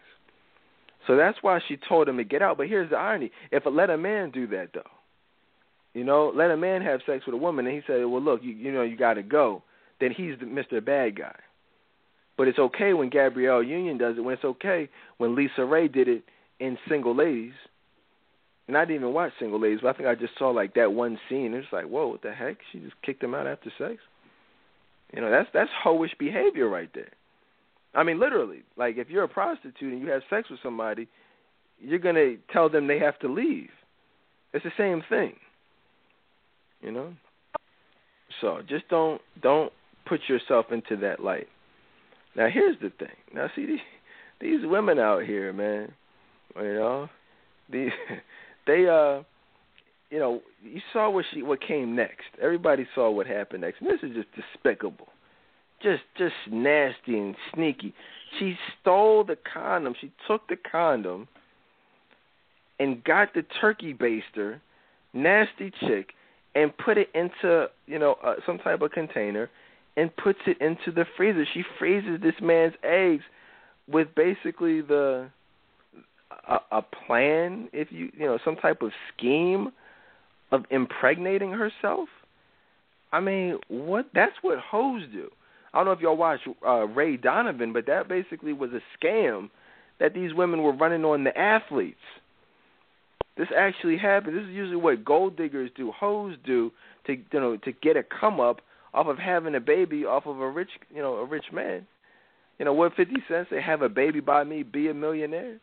So 1.06 1.18
that's 1.18 1.38
why 1.42 1.60
she 1.68 1.78
told 1.90 2.08
him 2.08 2.18
to 2.18 2.24
get 2.24 2.42
out. 2.42 2.58
But 2.58 2.68
here's 2.68 2.90
the 2.90 2.96
irony: 2.96 3.32
if 3.52 3.66
it 3.66 3.70
let 3.70 3.90
a 3.90 3.98
man 3.98 4.32
do 4.32 4.48
that, 4.48 4.70
though, 4.74 4.84
you 5.94 6.04
know, 6.06 6.32
let 6.34 6.52
a 6.52 6.58
man 6.58 6.82
have 6.84 7.02
sex 7.06 7.26
with 7.26 7.34
a 7.34 7.38
woman, 7.38 7.66
and 7.68 7.76
he 7.76 7.82
said, 7.86 8.06
"Well, 8.06 8.22
look, 8.22 8.42
you 8.42 8.54
you 8.54 8.72
know, 8.72 8.84
you 8.84 8.96
got 8.96 9.16
to 9.16 9.24
go," 9.24 9.64
then 10.00 10.12
he's 10.12 10.40
the 10.40 10.46
Mr. 10.46 10.84
Bad 10.84 11.18
Guy. 11.18 11.36
But 12.38 12.48
it's 12.48 12.60
okay 12.60 12.94
when 12.94 13.10
Gabrielle 13.10 13.64
Union 13.64 13.98
does 13.98 14.18
it. 14.18 14.22
When 14.22 14.34
it's 14.34 14.44
okay 14.44 14.90
when 15.18 15.36
LisaRaye 15.36 15.92
did 15.92 16.08
it 16.08 16.24
in 16.60 16.78
Single 16.90 17.16
Ladies. 17.16 17.54
And 18.68 18.76
I 18.78 18.86
didn't 18.86 19.02
even 19.02 19.14
watch 19.14 19.32
Single 19.40 19.60
Ladies, 19.60 19.80
but 19.82 19.90
I 19.90 19.94
think 19.94 20.10
I 20.10 20.16
just 20.16 20.34
saw 20.40 20.50
like 20.50 20.74
that 20.74 20.92
one 20.92 21.20
scene. 21.30 21.54
It's 21.54 21.68
like, 21.72 21.86
whoa, 21.86 22.08
what 22.08 22.24
the 22.24 22.32
heck? 22.32 22.58
She 22.72 22.80
just 22.80 23.00
kicked 23.04 23.24
him 23.24 23.36
out 23.36 23.46
after 23.46 23.72
sex. 23.78 23.98
You 25.14 25.22
know, 25.22 25.30
that's 25.30 25.50
that's 25.54 25.70
hoish 25.86 26.18
behavior 26.18 26.68
right 26.68 26.90
there. 26.94 27.12
I 27.94 28.04
mean, 28.04 28.20
literally. 28.20 28.64
Like 28.76 28.98
if 28.98 29.10
you're 29.10 29.24
a 29.24 29.30
prostitute 29.30 29.94
and 29.94 30.02
you 30.02 30.10
have 30.10 30.24
sex 30.30 30.50
with 30.50 30.60
somebody, 30.64 31.08
you're 31.80 32.00
gonna 32.00 32.36
tell 32.52 32.70
them 32.70 32.88
they 32.88 33.00
have 33.00 33.20
to 33.20 33.32
leave. 33.32 33.70
It's 34.54 34.66
the 34.66 34.72
same 34.78 35.04
thing. 35.10 35.36
You 36.82 36.92
know. 36.92 37.14
So 38.42 38.62
just 38.68 38.88
don't 38.90 39.22
don't 39.42 39.72
put 40.08 40.22
yourself 40.28 40.68
into 40.72 40.98
that 40.98 41.20
light. 41.20 41.48
Now 42.36 42.48
here's 42.52 42.78
the 42.82 42.90
thing. 42.90 43.16
Now 43.34 43.48
see 43.56 43.66
these 43.66 43.80
these 44.42 44.60
women 44.64 45.00
out 45.00 45.24
here, 45.24 45.54
man. 45.54 45.94
You 46.56 46.74
know, 46.74 47.10
these 47.72 47.92
they 48.68 48.88
uh 48.88 49.24
you 50.10 50.20
know, 50.20 50.42
you 50.64 50.82
saw 50.94 51.10
what 51.10 51.26
she 51.34 51.42
what 51.42 51.62
came 51.62 51.96
next. 51.96 52.26
Everybody 52.42 52.88
saw 52.94 53.10
what 53.10 53.28
happened 53.28 53.62
next. 53.62 53.82
And 53.82 53.90
this 53.90 54.00
is 54.04 54.16
just 54.16 54.28
despicable. 54.36 55.08
Just 55.82 56.04
just 56.18 56.36
nasty 56.50 57.18
and 57.18 57.36
sneaky. 57.54 57.94
She 58.40 58.58
stole 58.80 59.24
the 59.24 59.38
condom. 59.52 59.94
She 60.00 60.12
took 60.28 60.48
the 60.48 60.56
condom 60.56 61.28
and 62.80 63.04
got 63.04 63.34
the 63.34 63.44
turkey 63.62 63.94
baster, 63.94 64.60
nasty 65.14 65.72
chick, 65.82 66.14
and 66.56 66.76
put 66.78 66.98
it 66.98 67.10
into, 67.14 67.68
you 67.86 68.00
know, 68.00 68.16
uh, 68.24 68.36
some 68.46 68.58
type 68.58 68.82
of 68.82 68.92
container 68.92 69.50
and 69.98 70.16
puts 70.18 70.40
it 70.46 70.60
into 70.62 70.92
the 70.92 71.06
freezer. 71.18 71.46
She 71.54 71.64
freezes 71.80 72.22
this 72.22 72.36
man's 72.42 72.74
eggs 72.84 73.24
with 73.88 74.08
basically 74.16 74.82
the 74.82 75.30
a, 76.48 76.58
a 76.72 76.82
plan, 76.82 77.70
if 77.74 77.92
you 77.92 78.10
you 78.18 78.26
know, 78.26 78.40
some 78.44 78.56
type 78.56 78.82
of 78.82 78.92
scheme 79.16 79.72
of 80.52 80.64
impregnating 80.70 81.52
herself. 81.52 82.10
I 83.12 83.20
mean, 83.20 83.58
what? 83.68 84.08
That's 84.14 84.36
what 84.42 84.60
hoes 84.60 85.04
do. 85.12 85.30
I 85.74 85.80
don't 85.80 85.86
know 85.86 85.92
if 85.92 86.00
y'all 86.00 86.18
watch 86.18 86.40
uh, 86.66 86.88
Ray 86.88 87.18
Donovan, 87.18 87.74
but 87.74 87.86
that 87.88 88.08
basically 88.08 88.54
was 88.54 88.72
a 88.72 88.82
scam 88.98 89.50
that 90.00 90.14
these 90.14 90.34
women 90.34 90.64
were 90.64 90.74
running 90.74 91.04
on 91.04 91.24
the 91.24 91.38
athletes. 91.38 92.00
This 93.38 93.48
actually 93.56 93.98
happened. 93.98 94.38
This 94.38 94.46
is 94.46 94.52
usually 94.52 94.78
what 94.78 95.04
gold 95.04 95.36
diggers 95.36 95.70
do, 95.76 95.92
hoes 95.92 96.36
do 96.46 96.72
to 97.06 97.14
you 97.14 97.40
know 97.40 97.58
to 97.58 97.72
get 97.72 97.98
a 97.98 98.04
come 98.04 98.40
up 98.40 98.62
off 98.94 99.08
of 99.08 99.18
having 99.18 99.56
a 99.56 99.60
baby 99.60 100.06
off 100.06 100.26
of 100.26 100.40
a 100.40 100.50
rich 100.50 100.70
you 100.94 101.02
know 101.02 101.16
a 101.16 101.26
rich 101.26 101.46
man. 101.52 101.86
You 102.58 102.66
know 102.66 102.74
what? 102.74 102.96
Fifty 102.96 103.18
Cent's. 103.28 103.50
They 103.50 103.62
have 103.62 103.82
a 103.82 103.90
baby 103.90 104.22
by 104.22 104.44
me, 104.46 104.64
be 104.64 104.88
a 104.88 104.94
millionaire. 104.94 105.60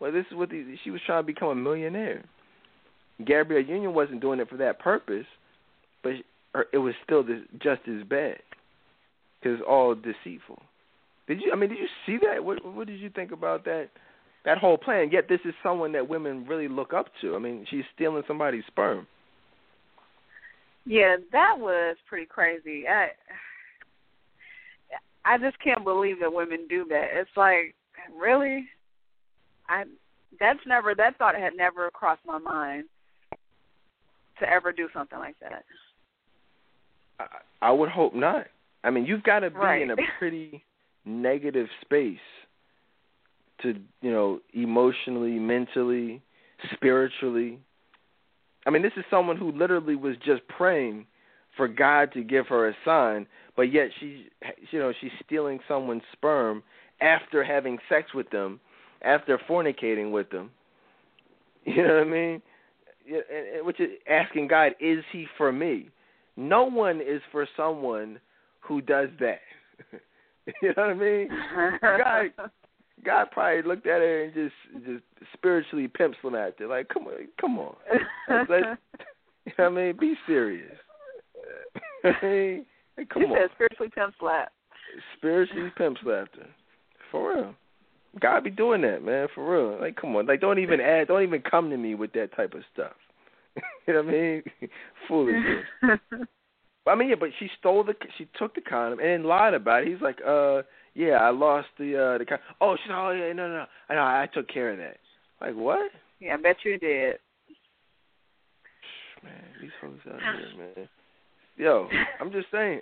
Well, 0.00 0.12
this 0.12 0.24
is 0.30 0.36
what 0.36 0.50
the, 0.50 0.76
she 0.82 0.90
was 0.90 1.00
trying 1.06 1.22
to 1.22 1.26
become 1.26 1.48
a 1.48 1.54
millionaire. 1.54 2.24
Gabrielle 3.24 3.64
Union 3.64 3.94
wasn't 3.94 4.20
doing 4.20 4.40
it 4.40 4.48
for 4.48 4.56
that 4.56 4.78
purpose, 4.78 5.26
but 6.02 6.12
it 6.72 6.78
was 6.78 6.94
still 7.04 7.22
just 7.22 7.82
as 7.86 8.02
bad 8.08 8.38
because 9.40 9.60
all 9.68 9.94
deceitful. 9.94 10.62
Did 11.28 11.42
you? 11.42 11.52
I 11.52 11.56
mean, 11.56 11.70
did 11.70 11.78
you 11.78 11.88
see 12.06 12.18
that? 12.26 12.42
What, 12.42 12.64
what 12.64 12.86
did 12.86 12.98
you 12.98 13.10
think 13.10 13.30
about 13.30 13.64
that? 13.64 13.88
That 14.46 14.58
whole 14.58 14.78
plan. 14.78 15.10
Yet 15.12 15.28
this 15.28 15.40
is 15.44 15.52
someone 15.62 15.92
that 15.92 16.08
women 16.08 16.46
really 16.46 16.66
look 16.66 16.94
up 16.94 17.06
to. 17.20 17.36
I 17.36 17.38
mean, 17.38 17.66
she's 17.70 17.84
stealing 17.94 18.22
somebody's 18.26 18.64
sperm. 18.66 19.06
Yeah, 20.86 21.16
that 21.30 21.56
was 21.58 21.96
pretty 22.08 22.26
crazy. 22.26 22.84
I 22.88 23.08
I 25.24 25.36
just 25.38 25.58
can't 25.62 25.84
believe 25.84 26.20
that 26.20 26.32
women 26.32 26.66
do 26.68 26.86
that. 26.88 27.08
It's 27.12 27.30
like, 27.36 27.74
really? 28.18 28.64
I 29.70 29.84
that's 30.38 30.60
never 30.66 30.94
that 30.94 31.16
thought 31.16 31.34
had 31.34 31.54
never 31.56 31.90
crossed 31.90 32.22
my 32.26 32.38
mind 32.38 32.84
to 34.40 34.48
ever 34.48 34.72
do 34.72 34.88
something 34.92 35.18
like 35.18 35.36
that. 35.40 35.64
I, 37.18 37.26
I 37.68 37.70
would 37.70 37.88
hope 37.88 38.14
not. 38.14 38.46
I 38.82 38.90
mean, 38.90 39.06
you've 39.06 39.22
got 39.22 39.40
to 39.40 39.50
be 39.50 39.56
right. 39.56 39.82
in 39.82 39.90
a 39.90 39.96
pretty 40.18 40.64
negative 41.04 41.68
space 41.82 42.18
to, 43.62 43.74
you 44.00 44.10
know, 44.10 44.40
emotionally, 44.54 45.38
mentally, 45.38 46.22
spiritually. 46.72 47.58
I 48.66 48.70
mean, 48.70 48.82
this 48.82 48.92
is 48.96 49.04
someone 49.10 49.36
who 49.36 49.52
literally 49.52 49.96
was 49.96 50.16
just 50.24 50.42
praying 50.48 51.06
for 51.56 51.68
God 51.68 52.12
to 52.14 52.22
give 52.22 52.46
her 52.46 52.68
a 52.68 52.74
sign, 52.84 53.26
but 53.56 53.72
yet 53.72 53.88
she, 53.98 54.26
you 54.70 54.78
know, 54.78 54.92
she's 55.00 55.10
stealing 55.26 55.60
someone's 55.68 56.02
sperm 56.12 56.62
after 57.02 57.44
having 57.44 57.78
sex 57.88 58.14
with 58.14 58.30
them, 58.30 58.60
after 59.02 59.38
fornicating 59.48 60.10
with 60.10 60.30
them. 60.30 60.50
You 61.66 61.86
know 61.86 61.98
what 61.98 62.06
I 62.06 62.10
mean? 62.10 62.42
Which 63.64 63.80
is 63.80 63.90
asking 64.08 64.48
God, 64.48 64.72
is 64.80 65.04
he 65.12 65.26
for 65.36 65.52
me? 65.52 65.90
No 66.38 66.64
one 66.64 67.02
is 67.02 67.20
for 67.30 67.46
someone 67.54 68.18
who 68.60 68.80
does 68.80 69.10
that. 69.20 69.40
you 70.62 70.72
know 70.74 70.74
what 70.74 70.90
I 70.90 70.94
mean? 70.94 71.28
God, 71.82 72.26
God 73.04 73.30
probably 73.30 73.62
looked 73.62 73.86
at 73.86 74.00
her 74.00 74.24
and 74.24 74.32
just 74.34 74.86
just 74.86 75.02
spiritually 75.34 75.86
pimp 75.86 76.14
slapped 76.22 76.60
her. 76.60 76.66
Like, 76.66 76.88
come 76.88 77.06
on, 77.08 77.28
come 77.38 77.58
on. 77.58 77.74
Like, 78.48 78.78
you 79.44 79.52
know 79.58 79.64
what 79.64 79.66
I 79.66 79.68
mean? 79.68 79.96
Be 80.00 80.14
serious. 80.26 80.76
hey, 82.02 82.62
come 83.12 83.22
you 83.22 83.28
on. 83.28 83.36
said 83.36 83.50
spiritually 83.54 83.90
pimp 83.94 84.14
slap. 84.18 84.52
Spiritually 85.18 85.70
pimp 85.76 85.98
slapped 86.02 86.36
her. 86.36 86.48
For 87.10 87.34
real. 87.34 87.54
God 88.18 88.44
be 88.44 88.50
doing 88.50 88.82
that, 88.82 89.04
man, 89.04 89.28
for 89.34 89.48
real. 89.48 89.80
Like, 89.80 89.96
come 89.96 90.16
on, 90.16 90.26
like, 90.26 90.40
don't 90.40 90.58
even 90.58 90.80
add, 90.80 91.08
don't 91.08 91.22
even 91.22 91.42
come 91.42 91.70
to 91.70 91.76
me 91.76 91.94
with 91.94 92.12
that 92.14 92.34
type 92.34 92.54
of 92.54 92.62
stuff. 92.72 92.92
you 93.86 93.94
know 93.94 94.02
what 94.02 94.08
I 94.08 94.12
mean? 94.12 94.42
Foolishness. 95.08 95.64
I 96.86 96.94
mean, 96.96 97.10
yeah, 97.10 97.14
but 97.20 97.28
she 97.38 97.48
stole 97.58 97.84
the, 97.84 97.94
she 98.18 98.26
took 98.36 98.54
the 98.54 98.62
condom 98.62 98.98
and 98.98 99.08
then 99.08 99.24
lied 99.24 99.54
about 99.54 99.82
it. 99.82 99.88
He's 99.88 100.00
like, 100.00 100.18
uh, 100.26 100.62
yeah, 100.94 101.18
I 101.20 101.30
lost 101.30 101.68
the, 101.78 102.14
uh, 102.14 102.18
the 102.18 102.24
condom. 102.24 102.44
Oh, 102.60 102.76
she's, 102.82 102.90
oh 102.92 103.10
yeah, 103.10 103.32
no, 103.32 103.48
no, 103.48 103.54
no, 103.54 103.66
I 103.88 103.94
know, 103.94 104.00
I 104.00 104.28
took 104.32 104.48
care 104.48 104.72
of 104.72 104.78
that. 104.78 104.96
Like 105.40 105.54
what? 105.54 105.90
Yeah, 106.18 106.34
I 106.34 106.36
bet 106.38 106.56
you 106.64 106.78
did. 106.78 107.16
Man, 109.22 109.32
these 109.60 109.70
folks 109.80 110.00
out 110.12 110.20
here, 110.20 110.58
man. 110.76 110.88
Yo, 111.56 111.88
I'm 112.20 112.32
just 112.32 112.46
saying. 112.50 112.80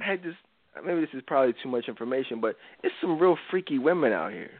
I 0.00 0.04
had 0.04 0.22
this 0.22 0.34
maybe 0.84 1.00
this 1.00 1.10
is 1.12 1.22
probably 1.26 1.54
too 1.62 1.68
much 1.68 1.88
information, 1.88 2.40
but 2.40 2.56
it's 2.82 2.94
some 3.00 3.18
real 3.18 3.36
freaky 3.50 3.78
women 3.78 4.12
out 4.12 4.32
here. 4.32 4.50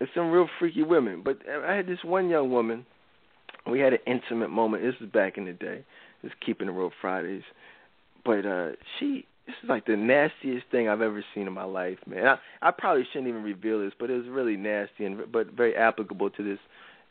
It's 0.00 0.10
some 0.14 0.30
real 0.30 0.48
freaky 0.58 0.82
women. 0.82 1.22
But 1.24 1.38
I 1.48 1.74
had 1.74 1.86
this 1.86 1.98
one 2.04 2.28
young 2.28 2.50
woman. 2.50 2.84
We 3.68 3.80
had 3.80 3.94
an 3.94 3.98
intimate 4.06 4.50
moment. 4.50 4.82
This 4.82 4.94
was 5.00 5.10
back 5.10 5.38
in 5.38 5.46
the 5.46 5.52
day. 5.52 5.84
Just 6.22 6.34
keeping 6.44 6.66
the 6.66 6.72
real 6.72 6.92
Fridays. 7.00 7.42
But 8.24 8.44
uh 8.44 8.72
she 8.98 9.26
this 9.46 9.54
is 9.62 9.68
like 9.68 9.86
the 9.86 9.96
nastiest 9.96 10.66
thing 10.70 10.88
I've 10.88 11.00
ever 11.00 11.24
seen 11.34 11.46
in 11.46 11.52
my 11.52 11.64
life, 11.64 11.98
man. 12.06 12.26
I, 12.26 12.68
I 12.68 12.70
probably 12.72 13.06
shouldn't 13.12 13.28
even 13.28 13.44
reveal 13.44 13.78
this, 13.80 13.92
but 13.98 14.10
it 14.10 14.16
was 14.16 14.26
really 14.26 14.56
nasty 14.56 15.04
and 15.04 15.20
but 15.30 15.52
very 15.52 15.74
applicable 15.76 16.30
to 16.30 16.42
this 16.42 16.58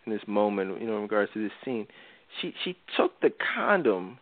in 0.06 0.11
this 0.11 0.22
moment, 0.27 0.80
you 0.81 0.88
know, 0.88 0.97
in 0.97 1.02
regards 1.03 1.31
to 1.34 1.41
this 1.41 1.53
scene. 1.64 1.88
She 2.41 2.53
she 2.64 2.76
took 2.97 3.19
the 3.22 3.31
condom 3.56 4.19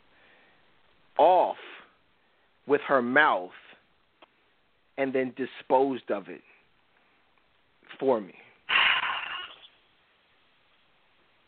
off 1.17 1.57
with 2.67 2.81
her 2.87 3.01
mouth 3.01 3.51
and 4.97 5.13
then 5.13 5.33
disposed 5.35 6.09
of 6.11 6.29
it 6.29 6.41
for 7.99 8.21
me. 8.21 8.33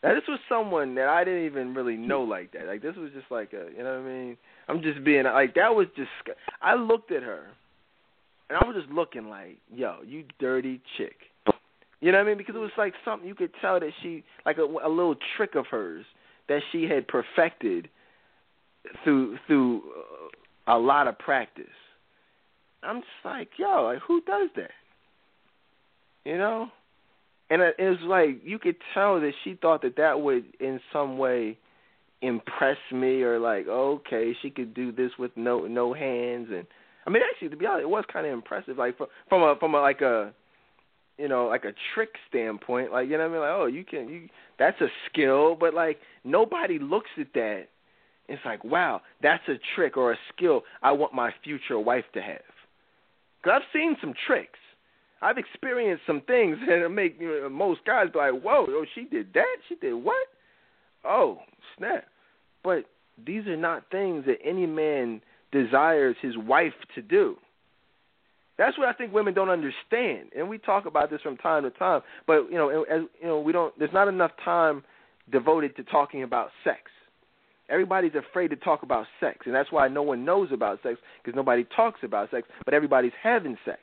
Now 0.02 0.14
this 0.14 0.24
was 0.28 0.38
someone 0.48 0.94
that 0.96 1.08
I 1.08 1.24
didn't 1.24 1.46
even 1.46 1.74
really 1.74 1.96
know 1.96 2.22
like 2.22 2.52
that. 2.52 2.66
Like 2.66 2.80
this 2.80 2.94
was 2.96 3.10
just 3.12 3.28
like 3.28 3.52
a, 3.52 3.66
you 3.76 3.82
know 3.82 4.00
what 4.00 4.08
I 4.08 4.12
mean? 4.12 4.36
I'm 4.68 4.80
just 4.80 5.02
being 5.04 5.24
like 5.24 5.54
that 5.54 5.74
was 5.74 5.86
just. 5.96 6.10
I 6.62 6.74
looked 6.74 7.10
at 7.10 7.24
her, 7.24 7.46
and 8.48 8.58
I 8.60 8.64
was 8.64 8.76
just 8.76 8.92
looking 8.92 9.28
like, 9.28 9.56
yo, 9.74 9.96
you 10.06 10.24
dirty 10.38 10.80
chick. 10.96 11.16
You 12.00 12.12
know 12.12 12.18
what 12.18 12.24
I 12.24 12.28
mean? 12.28 12.38
Because 12.38 12.54
it 12.54 12.58
was 12.58 12.70
like 12.76 12.92
something 13.04 13.26
you 13.26 13.34
could 13.34 13.50
tell 13.60 13.80
that 13.80 13.90
she, 14.02 14.22
like 14.44 14.58
a, 14.58 14.62
a 14.62 14.88
little 14.88 15.16
trick 15.36 15.54
of 15.54 15.66
hers 15.66 16.04
that 16.48 16.60
she 16.70 16.84
had 16.84 17.08
perfected 17.08 17.88
through 19.02 19.38
through 19.46 19.82
a 20.66 20.78
lot 20.78 21.08
of 21.08 21.18
practice. 21.18 21.66
I'm 22.82 23.00
just 23.00 23.24
like, 23.24 23.50
yo, 23.58 23.84
like 23.84 23.98
who 24.06 24.20
does 24.22 24.50
that? 24.56 24.70
You 26.24 26.38
know, 26.38 26.68
and 27.50 27.62
it 27.62 27.74
was 27.78 27.98
like 28.02 28.42
you 28.44 28.58
could 28.58 28.76
tell 28.94 29.20
that 29.20 29.32
she 29.44 29.58
thought 29.60 29.82
that 29.82 29.96
that 29.96 30.20
would 30.20 30.44
in 30.60 30.80
some 30.92 31.18
way 31.18 31.58
impress 32.22 32.78
me, 32.92 33.22
or 33.22 33.38
like, 33.38 33.68
okay, 33.68 34.32
she 34.42 34.50
could 34.50 34.74
do 34.74 34.92
this 34.92 35.12
with 35.18 35.30
no 35.36 35.66
no 35.66 35.92
hands, 35.92 36.48
and 36.50 36.66
I 37.06 37.10
mean, 37.10 37.22
actually, 37.30 37.50
to 37.50 37.56
be 37.56 37.66
honest, 37.66 37.84
it 37.84 37.88
was 37.88 38.04
kind 38.12 38.26
of 38.26 38.32
impressive, 38.32 38.76
like 38.76 38.96
from 38.96 39.06
from 39.28 39.42
a 39.42 39.54
from 39.60 39.74
a 39.74 39.80
like 39.80 40.00
a 40.00 40.32
you 41.18 41.28
know, 41.28 41.46
like 41.46 41.64
a 41.64 41.72
trick 41.94 42.10
standpoint, 42.28 42.92
like 42.92 43.08
you 43.08 43.16
know 43.16 43.28
what 43.28 43.30
I 43.30 43.32
mean, 43.32 43.40
like 43.40 43.50
oh, 43.50 43.66
you 43.66 43.84
can 43.84 44.08
you 44.08 44.28
that's 44.58 44.80
a 44.80 44.88
skill, 45.10 45.56
but 45.58 45.74
like 45.74 45.98
nobody 46.24 46.78
looks 46.78 47.10
at 47.18 47.32
that. 47.34 47.66
It's 48.28 48.42
like 48.44 48.64
wow, 48.64 49.02
that's 49.22 49.46
a 49.48 49.54
trick 49.74 49.96
or 49.96 50.12
a 50.12 50.18
skill 50.34 50.62
I 50.82 50.92
want 50.92 51.14
my 51.14 51.32
future 51.44 51.78
wife 51.78 52.04
to 52.14 52.22
have. 52.22 52.40
Cause 53.44 53.52
I've 53.56 53.68
seen 53.72 53.96
some 54.00 54.14
tricks. 54.26 54.58
I've 55.22 55.38
experienced 55.38 56.02
some 56.06 56.20
things 56.26 56.58
that 56.68 56.88
make 56.90 57.20
you 57.20 57.42
know, 57.42 57.48
most 57.48 57.80
guys 57.86 58.08
be 58.12 58.18
like, 58.18 58.40
"Whoa, 58.42 58.66
oh, 58.68 58.84
she 58.94 59.04
did 59.04 59.32
that? 59.34 59.56
She 59.68 59.76
did 59.76 59.94
what? 59.94 60.26
Oh, 61.04 61.38
snap!" 61.76 62.04
But 62.62 62.86
these 63.24 63.46
are 63.46 63.56
not 63.56 63.90
things 63.90 64.24
that 64.26 64.38
any 64.44 64.66
man 64.66 65.20
desires 65.52 66.16
his 66.20 66.36
wife 66.36 66.74
to 66.94 67.02
do. 67.02 67.36
That's 68.58 68.78
what 68.78 68.88
I 68.88 68.92
think 68.92 69.12
women 69.12 69.34
don't 69.34 69.50
understand, 69.50 70.30
and 70.36 70.48
we 70.48 70.58
talk 70.58 70.86
about 70.86 71.10
this 71.10 71.20
from 71.20 71.36
time 71.36 71.62
to 71.64 71.70
time. 71.70 72.00
But 72.26 72.50
you 72.50 72.56
know, 72.56 72.84
as 72.84 73.02
you 73.20 73.26
know, 73.26 73.40
we 73.40 73.52
don't. 73.52 73.78
There's 73.78 73.92
not 73.92 74.08
enough 74.08 74.32
time 74.44 74.82
devoted 75.30 75.76
to 75.76 75.84
talking 75.84 76.22
about 76.22 76.50
sex. 76.64 76.90
Everybody's 77.68 78.14
afraid 78.14 78.48
to 78.48 78.56
talk 78.56 78.82
about 78.82 79.06
sex, 79.18 79.38
and 79.46 79.54
that's 79.54 79.72
why 79.72 79.88
no 79.88 80.02
one 80.02 80.24
knows 80.24 80.50
about 80.52 80.80
sex 80.82 80.98
because 81.22 81.36
nobody 81.36 81.64
talks 81.74 82.00
about 82.04 82.30
sex. 82.30 82.46
But 82.64 82.74
everybody's 82.74 83.12
having 83.20 83.56
sex. 83.64 83.80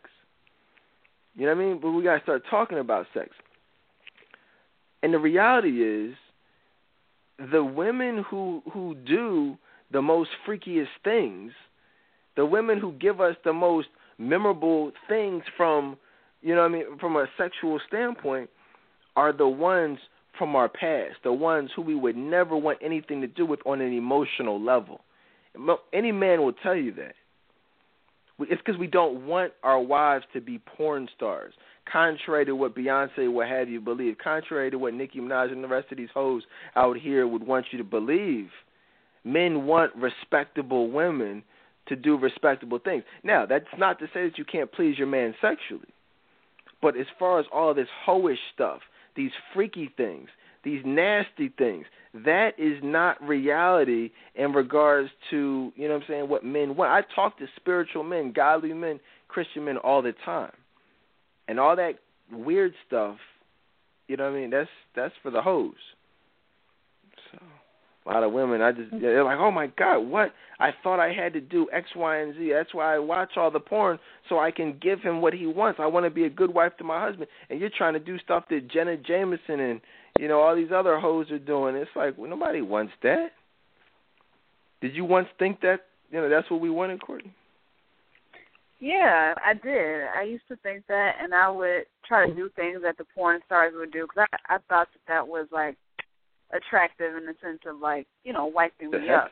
You 1.35 1.45
know 1.45 1.55
what 1.55 1.61
I 1.61 1.65
mean? 1.65 1.79
But 1.81 1.91
we 1.91 2.03
gotta 2.03 2.21
start 2.21 2.43
talking 2.49 2.77
about 2.77 3.07
sex. 3.13 3.29
And 5.01 5.13
the 5.13 5.19
reality 5.19 5.83
is, 5.83 6.15
the 7.51 7.63
women 7.63 8.23
who 8.29 8.61
who 8.71 8.95
do 8.95 9.57
the 9.91 10.01
most 10.01 10.29
freakiest 10.47 10.87
things, 11.03 11.51
the 12.35 12.45
women 12.45 12.79
who 12.79 12.93
give 12.93 13.19
us 13.19 13.35
the 13.43 13.53
most 13.53 13.87
memorable 14.17 14.91
things 15.09 15.43
from 15.57 15.97
you 16.41 16.55
know 16.55 16.61
what 16.61 16.71
I 16.71 16.73
mean 16.73 16.97
from 16.99 17.15
a 17.15 17.25
sexual 17.37 17.79
standpoint 17.87 18.49
are 19.15 19.33
the 19.33 19.47
ones 19.47 19.99
from 20.37 20.55
our 20.55 20.69
past, 20.69 21.15
the 21.23 21.33
ones 21.33 21.69
who 21.75 21.81
we 21.81 21.95
would 21.95 22.17
never 22.17 22.57
want 22.57 22.79
anything 22.81 23.21
to 23.21 23.27
do 23.27 23.45
with 23.45 23.59
on 23.65 23.81
an 23.81 23.93
emotional 23.93 24.61
level. 24.61 25.01
Any 25.93 26.11
man 26.11 26.41
will 26.41 26.53
tell 26.53 26.75
you 26.75 26.91
that. 26.93 27.13
It's 28.39 28.61
because 28.65 28.79
we 28.79 28.87
don't 28.87 29.27
want 29.27 29.53
our 29.61 29.79
wives 29.79 30.25
to 30.33 30.41
be 30.41 30.57
porn 30.57 31.07
stars, 31.15 31.53
contrary 31.89 32.45
to 32.45 32.55
what 32.55 32.75
Beyonce 32.75 33.31
would 33.31 33.47
have 33.47 33.69
you 33.69 33.79
believe, 33.79 34.17
contrary 34.21 34.71
to 34.71 34.77
what 34.79 34.95
Nicki 34.95 35.19
Minaj 35.19 35.51
and 35.51 35.63
the 35.63 35.67
rest 35.67 35.91
of 35.91 35.97
these 35.97 36.09
hoes 36.13 36.43
out 36.75 36.97
here 36.97 37.27
would 37.27 37.45
want 37.45 37.67
you 37.71 37.77
to 37.77 37.83
believe. 37.83 38.49
Men 39.23 39.65
want 39.65 39.95
respectable 39.95 40.89
women 40.89 41.43
to 41.87 41.95
do 41.95 42.17
respectable 42.17 42.79
things. 42.79 43.03
Now, 43.23 43.45
that's 43.45 43.65
not 43.77 43.99
to 43.99 44.07
say 44.07 44.27
that 44.27 44.37
you 44.37 44.45
can't 44.45 44.71
please 44.71 44.97
your 44.97 45.07
man 45.07 45.35
sexually. 45.39 45.93
But 46.81 46.97
as 46.97 47.05
far 47.19 47.39
as 47.39 47.45
all 47.53 47.73
this 47.73 47.87
hoish 48.05 48.35
stuff, 48.53 48.79
these 49.15 49.31
freaky 49.53 49.91
things, 49.95 50.29
these 50.63 50.81
nasty 50.85 51.49
things, 51.57 51.85
that 52.13 52.51
is 52.57 52.77
not 52.83 53.21
reality 53.21 54.11
in 54.35 54.53
regards 54.53 55.09
to, 55.29 55.71
you 55.75 55.87
know 55.87 55.95
what 55.95 56.03
I'm 56.03 56.07
saying, 56.07 56.29
what 56.29 56.45
men 56.45 56.75
want. 56.75 56.91
I 56.91 57.01
talk 57.15 57.37
to 57.39 57.45
spiritual 57.55 58.03
men, 58.03 58.31
godly 58.33 58.73
men, 58.73 58.99
Christian 59.27 59.65
men 59.65 59.77
all 59.77 60.01
the 60.01 60.13
time. 60.23 60.53
And 61.47 61.59
all 61.59 61.75
that 61.75 61.95
weird 62.31 62.73
stuff, 62.87 63.17
you 64.07 64.17
know 64.17 64.29
what 64.29 64.37
I 64.37 64.41
mean, 64.41 64.49
that's 64.49 64.69
that's 64.95 65.13
for 65.21 65.31
the 65.31 65.41
hoes. 65.41 65.73
A 68.05 68.09
lot 68.09 68.23
of 68.23 68.33
women, 68.33 68.61
I 68.61 68.71
just 68.73 68.91
mm-hmm. 68.91 69.01
they're 69.01 69.23
like, 69.23 69.37
oh 69.39 69.51
my 69.51 69.67
god, 69.67 69.99
what? 69.99 70.33
I 70.59 70.71
thought 70.83 70.99
I 70.99 71.13
had 71.13 71.33
to 71.33 71.41
do 71.41 71.67
X, 71.71 71.87
Y, 71.95 72.17
and 72.17 72.35
Z. 72.35 72.51
That's 72.51 72.73
why 72.73 72.95
I 72.95 72.99
watch 72.99 73.31
all 73.37 73.49
the 73.49 73.59
porn 73.59 73.97
so 74.27 74.39
I 74.39 74.51
can 74.51 74.77
give 74.81 74.99
him 74.99 75.21
what 75.21 75.33
he 75.33 75.45
wants. 75.45 75.79
I 75.81 75.85
want 75.87 76.05
to 76.05 76.09
be 76.09 76.25
a 76.25 76.29
good 76.29 76.53
wife 76.53 76.75
to 76.77 76.83
my 76.83 77.01
husband, 77.01 77.27
and 77.49 77.59
you're 77.59 77.69
trying 77.77 77.93
to 77.93 77.99
do 77.99 78.19
stuff 78.19 78.43
that 78.49 78.69
Jenna 78.69 78.97
Jameson 78.97 79.59
and 79.59 79.81
you 80.19 80.27
know 80.27 80.41
all 80.41 80.55
these 80.55 80.71
other 80.73 80.99
hoes 80.99 81.31
are 81.31 81.39
doing. 81.39 81.75
It's 81.75 81.89
like 81.95 82.17
well, 82.17 82.29
nobody 82.29 82.61
wants 82.61 82.93
that. 83.03 83.29
Did 84.81 84.95
you 84.95 85.05
once 85.05 85.27
think 85.39 85.61
that 85.61 85.81
you 86.11 86.19
know 86.19 86.29
that's 86.29 86.51
what 86.51 86.59
we 86.59 86.69
wanted, 86.69 87.01
Courtney? 87.01 87.33
Yeah, 88.81 89.33
I 89.41 89.53
did. 89.53 90.07
I 90.13 90.23
used 90.23 90.43
to 90.49 90.57
think 90.57 90.83
that, 90.89 91.13
and 91.21 91.33
I 91.33 91.49
would 91.49 91.85
try 92.05 92.27
to 92.27 92.35
do 92.35 92.49
things 92.53 92.81
that 92.83 92.97
the 92.97 93.05
porn 93.15 93.39
stars 93.45 93.73
would 93.77 93.93
do 93.93 94.05
because 94.05 94.27
I 94.49 94.55
I 94.55 94.57
thought 94.67 94.89
that 94.91 95.07
that 95.07 95.25
was 95.25 95.47
like 95.53 95.77
attractive 96.53 97.15
in 97.15 97.25
the 97.25 97.35
sense 97.43 97.59
of 97.67 97.79
like 97.79 98.07
you 98.23 98.33
know 98.33 98.45
wiping 98.45 98.91
the 98.91 98.99
me 98.99 99.07
heck? 99.07 99.17
up. 99.17 99.31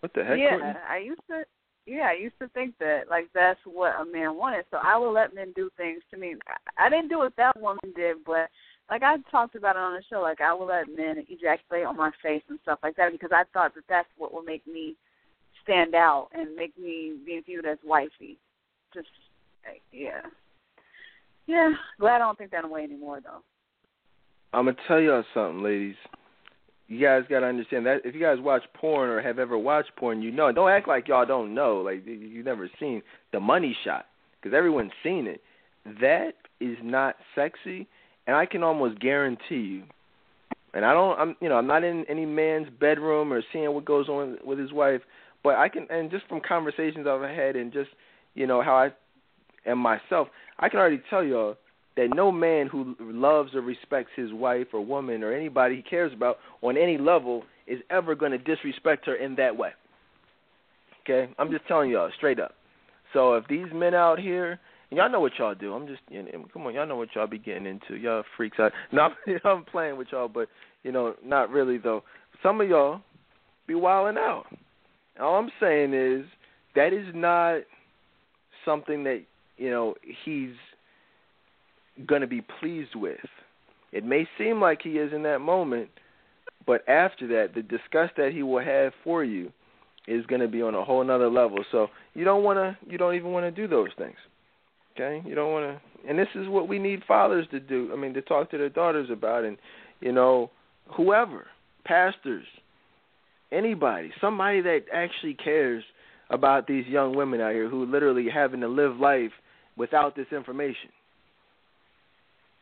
What 0.00 0.12
the 0.14 0.24
heck? 0.24 0.38
yeah, 0.38 0.50
Courtney? 0.50 0.80
I 0.88 0.98
used 0.98 1.22
to. 1.28 1.44
Yeah, 1.84 2.10
I 2.10 2.12
used 2.12 2.38
to 2.40 2.48
think 2.48 2.74
that 2.78 3.10
like 3.10 3.28
that's 3.34 3.58
what 3.64 4.00
a 4.00 4.04
man 4.04 4.36
wanted. 4.36 4.64
So 4.70 4.78
I 4.80 4.96
would 4.96 5.10
let 5.10 5.34
men 5.34 5.52
do 5.56 5.68
things 5.76 6.00
to 6.12 6.16
me. 6.16 6.36
I, 6.46 6.86
I 6.86 6.88
didn't 6.88 7.08
do 7.08 7.18
what 7.18 7.34
that 7.36 7.60
woman 7.60 7.92
did, 7.96 8.18
but 8.24 8.48
like 8.88 9.02
I 9.02 9.16
talked 9.30 9.56
about 9.56 9.76
it 9.76 9.80
on 9.80 9.94
the 9.94 10.02
show. 10.08 10.20
Like 10.20 10.40
I 10.40 10.54
would 10.54 10.66
let 10.66 10.86
men 10.96 11.24
ejaculate 11.28 11.86
on 11.86 11.96
my 11.96 12.10
face 12.22 12.42
and 12.48 12.58
stuff 12.62 12.78
like 12.82 12.94
that 12.96 13.10
because 13.10 13.30
I 13.32 13.44
thought 13.52 13.74
that 13.74 13.84
that's 13.88 14.08
what 14.16 14.32
would 14.32 14.44
make 14.44 14.66
me 14.66 14.94
stand 15.62 15.94
out 15.94 16.28
and 16.32 16.54
make 16.54 16.76
me 16.78 17.14
be 17.24 17.40
viewed 17.44 17.66
as 17.66 17.78
wifey. 17.84 18.38
Just 18.94 19.08
yeah, 19.92 20.20
yeah. 21.46 21.70
Glad 21.98 22.16
I 22.16 22.18
don't 22.18 22.38
think 22.38 22.50
that 22.50 22.68
way 22.68 22.82
anymore 22.82 23.20
though. 23.22 23.42
I'm 24.52 24.66
gonna 24.66 24.76
tell 24.86 25.00
y'all 25.00 25.24
something, 25.32 25.62
ladies. 25.62 25.96
You 26.86 27.00
guys 27.00 27.22
gotta 27.28 27.46
understand 27.46 27.86
that 27.86 28.02
if 28.04 28.14
you 28.14 28.20
guys 28.20 28.38
watch 28.38 28.62
porn 28.74 29.08
or 29.08 29.22
have 29.22 29.38
ever 29.38 29.56
watched 29.56 29.96
porn, 29.96 30.20
you 30.20 30.30
know. 30.30 30.52
Don't 30.52 30.70
act 30.70 30.86
like 30.86 31.08
y'all 31.08 31.24
don't 31.24 31.54
know, 31.54 31.80
like 31.80 32.06
you- 32.06 32.12
you've 32.12 32.44
never 32.44 32.68
seen 32.78 33.02
the 33.30 33.40
money 33.40 33.72
shot, 33.82 34.06
because 34.36 34.54
everyone's 34.54 34.92
seen 35.02 35.26
it. 35.26 35.42
That 35.86 36.36
is 36.60 36.76
not 36.82 37.16
sexy, 37.34 37.86
and 38.26 38.36
I 38.36 38.44
can 38.44 38.62
almost 38.62 38.98
guarantee 38.98 39.60
you. 39.60 39.82
And 40.74 40.84
I 40.84 40.92
don't, 40.92 41.18
I'm, 41.18 41.36
you 41.40 41.48
know, 41.48 41.56
I'm 41.56 41.66
not 41.66 41.82
in 41.82 42.04
any 42.06 42.26
man's 42.26 42.68
bedroom 42.68 43.32
or 43.32 43.42
seeing 43.52 43.72
what 43.72 43.84
goes 43.84 44.08
on 44.08 44.38
with 44.44 44.58
his 44.58 44.72
wife, 44.72 45.02
but 45.42 45.56
I 45.56 45.68
can, 45.68 45.86
and 45.90 46.10
just 46.10 46.26
from 46.28 46.40
conversations 46.40 47.06
I've 47.06 47.22
had 47.22 47.56
and 47.56 47.72
just, 47.72 47.90
you 48.34 48.46
know, 48.46 48.60
how 48.62 48.76
I 48.76 48.92
am 49.66 49.78
myself, 49.78 50.28
I 50.58 50.68
can 50.68 50.78
already 50.78 51.02
tell 51.08 51.24
y'all 51.24 51.56
that 51.96 52.08
no 52.14 52.32
man 52.32 52.66
who 52.68 52.94
loves 53.00 53.54
or 53.54 53.60
respects 53.60 54.10
his 54.16 54.32
wife 54.32 54.68
or 54.72 54.84
woman 54.84 55.22
or 55.22 55.32
anybody 55.32 55.76
he 55.76 55.82
cares 55.82 56.12
about 56.12 56.38
on 56.62 56.76
any 56.76 56.96
level 56.96 57.44
is 57.66 57.80
ever 57.90 58.14
going 58.14 58.32
to 58.32 58.38
disrespect 58.38 59.06
her 59.06 59.14
in 59.14 59.34
that 59.36 59.56
way. 59.56 59.70
Okay, 61.02 61.32
I'm 61.38 61.50
just 61.50 61.66
telling 61.66 61.90
y'all 61.90 62.10
straight 62.16 62.40
up. 62.40 62.54
So 63.12 63.34
if 63.34 63.46
these 63.48 63.66
men 63.74 63.94
out 63.94 64.18
here, 64.18 64.58
and 64.92 64.98
y'all 64.98 65.10
know 65.10 65.20
what 65.20 65.32
y'all 65.38 65.54
do. 65.54 65.72
I'm 65.72 65.86
just, 65.86 66.00
come 66.52 66.66
on, 66.66 66.74
y'all 66.74 66.86
know 66.86 66.96
what 66.96 67.08
y'all 67.14 67.26
be 67.26 67.38
getting 67.38 67.64
into. 67.64 67.96
Y'all 67.96 68.24
freaks 68.36 68.58
out. 68.60 68.72
No, 68.92 69.08
I'm, 69.26 69.40
I'm 69.42 69.64
playing 69.64 69.96
with 69.96 70.08
y'all, 70.12 70.28
but 70.28 70.48
you 70.82 70.92
know, 70.92 71.14
not 71.24 71.48
really 71.48 71.78
though. 71.78 72.02
Some 72.42 72.60
of 72.60 72.68
y'all 72.68 73.00
be 73.66 73.74
wilding 73.74 74.18
out. 74.18 74.44
All 75.18 75.36
I'm 75.36 75.50
saying 75.60 75.94
is 75.94 76.26
that 76.74 76.92
is 76.92 77.06
not 77.14 77.60
something 78.66 79.02
that 79.04 79.22
you 79.56 79.70
know 79.70 79.94
he's 80.26 80.52
going 82.06 82.20
to 82.20 82.26
be 82.26 82.42
pleased 82.60 82.94
with. 82.94 83.18
It 83.92 84.04
may 84.04 84.26
seem 84.38 84.60
like 84.60 84.80
he 84.82 84.92
is 84.92 85.12
in 85.12 85.22
that 85.24 85.40
moment, 85.40 85.90
but 86.66 86.88
after 86.88 87.26
that, 87.28 87.54
the 87.54 87.62
disgust 87.62 88.14
that 88.16 88.30
he 88.32 88.42
will 88.42 88.64
have 88.64 88.92
for 89.04 89.22
you 89.22 89.52
is 90.08 90.24
going 90.26 90.40
to 90.40 90.48
be 90.48 90.62
on 90.62 90.74
a 90.74 90.84
whole 90.84 91.04
nother 91.04 91.30
level. 91.30 91.58
So 91.70 91.88
you 92.14 92.24
don't 92.24 92.42
want 92.42 92.56
to, 92.58 92.90
you 92.90 92.98
don't 92.98 93.14
even 93.14 93.32
want 93.32 93.44
to 93.44 93.50
do 93.50 93.68
those 93.68 93.90
things. 93.98 94.16
Okay, 94.94 95.26
you 95.26 95.34
don't 95.34 95.52
want 95.52 95.64
to, 95.64 96.08
and 96.08 96.18
this 96.18 96.28
is 96.34 96.48
what 96.48 96.68
we 96.68 96.78
need 96.78 97.02
fathers 97.08 97.46
to 97.50 97.60
do. 97.60 97.90
I 97.92 97.96
mean, 97.96 98.12
to 98.14 98.20
talk 98.20 98.50
to 98.50 98.58
their 98.58 98.68
daughters 98.68 99.08
about, 99.10 99.44
and 99.44 99.56
you 100.00 100.12
know, 100.12 100.50
whoever, 100.94 101.46
pastors, 101.84 102.44
anybody, 103.50 104.10
somebody 104.20 104.60
that 104.60 104.80
actually 104.92 105.32
cares 105.34 105.82
about 106.28 106.66
these 106.66 106.86
young 106.86 107.16
women 107.16 107.40
out 107.40 107.52
here 107.52 107.70
who 107.70 107.86
literally 107.86 108.26
having 108.32 108.60
to 108.60 108.68
live 108.68 108.96
life 108.96 109.32
without 109.76 110.14
this 110.14 110.26
information 110.30 110.90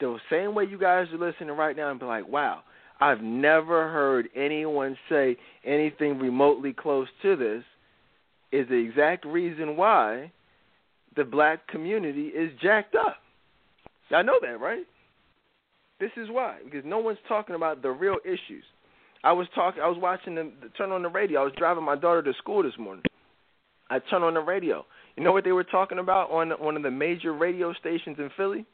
the 0.00 0.18
same 0.30 0.54
way 0.54 0.64
you 0.64 0.78
guys 0.78 1.06
are 1.12 1.18
listening 1.18 1.56
right 1.56 1.76
now 1.76 1.90
and 1.90 2.00
be 2.00 2.06
like, 2.06 2.26
wow, 2.26 2.62
I've 3.00 3.20
never 3.20 3.90
heard 3.90 4.28
anyone 4.34 4.96
say 5.08 5.36
anything 5.64 6.18
remotely 6.18 6.72
close 6.72 7.08
to 7.22 7.36
this, 7.36 7.62
is 8.52 8.68
the 8.68 8.74
exact 8.74 9.24
reason 9.24 9.76
why 9.76 10.32
the 11.16 11.24
black 11.24 11.66
community 11.68 12.26
is 12.28 12.50
jacked 12.60 12.94
up. 12.94 13.18
Y'all 14.10 14.24
know 14.24 14.38
that, 14.42 14.60
right? 14.60 14.84
This 16.00 16.10
is 16.16 16.28
why, 16.30 16.58
because 16.64 16.82
no 16.84 16.98
one's 16.98 17.18
talking 17.28 17.54
about 17.54 17.82
the 17.82 17.90
real 17.90 18.16
issues. 18.24 18.64
I 19.22 19.32
was 19.32 19.46
talking, 19.54 19.82
I 19.82 19.86
was 19.86 19.98
watching 20.00 20.34
the, 20.34 20.50
the 20.62 20.68
turn 20.70 20.90
on 20.92 21.02
the 21.02 21.08
radio. 21.08 21.42
I 21.42 21.44
was 21.44 21.52
driving 21.56 21.84
my 21.84 21.96
daughter 21.96 22.22
to 22.22 22.32
school 22.38 22.62
this 22.62 22.72
morning. 22.78 23.04
I 23.90 23.98
turned 23.98 24.24
on 24.24 24.34
the 24.34 24.40
radio. 24.40 24.84
You 25.16 25.24
know 25.24 25.32
what 25.32 25.44
they 25.44 25.52
were 25.52 25.64
talking 25.64 25.98
about 25.98 26.30
on 26.30 26.50
one 26.52 26.76
of 26.76 26.82
the 26.82 26.90
major 26.90 27.34
radio 27.34 27.74
stations 27.74 28.16
in 28.18 28.30
Philly? 28.36 28.64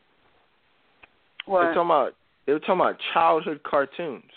What? 1.46 1.62
They're 1.62 1.74
talking 1.74 1.90
about 1.90 2.12
they 2.46 2.52
were 2.52 2.60
talking 2.60 2.80
about 2.80 2.96
childhood 3.12 3.62
cartoons. 3.64 4.30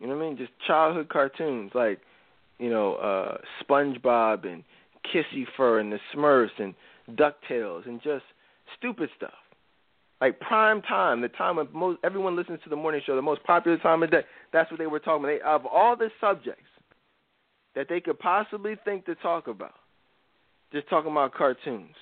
You 0.00 0.08
know 0.08 0.16
what 0.16 0.24
I 0.24 0.28
mean? 0.28 0.36
Just 0.36 0.52
childhood 0.66 1.08
cartoons 1.08 1.72
like, 1.74 2.00
you 2.58 2.70
know, 2.70 2.94
uh 2.96 3.38
SpongeBob 3.62 4.46
and 4.46 4.64
Kissy 5.12 5.46
Fur 5.56 5.78
and 5.78 5.92
the 5.92 5.98
Smurfs 6.14 6.58
and 6.58 6.74
DuckTales 7.12 7.86
and 7.86 8.02
just 8.02 8.24
stupid 8.76 9.10
stuff. 9.16 9.32
Like 10.20 10.40
prime 10.40 10.80
time, 10.82 11.20
the 11.20 11.28
time 11.28 11.56
when 11.56 11.68
most 11.72 11.98
everyone 12.04 12.36
listens 12.36 12.60
to 12.64 12.70
the 12.70 12.76
morning 12.76 13.02
show, 13.04 13.14
the 13.14 13.22
most 13.22 13.42
popular 13.44 13.78
time 13.78 14.02
of 14.02 14.10
day. 14.10 14.22
That's 14.52 14.70
what 14.70 14.78
they 14.78 14.86
were 14.86 14.98
talking 14.98 15.24
about. 15.24 15.38
They, 15.38 15.40
of 15.40 15.66
all 15.66 15.96
the 15.96 16.10
subjects 16.20 16.62
that 17.74 17.88
they 17.88 18.00
could 18.00 18.18
possibly 18.18 18.76
think 18.84 19.04
to 19.06 19.14
talk 19.16 19.48
about, 19.48 19.74
just 20.72 20.88
talking 20.88 21.10
about 21.10 21.34
cartoons. 21.34 21.94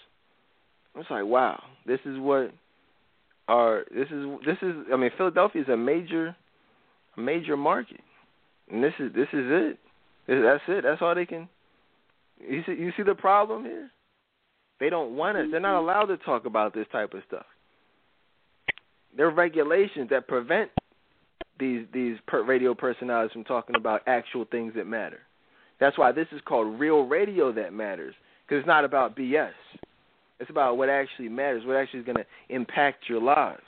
It's 0.94 1.10
like, 1.10 1.24
wow, 1.24 1.62
this 1.86 2.00
is 2.04 2.18
what 2.18 2.52
our 3.48 3.84
this 3.94 4.08
is 4.10 4.26
this 4.46 4.58
is. 4.62 4.74
I 4.92 4.96
mean, 4.96 5.10
Philadelphia 5.16 5.62
is 5.62 5.68
a 5.68 5.76
major, 5.76 6.36
a 7.16 7.20
major 7.20 7.56
market, 7.56 8.00
and 8.70 8.82
this 8.82 8.94
is 8.98 9.12
this 9.12 9.28
is 9.32 9.46
it. 9.50 9.78
That's 10.28 10.62
it. 10.68 10.84
That's 10.84 11.02
all 11.02 11.14
they 11.14 11.26
can. 11.26 11.48
You 12.40 12.62
see, 12.66 12.72
you 12.72 12.92
see 12.96 13.02
the 13.02 13.14
problem 13.14 13.64
here. 13.64 13.90
They 14.80 14.90
don't 14.90 15.16
want 15.16 15.38
it. 15.38 15.50
They're 15.50 15.60
not 15.60 15.76
mm-hmm. 15.76 15.88
allowed 15.88 16.06
to 16.06 16.16
talk 16.18 16.44
about 16.44 16.74
this 16.74 16.86
type 16.90 17.14
of 17.14 17.22
stuff. 17.26 17.46
There 19.16 19.26
are 19.26 19.34
regulations 19.34 20.08
that 20.10 20.26
prevent 20.26 20.70
these 21.58 21.86
these 21.92 22.16
radio 22.32 22.74
personalities 22.74 23.32
from 23.32 23.44
talking 23.44 23.76
about 23.76 24.02
actual 24.06 24.44
things 24.44 24.72
that 24.74 24.86
matter. 24.86 25.20
That's 25.80 25.98
why 25.98 26.12
this 26.12 26.28
is 26.32 26.40
called 26.44 26.78
real 26.78 27.06
radio 27.06 27.52
that 27.52 27.72
matters 27.72 28.14
because 28.46 28.60
it's 28.60 28.66
not 28.66 28.84
about 28.84 29.16
BS. 29.16 29.52
It's 30.40 30.50
about 30.50 30.76
what 30.76 30.88
actually 30.88 31.28
matters, 31.28 31.64
what 31.64 31.76
actually 31.76 32.00
is 32.00 32.06
going 32.06 32.16
to 32.16 32.26
impact 32.48 33.04
your 33.08 33.20
lives. 33.20 33.62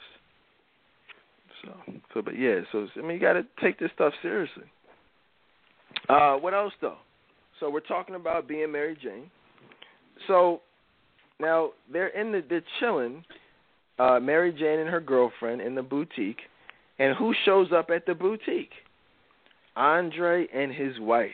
So, 1.62 1.92
so, 2.12 2.22
but 2.22 2.38
yeah, 2.38 2.60
so 2.72 2.86
I 2.96 3.00
mean, 3.00 3.12
you 3.12 3.20
got 3.20 3.34
to 3.34 3.46
take 3.62 3.78
this 3.78 3.90
stuff 3.94 4.12
seriously. 4.22 4.64
Uh, 6.08 6.36
what 6.36 6.52
else 6.52 6.72
though? 6.80 6.98
So 7.60 7.70
we're 7.70 7.80
talking 7.80 8.14
about 8.14 8.48
being 8.48 8.70
Mary 8.72 8.98
Jane. 9.00 9.30
So 10.26 10.60
now 11.40 11.70
they're 11.92 12.08
in 12.08 12.32
the 12.32 12.44
they're 12.48 12.62
chilling, 12.80 13.24
uh, 13.98 14.18
Mary 14.20 14.52
Jane 14.52 14.80
and 14.80 14.88
her 14.90 15.00
girlfriend 15.00 15.60
in 15.60 15.74
the 15.74 15.82
boutique, 15.82 16.40
and 16.98 17.16
who 17.16 17.34
shows 17.44 17.68
up 17.72 17.90
at 17.90 18.06
the 18.06 18.14
boutique? 18.14 18.72
Andre 19.76 20.46
and 20.54 20.72
his 20.72 20.98
wife. 21.00 21.30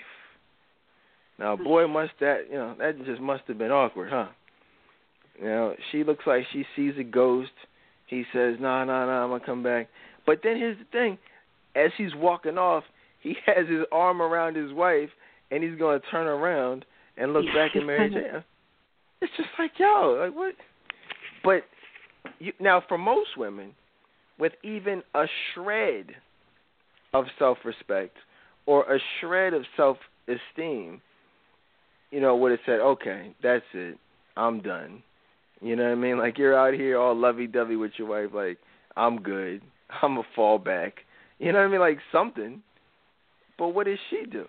Now, 1.39 1.57
boy, 1.57 1.87
must 1.89 2.13
that 2.21 2.47
you 2.51 2.57
know 2.57 2.75
that 2.79 3.05
just 3.05 3.21
must 3.21 3.45
have 3.49 3.59
been 3.59 3.71
awkward, 3.71 4.11
huh? 4.11 4.29
You 5.41 5.47
know, 5.47 5.75
she 5.91 6.05
looks 6.05 6.27
like 6.27 6.45
she 6.53 6.65
sees 6.77 6.95
a 6.99 7.05
ghost. 7.05 7.51
He 8.07 8.25
says, 8.33 8.57
"No, 8.61 8.85
no, 8.85 9.07
no, 9.07 9.13
I'm 9.13 9.31
gonna 9.31 9.45
come 9.45 9.63
back." 9.63 9.89
But 10.27 10.41
then 10.43 10.57
here's 10.57 10.79
the 10.79 10.85
thing: 10.93 11.19
as 11.75 11.91
he's 11.97 12.15
walking 12.15 12.59
off, 12.59 12.85
he 13.21 13.37
has 13.47 13.69
his 13.69 13.85
arm 13.91 14.21
around 14.21 14.57
his 14.57 14.73
wife, 14.73 15.11
and 15.51 15.63
he's 15.63 15.79
gonna 15.79 16.01
turn 16.11 16.27
around 16.27 16.85
and 17.17 17.33
look 17.33 17.47
back 17.55 17.75
at 17.75 17.85
Mary 17.85 18.11
Jane. 18.11 18.45
It's 19.23 19.33
just 19.37 19.51
like, 19.59 19.73
yo, 19.79 20.19
like 20.21 20.35
what? 20.35 20.55
But 21.45 21.63
you, 22.39 22.53
now, 22.61 22.83
for 22.87 22.99
most 22.99 23.37
women, 23.37 23.73
with 24.39 24.53
even 24.63 25.03
a 25.15 25.27
shred 25.55 26.07
of 27.13 27.27
self-respect 27.39 28.17
or 28.67 28.95
a 28.95 28.99
shred 29.21 29.53
of 29.55 29.63
self-esteem, 29.77 31.01
you 32.11 32.21
know, 32.21 32.37
would 32.37 32.51
have 32.51 32.61
said, 32.65 32.81
okay, 32.81 33.35
that's 33.43 33.65
it, 33.75 33.99
I'm 34.37 34.61
done. 34.61 35.03
You 35.61 35.77
know 35.77 35.85
what 35.85 35.93
I 35.93 35.95
mean? 35.97 36.19
Like 36.19 36.39
you're 36.39 36.59
out 36.59 36.75
here 36.75 36.99
all 36.99 37.15
lovey-dovey 37.15 37.77
with 37.77 37.93
your 37.97 38.09
wife, 38.09 38.31
like 38.35 38.59
I'm 38.97 39.21
good, 39.21 39.63
I'm 40.03 40.19
a 40.19 40.25
fallback. 40.37 40.93
You 41.39 41.53
know 41.53 41.59
what 41.59 41.67
I 41.67 41.71
mean? 41.71 41.81
Like 41.81 41.99
something. 42.13 42.63
But 43.59 43.69
what 43.69 43.87
does 43.87 43.99
she 44.09 44.25
do? 44.31 44.47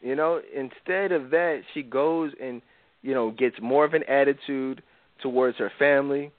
You 0.00 0.14
know, 0.14 0.40
instead 0.54 1.10
of 1.10 1.30
that, 1.30 1.62
she 1.74 1.82
goes 1.82 2.32
and 2.40 2.62
you 3.02 3.14
know, 3.14 3.30
gets 3.30 3.56
more 3.60 3.84
of 3.84 3.94
an 3.94 4.02
attitude 4.08 4.82
towards 5.22 5.58
her 5.58 5.72
family. 5.78 6.30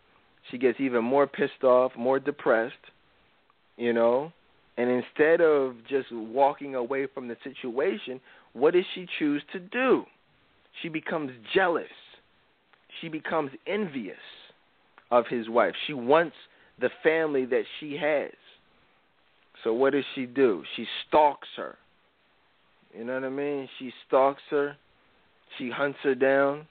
She 0.51 0.57
gets 0.57 0.79
even 0.79 1.03
more 1.03 1.27
pissed 1.27 1.63
off, 1.63 1.91
more 1.97 2.19
depressed, 2.19 2.73
you 3.77 3.93
know. 3.93 4.31
And 4.77 4.89
instead 4.89 5.41
of 5.41 5.75
just 5.89 6.11
walking 6.11 6.75
away 6.75 7.07
from 7.13 7.27
the 7.27 7.35
situation, 7.43 8.21
what 8.53 8.73
does 8.73 8.85
she 8.95 9.05
choose 9.19 9.43
to 9.53 9.59
do? 9.59 10.05
She 10.81 10.89
becomes 10.89 11.31
jealous. 11.53 11.87
She 13.01 13.09
becomes 13.09 13.51
envious 13.67 14.17
of 15.11 15.25
his 15.29 15.49
wife. 15.49 15.73
She 15.87 15.93
wants 15.93 16.35
the 16.79 16.89
family 17.03 17.45
that 17.45 17.63
she 17.79 17.97
has. 17.97 18.31
So 19.63 19.73
what 19.73 19.93
does 19.93 20.05
she 20.15 20.25
do? 20.25 20.63
She 20.75 20.85
stalks 21.07 21.47
her. 21.57 21.77
You 22.97 23.03
know 23.03 23.15
what 23.15 23.23
I 23.25 23.29
mean? 23.29 23.67
She 23.77 23.91
stalks 24.07 24.41
her 24.49 24.75
she 25.57 25.69
hunts 25.69 25.99
her 26.03 26.15
down. 26.15 26.67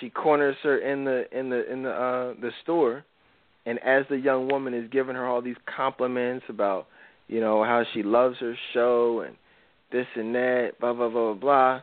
She 0.00 0.10
corners 0.10 0.56
her 0.62 0.78
in 0.78 1.04
the 1.04 1.24
in 1.36 1.50
the 1.50 1.70
in 1.70 1.82
the 1.82 1.90
uh 1.90 2.34
the 2.40 2.50
store, 2.62 3.04
and 3.64 3.78
as 3.80 4.04
the 4.08 4.18
young 4.18 4.48
woman 4.48 4.74
is 4.74 4.88
giving 4.90 5.14
her 5.14 5.26
all 5.26 5.40
these 5.40 5.56
compliments 5.74 6.44
about, 6.48 6.86
you 7.28 7.40
know, 7.40 7.64
how 7.64 7.84
she 7.94 8.02
loves 8.02 8.36
her 8.40 8.56
show 8.72 9.20
and 9.26 9.36
this 9.92 10.06
and 10.16 10.34
that, 10.34 10.72
blah 10.80 10.92
blah 10.92 11.08
blah 11.08 11.32
blah 11.32 11.34
blah, 11.34 11.80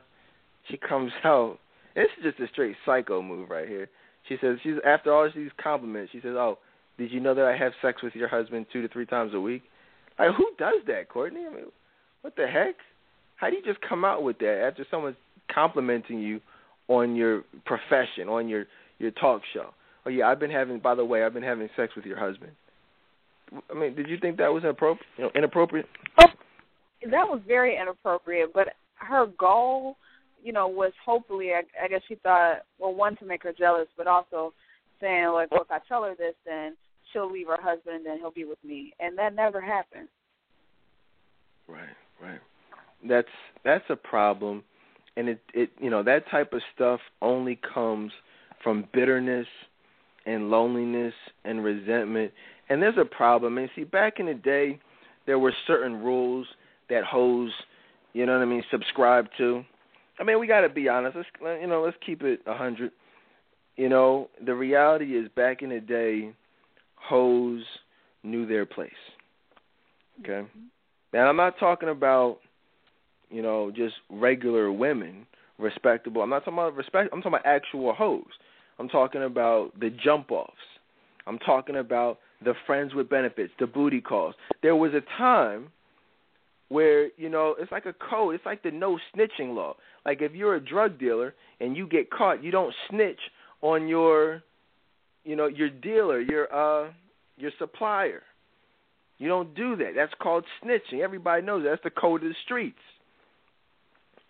she 0.70 0.78
comes 0.78 1.12
out. 1.24 1.60
This 1.96 2.08
is 2.18 2.24
just 2.24 2.40
a 2.40 2.52
straight 2.52 2.76
psycho 2.86 3.22
move 3.22 3.50
right 3.50 3.68
here. 3.68 3.90
She 4.28 4.38
says 4.42 4.58
she's 4.64 4.76
after 4.86 5.14
all 5.14 5.30
these 5.36 5.52
compliments, 5.62 6.12
she 6.12 6.20
says, 6.20 6.36
"Oh, 6.36 6.58
did 6.98 7.12
you 7.12 7.20
know 7.20 7.36
that 7.36 7.46
I 7.46 7.58
have 7.58 7.74
sex 7.82 8.02
with 8.02 8.16
your 8.16 8.28
husband 8.28 8.66
two 8.72 8.82
to 8.82 8.88
three 8.88 9.06
times 9.06 9.34
a 9.34 9.40
week?" 9.40 9.64
Like 10.18 10.36
who 10.36 10.50
does 10.58 10.82
that, 10.88 11.10
Courtney? 11.10 11.42
I 11.46 11.54
mean, 11.54 11.66
what 12.22 12.36
the 12.36 12.48
heck? 12.48 12.76
How 13.36 13.50
do 13.50 13.56
you 13.56 13.64
just 13.64 13.82
come 13.88 14.06
out 14.06 14.24
with 14.24 14.40
that 14.40 14.66
after 14.68 14.86
someone's 14.90 15.18
complimenting 15.54 16.20
you 16.20 16.40
on 16.88 17.16
your 17.16 17.44
profession, 17.66 18.30
on 18.30 18.48
your 18.48 18.66
your 19.00 19.12
talk 19.12 19.42
show. 19.54 19.70
Oh 20.06 20.10
yeah, 20.10 20.28
I've 20.28 20.40
been 20.40 20.52
having. 20.52 20.80
By 20.80 20.96
the 20.96 21.06
way, 21.06 21.24
I've 21.24 21.34
been 21.34 21.44
having 21.44 21.70
sex 21.76 21.94
with 21.96 22.06
your 22.06 22.20
husband. 22.20 22.52
I 23.70 23.74
mean, 23.74 23.96
did 23.96 24.08
you 24.08 24.18
think 24.20 24.38
that 24.38 24.48
was 24.48 24.64
inappropriate? 24.64 25.06
You 25.18 25.24
know, 25.26 25.32
inappropriate? 25.36 25.86
Oh, 26.20 26.26
that 27.04 27.28
was 27.28 27.42
very 27.48 27.78
inappropriate. 27.80 28.54
But 28.54 28.70
her 28.96 29.28
goal, 29.38 29.96
you 30.44 30.54
know, 30.54 30.68
was 30.68 30.92
hopefully, 31.04 31.52
I, 31.52 31.62
I 31.84 31.88
guess 31.88 32.02
she 32.08 32.16
thought, 32.16 32.64
well, 32.80 32.94
one 32.94 33.16
to 33.18 33.26
make 33.26 33.44
her 33.44 33.54
jealous, 33.54 33.88
but 33.98 34.08
also 34.08 34.54
saying 35.00 35.28
like, 35.34 35.52
well, 35.52 35.62
if 35.62 35.72
I 35.72 35.80
tell 35.88 36.04
her 36.04 36.16
this, 36.18 36.36
then 36.46 36.76
she'll 37.12 37.32
leave 37.32 37.48
her 37.48 37.58
husband 37.60 37.98
and 37.98 38.06
then 38.06 38.18
he'll 38.20 38.32
be 38.32 38.46
with 38.46 38.64
me, 38.64 38.94
and 39.00 39.18
that 39.18 39.36
never 39.36 39.62
happened. 39.62 40.08
Right, 41.68 41.96
right. 42.22 42.40
That's 43.08 43.28
that's 43.64 43.84
a 43.90 43.96
problem. 43.96 44.64
And 45.16 45.30
it 45.30 45.42
it 45.54 45.70
you 45.80 45.90
know 45.90 46.04
that 46.04 46.30
type 46.30 46.54
of 46.54 46.62
stuff 46.76 47.00
only 47.22 47.60
comes 47.74 48.12
from 48.64 48.88
bitterness 48.94 49.48
and 50.26 50.50
loneliness 50.50 51.14
and 51.44 51.64
resentment. 51.64 52.32
And 52.70 52.82
there's 52.82 52.98
a 52.98 53.06
problem. 53.06 53.58
And 53.58 53.70
see 53.76 53.84
back 53.84 54.20
in 54.20 54.26
the 54.26 54.34
day 54.34 54.80
there 55.26 55.40
were 55.40 55.54
certain 55.68 56.02
rules 56.02 56.48
that 56.90 57.04
hoes 57.04 57.52
you 58.14 58.26
know 58.26 58.34
what 58.34 58.42
i 58.42 58.46
mean 58.46 58.64
subscribe 58.70 59.26
to 59.38 59.64
i 60.20 60.24
mean 60.24 60.40
we 60.40 60.48
got 60.48 60.62
to 60.62 60.70
be 60.70 60.90
honest 60.90 61.16
let's 61.16 61.62
you 61.62 61.68
know 61.68 61.82
let's 61.84 61.98
keep 62.06 62.22
it 62.24 62.42
a 62.48 62.56
hundred 62.56 62.92
you 63.76 63.90
know 63.90 64.30
the 64.46 64.54
reality 64.54 65.18
is 65.18 65.30
back 65.36 65.62
in 65.62 65.70
the 65.70 65.80
day 65.80 66.32
hoes 66.96 67.64
knew 68.24 68.46
their 68.46 68.66
place 68.66 68.92
okay 70.20 70.42
mm-hmm. 70.48 70.66
now 71.14 71.28
i'm 71.28 71.38
not 71.38 71.58
talking 71.60 71.90
about 71.90 72.40
you 73.34 73.42
know, 73.42 73.72
just 73.72 73.96
regular 74.12 74.72
women, 74.72 75.26
respectable. 75.58 76.22
I'm 76.22 76.30
not 76.30 76.46
talking 76.46 76.54
about 76.54 76.76
respect. 76.76 77.10
I'm 77.12 77.22
talking 77.22 77.40
about 77.40 77.46
actual 77.46 77.94
hoes. 77.94 78.32
I'm 78.78 78.88
talking 78.88 79.24
about 79.24 79.72
the 79.80 79.90
jump 79.90 80.32
offs. 80.32 80.54
I'm 81.26 81.40
talking 81.40 81.78
about 81.78 82.20
the 82.46 82.54
friends 82.68 82.94
with 82.94 83.10
benefits, 83.10 83.52
the 83.60 83.66
booty 83.66 84.02
calls. 84.02 84.36
There 84.62 84.76
was 84.76 84.92
a 84.94 85.02
time 85.18 85.70
where 86.74 87.10
you 87.18 87.30
know 87.30 87.56
it's 87.60 87.72
like 87.72 87.86
a 87.86 87.94
code. 87.94 88.34
It's 88.34 88.46
like 88.46 88.64
the 88.64 88.72
no 88.72 88.98
snitching 89.16 89.54
law. 89.54 89.76
Like 90.06 90.22
if 90.22 90.34
you're 90.34 90.56
a 90.56 90.60
drug 90.60 91.00
dealer 91.00 91.36
and 91.60 91.78
you 91.78 91.88
get 91.88 92.10
caught, 92.10 92.44
you 92.44 92.52
don't 92.52 92.74
snitch 92.90 93.20
on 93.62 93.88
your, 93.88 94.42
you 95.24 95.36
know, 95.36 95.46
your 95.46 95.70
dealer, 95.70 96.20
your 96.20 96.54
uh, 96.54 96.92
your 97.38 97.52
supplier. 97.60 98.24
You 99.20 99.28
don't 99.28 99.54
do 99.56 99.76
that. 99.76 99.92
That's 99.96 100.12
called 100.20 100.46
snitching. 100.64 101.02
Everybody 101.02 101.44
knows 101.46 101.64
that. 101.64 101.70
that's 101.70 101.84
the 101.84 102.02
code 102.02 102.24
of 102.24 102.30
the 102.30 102.36
streets. 102.44 102.80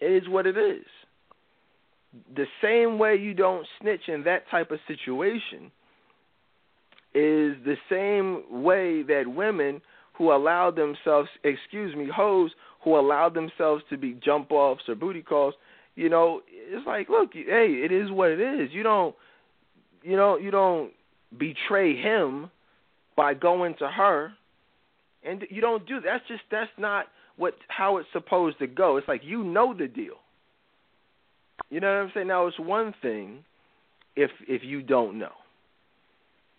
It 0.02 0.24
is 0.24 0.30
what 0.30 0.46
it 0.46 0.58
is. 0.58 0.86
The 2.36 2.46
same 2.62 3.00
way 3.00 3.16
you 3.16 3.34
don't 3.34 3.66
snitch 3.80 4.02
in 4.08 4.24
that 4.26 4.44
type 4.52 4.70
of 4.70 4.80
situation 4.88 5.72
is 7.16 7.56
the 7.64 7.78
same 7.90 8.64
way 8.64 9.02
that 9.04 9.24
women 9.28 9.82
who 10.14 10.32
allow 10.32 10.72
themselves, 10.72 11.30
excuse 11.44 11.96
me, 11.96 12.08
hoes 12.14 12.52
who 12.84 12.98
allow 12.98 13.30
themselves 13.30 13.84
to 13.90 13.98
be 13.98 14.18
jump 14.24 14.52
offs 14.52 14.84
or 14.88 14.96
booty 14.96 15.22
calls, 15.22 15.54
you 15.96 16.10
know, 16.10 16.42
it's 16.48 16.86
like, 16.86 17.10
look, 17.10 17.32
hey, 17.34 17.82
it 17.84 17.92
is 17.92 18.12
what 18.12 18.32
it 18.32 18.40
is. 18.40 18.70
You 18.72 18.84
don't, 18.84 19.16
you 20.04 20.16
know, 20.16 20.38
you 20.38 20.52
don't 20.52 20.92
betray 21.38 21.96
him 21.96 22.50
by 23.16 23.34
going 23.34 23.76
to 23.80 23.88
her, 23.88 24.34
and 25.24 25.44
you 25.50 25.62
don't 25.62 25.88
do 25.88 26.02
that's 26.02 26.28
just 26.28 26.42
that's 26.52 26.72
not 26.78 27.06
what 27.38 27.54
how 27.68 27.98
it's 27.98 28.10
supposed 28.12 28.60
to 28.60 28.68
go. 28.68 28.98
It's 28.98 29.08
like 29.08 29.22
you 29.24 29.44
know 29.44 29.74
the 29.74 29.88
deal. 29.88 30.16
You 31.70 31.80
know 31.80 31.88
what 31.88 32.04
I'm 32.04 32.12
saying? 32.14 32.28
Now 32.28 32.48
it's 32.48 32.60
one 32.60 32.94
thing 33.02 33.44
if 34.16 34.32
if 34.48 34.64
you 34.64 34.82
don't 34.82 35.20
know. 35.20 35.32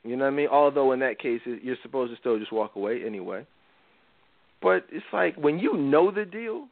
You 0.04 0.16
know 0.16 0.24
what 0.24 0.32
I 0.32 0.36
mean? 0.36 0.48
Although 0.48 0.92
in 0.92 1.00
that 1.00 1.18
case, 1.18 1.40
you're 1.44 1.76
supposed 1.82 2.12
to 2.12 2.18
still 2.20 2.38
just 2.38 2.52
walk 2.52 2.76
away 2.76 3.02
anyway. 3.04 3.46
But 4.62 4.86
it's 4.90 5.04
like 5.12 5.36
when 5.36 5.58
you 5.58 5.76
know 5.76 6.10
the 6.10 6.24
deal, 6.24 6.68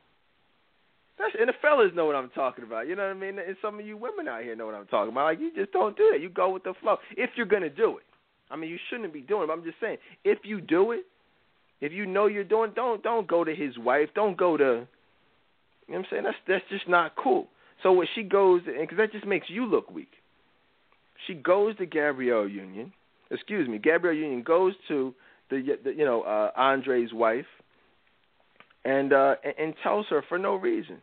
that's, 1.18 1.34
and 1.38 1.48
the 1.48 1.54
fellas 1.60 1.92
know 1.94 2.04
what 2.06 2.14
I'm 2.14 2.30
talking 2.30 2.64
about. 2.64 2.88
You 2.88 2.96
know 2.96 3.02
what 3.02 3.16
I 3.16 3.18
mean? 3.18 3.38
And 3.38 3.56
some 3.62 3.78
of 3.78 3.86
you 3.86 3.96
women 3.96 4.28
out 4.28 4.42
here 4.42 4.56
know 4.56 4.66
what 4.66 4.74
I'm 4.74 4.86
talking 4.86 5.12
about. 5.12 5.24
Like 5.24 5.40
you 5.40 5.52
just 5.54 5.72
don't 5.72 5.96
do 5.96 6.10
that. 6.12 6.20
You 6.20 6.28
go 6.28 6.50
with 6.50 6.64
the 6.64 6.74
flow 6.80 6.96
if 7.16 7.30
you're 7.36 7.46
gonna 7.46 7.70
do 7.70 7.98
it. 7.98 8.04
I 8.50 8.56
mean, 8.56 8.70
you 8.70 8.78
shouldn't 8.90 9.12
be 9.12 9.22
doing 9.22 9.48
it. 9.48 9.52
I'm 9.52 9.64
just 9.64 9.80
saying, 9.80 9.96
if 10.24 10.38
you 10.44 10.60
do 10.60 10.92
it, 10.92 11.04
if 11.80 11.92
you 11.92 12.06
know 12.06 12.26
you're 12.26 12.44
doing, 12.44 12.72
don't 12.74 13.02
don't 13.02 13.26
go 13.26 13.44
to 13.44 13.54
his 13.54 13.78
wife. 13.78 14.08
Don't 14.14 14.36
go 14.36 14.56
to. 14.56 14.64
You 14.64 14.68
know 14.68 14.86
what 15.86 15.98
I'm 15.98 16.04
saying? 16.10 16.24
That's 16.24 16.36
that's 16.46 16.64
just 16.70 16.88
not 16.88 17.16
cool. 17.16 17.48
So 17.82 17.92
when 17.92 18.06
she 18.14 18.22
goes, 18.22 18.62
and 18.66 18.80
because 18.80 18.98
that 18.98 19.12
just 19.12 19.26
makes 19.26 19.48
you 19.48 19.64
look 19.66 19.90
weak. 19.90 20.10
She 21.26 21.34
goes 21.34 21.76
to 21.76 21.86
Gabrielle 21.86 22.48
Union. 22.48 22.92
Excuse 23.32 23.68
me, 23.68 23.78
Gabrielle 23.78 24.16
Union 24.16 24.42
goes 24.42 24.74
to 24.88 25.14
the, 25.50 25.76
the 25.82 25.92
you 25.92 26.04
know 26.04 26.22
uh, 26.22 26.50
Andre's 26.56 27.12
wife, 27.12 27.46
and 28.84 29.12
uh, 29.12 29.34
and, 29.44 29.54
and 29.58 29.74
tells 29.82 30.06
her 30.10 30.22
for 30.28 30.38
no 30.38 30.54
reason. 30.54 30.98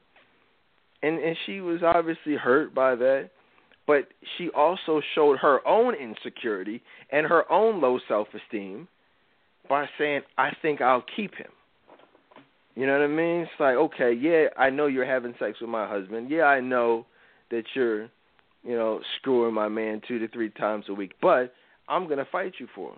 And 1.01 1.19
and 1.19 1.35
she 1.45 1.61
was 1.61 1.81
obviously 1.83 2.35
hurt 2.35 2.73
by 2.75 2.95
that, 2.95 3.31
but 3.87 4.07
she 4.37 4.49
also 4.49 5.01
showed 5.15 5.39
her 5.39 5.65
own 5.67 5.95
insecurity 5.95 6.81
and 7.11 7.25
her 7.25 7.49
own 7.51 7.81
low 7.81 7.99
self 8.07 8.27
esteem 8.33 8.87
by 9.67 9.87
saying, 9.97 10.21
"I 10.37 10.51
think 10.61 10.81
I'll 10.81 11.05
keep 11.15 11.35
him." 11.35 11.51
You 12.75 12.85
know 12.85 12.93
what 12.93 13.01
I 13.01 13.07
mean? 13.07 13.41
It's 13.41 13.51
like, 13.59 13.75
okay, 13.75 14.13
yeah, 14.13 14.45
I 14.57 14.69
know 14.69 14.85
you're 14.85 15.05
having 15.05 15.33
sex 15.37 15.59
with 15.59 15.69
my 15.69 15.85
husband. 15.85 16.29
Yeah, 16.29 16.43
I 16.43 16.61
know 16.61 17.05
that 17.51 17.63
you're, 17.73 18.03
you 18.63 18.77
know, 18.77 19.01
screwing 19.17 19.53
my 19.53 19.67
man 19.67 20.01
two 20.07 20.17
to 20.19 20.29
three 20.29 20.49
times 20.49 20.85
a 20.87 20.93
week, 20.93 21.11
but 21.21 21.53
I'm 21.89 22.07
gonna 22.07 22.27
fight 22.31 22.53
you 22.59 22.67
for. 22.75 22.93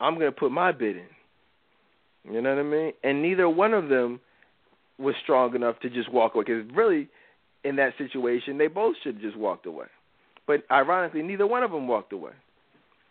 I'm 0.00 0.14
gonna 0.14 0.32
put 0.32 0.50
my 0.50 0.72
bid 0.72 0.96
in. 0.96 2.32
You 2.32 2.40
know 2.40 2.54
what 2.54 2.60
I 2.60 2.62
mean? 2.62 2.92
And 3.02 3.22
neither 3.22 3.48
one 3.48 3.74
of 3.74 3.88
them 3.88 4.20
was 4.98 5.14
strong 5.22 5.54
enough 5.54 5.78
to 5.80 5.90
just 5.90 6.10
walk 6.12 6.34
away. 6.34 6.44
Because 6.46 6.64
really, 6.74 7.08
in 7.64 7.76
that 7.76 7.92
situation, 7.98 8.58
they 8.58 8.68
both 8.68 8.96
should 9.02 9.16
have 9.16 9.22
just 9.22 9.36
walked 9.36 9.66
away. 9.66 9.86
But 10.46 10.64
ironically, 10.70 11.22
neither 11.22 11.46
one 11.46 11.62
of 11.62 11.70
them 11.70 11.86
walked 11.86 12.12
away. 12.12 12.32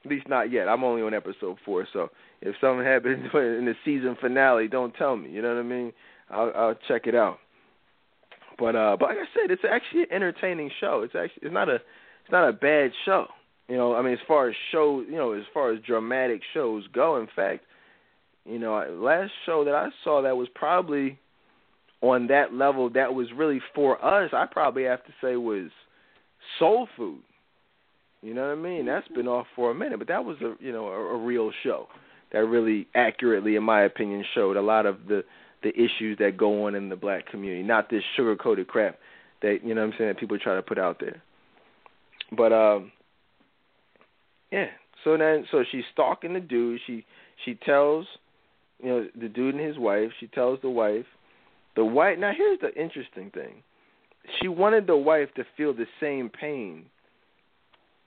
At 0.03 0.11
least 0.11 0.27
not 0.27 0.51
yet. 0.51 0.67
I'm 0.67 0.83
only 0.83 1.01
on 1.01 1.13
episode 1.13 1.57
four, 1.63 1.87
so 1.93 2.09
if 2.41 2.55
something 2.59 2.85
happens 2.85 3.25
in 3.33 3.65
the 3.65 3.75
season 3.85 4.17
finale, 4.19 4.67
don't 4.67 4.93
tell 4.95 5.15
me. 5.15 5.29
You 5.29 5.41
know 5.41 5.49
what 5.49 5.59
I 5.59 5.63
mean? 5.63 5.93
I'll, 6.29 6.51
I'll 6.55 6.75
check 6.87 7.07
it 7.07 7.15
out. 7.15 7.37
But 8.57 8.75
uh, 8.75 8.97
but 8.99 9.09
like 9.09 9.17
I 9.17 9.25
said, 9.33 9.51
it's 9.51 9.63
actually 9.69 10.03
an 10.03 10.07
entertaining 10.11 10.69
show. 10.79 11.01
It's 11.03 11.15
actually 11.15 11.47
it's 11.47 11.53
not 11.53 11.69
a 11.69 11.75
it's 11.75 12.31
not 12.31 12.47
a 12.47 12.53
bad 12.53 12.91
show. 13.05 13.25
You 13.67 13.77
know, 13.77 13.95
I 13.95 14.01
mean, 14.01 14.13
as 14.13 14.19
far 14.27 14.49
as 14.49 14.55
show, 14.71 15.03
you 15.07 15.15
know, 15.15 15.33
as 15.33 15.43
far 15.53 15.71
as 15.71 15.79
dramatic 15.85 16.41
shows 16.53 16.83
go, 16.93 17.17
in 17.17 17.27
fact, 17.35 17.63
you 18.45 18.59
know, 18.59 18.85
last 18.99 19.31
show 19.45 19.63
that 19.63 19.73
I 19.73 19.89
saw 20.03 20.21
that 20.21 20.35
was 20.35 20.49
probably 20.53 21.17
on 22.01 22.27
that 22.27 22.53
level 22.53 22.89
that 22.89 23.13
was 23.13 23.27
really 23.35 23.61
for 23.73 24.03
us, 24.03 24.31
I 24.33 24.45
probably 24.51 24.83
have 24.83 25.03
to 25.05 25.11
say 25.21 25.37
was 25.37 25.69
Soul 26.59 26.87
Food. 26.97 27.21
You 28.21 28.33
know 28.33 28.47
what 28.47 28.57
I 28.57 28.61
mean? 28.61 28.85
That's 28.85 29.07
been 29.09 29.27
off 29.27 29.47
for 29.55 29.71
a 29.71 29.75
minute, 29.75 29.99
but 29.99 30.07
that 30.09 30.23
was 30.23 30.37
a 30.41 30.55
you 30.59 30.71
know 30.71 30.87
a, 30.87 31.15
a 31.15 31.17
real 31.17 31.51
show 31.63 31.87
that 32.31 32.45
really 32.45 32.87
accurately, 32.95 33.55
in 33.55 33.63
my 33.63 33.83
opinion, 33.83 34.25
showed 34.33 34.57
a 34.57 34.61
lot 34.61 34.85
of 34.85 35.07
the 35.07 35.23
the 35.61 35.69
issues 35.69 36.17
that 36.19 36.35
go 36.35 36.65
on 36.65 36.75
in 36.75 36.89
the 36.89 36.95
black 36.95 37.25
community, 37.27 37.63
not 37.63 37.89
this 37.89 38.03
sugar 38.15 38.35
coated 38.35 38.67
crap 38.67 38.97
that 39.41 39.59
you 39.63 39.73
know 39.73 39.81
what 39.81 39.93
I'm 39.93 39.97
saying 39.97 40.09
that 40.09 40.19
people 40.19 40.37
try 40.37 40.55
to 40.55 40.61
put 40.61 40.77
out 40.77 40.99
there. 40.99 41.21
But 42.35 42.51
um, 42.51 42.91
yeah. 44.53 44.67
So 45.03 45.17
then, 45.17 45.45
so 45.51 45.63
she's 45.71 45.83
stalking 45.91 46.33
the 46.33 46.39
dude. 46.39 46.79
She 46.85 47.05
she 47.43 47.55
tells 47.55 48.05
you 48.81 48.89
know 48.89 49.07
the 49.19 49.27
dude 49.27 49.55
and 49.55 49.65
his 49.65 49.77
wife. 49.77 50.11
She 50.19 50.27
tells 50.27 50.59
the 50.61 50.69
wife. 50.69 51.05
The 51.75 51.83
wife. 51.83 52.19
Now 52.19 52.31
here's 52.37 52.59
the 52.59 52.73
interesting 52.79 53.31
thing. 53.31 53.63
She 54.39 54.47
wanted 54.47 54.87
the 54.87 54.95
wife 54.95 55.29
to 55.35 55.43
feel 55.57 55.73
the 55.73 55.87
same 55.99 56.29
pain 56.29 56.85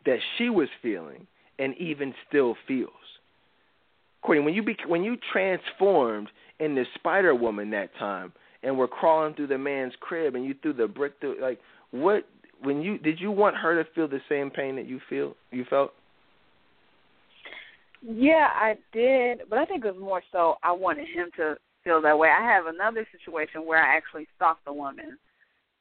that 0.06 0.18
she 0.38 0.48
was 0.48 0.68
feeling, 0.80 1.26
and 1.58 1.76
even 1.78 2.14
still 2.28 2.54
feels. 2.68 2.90
Courtney, 4.22 4.44
when 4.44 4.54
you 4.54 4.62
be, 4.62 4.76
when 4.86 5.02
you 5.02 5.16
transformed 5.32 6.28
into 6.60 6.84
Spider 6.94 7.34
Woman 7.34 7.70
that 7.70 7.90
time, 7.98 8.32
and 8.62 8.78
were 8.78 8.88
crawling 8.88 9.34
through 9.34 9.48
the 9.48 9.58
man's 9.58 9.94
crib, 10.00 10.36
and 10.36 10.44
you 10.44 10.54
threw 10.62 10.72
the 10.72 10.86
brick 10.86 11.14
through, 11.20 11.40
like 11.42 11.58
what? 11.90 12.24
When 12.62 12.80
you 12.80 12.98
did 12.98 13.20
you 13.20 13.30
want 13.30 13.56
her 13.56 13.82
to 13.82 13.90
feel 13.94 14.08
the 14.08 14.20
same 14.28 14.50
pain 14.50 14.76
that 14.76 14.86
you 14.86 15.00
feel 15.10 15.34
you 15.50 15.66
felt? 15.68 15.92
Yeah, 18.02 18.48
I 18.52 18.76
did, 18.92 19.42
but 19.48 19.58
I 19.58 19.64
think 19.64 19.84
it 19.84 19.94
was 19.94 20.00
more 20.00 20.22
so 20.32 20.56
I 20.62 20.72
wanted 20.72 21.08
him 21.08 21.30
to 21.36 21.56
feel 21.82 22.00
that 22.02 22.18
way. 22.18 22.28
I 22.28 22.42
have 22.42 22.66
another 22.66 23.06
situation 23.12 23.66
where 23.66 23.82
I 23.82 23.96
actually 23.96 24.26
stalked 24.36 24.62
a 24.66 24.72
woman, 24.72 25.18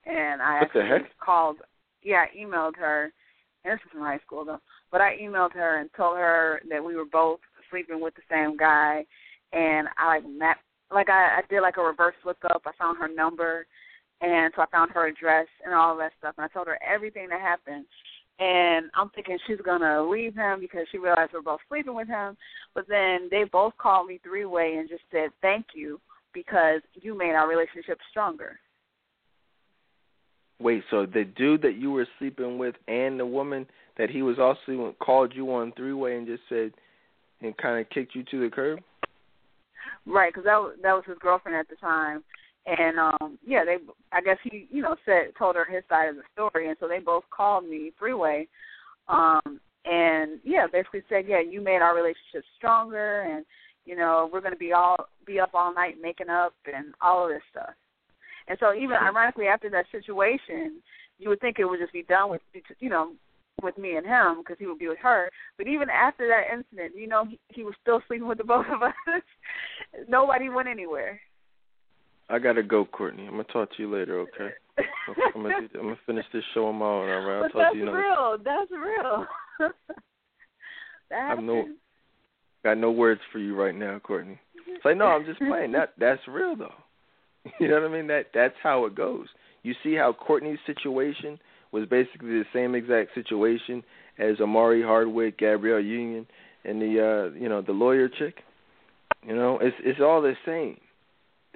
and 0.06 0.42
I 0.42 0.60
what 0.60 0.70
actually 0.76 1.10
called. 1.24 1.58
Yeah, 2.04 2.26
I 2.26 2.38
emailed 2.38 2.78
her. 2.78 3.12
And 3.64 3.74
this 3.74 3.80
was 3.84 3.92
from 3.94 4.02
high 4.02 4.20
school 4.20 4.46
though, 4.46 4.62
but 4.92 5.02
I 5.02 5.18
emailed 5.18 5.54
her 5.54 5.80
and 5.80 5.90
told 5.98 6.18
her 6.18 6.62
that 6.70 6.84
we 6.84 6.96
were 6.96 7.06
both 7.06 7.40
sleeping 7.72 8.00
with 8.00 8.14
the 8.14 8.22
same 8.30 8.56
guy, 8.56 9.04
and 9.54 9.88
I 9.98 10.08
like 10.08 10.30
met, 10.30 10.58
like 10.92 11.10
I, 11.10 11.40
I 11.40 11.42
did 11.50 11.62
like 11.62 11.78
a 11.78 11.82
reverse 11.82 12.16
lookup. 12.24 12.62
I 12.66 12.72
found 12.78 13.00
her 13.00 13.08
number, 13.08 13.66
and 14.22 14.54
so 14.56 14.62
I 14.62 14.68
found 14.72 14.92
her 14.92 15.08
address 15.08 15.48
and 15.66 15.74
all 15.74 15.94
of 15.94 15.98
that 15.98 16.12
stuff, 16.20 16.36
and 16.38 16.46
I 16.46 16.48
told 16.50 16.68
her 16.68 16.78
everything 16.88 17.28
that 17.30 17.42
happened 17.42 17.86
and 18.40 18.90
I'm 18.96 19.10
thinking 19.10 19.38
she's 19.48 19.62
gonna 19.66 20.04
leave 20.04 20.36
him 20.36 20.60
because 20.60 20.86
she 20.92 20.98
realized 20.98 21.32
we're 21.34 21.42
both 21.42 21.62
sleeping 21.70 21.96
with 21.96 22.08
him. 22.08 22.36
But 22.74 22.88
then 22.88 23.30
they 23.32 23.44
both 23.46 23.74
called 23.78 24.08
me 24.08 24.20
three 24.24 24.46
way 24.46 24.76
and 24.76 24.90
just 24.90 25.04
said 25.12 25.30
thank 25.42 25.68
you 25.74 26.00
because 26.34 26.82
you 26.94 27.18
made 27.18 27.34
our 27.34 27.48
relationship 27.48 27.98
stronger. 28.12 28.60
Wait, 30.60 30.84
so 30.90 31.06
the 31.06 31.26
dude 31.26 31.62
that 31.62 31.76
you 31.76 31.92
were 31.92 32.08
sleeping 32.18 32.58
with 32.58 32.76
and 32.88 33.20
the 33.20 33.26
woman 33.26 33.66
that 33.98 34.10
he 34.10 34.22
was 34.22 34.38
also 34.40 34.96
called 35.00 35.34
you 35.34 35.54
on 35.54 35.72
three 35.74 35.94
way 35.94 36.18
and 36.18 36.28
just 36.28 36.44
said 36.50 36.72
and 37.42 37.56
kind 37.58 37.80
of 37.80 37.90
kicked 37.90 38.16
you 38.16 38.24
to 38.24 38.42
the 38.42 38.50
curb? 38.50 38.80
Right, 40.06 40.32
because 40.32 40.46
that 40.46 40.58
was, 40.58 40.76
that 40.82 40.94
was 40.94 41.04
his 41.08 41.18
girlfriend 41.20 41.58
at 41.58 41.68
the 41.70 41.76
time, 41.76 42.24
and 42.66 42.98
um 42.98 43.38
yeah 43.46 43.64
they 43.64 43.78
i 44.12 44.22
guess 44.22 44.38
he 44.44 44.68
you 44.72 44.82
know 44.82 44.96
said 45.06 45.32
told 45.38 45.56
her 45.56 45.66
his 45.66 45.84
side 45.88 46.10
of 46.10 46.16
the 46.16 46.24
story 46.34 46.68
and 46.68 46.78
so 46.80 46.88
they 46.88 47.00
both 47.00 47.24
called 47.36 47.68
me 47.68 47.92
three 48.00 48.14
way 48.14 48.48
um 49.08 49.60
and 49.86 50.40
yeah 50.44 50.66
basically 50.72 51.04
said 51.10 51.26
yeah 51.28 51.40
you 51.40 51.62
made 51.62 51.82
our 51.82 51.96
relationship 51.96 52.44
stronger 52.58 53.22
and 53.22 53.46
you 53.86 53.96
know 53.96 54.30
we're 54.32 54.42
going 54.42 54.54
to 54.54 54.58
be 54.58 54.74
all 54.74 54.98
be 55.26 55.40
up 55.40 55.52
all 55.54 55.74
night 55.74 55.96
making 56.02 56.30
up 56.30 56.54
and 56.72 56.94
all 57.02 57.26
of 57.26 57.30
this 57.30 57.42
stuff. 57.52 57.74
And 58.48 58.58
so 58.60 58.74
even 58.74 58.98
ironically 58.98 59.48
after 59.48 59.70
that 59.70 59.86
situation 59.92 60.82
you 61.18 61.30
would 61.30 61.40
think 61.40 61.58
it 61.60 61.66
would 61.66 61.80
just 61.80 61.94
be 61.94 62.04
done 62.04 62.30
with 62.30 62.42
you 62.80 62.90
know 62.90 63.14
with 63.64 63.78
me 63.78 63.96
and 63.96 64.06
him 64.06 64.40
because 64.40 64.58
he 64.60 64.66
would 64.66 64.80
be 64.80 64.88
with 64.88 64.98
her. 65.02 65.30
But 65.58 65.68
even 65.68 65.90
after 65.90 66.28
that 66.28 66.54
incident 66.54 67.00
you 67.00 67.08
know 67.08 67.26
he, 67.26 67.40
he 67.50 67.64
was 67.64 67.76
still 67.82 68.02
sleeping 68.08 68.28
with 68.28 68.40
the 68.40 68.44
both 68.44 68.66
of 68.72 68.82
us. 68.82 68.94
Nobody 70.10 70.50
went 70.50 70.68
anywhere 70.68 71.20
I 72.30 72.40
gotta 72.40 72.64
go, 72.64 72.86
Courtney. 72.86 73.26
I'm 73.26 73.32
gonna 73.32 73.44
talk 73.46 73.70
to 73.76 73.84
you 73.84 73.94
later, 73.94 74.20
okay? 74.22 74.54
I'm 75.36 75.44
gonna 75.44 75.56
I'm 75.76 75.82
gonna 75.82 76.00
finish 76.06 76.26
this 76.34 76.44
show 76.54 76.68
on 76.68 76.76
my 76.76 76.86
own. 76.86 77.10
All 77.10 77.26
right, 77.26 77.36
I'll 77.38 77.44
but 77.44 77.52
talk 77.52 77.72
to 77.74 77.78
you 77.78 77.84
another. 77.84 77.98
real. 78.00 78.38
That's 78.44 78.72
real. 78.72 79.26
that 81.10 81.32
I've 81.32 81.44
no 81.44 81.66
got 82.64 82.78
no 82.78 82.92
words 82.92 83.22
for 83.32 83.40
you 83.40 83.56
right 83.56 83.76
now, 83.76 84.00
Courtney. 84.00 84.40
Say 84.66 84.90
like, 84.90 84.98
no, 84.98 85.06
I'm 85.06 85.26
just 85.26 85.40
playing. 85.40 85.72
That 85.74 85.94
that's 86.00 86.22
real 86.28 86.56
though. 86.56 86.74
You 87.60 87.68
know 87.68 87.80
what 87.80 87.92
I 87.92 87.94
mean? 87.94 88.08
That 88.08 88.28
that's 88.34 88.56
how 88.64 88.86
it 88.86 88.96
goes. 88.96 89.28
You 89.62 89.76
see 89.84 89.94
how 89.94 90.14
Courtney's 90.14 90.58
situation 90.66 91.38
was 91.72 91.88
basically 91.88 92.30
the 92.30 92.46
same 92.52 92.74
exact 92.74 93.14
situation 93.14 93.84
as 94.18 94.40
Omari 94.40 94.82
Hardwick, 94.82 95.38
Gabrielle 95.38 95.80
Union, 95.80 96.26
and 96.64 96.82
the 96.82 97.32
uh, 97.32 97.40
you 97.40 97.48
know 97.48 97.62
the 97.62 97.72
lawyer 97.72 98.10
chick. 98.10 98.38
You 99.24 99.36
know, 99.36 99.60
it's 99.62 99.76
it's 99.84 100.00
all 100.02 100.24
the 100.24 100.34
same. 100.44 100.78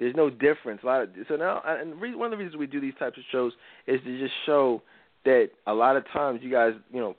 There's 0.00 0.16
no 0.16 0.30
difference. 0.30 0.80
A 0.82 0.86
lot 0.86 1.02
of, 1.02 1.10
so 1.28 1.36
now, 1.36 1.62
and 1.64 2.00
one 2.00 2.24
of 2.24 2.30
the 2.30 2.36
reasons 2.38 2.56
we 2.56 2.66
do 2.66 2.80
these 2.80 2.94
types 2.98 3.18
of 3.18 3.24
shows 3.30 3.52
is 3.86 4.00
to 4.02 4.18
just 4.18 4.32
show 4.46 4.82
that 5.26 5.50
a 5.66 5.74
lot 5.74 5.96
of 5.96 6.04
times 6.10 6.40
you 6.42 6.50
guys, 6.50 6.72
you 6.90 7.00
know, 7.00 7.14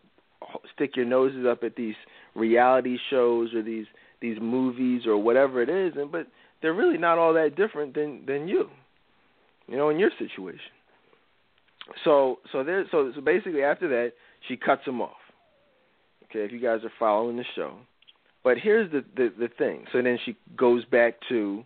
stick 0.73 0.95
your 0.95 1.05
noses 1.05 1.45
up 1.45 1.63
at 1.63 1.75
these 1.75 1.93
reality 2.33 2.97
shows 3.11 3.53
or 3.53 3.61
these 3.61 3.85
these 4.19 4.37
movies 4.41 5.03
or 5.05 5.17
whatever 5.17 5.61
it 5.61 5.69
is, 5.69 5.93
and 5.95 6.11
but 6.11 6.25
they're 6.61 6.73
really 6.73 6.97
not 6.97 7.19
all 7.19 7.33
that 7.35 7.55
different 7.55 7.93
than 7.93 8.25
than 8.25 8.47
you, 8.47 8.67
you 9.67 9.77
know, 9.77 9.89
in 9.89 9.99
your 9.99 10.11
situation. 10.17 10.59
So 12.03 12.39
so 12.51 12.63
there 12.63 12.83
so 12.89 13.11
so 13.13 13.21
basically 13.21 13.61
after 13.61 13.87
that 13.89 14.13
she 14.47 14.57
cuts 14.57 14.83
him 14.85 15.01
off. 15.01 15.11
Okay, 16.25 16.39
if 16.39 16.51
you 16.51 16.59
guys 16.59 16.83
are 16.83 16.91
following 16.97 17.37
the 17.37 17.45
show. 17.55 17.75
But 18.43 18.57
here's 18.57 18.91
the 18.91 19.05
the, 19.15 19.31
the 19.37 19.49
thing. 19.55 19.85
So 19.91 20.01
then 20.01 20.17
she 20.25 20.35
goes 20.57 20.83
back 20.85 21.15
to 21.29 21.63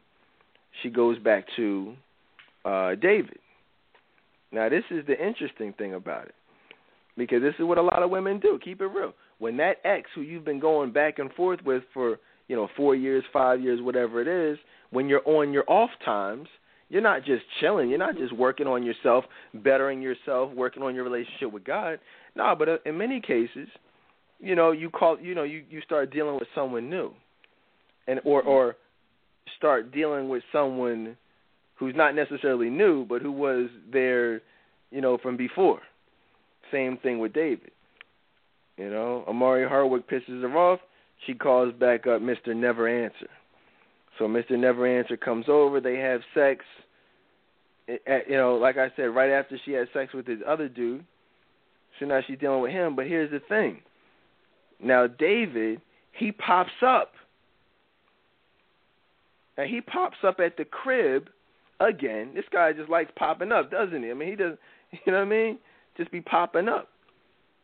she 0.81 0.89
goes 0.89 1.18
back 1.19 1.45
to 1.56 1.93
uh, 2.64 2.95
David. 2.95 3.39
Now, 4.52 4.69
this 4.69 4.84
is 4.91 5.06
the 5.06 5.14
interesting 5.14 5.73
thing 5.73 5.93
about 5.93 6.26
it, 6.26 6.35
because 7.18 7.41
this 7.41 7.53
is 7.60 7.65
what 7.65 7.77
a 7.77 7.81
lot 7.81 8.03
of 8.03 8.10
women 8.10 8.39
do. 8.39 8.60
Keep 8.64 8.81
it 8.81 8.88
real. 8.88 9.14
when 9.39 9.57
that 9.57 9.77
ex 9.84 10.10
who 10.15 10.22
you've 10.22 10.45
been 10.45 10.60
going 10.60 10.91
back 10.91 11.19
and 11.19 11.31
forth 11.34 11.60
with 11.65 11.84
for 11.93 12.19
you 12.47 12.56
know 12.56 12.68
four 12.77 12.95
years, 12.95 13.23
five 13.34 13.61
years, 13.61 13.81
whatever 13.81 14.22
it 14.22 14.27
is, 14.27 14.57
when 14.91 15.07
you're 15.10 15.27
on 15.27 15.52
your 15.52 15.65
off 15.68 15.89
times, 16.03 16.47
you're 16.89 17.02
not 17.02 17.26
just 17.26 17.43
chilling. 17.60 17.89
You're 17.89 17.99
not 17.99 18.15
just 18.15 18.34
working 18.34 18.68
on 18.68 18.84
yourself, 18.84 19.26
bettering 19.53 20.02
yourself, 20.02 20.52
working 20.53 20.84
on 20.84 20.95
your 20.95 21.03
relationship 21.03 21.52
with 21.52 21.64
God. 21.64 21.99
No, 22.35 22.56
but 22.57 22.69
uh, 22.69 22.77
in 22.85 22.97
many 22.97 23.19
cases, 23.19 23.68
you 24.39 24.56
know, 24.56 24.72
you 24.72 24.89
call, 24.89 25.19
you 25.19 25.35
know, 25.35 25.43
you 25.43 25.64
you 25.69 25.81
start 25.81 26.11
dealing 26.11 26.35
with 26.35 26.47
someone 26.53 26.89
new, 26.89 27.11
and 28.07 28.19
or 28.23 28.41
or 28.43 28.76
start 29.57 29.91
dealing 29.91 30.30
with 30.30 30.43
someone 30.51 31.17
who's 31.76 31.95
not 31.95 32.15
necessarily 32.15 32.69
new, 32.69 33.05
but 33.05 33.22
who 33.22 33.31
was 33.31 33.69
there, 33.91 34.41
you 34.91 35.01
know, 35.01 35.17
from 35.17 35.38
before. 35.38 35.81
Same 36.72 36.97
thing 36.97 37.19
with 37.19 37.34
David. 37.34 37.72
You 38.77 38.89
know, 38.89 39.23
Omari 39.27 39.67
Hardwick 39.67 40.09
pisses 40.09 40.41
her 40.41 40.57
off. 40.57 40.80
She 41.26 41.34
calls 41.34 41.73
back 41.73 42.07
up 42.07 42.22
Mr. 42.22 42.55
Never 42.55 42.88
Answer. 42.88 43.30
So 44.17 44.26
Mr. 44.26 44.51
Never 44.51 44.85
Answer 44.85 45.17
comes 45.17 45.45
over. 45.47 45.80
They 45.80 45.97
have 45.97 46.22
sex. 46.34 46.65
You 47.88 48.35
know, 48.35 48.55
like 48.55 48.77
I 48.77 48.91
said, 48.95 49.03
right 49.03 49.31
after 49.31 49.57
she 49.63 49.72
had 49.72 49.88
sex 49.93 50.13
with 50.13 50.26
this 50.26 50.39
other 50.47 50.67
dude. 50.67 51.05
So 51.99 52.05
now 52.05 52.19
she's 52.26 52.39
dealing 52.39 52.61
with 52.61 52.72
him. 52.72 52.95
But 52.95 53.07
here's 53.07 53.31
the 53.31 53.41
thing. 53.47 53.81
Now 54.81 55.07
David, 55.07 55.81
he 56.11 56.31
pops 56.31 56.72
up. 56.85 57.11
And 59.57 59.69
he 59.69 59.82
pops 59.82 60.18
up 60.26 60.40
at 60.40 60.57
the 60.57 60.65
crib 60.65 61.30
again. 61.80 62.32
This 62.34 62.45
guy 62.52 62.73
just 62.73 62.90
likes 62.90 63.11
popping 63.15 63.52
up, 63.52 63.72
doesn't 63.72 64.03
he? 64.03 64.11
I 64.11 64.14
mean, 64.14 64.30
he 64.30 64.36
does. 64.36 64.57
You 65.06 65.11
know 65.11 65.19
what 65.19 65.26
I 65.26 65.30
mean? 65.30 65.57
Just 65.98 66.10
be 66.11 66.22
popping 66.22 66.69
up, 66.69 66.88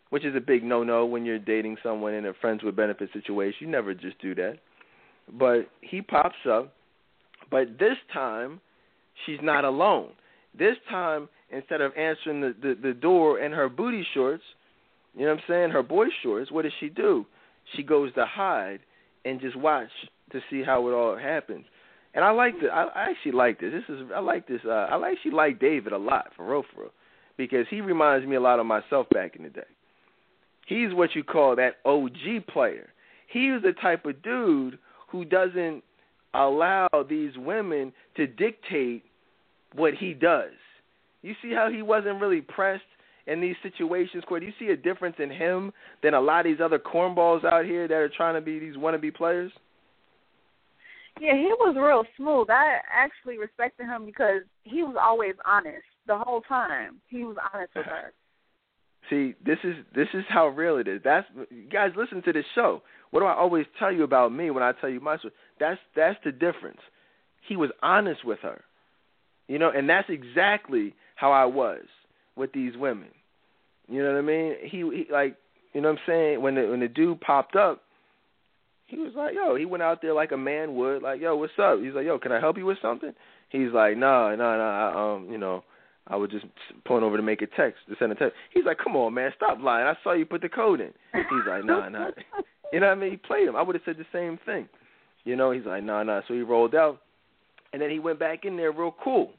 which 0.09 0.25
is 0.25 0.35
a 0.35 0.41
big 0.41 0.65
no-no 0.65 1.05
when 1.05 1.23
you're 1.23 1.39
dating 1.39 1.77
someone 1.81 2.13
in 2.13 2.25
a 2.25 2.33
friends 2.33 2.61
with 2.61 2.75
benefit 2.75 3.09
situation. 3.13 3.57
You 3.61 3.67
never 3.67 3.93
just 3.93 4.19
do 4.19 4.35
that. 4.35 4.55
But 5.31 5.69
he 5.79 6.01
pops 6.01 6.35
up, 6.49 6.73
but 7.49 7.79
this 7.79 7.95
time 8.11 8.59
she's 9.25 9.39
not 9.41 9.63
alone. 9.63 10.09
This 10.57 10.75
time, 10.89 11.29
instead 11.51 11.79
of 11.79 11.93
answering 11.95 12.41
the, 12.41 12.55
the, 12.61 12.75
the 12.81 12.93
door 12.93 13.39
in 13.39 13.53
her 13.53 13.69
booty 13.69 14.05
shorts, 14.13 14.43
you 15.15 15.21
know 15.25 15.33
what 15.33 15.39
I'm 15.39 15.43
saying, 15.47 15.69
her 15.71 15.83
boy 15.83 16.07
shorts, 16.23 16.51
what 16.51 16.63
does 16.63 16.73
she 16.79 16.89
do? 16.89 17.25
She 17.75 17.83
goes 17.83 18.13
to 18.15 18.25
hide 18.25 18.79
and 19.23 19.39
just 19.39 19.55
watch 19.55 19.89
to 20.31 20.39
see 20.49 20.63
how 20.63 20.87
it 20.87 20.91
all 20.91 21.17
happens. 21.17 21.65
And 22.13 22.25
I 22.25 22.31
like 22.31 22.59
this. 22.59 22.69
I, 22.71 22.83
I 22.93 23.09
actually 23.09 23.31
like 23.31 23.59
this. 23.59 23.71
This 23.71 23.95
is 23.95 24.09
I 24.13 24.19
like 24.19 24.47
this. 24.47 24.61
Uh, 24.65 24.69
I 24.69 25.11
actually 25.11 25.31
like 25.31 25.59
David 25.59 25.93
a 25.93 25.97
lot 25.97 26.27
for 26.35 26.49
real, 26.49 26.63
for 26.73 26.81
real, 26.81 26.91
because 27.37 27.65
he 27.69 27.81
reminds 27.81 28.27
me 28.27 28.35
a 28.35 28.41
lot 28.41 28.59
of 28.59 28.65
myself 28.65 29.07
back 29.09 29.35
in 29.35 29.43
the 29.43 29.49
day. 29.49 29.61
He's 30.67 30.93
what 30.93 31.15
you 31.15 31.23
call 31.23 31.55
that 31.55 31.75
OG 31.85 32.47
player. 32.47 32.89
He 33.31 33.51
He's 33.51 33.61
the 33.61 33.73
type 33.81 34.05
of 34.05 34.21
dude 34.23 34.77
who 35.09 35.25
doesn't 35.25 35.83
allow 36.33 36.89
these 37.09 37.31
women 37.37 37.93
to 38.15 38.27
dictate 38.27 39.03
what 39.73 39.93
he 39.93 40.13
does. 40.13 40.51
You 41.21 41.33
see 41.41 41.53
how 41.53 41.69
he 41.69 41.81
wasn't 41.81 42.19
really 42.19 42.41
pressed 42.41 42.83
in 43.27 43.41
these 43.41 43.55
situations? 43.61 44.23
Do 44.27 44.37
you 44.37 44.53
see 44.59 44.67
a 44.67 44.77
difference 44.77 45.15
in 45.19 45.29
him 45.29 45.71
than 46.03 46.13
a 46.13 46.21
lot 46.21 46.45
of 46.45 46.45
these 46.45 46.61
other 46.63 46.79
cornballs 46.79 47.45
out 47.45 47.65
here 47.65 47.87
that 47.87 47.93
are 47.93 48.09
trying 48.09 48.35
to 48.35 48.41
be 48.41 48.59
these 48.59 48.75
wannabe 48.75 49.13
players? 49.13 49.51
Yeah, 51.19 51.35
he 51.35 51.53
was 51.59 51.75
real 51.77 52.03
smooth. 52.17 52.49
I 52.49 52.77
actually 52.91 53.37
respected 53.37 53.85
him 53.85 54.05
because 54.05 54.41
he 54.63 54.83
was 54.83 54.95
always 54.99 55.35
honest 55.45 55.83
the 56.07 56.17
whole 56.17 56.41
time. 56.41 57.01
He 57.09 57.23
was 57.23 57.37
honest 57.53 57.71
with 57.75 57.85
her. 57.85 58.13
See, 59.09 59.33
this 59.43 59.57
is 59.63 59.75
this 59.93 60.07
is 60.13 60.23
how 60.29 60.47
real 60.47 60.77
it 60.77 60.87
is. 60.87 61.01
That's 61.03 61.27
you 61.49 61.67
guys 61.69 61.91
listen 61.97 62.21
to 62.23 62.33
this 62.33 62.45
show. 62.55 62.81
What 63.09 63.19
do 63.19 63.25
I 63.25 63.33
always 63.33 63.65
tell 63.77 63.91
you 63.91 64.03
about 64.03 64.31
me 64.31 64.51
when 64.51 64.63
I 64.63 64.71
tell 64.73 64.89
you 64.89 64.99
my 64.99 65.17
story? 65.17 65.33
That's 65.59 65.79
that's 65.95 66.19
the 66.23 66.31
difference. 66.31 66.79
He 67.47 67.55
was 67.55 67.71
honest 67.81 68.23
with 68.23 68.39
her. 68.39 68.63
You 69.47 69.59
know, 69.59 69.69
and 69.69 69.89
that's 69.89 70.09
exactly 70.09 70.93
how 71.15 71.31
I 71.31 71.45
was 71.45 71.83
with 72.35 72.53
these 72.53 72.77
women. 72.77 73.09
You 73.89 74.01
know 74.01 74.13
what 74.13 74.19
I 74.19 74.21
mean? 74.21 74.55
He, 74.63 74.77
he 74.77 75.05
like, 75.11 75.35
you 75.73 75.81
know 75.81 75.89
what 75.89 75.99
I'm 75.99 76.03
saying? 76.07 76.41
When 76.41 76.55
the 76.55 76.67
when 76.67 76.79
the 76.79 76.87
dude 76.87 77.19
popped 77.19 77.55
up, 77.55 77.81
he 78.91 78.97
was 78.97 79.13
like, 79.15 79.33
yo, 79.33 79.55
he 79.55 79.65
went 79.65 79.81
out 79.81 80.01
there 80.01 80.13
like 80.13 80.33
a 80.33 80.37
man 80.37 80.75
would, 80.75 81.01
like, 81.01 81.21
yo, 81.21 81.35
what's 81.35 81.53
up? 81.57 81.79
He's 81.81 81.93
like, 81.93 82.05
yo, 82.05 82.19
can 82.19 82.33
I 82.33 82.39
help 82.39 82.57
you 82.57 82.65
with 82.65 82.77
something? 82.81 83.13
He's 83.49 83.71
like, 83.73 83.97
no, 83.97 84.35
no, 84.35 84.43
I, 84.43 85.15
um, 85.15 85.31
you 85.31 85.37
know, 85.37 85.63
I 86.07 86.17
was 86.17 86.29
just 86.29 86.45
pulling 86.85 87.03
over 87.03 87.15
to 87.15 87.23
make 87.23 87.41
a 87.41 87.47
text, 87.47 87.79
to 87.87 87.95
send 87.97 88.11
a 88.11 88.15
text. 88.15 88.35
He's 88.53 88.65
like, 88.65 88.77
come 88.83 88.97
on, 88.97 89.13
man, 89.13 89.31
stop 89.35 89.59
lying. 89.61 89.87
I 89.87 89.93
saw 90.03 90.11
you 90.11 90.25
put 90.25 90.41
the 90.41 90.49
code 90.49 90.81
in. 90.81 90.91
He's 91.13 91.47
like, 91.47 91.63
nah, 91.63 91.87
nah. 91.87 92.09
you 92.73 92.81
know 92.81 92.87
what 92.87 92.97
I 92.97 92.99
mean? 92.99 93.11
He 93.11 93.17
played 93.17 93.47
him. 93.47 93.55
I 93.55 93.61
would 93.61 93.75
have 93.75 93.83
said 93.85 93.95
the 93.97 94.05
same 94.11 94.37
thing. 94.45 94.67
You 95.23 95.37
know, 95.37 95.51
he's 95.51 95.65
like, 95.65 95.83
nah, 95.83 96.03
nah. 96.03 96.21
So 96.27 96.33
he 96.33 96.41
rolled 96.41 96.75
out, 96.75 96.99
and 97.71 97.81
then 97.81 97.89
he 97.89 97.99
went 97.99 98.19
back 98.19 98.43
in 98.43 98.57
there 98.57 98.71
real 98.71 98.95
cool. 99.01 99.31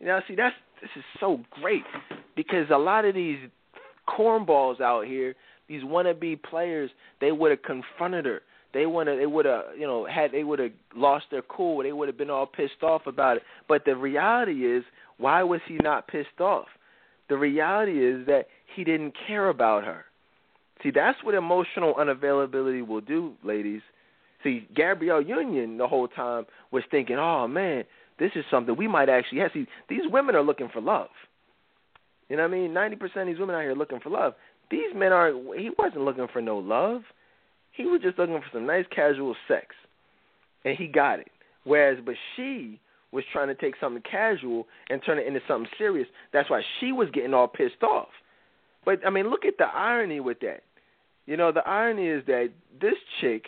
Know, 0.00 0.18
see, 0.26 0.34
that's 0.34 0.56
this 0.80 0.90
is 0.96 1.04
so 1.18 1.40
great 1.60 1.82
because 2.34 2.66
a 2.72 2.78
lot 2.78 3.04
of 3.04 3.14
these 3.14 3.38
cornballs 4.08 4.80
out 4.80 5.04
here, 5.04 5.34
these 5.68 5.82
wannabe 5.82 6.42
players, 6.42 6.90
they 7.20 7.32
would 7.32 7.50
have 7.50 7.62
confronted 7.62 8.24
her 8.24 8.40
they 8.72 8.86
would 8.86 9.06
have 9.06 9.18
they 9.18 9.26
would 9.26 9.46
have 9.46 9.64
you 9.76 9.86
know 9.86 10.06
had 10.06 10.32
they 10.32 10.44
would 10.44 10.58
have 10.58 10.72
lost 10.94 11.26
their 11.30 11.42
cool 11.42 11.82
they 11.82 11.92
would 11.92 12.08
have 12.08 12.18
been 12.18 12.30
all 12.30 12.46
pissed 12.46 12.82
off 12.82 13.06
about 13.06 13.36
it. 13.36 13.42
But 13.68 13.84
the 13.84 13.96
reality 13.96 14.66
is 14.66 14.84
why 15.18 15.42
was 15.42 15.60
he 15.66 15.78
not 15.82 16.08
pissed 16.08 16.40
off? 16.40 16.66
The 17.28 17.36
reality 17.36 18.04
is 18.04 18.26
that 18.26 18.46
he 18.74 18.84
didn't 18.84 19.14
care 19.26 19.48
about 19.48 19.84
her. 19.84 20.04
See 20.82 20.90
that's 20.90 21.18
what 21.22 21.34
emotional 21.34 21.94
unavailability 21.94 22.86
will 22.86 23.00
do 23.00 23.34
ladies. 23.42 23.82
See 24.44 24.68
gabrielle 24.74 25.22
union 25.22 25.76
the 25.78 25.88
whole 25.88 26.08
time 26.08 26.46
was 26.70 26.84
thinking 26.90 27.16
oh 27.16 27.48
man 27.48 27.84
this 28.18 28.32
is 28.34 28.44
something 28.50 28.76
we 28.76 28.86
might 28.86 29.08
actually 29.08 29.40
have. 29.40 29.50
See 29.52 29.66
these 29.88 30.02
women 30.10 30.34
are 30.36 30.42
looking 30.42 30.68
for 30.72 30.80
love. 30.80 31.08
You 32.28 32.36
know 32.36 32.42
what 32.42 32.52
i 32.52 32.54
mean? 32.54 32.72
Ninety 32.72 32.96
percent 32.96 33.22
of 33.22 33.34
these 33.34 33.40
women 33.40 33.56
out 33.56 33.62
here 33.62 33.74
looking 33.74 33.98
for 34.00 34.10
love. 34.10 34.34
These 34.70 34.94
men 34.94 35.12
aren't 35.12 35.58
he 35.58 35.70
wasn't 35.76 36.04
looking 36.04 36.28
for 36.32 36.40
no 36.40 36.58
love 36.58 37.02
he 37.72 37.86
was 37.86 38.00
just 38.02 38.18
looking 38.18 38.38
for 38.38 38.46
some 38.52 38.66
nice 38.66 38.86
casual 38.94 39.34
sex, 39.48 39.74
and 40.64 40.76
he 40.76 40.86
got 40.86 41.20
it. 41.20 41.30
Whereas, 41.64 41.98
but 42.04 42.14
she 42.36 42.80
was 43.12 43.24
trying 43.32 43.48
to 43.48 43.54
take 43.54 43.74
something 43.80 44.02
casual 44.08 44.66
and 44.88 45.02
turn 45.04 45.18
it 45.18 45.26
into 45.26 45.40
something 45.48 45.70
serious. 45.76 46.08
That's 46.32 46.48
why 46.48 46.62
she 46.78 46.92
was 46.92 47.08
getting 47.12 47.34
all 47.34 47.48
pissed 47.48 47.82
off. 47.82 48.08
But 48.84 49.00
I 49.06 49.10
mean, 49.10 49.28
look 49.30 49.44
at 49.44 49.58
the 49.58 49.66
irony 49.66 50.20
with 50.20 50.40
that. 50.40 50.62
You 51.26 51.36
know, 51.36 51.52
the 51.52 51.66
irony 51.66 52.06
is 52.06 52.24
that 52.26 52.50
this 52.80 52.94
chick 53.20 53.44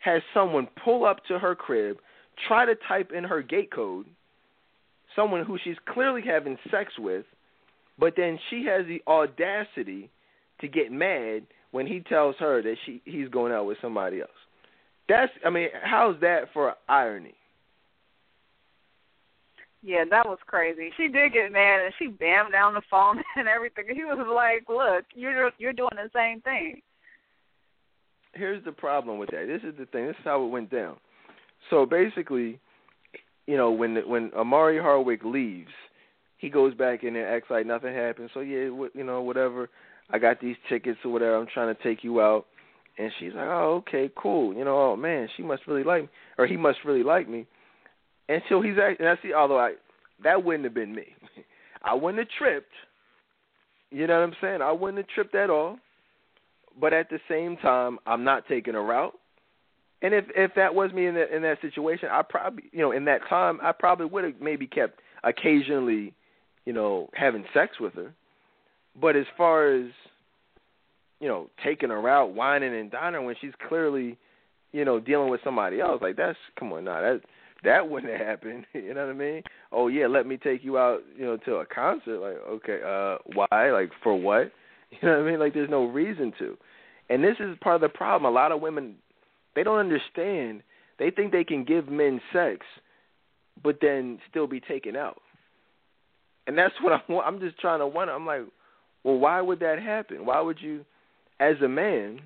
has 0.00 0.22
someone 0.34 0.66
pull 0.82 1.04
up 1.04 1.24
to 1.26 1.38
her 1.38 1.54
crib, 1.54 1.98
try 2.48 2.64
to 2.64 2.74
type 2.88 3.12
in 3.12 3.24
her 3.24 3.42
gate 3.42 3.70
code, 3.70 4.06
someone 5.14 5.44
who 5.44 5.58
she's 5.62 5.76
clearly 5.92 6.22
having 6.22 6.58
sex 6.70 6.92
with, 6.98 7.24
but 7.98 8.14
then 8.16 8.38
she 8.48 8.64
has 8.64 8.86
the 8.86 9.02
audacity 9.06 10.10
to 10.60 10.68
get 10.68 10.90
mad 10.90 11.42
when 11.72 11.86
he 11.86 12.00
tells 12.00 12.36
her 12.38 12.62
that 12.62 12.76
she 12.84 13.02
he's 13.04 13.28
going 13.28 13.52
out 13.52 13.66
with 13.66 13.78
somebody 13.80 14.20
else. 14.20 14.30
That's 15.08 15.32
I 15.44 15.50
mean, 15.50 15.68
how's 15.82 16.20
that 16.20 16.52
for 16.52 16.74
irony? 16.88 17.34
Yeah, 19.82 20.04
that 20.10 20.26
was 20.26 20.38
crazy. 20.46 20.90
She 20.96 21.08
did 21.08 21.32
get 21.32 21.52
mad 21.52 21.80
and 21.80 21.94
she 21.98 22.08
bammed 22.08 22.52
down 22.52 22.74
the 22.74 22.82
phone 22.90 23.22
and 23.36 23.48
everything. 23.48 23.84
He 23.94 24.04
was 24.04 24.18
like, 24.32 24.68
"Look, 24.68 25.04
you're 25.14 25.50
you're 25.58 25.72
doing 25.72 25.96
the 25.96 26.10
same 26.14 26.40
thing." 26.42 26.82
Here's 28.32 28.64
the 28.64 28.72
problem 28.72 29.18
with 29.18 29.30
that. 29.30 29.46
This 29.46 29.62
is 29.62 29.76
the 29.78 29.86
thing. 29.86 30.06
This 30.06 30.16
is 30.16 30.24
how 30.24 30.44
it 30.44 30.48
went 30.48 30.70
down. 30.70 30.96
So 31.68 31.84
basically, 31.84 32.60
you 33.46 33.56
know, 33.56 33.70
when 33.70 33.96
when 34.08 34.30
Omari 34.36 34.78
Hardwick 34.78 35.24
leaves, 35.24 35.72
he 36.36 36.48
goes 36.48 36.74
back 36.74 37.02
in 37.02 37.16
and 37.16 37.26
acts 37.26 37.50
like 37.50 37.66
nothing 37.66 37.94
happened. 37.94 38.30
So 38.32 38.40
yeah, 38.40 38.64
you 38.94 39.04
know, 39.04 39.22
whatever. 39.22 39.68
I 40.12 40.18
got 40.18 40.40
these 40.40 40.56
tickets 40.68 40.98
or 41.04 41.12
whatever. 41.12 41.36
I'm 41.36 41.46
trying 41.52 41.74
to 41.74 41.82
take 41.82 42.04
you 42.04 42.20
out." 42.20 42.46
And 42.98 43.10
she's 43.18 43.32
like, 43.34 43.46
"Oh, 43.48 43.82
okay, 43.86 44.10
cool. 44.16 44.54
You 44.54 44.64
know, 44.64 44.78
oh 44.78 44.96
man, 44.96 45.28
she 45.36 45.42
must 45.42 45.66
really 45.66 45.84
like 45.84 46.02
me, 46.02 46.08
or 46.38 46.46
he 46.46 46.56
must 46.56 46.78
really 46.84 47.02
like 47.02 47.28
me." 47.28 47.46
And 48.28 48.42
so 48.48 48.60
he's 48.60 48.78
actually, 48.78 49.06
and 49.06 49.18
I 49.18 49.22
see, 49.22 49.32
although 49.34 49.58
I, 49.58 49.74
that 50.22 50.44
wouldn't 50.44 50.64
have 50.64 50.74
been 50.74 50.94
me. 50.94 51.06
I 51.82 51.94
wouldn't 51.94 52.18
have 52.18 52.28
tripped. 52.38 52.72
You 53.90 54.06
know 54.06 54.20
what 54.20 54.28
I'm 54.28 54.36
saying? 54.40 54.62
I 54.62 54.70
wouldn't 54.70 54.98
have 54.98 55.08
tripped 55.08 55.34
at 55.34 55.50
all. 55.50 55.78
But 56.80 56.92
at 56.92 57.10
the 57.10 57.18
same 57.28 57.56
time, 57.56 57.98
I'm 58.06 58.22
not 58.22 58.46
taking 58.46 58.74
a 58.74 58.80
route. 58.80 59.14
And 60.02 60.14
if 60.14 60.24
if 60.34 60.52
that 60.54 60.74
was 60.74 60.92
me 60.92 61.06
in 61.06 61.14
that 61.14 61.34
in 61.34 61.42
that 61.42 61.60
situation, 61.60 62.08
I 62.10 62.22
probably 62.22 62.64
you 62.72 62.78
know 62.78 62.92
in 62.92 63.04
that 63.06 63.20
time 63.28 63.58
I 63.62 63.72
probably 63.72 64.06
would 64.06 64.24
have 64.24 64.40
maybe 64.40 64.66
kept 64.66 65.00
occasionally, 65.24 66.14
you 66.64 66.72
know, 66.72 67.10
having 67.14 67.44
sex 67.52 67.78
with 67.80 67.94
her. 67.94 68.14
But 69.00 69.16
as 69.16 69.26
far 69.36 69.72
as 69.72 69.90
you 71.20 71.28
know, 71.28 71.50
taking 71.64 71.90
her 71.90 72.08
out, 72.08 72.34
wining 72.34 72.74
and 72.74 72.90
dining 72.90 73.24
when 73.24 73.36
she's 73.40 73.52
clearly, 73.68 74.16
you 74.72 74.84
know, 74.84 74.98
dealing 74.98 75.28
with 75.28 75.40
somebody 75.44 75.80
else, 75.80 76.00
like 76.00 76.16
that's 76.16 76.38
come 76.58 76.72
on 76.72 76.84
now, 76.84 77.00
that 77.00 77.20
that 77.62 77.90
wouldn't 77.90 78.12
have 78.12 78.26
happened. 78.26 78.66
You 78.74 78.94
know 78.94 79.06
what 79.06 79.14
I 79.14 79.18
mean? 79.18 79.42
Oh 79.70 79.88
yeah, 79.88 80.06
let 80.06 80.26
me 80.26 80.36
take 80.36 80.64
you 80.64 80.78
out, 80.78 81.00
you 81.16 81.24
know, 81.24 81.36
to 81.36 81.56
a 81.56 81.66
concert. 81.66 82.20
Like, 82.20 82.36
okay, 82.48 82.80
uh, 82.84 83.18
why? 83.34 83.70
Like 83.70 83.90
for 84.02 84.14
what? 84.14 84.52
You 84.90 85.08
know 85.08 85.18
what 85.18 85.28
I 85.28 85.30
mean? 85.30 85.38
Like 85.38 85.54
there's 85.54 85.70
no 85.70 85.84
reason 85.84 86.32
to. 86.40 86.56
And 87.08 87.22
this 87.22 87.36
is 87.38 87.56
part 87.60 87.76
of 87.76 87.80
the 87.80 87.96
problem. 87.96 88.28
A 88.32 88.34
lot 88.34 88.50
of 88.50 88.60
women 88.60 88.96
they 89.54 89.62
don't 89.62 89.78
understand. 89.78 90.62
They 90.98 91.10
think 91.10 91.30
they 91.30 91.44
can 91.44 91.64
give 91.64 91.88
men 91.88 92.20
sex 92.32 92.66
but 93.62 93.78
then 93.80 94.18
still 94.28 94.46
be 94.46 94.60
taken 94.60 94.96
out. 94.96 95.20
And 96.46 96.56
that's 96.56 96.74
what 96.80 96.92
I'm 96.92 97.16
I'm 97.18 97.40
just 97.40 97.58
trying 97.58 97.80
to 97.80 97.86
wonder. 97.86 98.12
I'm 98.12 98.26
like, 98.26 98.42
well, 99.04 99.18
why 99.18 99.40
would 99.40 99.60
that 99.60 99.80
happen? 99.80 100.26
Why 100.26 100.40
would 100.40 100.60
you 100.60 100.84
as 101.38 101.56
a 101.64 101.68
man 101.68 102.20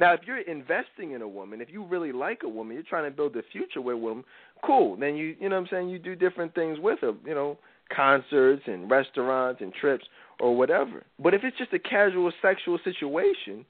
now, 0.00 0.14
if 0.14 0.20
you're 0.26 0.38
investing 0.38 1.12
in 1.12 1.20
a 1.20 1.28
woman, 1.28 1.60
if 1.60 1.68
you 1.70 1.84
really 1.84 2.10
like 2.10 2.40
a 2.42 2.48
woman, 2.48 2.72
you're 2.72 2.82
trying 2.82 3.04
to 3.04 3.14
build 3.14 3.36
a 3.36 3.42
future 3.52 3.82
with 3.82 3.94
a 3.94 3.98
woman, 3.98 4.24
cool. 4.64 4.96
Then 4.96 5.14
you, 5.14 5.36
you 5.38 5.50
know 5.50 5.56
what 5.56 5.66
I'm 5.66 5.68
saying, 5.70 5.90
you 5.90 5.98
do 5.98 6.16
different 6.16 6.54
things 6.54 6.78
with 6.80 7.00
her, 7.02 7.12
you 7.26 7.34
know, 7.34 7.58
concerts 7.94 8.62
and 8.66 8.90
restaurants 8.90 9.60
and 9.60 9.74
trips 9.74 10.04
or 10.40 10.56
whatever. 10.56 11.04
But 11.22 11.34
if 11.34 11.44
it's 11.44 11.58
just 11.58 11.74
a 11.74 11.78
casual 11.78 12.32
sexual 12.40 12.78
situation, 12.82 13.66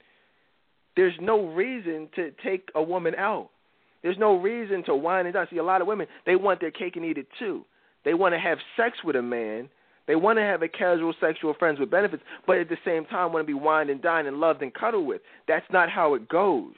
there's 0.95 1.13
no 1.19 1.47
reason 1.47 2.07
to 2.15 2.31
take 2.41 2.69
a 2.75 2.81
woman 2.81 3.13
out. 3.15 3.49
There's 4.01 4.17
no 4.17 4.39
reason 4.39 4.85
to 4.85 4.95
wine 4.95 5.25
and 5.25 5.33
dine. 5.33 5.47
See, 5.51 5.57
a 5.57 5.63
lot 5.63 5.81
of 5.81 5.87
women, 5.87 6.07
they 6.25 6.37
want 6.37 6.61
their 6.61 6.71
cake 6.71 6.95
and 6.95 7.03
eat 7.03 7.17
it 7.17 7.27
too. 7.39 7.65
They 8.05 8.13
want 8.13 8.33
to 8.35 8.39
have 8.39 8.57
sex 8.77 8.97
with 9.03 9.17
a 9.17 9.21
man 9.21 9.67
they 10.07 10.15
want 10.15 10.37
to 10.37 10.43
have 10.43 10.61
a 10.61 10.67
casual 10.67 11.13
sexual 11.19 11.53
friends 11.53 11.79
with 11.79 11.91
benefits, 11.91 12.23
but 12.47 12.57
at 12.57 12.69
the 12.69 12.77
same 12.83 13.05
time 13.05 13.33
want 13.33 13.43
to 13.43 13.47
be 13.47 13.53
wined 13.53 13.89
and 13.89 14.01
dined 14.01 14.27
and 14.27 14.37
loved 14.39 14.61
and 14.61 14.73
cuddled 14.73 15.05
with. 15.05 15.21
That's 15.47 15.65
not 15.71 15.89
how 15.89 16.15
it 16.15 16.27
goes. 16.27 16.73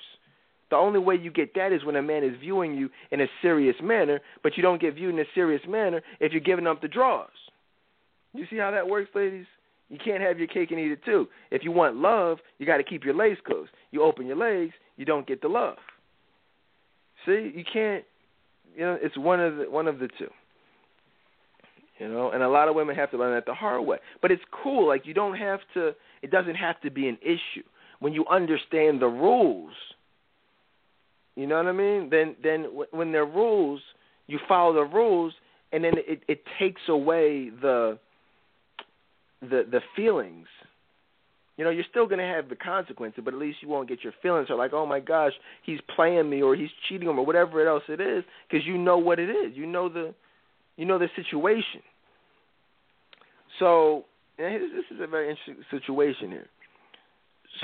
The 0.69 0.75
only 0.75 0.99
way 0.99 1.15
you 1.15 1.31
get 1.31 1.53
that 1.55 1.71
is 1.71 1.85
when 1.85 1.95
a 1.95 2.01
man 2.01 2.23
is 2.23 2.33
viewing 2.39 2.75
you 2.75 2.89
in 3.11 3.21
a 3.21 3.27
serious 3.41 3.75
manner, 3.81 4.19
but 4.41 4.57
you 4.57 4.63
don't 4.63 4.81
get 4.81 4.95
viewed 4.95 5.13
in 5.13 5.19
a 5.19 5.25
serious 5.35 5.61
manner 5.67 6.01
if 6.19 6.31
you're 6.31 6.41
giving 6.41 6.67
up 6.67 6.81
the 6.81 6.87
draws. 6.87 7.29
You 8.33 8.45
see 8.49 8.57
how 8.57 8.71
that 8.71 8.87
works, 8.87 9.11
ladies? 9.13 9.45
You 9.89 9.99
can't 10.03 10.23
have 10.23 10.39
your 10.39 10.47
cake 10.47 10.71
and 10.71 10.79
eat 10.79 10.91
it 10.91 11.05
too. 11.05 11.27
If 11.51 11.63
you 11.63 11.71
want 11.71 11.97
love, 11.97 12.39
you 12.57 12.65
got 12.65 12.77
to 12.77 12.83
keep 12.83 13.03
your 13.03 13.13
legs 13.13 13.37
closed. 13.45 13.69
You 13.91 14.01
open 14.01 14.25
your 14.25 14.37
legs, 14.37 14.73
you 14.97 15.05
don't 15.05 15.27
get 15.27 15.41
the 15.41 15.47
love. 15.47 15.77
See, 17.25 17.51
you 17.55 17.63
can't. 17.71 18.03
You 18.75 18.81
know, 18.81 18.97
it's 18.99 19.17
one 19.17 19.39
of 19.39 19.57
the 19.57 19.69
one 19.69 19.87
of 19.87 19.99
the 19.99 20.09
two. 20.17 20.29
You 21.99 22.09
know, 22.09 22.31
and 22.31 22.41
a 22.41 22.49
lot 22.49 22.67
of 22.67 22.75
women 22.75 22.95
have 22.95 23.11
to 23.11 23.17
learn 23.17 23.35
that 23.35 23.45
the 23.45 23.53
hard 23.53 23.85
way. 23.85 23.97
But 24.21 24.31
it's 24.31 24.41
cool. 24.63 24.87
Like 24.87 25.05
you 25.05 25.13
don't 25.13 25.37
have 25.37 25.59
to. 25.75 25.91
It 26.21 26.31
doesn't 26.31 26.55
have 26.55 26.79
to 26.81 26.89
be 26.89 27.07
an 27.07 27.17
issue 27.21 27.63
when 27.99 28.13
you 28.13 28.25
understand 28.29 29.01
the 29.01 29.07
rules. 29.07 29.73
You 31.35 31.47
know 31.47 31.57
what 31.57 31.67
I 31.67 31.71
mean? 31.71 32.09
Then, 32.09 32.35
then 32.43 32.67
when 32.91 33.11
there 33.11 33.23
are 33.23 33.25
rules, 33.25 33.81
you 34.27 34.39
follow 34.47 34.73
the 34.73 34.83
rules, 34.83 35.33
and 35.71 35.83
then 35.83 35.93
it 35.97 36.21
it 36.27 36.43
takes 36.59 36.81
away 36.87 37.49
the 37.49 37.97
the 39.41 39.65
the 39.69 39.81
feelings. 39.95 40.47
You 41.57 41.63
know, 41.63 41.69
you're 41.69 41.85
still 41.89 42.07
going 42.07 42.19
to 42.19 42.25
have 42.25 42.49
the 42.49 42.55
consequences, 42.55 43.21
but 43.23 43.35
at 43.35 43.39
least 43.39 43.59
you 43.61 43.69
won't 43.69 43.87
get 43.87 44.03
your 44.03 44.13
feelings 44.23 44.49
hurt. 44.49 44.57
Like, 44.57 44.73
oh 44.73 44.87
my 44.87 44.99
gosh, 44.99 45.33
he's 45.63 45.79
playing 45.95 46.27
me, 46.27 46.41
or 46.41 46.55
he's 46.55 46.69
cheating 46.89 47.07
on 47.07 47.15
me, 47.15 47.21
or 47.21 47.25
whatever 47.25 47.67
else 47.67 47.83
it 47.87 48.01
is, 48.01 48.23
because 48.49 48.65
you 48.65 48.75
know 48.77 48.97
what 48.97 49.19
it 49.19 49.29
is. 49.29 49.55
You 49.55 49.67
know 49.67 49.87
the 49.87 50.15
you 50.77 50.85
know 50.85 50.97
the 50.97 51.09
situation. 51.15 51.81
So 53.59 54.05
this 54.37 54.61
is 54.91 54.99
a 55.01 55.07
very 55.07 55.29
interesting 55.29 55.63
situation 55.69 56.31
here. 56.31 56.47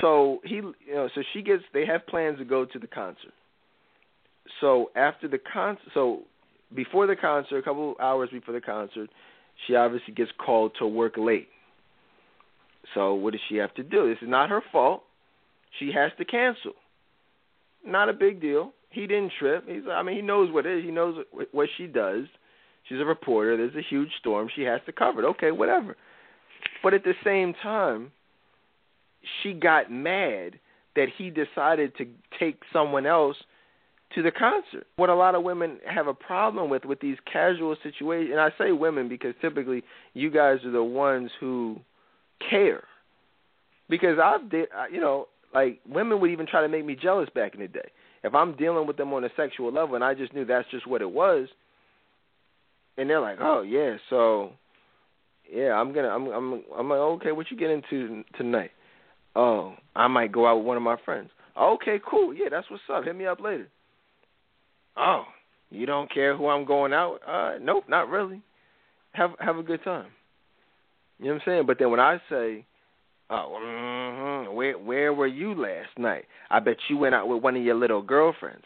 So 0.00 0.40
he, 0.44 0.56
you 0.56 0.74
know, 0.94 1.08
so 1.14 1.22
she 1.32 1.42
gets. 1.42 1.62
They 1.74 1.84
have 1.86 2.06
plans 2.06 2.38
to 2.38 2.44
go 2.44 2.64
to 2.64 2.78
the 2.78 2.86
concert. 2.86 3.32
So 4.60 4.90
after 4.94 5.28
the 5.28 5.38
concert, 5.38 5.90
so 5.94 6.20
before 6.74 7.06
the 7.06 7.16
concert, 7.16 7.58
a 7.58 7.62
couple 7.62 7.94
hours 8.00 8.30
before 8.32 8.54
the 8.54 8.60
concert, 8.60 9.10
she 9.66 9.74
obviously 9.74 10.14
gets 10.14 10.30
called 10.44 10.72
to 10.78 10.86
work 10.86 11.14
late. 11.16 11.48
So 12.94 13.14
what 13.14 13.32
does 13.32 13.40
she 13.48 13.56
have 13.56 13.74
to 13.74 13.82
do? 13.82 14.08
This 14.08 14.22
is 14.22 14.28
not 14.28 14.48
her 14.48 14.62
fault. 14.72 15.02
She 15.78 15.92
has 15.92 16.10
to 16.18 16.24
cancel. 16.24 16.72
Not 17.84 18.08
a 18.08 18.12
big 18.12 18.40
deal. 18.40 18.72
He 18.90 19.06
didn't 19.06 19.32
trip. 19.38 19.64
He's, 19.68 19.82
I 19.90 20.02
mean, 20.02 20.16
he 20.16 20.22
knows 20.22 20.52
what 20.52 20.66
it 20.66 20.78
is. 20.78 20.84
He 20.84 20.90
knows 20.90 21.24
what 21.52 21.68
she 21.76 21.86
does. 21.86 22.24
She's 22.88 22.98
a 22.98 23.04
reporter. 23.04 23.56
There's 23.56 23.76
a 23.76 23.88
huge 23.88 24.10
storm. 24.18 24.48
She 24.54 24.62
has 24.62 24.80
to 24.86 24.92
cover 24.92 25.22
it. 25.22 25.26
Okay, 25.26 25.50
whatever. 25.50 25.96
But 26.82 26.94
at 26.94 27.04
the 27.04 27.14
same 27.24 27.54
time, 27.62 28.12
she 29.42 29.52
got 29.52 29.90
mad 29.90 30.58
that 30.96 31.08
he 31.16 31.30
decided 31.30 31.96
to 31.96 32.06
take 32.38 32.60
someone 32.72 33.06
else 33.06 33.36
to 34.14 34.22
the 34.22 34.32
concert. 34.32 34.86
What 34.96 35.08
a 35.08 35.14
lot 35.14 35.34
of 35.34 35.44
women 35.44 35.78
have 35.88 36.08
a 36.08 36.14
problem 36.14 36.68
with 36.68 36.84
with 36.84 37.00
these 37.00 37.16
casual 37.32 37.76
situations, 37.82 38.32
and 38.32 38.40
I 38.40 38.50
say 38.58 38.72
women 38.72 39.08
because 39.08 39.34
typically 39.40 39.84
you 40.14 40.30
guys 40.30 40.58
are 40.64 40.72
the 40.72 40.82
ones 40.82 41.30
who 41.38 41.78
care. 42.50 42.84
Because 43.88 44.18
I've, 44.22 44.40
you 44.92 45.00
know, 45.00 45.28
like 45.54 45.80
women 45.88 46.20
would 46.20 46.30
even 46.30 46.46
try 46.46 46.62
to 46.62 46.68
make 46.68 46.84
me 46.84 46.96
jealous 47.00 47.28
back 47.34 47.54
in 47.54 47.60
the 47.60 47.68
day. 47.68 47.90
If 48.22 48.34
I'm 48.34 48.56
dealing 48.56 48.86
with 48.86 48.96
them 48.96 49.12
on 49.12 49.24
a 49.24 49.30
sexual 49.36 49.72
level 49.72 49.94
and 49.94 50.04
I 50.04 50.14
just 50.14 50.34
knew 50.34 50.44
that's 50.44 50.68
just 50.70 50.86
what 50.86 51.02
it 51.02 51.10
was, 51.10 51.48
and 53.00 53.08
they're 53.08 53.20
like, 53.20 53.38
"Oh 53.40 53.62
yeah, 53.62 53.96
so 54.10 54.52
yeah, 55.52 55.72
I'm 55.72 55.92
gonna, 55.92 56.08
I'm, 56.08 56.26
I'm, 56.26 56.62
I'm 56.78 56.88
like, 56.88 56.98
okay, 56.98 57.32
what 57.32 57.50
you 57.50 57.56
get 57.56 57.70
into 57.70 58.22
tonight? 58.36 58.70
Oh, 59.34 59.74
I 59.96 60.06
might 60.06 60.32
go 60.32 60.46
out 60.46 60.58
with 60.58 60.66
one 60.66 60.76
of 60.76 60.82
my 60.82 60.96
friends. 61.04 61.30
Okay, 61.58 62.00
cool, 62.08 62.34
yeah, 62.34 62.46
that's 62.50 62.70
what's 62.70 62.82
up. 62.92 63.04
Hit 63.04 63.16
me 63.16 63.26
up 63.26 63.40
later. 63.40 63.68
Oh, 64.96 65.24
you 65.70 65.86
don't 65.86 66.12
care 66.12 66.36
who 66.36 66.48
I'm 66.48 66.64
going 66.64 66.92
out? 66.92 67.18
Uh, 67.26 67.58
nope, 67.60 67.84
not 67.88 68.08
really. 68.08 68.42
Have 69.12 69.30
have 69.40 69.56
a 69.56 69.62
good 69.62 69.82
time. 69.82 70.10
You 71.18 71.26
know 71.26 71.32
what 71.32 71.42
I'm 71.42 71.46
saying? 71.46 71.66
But 71.66 71.78
then 71.78 71.90
when 71.90 72.00
I 72.00 72.18
say, 72.28 72.64
oh, 73.30 73.58
mm-hmm, 73.60 74.54
where 74.54 74.78
where 74.78 75.12
were 75.12 75.26
you 75.26 75.54
last 75.54 75.98
night? 75.98 76.26
I 76.50 76.60
bet 76.60 76.76
you 76.88 76.96
went 76.96 77.14
out 77.14 77.28
with 77.28 77.42
one 77.42 77.56
of 77.56 77.62
your 77.62 77.74
little 77.76 78.02
girlfriends. 78.02 78.64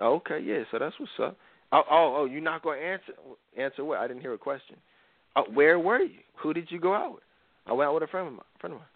Okay, 0.00 0.40
yeah, 0.44 0.62
so 0.70 0.78
that's 0.78 0.94
what's 0.98 1.12
up. 1.22 1.36
Oh, 1.72 1.82
oh, 1.90 2.14
oh! 2.18 2.24
You're 2.26 2.40
not 2.40 2.62
going 2.62 2.80
to 2.80 2.86
answer 2.86 3.12
answer 3.58 3.84
what? 3.84 3.98
I 3.98 4.06
didn't 4.06 4.22
hear 4.22 4.34
a 4.34 4.38
question. 4.38 4.76
Oh, 5.34 5.44
where 5.52 5.78
were 5.78 6.00
you? 6.00 6.20
Who 6.36 6.54
did 6.54 6.70
you 6.70 6.80
go 6.80 6.94
out 6.94 7.14
with? 7.14 7.22
I 7.66 7.72
went 7.72 7.88
out 7.88 7.94
with 7.94 8.02
a 8.04 8.06
friend 8.06 8.28
of 8.28 8.32
mine. 8.34 8.42
Friend 8.60 8.74
of 8.74 8.80
mine. 8.80 8.88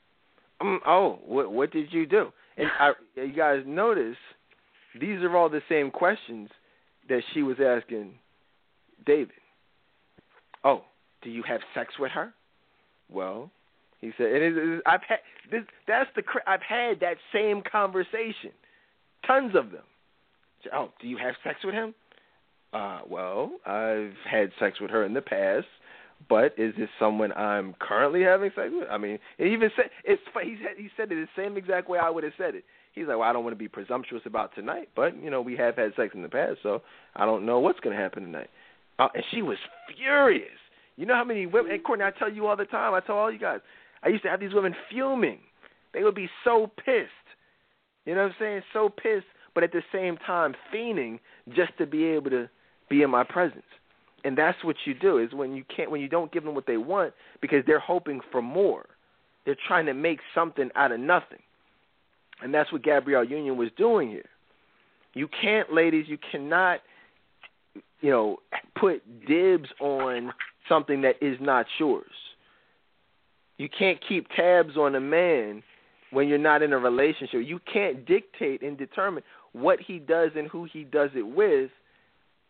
Um, 0.60 0.80
oh, 0.86 1.18
what 1.26 1.52
what 1.52 1.72
did 1.72 1.92
you 1.92 2.06
do? 2.06 2.32
And 2.56 2.68
I, 2.78 2.92
you 3.16 3.32
guys 3.32 3.62
notice 3.66 4.16
these 5.00 5.22
are 5.22 5.36
all 5.36 5.48
the 5.48 5.62
same 5.68 5.90
questions 5.90 6.48
that 7.08 7.22
she 7.32 7.42
was 7.42 7.56
asking 7.64 8.12
David. 9.06 9.30
Oh, 10.64 10.82
do 11.22 11.30
you 11.30 11.42
have 11.46 11.60
sex 11.74 11.94
with 11.98 12.12
her? 12.12 12.32
Well, 13.10 13.50
he 14.00 14.12
said, 14.16 14.26
and 14.26 14.42
it 14.42 14.56
is, 14.56 14.82
I've 14.86 15.02
had 15.06 15.18
this. 15.50 15.62
That's 15.86 16.08
the 16.14 16.22
I've 16.46 16.62
had 16.62 17.00
that 17.00 17.16
same 17.32 17.62
conversation, 17.70 18.52
tons 19.26 19.54
of 19.54 19.70
them. 19.70 19.82
Oh, 20.72 20.90
do 21.00 21.08
you 21.08 21.16
have 21.16 21.34
sex 21.42 21.56
with 21.64 21.74
him? 21.74 21.94
Uh, 22.72 23.00
well, 23.08 23.52
I've 23.66 24.14
had 24.30 24.50
sex 24.60 24.80
with 24.80 24.90
her 24.90 25.04
in 25.04 25.14
the 25.14 25.20
past, 25.20 25.66
but 26.28 26.54
is 26.56 26.74
this 26.78 26.88
someone 26.98 27.32
I'm 27.32 27.74
currently 27.80 28.22
having 28.22 28.50
sex 28.54 28.68
with? 28.72 28.88
I 28.88 28.98
mean, 28.98 29.18
even 29.38 29.70
said 29.74 29.86
it's 30.04 30.22
he 30.42 30.56
said 30.62 30.76
he 30.76 30.88
said 30.96 31.10
it 31.10 31.16
the 31.16 31.26
same 31.42 31.56
exact 31.56 31.88
way 31.88 31.98
I 31.98 32.10
would 32.10 32.22
have 32.24 32.32
said 32.38 32.54
it. 32.54 32.64
He's 32.92 33.06
like, 33.06 33.18
well, 33.18 33.28
I 33.28 33.32
don't 33.32 33.44
want 33.44 33.54
to 33.54 33.58
be 33.58 33.68
presumptuous 33.68 34.22
about 34.24 34.54
tonight, 34.54 34.88
but 34.94 35.20
you 35.22 35.30
know, 35.30 35.40
we 35.40 35.56
have 35.56 35.76
had 35.76 35.92
sex 35.96 36.14
in 36.14 36.22
the 36.22 36.28
past, 36.28 36.58
so 36.62 36.82
I 37.16 37.24
don't 37.24 37.46
know 37.46 37.58
what's 37.58 37.80
going 37.80 37.96
to 37.96 38.02
happen 38.02 38.24
tonight. 38.24 38.50
Uh, 38.98 39.08
and 39.14 39.24
she 39.30 39.42
was 39.42 39.58
furious. 39.96 40.48
You 40.96 41.06
know 41.06 41.14
how 41.14 41.24
many 41.24 41.46
women? 41.46 41.72
And 41.72 41.82
Courtney, 41.82 42.04
I 42.04 42.10
tell 42.10 42.30
you 42.30 42.46
all 42.46 42.56
the 42.56 42.66
time. 42.66 42.94
I 42.94 43.00
tell 43.00 43.16
all 43.16 43.32
you 43.32 43.38
guys. 43.38 43.60
I 44.02 44.08
used 44.08 44.22
to 44.24 44.28
have 44.28 44.40
these 44.40 44.54
women 44.54 44.74
fuming. 44.90 45.38
They 45.92 46.02
would 46.02 46.14
be 46.14 46.28
so 46.44 46.70
pissed. 46.84 47.08
You 48.04 48.14
know 48.14 48.22
what 48.22 48.32
I'm 48.32 48.36
saying? 48.38 48.62
So 48.72 48.88
pissed, 48.88 49.26
but 49.54 49.64
at 49.64 49.72
the 49.72 49.82
same 49.92 50.16
time 50.18 50.54
fiending 50.72 51.18
just 51.54 51.76
to 51.78 51.86
be 51.86 52.04
able 52.04 52.30
to 52.30 52.48
be 52.90 53.02
in 53.02 53.10
my 53.10 53.24
presence. 53.24 53.62
And 54.24 54.36
that's 54.36 54.62
what 54.62 54.76
you 54.84 54.92
do 54.92 55.16
is 55.16 55.32
when 55.32 55.54
you 55.54 55.64
can't 55.74 55.90
when 55.90 56.02
you 56.02 56.08
don't 56.08 56.30
give 56.30 56.44
them 56.44 56.54
what 56.54 56.66
they 56.66 56.76
want 56.76 57.14
because 57.40 57.64
they're 57.66 57.80
hoping 57.80 58.20
for 58.30 58.42
more. 58.42 58.84
They're 59.46 59.56
trying 59.66 59.86
to 59.86 59.94
make 59.94 60.18
something 60.34 60.68
out 60.76 60.92
of 60.92 61.00
nothing. 61.00 61.38
And 62.42 62.52
that's 62.52 62.70
what 62.70 62.82
Gabrielle 62.82 63.24
Union 63.24 63.56
was 63.56 63.70
doing 63.78 64.10
here. 64.10 64.28
You 65.14 65.28
can't, 65.28 65.72
ladies, 65.72 66.06
you 66.08 66.18
cannot, 66.30 66.80
you 68.00 68.10
know, 68.10 68.38
put 68.78 69.02
dibs 69.26 69.68
on 69.80 70.32
something 70.68 71.02
that 71.02 71.16
is 71.20 71.36
not 71.40 71.66
yours. 71.78 72.04
You 73.56 73.68
can't 73.68 73.98
keep 74.06 74.28
tabs 74.36 74.76
on 74.76 74.94
a 74.94 75.00
man 75.00 75.62
when 76.12 76.28
you're 76.28 76.38
not 76.38 76.62
in 76.62 76.72
a 76.72 76.78
relationship. 76.78 77.40
You 77.44 77.60
can't 77.70 78.06
dictate 78.06 78.62
and 78.62 78.78
determine 78.78 79.22
what 79.52 79.80
he 79.80 79.98
does 79.98 80.30
and 80.36 80.48
who 80.48 80.66
he 80.70 80.84
does 80.84 81.10
it 81.14 81.22
with 81.22 81.70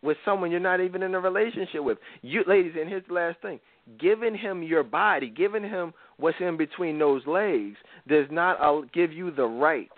with 0.03 0.17
someone 0.25 0.51
you're 0.51 0.61
not 0.61 0.81
even 0.81 1.03
in 1.03 1.15
a 1.15 1.21
relationship 1.21 1.83
with. 1.83 1.99
You 2.23 2.43
ladies, 2.47 2.73
and 2.79 2.89
here's 2.89 3.07
the 3.07 3.15
last 3.15 3.41
thing. 3.43 3.61
Giving 3.99 4.37
him 4.37 4.63
your 4.63 4.83
body, 4.83 5.29
giving 5.29 5.63
him 5.63 5.93
what's 6.17 6.37
in 6.41 6.57
between 6.57 6.99
those 6.99 7.27
legs 7.27 7.77
does 8.09 8.27
not 8.31 8.93
give 8.93 9.13
you 9.13 9.31
the 9.31 9.47
right 9.47 9.91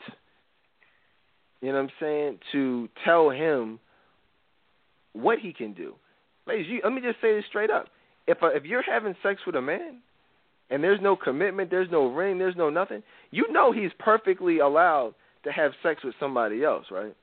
you 1.62 1.68
know 1.68 1.74
what 1.74 1.82
I'm 1.84 1.90
saying, 2.00 2.38
to 2.50 2.88
tell 3.04 3.30
him 3.30 3.78
what 5.12 5.38
he 5.38 5.52
can 5.52 5.72
do. 5.72 5.94
Ladies, 6.46 6.66
you, 6.68 6.80
let 6.82 6.92
me 6.92 7.00
just 7.00 7.20
say 7.22 7.34
this 7.34 7.44
straight 7.48 7.70
up. 7.70 7.86
If 8.26 8.42
uh, 8.42 8.48
if 8.48 8.64
you're 8.64 8.82
having 8.82 9.14
sex 9.22 9.40
with 9.46 9.54
a 9.54 9.62
man 9.62 10.00
and 10.70 10.82
there's 10.82 11.00
no 11.00 11.16
commitment, 11.16 11.70
there's 11.70 11.90
no 11.90 12.08
ring, 12.08 12.36
there's 12.36 12.56
no 12.56 12.68
nothing, 12.68 13.02
you 13.30 13.50
know 13.52 13.72
he's 13.72 13.92
perfectly 13.98 14.58
allowed 14.58 15.14
to 15.44 15.52
have 15.52 15.72
sex 15.82 16.02
with 16.04 16.14
somebody 16.18 16.64
else, 16.64 16.86
right? 16.90 17.14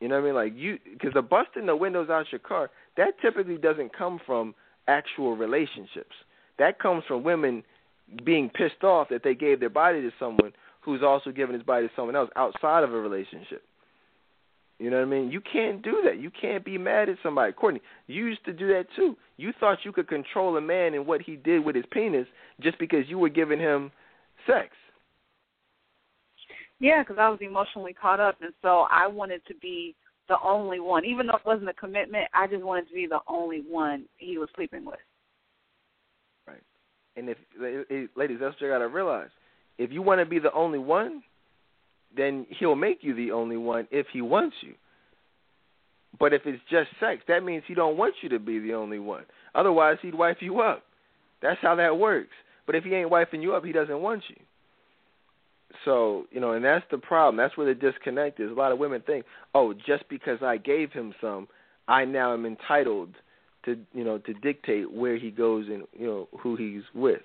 You 0.00 0.08
know 0.08 0.16
what 0.16 0.22
I 0.22 0.26
mean? 0.26 0.34
Like 0.34 0.52
you, 0.56 0.78
because 0.92 1.12
the 1.14 1.22
busting 1.22 1.66
the 1.66 1.76
windows 1.76 2.08
out 2.10 2.26
your 2.30 2.38
car, 2.38 2.70
that 2.96 3.20
typically 3.20 3.56
doesn't 3.56 3.96
come 3.96 4.20
from 4.24 4.54
actual 4.86 5.36
relationships. 5.36 6.14
That 6.58 6.78
comes 6.78 7.04
from 7.06 7.22
women 7.24 7.62
being 8.24 8.48
pissed 8.48 8.84
off 8.84 9.08
that 9.10 9.22
they 9.22 9.34
gave 9.34 9.60
their 9.60 9.70
body 9.70 10.00
to 10.02 10.10
someone 10.18 10.52
who's 10.80 11.02
also 11.02 11.30
giving 11.30 11.54
his 11.54 11.62
body 11.62 11.88
to 11.88 11.92
someone 11.94 12.16
else 12.16 12.30
outside 12.36 12.84
of 12.84 12.92
a 12.92 12.98
relationship. 12.98 13.62
You 14.78 14.90
know 14.90 14.98
what 14.98 15.06
I 15.06 15.10
mean? 15.10 15.30
You 15.32 15.40
can't 15.40 15.82
do 15.82 16.02
that. 16.04 16.20
You 16.20 16.30
can't 16.30 16.64
be 16.64 16.78
mad 16.78 17.08
at 17.08 17.16
somebody. 17.22 17.52
Courtney, 17.52 17.80
you 18.06 18.26
used 18.26 18.44
to 18.44 18.52
do 18.52 18.68
that 18.68 18.86
too. 18.94 19.16
You 19.36 19.52
thought 19.58 19.78
you 19.84 19.92
could 19.92 20.08
control 20.08 20.56
a 20.56 20.60
man 20.60 20.94
and 20.94 21.04
what 21.04 21.20
he 21.20 21.34
did 21.34 21.64
with 21.64 21.74
his 21.74 21.84
penis 21.90 22.26
just 22.60 22.78
because 22.78 23.04
you 23.08 23.18
were 23.18 23.28
giving 23.28 23.58
him 23.58 23.90
sex. 24.46 24.68
Yeah, 26.80 27.02
because 27.02 27.16
I 27.18 27.28
was 27.28 27.40
emotionally 27.40 27.92
caught 27.92 28.20
up, 28.20 28.36
and 28.40 28.52
so 28.62 28.86
I 28.90 29.06
wanted 29.06 29.44
to 29.46 29.54
be 29.56 29.96
the 30.28 30.36
only 30.44 30.80
one. 30.80 31.04
Even 31.04 31.26
though 31.26 31.36
it 31.36 31.46
wasn't 31.46 31.68
a 31.68 31.74
commitment, 31.74 32.28
I 32.34 32.46
just 32.46 32.62
wanted 32.62 32.88
to 32.88 32.94
be 32.94 33.06
the 33.06 33.20
only 33.26 33.62
one 33.68 34.04
he 34.18 34.38
was 34.38 34.48
sleeping 34.54 34.84
with. 34.84 34.98
Right. 36.46 36.62
And 37.16 37.28
if, 37.28 37.38
eh, 37.60 38.06
ladies, 38.14 38.38
that's 38.40 38.54
what 38.54 38.60
you 38.60 38.68
got 38.68 38.78
to 38.78 38.88
realize. 38.88 39.30
If 39.78 39.90
you 39.90 40.02
want 40.02 40.20
to 40.20 40.26
be 40.26 40.38
the 40.38 40.52
only 40.52 40.78
one, 40.78 41.22
then 42.16 42.46
he'll 42.58 42.76
make 42.76 42.98
you 43.02 43.14
the 43.14 43.32
only 43.32 43.56
one 43.56 43.88
if 43.90 44.06
he 44.12 44.20
wants 44.20 44.56
you. 44.60 44.74
But 46.18 46.32
if 46.32 46.42
it's 46.46 46.62
just 46.70 46.88
sex, 47.00 47.22
that 47.28 47.44
means 47.44 47.62
he 47.66 47.74
don't 47.74 47.96
want 47.96 48.14
you 48.22 48.28
to 48.30 48.38
be 48.38 48.58
the 48.58 48.74
only 48.74 48.98
one. 48.98 49.24
Otherwise, 49.54 49.98
he'd 50.02 50.14
wife 50.14 50.38
you 50.40 50.60
up. 50.60 50.82
That's 51.42 51.60
how 51.60 51.74
that 51.76 51.98
works. 51.98 52.34
But 52.66 52.74
if 52.74 52.84
he 52.84 52.94
ain't 52.94 53.10
wifing 53.10 53.42
you 53.42 53.54
up, 53.54 53.64
he 53.64 53.72
doesn't 53.72 54.00
want 54.00 54.22
you. 54.28 54.36
So, 55.84 56.26
you 56.30 56.40
know, 56.40 56.52
and 56.52 56.64
that's 56.64 56.84
the 56.90 56.98
problem. 56.98 57.36
That's 57.36 57.56
where 57.56 57.66
the 57.66 57.74
disconnect 57.74 58.40
is. 58.40 58.50
A 58.50 58.54
lot 58.54 58.72
of 58.72 58.78
women 58.78 59.02
think, 59.02 59.26
"Oh, 59.54 59.74
just 59.74 60.08
because 60.08 60.42
I 60.42 60.56
gave 60.56 60.92
him 60.92 61.14
some, 61.20 61.48
I 61.86 62.04
now 62.04 62.32
am 62.32 62.46
entitled 62.46 63.14
to, 63.64 63.78
you 63.92 64.04
know, 64.04 64.18
to 64.18 64.34
dictate 64.34 64.90
where 64.90 65.16
he 65.16 65.30
goes 65.30 65.68
and, 65.68 65.86
you 65.92 66.06
know, 66.06 66.28
who 66.38 66.56
he's 66.56 66.82
with." 66.94 67.22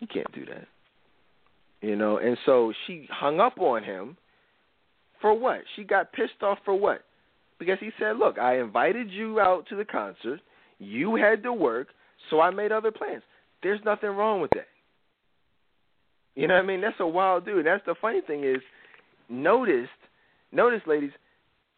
You 0.00 0.06
can't 0.06 0.30
do 0.32 0.44
that. 0.46 0.66
You 1.80 1.96
know, 1.96 2.18
and 2.18 2.36
so 2.44 2.72
she 2.86 3.06
hung 3.10 3.40
up 3.40 3.58
on 3.58 3.82
him 3.82 4.16
for 5.20 5.32
what? 5.34 5.60
She 5.76 5.84
got 5.84 6.12
pissed 6.12 6.42
off 6.42 6.58
for 6.64 6.74
what? 6.74 7.04
Because 7.58 7.78
he 7.80 7.92
said, 7.98 8.18
"Look, 8.18 8.38
I 8.38 8.58
invited 8.58 9.10
you 9.10 9.40
out 9.40 9.66
to 9.66 9.76
the 9.76 9.84
concert. 9.84 10.40
You 10.78 11.14
had 11.14 11.42
to 11.44 11.52
work, 11.52 11.88
so 12.28 12.40
I 12.40 12.50
made 12.50 12.72
other 12.72 12.90
plans." 12.90 13.22
There's 13.62 13.84
nothing 13.84 14.10
wrong 14.10 14.40
with 14.40 14.50
that. 14.50 14.66
You 16.34 16.48
know 16.48 16.54
what 16.54 16.64
I 16.64 16.66
mean? 16.66 16.80
That's 16.80 16.96
a 17.00 17.06
wild 17.06 17.44
dude. 17.44 17.66
That's 17.66 17.84
the 17.84 17.94
funny 18.00 18.20
thing 18.26 18.44
is, 18.44 18.62
noticed, 19.28 19.90
notice, 20.50 20.80
ladies, 20.86 21.10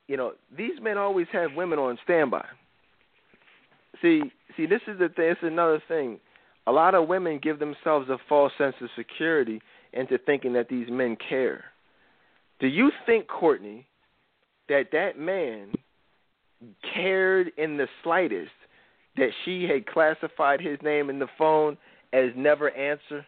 you 0.06 0.16
know 0.16 0.32
these 0.56 0.80
men 0.82 0.98
always 0.98 1.26
have 1.32 1.54
women 1.56 1.78
on 1.78 1.98
standby. 2.04 2.44
See, 4.02 4.22
see, 4.56 4.66
this 4.66 4.82
is 4.86 4.98
the 4.98 5.08
thing. 5.08 5.30
It's 5.30 5.40
another 5.42 5.82
thing. 5.88 6.20
A 6.66 6.72
lot 6.72 6.94
of 6.94 7.08
women 7.08 7.40
give 7.42 7.58
themselves 7.58 8.08
a 8.08 8.18
false 8.28 8.52
sense 8.58 8.74
of 8.80 8.88
security 8.96 9.60
into 9.92 10.18
thinking 10.18 10.52
that 10.54 10.68
these 10.68 10.88
men 10.90 11.16
care. 11.28 11.64
Do 12.60 12.66
you 12.66 12.90
think, 13.06 13.28
Courtney, 13.28 13.86
that 14.68 14.86
that 14.92 15.18
man 15.18 15.72
cared 16.94 17.50
in 17.56 17.76
the 17.76 17.86
slightest 18.02 18.52
that 19.16 19.30
she 19.44 19.64
had 19.64 19.86
classified 19.86 20.60
his 20.60 20.78
name 20.82 21.10
in 21.10 21.18
the 21.18 21.28
phone 21.38 21.76
as 22.12 22.30
never 22.36 22.70
answer? 22.70 23.26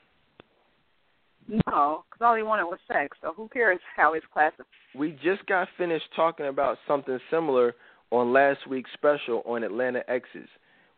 No, 1.49 2.05
because 2.11 2.25
all 2.25 2.35
he 2.35 2.43
wanted 2.43 2.65
was 2.65 2.79
sex. 2.89 3.17
So 3.21 3.33
who 3.35 3.49
cares 3.49 3.79
how 3.97 4.15
he's 4.15 4.23
classified? 4.33 4.67
We 4.97 5.13
just 5.23 5.47
got 5.47 5.69
finished 5.79 6.07
talking 6.15 6.47
about 6.47 6.79
something 6.89 7.19
similar 7.31 7.75
on 8.11 8.33
last 8.33 8.67
week's 8.69 8.91
special 8.95 9.43
on 9.47 9.63
Atlanta 9.63 10.03
Exes 10.09 10.49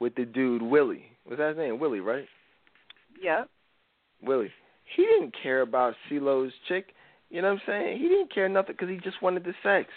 with 0.00 0.14
the 0.14 0.24
dude 0.24 0.62
Willie. 0.62 1.06
Was 1.28 1.38
that 1.38 1.50
his 1.50 1.58
name? 1.58 1.78
Willie, 1.78 2.00
right? 2.00 2.26
Yep. 3.22 3.48
Willie 4.22 4.52
he 4.96 5.04
didn't 5.04 5.34
care 5.42 5.60
about 5.62 5.94
CeeLo's 6.10 6.52
chick. 6.68 6.86
You 7.30 7.42
know 7.42 7.48
what 7.48 7.60
I'm 7.60 7.66
saying? 7.66 7.98
He 7.98 8.08
didn't 8.08 8.32
care 8.32 8.48
nothing 8.48 8.74
because 8.78 8.88
he 8.88 8.98
just 8.98 9.22
wanted 9.22 9.44
the 9.44 9.54
sex. 9.62 9.90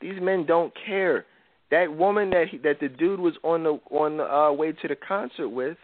These 0.00 0.20
men 0.20 0.46
don't 0.46 0.72
care. 0.86 1.24
That 1.70 1.94
woman 1.94 2.30
that 2.30 2.48
he, 2.50 2.58
that 2.58 2.80
the 2.80 2.88
dude 2.88 3.20
was 3.20 3.34
on 3.42 3.64
the 3.64 3.78
on 3.90 4.18
the 4.18 4.24
uh, 4.24 4.52
way 4.52 4.72
to 4.72 4.88
the 4.88 4.96
concert 4.96 5.48
with, 5.48 5.76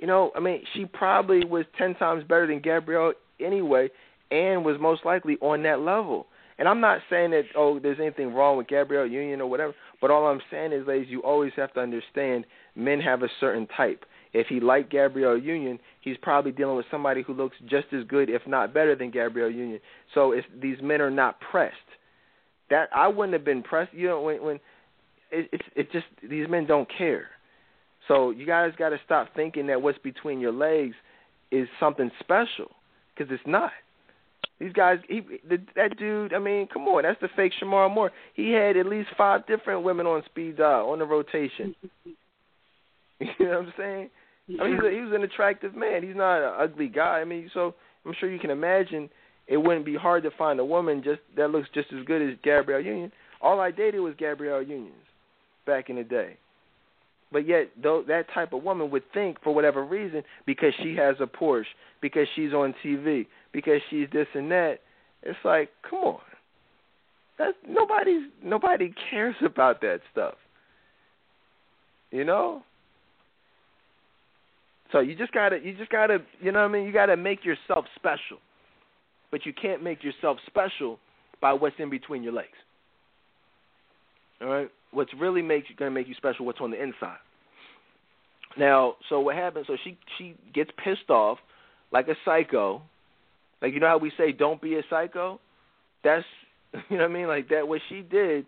you 0.00 0.06
know, 0.06 0.32
I 0.34 0.40
mean, 0.40 0.62
she 0.74 0.86
probably 0.86 1.44
was 1.44 1.66
ten 1.76 1.94
times 1.94 2.24
better 2.24 2.46
than 2.46 2.60
Gabrielle 2.60 3.12
anyway, 3.38 3.90
and 4.30 4.64
was 4.64 4.76
most 4.80 5.04
likely 5.04 5.36
on 5.42 5.62
that 5.64 5.80
level. 5.80 6.26
And 6.58 6.66
I'm 6.66 6.80
not 6.80 7.00
saying 7.10 7.30
that 7.32 7.42
oh, 7.56 7.78
there's 7.78 8.00
anything 8.00 8.34
wrong 8.34 8.56
with 8.56 8.66
Gabrielle 8.66 9.06
Union 9.06 9.40
or 9.42 9.48
whatever, 9.48 9.74
but 10.00 10.10
all 10.10 10.26
I'm 10.26 10.40
saying 10.50 10.72
is, 10.72 10.86
ladies, 10.86 11.08
you 11.10 11.22
always 11.22 11.52
have 11.56 11.72
to 11.74 11.80
understand 11.80 12.46
men 12.74 13.00
have 13.00 13.22
a 13.22 13.28
certain 13.40 13.66
type. 13.76 14.04
If 14.32 14.46
he 14.46 14.58
liked 14.60 14.90
Gabrielle 14.90 15.36
Union, 15.36 15.78
he's 16.00 16.16
probably 16.22 16.52
dealing 16.52 16.76
with 16.76 16.86
somebody 16.90 17.22
who 17.22 17.34
looks 17.34 17.56
just 17.68 17.86
as 17.92 18.04
good, 18.04 18.30
if 18.30 18.42
not 18.46 18.72
better, 18.72 18.96
than 18.96 19.10
Gabrielle 19.10 19.50
Union. 19.50 19.80
So 20.14 20.32
it's, 20.32 20.46
these 20.62 20.76
men 20.82 21.00
are 21.02 21.10
not 21.10 21.40
pressed. 21.40 21.76
That 22.70 22.88
I 22.94 23.08
wouldn't 23.08 23.34
have 23.34 23.44
been 23.44 23.62
pressed. 23.62 23.92
You 23.92 24.06
know, 24.08 24.22
when 24.22 24.42
when 24.42 24.60
it, 25.30 25.48
it's 25.52 25.64
it's 25.76 25.92
just 25.92 26.06
these 26.22 26.48
men 26.48 26.66
don't 26.66 26.88
care. 26.96 27.26
So 28.08 28.30
you 28.30 28.46
guys 28.46 28.72
got 28.78 28.90
to 28.90 28.98
stop 29.04 29.28
thinking 29.34 29.66
that 29.68 29.82
what's 29.82 29.98
between 29.98 30.40
your 30.40 30.52
legs 30.52 30.94
is 31.50 31.68
something 31.78 32.10
special 32.20 32.70
because 33.14 33.32
it's 33.32 33.42
not. 33.46 33.72
These 34.58 34.72
guys, 34.72 34.98
he, 35.08 35.20
the, 35.48 35.58
that 35.74 35.96
dude. 35.98 36.34
I 36.34 36.38
mean, 36.38 36.68
come 36.72 36.82
on, 36.82 37.02
that's 37.02 37.20
the 37.20 37.28
fake 37.34 37.52
Shemar 37.60 37.92
Moore. 37.92 38.10
He 38.34 38.52
had 38.52 38.76
at 38.76 38.86
least 38.86 39.08
five 39.16 39.46
different 39.46 39.84
women 39.84 40.06
on 40.06 40.22
speed 40.26 40.58
dial 40.58 40.90
on 40.90 40.98
the 40.98 41.06
rotation. 41.06 41.74
you 43.20 43.26
know 43.38 43.48
what 43.48 43.58
I'm 43.58 43.72
saying? 43.76 44.10
I 44.60 44.64
mean, 44.64 44.74
he's, 44.74 44.84
a, 44.84 44.90
he's 44.90 45.14
an 45.14 45.22
attractive 45.22 45.74
man. 45.74 46.02
He's 46.02 46.16
not 46.16 46.42
an 46.42 46.54
ugly 46.58 46.88
guy. 46.88 47.20
I 47.20 47.24
mean, 47.24 47.50
so 47.54 47.74
I'm 48.04 48.14
sure 48.18 48.30
you 48.30 48.38
can 48.38 48.50
imagine 48.50 49.08
it 49.46 49.56
wouldn't 49.56 49.86
be 49.86 49.96
hard 49.96 50.22
to 50.24 50.30
find 50.36 50.60
a 50.60 50.64
woman 50.64 51.02
just 51.02 51.20
that 51.36 51.50
looks 51.50 51.68
just 51.72 51.88
as 51.92 52.04
good 52.04 52.22
as 52.22 52.36
Gabrielle 52.42 52.80
Union. 52.80 53.12
All 53.40 53.60
I 53.60 53.70
dated 53.70 54.00
was 54.00 54.14
Gabrielle 54.18 54.62
Unions 54.62 54.94
back 55.66 55.88
in 55.88 55.96
the 55.96 56.04
day. 56.04 56.36
But 57.32 57.46
yet, 57.46 57.70
though 57.80 58.02
that 58.08 58.26
type 58.34 58.52
of 58.52 58.62
woman 58.64 58.90
would 58.90 59.04
think, 59.12 59.40
for 59.42 59.54
whatever 59.54 59.84
reason, 59.84 60.22
because 60.46 60.72
she 60.82 60.96
has 60.96 61.16
a 61.20 61.26
Porsche, 61.26 61.64
because 62.00 62.26
she's 62.34 62.52
on 62.52 62.74
TV, 62.84 63.26
because 63.52 63.80
she's 63.88 64.08
this 64.12 64.26
and 64.34 64.50
that, 64.50 64.78
it's 65.22 65.38
like, 65.44 65.70
come 65.88 66.00
on, 66.00 66.20
that 67.38 67.54
nobody's 67.68 68.28
nobody 68.42 68.92
cares 69.10 69.36
about 69.44 69.80
that 69.82 70.00
stuff. 70.12 70.34
You 72.10 72.24
know, 72.24 72.64
so 74.92 74.98
you 75.00 75.14
just 75.14 75.32
gotta, 75.32 75.58
you 75.62 75.76
just 75.76 75.90
gotta, 75.90 76.18
you 76.40 76.50
know 76.52 76.60
what 76.60 76.68
I 76.68 76.72
mean? 76.72 76.84
You 76.84 76.92
gotta 76.92 77.16
make 77.16 77.44
yourself 77.44 77.84
special, 77.94 78.38
but 79.30 79.46
you 79.46 79.52
can't 79.52 79.82
make 79.82 80.02
yourself 80.02 80.38
special 80.46 80.98
by 81.40 81.52
what's 81.52 81.76
in 81.78 81.90
between 81.90 82.22
your 82.22 82.32
legs. 82.32 82.48
All 84.40 84.48
right, 84.48 84.70
what's 84.92 85.12
really 85.14 85.42
makes 85.42 85.68
gonna 85.78 85.90
make 85.90 86.08
you 86.08 86.14
special? 86.14 86.46
What's 86.46 86.60
on 86.60 86.70
the 86.70 86.82
inside? 86.82 87.18
Now, 88.58 88.96
so 89.08 89.20
what 89.20 89.36
happens? 89.36 89.66
So 89.66 89.76
she 89.84 89.96
she 90.18 90.34
gets 90.52 90.70
pissed 90.82 91.10
off 91.10 91.38
like 91.92 92.08
a 92.08 92.14
psycho. 92.24 92.82
Like 93.62 93.72
you 93.72 93.80
know 93.80 93.88
how 93.88 93.98
we 93.98 94.12
say, 94.16 94.32
"Don't 94.32 94.60
be 94.60 94.76
a 94.76 94.82
psycho." 94.90 95.40
That's 96.02 96.24
you 96.88 96.96
know 96.96 97.04
what 97.04 97.10
I 97.10 97.14
mean. 97.14 97.26
Like 97.26 97.48
that. 97.50 97.66
What 97.66 97.80
she 97.88 98.02
did, 98.02 98.46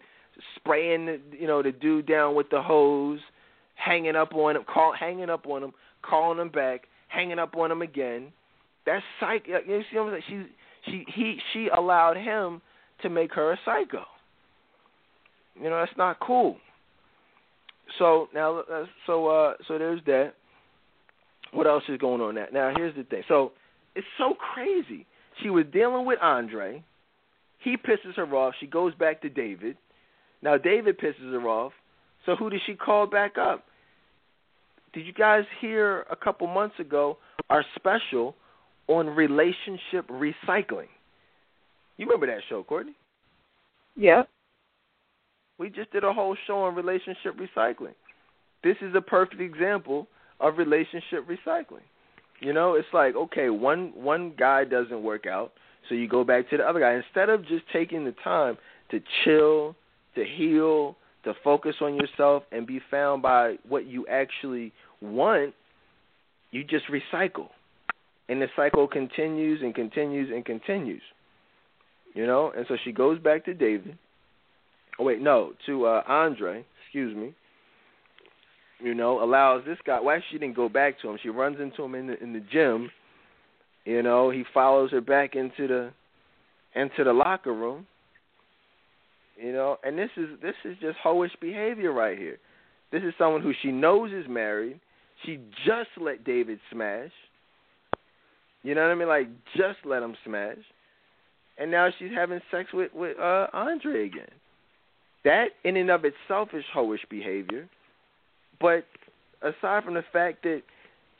spraying 0.56 1.20
you 1.38 1.46
know 1.46 1.62
the 1.62 1.72
dude 1.72 2.06
down 2.06 2.34
with 2.34 2.50
the 2.50 2.62
hose, 2.62 3.20
hanging 3.74 4.16
up 4.16 4.34
on 4.34 4.56
him, 4.56 4.64
call 4.64 4.92
hanging 4.98 5.30
up 5.30 5.46
on 5.46 5.62
him, 5.62 5.72
calling 6.02 6.38
him 6.38 6.48
back, 6.48 6.82
hanging 7.08 7.38
up 7.38 7.56
on 7.56 7.70
him 7.70 7.82
again. 7.82 8.32
That's 8.86 9.04
psych. 9.20 9.46
You 9.46 9.82
see 9.90 9.98
what 9.98 10.14
I'm 10.14 10.20
saying? 10.28 10.48
She, 10.84 10.90
she, 10.90 11.04
he, 11.14 11.38
she 11.52 11.68
allowed 11.68 12.16
him 12.16 12.60
to 13.02 13.08
make 13.08 13.32
her 13.34 13.52
a 13.52 13.58
psycho. 13.64 14.04
You 15.60 15.70
know 15.70 15.78
that's 15.78 15.96
not 15.96 16.18
cool. 16.20 16.56
So 17.98 18.28
now, 18.34 18.60
uh, 18.60 18.84
so 19.06 19.28
uh, 19.28 19.54
so 19.68 19.78
there's 19.78 20.00
that. 20.06 20.32
What 21.52 21.66
else 21.66 21.82
is 21.88 21.98
going 21.98 22.20
on? 22.20 22.36
That 22.36 22.52
now 22.52 22.72
here's 22.74 22.96
the 22.96 23.04
thing. 23.04 23.22
So 23.28 23.52
it's 23.94 24.06
so 24.18 24.34
crazy. 24.34 25.06
She 25.42 25.50
was 25.50 25.64
dealing 25.72 26.06
with 26.06 26.18
Andre. 26.22 26.82
He 27.58 27.76
pisses 27.76 28.16
her 28.16 28.34
off. 28.34 28.54
She 28.60 28.66
goes 28.66 28.94
back 28.94 29.22
to 29.22 29.28
David. 29.28 29.76
Now 30.42 30.56
David 30.56 30.98
pisses 30.98 31.32
her 31.32 31.48
off. 31.48 31.72
So 32.24 32.36
who 32.36 32.50
does 32.50 32.60
she 32.66 32.74
call 32.74 33.06
back 33.06 33.36
up? 33.38 33.64
Did 34.92 35.06
you 35.06 35.12
guys 35.12 35.44
hear 35.60 36.04
a 36.10 36.16
couple 36.16 36.46
months 36.46 36.78
ago 36.78 37.18
our 37.50 37.64
special 37.76 38.34
on 38.88 39.08
relationship 39.08 40.08
recycling? 40.08 40.88
You 41.96 42.06
remember 42.06 42.26
that 42.26 42.42
show, 42.48 42.62
Courtney? 42.62 42.94
Yeah. 43.96 44.22
We 45.58 45.70
just 45.70 45.92
did 45.92 46.04
a 46.04 46.12
whole 46.12 46.36
show 46.46 46.64
on 46.64 46.74
relationship 46.74 47.36
recycling. 47.38 47.94
This 48.64 48.76
is 48.80 48.94
a 48.94 49.00
perfect 49.00 49.40
example 49.40 50.08
of 50.40 50.58
relationship 50.58 51.26
recycling. 51.28 51.82
You 52.40 52.52
know, 52.52 52.74
it's 52.74 52.88
like 52.92 53.14
okay, 53.14 53.50
one 53.50 53.92
one 53.94 54.34
guy 54.36 54.64
doesn't 54.64 55.02
work 55.02 55.26
out, 55.26 55.52
so 55.88 55.94
you 55.94 56.08
go 56.08 56.24
back 56.24 56.50
to 56.50 56.56
the 56.56 56.64
other 56.64 56.80
guy 56.80 56.94
instead 56.94 57.28
of 57.28 57.46
just 57.46 57.64
taking 57.72 58.04
the 58.04 58.14
time 58.24 58.58
to 58.90 59.00
chill, 59.24 59.76
to 60.16 60.24
heal, 60.24 60.96
to 61.24 61.34
focus 61.44 61.76
on 61.80 61.94
yourself 61.94 62.42
and 62.50 62.66
be 62.66 62.80
found 62.90 63.22
by 63.22 63.56
what 63.68 63.86
you 63.86 64.06
actually 64.08 64.72
want. 65.00 65.54
You 66.50 66.64
just 66.64 66.84
recycle, 66.86 67.48
and 68.28 68.42
the 68.42 68.48
cycle 68.56 68.88
continues 68.88 69.62
and 69.62 69.74
continues 69.74 70.30
and 70.34 70.44
continues. 70.44 71.02
You 72.14 72.26
know, 72.26 72.52
and 72.54 72.66
so 72.68 72.76
she 72.84 72.92
goes 72.92 73.18
back 73.18 73.44
to 73.46 73.54
David. 73.54 73.96
Oh 75.02 75.04
wait, 75.04 75.20
no, 75.20 75.52
to 75.66 75.86
uh, 75.86 76.02
Andre. 76.06 76.64
Excuse 76.84 77.16
me 77.16 77.34
you 78.82 78.94
know, 78.94 79.22
allows 79.22 79.64
this 79.64 79.78
guy. 79.86 80.00
Well, 80.00 80.18
she 80.30 80.38
didn't 80.38 80.56
go 80.56 80.68
back 80.68 81.00
to 81.00 81.08
him. 81.08 81.18
She 81.22 81.28
runs 81.28 81.60
into 81.60 81.82
him 81.82 81.94
in 81.94 82.08
the 82.08 82.22
in 82.22 82.32
the 82.32 82.40
gym. 82.52 82.90
You 83.84 84.02
know, 84.02 84.30
he 84.30 84.44
follows 84.52 84.90
her 84.90 85.00
back 85.00 85.34
into 85.34 85.68
the 85.68 85.92
into 86.74 87.04
the 87.04 87.12
locker 87.12 87.54
room. 87.54 87.86
You 89.40 89.52
know, 89.52 89.78
and 89.84 89.96
this 89.96 90.10
is 90.16 90.28
this 90.42 90.54
is 90.64 90.76
just 90.80 90.98
hoish 91.04 91.30
behavior 91.40 91.92
right 91.92 92.18
here. 92.18 92.38
This 92.90 93.02
is 93.02 93.14
someone 93.18 93.42
who 93.42 93.52
she 93.62 93.70
knows 93.70 94.12
is 94.12 94.26
married. 94.28 94.80
She 95.24 95.38
just 95.64 95.90
let 96.00 96.24
David 96.24 96.58
smash. 96.70 97.12
You 98.62 98.74
know 98.74 98.82
what 98.82 98.90
I 98.90 98.94
mean? 98.94 99.08
Like 99.08 99.28
just 99.56 99.78
let 99.84 100.02
him 100.02 100.16
smash. 100.24 100.58
And 101.58 101.70
now 101.70 101.88
she's 101.98 102.10
having 102.14 102.40
sex 102.50 102.70
with 102.72 102.92
with 102.94 103.18
uh 103.18 103.46
Andre 103.52 104.06
again. 104.06 104.30
That 105.24 105.46
in 105.64 105.76
and 105.76 105.90
of 105.90 106.04
itself 106.04 106.48
is 106.52 106.64
hoish 106.74 107.08
behavior. 107.08 107.68
But 108.60 108.84
aside 109.40 109.84
from 109.84 109.94
the 109.94 110.04
fact 110.12 110.42
that 110.42 110.62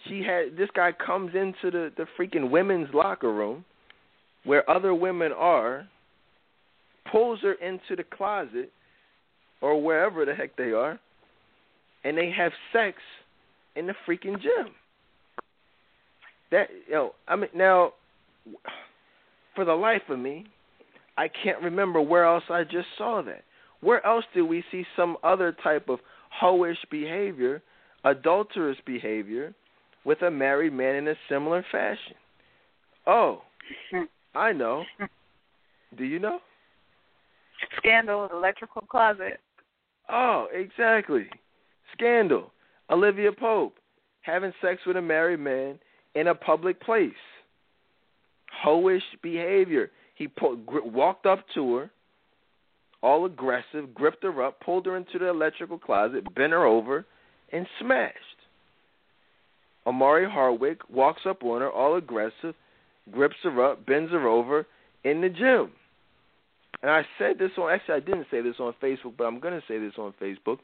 she 0.07 0.23
had 0.23 0.57
this 0.57 0.69
guy 0.75 0.93
comes 0.93 1.35
into 1.35 1.71
the 1.71 1.93
the 1.97 2.07
freaking 2.19 2.51
women's 2.51 2.93
locker 2.93 3.33
room 3.33 3.65
where 4.45 4.69
other 4.69 4.93
women 4.93 5.31
are, 5.33 5.87
pulls 7.11 7.41
her 7.43 7.53
into 7.53 7.95
the 7.97 8.03
closet 8.03 8.73
or 9.61 9.81
wherever 9.81 10.25
the 10.25 10.35
heck 10.35 10.57
they 10.57 10.73
are, 10.73 10.99
and 12.03 12.19
they 12.19 12.33
have 12.37 12.51
sex 12.73 12.97
in 13.77 13.87
the 13.87 13.95
freaking 14.07 14.41
gym. 14.43 14.73
That 16.51 16.69
you 16.89 16.95
know, 16.95 17.15
I 17.29 17.37
mean 17.37 17.51
now 17.55 17.93
for 19.55 19.65
the 19.65 19.75
life 19.75 20.03
of 20.09 20.19
me, 20.19 20.47
I 21.17 21.29
can't 21.29 21.63
remember 21.63 22.01
where 22.01 22.25
else 22.25 22.45
I 22.51 22.65
just 22.65 22.89
saw 22.99 23.23
that. 23.23 23.45
Where 23.83 24.05
else 24.07 24.25
do 24.33 24.47
we 24.47 24.65
see 24.71 24.87
some 24.97 25.17
other 25.23 25.55
type 25.63 25.89
of 25.89 25.99
hoish 26.41 26.77
behavior, 26.91 27.63
adulterous 28.05 28.79
behavior, 28.87 29.55
with 30.05 30.23
a 30.23 30.31
married 30.31 30.73
man 30.73 30.97
in 30.97 31.09
a 31.09 31.15
similar 31.29 31.65
fashion. 31.71 32.15
Oh, 33.07 33.43
I 34.35 34.53
know. 34.53 34.85
Do 35.97 36.05
you 36.05 36.19
know? 36.19 36.41
Scandal, 37.77 38.29
electrical 38.33 38.83
closet. 38.83 39.41
Oh, 40.09 40.47
exactly. 40.53 41.27
Scandal. 41.93 42.51
Olivia 42.91 43.31
Pope 43.33 43.75
having 44.23 44.53
sex 44.61 44.81
with 44.87 44.97
a 44.97 45.03
married 45.03 45.41
man 45.41 45.79
in 46.15 46.29
a 46.29 46.35
public 46.35 46.81
place. 46.81 47.13
Hoish 48.65 49.01
behavior. 49.23 49.91
He 50.15 50.29
po- 50.29 50.59
walked 50.67 51.27
up 51.27 51.45
to 51.55 51.77
her 51.77 51.91
all 53.03 53.27
aggressive, 53.27 53.95
gripped 53.95 54.23
her 54.23 54.43
up, 54.43 54.61
pulled 54.61 54.87
her 54.87 54.97
into 54.97 55.19
the 55.19 55.29
electrical 55.29 55.79
closet, 55.79 56.35
bent 56.35 56.53
her 56.53 56.65
over, 56.65 57.05
and 57.53 57.67
smashed. 57.81 58.19
Omari 59.87 60.31
Hardwick 60.31 60.89
walks 60.89 61.23
up 61.29 61.43
on 61.43 61.61
her, 61.61 61.71
all 61.71 61.97
aggressive, 61.97 62.55
grips 63.11 63.37
her 63.43 63.73
up, 63.73 63.85
bends 63.85 64.13
her 64.13 64.29
over 64.29 64.67
in 65.05 65.21
the 65.21 65.29
gym. 65.29 65.73
And 66.83 66.91
I 66.91 67.03
said 67.19 67.39
this 67.39 67.51
on, 67.59 67.71
actually, 67.71 67.95
I 67.95 68.01
didn't 68.01 68.27
say 68.31 68.41
this 68.41 68.57
on 68.59 68.75
Facebook, 68.83 69.15
but 69.19 69.25
I'm 69.25 69.41
going 69.41 69.55
to 69.55 69.67
say 69.67 69.79
this 69.79 69.95
on 69.99 70.15
Facebook. 70.21 70.59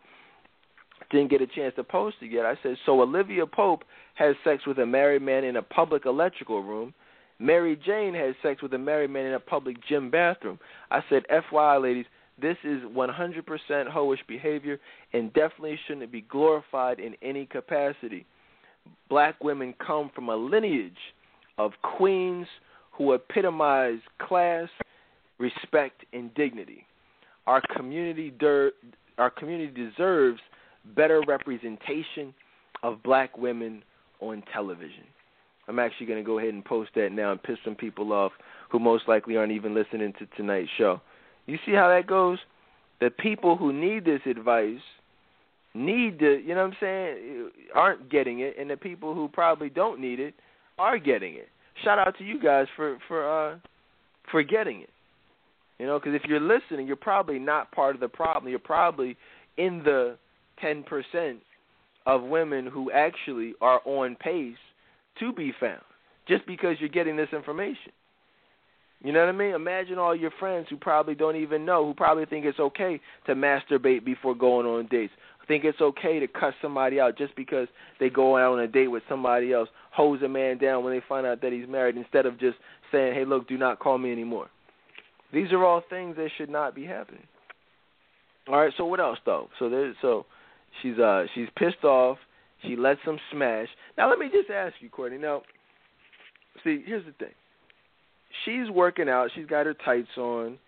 Didn't 1.10 1.30
get 1.30 1.40
a 1.40 1.46
chance 1.46 1.74
to 1.76 1.84
post 1.84 2.16
it 2.22 2.30
yet. 2.30 2.44
I 2.44 2.54
said, 2.62 2.76
so 2.86 3.00
Olivia 3.00 3.46
Pope 3.46 3.82
has 4.14 4.34
sex 4.44 4.66
with 4.66 4.78
a 4.78 4.86
married 4.86 5.22
man 5.22 5.44
in 5.44 5.56
a 5.56 5.62
public 5.62 6.06
electrical 6.06 6.62
room. 6.62 6.92
Mary 7.38 7.76
Jane 7.86 8.14
has 8.14 8.34
sex 8.42 8.62
with 8.62 8.74
a 8.74 8.78
married 8.78 9.10
man 9.10 9.26
in 9.26 9.34
a 9.34 9.40
public 9.40 9.76
gym 9.88 10.10
bathroom. 10.10 10.58
I 10.90 11.00
said, 11.08 11.22
FYI, 11.30 11.80
ladies, 11.80 12.06
this 12.40 12.56
is 12.64 12.82
100% 12.82 13.44
hoish 13.90 14.18
behavior 14.26 14.78
and 15.12 15.32
definitely 15.32 15.78
shouldn't 15.86 16.12
be 16.12 16.22
glorified 16.22 17.00
in 17.00 17.14
any 17.22 17.46
capacity. 17.46 18.26
Black 19.08 19.42
women 19.42 19.74
come 19.84 20.10
from 20.14 20.28
a 20.28 20.36
lineage 20.36 20.92
of 21.58 21.72
queens 21.82 22.46
who 22.92 23.12
epitomize 23.12 23.98
class, 24.20 24.68
respect, 25.38 26.04
and 26.12 26.32
dignity. 26.34 26.84
Our 27.46 27.62
community, 27.76 28.32
our 29.18 29.30
community 29.30 29.72
deserves 29.72 30.40
better 30.96 31.22
representation 31.26 32.34
of 32.82 33.02
black 33.02 33.36
women 33.36 33.82
on 34.20 34.42
television. 34.52 35.04
I'm 35.68 35.78
actually 35.78 36.06
going 36.06 36.22
to 36.22 36.26
go 36.26 36.38
ahead 36.38 36.54
and 36.54 36.64
post 36.64 36.90
that 36.96 37.12
now 37.12 37.30
and 37.30 37.42
piss 37.42 37.58
some 37.64 37.74
people 37.74 38.12
off 38.12 38.32
who 38.70 38.78
most 38.78 39.06
likely 39.06 39.36
aren't 39.36 39.52
even 39.52 39.74
listening 39.74 40.12
to 40.18 40.26
tonight's 40.36 40.70
show. 40.78 41.00
You 41.48 41.58
see 41.66 41.72
how 41.72 41.88
that 41.88 42.06
goes? 42.06 42.38
The 43.00 43.10
people 43.10 43.56
who 43.56 43.72
need 43.72 44.04
this 44.04 44.20
advice 44.28 44.80
need 45.74 46.18
to, 46.18 46.40
you 46.40 46.54
know 46.54 46.66
what 46.66 46.72
I'm 46.72 46.76
saying, 46.78 47.50
aren't 47.74 48.10
getting 48.10 48.40
it, 48.40 48.56
and 48.58 48.68
the 48.70 48.76
people 48.76 49.14
who 49.14 49.28
probably 49.28 49.70
don't 49.70 50.00
need 50.00 50.20
it 50.20 50.34
are 50.78 50.98
getting 50.98 51.34
it. 51.34 51.48
Shout 51.82 51.98
out 51.98 52.18
to 52.18 52.24
you 52.24 52.40
guys 52.40 52.66
for 52.76 52.98
for 53.08 53.52
uh 53.52 53.56
for 54.30 54.42
getting 54.42 54.82
it. 54.82 54.90
You 55.78 55.86
know, 55.86 55.98
because 55.98 56.14
if 56.14 56.28
you're 56.28 56.40
listening, 56.40 56.86
you're 56.86 56.96
probably 56.96 57.38
not 57.38 57.72
part 57.72 57.94
of 57.94 58.00
the 58.00 58.08
problem. 58.08 58.50
You're 58.50 58.58
probably 58.58 59.16
in 59.56 59.82
the 59.84 60.18
10% 60.62 60.84
of 62.04 62.22
women 62.24 62.66
who 62.66 62.90
actually 62.90 63.54
are 63.60 63.80
on 63.84 64.16
pace 64.16 64.56
to 65.20 65.32
be 65.32 65.52
found 65.58 65.82
just 66.26 66.44
because 66.46 66.76
you're 66.80 66.88
getting 66.88 67.16
this 67.16 67.28
information. 67.32 67.92
You 69.02 69.12
know 69.12 69.20
what 69.20 69.28
I 69.28 69.32
mean? 69.32 69.54
Imagine 69.54 69.98
all 69.98 70.14
your 70.14 70.32
friends 70.40 70.66
who 70.68 70.76
probably 70.76 71.14
don't 71.14 71.36
even 71.36 71.64
know, 71.64 71.86
who 71.86 71.94
probably 71.94 72.24
think 72.26 72.44
it's 72.44 72.58
okay 72.58 73.00
to 73.26 73.34
masturbate 73.34 74.04
before 74.04 74.34
going 74.34 74.66
on 74.66 74.86
dates. 74.86 75.12
Think 75.46 75.64
it's 75.64 75.80
okay 75.80 76.18
to 76.18 76.26
cut 76.26 76.52
somebody 76.60 77.00
out 77.00 77.16
just 77.16 77.34
because 77.34 77.68
they 77.98 78.10
go 78.10 78.36
out 78.36 78.52
on 78.52 78.60
a 78.60 78.66
date 78.66 78.88
with 78.88 79.02
somebody 79.08 79.54
else, 79.54 79.70
hose 79.92 80.20
a 80.20 80.28
man 80.28 80.58
down 80.58 80.84
when 80.84 80.92
they 80.92 81.02
find 81.08 81.26
out 81.26 81.40
that 81.40 81.52
he's 81.52 81.66
married 81.66 81.96
instead 81.96 82.26
of 82.26 82.38
just 82.38 82.58
saying, 82.92 83.14
"Hey, 83.14 83.24
look, 83.24 83.48
do 83.48 83.56
not 83.56 83.78
call 83.78 83.96
me 83.96 84.12
anymore." 84.12 84.50
These 85.32 85.50
are 85.52 85.64
all 85.64 85.80
things 85.80 86.16
that 86.16 86.30
should 86.36 86.50
not 86.50 86.74
be 86.74 86.84
happening. 86.84 87.26
All 88.46 88.60
right, 88.60 88.74
so 88.76 88.84
what 88.84 89.00
else 89.00 89.18
though? 89.24 89.48
So 89.58 89.70
there's 89.70 89.96
so 90.02 90.26
she's 90.82 90.98
uh 90.98 91.24
she's 91.34 91.48
pissed 91.56 91.82
off. 91.82 92.18
She 92.62 92.76
lets 92.76 93.00
him 93.00 93.18
smash. 93.32 93.68
Now 93.96 94.10
let 94.10 94.18
me 94.18 94.28
just 94.30 94.50
ask 94.50 94.74
you, 94.80 94.90
Courtney. 94.90 95.16
Now, 95.16 95.42
see, 96.62 96.82
here's 96.84 97.06
the 97.06 97.12
thing 97.12 97.32
she's 98.44 98.70
working 98.70 99.08
out. 99.08 99.30
She's 99.34 99.46
got 99.46 99.66
her 99.66 99.74
tights 99.74 100.16
on. 100.16 100.58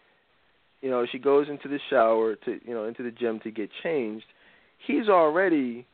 You 0.81 0.91
know, 0.91 1.07
she 1.11 1.19
goes 1.19 1.49
into 1.49 1.69
the 1.69 1.79
shower 1.91 2.37
to 2.37 2.61
you 2.65 2.75
know 2.75 2.85
into 2.85 3.03
the 3.03 3.11
gym 3.11 3.41
to 3.45 3.51
get 3.51 3.71
changed. 3.83 4.25
He's 4.87 5.09
already, 5.09 5.87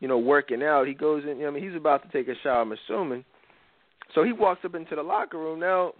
you 0.00 0.08
know, 0.08 0.18
working 0.18 0.62
out. 0.62 0.86
He 0.86 0.94
goes 0.94 1.22
in. 1.24 1.38
You 1.38 1.42
know, 1.44 1.48
I 1.48 1.50
mean, 1.52 1.66
he's 1.66 1.76
about 1.76 2.02
to 2.02 2.08
take 2.12 2.28
a 2.28 2.38
shower. 2.42 2.62
I'm 2.62 2.72
assuming. 2.72 3.24
So 4.14 4.24
he 4.24 4.32
walks 4.32 4.64
up 4.64 4.74
into 4.74 4.96
the 4.96 5.02
locker 5.02 5.38
room. 5.38 5.60
Now, 5.60 5.92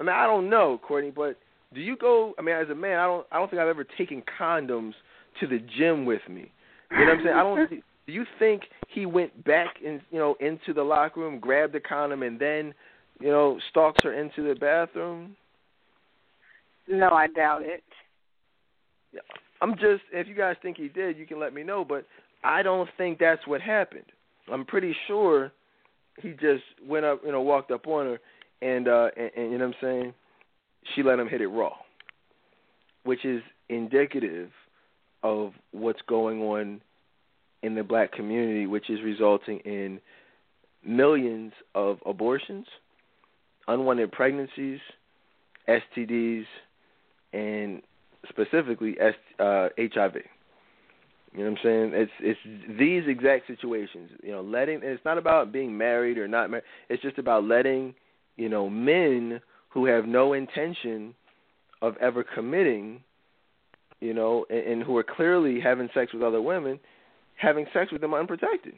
I 0.00 0.02
mean, 0.02 0.14
I 0.14 0.26
don't 0.26 0.50
know, 0.50 0.80
Courtney, 0.86 1.12
but 1.14 1.38
do 1.74 1.80
you 1.80 1.96
go? 1.96 2.34
I 2.38 2.42
mean, 2.42 2.54
as 2.54 2.68
a 2.68 2.74
man, 2.74 2.98
I 2.98 3.06
don't. 3.06 3.26
I 3.32 3.38
don't 3.38 3.50
think 3.50 3.60
I've 3.60 3.68
ever 3.68 3.84
taken 3.84 4.22
condoms 4.38 4.92
to 5.40 5.46
the 5.46 5.58
gym 5.78 6.04
with 6.04 6.22
me. 6.28 6.50
You 6.90 6.98
know 6.98 7.04
what 7.04 7.18
I'm 7.18 7.24
saying? 7.24 7.36
I 7.36 7.42
don't. 7.42 7.70
Do 8.06 8.14
you 8.14 8.24
think 8.38 8.62
he 8.88 9.04
went 9.04 9.44
back 9.44 9.76
and 9.86 10.00
you 10.10 10.18
know 10.18 10.34
into 10.40 10.72
the 10.72 10.82
locker 10.82 11.20
room, 11.20 11.38
grabbed 11.38 11.74
the 11.74 11.80
condom, 11.80 12.22
and 12.22 12.40
then 12.40 12.72
you 13.20 13.28
know, 13.28 13.58
stalks 13.70 14.02
her 14.04 14.12
into 14.12 14.46
the 14.46 14.58
bathroom? 14.58 15.36
No, 16.88 17.10
I 17.10 17.26
doubt 17.28 17.62
it. 17.62 17.82
I'm 19.60 19.74
just 19.74 20.02
if 20.12 20.26
you 20.28 20.34
guys 20.34 20.56
think 20.62 20.76
he 20.76 20.88
did, 20.88 21.18
you 21.18 21.26
can 21.26 21.40
let 21.40 21.52
me 21.52 21.62
know, 21.62 21.84
but 21.84 22.04
I 22.44 22.62
don't 22.62 22.88
think 22.96 23.18
that's 23.18 23.46
what 23.46 23.60
happened. 23.60 24.04
I'm 24.50 24.64
pretty 24.64 24.94
sure 25.06 25.52
he 26.22 26.30
just 26.30 26.64
went 26.86 27.04
up, 27.04 27.20
you 27.24 27.32
know, 27.32 27.42
walked 27.42 27.70
up 27.70 27.86
on 27.86 28.06
her 28.06 28.18
and 28.62 28.88
uh 28.88 29.08
and, 29.16 29.30
and 29.36 29.52
you 29.52 29.58
know 29.58 29.66
what 29.66 29.76
I'm 29.82 30.00
saying? 30.02 30.14
She 30.94 31.02
let 31.02 31.18
him 31.18 31.28
hit 31.28 31.40
it 31.40 31.48
raw. 31.48 31.72
Which 33.04 33.24
is 33.24 33.42
indicative 33.68 34.50
of 35.22 35.52
what's 35.72 36.00
going 36.08 36.40
on 36.42 36.80
in 37.62 37.74
the 37.74 37.82
black 37.82 38.12
community, 38.12 38.66
which 38.66 38.88
is 38.88 39.00
resulting 39.02 39.58
in 39.60 40.00
millions 40.84 41.52
of 41.74 41.98
abortions, 42.06 42.66
unwanted 43.68 44.10
pregnancies, 44.10 44.80
STDs, 45.68 46.44
and 47.32 47.82
specifically 48.28 48.96
uh, 49.38 49.68
HIV. 49.78 50.16
You 51.34 51.44
know 51.44 51.50
what 51.50 51.58
I'm 51.58 51.58
saying? 51.62 51.90
It's 51.94 52.12
it's 52.20 52.78
these 52.78 53.02
exact 53.06 53.46
situations. 53.46 54.10
You 54.22 54.32
know, 54.32 54.40
letting 54.40 54.80
it's 54.82 55.04
not 55.04 55.18
about 55.18 55.52
being 55.52 55.76
married 55.76 56.18
or 56.18 56.26
not 56.26 56.50
married. 56.50 56.64
It's 56.88 57.02
just 57.02 57.18
about 57.18 57.44
letting 57.44 57.94
you 58.36 58.48
know 58.48 58.70
men 58.70 59.40
who 59.68 59.84
have 59.86 60.06
no 60.06 60.32
intention 60.32 61.14
of 61.82 61.96
ever 61.98 62.24
committing, 62.24 63.00
you 64.00 64.14
know, 64.14 64.46
and, 64.48 64.58
and 64.58 64.82
who 64.82 64.96
are 64.96 65.04
clearly 65.04 65.60
having 65.60 65.88
sex 65.92 66.12
with 66.14 66.22
other 66.22 66.40
women, 66.40 66.80
having 67.36 67.66
sex 67.74 67.92
with 67.92 68.00
them 68.00 68.14
unprotected. 68.14 68.74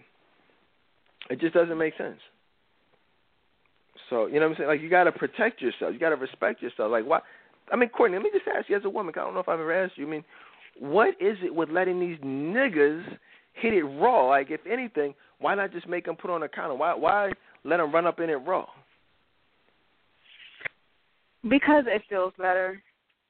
It 1.30 1.40
just 1.40 1.54
doesn't 1.54 1.78
make 1.78 1.96
sense. 1.96 2.18
So 4.08 4.26
you 4.26 4.34
know 4.34 4.48
what 4.48 4.52
I'm 4.52 4.56
saying? 4.58 4.68
Like 4.68 4.80
you 4.80 4.90
got 4.90 5.04
to 5.04 5.12
protect 5.12 5.60
yourself. 5.60 5.92
You 5.92 5.98
got 5.98 6.10
to 6.10 6.16
respect 6.16 6.62
yourself. 6.62 6.90
Like 6.90 7.04
why? 7.04 7.20
I 7.72 7.76
mean, 7.76 7.88
Courtney, 7.90 8.16
let 8.16 8.24
me 8.24 8.30
just 8.32 8.46
ask 8.48 8.68
you 8.68 8.76
as 8.76 8.84
a 8.84 8.90
woman. 8.90 9.14
I 9.16 9.20
don't 9.20 9.34
know 9.34 9.40
if 9.40 9.48
I've 9.48 9.60
ever 9.60 9.84
asked 9.84 9.96
you. 9.96 10.06
I 10.06 10.10
mean, 10.10 10.24
what 10.78 11.10
is 11.20 11.36
it 11.42 11.54
with 11.54 11.70
letting 11.70 12.00
these 12.00 12.18
niggas 12.18 13.04
hit 13.52 13.74
it 13.74 13.84
raw? 13.84 14.28
Like, 14.28 14.50
if 14.50 14.60
anything, 14.70 15.14
why 15.38 15.54
not 15.54 15.72
just 15.72 15.88
make 15.88 16.06
them 16.06 16.16
put 16.16 16.30
on 16.30 16.42
a 16.42 16.48
condom? 16.48 16.78
Why 16.78 16.94
why 16.94 17.32
let 17.64 17.78
them 17.78 17.92
run 17.92 18.06
up 18.06 18.20
in 18.20 18.30
it 18.30 18.34
raw? 18.34 18.66
Because 21.48 21.84
it 21.86 22.02
feels 22.08 22.34
better, 22.38 22.82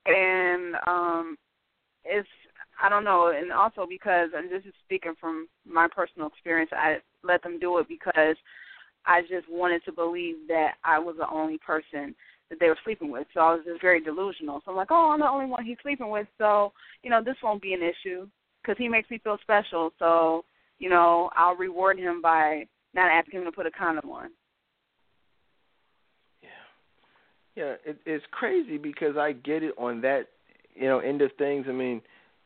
and 0.06 0.74
um, 0.86 1.36
it's 2.04 2.28
I 2.82 2.88
don't 2.88 3.04
know, 3.04 3.32
and 3.36 3.52
also 3.52 3.86
because 3.88 4.30
and 4.34 4.50
this 4.50 4.64
is 4.64 4.74
speaking 4.84 5.14
from 5.20 5.48
my 5.66 5.86
personal 5.94 6.28
experience, 6.28 6.70
I 6.72 6.98
let 7.22 7.42
them 7.42 7.58
do 7.60 7.78
it 7.78 7.88
because 7.88 8.36
I 9.06 9.22
just 9.22 9.48
wanted 9.50 9.84
to 9.84 9.92
believe 9.92 10.36
that 10.48 10.74
I 10.84 10.98
was 10.98 11.16
the 11.18 11.28
only 11.30 11.58
person 11.58 12.14
that 12.50 12.58
they 12.58 12.68
were 12.68 12.78
sleeping 12.84 13.10
with. 13.10 13.26
So 13.32 13.40
I 13.40 13.54
was 13.54 13.62
just 13.64 13.80
very 13.80 14.00
delusional. 14.02 14.60
So 14.64 14.72
I'm 14.72 14.76
like, 14.76 14.90
oh, 14.90 15.10
I'm 15.12 15.20
the 15.20 15.28
only 15.28 15.46
one 15.46 15.64
he's 15.64 15.78
sleeping 15.82 16.10
with. 16.10 16.26
So 16.38 16.72
you 17.02 17.10
know, 17.10 17.22
this 17.22 17.36
won't 17.42 17.62
be 17.62 17.72
an 17.72 17.82
issue 17.82 18.28
because 18.62 18.76
he 18.78 18.88
makes 18.88 19.10
me 19.10 19.18
feel 19.18 19.38
special. 19.42 19.92
So 19.98 20.44
you 20.78 20.90
know, 20.90 21.30
I'll 21.36 21.56
reward 21.56 21.98
him 21.98 22.20
by 22.20 22.66
not 22.94 23.10
asking 23.10 23.40
him 23.40 23.46
to 23.46 23.52
put 23.52 23.66
a 23.66 23.70
condom 23.70 24.10
on. 24.10 24.30
Yeah, 26.42 26.48
yeah, 27.56 27.74
it, 27.84 27.98
it's 28.04 28.24
crazy 28.30 28.78
because 28.78 29.16
I 29.16 29.32
get 29.32 29.62
it 29.62 29.74
on 29.78 30.00
that 30.02 30.28
you 30.74 30.88
know 30.88 30.98
end 30.98 31.22
of 31.22 31.30
things. 31.38 31.66
I 31.68 31.72
mean, 31.72 32.02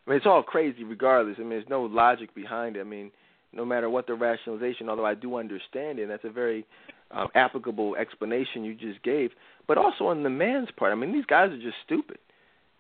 I 0.07 0.11
mean, 0.11 0.17
it's 0.19 0.27
all 0.27 0.43
crazy 0.43 0.85
regardless. 0.85 1.37
I 1.39 1.41
mean, 1.41 1.51
there's 1.51 1.69
no 1.69 1.83
logic 1.83 2.35
behind 2.35 2.77
it. 2.77 2.81
I 2.81 2.85
mean, 2.85 3.11
no 3.55 3.65
matter 3.65 3.89
what 3.89 4.07
the 4.07 4.15
rationalization, 4.15 4.89
although 4.89 5.07
I 5.07 5.15
do 5.15 5.37
understand 5.37 5.99
it, 5.99 6.09
that's 6.09 6.25
a 6.25 6.31
very 6.31 6.67
um, 7.11 7.29
applicable 7.35 7.97
explanation 7.97 8.65
you 8.65 8.75
just 8.75 9.03
gave. 9.03 9.31
But 9.67 9.79
also 9.79 10.07
on 10.07 10.23
the 10.23 10.31
man's 10.31 10.69
part, 10.77 10.93
I 10.93 10.95
mean, 10.95 11.13
these 11.13 11.27
guys 11.27 11.51
are 11.51 11.61
just 11.61 11.77
stupid. 11.85 12.19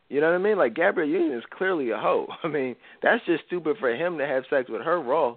You 0.08 0.20
know 0.20 0.30
what 0.30 0.36
I 0.36 0.42
mean? 0.42 0.58
Like 0.58 0.74
Gabrielle 0.74 1.08
Union 1.08 1.38
is 1.38 1.44
clearly 1.56 1.90
a 1.90 1.96
hoe. 1.96 2.26
I 2.42 2.48
mean, 2.48 2.76
that's 3.02 3.24
just 3.26 3.44
stupid 3.46 3.76
for 3.78 3.94
him 3.94 4.18
to 4.18 4.26
have 4.26 4.44
sex 4.50 4.68
with 4.68 4.82
her 4.82 5.00
raw 5.00 5.36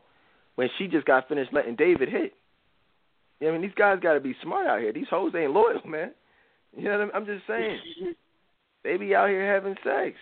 when 0.56 0.70
she 0.78 0.88
just 0.88 1.06
got 1.06 1.30
finished 1.30 1.54
letting 1.54 1.76
David 1.76 2.10
hit. 2.10 2.34
You 3.40 3.48
know, 3.48 3.50
I 3.50 3.52
mean, 3.54 3.62
these 3.62 3.78
guys 3.78 4.00
got 4.02 4.14
to 4.14 4.20
be 4.20 4.36
smart 4.42 4.68
out 4.68 4.80
here. 4.80 4.92
These 4.92 5.08
hoes 5.10 5.34
ain't 5.38 5.52
loyal, 5.52 5.82
man. 5.86 6.12
You 6.76 6.86
know 6.86 6.92
what 6.92 7.02
I 7.02 7.04
mean? 7.04 7.12
I'm 7.14 7.26
just 7.26 7.48
saying. 7.48 7.80
they 8.84 8.98
be 8.98 9.14
out 9.14 9.30
here 9.30 9.54
having 9.54 9.76
sex. 9.84 10.18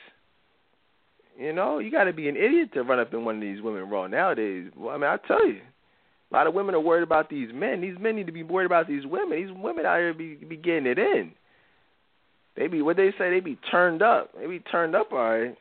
You 1.38 1.52
know, 1.52 1.80
you 1.80 1.92
got 1.92 2.06
to 2.06 2.14
be 2.14 2.30
an 2.30 2.38
idiot 2.38 2.70
to 2.74 2.84
run 2.84 3.00
up 3.00 3.14
in 3.14 3.26
one 3.26 3.36
of 3.36 3.42
these 3.42 3.62
women 3.62 3.90
raw 3.90 4.08
nowadays. 4.08 4.72
Well, 4.76 4.96
I 4.96 4.98
mean, 4.98 5.10
I 5.10 5.18
tell 5.28 5.46
you, 5.46 5.62
a 6.32 6.34
lot 6.34 6.48
of 6.48 6.54
women 6.54 6.76
are 6.76 6.80
worried 6.80 7.04
about 7.04 7.30
these 7.30 7.50
men. 7.54 7.82
These 7.82 7.98
men 8.00 8.16
need 8.16 8.28
to 8.28 8.32
be 8.32 8.44
worried 8.44 8.66
about 8.66 8.88
these 8.88 9.06
women. 9.06 9.42
These 9.42 9.56
women 9.56 9.86
out 9.86 10.00
here 10.00 10.14
be 10.14 10.36
be 10.36 10.56
getting 10.56 10.86
it 10.86 10.98
in. 10.98 11.32
They 12.56 12.68
be 12.68 12.82
what 12.82 12.98
they 12.98 13.12
say. 13.18 13.30
They 13.30 13.42
be 13.42 13.58
turned 13.70 14.02
up. 14.02 14.32
They 14.40 14.48
be 14.48 14.60
turned 14.60 14.96
up 14.96 15.12
all 15.12 15.18
right. 15.18 15.56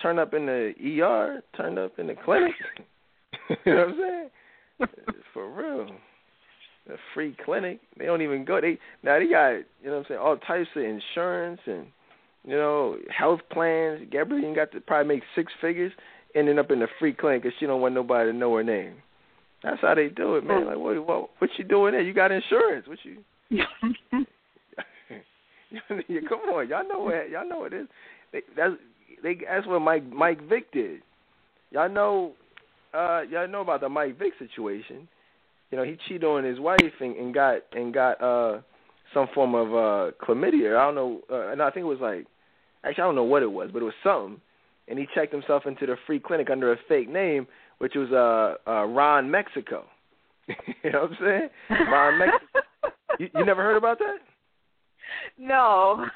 Turned 0.00 0.20
up 0.20 0.32
in 0.32 0.46
the 0.46 0.72
ER. 1.02 1.42
Turned 1.56 1.78
up 1.78 1.98
in 1.98 2.06
the 2.06 2.14
clinic. 2.14 2.52
you 3.66 3.74
know 3.74 3.86
what 3.86 3.88
I'm 3.88 3.96
saying? 3.98 4.88
For 5.34 5.50
real. 5.50 5.90
A 6.88 6.96
free 7.14 7.36
clinic. 7.44 7.80
They 7.98 8.06
don't 8.06 8.22
even 8.22 8.44
go. 8.44 8.60
They 8.60 8.78
now 9.02 9.18
they 9.18 9.26
got 9.28 9.50
you 9.50 9.64
know 9.84 9.92
what 9.92 9.98
I'm 9.98 10.04
saying 10.08 10.20
all 10.20 10.36
types 10.36 10.68
of 10.76 10.82
insurance 10.82 11.60
and 11.66 11.86
you 12.44 12.56
know, 12.56 12.96
health 13.16 13.40
plans. 13.50 14.06
Gabrielle 14.10 14.54
got 14.54 14.72
to 14.72 14.80
probably 14.80 15.16
make 15.16 15.22
six 15.34 15.52
figures, 15.60 15.92
ending 16.34 16.58
up 16.58 16.70
in 16.70 16.82
a 16.82 16.86
free 16.98 17.12
clinic 17.12 17.42
because 17.42 17.56
she 17.58 17.66
don't 17.66 17.80
want 17.80 17.94
nobody 17.94 18.32
to 18.32 18.36
know 18.36 18.54
her 18.56 18.64
name. 18.64 18.94
That's 19.62 19.80
how 19.82 19.94
they 19.94 20.08
do 20.08 20.36
it, 20.36 20.44
man. 20.44 20.66
Like, 20.66 20.78
what, 20.78 21.06
what, 21.06 21.30
what 21.38 21.50
you 21.58 21.64
doing 21.64 21.92
there? 21.92 22.00
You 22.00 22.14
got 22.14 22.32
insurance? 22.32 22.86
What 22.88 22.98
you? 23.04 23.18
Come 26.28 26.40
on, 26.52 26.68
y'all 26.68 26.88
know 26.88 27.00
what 27.00 27.30
y'all 27.30 27.48
know 27.48 27.60
what 27.60 27.72
it 27.72 27.82
is. 27.82 27.88
They, 28.32 28.42
that's 28.56 28.72
they. 29.22 29.38
That's 29.48 29.66
what 29.66 29.80
Mike 29.80 30.10
Mike 30.10 30.48
Vick 30.48 30.72
did. 30.72 31.02
Y'all 31.70 31.88
know, 31.88 32.32
uh, 32.92 33.22
y'all 33.30 33.46
know 33.46 33.60
about 33.60 33.80
the 33.80 33.88
Mike 33.88 34.18
Vick 34.18 34.32
situation. 34.38 35.08
You 35.70 35.78
know, 35.78 35.84
he 35.84 35.96
cheated 36.08 36.24
on 36.24 36.42
his 36.42 36.58
wife 36.58 36.80
and, 37.00 37.16
and 37.16 37.32
got 37.32 37.58
and 37.72 37.94
got 37.94 38.20
uh 38.20 38.60
some 39.14 39.28
form 39.34 39.54
of 39.54 39.68
uh 39.68 40.12
chlamydia. 40.24 40.76
I 40.76 40.86
don't 40.86 40.94
know. 40.94 41.20
Uh, 41.30 41.54
no, 41.54 41.64
I 41.66 41.70
think 41.70 41.84
it 41.84 41.88
was 41.88 42.00
like 42.00 42.26
actually 42.84 43.02
I 43.02 43.06
don't 43.06 43.16
know 43.16 43.24
what 43.24 43.42
it 43.42 43.50
was, 43.50 43.70
but 43.72 43.82
it 43.82 43.84
was 43.84 43.94
something. 44.02 44.40
And 44.88 44.98
he 44.98 45.06
checked 45.14 45.32
himself 45.32 45.66
into 45.66 45.86
the 45.86 45.96
free 46.06 46.18
clinic 46.18 46.50
under 46.50 46.72
a 46.72 46.76
fake 46.88 47.08
name, 47.08 47.46
which 47.78 47.94
was 47.94 48.10
uh, 48.12 48.70
uh 48.70 48.84
Ron 48.86 49.30
Mexico. 49.30 49.84
you 50.48 50.90
know 50.90 51.02
what 51.02 51.10
I'm 51.10 51.16
saying? 51.20 51.48
Ron 51.88 52.18
Mexico. 52.18 52.60
you, 53.18 53.28
you 53.34 53.44
never 53.44 53.62
heard 53.62 53.76
about 53.76 53.98
that? 53.98 54.18
No. 55.38 56.06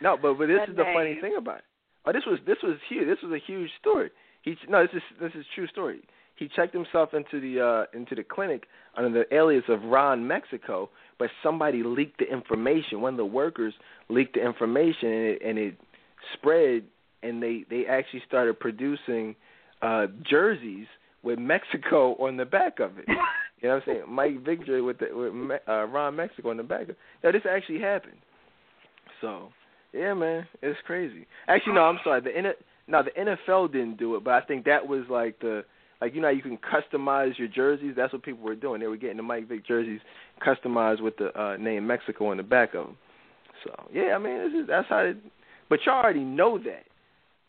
No, 0.00 0.16
but 0.20 0.34
but 0.38 0.46
this 0.46 0.58
that 0.58 0.70
is 0.70 0.76
the 0.76 0.84
name. 0.84 0.94
funny 0.94 1.18
thing 1.20 1.36
about 1.36 1.58
it. 1.58 1.64
Oh, 2.06 2.12
this 2.12 2.22
was 2.26 2.38
this 2.46 2.56
was 2.62 2.76
huge. 2.88 3.06
This 3.06 3.18
was 3.22 3.32
a 3.32 3.44
huge 3.44 3.70
story. 3.78 4.10
He 4.42 4.56
no, 4.68 4.82
this 4.82 4.94
is 4.94 5.02
this 5.20 5.32
is 5.34 5.44
true 5.54 5.66
story. 5.68 6.02
He 6.40 6.48
checked 6.48 6.72
himself 6.72 7.10
into 7.12 7.38
the 7.38 7.60
uh 7.60 7.96
into 7.96 8.14
the 8.14 8.24
clinic 8.24 8.64
under 8.96 9.10
the 9.10 9.32
alias 9.32 9.62
of 9.68 9.82
Ron 9.84 10.26
Mexico, 10.26 10.88
but 11.18 11.28
somebody 11.42 11.82
leaked 11.84 12.18
the 12.18 12.24
information. 12.24 13.02
One 13.02 13.12
of 13.12 13.18
the 13.18 13.26
workers 13.26 13.74
leaked 14.08 14.34
the 14.34 14.44
information, 14.44 15.08
and 15.08 15.26
it, 15.26 15.42
and 15.44 15.58
it 15.58 15.74
spread, 16.32 16.84
and 17.22 17.42
they 17.42 17.66
they 17.68 17.84
actually 17.86 18.22
started 18.26 18.58
producing 18.58 19.36
uh 19.82 20.06
jerseys 20.28 20.86
with 21.22 21.38
Mexico 21.38 22.14
on 22.14 22.38
the 22.38 22.46
back 22.46 22.80
of 22.80 22.98
it. 22.98 23.04
You 23.62 23.68
know 23.68 23.74
what 23.74 23.88
I'm 23.88 23.94
saying? 23.94 24.04
Mike 24.08 24.42
Victory 24.42 24.80
with 24.80 25.00
the 25.00 25.08
with 25.12 25.34
Me- 25.34 25.56
uh, 25.68 25.84
Ron 25.84 26.16
Mexico 26.16 26.48
on 26.48 26.56
the 26.56 26.62
back. 26.62 26.88
Of, 26.88 26.96
now 27.22 27.30
this 27.30 27.42
actually 27.46 27.78
happened. 27.78 28.16
So 29.20 29.50
yeah, 29.92 30.14
man, 30.14 30.46
it's 30.62 30.78
crazy. 30.86 31.26
Actually, 31.46 31.74
no, 31.74 31.82
I'm 31.82 31.98
sorry. 32.02 32.22
The 32.22 32.34
N- 32.34 32.54
no, 32.88 33.02
the 33.02 33.10
NFL 33.10 33.70
didn't 33.72 33.98
do 33.98 34.16
it, 34.16 34.24
but 34.24 34.32
I 34.32 34.40
think 34.40 34.64
that 34.64 34.88
was 34.88 35.02
like 35.10 35.38
the 35.40 35.66
like 36.00 36.14
you 36.14 36.20
know 36.20 36.28
you 36.28 36.42
can 36.42 36.58
customize 36.58 37.38
your 37.38 37.48
jerseys. 37.48 37.94
That's 37.96 38.12
what 38.12 38.22
people 38.22 38.42
were 38.42 38.54
doing. 38.54 38.80
They 38.80 38.86
were 38.86 38.96
getting 38.96 39.18
the 39.18 39.22
Mike 39.22 39.48
Vick 39.48 39.66
jerseys 39.66 40.00
customized 40.46 41.02
with 41.02 41.16
the 41.16 41.38
uh, 41.40 41.56
name 41.56 41.86
Mexico 41.86 42.30
on 42.30 42.36
the 42.36 42.42
back 42.42 42.74
of 42.74 42.86
them. 42.86 42.96
So 43.64 43.88
yeah, 43.92 44.14
I 44.14 44.18
mean 44.18 44.38
this 44.38 44.62
is, 44.62 44.68
that's 44.68 44.88
how. 44.88 45.00
It, 45.00 45.16
but 45.68 45.80
y'all 45.86 46.02
already 46.02 46.24
know 46.24 46.58
that. 46.58 46.84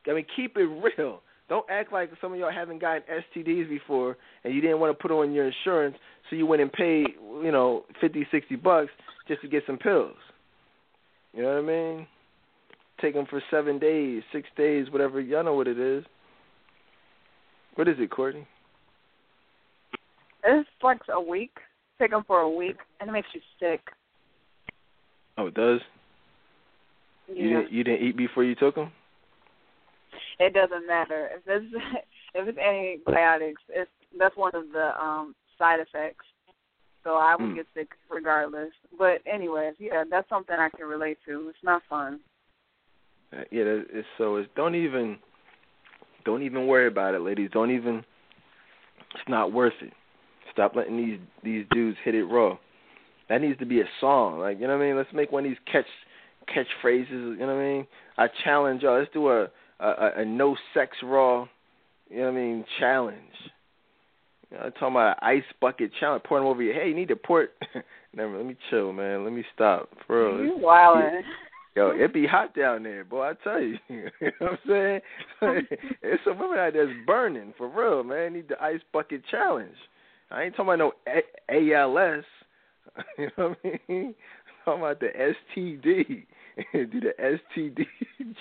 I 0.10 0.14
mean, 0.14 0.26
keep 0.36 0.58
it 0.58 0.68
real. 0.98 1.22
Don't 1.50 1.66
act 1.70 1.92
like 1.92 2.10
some 2.22 2.34
of 2.34 2.40
y'all 2.40 2.52
haven't 2.52 2.80
gotten 2.80 3.04
STDs 3.36 3.68
before 3.68 4.16
and 4.44 4.54
you 4.54 4.62
didn't 4.62 4.80
want 4.80 4.98
to 4.98 5.02
put 5.02 5.12
on 5.12 5.34
your 5.34 5.48
insurance, 5.48 5.98
so 6.30 6.36
you 6.36 6.46
went 6.46 6.62
and 6.62 6.72
paid, 6.72 7.08
you 7.44 7.52
know, 7.52 7.84
fifty, 8.00 8.26
sixty 8.32 8.56
bucks 8.56 8.92
just 9.28 9.42
to 9.42 9.48
get 9.48 9.64
some 9.68 9.78
pills. 9.78 10.16
You 11.34 11.44
know 11.44 11.50
what 11.50 11.58
I 11.58 11.62
mean? 11.62 12.08
Take 13.02 13.16
them 13.16 13.26
for 13.30 13.42
seven 13.50 13.80
days, 13.80 14.24
six 14.32 14.48
days, 14.56 14.90
whatever. 14.92 15.20
Y'all 15.20 15.44
know 15.44 15.54
what 15.54 15.68
it 15.68 15.80
is. 15.80 16.04
What 17.76 17.88
is 17.88 17.96
it, 18.00 18.12
Courtney? 18.12 18.46
It's 20.44 20.70
like 20.82 21.02
a 21.14 21.22
week. 21.22 21.52
Take 22.00 22.12
them 22.12 22.24
for 22.26 22.40
a 22.40 22.50
week, 22.50 22.78
and 23.00 23.10
it 23.10 23.14
makes 23.14 23.28
you 23.34 23.42
sick. 23.60 23.82
Oh, 25.38 25.48
it 25.48 25.54
does. 25.54 25.80
Yeah. 27.28 27.36
You 27.36 27.50
didn't 27.50 27.72
you 27.72 27.84
didn't 27.84 28.08
eat 28.08 28.18
before 28.18 28.44
you 28.44 28.56
took 28.56 28.76
them? 28.76 28.92
It 30.40 30.54
doesn't 30.54 30.88
matter 30.88 31.30
if 31.36 31.42
it's 31.46 31.74
if 32.36 32.48
it's 32.48 32.58
antibiotics. 32.58 33.62
It's 33.70 33.90
that's 34.18 34.36
one 34.36 34.56
of 34.56 34.72
the 34.74 34.92
um 35.02 35.36
side 35.58 35.80
effects. 35.80 36.26
So 37.04 37.16
I 37.16 37.36
would 37.36 37.50
Hmm. 37.52 37.56
get 37.56 37.68
sick 37.74 37.90
regardless. 38.10 38.72
But 38.98 39.22
anyways, 39.26 39.76
yeah, 39.80 40.04
that's 40.10 40.30
something 40.30 40.56
I 40.58 40.70
can 40.70 40.86
relate 40.88 41.18
to. 41.28 41.50
It's 41.50 41.64
not 41.64 41.82
fun. 41.90 42.20
Uh, 43.34 43.44
Yeah, 43.52 43.64
it's, 43.90 44.08
so 44.18 44.36
it's 44.36 44.50
don't 44.56 44.76
even 44.76 45.18
don't 46.26 46.44
even 46.44 46.68
worry 46.68 46.88
about 46.88 47.16
it, 47.16 47.22
ladies. 47.22 47.50
Don't 47.54 47.72
even. 47.72 48.04
It's 49.16 49.30
not 49.30 49.52
worth 49.52 49.74
it. 49.82 49.94
Stop 50.52 50.76
letting 50.76 50.98
these 50.98 51.20
these 51.44 51.66
dudes 51.72 51.98
hit 52.04 52.16
it 52.16 52.26
raw. 52.26 52.58
That 53.30 53.42
needs 53.42 53.60
to 53.60 53.66
be 53.66 53.82
a 53.82 53.86
song, 54.00 54.40
like 54.40 54.60
you 54.60 54.68
know 54.68 54.78
what 54.78 54.84
I 54.84 54.88
mean. 54.88 54.98
Let's 54.98 55.14
make 55.14 55.32
one 55.32 55.46
of 55.46 55.52
these 55.52 55.58
catch 55.72 55.86
catchphrases. 56.50 57.10
You 57.10 57.38
know 57.38 57.48
what 57.48 57.62
I 57.62 57.64
mean. 57.64 57.88
I 58.18 58.28
challenge 58.44 58.84
y'all. 58.84 59.00
Let's 59.00 59.12
do 59.14 59.30
a 59.30 59.48
a, 59.80 60.12
a 60.18 60.26
no 60.26 60.56
sex 60.74 60.98
raw. 61.04 61.48
You 62.10 62.18
know 62.18 62.24
what 62.24 62.32
I 62.32 62.36
mean? 62.36 62.66
Challenge. 62.80 63.18
You 64.50 64.58
know, 64.58 64.64
I'm 64.66 64.72
talking 64.74 64.88
about 64.90 65.18
an 65.22 65.38
ice 65.38 65.44
bucket 65.62 65.92
challenge. 66.00 66.24
Pour 66.24 66.40
them 66.40 66.48
over 66.48 66.62
your 66.62 66.74
head. 66.74 66.88
You 66.88 66.96
need 66.96 67.08
to 67.08 67.16
pour 67.16 67.44
it. 67.44 67.52
Never. 68.14 68.36
Let 68.36 68.46
me 68.46 68.58
chill, 68.70 68.92
man. 68.92 69.24
Let 69.24 69.32
me 69.32 69.46
stop. 69.56 69.90
For 70.06 70.36
real. 70.36 70.44
You 70.44 70.58
wildin'. 70.58 71.22
Yo, 71.76 71.92
it 71.92 72.14
be 72.14 72.28
hot 72.28 72.54
down 72.54 72.84
there, 72.84 73.06
boy. 73.06 73.30
I 73.30 73.34
tell 73.44 73.62
you. 73.62 73.78
you 73.90 74.04
know 74.22 74.32
what 74.40 74.52
I'm 74.52 74.58
saying? 74.68 75.02
There's 76.02 76.20
some 76.26 76.38
women 76.40 76.60
out 76.60 76.74
there 76.74 76.86
that's 76.86 76.98
burning 77.08 77.54
for 77.58 77.70
real, 77.70 78.04
man. 78.04 78.34
Need 78.34 78.50
the 78.50 78.62
ice 78.62 78.82
bucket 78.92 79.22
challenge. 79.32 79.76
I 80.30 80.44
ain't 80.44 80.56
talking 80.56 80.74
about 80.74 80.80
no 80.80 80.92
A- 81.08 81.74
ALS. 81.74 82.24
You 83.18 83.30
know 83.38 83.50
what 83.50 83.58
I 83.64 83.80
mean? 83.88 84.16
I'm 84.18 84.66
talking 84.66 84.82
about 84.82 85.00
the 85.00 85.34
STD. 85.58 86.26
Do 86.74 87.00
the 87.00 87.14
STD 87.20 87.86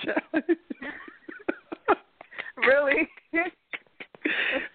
challenge. 0.05 0.59
really? 2.57 3.09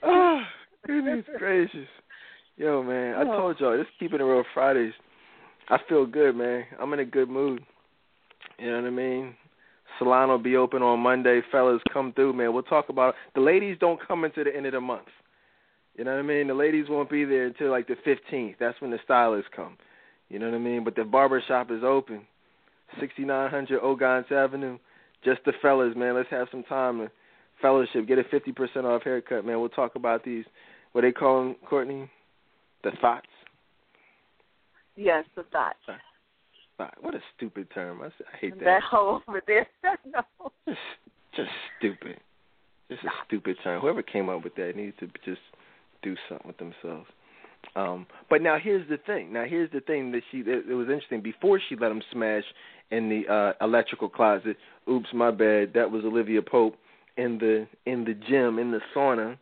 oh, 0.03 0.42
goodness 0.88 1.25
gracious. 1.38 1.88
Yo, 2.58 2.82
man, 2.84 3.16
I 3.16 3.22
Oh. 3.24 3.38
told 3.38 3.59
y'all, 3.59 3.77
this 3.77 3.88
keeping 4.00 4.19
it 4.22 4.24
real 4.24 4.43
Fridays. 4.53 4.93
I 5.69 5.77
feel 5.90 6.06
good, 6.06 6.35
man. 6.35 6.64
I'm 6.80 6.93
in 6.93 7.00
a 7.00 7.06
good 7.06 7.27
mood. 7.30 7.64
You 8.59 8.72
know 8.72 8.82
what 8.82 8.88
I 8.88 8.92
mean? 8.92 9.35
Salon 10.00 10.30
will 10.30 10.38
be 10.38 10.58
open 10.58 10.82
on 10.82 11.00
Monday. 11.00 11.42
Fellas, 11.51 11.82
come 11.92 12.14
through, 12.14 12.34
man. 12.34 12.53
We'll 12.53 12.64
talk 12.64 12.90
about 12.90 13.09
it. 13.09 13.16
The 13.35 13.42
ladies 13.42 13.77
don't 13.80 14.00
come 14.06 14.24
until 14.24 14.43
the 14.43 14.56
end 14.56 14.66
of 14.66 14.74
the 14.74 14.82
month. 14.82 15.08
You 15.98 16.03
know 16.03 16.11
what 16.11 16.19
I 16.19 16.24
mean? 16.24 16.48
The 16.48 16.53
ladies 16.53 16.88
won't 16.90 17.09
be 17.09 17.24
there 17.24 17.45
until 17.45 17.72
like 17.72 17.88
the 17.88 17.95
15th. 18.06 18.56
That's 18.59 18.80
when 18.82 18.92
the 18.92 19.00
stylists 19.03 19.50
come. 19.56 19.77
You 20.30 20.40
know 20.40 20.48
what 20.48 20.56
I 20.56 20.59
mean? 20.59 20.84
But 20.84 20.95
the 20.95 21.06
barber 21.06 21.42
shop 21.48 21.72
is 21.72 21.84
open. 21.84 22.22
6900 23.00 23.82
Ogontz 23.82 24.32
Avenue. 24.32 24.77
Just 25.24 25.42
the 25.45 25.53
fellas, 25.61 25.95
man. 25.95 26.16
Let's 26.16 26.30
have 26.30 26.48
some 26.51 26.64
time 26.64 27.00
to 27.00 27.11
fellowship. 27.61 28.08
Get 28.08 28.19
a 28.19 28.24
50% 28.24 28.84
off 28.84 29.03
haircut, 29.03 29.45
man. 29.45 29.59
We'll 29.59 29.69
talk 29.69 29.95
about 29.95 30.24
these, 30.25 30.43
what 30.92 31.01
they 31.01 31.11
call 31.11 31.43
them, 31.43 31.56
Courtney? 31.67 32.09
The 32.84 32.92
thoughts? 33.01 33.27
Yes, 34.95 35.25
the 35.35 35.43
thoughts. 35.43 35.77
What 36.78 37.16
a 37.16 37.22
stupid 37.36 37.68
term. 37.74 38.02
I, 38.02 38.08
I 38.08 38.38
hate 38.40 38.60
that. 38.60 38.66
That 38.66 38.84
whole 38.84 39.22
over 39.28 39.42
there. 39.48 39.68
no. 40.06 40.22
Just, 40.68 40.80
just 41.36 41.50
stupid. 41.78 42.18
Just 42.90 43.04
a 43.04 43.10
stupid 43.28 43.58
term. 43.64 43.82
Whoever 43.82 44.02
came 44.02 44.30
up 44.30 44.44
with 44.44 44.56
that 44.56 44.74
needs 44.76 44.95
to 45.00 45.08
just 45.24 45.42
do 46.04 46.16
something 46.30 46.48
with 46.48 46.58
themselves. 46.58 47.08
Um, 47.76 48.06
but 48.30 48.42
now 48.42 48.58
here's 48.62 48.88
the 48.90 48.98
thing. 48.98 49.34
Now 49.34 49.45
here's 49.45 49.72
the 49.72 49.80
thing 49.82 50.12
that 50.12 50.22
she. 50.32 50.40
It, 50.40 50.66
it 50.70 50.74
was 50.74 50.88
interesting. 50.88 51.22
Before 51.22 51.60
she 51.68 51.76
let 51.76 51.92
him 51.92 52.02
smash 52.12 52.44
in 52.92 53.10
the 53.10 53.32
uh, 53.32 53.66
electrical 53.66 54.10
closet. 54.10 54.58
Oops, 54.90 55.08
my 55.14 55.32
bad. 55.32 55.74
That 55.74 55.90
was 55.90 56.04
Olivia 56.06 56.42
Pope 56.42 56.76
in 57.18 57.38
the 57.38 57.68
in 57.86 58.04
the 58.06 58.14
gym 58.14 58.60
in 58.60 58.72
the 58.72 58.80
sauna. 58.95 59.38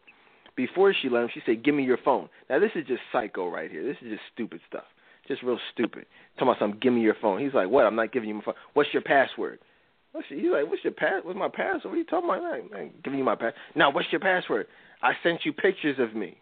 Before 0.55 0.93
she 0.93 1.09
let 1.09 1.23
him, 1.23 1.29
she 1.33 1.41
said, 1.45 1.63
"Give 1.63 1.75
me 1.75 1.83
your 1.83 1.97
phone." 2.03 2.29
Now 2.49 2.59
this 2.59 2.71
is 2.75 2.85
just 2.87 3.01
psycho 3.11 3.49
right 3.49 3.71
here. 3.71 3.83
This 3.83 3.97
is 4.01 4.11
just 4.11 4.23
stupid 4.33 4.61
stuff. 4.69 4.83
Just 5.27 5.43
real 5.43 5.59
stupid. 5.73 6.05
Talking 6.35 6.47
about 6.49 6.59
something. 6.59 6.79
Give 6.79 6.93
me 6.93 7.01
your 7.01 7.15
phone. 7.21 7.39
He's 7.39 7.53
like, 7.53 7.69
"What? 7.69 7.85
I'm 7.85 7.95
not 7.95 8.11
giving 8.11 8.29
you 8.29 8.35
my 8.35 8.41
phone. 8.43 8.55
What's 8.73 8.89
your 8.93 9.01
password?" 9.03 9.59
What's 10.11 10.29
your, 10.29 10.39
he's 10.39 10.51
like, 10.51 10.69
"What's 10.69 10.83
your 10.83 10.93
pass? 10.93 11.21
What's 11.23 11.37
my 11.37 11.49
password? 11.49 11.85
What 11.85 11.93
are 11.93 11.97
you 11.97 12.03
talking 12.03 12.29
about? 12.29 12.43
I 12.43 12.57
ain't- 12.57 12.73
I 12.75 12.79
ain't 12.81 13.03
giving 13.03 13.17
you 13.17 13.25
my 13.25 13.35
pass. 13.35 13.53
Now, 13.75 13.89
what's 13.89 14.11
your 14.11 14.21
password? 14.21 14.67
I 15.01 15.13
sent 15.23 15.43
you 15.45 15.53
pictures 15.53 15.97
of 15.99 16.13
me. 16.15 16.37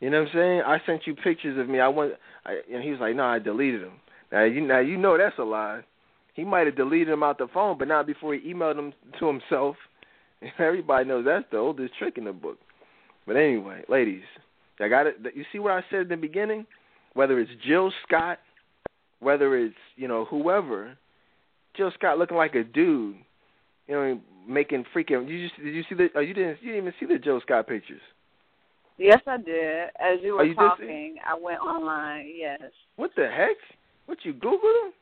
You 0.00 0.10
know 0.10 0.20
what 0.20 0.28
I'm 0.28 0.34
saying? 0.34 0.62
I 0.62 0.78
sent 0.86 1.06
you 1.06 1.14
pictures 1.14 1.58
of 1.58 1.68
me. 1.68 1.80
I 1.80 1.88
want. 1.88 2.14
I, 2.44 2.60
and 2.72 2.82
he 2.82 2.90
was 2.90 3.00
like, 3.00 3.16
"No, 3.16 3.24
I 3.24 3.38
deleted 3.38 3.82
them." 3.82 4.00
Now 4.30 4.44
you 4.44 4.60
now 4.60 4.78
you 4.80 4.96
know 4.96 5.16
that's 5.16 5.38
a 5.38 5.44
lie. 5.44 5.82
He 6.34 6.44
might 6.44 6.66
have 6.66 6.76
deleted 6.76 7.08
them 7.08 7.22
out 7.22 7.38
the 7.38 7.48
phone, 7.48 7.78
but 7.78 7.88
not 7.88 8.06
before 8.06 8.34
he 8.34 8.52
emailed 8.52 8.76
them 8.76 8.92
to 9.18 9.26
himself. 9.26 9.76
Everybody 10.58 11.08
knows 11.08 11.24
that's 11.24 11.46
the 11.50 11.56
oldest 11.56 11.94
trick 11.98 12.18
in 12.18 12.24
the 12.24 12.32
book. 12.32 12.58
But 13.26 13.36
anyway, 13.36 13.82
ladies, 13.88 14.22
I 14.78 14.88
got 14.88 15.06
it. 15.06 15.16
You 15.34 15.44
see 15.50 15.58
what 15.58 15.72
I 15.72 15.82
said 15.90 16.02
in 16.02 16.08
the 16.08 16.16
beginning? 16.16 16.66
Whether 17.16 17.40
it's 17.40 17.50
Jill 17.66 17.90
Scott, 18.06 18.38
whether 19.20 19.56
it's 19.56 19.74
you 19.96 20.06
know 20.06 20.26
whoever, 20.26 20.96
Jill 21.74 21.90
Scott 21.98 22.18
looking 22.18 22.36
like 22.36 22.54
a 22.54 22.62
dude, 22.62 23.16
you 23.88 23.94
know, 23.94 24.20
making 24.46 24.84
freaking. 24.94 25.26
You 25.26 25.48
just 25.48 25.60
did 25.60 25.74
you 25.74 25.82
see 25.88 25.94
the? 25.94 26.08
Oh, 26.14 26.20
you 26.20 26.34
didn't. 26.34 26.58
You 26.60 26.72
didn't 26.72 26.82
even 26.82 26.92
see 27.00 27.06
the 27.06 27.18
Jill 27.18 27.40
Scott 27.40 27.66
pictures. 27.66 28.02
Yes, 28.98 29.20
I 29.26 29.38
did. 29.38 29.88
As 29.98 30.18
you 30.22 30.34
Oh, 30.34 30.36
were 30.38 30.44
you 30.44 30.54
talking, 30.54 31.16
I 31.26 31.38
went 31.38 31.60
online. 31.60 32.30
Yes. 32.36 32.60
What 32.96 33.10
the 33.16 33.28
heck? 33.28 33.56
What 34.04 34.18
you 34.22 34.34
Googled 34.34 34.60
them? 34.82 34.92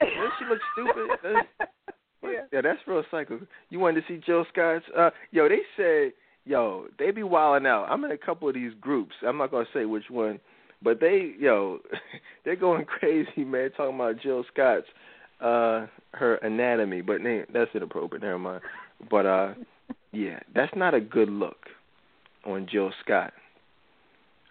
Does 0.00 0.08
she 0.38 0.44
look 0.48 0.60
stupid? 0.72 1.68
Yeah. 2.22 2.40
Yeah, 2.54 2.60
that's 2.62 2.78
real 2.86 3.04
psycho. 3.10 3.38
You 3.68 3.78
wanted 3.80 4.00
to 4.00 4.06
see 4.08 4.18
Jill 4.24 4.46
Scott's? 4.50 4.86
Uh, 4.96 5.10
yo, 5.30 5.46
they 5.46 5.58
said, 5.76 6.12
yo, 6.46 6.86
they 6.98 7.10
be 7.10 7.22
wilding 7.22 7.66
out. 7.66 7.84
I'm 7.90 8.02
in 8.04 8.12
a 8.12 8.16
couple 8.16 8.48
of 8.48 8.54
these 8.54 8.72
groups. 8.80 9.12
I'm 9.26 9.36
not 9.36 9.50
gonna 9.50 9.66
say 9.74 9.84
which 9.84 10.04
one, 10.08 10.40
but 10.82 11.00
they, 11.00 11.34
yo, 11.38 11.78
they're 12.44 12.56
going 12.56 12.84
crazy, 13.00 13.44
man, 13.44 13.70
talking 13.76 13.94
about 13.94 14.20
Jill 14.20 14.44
Scott's, 14.52 14.86
uh, 15.40 15.86
her 16.12 16.36
anatomy. 16.42 17.00
But 17.00 17.22
they, 17.22 17.44
that's 17.52 17.70
inappropriate. 17.74 18.22
Never 18.22 18.38
mind. 18.38 18.62
But 19.10 19.26
uh, 19.26 19.54
yeah, 20.12 20.40
that's 20.54 20.74
not 20.76 20.94
a 20.94 21.00
good 21.00 21.28
look 21.28 21.66
on 22.46 22.66
Jill 22.70 22.92
Scott. 23.04 23.32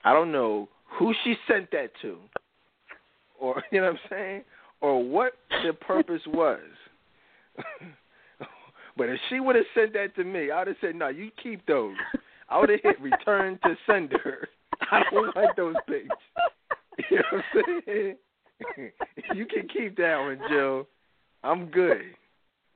I 0.04 0.14
don't 0.14 0.32
know 0.32 0.68
who 1.00 1.14
she 1.24 1.36
sent 1.48 1.72
that 1.72 1.92
to, 2.02 2.18
or 3.40 3.64
you 3.72 3.80
know 3.80 3.88
what 3.88 3.94
I'm 3.94 4.10
saying, 4.10 4.42
or 4.82 5.02
what 5.04 5.34
the 5.66 5.74
purpose 5.74 6.22
was. 6.28 6.60
but 8.98 9.10
if 9.10 9.20
she 9.30 9.40
would 9.40 9.56
have 9.56 9.66
sent 9.74 9.94
that 9.94 10.16
to 10.16 10.24
me, 10.24 10.52
I 10.52 10.60
would 10.60 10.68
have 10.68 10.78
said, 10.82 10.96
"No, 10.96 11.08
you 11.08 11.32
keep 11.42 11.66
those." 11.66 11.96
I 12.50 12.60
would 12.60 12.70
have 12.70 12.82
hit 12.84 13.00
return 13.02 13.58
to 13.64 13.76
sender. 13.88 14.50
I 14.94 15.04
don't 15.12 15.36
want 15.36 15.58
those 15.58 15.76
pics. 15.88 16.08
You 17.10 17.18
know 17.18 17.24
what 17.32 17.44
I'm 17.56 17.82
saying? 17.88 18.16
you 19.34 19.48
can 19.48 19.68
keep 19.68 19.98
that 19.98 20.16
one, 20.20 20.40
Joe. 20.48 20.86
I'm 21.44 21.72
good. 21.72 22.02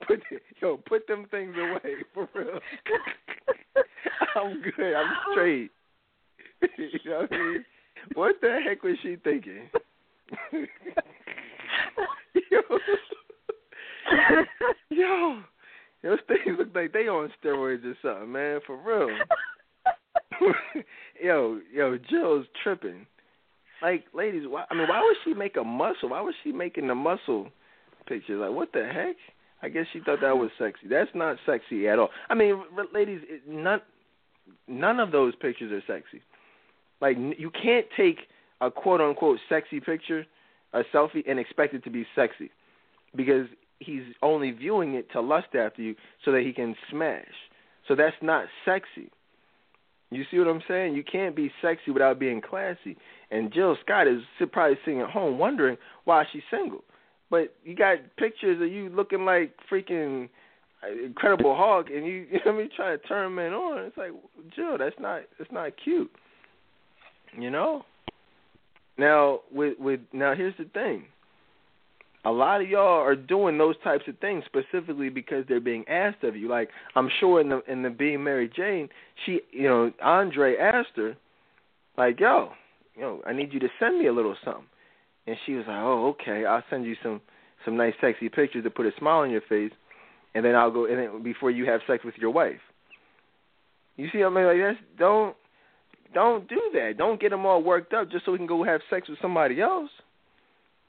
Put 0.07 0.23
yo, 0.59 0.77
put 0.77 1.05
them 1.07 1.27
things 1.29 1.53
away 1.55 1.97
for 2.15 2.27
real. 2.33 2.59
I'm 4.35 4.59
good. 4.75 4.95
I'm 4.95 5.13
straight. 5.31 5.69
you 6.79 6.99
know 7.05 7.19
what 7.19 7.31
I 7.31 7.37
mean? 7.37 7.65
What 8.15 8.35
the 8.41 8.59
heck 8.67 8.81
was 8.81 8.95
she 9.03 9.17
thinking? 9.23 9.69
yo, 12.49 12.61
yo, 14.89 15.43
those 16.01 16.19
things 16.27 16.57
look 16.57 16.73
like 16.73 16.91
they 16.91 17.07
on 17.07 17.31
steroids 17.43 17.85
or 17.85 17.95
something, 18.01 18.31
man. 18.31 18.61
For 18.65 18.77
real. 18.77 19.15
Yo, 21.23 21.59
yo, 21.73 21.97
Jill's 22.09 22.45
tripping. 22.63 23.05
Like, 23.81 24.05
ladies, 24.13 24.43
why? 24.47 24.65
I 24.69 24.73
mean, 24.73 24.87
why 24.87 25.01
would 25.03 25.17
she 25.23 25.33
make 25.33 25.55
a 25.57 25.63
muscle? 25.63 26.09
Why 26.09 26.21
was 26.21 26.33
she 26.43 26.51
making 26.51 26.87
the 26.87 26.95
muscle 26.95 27.49
pictures? 28.07 28.39
Like, 28.41 28.51
what 28.51 28.71
the 28.73 28.85
heck? 28.85 29.15
I 29.61 29.69
guess 29.69 29.85
she 29.91 29.99
thought 29.99 30.21
that 30.21 30.37
was 30.37 30.49
sexy. 30.59 30.87
That's 30.89 31.09
not 31.15 31.37
sexy 31.45 31.87
at 31.87 31.99
all. 31.99 32.09
I 32.29 32.35
mean, 32.35 32.61
ladies, 32.93 33.21
it, 33.23 33.41
none, 33.47 33.81
none 34.67 34.99
of 34.99 35.11
those 35.11 35.35
pictures 35.35 35.71
are 35.71 35.83
sexy. 35.91 36.21
Like, 37.01 37.17
you 37.17 37.51
can't 37.51 37.85
take 37.95 38.17
a 38.61 38.71
quote 38.71 39.01
unquote 39.01 39.39
sexy 39.49 39.79
picture, 39.79 40.25
a 40.73 40.81
selfie, 40.93 41.27
and 41.27 41.39
expect 41.39 41.73
it 41.73 41.83
to 41.83 41.89
be 41.89 42.05
sexy, 42.15 42.51
because 43.15 43.47
he's 43.79 44.03
only 44.21 44.51
viewing 44.51 44.95
it 44.95 45.11
to 45.11 45.21
lust 45.21 45.55
after 45.55 45.81
you 45.81 45.95
so 46.25 46.31
that 46.31 46.41
he 46.41 46.53
can 46.53 46.75
smash. 46.89 47.25
So 47.87 47.95
that's 47.95 48.15
not 48.21 48.45
sexy. 48.65 49.11
You 50.09 50.23
see 50.31 50.37
what 50.37 50.47
I'm 50.47 50.61
saying? 50.67 50.95
You 50.95 51.03
can't 51.03 51.35
be 51.35 51.51
sexy 51.61 51.91
without 51.91 52.19
being 52.19 52.41
classy. 52.41 52.97
And 53.29 53.53
Jill 53.53 53.75
Scott 53.83 54.07
is 54.07 54.21
probably 54.51 54.77
sitting 54.85 55.01
at 55.01 55.09
home 55.09 55.37
wondering 55.37 55.77
why 56.05 56.25
she's 56.31 56.43
single. 56.49 56.83
But 57.29 57.53
you 57.65 57.75
got 57.75 57.97
pictures 58.17 58.61
of 58.61 58.71
you 58.71 58.89
looking 58.89 59.25
like 59.25 59.53
freaking 59.69 60.29
uh, 60.81 61.05
Incredible 61.05 61.55
Hulk, 61.57 61.87
and 61.89 62.05
you, 62.05 62.13
you 62.31 62.39
know 62.45 62.53
what 62.53 62.55
I 62.55 62.57
mean, 62.57 62.69
trying 62.75 62.99
to 62.99 63.07
turn 63.07 63.35
men 63.35 63.53
on. 63.53 63.85
It's 63.85 63.97
like 63.97 64.11
Jill, 64.55 64.77
that's 64.77 64.95
not 64.99 65.21
that's 65.37 65.51
not 65.51 65.73
cute. 65.83 66.11
You 67.37 67.49
know. 67.49 67.83
Now 68.97 69.41
with 69.51 69.77
with 69.77 69.99
now 70.13 70.33
here's 70.35 70.55
the 70.57 70.65
thing. 70.65 71.05
A 72.27 72.31
lot 72.31 72.59
of 72.59 72.67
y'all 72.67 72.99
are 72.99 73.15
doing 73.15 73.57
those 73.57 73.75
types 73.85 74.03
of 74.09 74.19
things 74.19 74.43
specifically 74.45 75.07
because 75.07 75.45
they're 75.47 75.61
being 75.61 75.87
asked 75.87 76.25
of 76.25 76.35
you. 76.35 76.49
Like 76.49 76.69
I'm 76.93 77.09
sure 77.21 77.39
in 77.39 77.47
the 77.47 77.61
in 77.71 77.83
the 77.83 77.89
being 77.89 78.21
Mary 78.21 78.51
Jane, 78.53 78.89
she 79.25 79.39
you 79.51 79.63
know 79.63 79.93
Andre 80.03 80.57
asked 80.57 80.97
her, 80.97 81.15
like 81.97 82.19
yo, 82.19 82.49
you 82.95 83.01
know 83.01 83.21
I 83.25 83.31
need 83.31 83.53
you 83.53 83.61
to 83.61 83.69
send 83.79 83.97
me 83.97 84.07
a 84.07 84.13
little 84.13 84.35
something, 84.43 84.65
and 85.25 85.37
she 85.45 85.53
was 85.53 85.63
like, 85.69 85.77
oh 85.77 86.15
okay, 86.19 86.43
I'll 86.43 86.65
send 86.69 86.85
you 86.85 86.97
some 87.01 87.21
some 87.63 87.77
nice 87.77 87.93
sexy 88.01 88.27
pictures 88.27 88.65
to 88.65 88.69
put 88.69 88.85
a 88.85 88.91
smile 88.99 89.19
on 89.19 89.31
your 89.31 89.39
face, 89.47 89.71
and 90.35 90.43
then 90.43 90.53
I'll 90.53 90.69
go 90.69 90.83
and 90.83 90.99
then 90.99 91.23
before 91.23 91.49
you 91.49 91.65
have 91.67 91.79
sex 91.87 92.03
with 92.03 92.15
your 92.17 92.31
wife. 92.31 92.59
You 93.95 94.09
see 94.11 94.21
I 94.21 94.27
mean? 94.27 94.43
Like 94.43 94.57
that's 94.57 94.79
don't 94.99 95.33
don't 96.13 96.49
do 96.49 96.59
that. 96.73 96.95
Don't 96.97 97.21
get 97.21 97.29
them 97.29 97.45
all 97.45 97.63
worked 97.63 97.93
up 97.93 98.11
just 98.11 98.25
so 98.25 98.33
we 98.33 98.37
can 98.37 98.47
go 98.47 98.65
have 98.65 98.81
sex 98.89 99.07
with 99.07 99.17
somebody 99.21 99.61
else. 99.61 99.91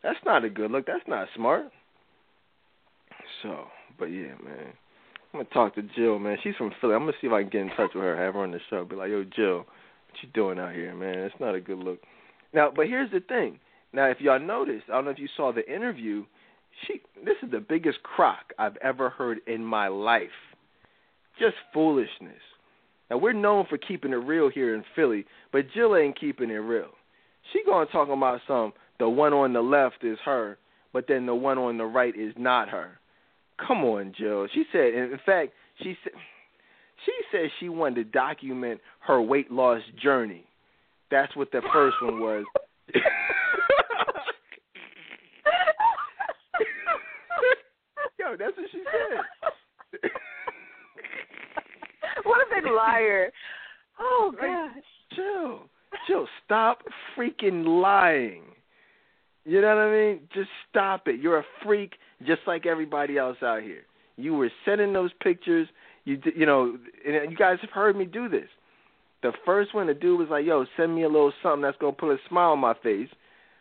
That's 0.03 0.19
not 0.25 0.45
a 0.45 0.51
good 0.51 0.71
look. 0.71 0.87
That's 0.87 1.07
not 1.07 1.29
smart. 1.35 1.67
So, 3.43 3.67
but 3.99 4.07
yeah, 4.07 4.35
man. 4.45 4.73
I'm 5.33 5.41
gonna 5.41 5.49
talk 5.53 5.75
to 5.75 5.83
Jill, 5.95 6.19
man. 6.19 6.39
She's 6.43 6.55
from 6.57 6.73
Philly. 6.81 6.95
I'm 6.95 7.03
gonna 7.03 7.13
see 7.21 7.27
if 7.27 7.33
I 7.33 7.43
can 7.43 7.51
get 7.51 7.61
in 7.61 7.69
touch 7.69 7.91
with 7.95 8.05
her, 8.05 8.17
have 8.17 8.35
her 8.35 8.41
on 8.41 8.51
the 8.51 8.61
show. 8.71 8.85
Be 8.85 8.97
like, 8.97 9.11
yo, 9.11 9.25
Jill, 9.25 9.59
what 9.59 10.23
you 10.23 10.29
doing 10.33 10.59
out 10.59 10.73
here, 10.73 10.95
man? 10.95 11.19
It's 11.19 11.35
not 11.39 11.55
a 11.55 11.61
good 11.61 11.79
look. 11.79 12.01
Now, 12.55 12.73
but 12.75 12.87
here's 12.87 13.11
the 13.11 13.21
thing. 13.21 13.59
Now, 13.93 14.07
if 14.07 14.21
y'all 14.21 14.41
noticed, 14.41 14.85
I 14.89 14.93
don't 14.93 15.05
know 15.05 15.11
if 15.11 15.19
you 15.19 15.29
saw 15.37 15.53
the 15.53 15.71
interview. 15.71 16.25
she 16.87 17.01
this 17.25 17.37
is 17.43 17.51
the 17.51 17.61
biggest 17.61 18.03
crock 18.03 18.53
I've 18.59 18.77
ever 18.79 19.11
heard 19.11 19.39
in 19.47 19.65
my 19.65 19.89
life. 19.89 20.29
Just 21.39 21.57
foolishness. 21.75 22.41
Now 23.11 23.19
we're 23.19 23.33
known 23.33 23.67
for 23.69 23.79
keeping 23.79 24.13
it 24.13 24.17
real 24.17 24.49
here 24.49 24.75
in 24.75 24.85
Philly, 24.97 25.27
but 25.53 25.67
Jill 25.75 25.97
ain't 25.97 26.19
keeping 26.19 26.51
it 26.51 26.55
real. 26.55 26.91
She 27.53 27.63
to 27.65 27.87
talk 27.93 28.09
about 28.09 28.41
some 28.47 28.73
the 28.99 29.09
one 29.09 29.33
on 29.33 29.53
the 29.53 29.61
left 29.61 30.03
is 30.03 30.19
her, 30.25 30.59
but 30.93 31.07
then 31.09 31.27
the 31.27 31.35
one 31.35 31.59
on 31.59 31.79
the 31.79 31.85
right 31.85 32.15
is 32.17 32.33
not 32.37 32.69
her. 32.69 32.99
Come 33.67 33.85
on, 33.85 34.13
Jill. 34.17 34.47
She 34.53 34.65
said 34.73 34.95
in 34.95 35.19
fact, 35.25 35.53
she 35.83 35.97
said 36.03 36.13
she 37.05 37.13
said 37.31 37.51
she 37.61 37.69
wanted 37.69 37.95
to 37.97 38.05
document 38.05 38.81
her 39.01 39.21
weight 39.23 39.51
loss 39.51 39.83
journey. 40.03 40.45
That's 41.11 41.35
what 41.37 41.51
the 41.53 41.63
first 41.73 41.97
one 42.03 42.21
was. 42.21 42.45
Yo, 48.19 48.37
that's 48.39 48.57
what 48.57 48.67
she 48.73 48.83
said. 48.85 50.11
what 52.25 52.41
a 52.41 52.47
big 52.55 52.65
liar. 52.71 53.33
Oh 53.99 54.33
gosh. 54.39 54.71
Chill. 55.15 55.69
Chill. 56.07 56.29
Stop 56.45 56.83
freaking 57.17 57.81
lying. 57.81 58.43
You 59.49 59.63
know 59.63 59.69
what 59.69 59.79
I 59.79 59.91
mean? 59.91 60.21
Just 60.35 60.51
stop 60.69 61.09
it. 61.09 61.21
You're 61.21 61.39
a 61.39 61.45
freak 61.65 61.95
just 62.27 62.41
like 62.47 62.67
everybody 62.67 63.17
else 63.17 63.39
out 63.43 63.63
here. 63.63 63.85
You 64.17 64.35
were 64.35 64.51
sending 64.67 64.93
those 64.93 65.11
pictures. 65.23 65.67
You 66.05 66.21
you 66.37 66.45
know, 66.45 66.77
and 67.07 67.31
you 67.31 67.37
guys 67.37 67.57
have 67.63 67.71
heard 67.71 67.97
me 67.97 68.05
do 68.05 68.29
this. 68.29 68.49
The 69.23 69.33
first 69.47 69.75
one, 69.75 69.87
the 69.87 69.95
dude 69.95 70.19
was 70.19 70.29
like, 70.29 70.45
"Yo, 70.45 70.67
send 70.77 70.95
me 70.95 71.05
a 71.05 71.09
little 71.09 71.33
something 71.43 71.63
that's 71.63 71.79
gonna 71.79 71.93
put 71.93 72.11
a 72.11 72.19
smile 72.29 72.51
on 72.51 72.59
my 72.59 72.75
face." 72.83 73.09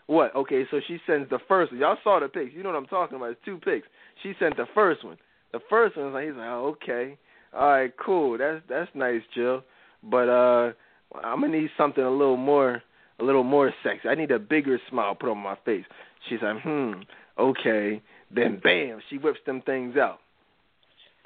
What? 0.08 0.36
Okay, 0.36 0.66
so 0.70 0.82
she 0.86 1.00
sends 1.08 1.30
the 1.30 1.40
first 1.48 1.72
one. 1.72 1.80
Y'all 1.80 1.98
saw 2.04 2.20
the 2.20 2.28
pics. 2.28 2.52
You 2.54 2.64
know 2.64 2.70
what 2.70 2.78
I'm 2.78 2.88
talking 2.88 3.16
about. 3.16 3.32
It's 3.32 3.46
two 3.46 3.58
pics. 3.58 3.88
She 4.24 4.34
sent 4.40 4.58
the 4.58 4.68
first 4.76 5.06
one. 5.06 5.18
The 5.54 5.62
first 5.70 5.96
one 5.96 6.08
was 6.08 6.14
like, 6.16 6.26
he's 6.26 6.36
like, 6.36 6.50
oh, 6.50 6.76
okay, 6.84 7.18
all 7.54 7.70
right, 7.70 7.94
cool. 7.98 8.38
That's 8.38 8.62
that's 8.68 8.92
nice, 8.94 9.22
Jill. 9.34 9.64
But 10.04 10.28
uh, 10.28 10.74
I'm 11.24 11.40
gonna 11.40 11.58
need 11.58 11.70
something 11.78 12.04
a 12.04 12.12
little 12.12 12.36
more, 12.36 12.84
a 13.20 13.24
little 13.24 13.44
more 13.44 13.74
sexy. 13.84 14.08
I 14.08 14.16
need 14.16 14.32
a 14.32 14.40
bigger 14.40 14.80
smile 14.90 15.16
put 15.16 15.30
on 15.30 15.38
my 15.38 15.58
face. 15.66 15.86
She's 16.30 16.40
like, 16.42 16.62
hmm, 16.62 16.94
okay. 17.38 18.02
Then 18.34 18.60
bam, 18.62 19.00
she 19.10 19.18
whips 19.18 19.40
them 19.46 19.62
things 19.62 19.96
out. 19.96 20.20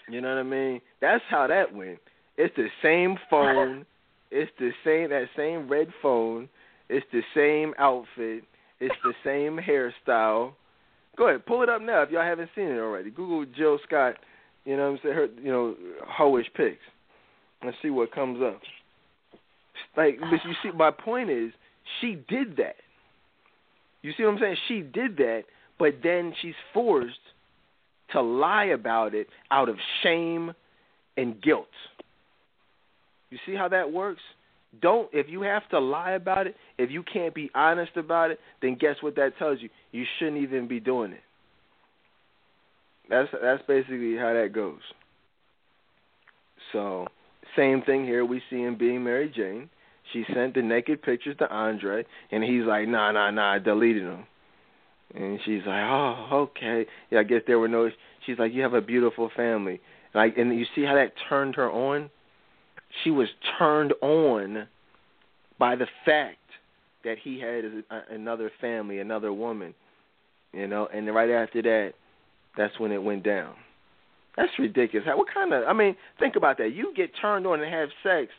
You 0.10 0.22
know 0.22 0.30
what 0.30 0.40
I 0.40 0.44
mean? 0.44 0.82
That's 1.00 1.24
how 1.30 1.48
that 1.48 1.74
went. 1.74 2.00
It's 2.38 2.56
the 2.56 2.68
same 2.82 3.18
phone. 3.30 3.86
It's 4.34 4.50
the 4.60 4.72
same 4.86 5.10
that 5.10 5.26
same 5.36 5.68
red 5.68 5.90
phone. 6.02 6.48
It's 6.88 7.06
the 7.12 7.20
same 7.36 7.74
outfit. 7.78 8.46
It's 8.80 8.96
the 9.04 9.12
same 9.26 9.60
hairstyle. 9.60 10.54
Go 11.18 11.28
ahead, 11.28 11.46
pull 11.46 11.64
it 11.64 11.68
up 11.68 11.82
now 11.82 12.04
if 12.04 12.12
y'all 12.12 12.24
haven't 12.24 12.50
seen 12.56 12.68
it 12.68 12.80
already. 12.80 13.12
Google 13.12 13.46
Jill 13.58 13.78
Scott, 13.86 14.16
you 14.64 14.78
know 14.78 14.84
what 14.84 14.92
I'm 14.92 15.00
saying, 15.04 15.16
her 15.16 15.28
you 15.44 15.52
know, 15.52 15.76
hoish 16.18 16.46
pics. 16.56 16.80
Let's 17.62 17.76
see 17.82 17.90
what 17.90 18.14
comes 18.14 18.42
up. 18.42 18.62
Like 19.98 20.18
but 20.22 20.40
you 20.46 20.54
see 20.64 20.72
my 20.72 20.92
point 20.92 21.30
is 21.30 21.52
she 22.00 22.18
did 22.28 22.58
that. 22.58 22.76
You 24.02 24.14
see 24.18 24.24
what 24.24 24.34
I'm 24.34 24.40
saying? 24.40 24.58
She 24.68 24.82
did 24.82 25.18
that, 25.18 25.44
but 25.78 25.96
then 26.04 26.34
she's 26.42 26.56
forced 26.74 27.16
to 28.14 28.22
lie 28.22 28.66
about 28.66 29.14
it 29.14 29.28
out 29.50 29.70
of 29.70 29.78
shame 30.04 30.54
and 31.18 31.42
guilt. 31.42 31.68
You 33.30 33.38
see 33.46 33.56
how 33.56 33.68
that 33.70 33.92
works? 33.92 34.22
Don't 34.82 35.10
if 35.12 35.28
you 35.30 35.42
have 35.42 35.68
to 35.70 35.80
lie 35.80 36.12
about 36.12 36.48
it, 36.48 36.56
if 36.78 36.92
you 36.92 37.04
can't 37.04 37.34
be 37.34 37.50
honest 37.54 37.98
about 37.98 38.32
it, 38.32 38.40
then 38.62 38.78
guess 38.80 38.96
what 39.02 39.16
that 39.16 39.38
tells 39.38 39.62
you? 39.62 39.70
You 39.92 40.06
shouldn't 40.18 40.38
even 40.38 40.68
be 40.68 40.80
doing 40.80 41.12
it. 41.12 41.22
That's 43.10 43.30
that's 43.42 43.62
basically 43.68 44.16
how 44.16 44.34
that 44.34 44.52
goes. 44.54 44.80
So, 46.72 47.08
same 47.58 47.82
thing 47.82 48.06
here 48.06 48.24
we 48.24 48.42
see 48.50 48.62
in 48.62 48.78
being 48.78 49.04
Mary 49.04 49.32
Jane. 49.36 49.70
She 50.14 50.26
sent 50.34 50.56
the 50.56 50.62
naked 50.62 51.02
pictures 51.02 51.36
to 51.40 51.50
Andre, 51.50 52.06
and 52.32 52.44
he's 52.44 52.64
like, 52.64 52.88
"Nah, 52.88 53.12
nah, 53.12 53.32
nah, 53.32 53.54
I 53.54 53.60
deleted 53.60 54.06
them." 54.06 54.26
And 55.14 55.40
she's 55.46 55.62
like, 55.66 55.84
"Oh, 55.84 56.28
okay." 56.32 56.86
Yeah, 57.10 57.20
I 57.20 57.24
guess 57.24 57.42
there 57.48 57.60
were 57.60 57.68
no. 57.68 57.90
She's 58.26 58.40
like, 58.40 58.54
"You 58.54 58.62
have 58.64 58.74
a 58.74 58.82
beautiful 58.82 59.30
family." 59.36 59.80
Like, 60.14 60.38
and 60.38 60.54
you 60.58 60.66
see 60.76 60.84
how 60.84 60.96
that 60.96 61.14
turned 61.30 61.56
her 61.56 61.72
on 61.72 62.10
she 63.04 63.12
was 63.12 63.28
turned 63.58 63.94
on 64.02 64.68
by 65.60 65.76
the 65.76 65.88
fact 66.06 66.38
that 67.04 67.18
he 67.24 67.40
had 67.40 67.66
a, 67.66 68.14
another 68.14 68.52
family, 68.60 69.00
another 69.00 69.34
woman, 69.34 69.74
you 70.54 70.68
know, 70.68 70.88
and 70.94 71.14
right 71.14 71.30
after 71.30 71.62
that, 71.62 71.94
that's 72.58 72.80
when 72.80 72.92
it 72.92 73.02
went 73.02 73.24
down. 73.24 73.54
That's 74.38 74.52
ridiculous. 74.60 75.08
What 75.14 75.28
kind 75.34 75.54
of? 75.54 75.64
I 75.68 75.74
mean, 75.74 75.96
think 76.20 76.36
about 76.36 76.58
that. 76.60 76.74
You 76.74 76.94
get 76.96 77.12
turned 77.22 77.46
on 77.46 77.62
and 77.62 77.74
have 77.74 77.90
sex. 78.04 78.32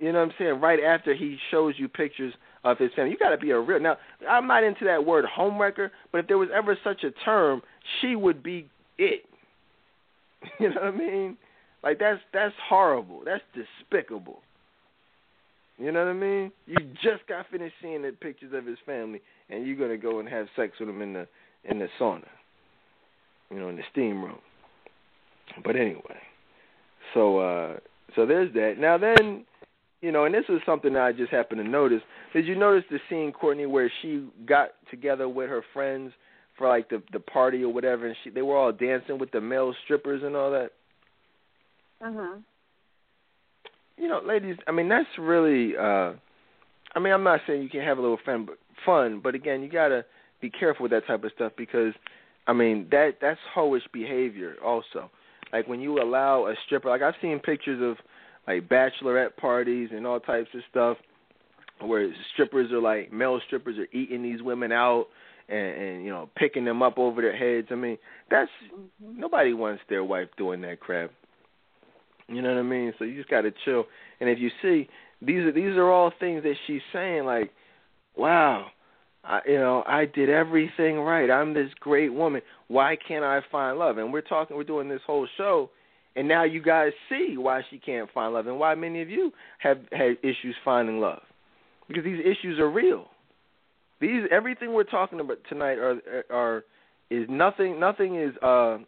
You 0.00 0.12
know 0.12 0.20
what 0.20 0.28
I'm 0.28 0.34
saying? 0.38 0.60
Right 0.60 0.80
after 0.80 1.14
he 1.14 1.38
shows 1.50 1.74
you 1.76 1.88
pictures 1.88 2.34
of 2.64 2.78
his 2.78 2.90
family, 2.94 3.12
you 3.12 3.18
got 3.18 3.30
to 3.30 3.38
be 3.38 3.50
a 3.50 3.58
real. 3.58 3.80
Now, 3.80 3.96
I'm 4.28 4.46
not 4.46 4.62
into 4.62 4.84
that 4.84 5.04
word 5.04 5.24
homewrecker, 5.24 5.90
but 6.12 6.18
if 6.18 6.26
there 6.28 6.38
was 6.38 6.50
ever 6.54 6.76
such 6.84 7.04
a 7.04 7.10
term, 7.24 7.62
she 8.00 8.14
would 8.16 8.42
be 8.42 8.68
it. 8.98 9.24
You 10.60 10.68
know 10.68 10.82
what 10.82 10.94
I 10.94 10.96
mean? 10.96 11.36
Like 11.82 11.98
that's 11.98 12.20
that's 12.32 12.54
horrible. 12.68 13.22
That's 13.24 13.42
despicable. 13.54 14.40
You 15.78 15.92
know 15.92 16.04
what 16.04 16.10
I 16.10 16.14
mean? 16.14 16.52
You 16.66 16.76
just 17.02 17.26
got 17.28 17.46
finished 17.50 17.74
seeing 17.80 18.02
the 18.02 18.10
pictures 18.12 18.52
of 18.52 18.66
his 18.66 18.78
family, 18.84 19.20
and 19.48 19.66
you're 19.66 19.76
gonna 19.76 19.96
go 19.96 20.18
and 20.18 20.28
have 20.28 20.46
sex 20.56 20.72
with 20.80 20.88
him 20.88 21.02
in 21.02 21.12
the 21.12 21.26
in 21.64 21.78
the 21.78 21.88
sauna. 22.00 22.26
You 23.50 23.58
know, 23.58 23.68
in 23.68 23.76
the 23.76 23.82
steam 23.90 24.22
room. 24.22 24.38
But 25.64 25.76
anyway, 25.76 26.18
so 27.14 27.38
uh 27.38 27.76
so 28.16 28.26
there's 28.26 28.52
that. 28.54 28.74
Now 28.78 28.98
then, 28.98 29.44
you 30.00 30.12
know, 30.12 30.24
and 30.24 30.34
this 30.34 30.44
is 30.48 30.60
something 30.64 30.92
that 30.92 31.02
I 31.02 31.12
just 31.12 31.30
happened 31.32 31.62
to 31.64 31.68
notice. 31.68 32.02
Did 32.32 32.46
you 32.46 32.54
notice 32.54 32.84
the 32.90 32.98
scene, 33.08 33.32
Courtney, 33.32 33.66
where 33.66 33.90
she 34.00 34.28
got 34.46 34.70
together 34.90 35.28
with 35.28 35.48
her 35.48 35.62
friends 35.72 36.12
for 36.56 36.68
like 36.68 36.88
the 36.88 37.02
the 37.12 37.20
party 37.20 37.62
or 37.62 37.72
whatever, 37.72 38.06
and 38.06 38.16
she 38.22 38.30
they 38.30 38.42
were 38.42 38.56
all 38.56 38.72
dancing 38.72 39.18
with 39.18 39.30
the 39.32 39.40
male 39.40 39.74
strippers 39.84 40.22
and 40.22 40.36
all 40.36 40.50
that? 40.50 40.70
Mhm. 42.02 42.42
You 43.96 44.08
know, 44.08 44.20
ladies, 44.24 44.56
I 44.66 44.72
mean 44.72 44.88
that's 44.88 45.08
really 45.18 45.76
uh 45.76 46.12
I 46.94 47.00
mean, 47.00 47.12
I'm 47.12 47.24
not 47.24 47.40
saying 47.46 47.62
you 47.62 47.68
can't 47.68 47.84
have 47.84 47.98
a 47.98 48.00
little 48.00 48.18
fun 48.24 48.46
but 48.46 48.58
fun, 48.86 49.20
but 49.22 49.34
again, 49.34 49.62
you 49.62 49.68
got 49.68 49.88
to 49.88 50.04
be 50.40 50.50
careful 50.50 50.84
with 50.84 50.92
that 50.92 51.06
type 51.06 51.24
of 51.24 51.32
stuff 51.34 51.52
because 51.56 51.92
I 52.46 52.52
mean, 52.52 52.88
that 52.90 53.18
that's 53.20 53.40
hoish 53.54 53.82
behavior 53.92 54.54
also. 54.64 55.10
Like 55.52 55.66
when 55.66 55.80
you 55.80 56.00
allow 56.02 56.46
a 56.46 56.54
stripper, 56.66 56.88
like 56.88 57.02
I've 57.02 57.14
seen 57.20 57.38
pictures 57.40 57.82
of 57.82 58.04
like 58.48 58.68
bachelorette 58.68 59.36
parties 59.36 59.90
and 59.92 60.06
all 60.06 60.18
types 60.18 60.48
of 60.54 60.62
stuff 60.70 60.96
where 61.80 62.12
strippers 62.32 62.72
are 62.72 62.80
like 62.80 63.12
male 63.12 63.40
strippers 63.46 63.76
are 63.78 63.86
eating 63.96 64.22
these 64.22 64.42
women 64.42 64.72
out 64.72 65.06
and, 65.48 65.58
and 65.58 66.04
you 66.04 66.10
know 66.10 66.28
picking 66.36 66.64
them 66.64 66.82
up 66.82 66.98
over 66.98 67.20
their 67.20 67.36
heads. 67.36 67.68
I 67.70 67.74
mean, 67.74 67.98
that's 68.30 68.50
mm-hmm. 68.74 69.20
nobody 69.20 69.52
wants 69.52 69.82
their 69.88 70.02
wife 70.02 70.28
doing 70.36 70.62
that 70.62 70.80
crap. 70.80 71.10
You 72.28 72.42
know 72.42 72.48
what 72.48 72.58
I 72.58 72.62
mean? 72.62 72.92
So 72.98 73.04
you 73.04 73.16
just 73.16 73.30
got 73.30 73.42
to 73.42 73.52
chill. 73.64 73.84
And 74.20 74.28
if 74.28 74.38
you 74.38 74.50
see, 74.62 74.88
these 75.22 75.40
are 75.40 75.52
these 75.52 75.76
are 75.76 75.90
all 75.90 76.12
things 76.18 76.42
that 76.42 76.54
she's 76.66 76.82
saying. 76.92 77.24
Like, 77.24 77.52
wow, 78.16 78.66
I, 79.24 79.40
you 79.46 79.58
know, 79.58 79.82
I 79.86 80.06
did 80.06 80.30
everything 80.30 80.98
right. 81.00 81.30
I'm 81.30 81.54
this 81.54 81.70
great 81.80 82.12
woman. 82.12 82.42
Why 82.68 82.96
can't 82.96 83.24
I 83.24 83.40
find 83.52 83.78
love? 83.78 83.98
And 83.98 84.12
we're 84.12 84.22
talking, 84.22 84.56
we're 84.56 84.64
doing 84.64 84.88
this 84.88 85.00
whole 85.06 85.26
show, 85.36 85.70
and 86.16 86.26
now 86.26 86.44
you 86.44 86.62
guys 86.62 86.92
see 87.08 87.36
why 87.36 87.62
she 87.70 87.78
can't 87.78 88.10
find 88.12 88.34
love 88.34 88.46
and 88.46 88.58
why 88.58 88.74
many 88.74 89.02
of 89.02 89.10
you 89.10 89.32
have 89.58 89.78
had 89.92 90.16
issues 90.22 90.54
finding 90.64 91.00
love, 91.00 91.22
because 91.86 92.04
these 92.04 92.20
issues 92.20 92.58
are 92.58 92.70
real. 92.70 93.06
These 94.00 94.24
everything 94.30 94.72
we're 94.72 94.84
talking 94.84 95.20
about 95.20 95.38
tonight 95.48 95.78
are 95.78 96.00
are 96.30 96.64
is 97.10 97.26
nothing. 97.28 97.80
Nothing 97.80 98.16
is 98.16 98.34
uh 98.42 98.78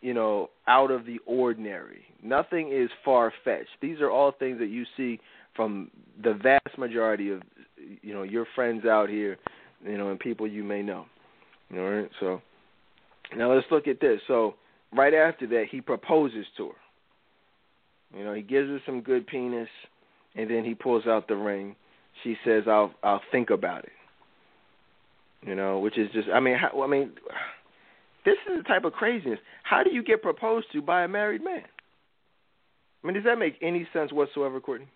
you 0.00 0.14
know, 0.14 0.48
out 0.66 0.90
of 0.90 1.04
the 1.04 1.18
ordinary. 1.26 2.04
Nothing 2.22 2.72
is 2.72 2.88
far 3.04 3.32
fetched. 3.44 3.68
These 3.82 4.00
are 4.00 4.10
all 4.10 4.32
things 4.32 4.58
that 4.58 4.68
you 4.68 4.84
see 4.96 5.20
from 5.54 5.90
the 6.22 6.34
vast 6.34 6.78
majority 6.78 7.30
of 7.30 7.42
you 8.02 8.14
know 8.14 8.22
your 8.22 8.46
friends 8.54 8.84
out 8.84 9.08
here, 9.08 9.36
you 9.84 9.98
know, 9.98 10.10
and 10.10 10.18
people 10.18 10.46
you 10.46 10.64
may 10.64 10.82
know. 10.82 11.06
All 11.74 11.90
right, 11.90 12.10
so 12.18 12.40
now 13.36 13.52
let's 13.52 13.66
look 13.70 13.86
at 13.86 14.00
this. 14.00 14.20
So 14.26 14.54
right 14.92 15.14
after 15.14 15.46
that, 15.48 15.66
he 15.70 15.80
proposes 15.80 16.46
to 16.56 16.68
her. 16.68 18.18
You 18.18 18.24
know, 18.24 18.34
he 18.34 18.42
gives 18.42 18.68
her 18.68 18.80
some 18.86 19.02
good 19.02 19.26
penis, 19.26 19.68
and 20.34 20.50
then 20.50 20.64
he 20.64 20.74
pulls 20.74 21.06
out 21.06 21.28
the 21.28 21.36
ring. 21.36 21.76
She 22.24 22.36
says, 22.44 22.64
"I'll 22.66 22.92
I'll 23.02 23.22
think 23.30 23.50
about 23.50 23.84
it." 23.84 23.92
You 25.46 25.54
know, 25.54 25.78
which 25.78 25.96
is 25.96 26.10
just 26.12 26.28
I 26.28 26.40
mean, 26.40 26.56
how, 26.56 26.82
I 26.82 26.86
mean 26.86 27.12
this 28.24 28.36
is 28.50 28.58
the 28.58 28.64
type 28.64 28.84
of 28.84 28.92
craziness. 28.92 29.38
How 29.62 29.82
do 29.82 29.90
you 29.90 30.02
get 30.02 30.22
proposed 30.22 30.66
to 30.72 30.82
by 30.82 31.04
a 31.04 31.08
married 31.08 31.42
man? 31.42 31.64
I 33.02 33.06
mean, 33.06 33.14
does 33.14 33.24
that 33.24 33.38
make 33.38 33.56
any 33.62 33.88
sense 33.92 34.12
whatsoever, 34.12 34.60
Courtney? 34.60 34.88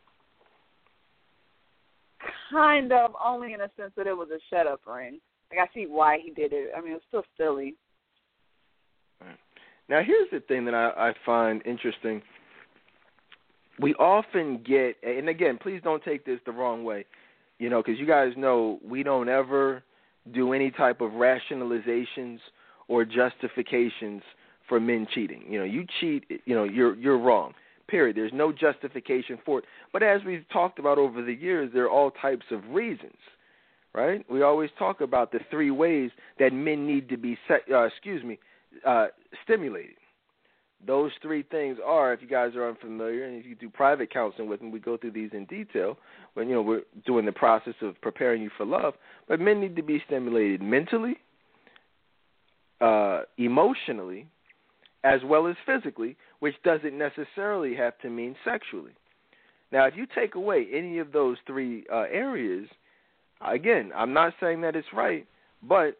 Kind 2.52 2.92
of, 2.92 3.12
only 3.24 3.54
in 3.54 3.60
a 3.62 3.70
sense 3.76 3.92
that 3.96 4.06
it 4.06 4.16
was 4.16 4.28
a 4.30 4.38
shut 4.50 4.66
up 4.66 4.80
ring. 4.86 5.18
like 5.50 5.68
I 5.68 5.74
see 5.74 5.86
why 5.86 6.18
he 6.22 6.30
did 6.30 6.52
it. 6.52 6.70
I 6.76 6.80
mean, 6.80 6.92
it's 6.92 7.04
still 7.08 7.24
silly. 7.36 7.74
Now, 9.88 10.02
here's 10.02 10.30
the 10.32 10.40
thing 10.40 10.64
that 10.64 10.74
I, 10.74 11.10
I 11.10 11.14
find 11.26 11.62
interesting. 11.66 12.22
We 13.80 13.94
often 13.94 14.62
get, 14.66 14.96
and 15.02 15.28
again, 15.28 15.58
please 15.60 15.80
don't 15.82 16.02
take 16.02 16.24
this 16.24 16.40
the 16.46 16.52
wrong 16.52 16.84
way, 16.84 17.04
you 17.58 17.68
know, 17.68 17.82
because 17.82 17.98
you 17.98 18.06
guys 18.06 18.32
know 18.36 18.78
we 18.88 19.02
don't 19.02 19.28
ever 19.28 19.82
do 20.32 20.52
any 20.52 20.70
type 20.70 21.00
of 21.00 21.12
rationalizations 21.12 22.38
or 22.88 23.04
justifications 23.04 24.22
for 24.68 24.80
men 24.80 25.06
cheating. 25.12 25.42
You 25.48 25.58
know, 25.58 25.64
you 25.64 25.86
cheat, 26.00 26.24
you 26.44 26.54
know, 26.54 26.64
you're 26.64 26.94
you're 26.96 27.18
wrong. 27.18 27.52
Period. 27.86 28.16
There's 28.16 28.32
no 28.32 28.50
justification 28.50 29.38
for 29.44 29.58
it. 29.58 29.66
But 29.92 30.02
as 30.02 30.22
we've 30.24 30.48
talked 30.50 30.78
about 30.78 30.96
over 30.96 31.22
the 31.22 31.34
years, 31.34 31.70
there 31.74 31.84
are 31.84 31.90
all 31.90 32.10
types 32.10 32.46
of 32.50 32.64
reasons, 32.70 33.18
right? 33.92 34.24
We 34.30 34.40
always 34.40 34.70
talk 34.78 35.02
about 35.02 35.32
the 35.32 35.40
three 35.50 35.70
ways 35.70 36.10
that 36.38 36.54
men 36.54 36.86
need 36.86 37.10
to 37.10 37.18
be, 37.18 37.36
set, 37.46 37.60
uh, 37.70 37.82
excuse 37.82 38.24
me, 38.24 38.38
uh, 38.86 39.06
stimulated. 39.42 39.96
Those 40.86 41.12
three 41.22 41.42
things 41.42 41.78
are, 41.84 42.12
if 42.12 42.20
you 42.20 42.28
guys 42.28 42.54
are 42.56 42.68
unfamiliar, 42.68 43.24
and 43.24 43.38
if 43.38 43.46
you 43.46 43.54
do 43.54 43.70
private 43.70 44.12
counseling 44.12 44.48
with 44.48 44.60
me, 44.60 44.68
we 44.68 44.80
go 44.80 44.96
through 44.96 45.12
these 45.12 45.30
in 45.32 45.46
detail 45.46 45.96
when 46.34 46.48
you 46.48 46.54
know 46.54 46.62
we're 46.62 46.82
doing 47.06 47.24
the 47.24 47.32
process 47.32 47.74
of 47.80 47.98
preparing 48.02 48.42
you 48.42 48.50
for 48.56 48.66
love. 48.66 48.94
But 49.26 49.40
men 49.40 49.60
need 49.60 49.76
to 49.76 49.82
be 49.82 50.02
stimulated 50.06 50.60
mentally, 50.60 51.16
uh, 52.82 53.22
emotionally, 53.38 54.26
as 55.04 55.20
well 55.24 55.46
as 55.46 55.56
physically, 55.64 56.16
which 56.40 56.54
doesn't 56.64 56.96
necessarily 56.96 57.74
have 57.76 57.98
to 58.00 58.10
mean 58.10 58.36
sexually. 58.44 58.92
Now, 59.72 59.86
if 59.86 59.96
you 59.96 60.06
take 60.14 60.34
away 60.34 60.66
any 60.72 60.98
of 60.98 61.12
those 61.12 61.36
three 61.46 61.84
uh, 61.92 62.04
areas, 62.10 62.68
again, 63.40 63.90
I'm 63.94 64.12
not 64.12 64.34
saying 64.38 64.60
that 64.62 64.76
it's 64.76 64.88
right, 64.94 65.26
but 65.62 65.96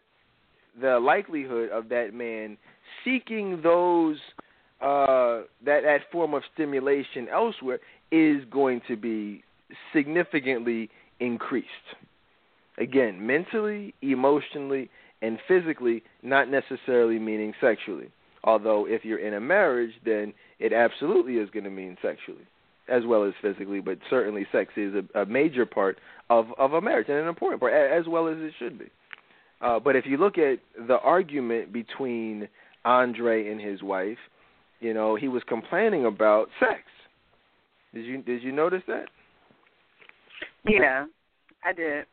the 0.80 0.98
likelihood 0.98 1.70
of 1.70 1.88
that 1.88 2.14
man 2.14 2.56
seeking 3.04 3.60
those 3.62 4.16
uh, 4.80 5.42
that 5.64 5.82
that 5.82 6.00
form 6.12 6.34
of 6.34 6.42
stimulation 6.52 7.28
elsewhere 7.32 7.80
is 8.10 8.44
going 8.50 8.80
to 8.88 8.96
be 8.96 9.42
significantly 9.94 10.90
increased. 11.20 11.68
Again, 12.76 13.24
mentally, 13.24 13.94
emotionally, 14.02 14.90
and 15.22 15.38
physically, 15.46 16.02
not 16.22 16.50
necessarily 16.50 17.18
meaning 17.18 17.54
sexually. 17.60 18.08
Although, 18.42 18.86
if 18.86 19.04
you're 19.04 19.18
in 19.26 19.34
a 19.34 19.40
marriage, 19.40 19.92
then 20.04 20.34
it 20.58 20.72
absolutely 20.72 21.34
is 21.36 21.48
going 21.50 21.64
to 21.64 21.70
mean 21.70 21.96
sexually, 22.02 22.46
as 22.88 23.04
well 23.06 23.24
as 23.24 23.32
physically. 23.40 23.80
But 23.80 23.98
certainly, 24.10 24.46
sex 24.52 24.72
is 24.76 24.92
a, 24.94 25.20
a 25.20 25.26
major 25.26 25.64
part 25.64 25.98
of 26.28 26.46
of 26.58 26.74
a 26.74 26.80
marriage 26.80 27.08
and 27.08 27.18
an 27.18 27.28
important 27.28 27.60
part, 27.60 27.72
as 27.72 28.06
well 28.06 28.28
as 28.28 28.36
it 28.38 28.52
should 28.58 28.78
be. 28.78 28.86
Uh, 29.64 29.80
but 29.80 29.96
if 29.96 30.04
you 30.06 30.18
look 30.18 30.36
at 30.36 30.58
the 30.86 30.98
argument 31.02 31.72
between 31.72 32.46
Andre 32.84 33.50
and 33.50 33.58
his 33.58 33.82
wife, 33.82 34.18
you 34.80 34.92
know, 34.92 35.16
he 35.16 35.26
was 35.26 35.42
complaining 35.48 36.04
about 36.04 36.48
sex. 36.60 36.82
Did 37.94 38.04
you 38.04 38.22
did 38.22 38.42
you 38.42 38.52
notice 38.52 38.82
that? 38.86 39.06
Yeah, 40.68 41.06
I 41.64 41.72
did. 41.72 42.04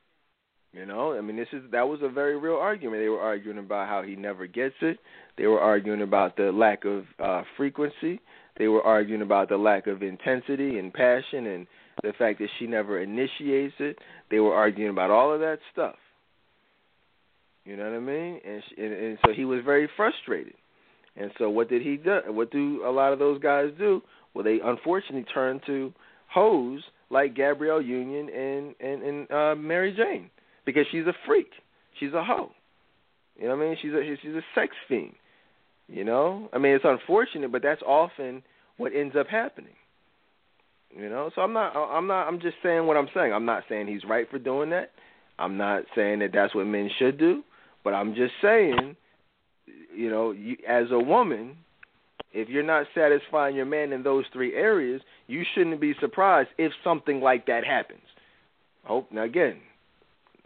You 0.71 0.85
know, 0.85 1.17
I 1.17 1.19
mean, 1.19 1.35
this 1.35 1.49
is 1.51 1.63
that 1.73 1.85
was 1.85 1.99
a 2.01 2.07
very 2.07 2.39
real 2.39 2.55
argument. 2.55 3.03
They 3.03 3.09
were 3.09 3.19
arguing 3.19 3.57
about 3.57 3.89
how 3.89 4.01
he 4.01 4.15
never 4.15 4.47
gets 4.47 4.75
it. 4.81 4.97
They 5.38 5.47
were 5.47 5.59
arguing 5.59 6.03
about 6.03 6.38
the 6.38 6.51
lack 6.53 6.85
of 6.85 7.03
uh 7.21 7.43
frequency. 7.57 8.21
They 8.57 8.69
were 8.69 8.83
arguing 8.83 9.23
about 9.23 9.49
the 9.49 9.57
lack 9.57 9.88
of 9.88 10.03
intensity 10.03 10.80
and 10.80 10.93
passion 10.93 11.47
and 11.47 11.67
the 12.03 12.13
fact 12.17 12.39
that 12.39 12.49
she 12.59 12.67
never 12.67 13.01
initiates 13.01 13.75
it. 13.80 13.97
They 14.30 14.39
were 14.39 14.53
arguing 14.53 14.91
about 14.91 15.09
all 15.09 15.33
of 15.33 15.41
that 15.41 15.59
stuff. 15.73 15.95
You 17.65 17.77
know 17.77 17.83
what 17.83 17.95
I 17.95 17.99
mean? 17.99 18.40
And, 18.45 18.64
she, 18.67 18.81
and 18.81 18.93
and 18.93 19.17
so 19.25 19.33
he 19.33 19.45
was 19.45 19.61
very 19.64 19.90
frustrated. 19.95 20.53
And 21.15 21.31
so 21.38 21.49
what 21.49 21.69
did 21.69 21.81
he 21.81 21.98
do? 21.98 22.19
What 22.27 22.51
do 22.51 22.83
a 22.85 22.91
lot 22.91 23.14
of 23.14 23.19
those 23.19 23.41
guys 23.41 23.69
do? 23.77 24.01
Well, 24.33 24.43
they 24.43 24.59
unfortunately 24.64 25.25
turn 25.33 25.59
to 25.67 25.93
hoes 26.27 26.81
like 27.09 27.35
Gabrielle 27.35 27.81
Union 27.81 28.30
and 28.30 28.75
and 28.80 29.03
and 29.03 29.31
uh, 29.31 29.56
Mary 29.56 29.93
Jane 29.93 30.30
because 30.65 30.85
she's 30.91 31.06
a 31.06 31.14
freak. 31.25 31.49
She's 31.99 32.14
a 32.14 32.23
hoe. 32.23 32.51
You 33.38 33.48
know 33.48 33.56
what 33.56 33.65
I 33.65 33.67
mean? 33.69 33.77
She's 33.81 33.91
a 33.91 34.15
she's 34.22 34.35
a 34.35 34.41
sex 34.56 34.75
fiend. 34.88 35.14
You 35.88 36.06
know? 36.06 36.49
I 36.53 36.57
mean, 36.57 36.73
it's 36.73 36.85
unfortunate, 36.88 37.51
but 37.51 37.61
that's 37.61 37.81
often 37.81 38.43
what 38.77 38.93
ends 38.95 39.15
up 39.19 39.27
happening. 39.27 39.73
You 40.98 41.09
know? 41.09 41.31
So 41.35 41.41
I'm 41.41 41.53
not 41.53 41.75
I'm 41.75 42.07
not 42.07 42.27
I'm 42.27 42.40
just 42.40 42.56
saying 42.64 42.88
what 42.88 42.98
I'm 42.98 43.09
saying. 43.14 43.33
I'm 43.33 43.45
not 43.45 43.64
saying 43.67 43.88
he's 43.88 44.06
right 44.07 44.30
for 44.30 44.40
doing 44.40 44.69
that. 44.69 44.91
I'm 45.38 45.57
not 45.57 45.83
saying 45.95 46.19
that 46.19 46.31
that's 46.33 46.56
what 46.56 46.67
men 46.67 46.90
should 46.99 47.17
do, 47.17 47.43
but 47.84 47.93
I'm 47.93 48.16
just 48.16 48.34
saying 48.42 48.95
you 49.95 50.10
know, 50.10 50.32
you, 50.32 50.58
as 50.68 50.85
a 50.92 51.00
woman, 51.00 51.58
if 52.34 52.50
you're 52.50 52.64
not 52.64 52.88
satisfying 52.95 53.56
your 53.56 53.66
man 53.66 53.92
in 53.92 54.03
those 54.03 54.26
three 54.32 54.56
areas, 54.56 55.01
you 55.27 55.43
shouldn't 55.53 55.82
be 55.82 55.93
surprised 56.00 56.50
if 56.58 56.72
something 56.84 57.19
like 57.22 57.45
that 57.48 57.66
happens. 57.66 58.01
Hope 58.84 59.11
now 59.11 59.24
again, 59.24 59.58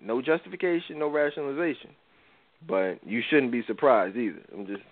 no 0.02 0.22
justification, 0.22 1.00
no 1.00 1.10
rationalization, 1.10 1.92
but 2.68 2.96
you 3.06 3.22
shouldn't 3.30 3.52
be 3.52 3.64
surprised 3.66 4.18
either. 4.18 4.42
I'm 4.54 4.68
just, 4.68 4.84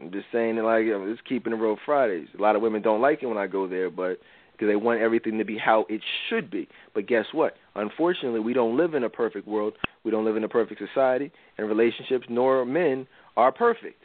I'm 0.00 0.10
just 0.10 0.26
saying 0.32 0.56
it 0.56 0.62
like 0.62 0.86
just 0.86 1.28
keeping 1.28 1.52
it 1.52 1.56
real 1.56 1.76
Fridays. 1.84 2.28
A 2.38 2.40
lot 2.40 2.56
of 2.56 2.62
women 2.62 2.80
don't 2.80 3.02
like 3.02 3.22
it 3.22 3.26
when 3.26 3.36
I 3.36 3.48
go 3.48 3.68
there, 3.68 3.90
but 3.90 4.18
because 4.60 4.70
they 4.70 4.76
want 4.76 5.00
everything 5.00 5.38
to 5.38 5.44
be 5.44 5.56
how 5.56 5.86
it 5.88 6.02
should 6.28 6.50
be. 6.50 6.68
But 6.94 7.06
guess 7.06 7.24
what? 7.32 7.54
Unfortunately, 7.74 8.40
we 8.40 8.52
don't 8.52 8.76
live 8.76 8.92
in 8.92 9.04
a 9.04 9.08
perfect 9.08 9.48
world. 9.48 9.72
We 10.04 10.10
don't 10.10 10.26
live 10.26 10.36
in 10.36 10.44
a 10.44 10.48
perfect 10.48 10.82
society, 10.86 11.32
and 11.56 11.66
relationships 11.66 12.26
nor 12.28 12.66
men 12.66 13.06
are 13.38 13.52
perfect. 13.52 14.02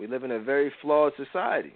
We 0.00 0.08
live 0.08 0.24
in 0.24 0.32
a 0.32 0.40
very 0.40 0.72
flawed 0.82 1.12
society. 1.16 1.74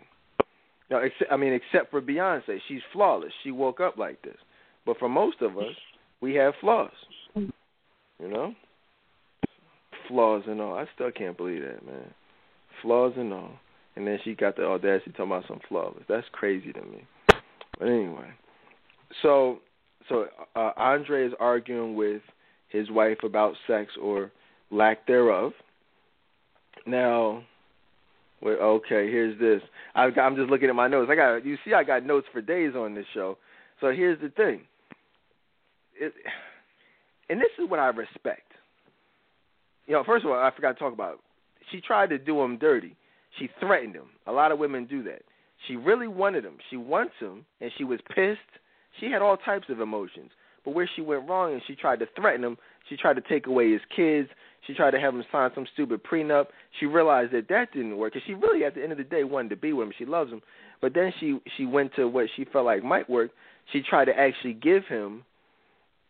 Now, 0.90 0.98
except, 0.98 1.30
I 1.30 1.36
mean, 1.36 1.52
except 1.52 1.92
for 1.92 2.02
Beyonce, 2.02 2.58
she's 2.66 2.80
flawless. 2.92 3.32
She 3.44 3.52
woke 3.52 3.80
up 3.80 3.96
like 3.96 4.20
this. 4.22 4.36
But 4.84 4.98
for 4.98 5.08
most 5.08 5.40
of 5.40 5.56
us, 5.56 5.74
we 6.20 6.34
have 6.34 6.54
flaws. 6.60 6.90
You 7.36 8.28
know, 8.28 8.54
flaws 10.08 10.42
and 10.48 10.60
all. 10.60 10.74
I 10.74 10.86
still 10.94 11.10
can't 11.12 11.36
believe 11.36 11.60
that, 11.60 11.86
man. 11.86 12.14
Flaws 12.82 13.12
and 13.16 13.32
all. 13.32 13.52
And 13.94 14.06
then 14.06 14.18
she 14.24 14.34
got 14.34 14.56
the 14.56 14.64
audacity 14.64 15.10
talking 15.12 15.26
about 15.26 15.44
some 15.46 15.60
flawless. 15.68 16.04
That's 16.08 16.26
crazy 16.32 16.72
to 16.72 16.80
me. 16.80 17.04
But 17.78 17.88
anyway, 17.88 18.30
so 19.22 19.58
so 20.08 20.26
uh, 20.54 20.70
Andre 20.76 21.26
is 21.26 21.32
arguing 21.38 21.94
with 21.94 22.22
his 22.68 22.90
wife 22.90 23.18
about 23.22 23.54
sex 23.66 23.92
or 24.00 24.30
lack 24.70 25.06
thereof. 25.06 25.52
Now, 26.86 27.42
wait, 28.40 28.58
okay, 28.58 29.10
here's 29.10 29.38
this. 29.38 29.60
I, 29.94 30.04
I'm 30.20 30.36
just 30.36 30.50
looking 30.50 30.68
at 30.68 30.74
my 30.74 30.88
notes. 30.88 31.10
I 31.10 31.16
got 31.16 31.44
you 31.44 31.56
see, 31.64 31.74
I 31.74 31.84
got 31.84 32.04
notes 32.04 32.26
for 32.32 32.40
days 32.40 32.74
on 32.74 32.94
this 32.94 33.06
show. 33.12 33.38
So 33.80 33.90
here's 33.90 34.20
the 34.20 34.30
thing. 34.30 34.62
It, 35.98 36.12
and 37.28 37.40
this 37.40 37.50
is 37.58 37.68
what 37.68 37.80
I 37.80 37.88
respect. 37.88 38.52
You 39.86 39.94
know, 39.94 40.04
first 40.04 40.24
of 40.24 40.30
all, 40.30 40.38
I 40.38 40.50
forgot 40.54 40.72
to 40.72 40.78
talk 40.78 40.92
about. 40.92 41.20
She 41.70 41.80
tried 41.80 42.10
to 42.10 42.18
do 42.18 42.40
him 42.40 42.58
dirty. 42.58 42.96
She 43.38 43.48
threatened 43.60 43.94
him. 43.94 44.06
A 44.26 44.32
lot 44.32 44.52
of 44.52 44.58
women 44.58 44.86
do 44.86 45.02
that. 45.04 45.22
She 45.66 45.76
really 45.76 46.08
wanted 46.08 46.44
him. 46.44 46.58
She 46.70 46.76
wants 46.76 47.14
him, 47.18 47.44
and 47.60 47.70
she 47.76 47.84
was 47.84 48.00
pissed. 48.14 48.40
She 49.00 49.10
had 49.10 49.22
all 49.22 49.36
types 49.36 49.66
of 49.68 49.80
emotions. 49.80 50.30
But 50.64 50.74
where 50.74 50.88
she 50.94 51.02
went 51.02 51.28
wrong 51.28 51.52
and 51.52 51.62
she 51.66 51.74
tried 51.76 52.00
to 52.00 52.06
threaten 52.16 52.42
him, 52.42 52.56
she 52.88 52.96
tried 52.96 53.14
to 53.14 53.20
take 53.20 53.46
away 53.46 53.72
his 53.72 53.80
kids. 53.94 54.28
She 54.66 54.74
tried 54.74 54.90
to 54.92 55.00
have 55.00 55.14
him 55.14 55.24
sign 55.30 55.50
some 55.54 55.66
stupid 55.72 56.02
prenup. 56.02 56.46
She 56.80 56.86
realized 56.86 57.32
that 57.32 57.48
that 57.48 57.72
didn't 57.72 57.96
work, 57.96 58.14
because 58.14 58.26
she 58.26 58.34
really, 58.34 58.64
at 58.64 58.74
the 58.74 58.82
end 58.82 58.90
of 58.90 58.98
the 58.98 59.04
day, 59.04 59.22
wanted 59.22 59.50
to 59.50 59.56
be 59.56 59.72
with 59.72 59.86
him. 59.88 59.94
She 59.96 60.04
loves 60.04 60.32
him. 60.32 60.42
But 60.80 60.92
then 60.92 61.12
she 61.20 61.38
she 61.56 61.66
went 61.66 61.94
to 61.94 62.08
what 62.08 62.26
she 62.36 62.44
felt 62.44 62.66
like 62.66 62.82
might 62.82 63.08
work. 63.08 63.30
She 63.72 63.80
tried 63.80 64.06
to 64.06 64.18
actually 64.18 64.54
give 64.54 64.84
him, 64.86 65.24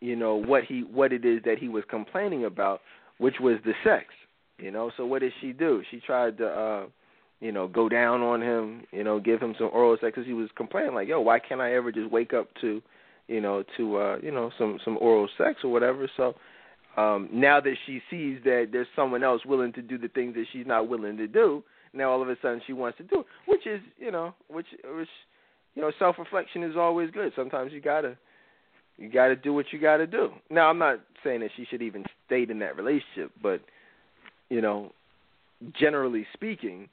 you 0.01 0.15
know, 0.15 0.35
what 0.35 0.63
he 0.63 0.81
what 0.81 1.13
it 1.13 1.23
is 1.23 1.41
that 1.45 1.59
he 1.59 1.69
was 1.69 1.83
complaining 1.89 2.45
about, 2.45 2.81
which 3.19 3.35
was 3.39 3.57
the 3.63 3.73
sex. 3.83 4.05
You 4.57 4.71
know, 4.71 4.91
so 4.97 5.05
what 5.05 5.21
did 5.21 5.33
she 5.39 5.53
do? 5.53 5.83
She 5.91 5.99
tried 5.99 6.37
to. 6.39 6.47
uh 6.47 6.85
you 7.39 7.51
know, 7.51 7.67
go 7.67 7.87
down 7.87 8.21
on 8.21 8.41
him, 8.41 8.83
you 8.91 9.03
know, 9.03 9.19
give 9.19 9.41
him 9.41 9.55
some 9.57 9.69
oral 9.71 9.97
sex 10.01 10.13
because 10.15 10.25
he 10.25 10.33
was 10.33 10.49
complaining 10.55 10.95
like, 10.95 11.07
yo, 11.07 11.21
why 11.21 11.39
can't 11.39 11.61
I 11.61 11.75
ever 11.75 11.91
just 11.91 12.11
wake 12.11 12.33
up 12.33 12.49
to, 12.61 12.81
you 13.27 13.41
know, 13.41 13.63
to 13.77 13.97
uh, 13.97 14.17
you 14.23 14.31
know, 14.31 14.51
some 14.57 14.79
some 14.83 14.97
oral 14.99 15.29
sex 15.37 15.59
or 15.63 15.71
whatever. 15.71 16.09
So 16.17 16.35
um 16.95 17.29
now 17.31 17.59
that 17.61 17.75
she 17.85 18.01
sees 18.09 18.39
that 18.43 18.69
there's 18.71 18.87
someone 18.95 19.23
else 19.23 19.45
willing 19.45 19.73
to 19.73 19.81
do 19.81 19.97
the 19.97 20.07
things 20.07 20.33
that 20.35 20.45
she's 20.51 20.65
not 20.65 20.89
willing 20.89 21.17
to 21.17 21.27
do, 21.27 21.63
now 21.93 22.09
all 22.09 22.21
of 22.21 22.29
a 22.29 22.35
sudden 22.41 22.61
she 22.65 22.73
wants 22.73 22.97
to 22.97 23.03
do 23.03 23.19
it, 23.19 23.25
which 23.45 23.67
is, 23.67 23.81
you 23.99 24.11
know, 24.11 24.33
which 24.49 24.67
which 24.95 25.09
you 25.77 25.83
know, 25.83 25.91
self-reflection 25.99 26.63
is 26.63 26.75
always 26.75 27.11
good. 27.11 27.31
Sometimes 27.35 27.71
you 27.71 27.79
got 27.79 28.01
to 28.01 28.17
you 28.97 29.11
got 29.11 29.27
to 29.27 29.35
do 29.35 29.53
what 29.53 29.67
you 29.71 29.79
got 29.79 29.97
to 29.97 30.07
do. 30.07 30.29
Now, 30.49 30.69
I'm 30.71 30.79
not 30.79 31.01
saying 31.23 31.41
that 31.41 31.51
she 31.55 31.65
should 31.65 31.83
even 31.83 32.03
stay 32.25 32.47
in 32.49 32.57
that 32.59 32.75
relationship, 32.75 33.31
but 33.43 33.61
you 34.49 34.59
know, 34.59 34.91
generally 35.79 36.25
speaking, 36.33 36.89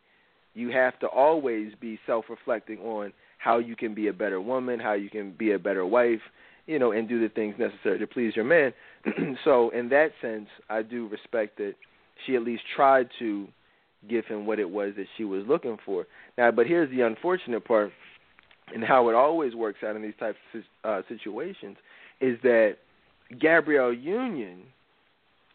you 0.54 0.70
have 0.70 0.98
to 1.00 1.06
always 1.06 1.72
be 1.80 1.98
self-reflecting 2.06 2.78
on 2.78 3.12
how 3.38 3.58
you 3.58 3.76
can 3.76 3.94
be 3.94 4.08
a 4.08 4.12
better 4.12 4.40
woman, 4.40 4.80
how 4.80 4.94
you 4.94 5.10
can 5.10 5.32
be 5.32 5.52
a 5.52 5.58
better 5.58 5.84
wife, 5.84 6.20
you 6.66 6.78
know, 6.78 6.92
and 6.92 7.08
do 7.08 7.20
the 7.20 7.28
things 7.28 7.54
necessary 7.58 7.98
to 7.98 8.06
please 8.06 8.34
your 8.34 8.44
man. 8.44 8.72
so 9.44 9.70
in 9.70 9.88
that 9.90 10.12
sense, 10.22 10.48
I 10.70 10.82
do 10.82 11.08
respect 11.08 11.58
that 11.58 11.74
she 12.24 12.36
at 12.36 12.42
least 12.42 12.62
tried 12.74 13.08
to 13.18 13.48
give 14.08 14.24
him 14.26 14.46
what 14.46 14.58
it 14.58 14.68
was 14.68 14.92
that 14.96 15.06
she 15.16 15.24
was 15.24 15.44
looking 15.46 15.76
for. 15.84 16.06
Now, 16.38 16.50
but 16.50 16.66
here's 16.66 16.90
the 16.90 17.02
unfortunate 17.02 17.64
part, 17.64 17.90
and 18.74 18.82
how 18.82 19.08
it 19.08 19.14
always 19.14 19.54
works 19.54 19.80
out 19.86 19.96
in 19.96 20.02
these 20.02 20.14
types 20.18 20.38
of 20.54 20.62
uh, 20.84 21.02
situations, 21.08 21.76
is 22.20 22.38
that 22.42 22.76
Gabrielle 23.40 23.92
Union, 23.92 24.62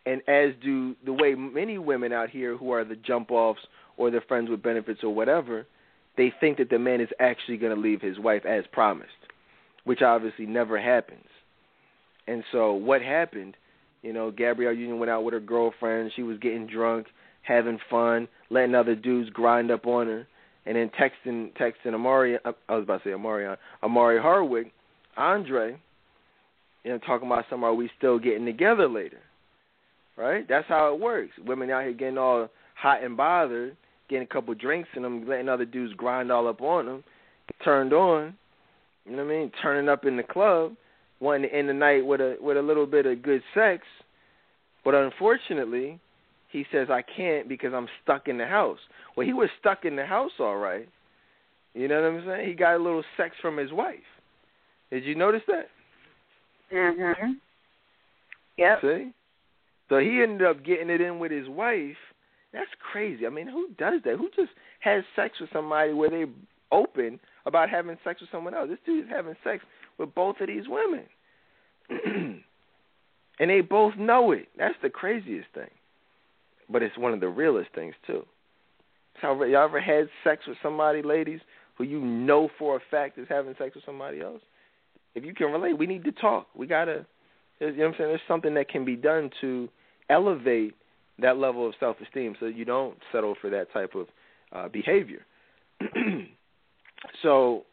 and 0.05 0.21
as 0.27 0.53
do 0.63 0.95
the 1.05 1.13
way 1.13 1.35
many 1.35 1.77
women 1.77 2.11
out 2.11 2.29
here 2.29 2.57
who 2.57 2.71
are 2.71 2.83
the 2.83 2.95
jump 2.95 3.31
offs 3.31 3.61
or 3.99 4.09
the 4.09 4.21
friends 4.27 4.49
with 4.49 4.63
benefits 4.63 5.01
or 5.03 5.13
whatever, 5.13 5.67
they 6.17 6.33
think 6.39 6.57
that 6.57 6.69
the 6.69 6.79
man 6.79 7.01
is 7.01 7.09
actually 7.19 7.57
going 7.57 7.75
to 7.75 7.79
leave 7.79 8.01
his 8.01 8.17
wife 8.17 8.45
as 8.45 8.63
promised, 8.71 9.11
which 9.83 10.01
obviously 10.01 10.45
never 10.45 10.79
happens. 10.81 11.27
And 12.25 12.43
so 12.51 12.73
what 12.73 13.01
happened? 13.01 13.55
You 14.01 14.13
know, 14.13 14.31
Gabrielle 14.31 14.73
Union 14.73 14.99
went 14.99 15.09
out 15.09 15.25
with 15.25 15.33
her 15.33 15.39
girlfriend. 15.41 16.11
She 16.15 16.23
was 16.23 16.37
getting 16.39 16.65
drunk, 16.65 17.07
having 17.41 17.77
fun, 17.89 18.29
letting 18.49 18.73
other 18.73 18.95
dudes 18.95 19.29
grind 19.31 19.69
up 19.69 19.85
on 19.85 20.07
her, 20.07 20.27
and 20.65 20.77
then 20.77 20.89
texting 20.99 21.51
texting 21.57 21.93
Omari. 21.93 22.37
Uh, 22.45 22.53
I 22.69 22.75
was 22.75 22.83
about 22.83 23.03
to 23.03 23.09
say 23.09 23.13
Omari. 23.13 23.45
Uh, 23.45 23.57
Omari 23.83 24.21
Hardwick, 24.21 24.71
Andre. 25.17 25.77
You 26.85 26.91
know, 26.91 26.97
talking 26.99 27.27
about 27.27 27.45
some 27.49 27.65
are 27.65 27.73
we 27.73 27.89
still 27.97 28.17
getting 28.17 28.45
together 28.45 28.87
later? 28.87 29.19
Right? 30.15 30.47
That's 30.47 30.67
how 30.69 30.93
it 30.93 30.99
works. 31.01 31.31
Women 31.45 31.69
out 31.69 31.83
here 31.83 31.93
getting 31.93 32.17
all 32.17 32.49
hot 32.75 33.03
and 33.03 33.17
bothered, 33.17 33.75
getting 34.09 34.23
a 34.23 34.27
couple 34.33 34.53
drinks 34.55 34.89
in 34.95 35.03
them, 35.03 35.27
letting 35.27 35.49
other 35.49 35.65
dudes 35.65 35.93
grind 35.93 36.31
all 36.31 36.47
up 36.47 36.61
on 36.61 36.85
them, 36.85 37.03
turned 37.63 37.93
on. 37.93 38.35
You 39.05 39.15
know 39.15 39.23
what 39.23 39.33
I 39.33 39.37
mean? 39.37 39.51
Turning 39.61 39.89
up 39.89 40.05
in 40.05 40.17
the 40.17 40.23
club 40.23 40.73
wanting 41.19 41.49
to 41.49 41.55
end 41.55 41.69
the 41.69 41.73
night 41.73 42.05
with 42.05 42.21
a 42.21 42.37
with 42.41 42.57
a 42.57 42.61
little 42.61 42.85
bit 42.85 43.05
of 43.05 43.21
good 43.21 43.41
sex, 43.53 43.83
but 44.83 44.95
unfortunately, 44.95 45.99
he 46.49 46.65
says 46.71 46.87
I 46.89 47.01
can't 47.01 47.47
because 47.47 47.73
I'm 47.73 47.87
stuck 48.03 48.27
in 48.27 48.37
the 48.37 48.47
house. 48.47 48.79
Well, 49.15 49.25
he 49.25 49.33
was 49.33 49.49
stuck 49.59 49.85
in 49.85 49.95
the 49.95 50.05
house 50.05 50.31
all 50.39 50.57
right. 50.57 50.87
You 51.73 51.87
know 51.87 52.01
what 52.01 52.11
I'm 52.11 52.25
saying? 52.25 52.47
He 52.47 52.53
got 52.55 52.75
a 52.75 52.83
little 52.83 53.03
sex 53.17 53.35
from 53.41 53.57
his 53.57 53.71
wife. 53.71 53.99
Did 54.91 55.03
you 55.03 55.15
notice 55.15 55.43
that? 55.47 55.69
Mhm. 56.71 57.39
Yep. 58.57 58.81
See? 58.81 59.13
So 59.89 59.97
he 59.99 60.21
ended 60.21 60.43
up 60.47 60.63
getting 60.63 60.89
it 60.89 61.01
in 61.01 61.19
with 61.19 61.31
his 61.31 61.47
wife. 61.47 61.97
That's 62.53 62.69
crazy. 62.91 63.25
I 63.25 63.29
mean, 63.29 63.47
who 63.47 63.69
does 63.77 64.01
that? 64.05 64.17
Who 64.17 64.29
just 64.35 64.51
has 64.79 65.03
sex 65.15 65.39
with 65.39 65.49
somebody 65.53 65.93
where 65.93 66.09
they 66.09 66.25
open 66.71 67.19
about 67.45 67.69
having 67.69 67.97
sex 68.03 68.21
with 68.21 68.29
someone 68.31 68.53
else? 68.53 68.69
This 68.69 68.79
dude 68.85 69.05
is 69.05 69.11
having 69.11 69.35
sex 69.43 69.63
with 69.97 70.13
both 70.15 70.37
of 70.41 70.47
these 70.47 70.63
women. 70.67 71.03
and 73.39 73.49
they 73.49 73.61
both 73.61 73.95
know 73.97 74.31
it. 74.31 74.47
That's 74.57 74.75
the 74.81 74.89
craziest 74.89 75.47
thing. 75.53 75.69
But 76.69 76.83
it's 76.83 76.97
one 76.97 77.13
of 77.13 77.19
the 77.19 77.29
realest 77.29 77.69
things 77.73 77.95
too. 78.05 78.23
So 79.21 79.43
y'all 79.43 79.65
ever 79.65 79.81
had 79.81 80.07
sex 80.23 80.43
with 80.47 80.57
somebody, 80.63 81.01
ladies, 81.01 81.39
who 81.77 81.83
you 81.83 81.99
know 81.99 82.49
for 82.57 82.77
a 82.77 82.79
fact 82.91 83.17
is 83.17 83.27
having 83.29 83.55
sex 83.57 83.75
with 83.75 83.85
somebody 83.85 84.21
else? 84.21 84.41
If 85.15 85.23
you 85.23 85.33
can 85.33 85.51
relate, 85.51 85.77
we 85.77 85.87
need 85.87 86.03
to 86.05 86.11
talk. 86.11 86.47
We 86.55 86.67
gotta 86.67 87.05
you 87.59 87.67
know 87.67 87.73
what 87.73 87.87
I'm 87.87 87.93
saying? 87.97 88.09
There's 88.09 88.21
something 88.27 88.53
that 88.53 88.69
can 88.69 88.85
be 88.85 88.95
done 88.95 89.29
to 89.41 89.69
elevate 90.09 90.75
that 91.21 91.37
level 91.37 91.67
of 91.67 91.73
self 91.79 91.97
esteem 92.05 92.35
so 92.39 92.45
you 92.45 92.65
don't 92.65 92.97
settle 93.11 93.35
for 93.39 93.49
that 93.49 93.71
type 93.73 93.93
of 93.95 94.07
uh 94.51 94.67
behavior. 94.69 95.25
so 97.21 97.63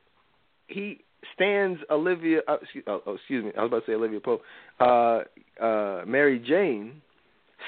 he 0.68 1.00
stands 1.34 1.81
Olivia. 1.91 2.41
Uh, 2.49 2.57
excuse, 2.62 2.84
oh, 2.86 3.02
oh, 3.07 3.15
excuse 3.15 3.44
me, 3.44 3.52
I 3.57 3.62
was 3.62 3.68
about 3.68 3.86
to 3.86 3.92
say 3.92 3.94
Olivia 3.94 4.20
Pope. 4.20 4.42
Uh, 4.81 5.20
uh, 5.62 6.05
Mary 6.07 6.39
Jane 6.39 7.00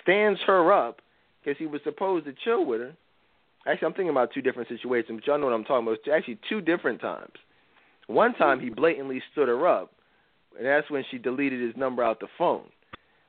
stands 0.02 0.40
her 0.46 0.72
up 0.72 1.00
because 1.42 1.58
he 1.58 1.66
was 1.66 1.80
supposed 1.84 2.26
to 2.26 2.34
chill 2.44 2.64
with 2.64 2.80
her. 2.80 2.92
Actually, 3.66 3.86
I'm 3.86 3.92
thinking 3.92 4.10
about 4.10 4.30
two 4.32 4.40
different 4.42 4.68
situations, 4.68 5.20
but 5.20 5.26
y'all 5.26 5.38
know 5.38 5.46
what 5.46 5.54
I'm 5.54 5.64
talking 5.64 5.86
about. 5.86 5.98
It's 5.98 6.08
actually 6.12 6.38
two 6.48 6.60
different 6.60 7.00
times. 7.00 7.32
One 8.06 8.34
time 8.34 8.60
he 8.60 8.70
blatantly 8.70 9.22
stood 9.32 9.48
her 9.48 9.66
up, 9.66 9.92
and 10.56 10.66
that's 10.66 10.90
when 10.90 11.04
she 11.10 11.18
deleted 11.18 11.60
his 11.60 11.76
number 11.76 12.02
out 12.02 12.20
the 12.20 12.28
phone. 12.38 12.64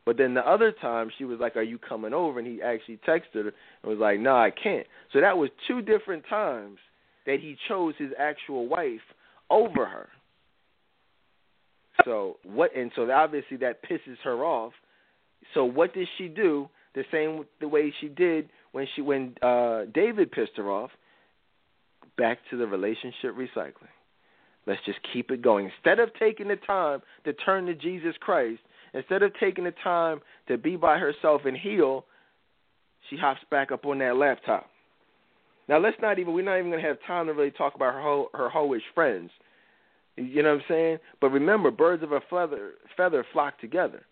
But 0.09 0.17
then 0.17 0.33
the 0.33 0.41
other 0.41 0.71
time 0.71 1.11
she 1.19 1.23
was 1.23 1.39
like, 1.39 1.55
"Are 1.55 1.61
you 1.61 1.77
coming 1.77 2.15
over?" 2.15 2.39
And 2.39 2.47
he 2.47 2.63
actually 2.63 2.97
texted 3.07 3.43
her 3.45 3.53
and 3.83 3.83
was 3.83 3.99
like, 3.99 4.19
"No, 4.19 4.35
I 4.35 4.49
can't." 4.49 4.88
So 5.13 5.21
that 5.21 5.38
was 5.38 5.51
two 5.67 5.83
different 5.83 6.25
times 6.27 6.79
that 7.27 7.39
he 7.39 7.55
chose 7.67 7.93
his 7.99 8.09
actual 8.17 8.65
wife 8.65 9.03
over 9.51 9.85
her. 9.85 10.09
So 12.05 12.38
what? 12.41 12.75
And 12.75 12.91
so 12.95 13.11
obviously 13.11 13.57
that 13.57 13.83
pisses 13.83 14.17
her 14.23 14.43
off. 14.43 14.73
So 15.53 15.63
what 15.63 15.93
does 15.93 16.07
she 16.17 16.27
do? 16.27 16.69
The 16.95 17.03
same 17.11 17.45
the 17.59 17.67
way 17.67 17.93
she 18.01 18.07
did 18.07 18.49
when 18.71 18.88
she 18.95 19.03
when 19.03 19.35
uh 19.43 19.83
David 19.93 20.31
pissed 20.31 20.57
her 20.57 20.71
off. 20.71 20.89
Back 22.17 22.39
to 22.49 22.57
the 22.57 22.65
relationship 22.65 23.35
recycling. 23.38 23.93
Let's 24.65 24.83
just 24.88 25.01
keep 25.13 25.29
it 25.29 25.43
going. 25.43 25.69
Instead 25.75 25.99
of 25.99 26.09
taking 26.15 26.47
the 26.47 26.55
time 26.55 27.03
to 27.25 27.33
turn 27.33 27.67
to 27.67 27.75
Jesus 27.75 28.15
Christ, 28.19 28.61
instead 28.93 29.24
of 29.24 29.32
taking 29.40 29.64
the 29.64 29.74
time 29.84 30.19
to 30.48 30.58
be 30.58 30.76
by 30.76 30.98
herself 30.98 31.42
and 31.45 31.58
heal, 31.58 32.06
she 33.09 33.18
hops 33.18 33.42
back 33.50 33.72
up 33.72 33.85
on 33.85 34.00
that 34.00 34.16
laptop. 34.16 34.68
Now 35.68 35.80
let's 35.80 35.98
not 36.01 36.19
even 36.19 36.34
we're 36.34 36.43
not 36.43 36.58
even 36.58 36.72
gonna 36.72 36.82
have 36.82 36.98
time 37.06 37.27
to 37.27 37.34
really 37.34 37.51
talk 37.51 37.76
about 37.76 37.93
her 37.93 38.01
ho- 38.01 38.30
her 38.34 38.50
hoish 38.50 38.82
friends 38.95 39.30
you 40.19 40.43
know 40.43 40.50
what 40.56 40.61
I'm 40.61 40.66
saying? 40.68 40.98
But 41.22 41.30
remember, 41.30 41.72
birds 41.72 42.03
of 42.03 42.11
a 42.11 42.22
feather 42.30 42.74
feather 42.98 43.26
flock 43.32 43.59
together. 43.59 44.06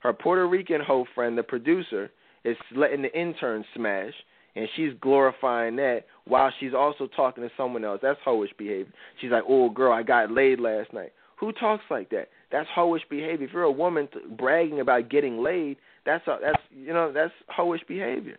Her 0.00 0.12
Puerto 0.12 0.46
Rican 0.46 0.80
hoe 0.80 1.06
friend, 1.14 1.36
the 1.36 1.42
producer, 1.42 2.10
is 2.44 2.56
letting 2.74 3.02
the 3.02 3.18
intern 3.18 3.64
smash, 3.74 4.12
and 4.54 4.68
she's 4.76 4.92
glorifying 5.00 5.76
that 5.76 6.04
while 6.26 6.52
she's 6.60 6.74
also 6.74 7.08
talking 7.16 7.42
to 7.42 7.50
someone 7.56 7.84
else. 7.84 8.00
That's 8.02 8.20
hoish 8.26 8.56
behavior. 8.58 8.92
She's 9.20 9.30
like, 9.30 9.44
"Oh, 9.48 9.70
girl, 9.70 9.92
I 9.92 10.02
got 10.02 10.30
laid 10.30 10.60
last 10.60 10.92
night." 10.92 11.12
Who 11.36 11.52
talks 11.52 11.84
like 11.90 12.10
that? 12.10 12.28
That's 12.52 12.68
hoish 12.76 13.00
behavior. 13.10 13.46
If 13.46 13.52
you're 13.52 13.62
a 13.62 13.70
woman 13.70 14.08
bragging 14.36 14.80
about 14.80 15.10
getting 15.10 15.42
laid, 15.42 15.76
that's 16.04 16.26
a, 16.26 16.38
that's 16.40 16.62
you 16.70 16.92
know 16.92 17.12
that's 17.12 17.32
hoish 17.56 17.86
behavior. 17.88 18.38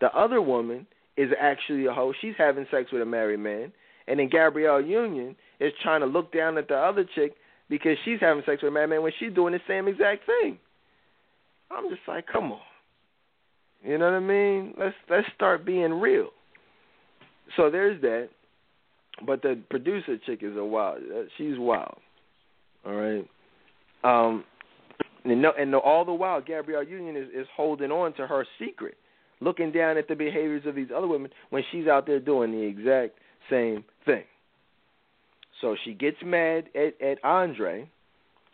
The 0.00 0.08
other 0.08 0.42
woman 0.42 0.86
is 1.16 1.30
actually 1.40 1.86
a 1.86 1.92
hoe. 1.92 2.12
She's 2.20 2.34
having 2.36 2.66
sex 2.70 2.92
with 2.92 3.00
a 3.00 3.06
married 3.06 3.40
man, 3.40 3.72
and 4.06 4.20
then 4.20 4.28
Gabrielle 4.28 4.84
Union 4.84 5.34
is 5.60 5.72
trying 5.82 6.00
to 6.00 6.06
look 6.06 6.32
down 6.32 6.58
at 6.58 6.68
the 6.68 6.76
other 6.76 7.06
chick 7.14 7.32
because 7.70 7.96
she's 8.04 8.20
having 8.20 8.42
sex 8.44 8.62
with 8.62 8.70
a 8.70 8.74
married 8.74 8.90
man 8.90 9.02
when 9.02 9.12
she's 9.18 9.32
doing 9.32 9.52
the 9.52 9.60
same 9.66 9.88
exact 9.88 10.26
thing. 10.26 10.58
I'm 11.70 11.88
just 11.88 12.02
like, 12.06 12.26
come 12.30 12.52
on. 12.52 12.60
You 13.82 13.98
know 13.98 14.06
what 14.06 14.14
I 14.14 14.20
mean? 14.20 14.74
Let's 14.78 14.94
let's 15.08 15.26
start 15.34 15.64
being 15.64 15.92
real. 15.92 16.28
So 17.56 17.70
there's 17.70 18.00
that. 18.02 18.28
But 19.24 19.40
the 19.40 19.58
producer 19.70 20.18
chick 20.26 20.40
is 20.42 20.56
a 20.56 20.64
wild. 20.64 20.98
Uh, 20.98 21.22
she's 21.38 21.54
wild. 21.56 21.98
All 22.86 22.94
right. 22.94 23.28
Um, 24.04 24.44
and 25.24 25.42
no, 25.42 25.52
and 25.58 25.70
no, 25.70 25.80
all 25.80 26.04
the 26.04 26.12
while, 26.12 26.40
Gabrielle 26.40 26.84
Union 26.84 27.16
is 27.16 27.28
is 27.34 27.46
holding 27.56 27.90
on 27.90 28.12
to 28.14 28.26
her 28.26 28.46
secret, 28.60 28.96
looking 29.40 29.72
down 29.72 29.96
at 29.96 30.06
the 30.08 30.14
behaviors 30.14 30.64
of 30.66 30.74
these 30.74 30.88
other 30.96 31.08
women 31.08 31.30
when 31.50 31.64
she's 31.72 31.88
out 31.88 32.06
there 32.06 32.20
doing 32.20 32.52
the 32.52 32.62
exact 32.62 33.18
same 33.50 33.84
thing. 34.04 34.22
So 35.60 35.74
she 35.84 35.94
gets 35.94 36.18
mad 36.24 36.64
at, 36.74 37.00
at 37.04 37.24
Andre. 37.24 37.88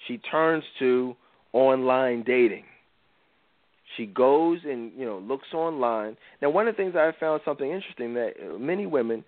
She 0.09 0.19
turns 0.19 0.65
to 0.79 1.15
online 1.53 2.23
dating. 2.25 2.65
She 3.97 4.07
goes 4.07 4.61
and 4.65 4.93
you 4.97 5.05
know 5.05 5.19
looks 5.19 5.53
online. 5.53 6.17
Now, 6.41 6.49
one 6.49 6.69
of 6.69 6.75
the 6.75 6.83
things 6.83 6.95
I 6.97 7.13
found 7.21 7.43
something 7.45 7.71
interesting 7.71 8.15
that 8.15 8.59
many 8.59 8.87
women 8.87 9.25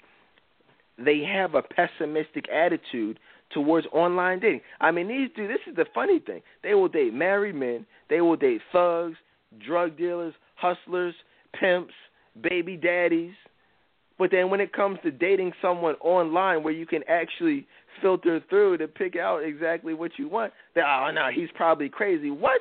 they 0.97 1.23
have 1.25 1.55
a 1.55 1.63
pessimistic 1.63 2.49
attitude 2.49 3.19
towards 3.55 3.87
online 3.93 4.41
dating. 4.41 4.61
I 4.81 4.91
mean, 4.91 5.09
these 5.09 5.31
do. 5.35 5.49
This 5.49 5.61
is 5.67 5.77
the 5.77 5.87
funny 5.95 6.19
thing. 6.19 6.43
They 6.63 6.75
will 6.75 6.89
date 6.89 7.15
married 7.15 7.55
men. 7.55 7.87
They 8.11 8.21
will 8.21 8.37
date 8.37 8.61
thugs, 8.73 9.17
drug 9.65 9.97
dealers, 9.97 10.35
hustlers, 10.57 11.15
pimps, 11.59 11.95
baby 12.43 12.77
daddies. 12.77 13.33
But 14.19 14.31
then 14.31 14.51
when 14.51 14.61
it 14.61 14.73
comes 14.73 14.99
to 15.03 15.11
dating 15.11 15.53
someone 15.61 15.95
online 15.97 16.63
where 16.63 16.73
you 16.73 16.87
can 16.87 17.03
actually 17.09 17.67
filter 18.01 18.41
through 18.49 18.79
to 18.79 18.89
pick 18.89 19.17
out 19.17 19.39
exactly 19.39 19.95
what 19.95 20.13
you 20.19 20.29
want, 20.29 20.53
then 20.75 20.85
oh 20.87 21.11
no, 21.13 21.29
he's 21.35 21.49
probably 21.55 21.89
crazy. 21.89 22.31
What? 22.31 22.61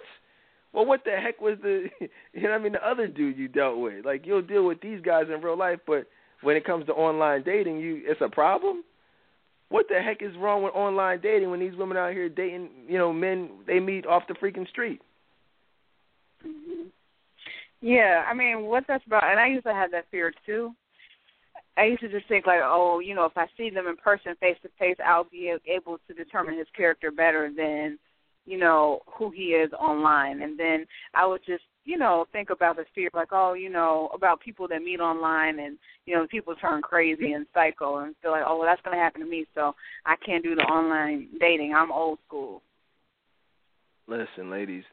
Well, 0.73 0.85
what 0.85 1.03
the 1.05 1.11
heck 1.11 1.39
was 1.41 1.57
the 1.61 1.87
you 2.33 2.43
know 2.43 2.49
what 2.49 2.59
I 2.59 2.63
mean 2.63 2.73
the 2.73 2.87
other 2.87 3.07
dude 3.07 3.37
you 3.37 3.47
dealt 3.47 3.77
with? 3.79 4.05
Like 4.05 4.25
you'll 4.25 4.41
deal 4.41 4.65
with 4.65 4.81
these 4.81 5.01
guys 5.01 5.25
in 5.33 5.41
real 5.41 5.57
life, 5.57 5.79
but 5.85 6.07
when 6.41 6.55
it 6.57 6.65
comes 6.65 6.85
to 6.87 6.93
online 6.93 7.43
dating, 7.43 7.79
you 7.79 8.01
it's 8.05 8.21
a 8.21 8.29
problem. 8.29 8.83
What 9.73 9.87
the 9.89 9.99
heck 9.99 10.21
is 10.21 10.37
wrong 10.37 10.61
with 10.61 10.75
online 10.75 11.19
dating 11.19 11.49
when 11.49 11.59
these 11.59 11.75
women 11.75 11.97
out 11.97 12.13
here 12.13 12.29
dating, 12.29 12.69
you 12.87 12.99
know, 12.99 13.11
men 13.11 13.49
they 13.65 13.79
meet 13.79 14.05
off 14.05 14.27
the 14.27 14.35
freaking 14.35 14.69
street? 14.69 15.01
Mm-hmm. 16.45 16.89
Yeah, 17.81 18.23
I 18.29 18.35
mean, 18.35 18.65
what 18.65 18.83
that's 18.87 19.03
about, 19.07 19.23
and 19.23 19.39
I 19.39 19.47
used 19.47 19.65
to 19.65 19.73
have 19.73 19.89
that 19.89 20.05
fear 20.11 20.31
too 20.45 20.73
I 21.75 21.85
used 21.85 22.01
to 22.01 22.09
just 22.09 22.27
think 22.27 22.45
like, 22.45 22.59
oh, 22.63 22.99
you 22.99 23.15
know, 23.15 23.25
if 23.25 23.35
I 23.35 23.47
see 23.57 23.69
them 23.69 23.87
in 23.87 23.97
person, 23.97 24.35
face 24.39 24.57
to 24.61 24.69
face, 24.77 24.97
I'll 25.03 25.23
be 25.23 25.55
able 25.67 25.97
to 26.07 26.13
determine 26.13 26.57
his 26.57 26.67
character 26.75 27.09
better 27.09 27.51
than, 27.55 27.97
you 28.45 28.59
know, 28.59 28.99
who 29.17 29.31
he 29.31 29.53
is 29.53 29.71
online. 29.73 30.43
And 30.43 30.59
then 30.59 30.85
I 31.15 31.25
would 31.25 31.41
just, 31.45 31.63
you 31.85 31.97
know, 31.97 32.25
think 32.31 32.49
about 32.49 32.77
the 32.77 32.85
fear, 32.95 33.09
like, 33.13 33.29
oh, 33.31 33.53
you 33.53 33.69
know, 33.69 34.09
about 34.13 34.39
people 34.39 34.67
that 34.69 34.81
meet 34.81 34.99
online, 34.99 35.59
and 35.59 35.77
you 36.05 36.15
know, 36.15 36.25
people 36.27 36.55
turn 36.55 36.81
crazy 36.81 37.33
and 37.33 37.45
psycho, 37.53 37.97
and 37.97 38.15
feel 38.21 38.31
like, 38.31 38.43
oh, 38.47 38.57
well, 38.57 38.67
that's 38.67 38.81
going 38.81 38.95
to 38.95 39.03
happen 39.03 39.21
to 39.21 39.27
me, 39.27 39.45
so 39.53 39.73
I 40.05 40.15
can't 40.25 40.43
do 40.43 40.55
the 40.55 40.61
online 40.61 41.27
dating. 41.39 41.73
I'm 41.75 41.91
old 41.91 42.19
school. 42.27 42.61
Listen, 44.07 44.51
ladies, 44.51 44.83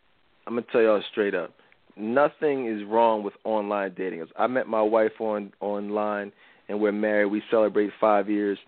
I'm 0.46 0.54
gonna 0.54 0.66
tell 0.70 0.82
y'all 0.82 1.02
straight 1.10 1.34
up. 1.34 1.52
Nothing 1.96 2.66
is 2.66 2.86
wrong 2.88 3.24
with 3.24 3.34
online 3.44 3.94
dating. 3.96 4.24
I 4.38 4.46
met 4.46 4.68
my 4.68 4.82
wife 4.82 5.20
on 5.20 5.52
online 5.60 6.32
and 6.68 6.80
we're 6.80 6.92
married. 6.92 7.26
We 7.26 7.42
celebrate 7.50 7.90
five 8.00 8.30
years 8.30 8.58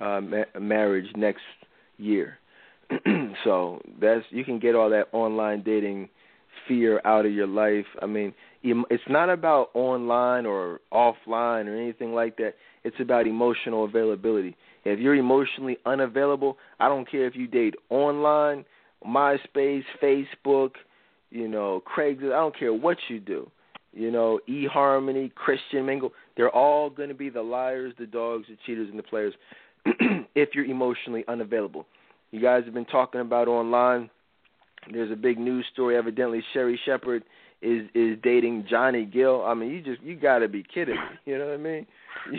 uh, 0.00 0.20
ma- 0.20 0.60
marriage 0.60 1.06
next 1.16 1.42
year. 1.96 2.38
so 3.44 3.80
that's 4.00 4.24
you 4.30 4.44
can 4.44 4.58
get 4.58 4.74
all 4.74 4.90
that 4.90 5.06
online 5.12 5.62
dating 5.62 6.08
fear 6.68 7.00
out 7.04 7.26
of 7.26 7.32
your 7.32 7.46
life. 7.46 7.86
I 8.00 8.06
mean, 8.06 8.34
it's 8.62 9.02
not 9.08 9.30
about 9.30 9.70
online 9.74 10.46
or 10.46 10.80
offline 10.92 11.66
or 11.66 11.76
anything 11.76 12.12
like 12.14 12.36
that. 12.36 12.54
It's 12.84 12.96
about 13.00 13.26
emotional 13.26 13.84
availability. 13.84 14.56
If 14.84 14.98
you're 14.98 15.14
emotionally 15.14 15.78
unavailable, 15.86 16.58
I 16.80 16.88
don't 16.88 17.08
care 17.10 17.26
if 17.26 17.36
you 17.36 17.46
date 17.46 17.74
online, 17.90 18.64
MySpace, 19.06 19.84
Facebook, 20.02 20.72
you 21.30 21.48
know, 21.48 21.82
Craigslist. 21.86 22.32
I 22.32 22.40
don't 22.40 22.58
care 22.58 22.72
what 22.72 22.98
you 23.08 23.20
do 23.20 23.50
you 23.92 24.10
know, 24.10 24.40
eHarmony, 24.48 25.34
Christian 25.34 25.84
Mingle, 25.84 26.12
they're 26.36 26.50
all 26.50 26.88
going 26.88 27.10
to 27.10 27.14
be 27.14 27.28
the 27.28 27.42
liars, 27.42 27.92
the 27.98 28.06
dogs, 28.06 28.46
the 28.48 28.56
cheaters, 28.64 28.88
and 28.88 28.98
the 28.98 29.02
players 29.02 29.34
if 30.34 30.50
you're 30.54 30.64
emotionally 30.64 31.24
unavailable. 31.28 31.86
You 32.30 32.40
guys 32.40 32.64
have 32.64 32.74
been 32.74 32.86
talking 32.86 33.20
about 33.20 33.48
online. 33.48 34.08
There's 34.90 35.12
a 35.12 35.16
big 35.16 35.38
news 35.38 35.64
story. 35.72 35.96
Evidently, 35.96 36.42
Sherri 36.52 36.78
Shepherd 36.84 37.22
is 37.60 37.88
is 37.94 38.18
dating 38.22 38.66
Johnny 38.68 39.04
Gill. 39.04 39.44
I 39.44 39.54
mean, 39.54 39.70
you 39.70 39.80
just 39.80 40.02
you 40.02 40.16
got 40.16 40.38
to 40.38 40.48
be 40.48 40.64
kidding 40.74 40.96
me. 40.96 41.18
You 41.24 41.38
know 41.38 41.46
what 41.46 41.54
I 41.54 41.56
mean? 41.58 41.86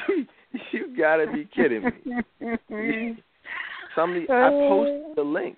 You 0.07 0.27
you 0.71 0.95
got 0.95 1.15
to 1.15 1.25
be 1.33 1.49
kidding 1.55 1.83
me. 1.83 1.91
Somebody, 3.95 4.25
I 4.29 4.49
posted 4.49 5.03
oh. 5.03 5.13
the 5.15 5.23
link 5.23 5.57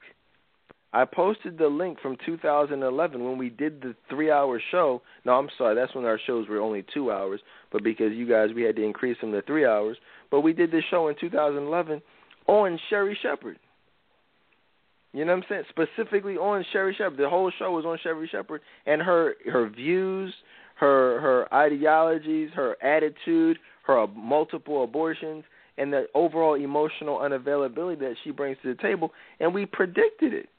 I 0.95 1.03
posted 1.03 1.57
the 1.57 1.67
link 1.67 1.99
from 1.99 2.15
2011 2.25 3.21
when 3.21 3.37
we 3.37 3.49
did 3.49 3.81
the 3.81 3.93
three-hour 4.09 4.61
show. 4.71 5.01
No, 5.25 5.33
I'm 5.33 5.49
sorry, 5.57 5.75
that's 5.75 5.93
when 5.93 6.05
our 6.05 6.17
shows 6.25 6.47
were 6.47 6.61
only 6.61 6.85
two 6.93 7.11
hours, 7.11 7.41
but 7.69 7.83
because 7.83 8.13
you 8.13 8.25
guys, 8.25 8.51
we 8.55 8.61
had 8.61 8.77
to 8.77 8.81
increase 8.81 9.19
them 9.19 9.33
to 9.33 9.41
three 9.41 9.65
hours. 9.65 9.97
But 10.31 10.39
we 10.39 10.53
did 10.53 10.71
this 10.71 10.85
show 10.89 11.09
in 11.09 11.15
2011 11.19 12.01
on 12.47 12.79
Sherri 12.89 13.17
Shepherd. 13.21 13.59
You 15.15 15.23
know 15.23 15.33
what 15.35 15.45
I'm 15.49 15.63
saying? 15.63 15.63
Specifically 15.69 16.35
on 16.35 16.65
Sherri 16.73 16.93
Shepherd. 16.93 17.17
The 17.17 17.29
whole 17.29 17.49
show 17.57 17.71
was 17.71 17.85
on 17.85 17.97
Sherri 18.03 18.27
Shepherd 18.29 18.61
and 18.85 19.01
her 19.01 19.35
her 19.51 19.69
views, 19.69 20.33
her 20.75 21.21
her 21.21 21.53
ideologies, 21.53 22.49
her 22.53 22.75
attitude, 22.83 23.57
her 23.87 24.07
multiple 24.07 24.83
abortions, 24.83 25.45
and 25.77 25.93
the 25.93 26.07
overall 26.13 26.55
emotional 26.55 27.19
unavailability 27.19 27.97
that 27.99 28.15
she 28.25 28.31
brings 28.31 28.57
to 28.63 28.75
the 28.75 28.81
table. 28.81 29.11
And 29.39 29.53
we 29.53 29.65
predicted 29.65 30.33
it 30.33 30.49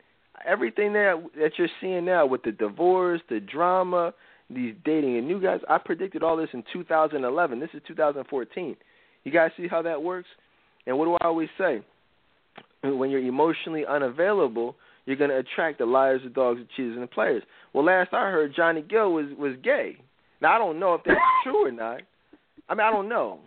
everything 0.47 0.95
that 0.95 1.23
that 1.37 1.53
you're 1.59 1.69
seeing 1.83 2.07
now 2.07 2.25
with 2.25 2.43
the 2.43 2.53
divorce, 2.53 3.21
the 3.29 3.41
drama, 3.41 4.15
these 4.49 4.75
dating 4.87 5.19
and 5.19 5.27
new 5.27 5.41
guys, 5.41 5.61
I 5.69 5.77
predicted 5.77 6.23
all 6.23 6.37
this 6.39 6.49
in 6.55 6.65
2011. 6.73 7.61
This 7.61 7.69
is 7.75 7.83
2014. 7.87 8.77
You 9.25 9.33
guys 9.33 9.51
see 9.57 9.69
how 9.69 9.83
that 9.83 10.03
works? 10.03 10.29
And 10.87 10.99
what 10.99 11.07
do 11.07 11.15
I 11.21 11.27
always 11.27 11.49
say? 11.59 11.83
When 12.95 13.11
you're 13.11 13.21
emotionally 13.21 13.85
unavailable, 13.87 14.77
you're 15.05 15.17
going 15.17 15.31
to 15.31 15.39
attract 15.39 15.79
the 15.79 15.87
liars, 15.87 16.21
the 16.25 16.31
dogs, 16.31 16.61
the 16.61 16.67
cheaters, 16.77 16.95
and 16.95 17.03
the 17.03 17.09
players. 17.09 17.43
Well, 17.73 17.85
last 17.85 18.13
I 18.13 18.31
heard, 18.31 18.55
Johnny 18.55 18.83
Gill 18.83 19.13
was 19.13 19.27
was 19.39 19.55
gay. 19.63 19.97
Now 20.41 20.55
I 20.55 20.59
don't 20.59 20.79
know 20.79 20.95
if 20.95 21.03
that's 21.05 21.21
true 21.45 21.67
or 21.67 21.73
not. 21.73 22.03
I 22.69 22.75
mean, 22.75 22.87
I 22.87 22.91
don't 22.91 23.09
know. 23.09 23.41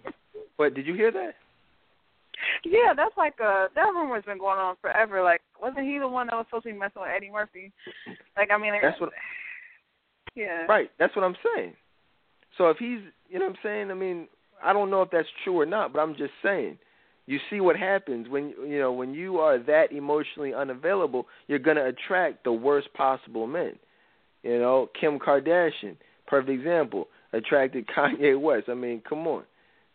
But 0.57 0.73
did 0.73 0.87
you 0.87 0.93
hear 0.93 1.11
that? 1.11 1.35
Yeah, 2.63 2.93
that's 2.95 3.15
like 3.17 3.35
uh 3.43 3.67
that 3.75 3.93
rumor's 3.93 4.25
been 4.25 4.37
going 4.39 4.59
on 4.59 4.75
forever. 4.81 5.21
Like, 5.21 5.41
wasn't 5.61 5.85
he 5.85 5.99
the 5.99 6.07
one 6.07 6.27
that 6.27 6.35
was 6.35 6.45
supposed 6.47 6.63
to 6.63 6.71
be 6.71 6.77
messing 6.77 7.01
with 7.01 7.11
Eddie 7.15 7.31
Murphy? 7.31 7.71
Like, 8.37 8.49
I 8.51 8.57
mean, 8.57 8.73
that's 8.81 8.99
what. 8.99 9.11
Yeah. 10.35 10.67
Right. 10.69 10.91
That's 10.99 11.13
what 11.15 11.25
I'm 11.25 11.35
saying. 11.55 11.73
So 12.57 12.69
if 12.69 12.77
he's, 12.77 12.99
you 13.29 13.39
know, 13.39 13.45
what 13.45 13.55
I'm 13.55 13.57
saying. 13.63 13.91
I 13.91 13.95
mean, 13.95 14.27
I 14.63 14.73
don't 14.73 14.91
know 14.91 15.01
if 15.01 15.09
that's 15.11 15.27
true 15.43 15.59
or 15.59 15.65
not, 15.65 15.91
but 15.91 15.99
I'm 15.99 16.15
just 16.15 16.31
saying. 16.43 16.77
You 17.29 17.37
see 17.51 17.61
what 17.61 17.75
happens 17.75 18.27
when 18.27 18.55
you 18.67 18.79
know 18.79 18.91
when 18.91 19.13
you 19.13 19.37
are 19.37 19.59
that 19.59 19.91
emotionally 19.91 20.51
unavailable, 20.51 21.27
you're 21.47 21.59
going 21.59 21.77
to 21.77 21.85
attract 21.85 22.43
the 22.43 22.51
worst 22.51 22.91
possible 22.95 23.45
men. 23.45 23.73
You 24.41 24.57
know, 24.57 24.89
Kim 24.99 25.19
Kardashian, 25.19 25.95
perfect 26.25 26.49
example, 26.49 27.07
attracted 27.31 27.85
Kanye 27.95 28.41
West. 28.41 28.65
I 28.67 28.73
mean, 28.73 29.03
come 29.07 29.27
on, 29.27 29.43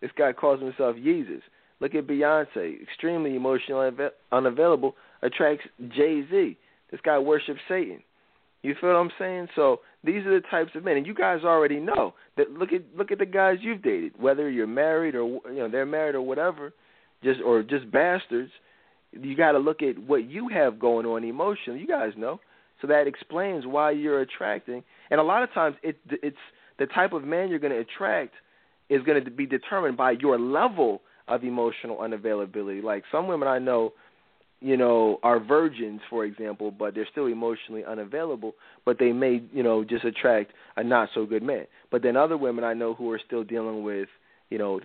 this 0.00 0.12
guy 0.16 0.32
calls 0.32 0.60
himself 0.60 0.94
Jesus. 0.94 1.42
Look 1.80 1.96
at 1.96 2.06
Beyonce, 2.06 2.80
extremely 2.80 3.34
emotionally 3.34 3.90
unavailable, 4.30 4.94
attracts 5.22 5.66
Jay 5.88 6.24
Z. 6.30 6.56
This 6.92 7.00
guy 7.04 7.18
worships 7.18 7.58
Satan. 7.68 7.98
You 8.62 8.76
feel 8.80 8.90
what 8.90 8.96
I'm 8.96 9.10
saying? 9.18 9.48
So 9.56 9.80
these 10.04 10.24
are 10.24 10.40
the 10.40 10.46
types 10.52 10.70
of 10.76 10.84
men, 10.84 10.98
and 10.98 11.04
you 11.04 11.14
guys 11.14 11.40
already 11.42 11.80
know 11.80 12.14
that. 12.36 12.52
Look 12.52 12.72
at 12.72 12.82
look 12.96 13.10
at 13.10 13.18
the 13.18 13.26
guys 13.26 13.58
you've 13.60 13.82
dated, 13.82 14.12
whether 14.20 14.48
you're 14.48 14.68
married 14.68 15.16
or 15.16 15.26
you 15.50 15.58
know 15.58 15.68
they're 15.68 15.84
married 15.84 16.14
or 16.14 16.22
whatever, 16.22 16.72
just 17.24 17.40
or 17.40 17.62
just 17.62 17.90
bastards. 17.90 18.50
You 19.12 19.36
got 19.36 19.52
to 19.52 19.58
look 19.58 19.82
at 19.82 19.98
what 19.98 20.28
you 20.28 20.48
have 20.48 20.78
going 20.78 21.06
on 21.06 21.24
emotionally. 21.24 21.80
You 21.80 21.86
guys 21.86 22.12
know, 22.16 22.40
so 22.80 22.88
that 22.88 23.06
explains 23.06 23.66
why 23.66 23.92
you're 23.92 24.20
attracting. 24.20 24.82
And 25.10 25.20
a 25.20 25.22
lot 25.22 25.42
of 25.42 25.52
times, 25.52 25.76
it 25.82 25.96
it's 26.10 26.36
the 26.78 26.86
type 26.86 27.12
of 27.12 27.24
man 27.24 27.48
you're 27.48 27.58
going 27.58 27.72
to 27.72 27.78
attract 27.78 28.34
is 28.90 29.02
going 29.02 29.24
to 29.24 29.30
be 29.30 29.46
determined 29.46 29.96
by 29.96 30.12
your 30.12 30.38
level 30.38 31.00
of 31.28 31.42
emotional 31.42 31.96
unavailability. 31.98 32.82
Like 32.82 33.04
some 33.10 33.26
women 33.26 33.48
I 33.48 33.58
know, 33.58 33.92
you 34.60 34.76
know, 34.76 35.18
are 35.22 35.40
virgins, 35.40 36.00
for 36.10 36.24
example, 36.24 36.70
but 36.70 36.94
they're 36.94 37.08
still 37.10 37.26
emotionally 37.26 37.84
unavailable, 37.84 38.54
but 38.84 38.98
they 38.98 39.12
may, 39.12 39.42
you 39.52 39.62
know, 39.62 39.84
just 39.84 40.04
attract 40.04 40.52
a 40.76 40.84
not 40.84 41.08
so 41.14 41.24
good 41.24 41.42
man. 41.42 41.66
But 41.90 42.02
then 42.02 42.16
other 42.16 42.36
women 42.36 42.64
I 42.64 42.74
know 42.74 42.94
who 42.94 43.10
are 43.10 43.20
still 43.24 43.44
dealing 43.44 43.82
with, 43.82 44.08
you 44.50 44.58
know, 44.58 44.80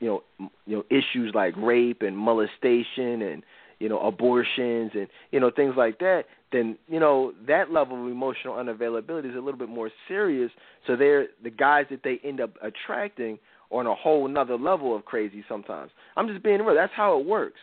you 0.00 0.08
know, 0.08 0.22
you 0.66 0.76
know, 0.76 0.84
issues 0.90 1.32
like 1.34 1.54
rape 1.56 2.02
and 2.02 2.16
molestation 2.16 3.22
and 3.22 3.42
you 3.78 3.88
know 3.88 3.98
abortions 4.00 4.92
and 4.94 5.08
you 5.32 5.40
know 5.40 5.50
things 5.50 5.74
like 5.76 5.98
that 5.98 6.22
then 6.52 6.78
you 6.86 7.00
know 7.00 7.32
that 7.48 7.72
level 7.72 8.00
of 8.00 8.08
emotional 8.08 8.54
unavailability 8.54 9.28
is 9.28 9.34
a 9.34 9.40
little 9.40 9.58
bit 9.58 9.68
more 9.68 9.90
serious 10.06 10.52
so 10.86 10.94
they're 10.94 11.26
the 11.42 11.50
guys 11.50 11.86
that 11.90 12.04
they 12.04 12.20
end 12.22 12.40
up 12.40 12.50
attracting 12.62 13.38
on 13.72 13.86
a 13.86 13.94
whole 13.94 14.26
another 14.26 14.56
level 14.56 14.94
of 14.94 15.04
crazy 15.04 15.44
sometimes. 15.48 15.90
I'm 16.16 16.28
just 16.28 16.42
being 16.44 16.60
real. 16.60 16.74
That's 16.74 16.92
how 16.94 17.18
it 17.18 17.26
works. 17.26 17.58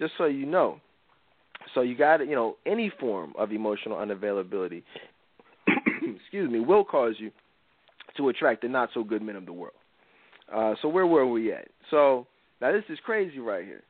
Just 0.00 0.14
so 0.18 0.24
you 0.24 0.46
know. 0.46 0.80
So 1.74 1.82
you 1.82 1.96
got 1.96 2.18
to, 2.18 2.24
you 2.24 2.34
know, 2.34 2.56
any 2.66 2.90
form 2.98 3.34
of 3.38 3.52
emotional 3.52 3.98
unavailability, 3.98 4.82
excuse 6.02 6.50
me, 6.50 6.58
will 6.58 6.84
cause 6.84 7.14
you 7.18 7.30
to 8.16 8.30
attract 8.30 8.62
the 8.62 8.68
not 8.68 8.88
so 8.94 9.04
good 9.04 9.22
men 9.22 9.36
of 9.36 9.44
the 9.44 9.52
world. 9.52 9.74
Uh, 10.52 10.74
so 10.82 10.88
where 10.88 11.06
were 11.06 11.26
we 11.26 11.52
at? 11.52 11.68
So 11.90 12.26
now 12.60 12.72
this 12.72 12.84
is 12.88 12.98
crazy 13.04 13.38
right 13.38 13.64
here. 13.64 13.82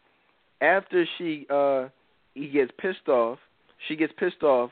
After 0.60 1.06
she 1.16 1.46
uh 1.50 1.88
he 2.34 2.48
gets 2.48 2.70
pissed 2.78 3.08
off, 3.08 3.38
she 3.88 3.96
gets 3.96 4.12
pissed 4.18 4.42
off 4.42 4.70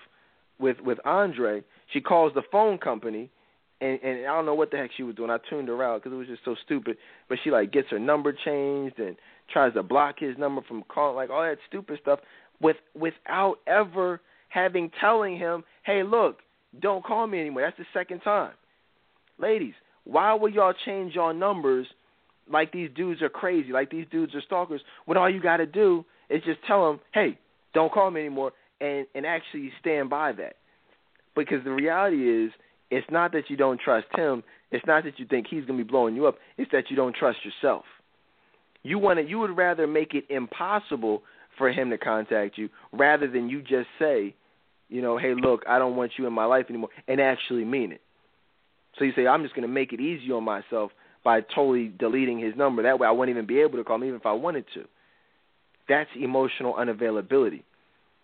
with 0.59 0.79
with 0.81 0.99
Andre. 1.05 1.63
She 1.93 2.01
calls 2.01 2.33
the 2.35 2.43
phone 2.53 2.79
company 2.79 3.31
and 3.81 3.99
and 4.03 4.27
I 4.27 4.35
don't 4.35 4.47
know 4.47 4.55
what 4.55 4.71
the 4.71 4.77
heck 4.77 4.91
she 4.97 5.03
was 5.03 5.15
doing. 5.15 5.31
I 5.31 5.39
tuned 5.49 5.69
her 5.69 5.83
out 5.83 6.03
because 6.03 6.15
it 6.15 6.19
was 6.19 6.27
just 6.27 6.45
so 6.45 6.57
stupid. 6.65 6.97
But 7.29 7.39
she 7.43 7.51
like 7.51 7.73
gets 7.73 7.89
her 7.91 7.99
number 7.99 8.33
changed 8.33 8.99
and 8.99 9.17
tries 9.53 9.75
to 9.75 9.83
block 9.83 10.17
his 10.19 10.37
number 10.37 10.63
from 10.67 10.83
calling, 10.89 11.17
like 11.17 11.31
all 11.31 11.43
that 11.43 11.59
stupid 11.69 11.99
stuff, 12.03 12.21
with 12.61 12.77
without 12.95 13.57
ever 13.67 14.21
having 14.49 14.91
telling 15.01 15.37
him, 15.37 15.63
hey, 15.85 16.03
look, 16.03 16.39
don't 16.81 17.05
call 17.05 17.27
me 17.27 17.41
anymore. 17.41 17.63
That's 17.63 17.77
the 17.77 17.99
second 17.99 18.21
time. 18.21 18.53
Ladies, 19.39 19.75
why 20.09 20.33
would 20.33 20.55
y'all 20.55 20.73
change 20.87 21.15
your 21.15 21.35
numbers 21.35 21.87
like 22.51 22.73
these 22.73 22.89
dudes 22.97 23.21
are 23.21 23.29
crazy, 23.29 23.73
like 23.73 23.91
these 23.91 24.07
dudes 24.11 24.35
are 24.35 24.41
stalkers, 24.41 24.81
when 25.05 25.19
all 25.19 25.29
you 25.29 25.41
got 25.41 25.59
to 25.59 25.67
do 25.67 26.05
is 26.31 26.43
just 26.45 26.61
tell 26.67 26.89
them, 26.89 27.01
hey, 27.13 27.39
don't 27.75 27.93
call 27.93 28.11
me 28.11 28.21
anymore, 28.23 28.53
and 28.81 29.07
and 29.15 29.27
actually 29.27 29.71
stand 29.81 30.09
by 30.09 30.33
that. 30.33 30.57
Because 31.37 31.63
the 31.63 31.71
reality 31.71 32.45
is 32.45 32.51
it's 32.91 33.07
not 33.11 33.33
that 33.33 33.51
you 33.51 33.57
don't 33.57 33.79
trust 33.79 34.07
him. 34.17 34.43
It's 34.71 34.85
not 34.87 35.05
that 35.05 35.19
you 35.19 35.27
think 35.27 35.47
he's 35.49 35.65
going 35.67 35.79
to 35.79 35.85
be 35.85 35.89
blowing 35.89 36.17
you 36.17 36.27
up. 36.27 36.37
It's 36.57 36.71
that 36.73 36.85
you 36.91 36.97
don't 36.97 37.15
trust 37.15 37.39
yourself. 37.45 37.85
You 38.83 38.99
want 38.99 39.19
to, 39.19 39.29
you 39.29 39.39
would 39.39 39.57
rather 39.57 39.87
make 39.87 40.15
it 40.15 40.25
impossible 40.31 41.23
for 41.59 41.71
him 41.71 41.91
to 41.91 41.99
contact 41.99 42.57
you 42.57 42.71
rather 42.93 43.27
than 43.29 43.49
you 43.49 43.61
just 43.61 43.89
say, 43.99 44.35
you 44.89 45.03
know, 45.03 45.19
hey, 45.19 45.35
look, 45.35 45.65
I 45.69 45.79
don't 45.79 45.97
want 45.97 46.13
you 46.17 46.27
in 46.27 46.33
my 46.33 46.47
life 46.47 46.67
anymore, 46.71 46.91
and 47.07 47.21
actually 47.21 47.65
mean 47.65 47.93
it. 47.93 48.01
So 48.97 49.05
you 49.05 49.13
say, 49.15 49.27
I'm 49.27 49.43
just 49.43 49.55
going 49.55 49.67
to 49.67 49.73
make 49.73 49.93
it 49.93 50.01
easy 50.01 50.33
on 50.33 50.45
myself 50.45 50.91
by 51.25 51.41
totally 51.41 51.89
deleting 51.99 52.39
his 52.39 52.57
number. 52.57 52.83
That 52.83 52.99
way, 52.99 53.07
I 53.07 53.11
wouldn't 53.11 53.37
even 53.37 53.47
be 53.47 53.61
able 53.61 53.79
to 53.79 53.85
call 53.85 53.97
him 53.97 54.05
even 54.05 54.17
if 54.17 54.27
I 54.27 54.33
wanted 54.33 54.65
to. 54.75 54.85
That's 55.89 56.11
emotional 56.17 56.75
unavailability. 56.75 57.63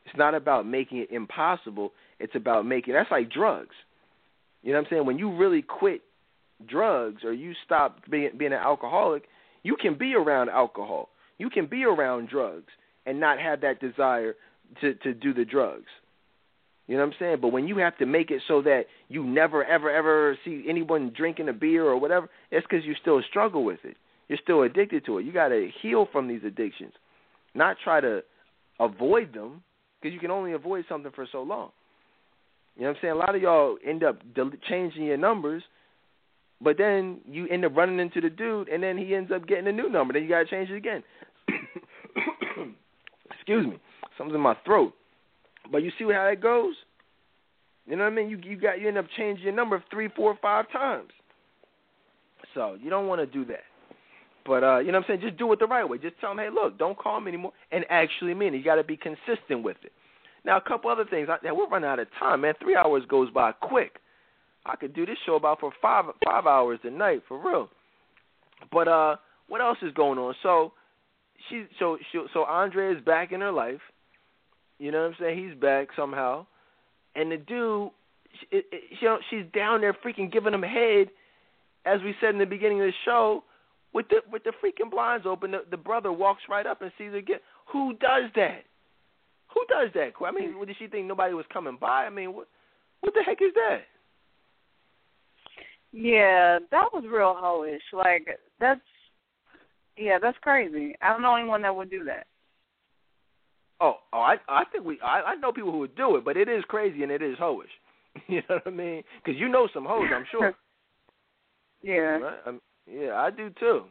It's 0.07 0.17
not 0.17 0.35
about 0.35 0.67
making 0.67 0.99
it 0.99 1.11
impossible. 1.11 1.93
It's 2.21 2.35
about 2.35 2.67
making 2.67 2.95
that's 2.95 3.11
like 3.11 3.31
drugs. 3.31 3.75
You 4.63 4.73
know 4.73 4.79
what 4.79 4.87
I'm 4.87 4.91
saying? 4.91 5.07
When 5.07 5.19
you 5.19 5.35
really 5.35 5.63
quit 5.63 6.03
drugs 6.67 7.25
or 7.25 7.33
you 7.33 7.53
stop 7.65 7.99
being 8.11 8.31
being 8.37 8.53
an 8.53 8.59
alcoholic, 8.59 9.25
you 9.63 9.77
can 9.77 9.97
be 9.97 10.15
around 10.15 10.51
alcohol. 10.51 11.09
You 11.39 11.51
can 11.51 11.67
be 11.67 11.85
around 11.85 12.29
drugs 12.29 12.71
and 13.07 13.19
not 13.19 13.39
have 13.39 13.63
that 13.63 13.81
desire 13.81 14.35
to 14.81 14.95
to 14.95 15.15
do 15.15 15.33
the 15.33 15.45
drugs. 15.45 15.89
You 16.87 16.97
know 16.97 17.05
what 17.05 17.15
I'm 17.15 17.19
saying? 17.19 17.37
But 17.41 17.49
when 17.49 17.67
you 17.67 17.79
have 17.79 17.97
to 17.99 18.07
make 18.07 18.31
it 18.31 18.43
so 18.47 18.61
that 18.63 18.85
you 19.09 19.25
never 19.25 19.65
ever 19.65 19.91
ever 19.91 20.39
see 20.45 20.65
anyone 20.69 21.13
drinking 21.17 21.49
a 21.49 21.53
beer 21.53 21.85
or 21.85 21.99
whatever, 21.99 22.29
it's 22.51 22.67
because 22.69 22.85
you 22.85 22.95
still 23.01 23.23
struggle 23.29 23.65
with 23.65 23.81
it. 23.85 23.97
You're 24.29 24.39
still 24.43 24.63
addicted 24.63 25.05
to 25.07 25.19
it. 25.19 25.25
You 25.25 25.33
got 25.33 25.49
to 25.49 25.69
heal 25.83 26.09
from 26.11 26.29
these 26.29 26.43
addictions, 26.45 26.93
not 27.55 27.77
try 27.83 28.01
to 28.01 28.23
avoid 28.81 29.33
them 29.35 29.63
because 30.01 30.13
you 30.13 30.21
can 30.21 30.31
only 30.31 30.53
avoid 30.53 30.85
something 30.89 31.13
for 31.15 31.27
so 31.31 31.43
long. 31.43 31.71
You 32.77 32.83
know 32.83 32.89
what 32.89 32.97
I'm 32.97 33.03
saying? 33.03 33.13
A 33.13 33.17
lot 33.17 33.35
of 33.35 33.41
y'all 33.41 33.77
end 33.87 34.03
up 34.03 34.19
changing 34.69 35.05
your 35.05 35.17
numbers, 35.17 35.63
but 36.61 36.77
then 36.77 37.21
you 37.31 37.47
end 37.49 37.65
up 37.65 37.77
running 37.77 38.01
into 38.01 38.21
the 38.21 38.31
dude, 38.31 38.69
and 38.69 38.83
then 38.83 38.99
he 38.99 39.15
ends 39.15 39.31
up 39.33 39.47
getting 39.47 39.69
a 39.69 39.73
new 39.73 39.89
number. 39.89 40.13
Then 40.13 40.25
you 40.25 40.29
got 40.29 40.41
to 40.41 40.47
change 40.47 40.71
it 40.71 40.77
again. 40.77 41.03
Excuse 43.33 43.67
me, 43.67 43.79
something's 44.19 44.35
in 44.35 44.41
my 44.41 44.57
throat. 44.65 44.93
But 45.71 45.83
you 45.83 45.91
see 45.99 46.05
how 46.05 46.29
that 46.29 46.41
goes? 46.41 46.75
You 47.87 47.97
know 47.97 48.05
what 48.05 48.13
I 48.13 48.17
mean? 48.17 48.31
You 48.31 48.39
you 48.43 48.57
got 48.57 48.81
you 48.81 48.89
end 48.89 48.99
up 48.99 49.07
changing 49.17 49.45
your 49.45 49.55
number 49.55 49.83
three, 49.91 50.09
four, 50.17 50.39
five 50.41 50.71
times. 50.73 51.11
So 52.55 52.77
you 52.81 52.91
don't 52.91 53.07
want 53.07 53.21
to 53.21 53.27
do 53.27 53.45
that. 53.47 53.65
But 54.47 54.63
uh, 54.63 54.79
you 54.79 54.93
know 54.93 54.99
what 54.99 55.11
I'm 55.11 55.19
saying? 55.19 55.21
Just 55.23 55.39
do 55.39 55.53
it 55.53 55.59
the 55.59 55.67
right 55.67 55.89
way. 55.89 55.99
Just 55.99 56.21
tell 56.21 56.31
them, 56.31 56.39
hey, 56.39 56.51
look, 56.53 56.79
don't 56.79 56.99
call 56.99 57.21
me 57.21 57.29
anymore, 57.29 57.53
and 57.73 57.85
actually 57.89 58.35
mean 58.35 58.55
it. 58.55 58.59
You 58.59 58.65
got 58.65 58.77
to 58.77 58.85
be 58.85 58.97
consistent 58.97 59.63
with 59.63 59.79
it. 59.83 59.93
Now, 60.45 60.59
a 60.59 60.61
couple 60.61 60.91
other 60.91 61.07
things. 61.07 61.29
I, 61.31 61.53
we're 61.53 61.69
running 61.69 61.89
out 61.89 61.99
of 61.99 62.09
time, 62.19 62.43
man. 62.43 62.55
Three 62.61 62.77
hours 62.77 63.03
goes 63.09 63.31
by 63.31 63.53
quick. 63.53 64.01
I 64.67 64.77
could 64.77 64.95
do 64.95 65.07
this 65.07 65.17
show 65.27 65.37
about 65.37 65.61
for 65.61 65.73
five 65.81 66.07
five 66.25 66.47
hours 66.47 66.79
a 66.85 66.91
night 66.91 67.23
for 67.29 67.39
real. 67.39 67.69
But 68.73 68.89
uh, 68.89 69.17
what 69.49 69.61
else 69.61 69.79
is 69.83 69.93
going 69.93 70.19
on? 70.19 70.35
So 70.43 70.73
she 71.49 71.65
so 71.79 71.99
she 72.13 72.21
so 72.33 72.45
Andre 72.45 72.95
is 72.95 73.05
back 73.05 73.33
in 73.33 73.41
her 73.41 73.53
life. 73.53 73.81
You 74.79 74.91
know 74.91 75.03
what 75.03 75.09
I'm 75.09 75.17
saying? 75.21 75.49
He's 75.49 75.61
back 75.61 75.89
somehow, 75.97 76.47
and 77.15 77.31
the 77.31 77.37
dude, 77.37 77.91
she, 78.51 78.63
know, 79.03 79.19
she's 79.31 79.45
down 79.55 79.81
there 79.81 79.97
freaking 80.05 80.33
giving 80.33 80.55
him 80.55 80.63
head, 80.63 81.09
as 81.87 82.01
we 82.03 82.15
said 82.21 82.31
in 82.31 82.39
the 82.39 82.47
beginning 82.47 82.81
of 82.81 82.87
the 82.87 82.93
show, 83.05 83.45
with 83.93 84.09
the 84.09 84.17
with 84.31 84.43
the 84.45 84.53
freaking 84.63 84.91
blinds 84.91 85.27
open. 85.27 85.53
The, 85.53 85.65
the 85.71 85.77
brother 85.77 86.13
walks 86.13 86.43
right 86.49 86.67
up 86.67 86.83
and 86.83 86.91
sees 86.99 87.13
her 87.13 87.21
get. 87.21 87.43
Who 87.73 87.93
does 87.95 88.31
that? 88.35 88.65
Who 89.55 89.65
does 89.69 89.91
that? 89.95 90.13
I 90.25 90.33
mean, 90.33 90.67
did 90.67 90.77
she 90.79 90.89
think 90.89 91.07
nobody 91.07 91.35
was 91.35 91.47
coming 91.53 91.79
by? 91.81 92.05
I 92.05 92.11
mean, 92.11 92.35
what 92.35 92.49
what 93.01 93.15
the 93.15 93.23
heck 93.23 93.41
is 93.41 93.55
that? 93.55 93.83
Yeah, 95.93 96.59
that 96.73 96.89
was 96.93 97.05
real 97.07 97.37
hoish. 97.41 97.79
Like 97.93 98.27
that's 98.59 98.81
yeah, 99.97 100.19
that's 100.21 100.39
crazy. 100.43 100.97
I'm 101.01 101.23
the 101.23 101.29
only 101.29 101.45
one 101.45 101.63
that 101.63 101.75
would 101.75 101.91
do 101.91 102.03
that. 102.05 102.27
Oh, 103.81 103.97
oh, 104.13 104.19
I 104.19 104.37
I 104.49 104.65
think 104.71 104.85
we 104.85 104.99
I 105.01 105.23
I 105.23 105.35
know 105.37 105.53
people 105.53 105.73
who 105.73 105.79
would 105.79 105.97
do 105.97 106.17
it, 106.17 106.25
but 106.25 106.37
it 106.37 106.49
is 106.49 106.65
crazy 106.69 107.03
and 107.03 107.13
it 107.13 107.23
is 107.23 107.37
hoish. 107.39 107.65
you 108.29 108.43
know 108.49 108.57
what 108.57 108.67
I 108.67 108.71
mean? 108.71 109.03
Because 109.25 109.39
you 109.41 109.49
know 109.49 109.69
some 109.73 109.85
hoes, 109.85 110.09
I'm 110.15 110.27
sure. 110.31 110.55
yeah. 111.83 111.93
Right? 111.95 112.35
I'm, 112.47 112.55
um, 112.55 112.61
yeah, 112.91 113.15
I 113.15 113.31
do 113.31 113.51
too. 113.59 113.85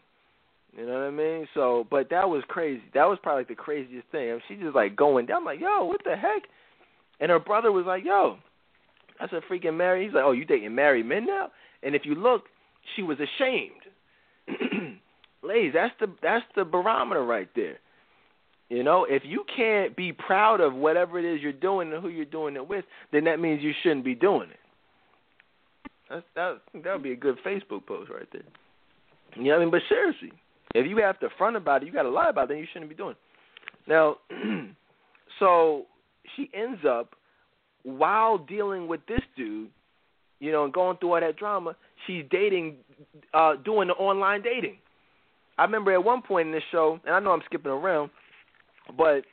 You 0.75 0.87
know 0.87 0.93
what 0.93 1.01
I 1.01 1.11
mean? 1.11 1.47
So, 1.53 1.85
but 1.91 2.09
that 2.09 2.27
was 2.27 2.43
crazy. 2.47 2.81
That 2.93 3.05
was 3.05 3.19
probably 3.21 3.41
like 3.41 3.49
the 3.49 3.55
craziest 3.55 4.07
thing. 4.11 4.29
I 4.29 4.31
mean, 4.33 4.41
she 4.47 4.55
just 4.55 4.75
like 4.75 4.95
going 4.95 5.27
down. 5.27 5.39
I'm 5.39 5.45
like, 5.45 5.59
yo, 5.59 5.85
what 5.85 6.01
the 6.03 6.15
heck? 6.15 6.43
And 7.19 7.29
her 7.29 7.39
brother 7.39 7.71
was 7.71 7.85
like, 7.85 8.03
yo, 8.03 8.37
that's 9.19 9.33
a 9.33 9.41
freaking 9.51 9.77
Mary. 9.77 10.05
He's 10.05 10.13
like, 10.13 10.23
oh, 10.23 10.31
you 10.31 10.45
dating 10.45 10.73
married 10.73 11.05
men 11.05 11.25
now? 11.27 11.49
And 11.83 11.95
if 11.95 12.03
you 12.05 12.15
look, 12.15 12.43
she 12.95 13.03
was 13.03 13.17
ashamed. 13.19 13.71
Ladies, 15.43 15.73
that's 15.73 15.93
the 15.99 16.07
that's 16.21 16.45
the 16.55 16.63
barometer 16.63 17.23
right 17.23 17.49
there. 17.55 17.77
You 18.69 18.83
know, 18.83 19.05
if 19.07 19.23
you 19.25 19.43
can't 19.55 19.95
be 19.95 20.13
proud 20.13 20.61
of 20.61 20.73
whatever 20.73 21.19
it 21.19 21.25
is 21.25 21.41
you're 21.41 21.51
doing 21.51 21.91
and 21.93 22.01
who 22.01 22.09
you're 22.09 22.25
doing 22.25 22.55
it 22.55 22.67
with, 22.67 22.85
then 23.11 23.25
that 23.25 23.39
means 23.39 23.61
you 23.61 23.71
shouldn't 23.83 24.05
be 24.05 24.15
doing 24.15 24.49
it. 24.49 24.59
That's, 26.09 26.25
that 26.35 26.61
that 26.83 26.93
would 26.93 27.03
be 27.03 27.11
a 27.11 27.15
good 27.15 27.37
Facebook 27.45 27.85
post 27.85 28.09
right 28.09 28.27
there. 28.31 28.41
You 29.35 29.43
know 29.43 29.49
what 29.51 29.55
I 29.57 29.59
mean? 29.59 29.71
But 29.71 29.81
seriously, 29.89 30.31
if 30.75 30.87
you 30.87 30.97
have 30.97 31.19
to 31.19 31.29
front 31.37 31.55
about 31.55 31.83
it, 31.83 31.87
you 31.87 31.91
got 31.91 32.03
to 32.03 32.09
lie 32.09 32.29
about 32.29 32.45
it, 32.45 32.49
then 32.49 32.57
you 32.57 32.67
shouldn't 32.71 32.89
be 32.89 32.95
doing 32.95 33.11
it. 33.11 33.89
Now, 33.89 34.17
so 35.39 35.85
she 36.35 36.49
ends 36.53 36.81
up 36.87 37.15
while 37.83 38.37
dealing 38.37 38.87
with 38.87 39.01
this 39.07 39.21
dude, 39.35 39.69
you 40.39 40.51
know, 40.51 40.63
and 40.63 40.73
going 40.73 40.97
through 40.97 41.13
all 41.13 41.21
that 41.21 41.37
drama, 41.37 41.75
she's 42.07 42.23
dating, 42.29 42.75
uh, 43.33 43.55
doing 43.63 43.89
the 43.89 43.93
online 43.93 44.41
dating. 44.41 44.77
I 45.57 45.63
remember 45.63 45.93
at 45.93 46.03
one 46.03 46.21
point 46.21 46.47
in 46.47 46.53
this 46.53 46.63
show, 46.71 46.99
and 47.05 47.13
I 47.13 47.19
know 47.19 47.31
I'm 47.31 47.41
skipping 47.45 47.71
around, 47.71 48.09
but 48.97 49.23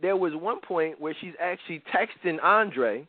there 0.00 0.16
was 0.16 0.32
one 0.34 0.60
point 0.60 1.00
where 1.00 1.14
she's 1.20 1.34
actually 1.40 1.82
texting 1.94 2.42
Andre 2.42 3.06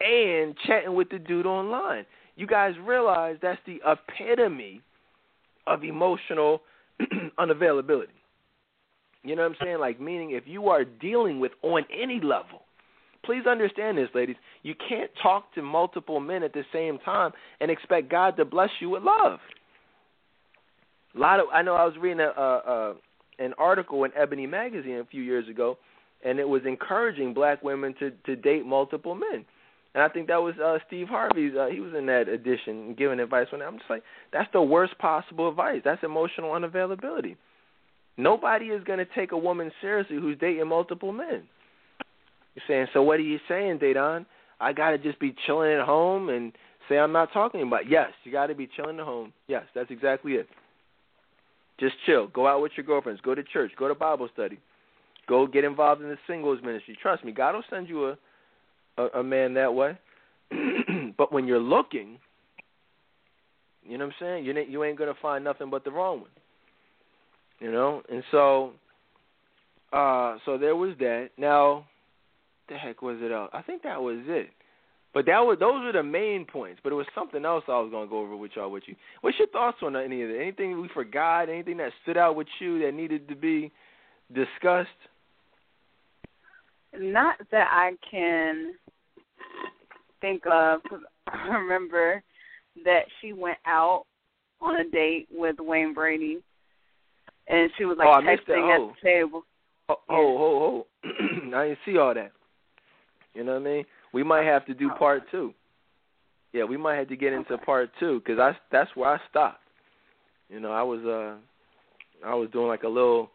and 0.00 0.56
chatting 0.66 0.94
with 0.94 1.10
the 1.10 1.18
dude 1.18 1.46
online. 1.46 2.06
You 2.36 2.46
guys 2.46 2.74
realize 2.84 3.36
that's 3.42 3.60
the 3.66 3.80
epitome 3.84 4.80
of 5.66 5.82
emotional 5.82 6.62
unavailability. 7.38 8.06
You 9.24 9.36
know 9.36 9.42
what 9.42 9.52
I'm 9.52 9.56
saying? 9.60 9.78
Like 9.80 10.00
meaning 10.00 10.30
if 10.30 10.44
you 10.46 10.68
are 10.68 10.84
dealing 10.84 11.40
with 11.40 11.52
on 11.62 11.84
any 11.92 12.20
level, 12.20 12.62
please 13.24 13.46
understand 13.46 13.98
this, 13.98 14.08
ladies. 14.14 14.36
You 14.62 14.74
can't 14.88 15.10
talk 15.22 15.52
to 15.54 15.62
multiple 15.62 16.20
men 16.20 16.42
at 16.42 16.52
the 16.52 16.64
same 16.72 16.98
time 16.98 17.32
and 17.60 17.70
expect 17.70 18.10
God 18.10 18.36
to 18.36 18.44
bless 18.44 18.70
you 18.80 18.90
with 18.90 19.02
love. 19.02 19.40
A 21.16 21.18
lot 21.18 21.40
of 21.40 21.46
I 21.52 21.62
know 21.62 21.74
I 21.74 21.84
was 21.84 21.94
reading 22.00 22.20
a, 22.20 22.28
a, 22.30 22.94
an 23.38 23.54
article 23.58 24.04
in 24.04 24.10
Ebony 24.16 24.46
magazine 24.46 24.98
a 24.98 25.04
few 25.04 25.22
years 25.22 25.48
ago, 25.48 25.78
and 26.24 26.38
it 26.38 26.48
was 26.48 26.62
encouraging 26.66 27.34
black 27.34 27.62
women 27.62 27.94
to 28.00 28.10
to 28.26 28.36
date 28.36 28.66
multiple 28.66 29.14
men. 29.14 29.44
And 29.94 30.02
I 30.02 30.08
think 30.08 30.28
that 30.28 30.36
was 30.36 30.54
uh, 30.62 30.78
Steve 30.86 31.08
Harvey's. 31.08 31.54
Uh, 31.58 31.66
he 31.66 31.80
was 31.80 31.94
in 31.96 32.06
that 32.06 32.28
edition 32.28 32.94
giving 32.96 33.20
advice 33.20 33.46
on 33.52 33.60
that. 33.60 33.66
I'm 33.66 33.78
just 33.78 33.90
like, 33.90 34.02
that's 34.32 34.48
the 34.52 34.62
worst 34.62 34.96
possible 34.98 35.48
advice. 35.48 35.80
That's 35.84 36.02
emotional 36.04 36.50
unavailability. 36.50 37.36
Nobody 38.16 38.66
is 38.66 38.84
going 38.84 38.98
to 38.98 39.06
take 39.14 39.32
a 39.32 39.38
woman 39.38 39.70
seriously 39.80 40.16
who's 40.16 40.38
dating 40.38 40.68
multiple 40.68 41.12
men. 41.12 41.44
You're 42.54 42.64
saying, 42.66 42.86
so 42.92 43.02
what 43.02 43.20
are 43.20 43.22
you 43.22 43.38
saying, 43.48 43.78
Dedan? 43.78 44.26
I 44.60 44.72
got 44.72 44.90
to 44.90 44.98
just 44.98 45.20
be 45.20 45.34
chilling 45.46 45.72
at 45.72 45.86
home 45.86 46.28
and 46.28 46.52
say 46.88 46.98
I'm 46.98 47.12
not 47.12 47.32
talking 47.32 47.62
about. 47.62 47.88
Yes, 47.88 48.10
you 48.24 48.32
got 48.32 48.48
to 48.48 48.54
be 48.54 48.68
chilling 48.76 48.98
at 48.98 49.04
home. 49.04 49.32
Yes, 49.46 49.64
that's 49.74 49.90
exactly 49.90 50.32
it. 50.32 50.48
Just 51.80 51.94
chill. 52.06 52.26
Go 52.28 52.46
out 52.46 52.60
with 52.62 52.72
your 52.76 52.84
girlfriends. 52.84 53.20
Go 53.20 53.34
to 53.34 53.42
church. 53.42 53.72
Go 53.78 53.88
to 53.88 53.94
Bible 53.94 54.28
study. 54.32 54.58
Go 55.28 55.46
get 55.46 55.64
involved 55.64 56.02
in 56.02 56.08
the 56.08 56.18
singles 56.26 56.60
ministry. 56.64 56.96
Trust 57.00 57.24
me, 57.24 57.32
God 57.32 57.54
will 57.54 57.64
send 57.70 57.88
you 57.88 58.08
a 58.08 58.18
a, 58.98 59.20
a 59.20 59.22
man 59.22 59.54
that 59.54 59.72
way. 59.72 59.96
but 61.16 61.32
when 61.32 61.46
you're 61.46 61.58
looking, 61.58 62.18
you 63.84 63.96
know 63.96 64.06
what 64.06 64.14
I'm 64.20 64.26
saying? 64.26 64.44
You 64.44 64.54
you 64.68 64.84
ain't 64.84 64.98
gonna 64.98 65.14
find 65.22 65.44
nothing 65.44 65.70
but 65.70 65.84
the 65.84 65.90
wrong 65.90 66.20
one. 66.20 66.30
You 67.60 67.72
know, 67.72 68.02
and 68.10 68.22
so, 68.30 68.72
uh, 69.92 70.36
so 70.44 70.58
there 70.58 70.76
was 70.76 70.94
that. 71.00 71.30
Now, 71.36 71.86
the 72.68 72.76
heck 72.76 73.02
was 73.02 73.16
it 73.20 73.32
else? 73.32 73.50
I 73.52 73.62
think 73.62 73.82
that 73.82 74.00
was 74.00 74.18
it. 74.26 74.50
But 75.14 75.26
that 75.26 75.40
was 75.40 75.58
those 75.58 75.82
were 75.84 75.92
the 75.92 76.02
main 76.02 76.44
points. 76.44 76.80
But 76.82 76.92
it 76.92 76.96
was 76.96 77.06
something 77.14 77.44
else 77.44 77.64
I 77.66 77.80
was 77.80 77.90
gonna 77.90 78.08
go 78.08 78.20
over 78.20 78.36
with 78.36 78.52
y'all 78.54 78.70
with 78.70 78.84
you. 78.86 78.94
What's 79.20 79.38
your 79.38 79.48
thoughts 79.48 79.78
on 79.82 79.96
any 79.96 80.22
of 80.22 80.30
it? 80.30 80.40
Anything 80.40 80.80
we 80.80 80.88
forgot? 80.92 81.48
Anything 81.48 81.78
that 81.78 81.92
stood 82.02 82.16
out 82.16 82.36
with 82.36 82.48
you 82.60 82.80
that 82.84 82.92
needed 82.92 83.28
to 83.28 83.34
be 83.34 83.72
discussed? 84.32 84.88
Not 86.96 87.36
that 87.50 87.68
I 87.70 87.92
can 88.10 88.74
think 90.20 90.42
of. 90.46 90.82
Cause 90.88 91.00
I 91.26 91.48
remember 91.48 92.22
that 92.84 93.02
she 93.20 93.32
went 93.32 93.58
out 93.66 94.04
on 94.60 94.80
a 94.80 94.90
date 94.90 95.28
with 95.30 95.56
Wayne 95.58 95.94
Brady, 95.94 96.38
and 97.46 97.70
she 97.78 97.84
was 97.84 97.96
like 97.98 98.08
oh, 98.08 98.20
texting 98.20 98.78
oh. 98.78 98.88
at 98.88 98.94
the 98.94 99.08
table. 99.08 99.42
Oh, 99.88 99.96
yeah. 100.10 100.16
oh, 100.16 100.38
oh, 100.38 100.86
oh. 101.04 101.56
I 101.56 101.68
didn't 101.68 101.78
see 101.86 101.96
all 101.96 102.14
that. 102.14 102.32
You 103.34 103.44
know 103.44 103.52
what 103.52 103.62
I 103.62 103.64
mean? 103.64 103.84
We 104.12 104.22
might 104.22 104.44
have 104.44 104.64
to 104.66 104.74
do 104.74 104.90
part 104.98 105.22
two. 105.30 105.52
Yeah, 106.52 106.64
we 106.64 106.76
might 106.76 106.96
have 106.96 107.08
to 107.08 107.16
get 107.16 107.32
into 107.32 107.58
part 107.58 107.90
two 108.00 108.20
because 108.20 108.38
I 108.38 108.56
that's 108.72 108.90
where 108.94 109.10
I 109.10 109.18
stopped. 109.28 109.60
You 110.48 110.60
know, 110.60 110.72
I 110.72 110.82
was 110.82 111.00
uh, 111.04 111.36
I 112.26 112.34
was 112.34 112.48
doing 112.50 112.68
like 112.68 112.84
a 112.84 112.88
little, 112.88 113.30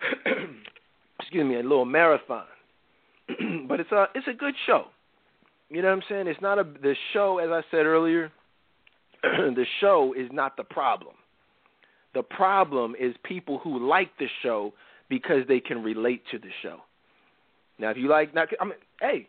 excuse 1.20 1.44
me, 1.44 1.54
a 1.54 1.62
little 1.62 1.84
marathon. 1.84 2.44
but 3.68 3.80
it's 3.80 3.92
a 3.92 4.06
it's 4.14 4.26
a 4.26 4.32
good 4.32 4.54
show. 4.66 4.86
You 5.68 5.82
know 5.82 5.88
what 5.88 5.94
I'm 5.94 6.02
saying? 6.08 6.26
It's 6.26 6.40
not 6.40 6.58
a 6.58 6.64
the 6.64 6.94
show 7.12 7.38
as 7.38 7.50
I 7.50 7.62
said 7.70 7.86
earlier. 7.86 8.32
the 9.22 9.66
show 9.80 10.14
is 10.16 10.28
not 10.32 10.56
the 10.56 10.64
problem. 10.64 11.14
The 12.14 12.22
problem 12.22 12.96
is 12.98 13.14
people 13.22 13.58
who 13.58 13.88
like 13.88 14.10
the 14.18 14.26
show 14.42 14.72
because 15.08 15.46
they 15.46 15.60
can 15.60 15.82
relate 15.82 16.22
to 16.32 16.38
the 16.38 16.48
show. 16.62 16.78
Now, 17.78 17.90
if 17.90 17.96
you 17.96 18.08
like, 18.08 18.34
not, 18.34 18.48
I 18.60 18.64
mean, 18.64 18.74
hey, 19.00 19.28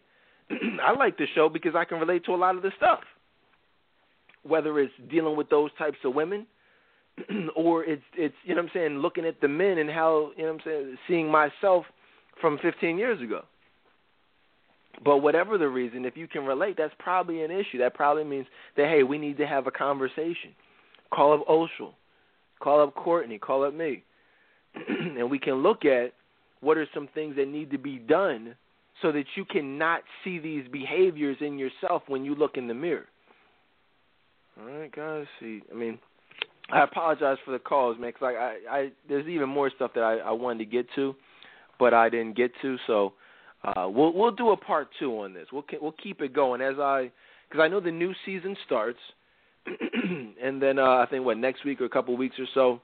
I 0.84 0.94
like 0.94 1.18
the 1.18 1.28
show 1.36 1.50
because 1.50 1.76
I 1.76 1.86
can 1.86 2.00
relate 2.00 2.26
to 2.26 2.34
a 2.34 2.36
lot 2.36 2.56
of 2.56 2.62
the 2.62 2.72
stuff. 2.78 3.00
Whether 4.44 4.80
it's 4.80 4.94
dealing 5.10 5.38
with 5.38 5.50
those 5.50 5.70
types 5.78 5.98
of 6.04 6.16
women, 6.16 6.48
or 7.56 7.84
it's 7.84 8.02
it's 8.16 8.36
you 8.44 8.56
know 8.56 8.62
what 8.62 8.72
I'm 8.72 8.74
saying, 8.74 8.98
looking 9.00 9.26
at 9.26 9.40
the 9.42 9.48
men 9.48 9.78
and 9.78 9.90
how 9.90 10.32
you 10.36 10.44
know 10.44 10.54
what 10.54 10.62
I'm 10.62 10.66
saying, 10.66 10.98
seeing 11.08 11.32
myself 11.32 11.86
from 12.40 12.58
15 12.62 12.98
years 12.98 13.22
ago. 13.22 13.42
But 15.04 15.18
whatever 15.18 15.58
the 15.58 15.68
reason, 15.68 16.06
if 16.06 16.18
you 16.18 16.28
can 16.28 16.46
relate, 16.46 16.76
that's 16.78 16.94
probably 17.00 17.44
an 17.44 17.52
issue. 17.52 17.78
That 17.80 17.94
probably 17.94 18.24
means 18.24 18.48
that 18.78 18.88
hey, 18.88 19.04
we 19.04 19.18
need 19.18 19.38
to 19.38 19.48
have 19.48 19.68
a 19.68 19.72
conversation. 19.72 20.56
Call 21.14 21.34
up 21.34 21.48
Oshel, 21.48 21.94
call 22.62 22.82
up 22.82 22.96
Courtney, 22.96 23.38
call 23.38 23.64
up 23.64 23.74
me, 23.74 24.04
and 24.88 25.30
we 25.30 25.38
can 25.38 25.56
look 25.56 25.86
at 25.86 26.14
what 26.62 26.78
are 26.78 26.88
some 26.94 27.10
things 27.14 27.36
that 27.36 27.48
need 27.48 27.72
to 27.72 27.78
be 27.78 27.98
done 27.98 28.56
so 29.02 29.12
that 29.12 29.26
you 29.36 29.46
cannot 29.46 30.02
see 30.24 30.40
these 30.40 30.66
behaviors 30.72 31.38
in 31.42 31.58
yourself 31.58 32.04
when 32.08 32.24
you 32.26 32.36
look 32.36 32.58
in 32.58 32.68
the 32.68 32.74
mirror. 32.74 33.06
All 34.60 34.68
right, 34.68 34.92
guys. 34.94 35.26
See, 35.40 35.62
I 35.72 35.76
mean, 35.76 35.98
I 36.72 36.84
apologize 36.84 37.38
for 37.46 37.52
the 37.52 37.60
calls, 37.60 37.98
man. 38.00 38.12
Cause 38.12 38.34
I, 38.36 38.58
I, 38.70 38.78
I 38.78 38.90
there's 39.08 39.28
even 39.28 39.50
more 39.50 39.72
stuff 39.76 39.92
that 39.96 40.04
I, 40.04 40.18
I 40.18 40.32
wanted 40.32 40.60
to 40.60 40.66
get 40.66 40.88
to, 40.96 41.16
but 41.80 41.94
I 41.94 42.10
didn't 42.10 42.36
get 42.36 42.52
to. 42.62 42.78
So 42.88 43.14
uh, 43.64 43.88
we'll 43.90 44.14
we'll 44.14 44.32
do 44.32 44.50
a 44.52 44.58
part 44.58 44.90
two 45.00 45.20
on 45.20 45.34
this. 45.34 45.48
We'll 45.52 45.66
we'll 45.82 45.96
keep 46.04 46.22
it 46.22 46.34
going 46.34 46.62
as 46.62 46.76
I 46.80 47.12
because 47.50 47.64
I 47.64 47.68
know 47.68 47.80
the 47.80 47.92
new 47.92 48.14
season 48.26 48.56
starts, 48.66 49.00
and 49.66 50.62
then 50.62 50.80
uh, 50.80 50.98
I 50.98 51.08
think 51.10 51.26
what 51.26 51.38
next 51.38 51.66
week 51.66 51.82
or 51.82 51.86
a 51.86 51.90
couple 51.90 52.16
weeks 52.18 52.36
or 52.40 52.48
so, 52.54 52.82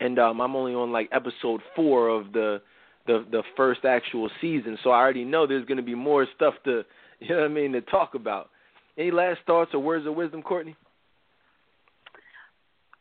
and 0.00 0.18
um, 0.18 0.40
I'm 0.40 0.56
only 0.56 0.74
on 0.74 0.92
like 0.92 1.08
episode 1.12 1.60
four 1.76 2.08
of 2.08 2.32
the 2.32 2.62
the 3.06 3.24
the 3.30 3.42
first 3.56 3.84
actual 3.84 4.30
season, 4.40 4.78
so 4.82 4.90
I 4.90 4.98
already 4.98 5.24
know 5.24 5.46
there's 5.46 5.66
going 5.66 5.78
to 5.78 5.82
be 5.82 5.94
more 5.94 6.26
stuff 6.36 6.54
to 6.64 6.82
you 7.20 7.28
know 7.28 7.42
what 7.42 7.44
I 7.44 7.48
mean 7.48 7.72
to 7.72 7.80
talk 7.82 8.14
about. 8.14 8.50
Any 8.98 9.10
last 9.10 9.40
thoughts 9.46 9.70
or 9.74 9.80
words 9.80 10.06
of 10.06 10.14
wisdom, 10.14 10.42
Courtney? 10.42 10.76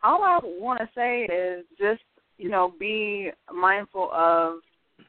All 0.03 0.23
I 0.23 0.39
want 0.43 0.79
to 0.79 0.89
say 0.95 1.23
is 1.23 1.65
just 1.77 2.01
you 2.37 2.49
know 2.49 2.73
be 2.79 3.29
mindful 3.53 4.09
of 4.13 4.59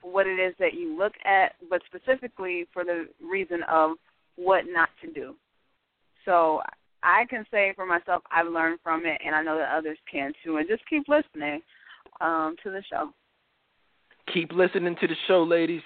what 0.02 0.26
it 0.26 0.40
is 0.40 0.54
that 0.58 0.74
you 0.74 0.96
look 0.96 1.12
at, 1.24 1.54
but 1.68 1.82
specifically 1.86 2.66
for 2.72 2.84
the 2.84 3.06
reason 3.22 3.60
of 3.70 3.92
what 4.36 4.64
not 4.66 4.88
to 5.02 5.12
do. 5.12 5.34
So 6.24 6.60
I 7.02 7.24
can 7.28 7.44
say 7.50 7.72
for 7.74 7.86
myself, 7.86 8.22
I've 8.30 8.46
learned 8.46 8.78
from 8.82 9.06
it, 9.06 9.20
and 9.24 9.34
I 9.34 9.42
know 9.42 9.56
that 9.58 9.76
others 9.76 9.98
can 10.10 10.32
too. 10.44 10.56
And 10.56 10.68
just 10.68 10.88
keep 10.88 11.04
listening 11.08 11.60
um, 12.20 12.56
to 12.62 12.70
the 12.70 12.82
show. 12.90 13.10
Keep 14.32 14.52
listening 14.52 14.96
to 15.00 15.06
the 15.06 15.14
show, 15.26 15.42
ladies. 15.42 15.82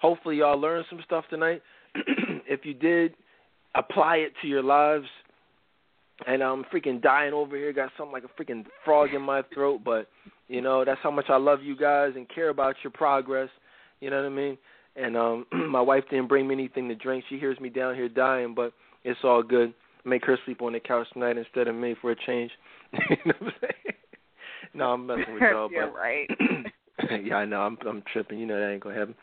Hopefully, 0.00 0.36
y'all 0.36 0.60
learned 0.60 0.84
some 0.90 1.00
stuff 1.04 1.24
tonight. 1.30 1.62
if 1.94 2.64
you 2.64 2.74
did, 2.74 3.14
apply 3.74 4.16
it 4.16 4.32
to 4.42 4.48
your 4.48 4.62
lives. 4.62 5.06
And 6.26 6.42
I'm 6.42 6.64
freaking 6.64 7.00
dying 7.00 7.32
over 7.32 7.56
here. 7.56 7.72
Got 7.72 7.90
something 7.96 8.12
like 8.12 8.24
a 8.24 8.42
freaking 8.42 8.64
frog 8.84 9.14
in 9.14 9.22
my 9.22 9.42
throat, 9.54 9.82
but 9.84 10.08
you 10.48 10.60
know 10.60 10.84
that's 10.84 11.00
how 11.02 11.12
much 11.12 11.26
I 11.28 11.36
love 11.36 11.62
you 11.62 11.76
guys 11.76 12.12
and 12.16 12.28
care 12.28 12.48
about 12.48 12.74
your 12.82 12.90
progress. 12.90 13.48
You 14.00 14.10
know 14.10 14.16
what 14.16 14.26
I 14.26 14.34
mean? 14.34 14.58
And 14.96 15.16
um 15.16 15.46
my 15.70 15.80
wife 15.80 16.04
didn't 16.10 16.28
bring 16.28 16.48
me 16.48 16.54
anything 16.54 16.88
to 16.88 16.96
drink. 16.96 17.24
She 17.28 17.38
hears 17.38 17.58
me 17.60 17.68
down 17.68 17.94
here 17.94 18.08
dying, 18.08 18.52
but 18.54 18.72
it's 19.04 19.20
all 19.22 19.42
good. 19.42 19.72
Make 20.04 20.24
her 20.26 20.38
sleep 20.44 20.60
on 20.60 20.72
the 20.72 20.80
couch 20.80 21.06
tonight 21.12 21.36
instead 21.36 21.68
of 21.68 21.76
me 21.76 21.94
for 22.00 22.10
a 22.10 22.16
change. 22.26 22.50
you 22.92 23.16
know 23.24 23.34
what 23.38 23.48
I'm 23.48 23.52
saying? 23.60 23.96
no, 24.74 24.84
I'm 24.92 25.06
messing 25.06 25.34
with 25.34 25.42
y'all. 25.52 25.68
yeah, 25.70 25.86
but, 25.86 25.94
right. 25.94 26.28
yeah, 27.24 27.36
I 27.36 27.44
know. 27.44 27.60
I'm 27.60 27.78
I'm 27.86 28.02
tripping. 28.12 28.38
You 28.38 28.46
know 28.46 28.58
that 28.58 28.72
ain't 28.72 28.82
gonna 28.82 28.98
happen. 28.98 29.14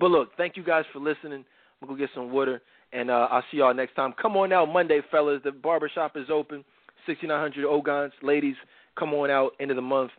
But 0.00 0.10
look, 0.10 0.30
thank 0.36 0.56
you 0.56 0.64
guys 0.64 0.84
for 0.92 0.98
listening. 0.98 1.44
We'll 1.80 1.90
go 1.90 1.96
get 1.96 2.10
some 2.14 2.32
water, 2.32 2.62
and 2.92 3.10
uh, 3.10 3.28
I'll 3.30 3.44
see 3.50 3.58
y'all 3.58 3.74
next 3.74 3.94
time. 3.94 4.14
Come 4.20 4.36
on 4.36 4.52
out 4.52 4.66
Monday, 4.66 5.00
fellas. 5.10 5.40
The 5.44 5.52
barbershop 5.52 6.16
is 6.16 6.26
open. 6.32 6.64
6900 7.06 7.66
Ogontz. 7.66 8.12
Ladies, 8.22 8.56
come 8.98 9.12
on 9.12 9.30
out 9.30 9.52
end 9.60 9.70
of 9.70 9.76
the 9.76 9.82
month, 9.82 10.10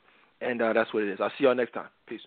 and 0.41 0.61
uh, 0.61 0.73
that's 0.73 0.93
what 0.93 1.03
it 1.03 1.09
is. 1.09 1.19
I'll 1.21 1.31
see 1.37 1.45
y'all 1.45 1.55
next 1.55 1.73
time. 1.73 1.87
Peace. 2.07 2.21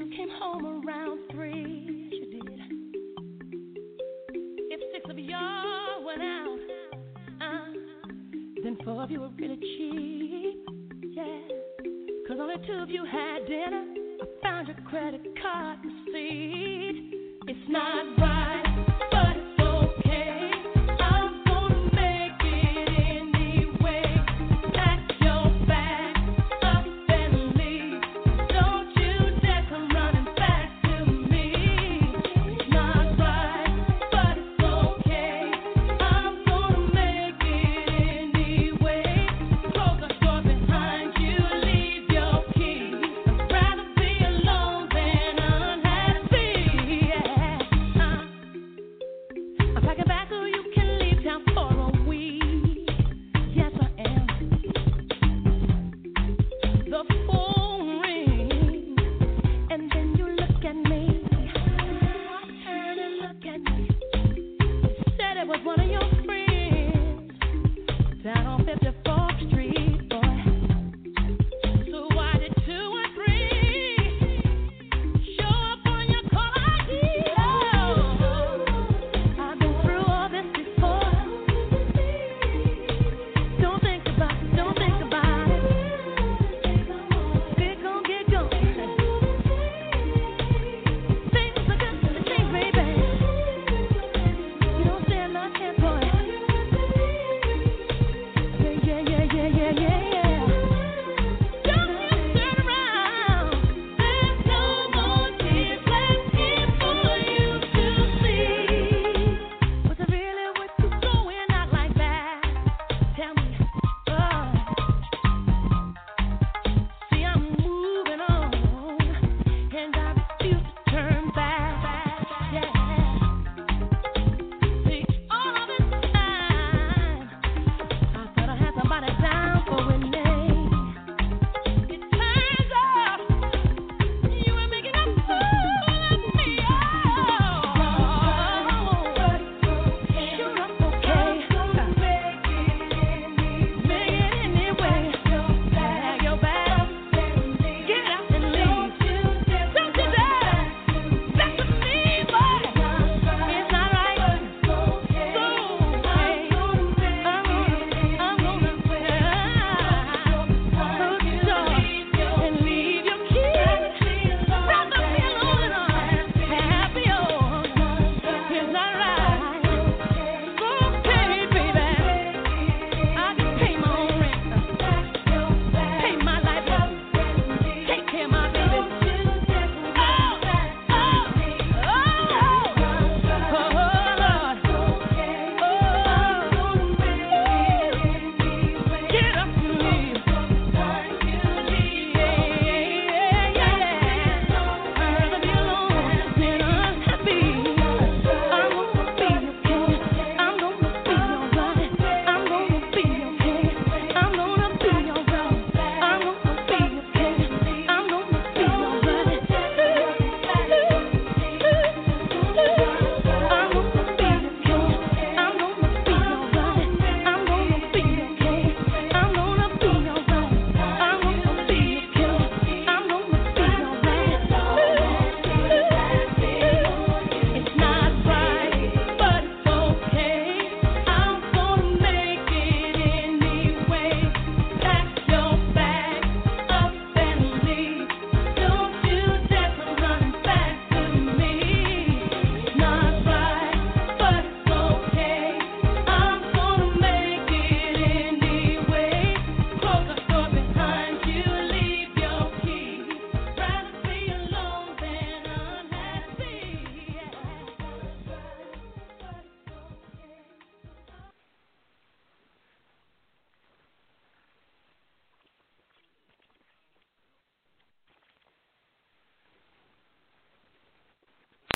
You 0.00 0.16
came 0.16 0.30
home 0.30 0.82
around 0.86 1.18
three. 1.30 2.08
Yes, 2.10 2.20
you 2.20 2.40
did. 2.40 2.60
If 4.70 4.80
six 4.94 5.10
of 5.10 5.18
y'all 5.18 6.04
went 6.04 6.22
out, 6.22 6.58
uh, 7.42 7.72
then 8.62 8.78
four 8.82 9.02
of 9.02 9.10
you 9.10 9.20
were 9.20 9.28
really 9.38 9.56
cheap. 9.56 10.68
Yeah. 11.12 11.40
Cause 12.26 12.38
only 12.40 12.54
two 12.66 12.74
of 12.74 12.88
you 12.88 13.04
had 13.04 13.46
dinner. 13.46 13.84
I 14.22 14.42
found 14.42 14.68
your 14.68 14.76
credit 14.88 15.22
card 15.42 15.80
receipt. 15.84 17.36
It's 17.46 17.68
not 17.68 18.18
right, 18.18 18.59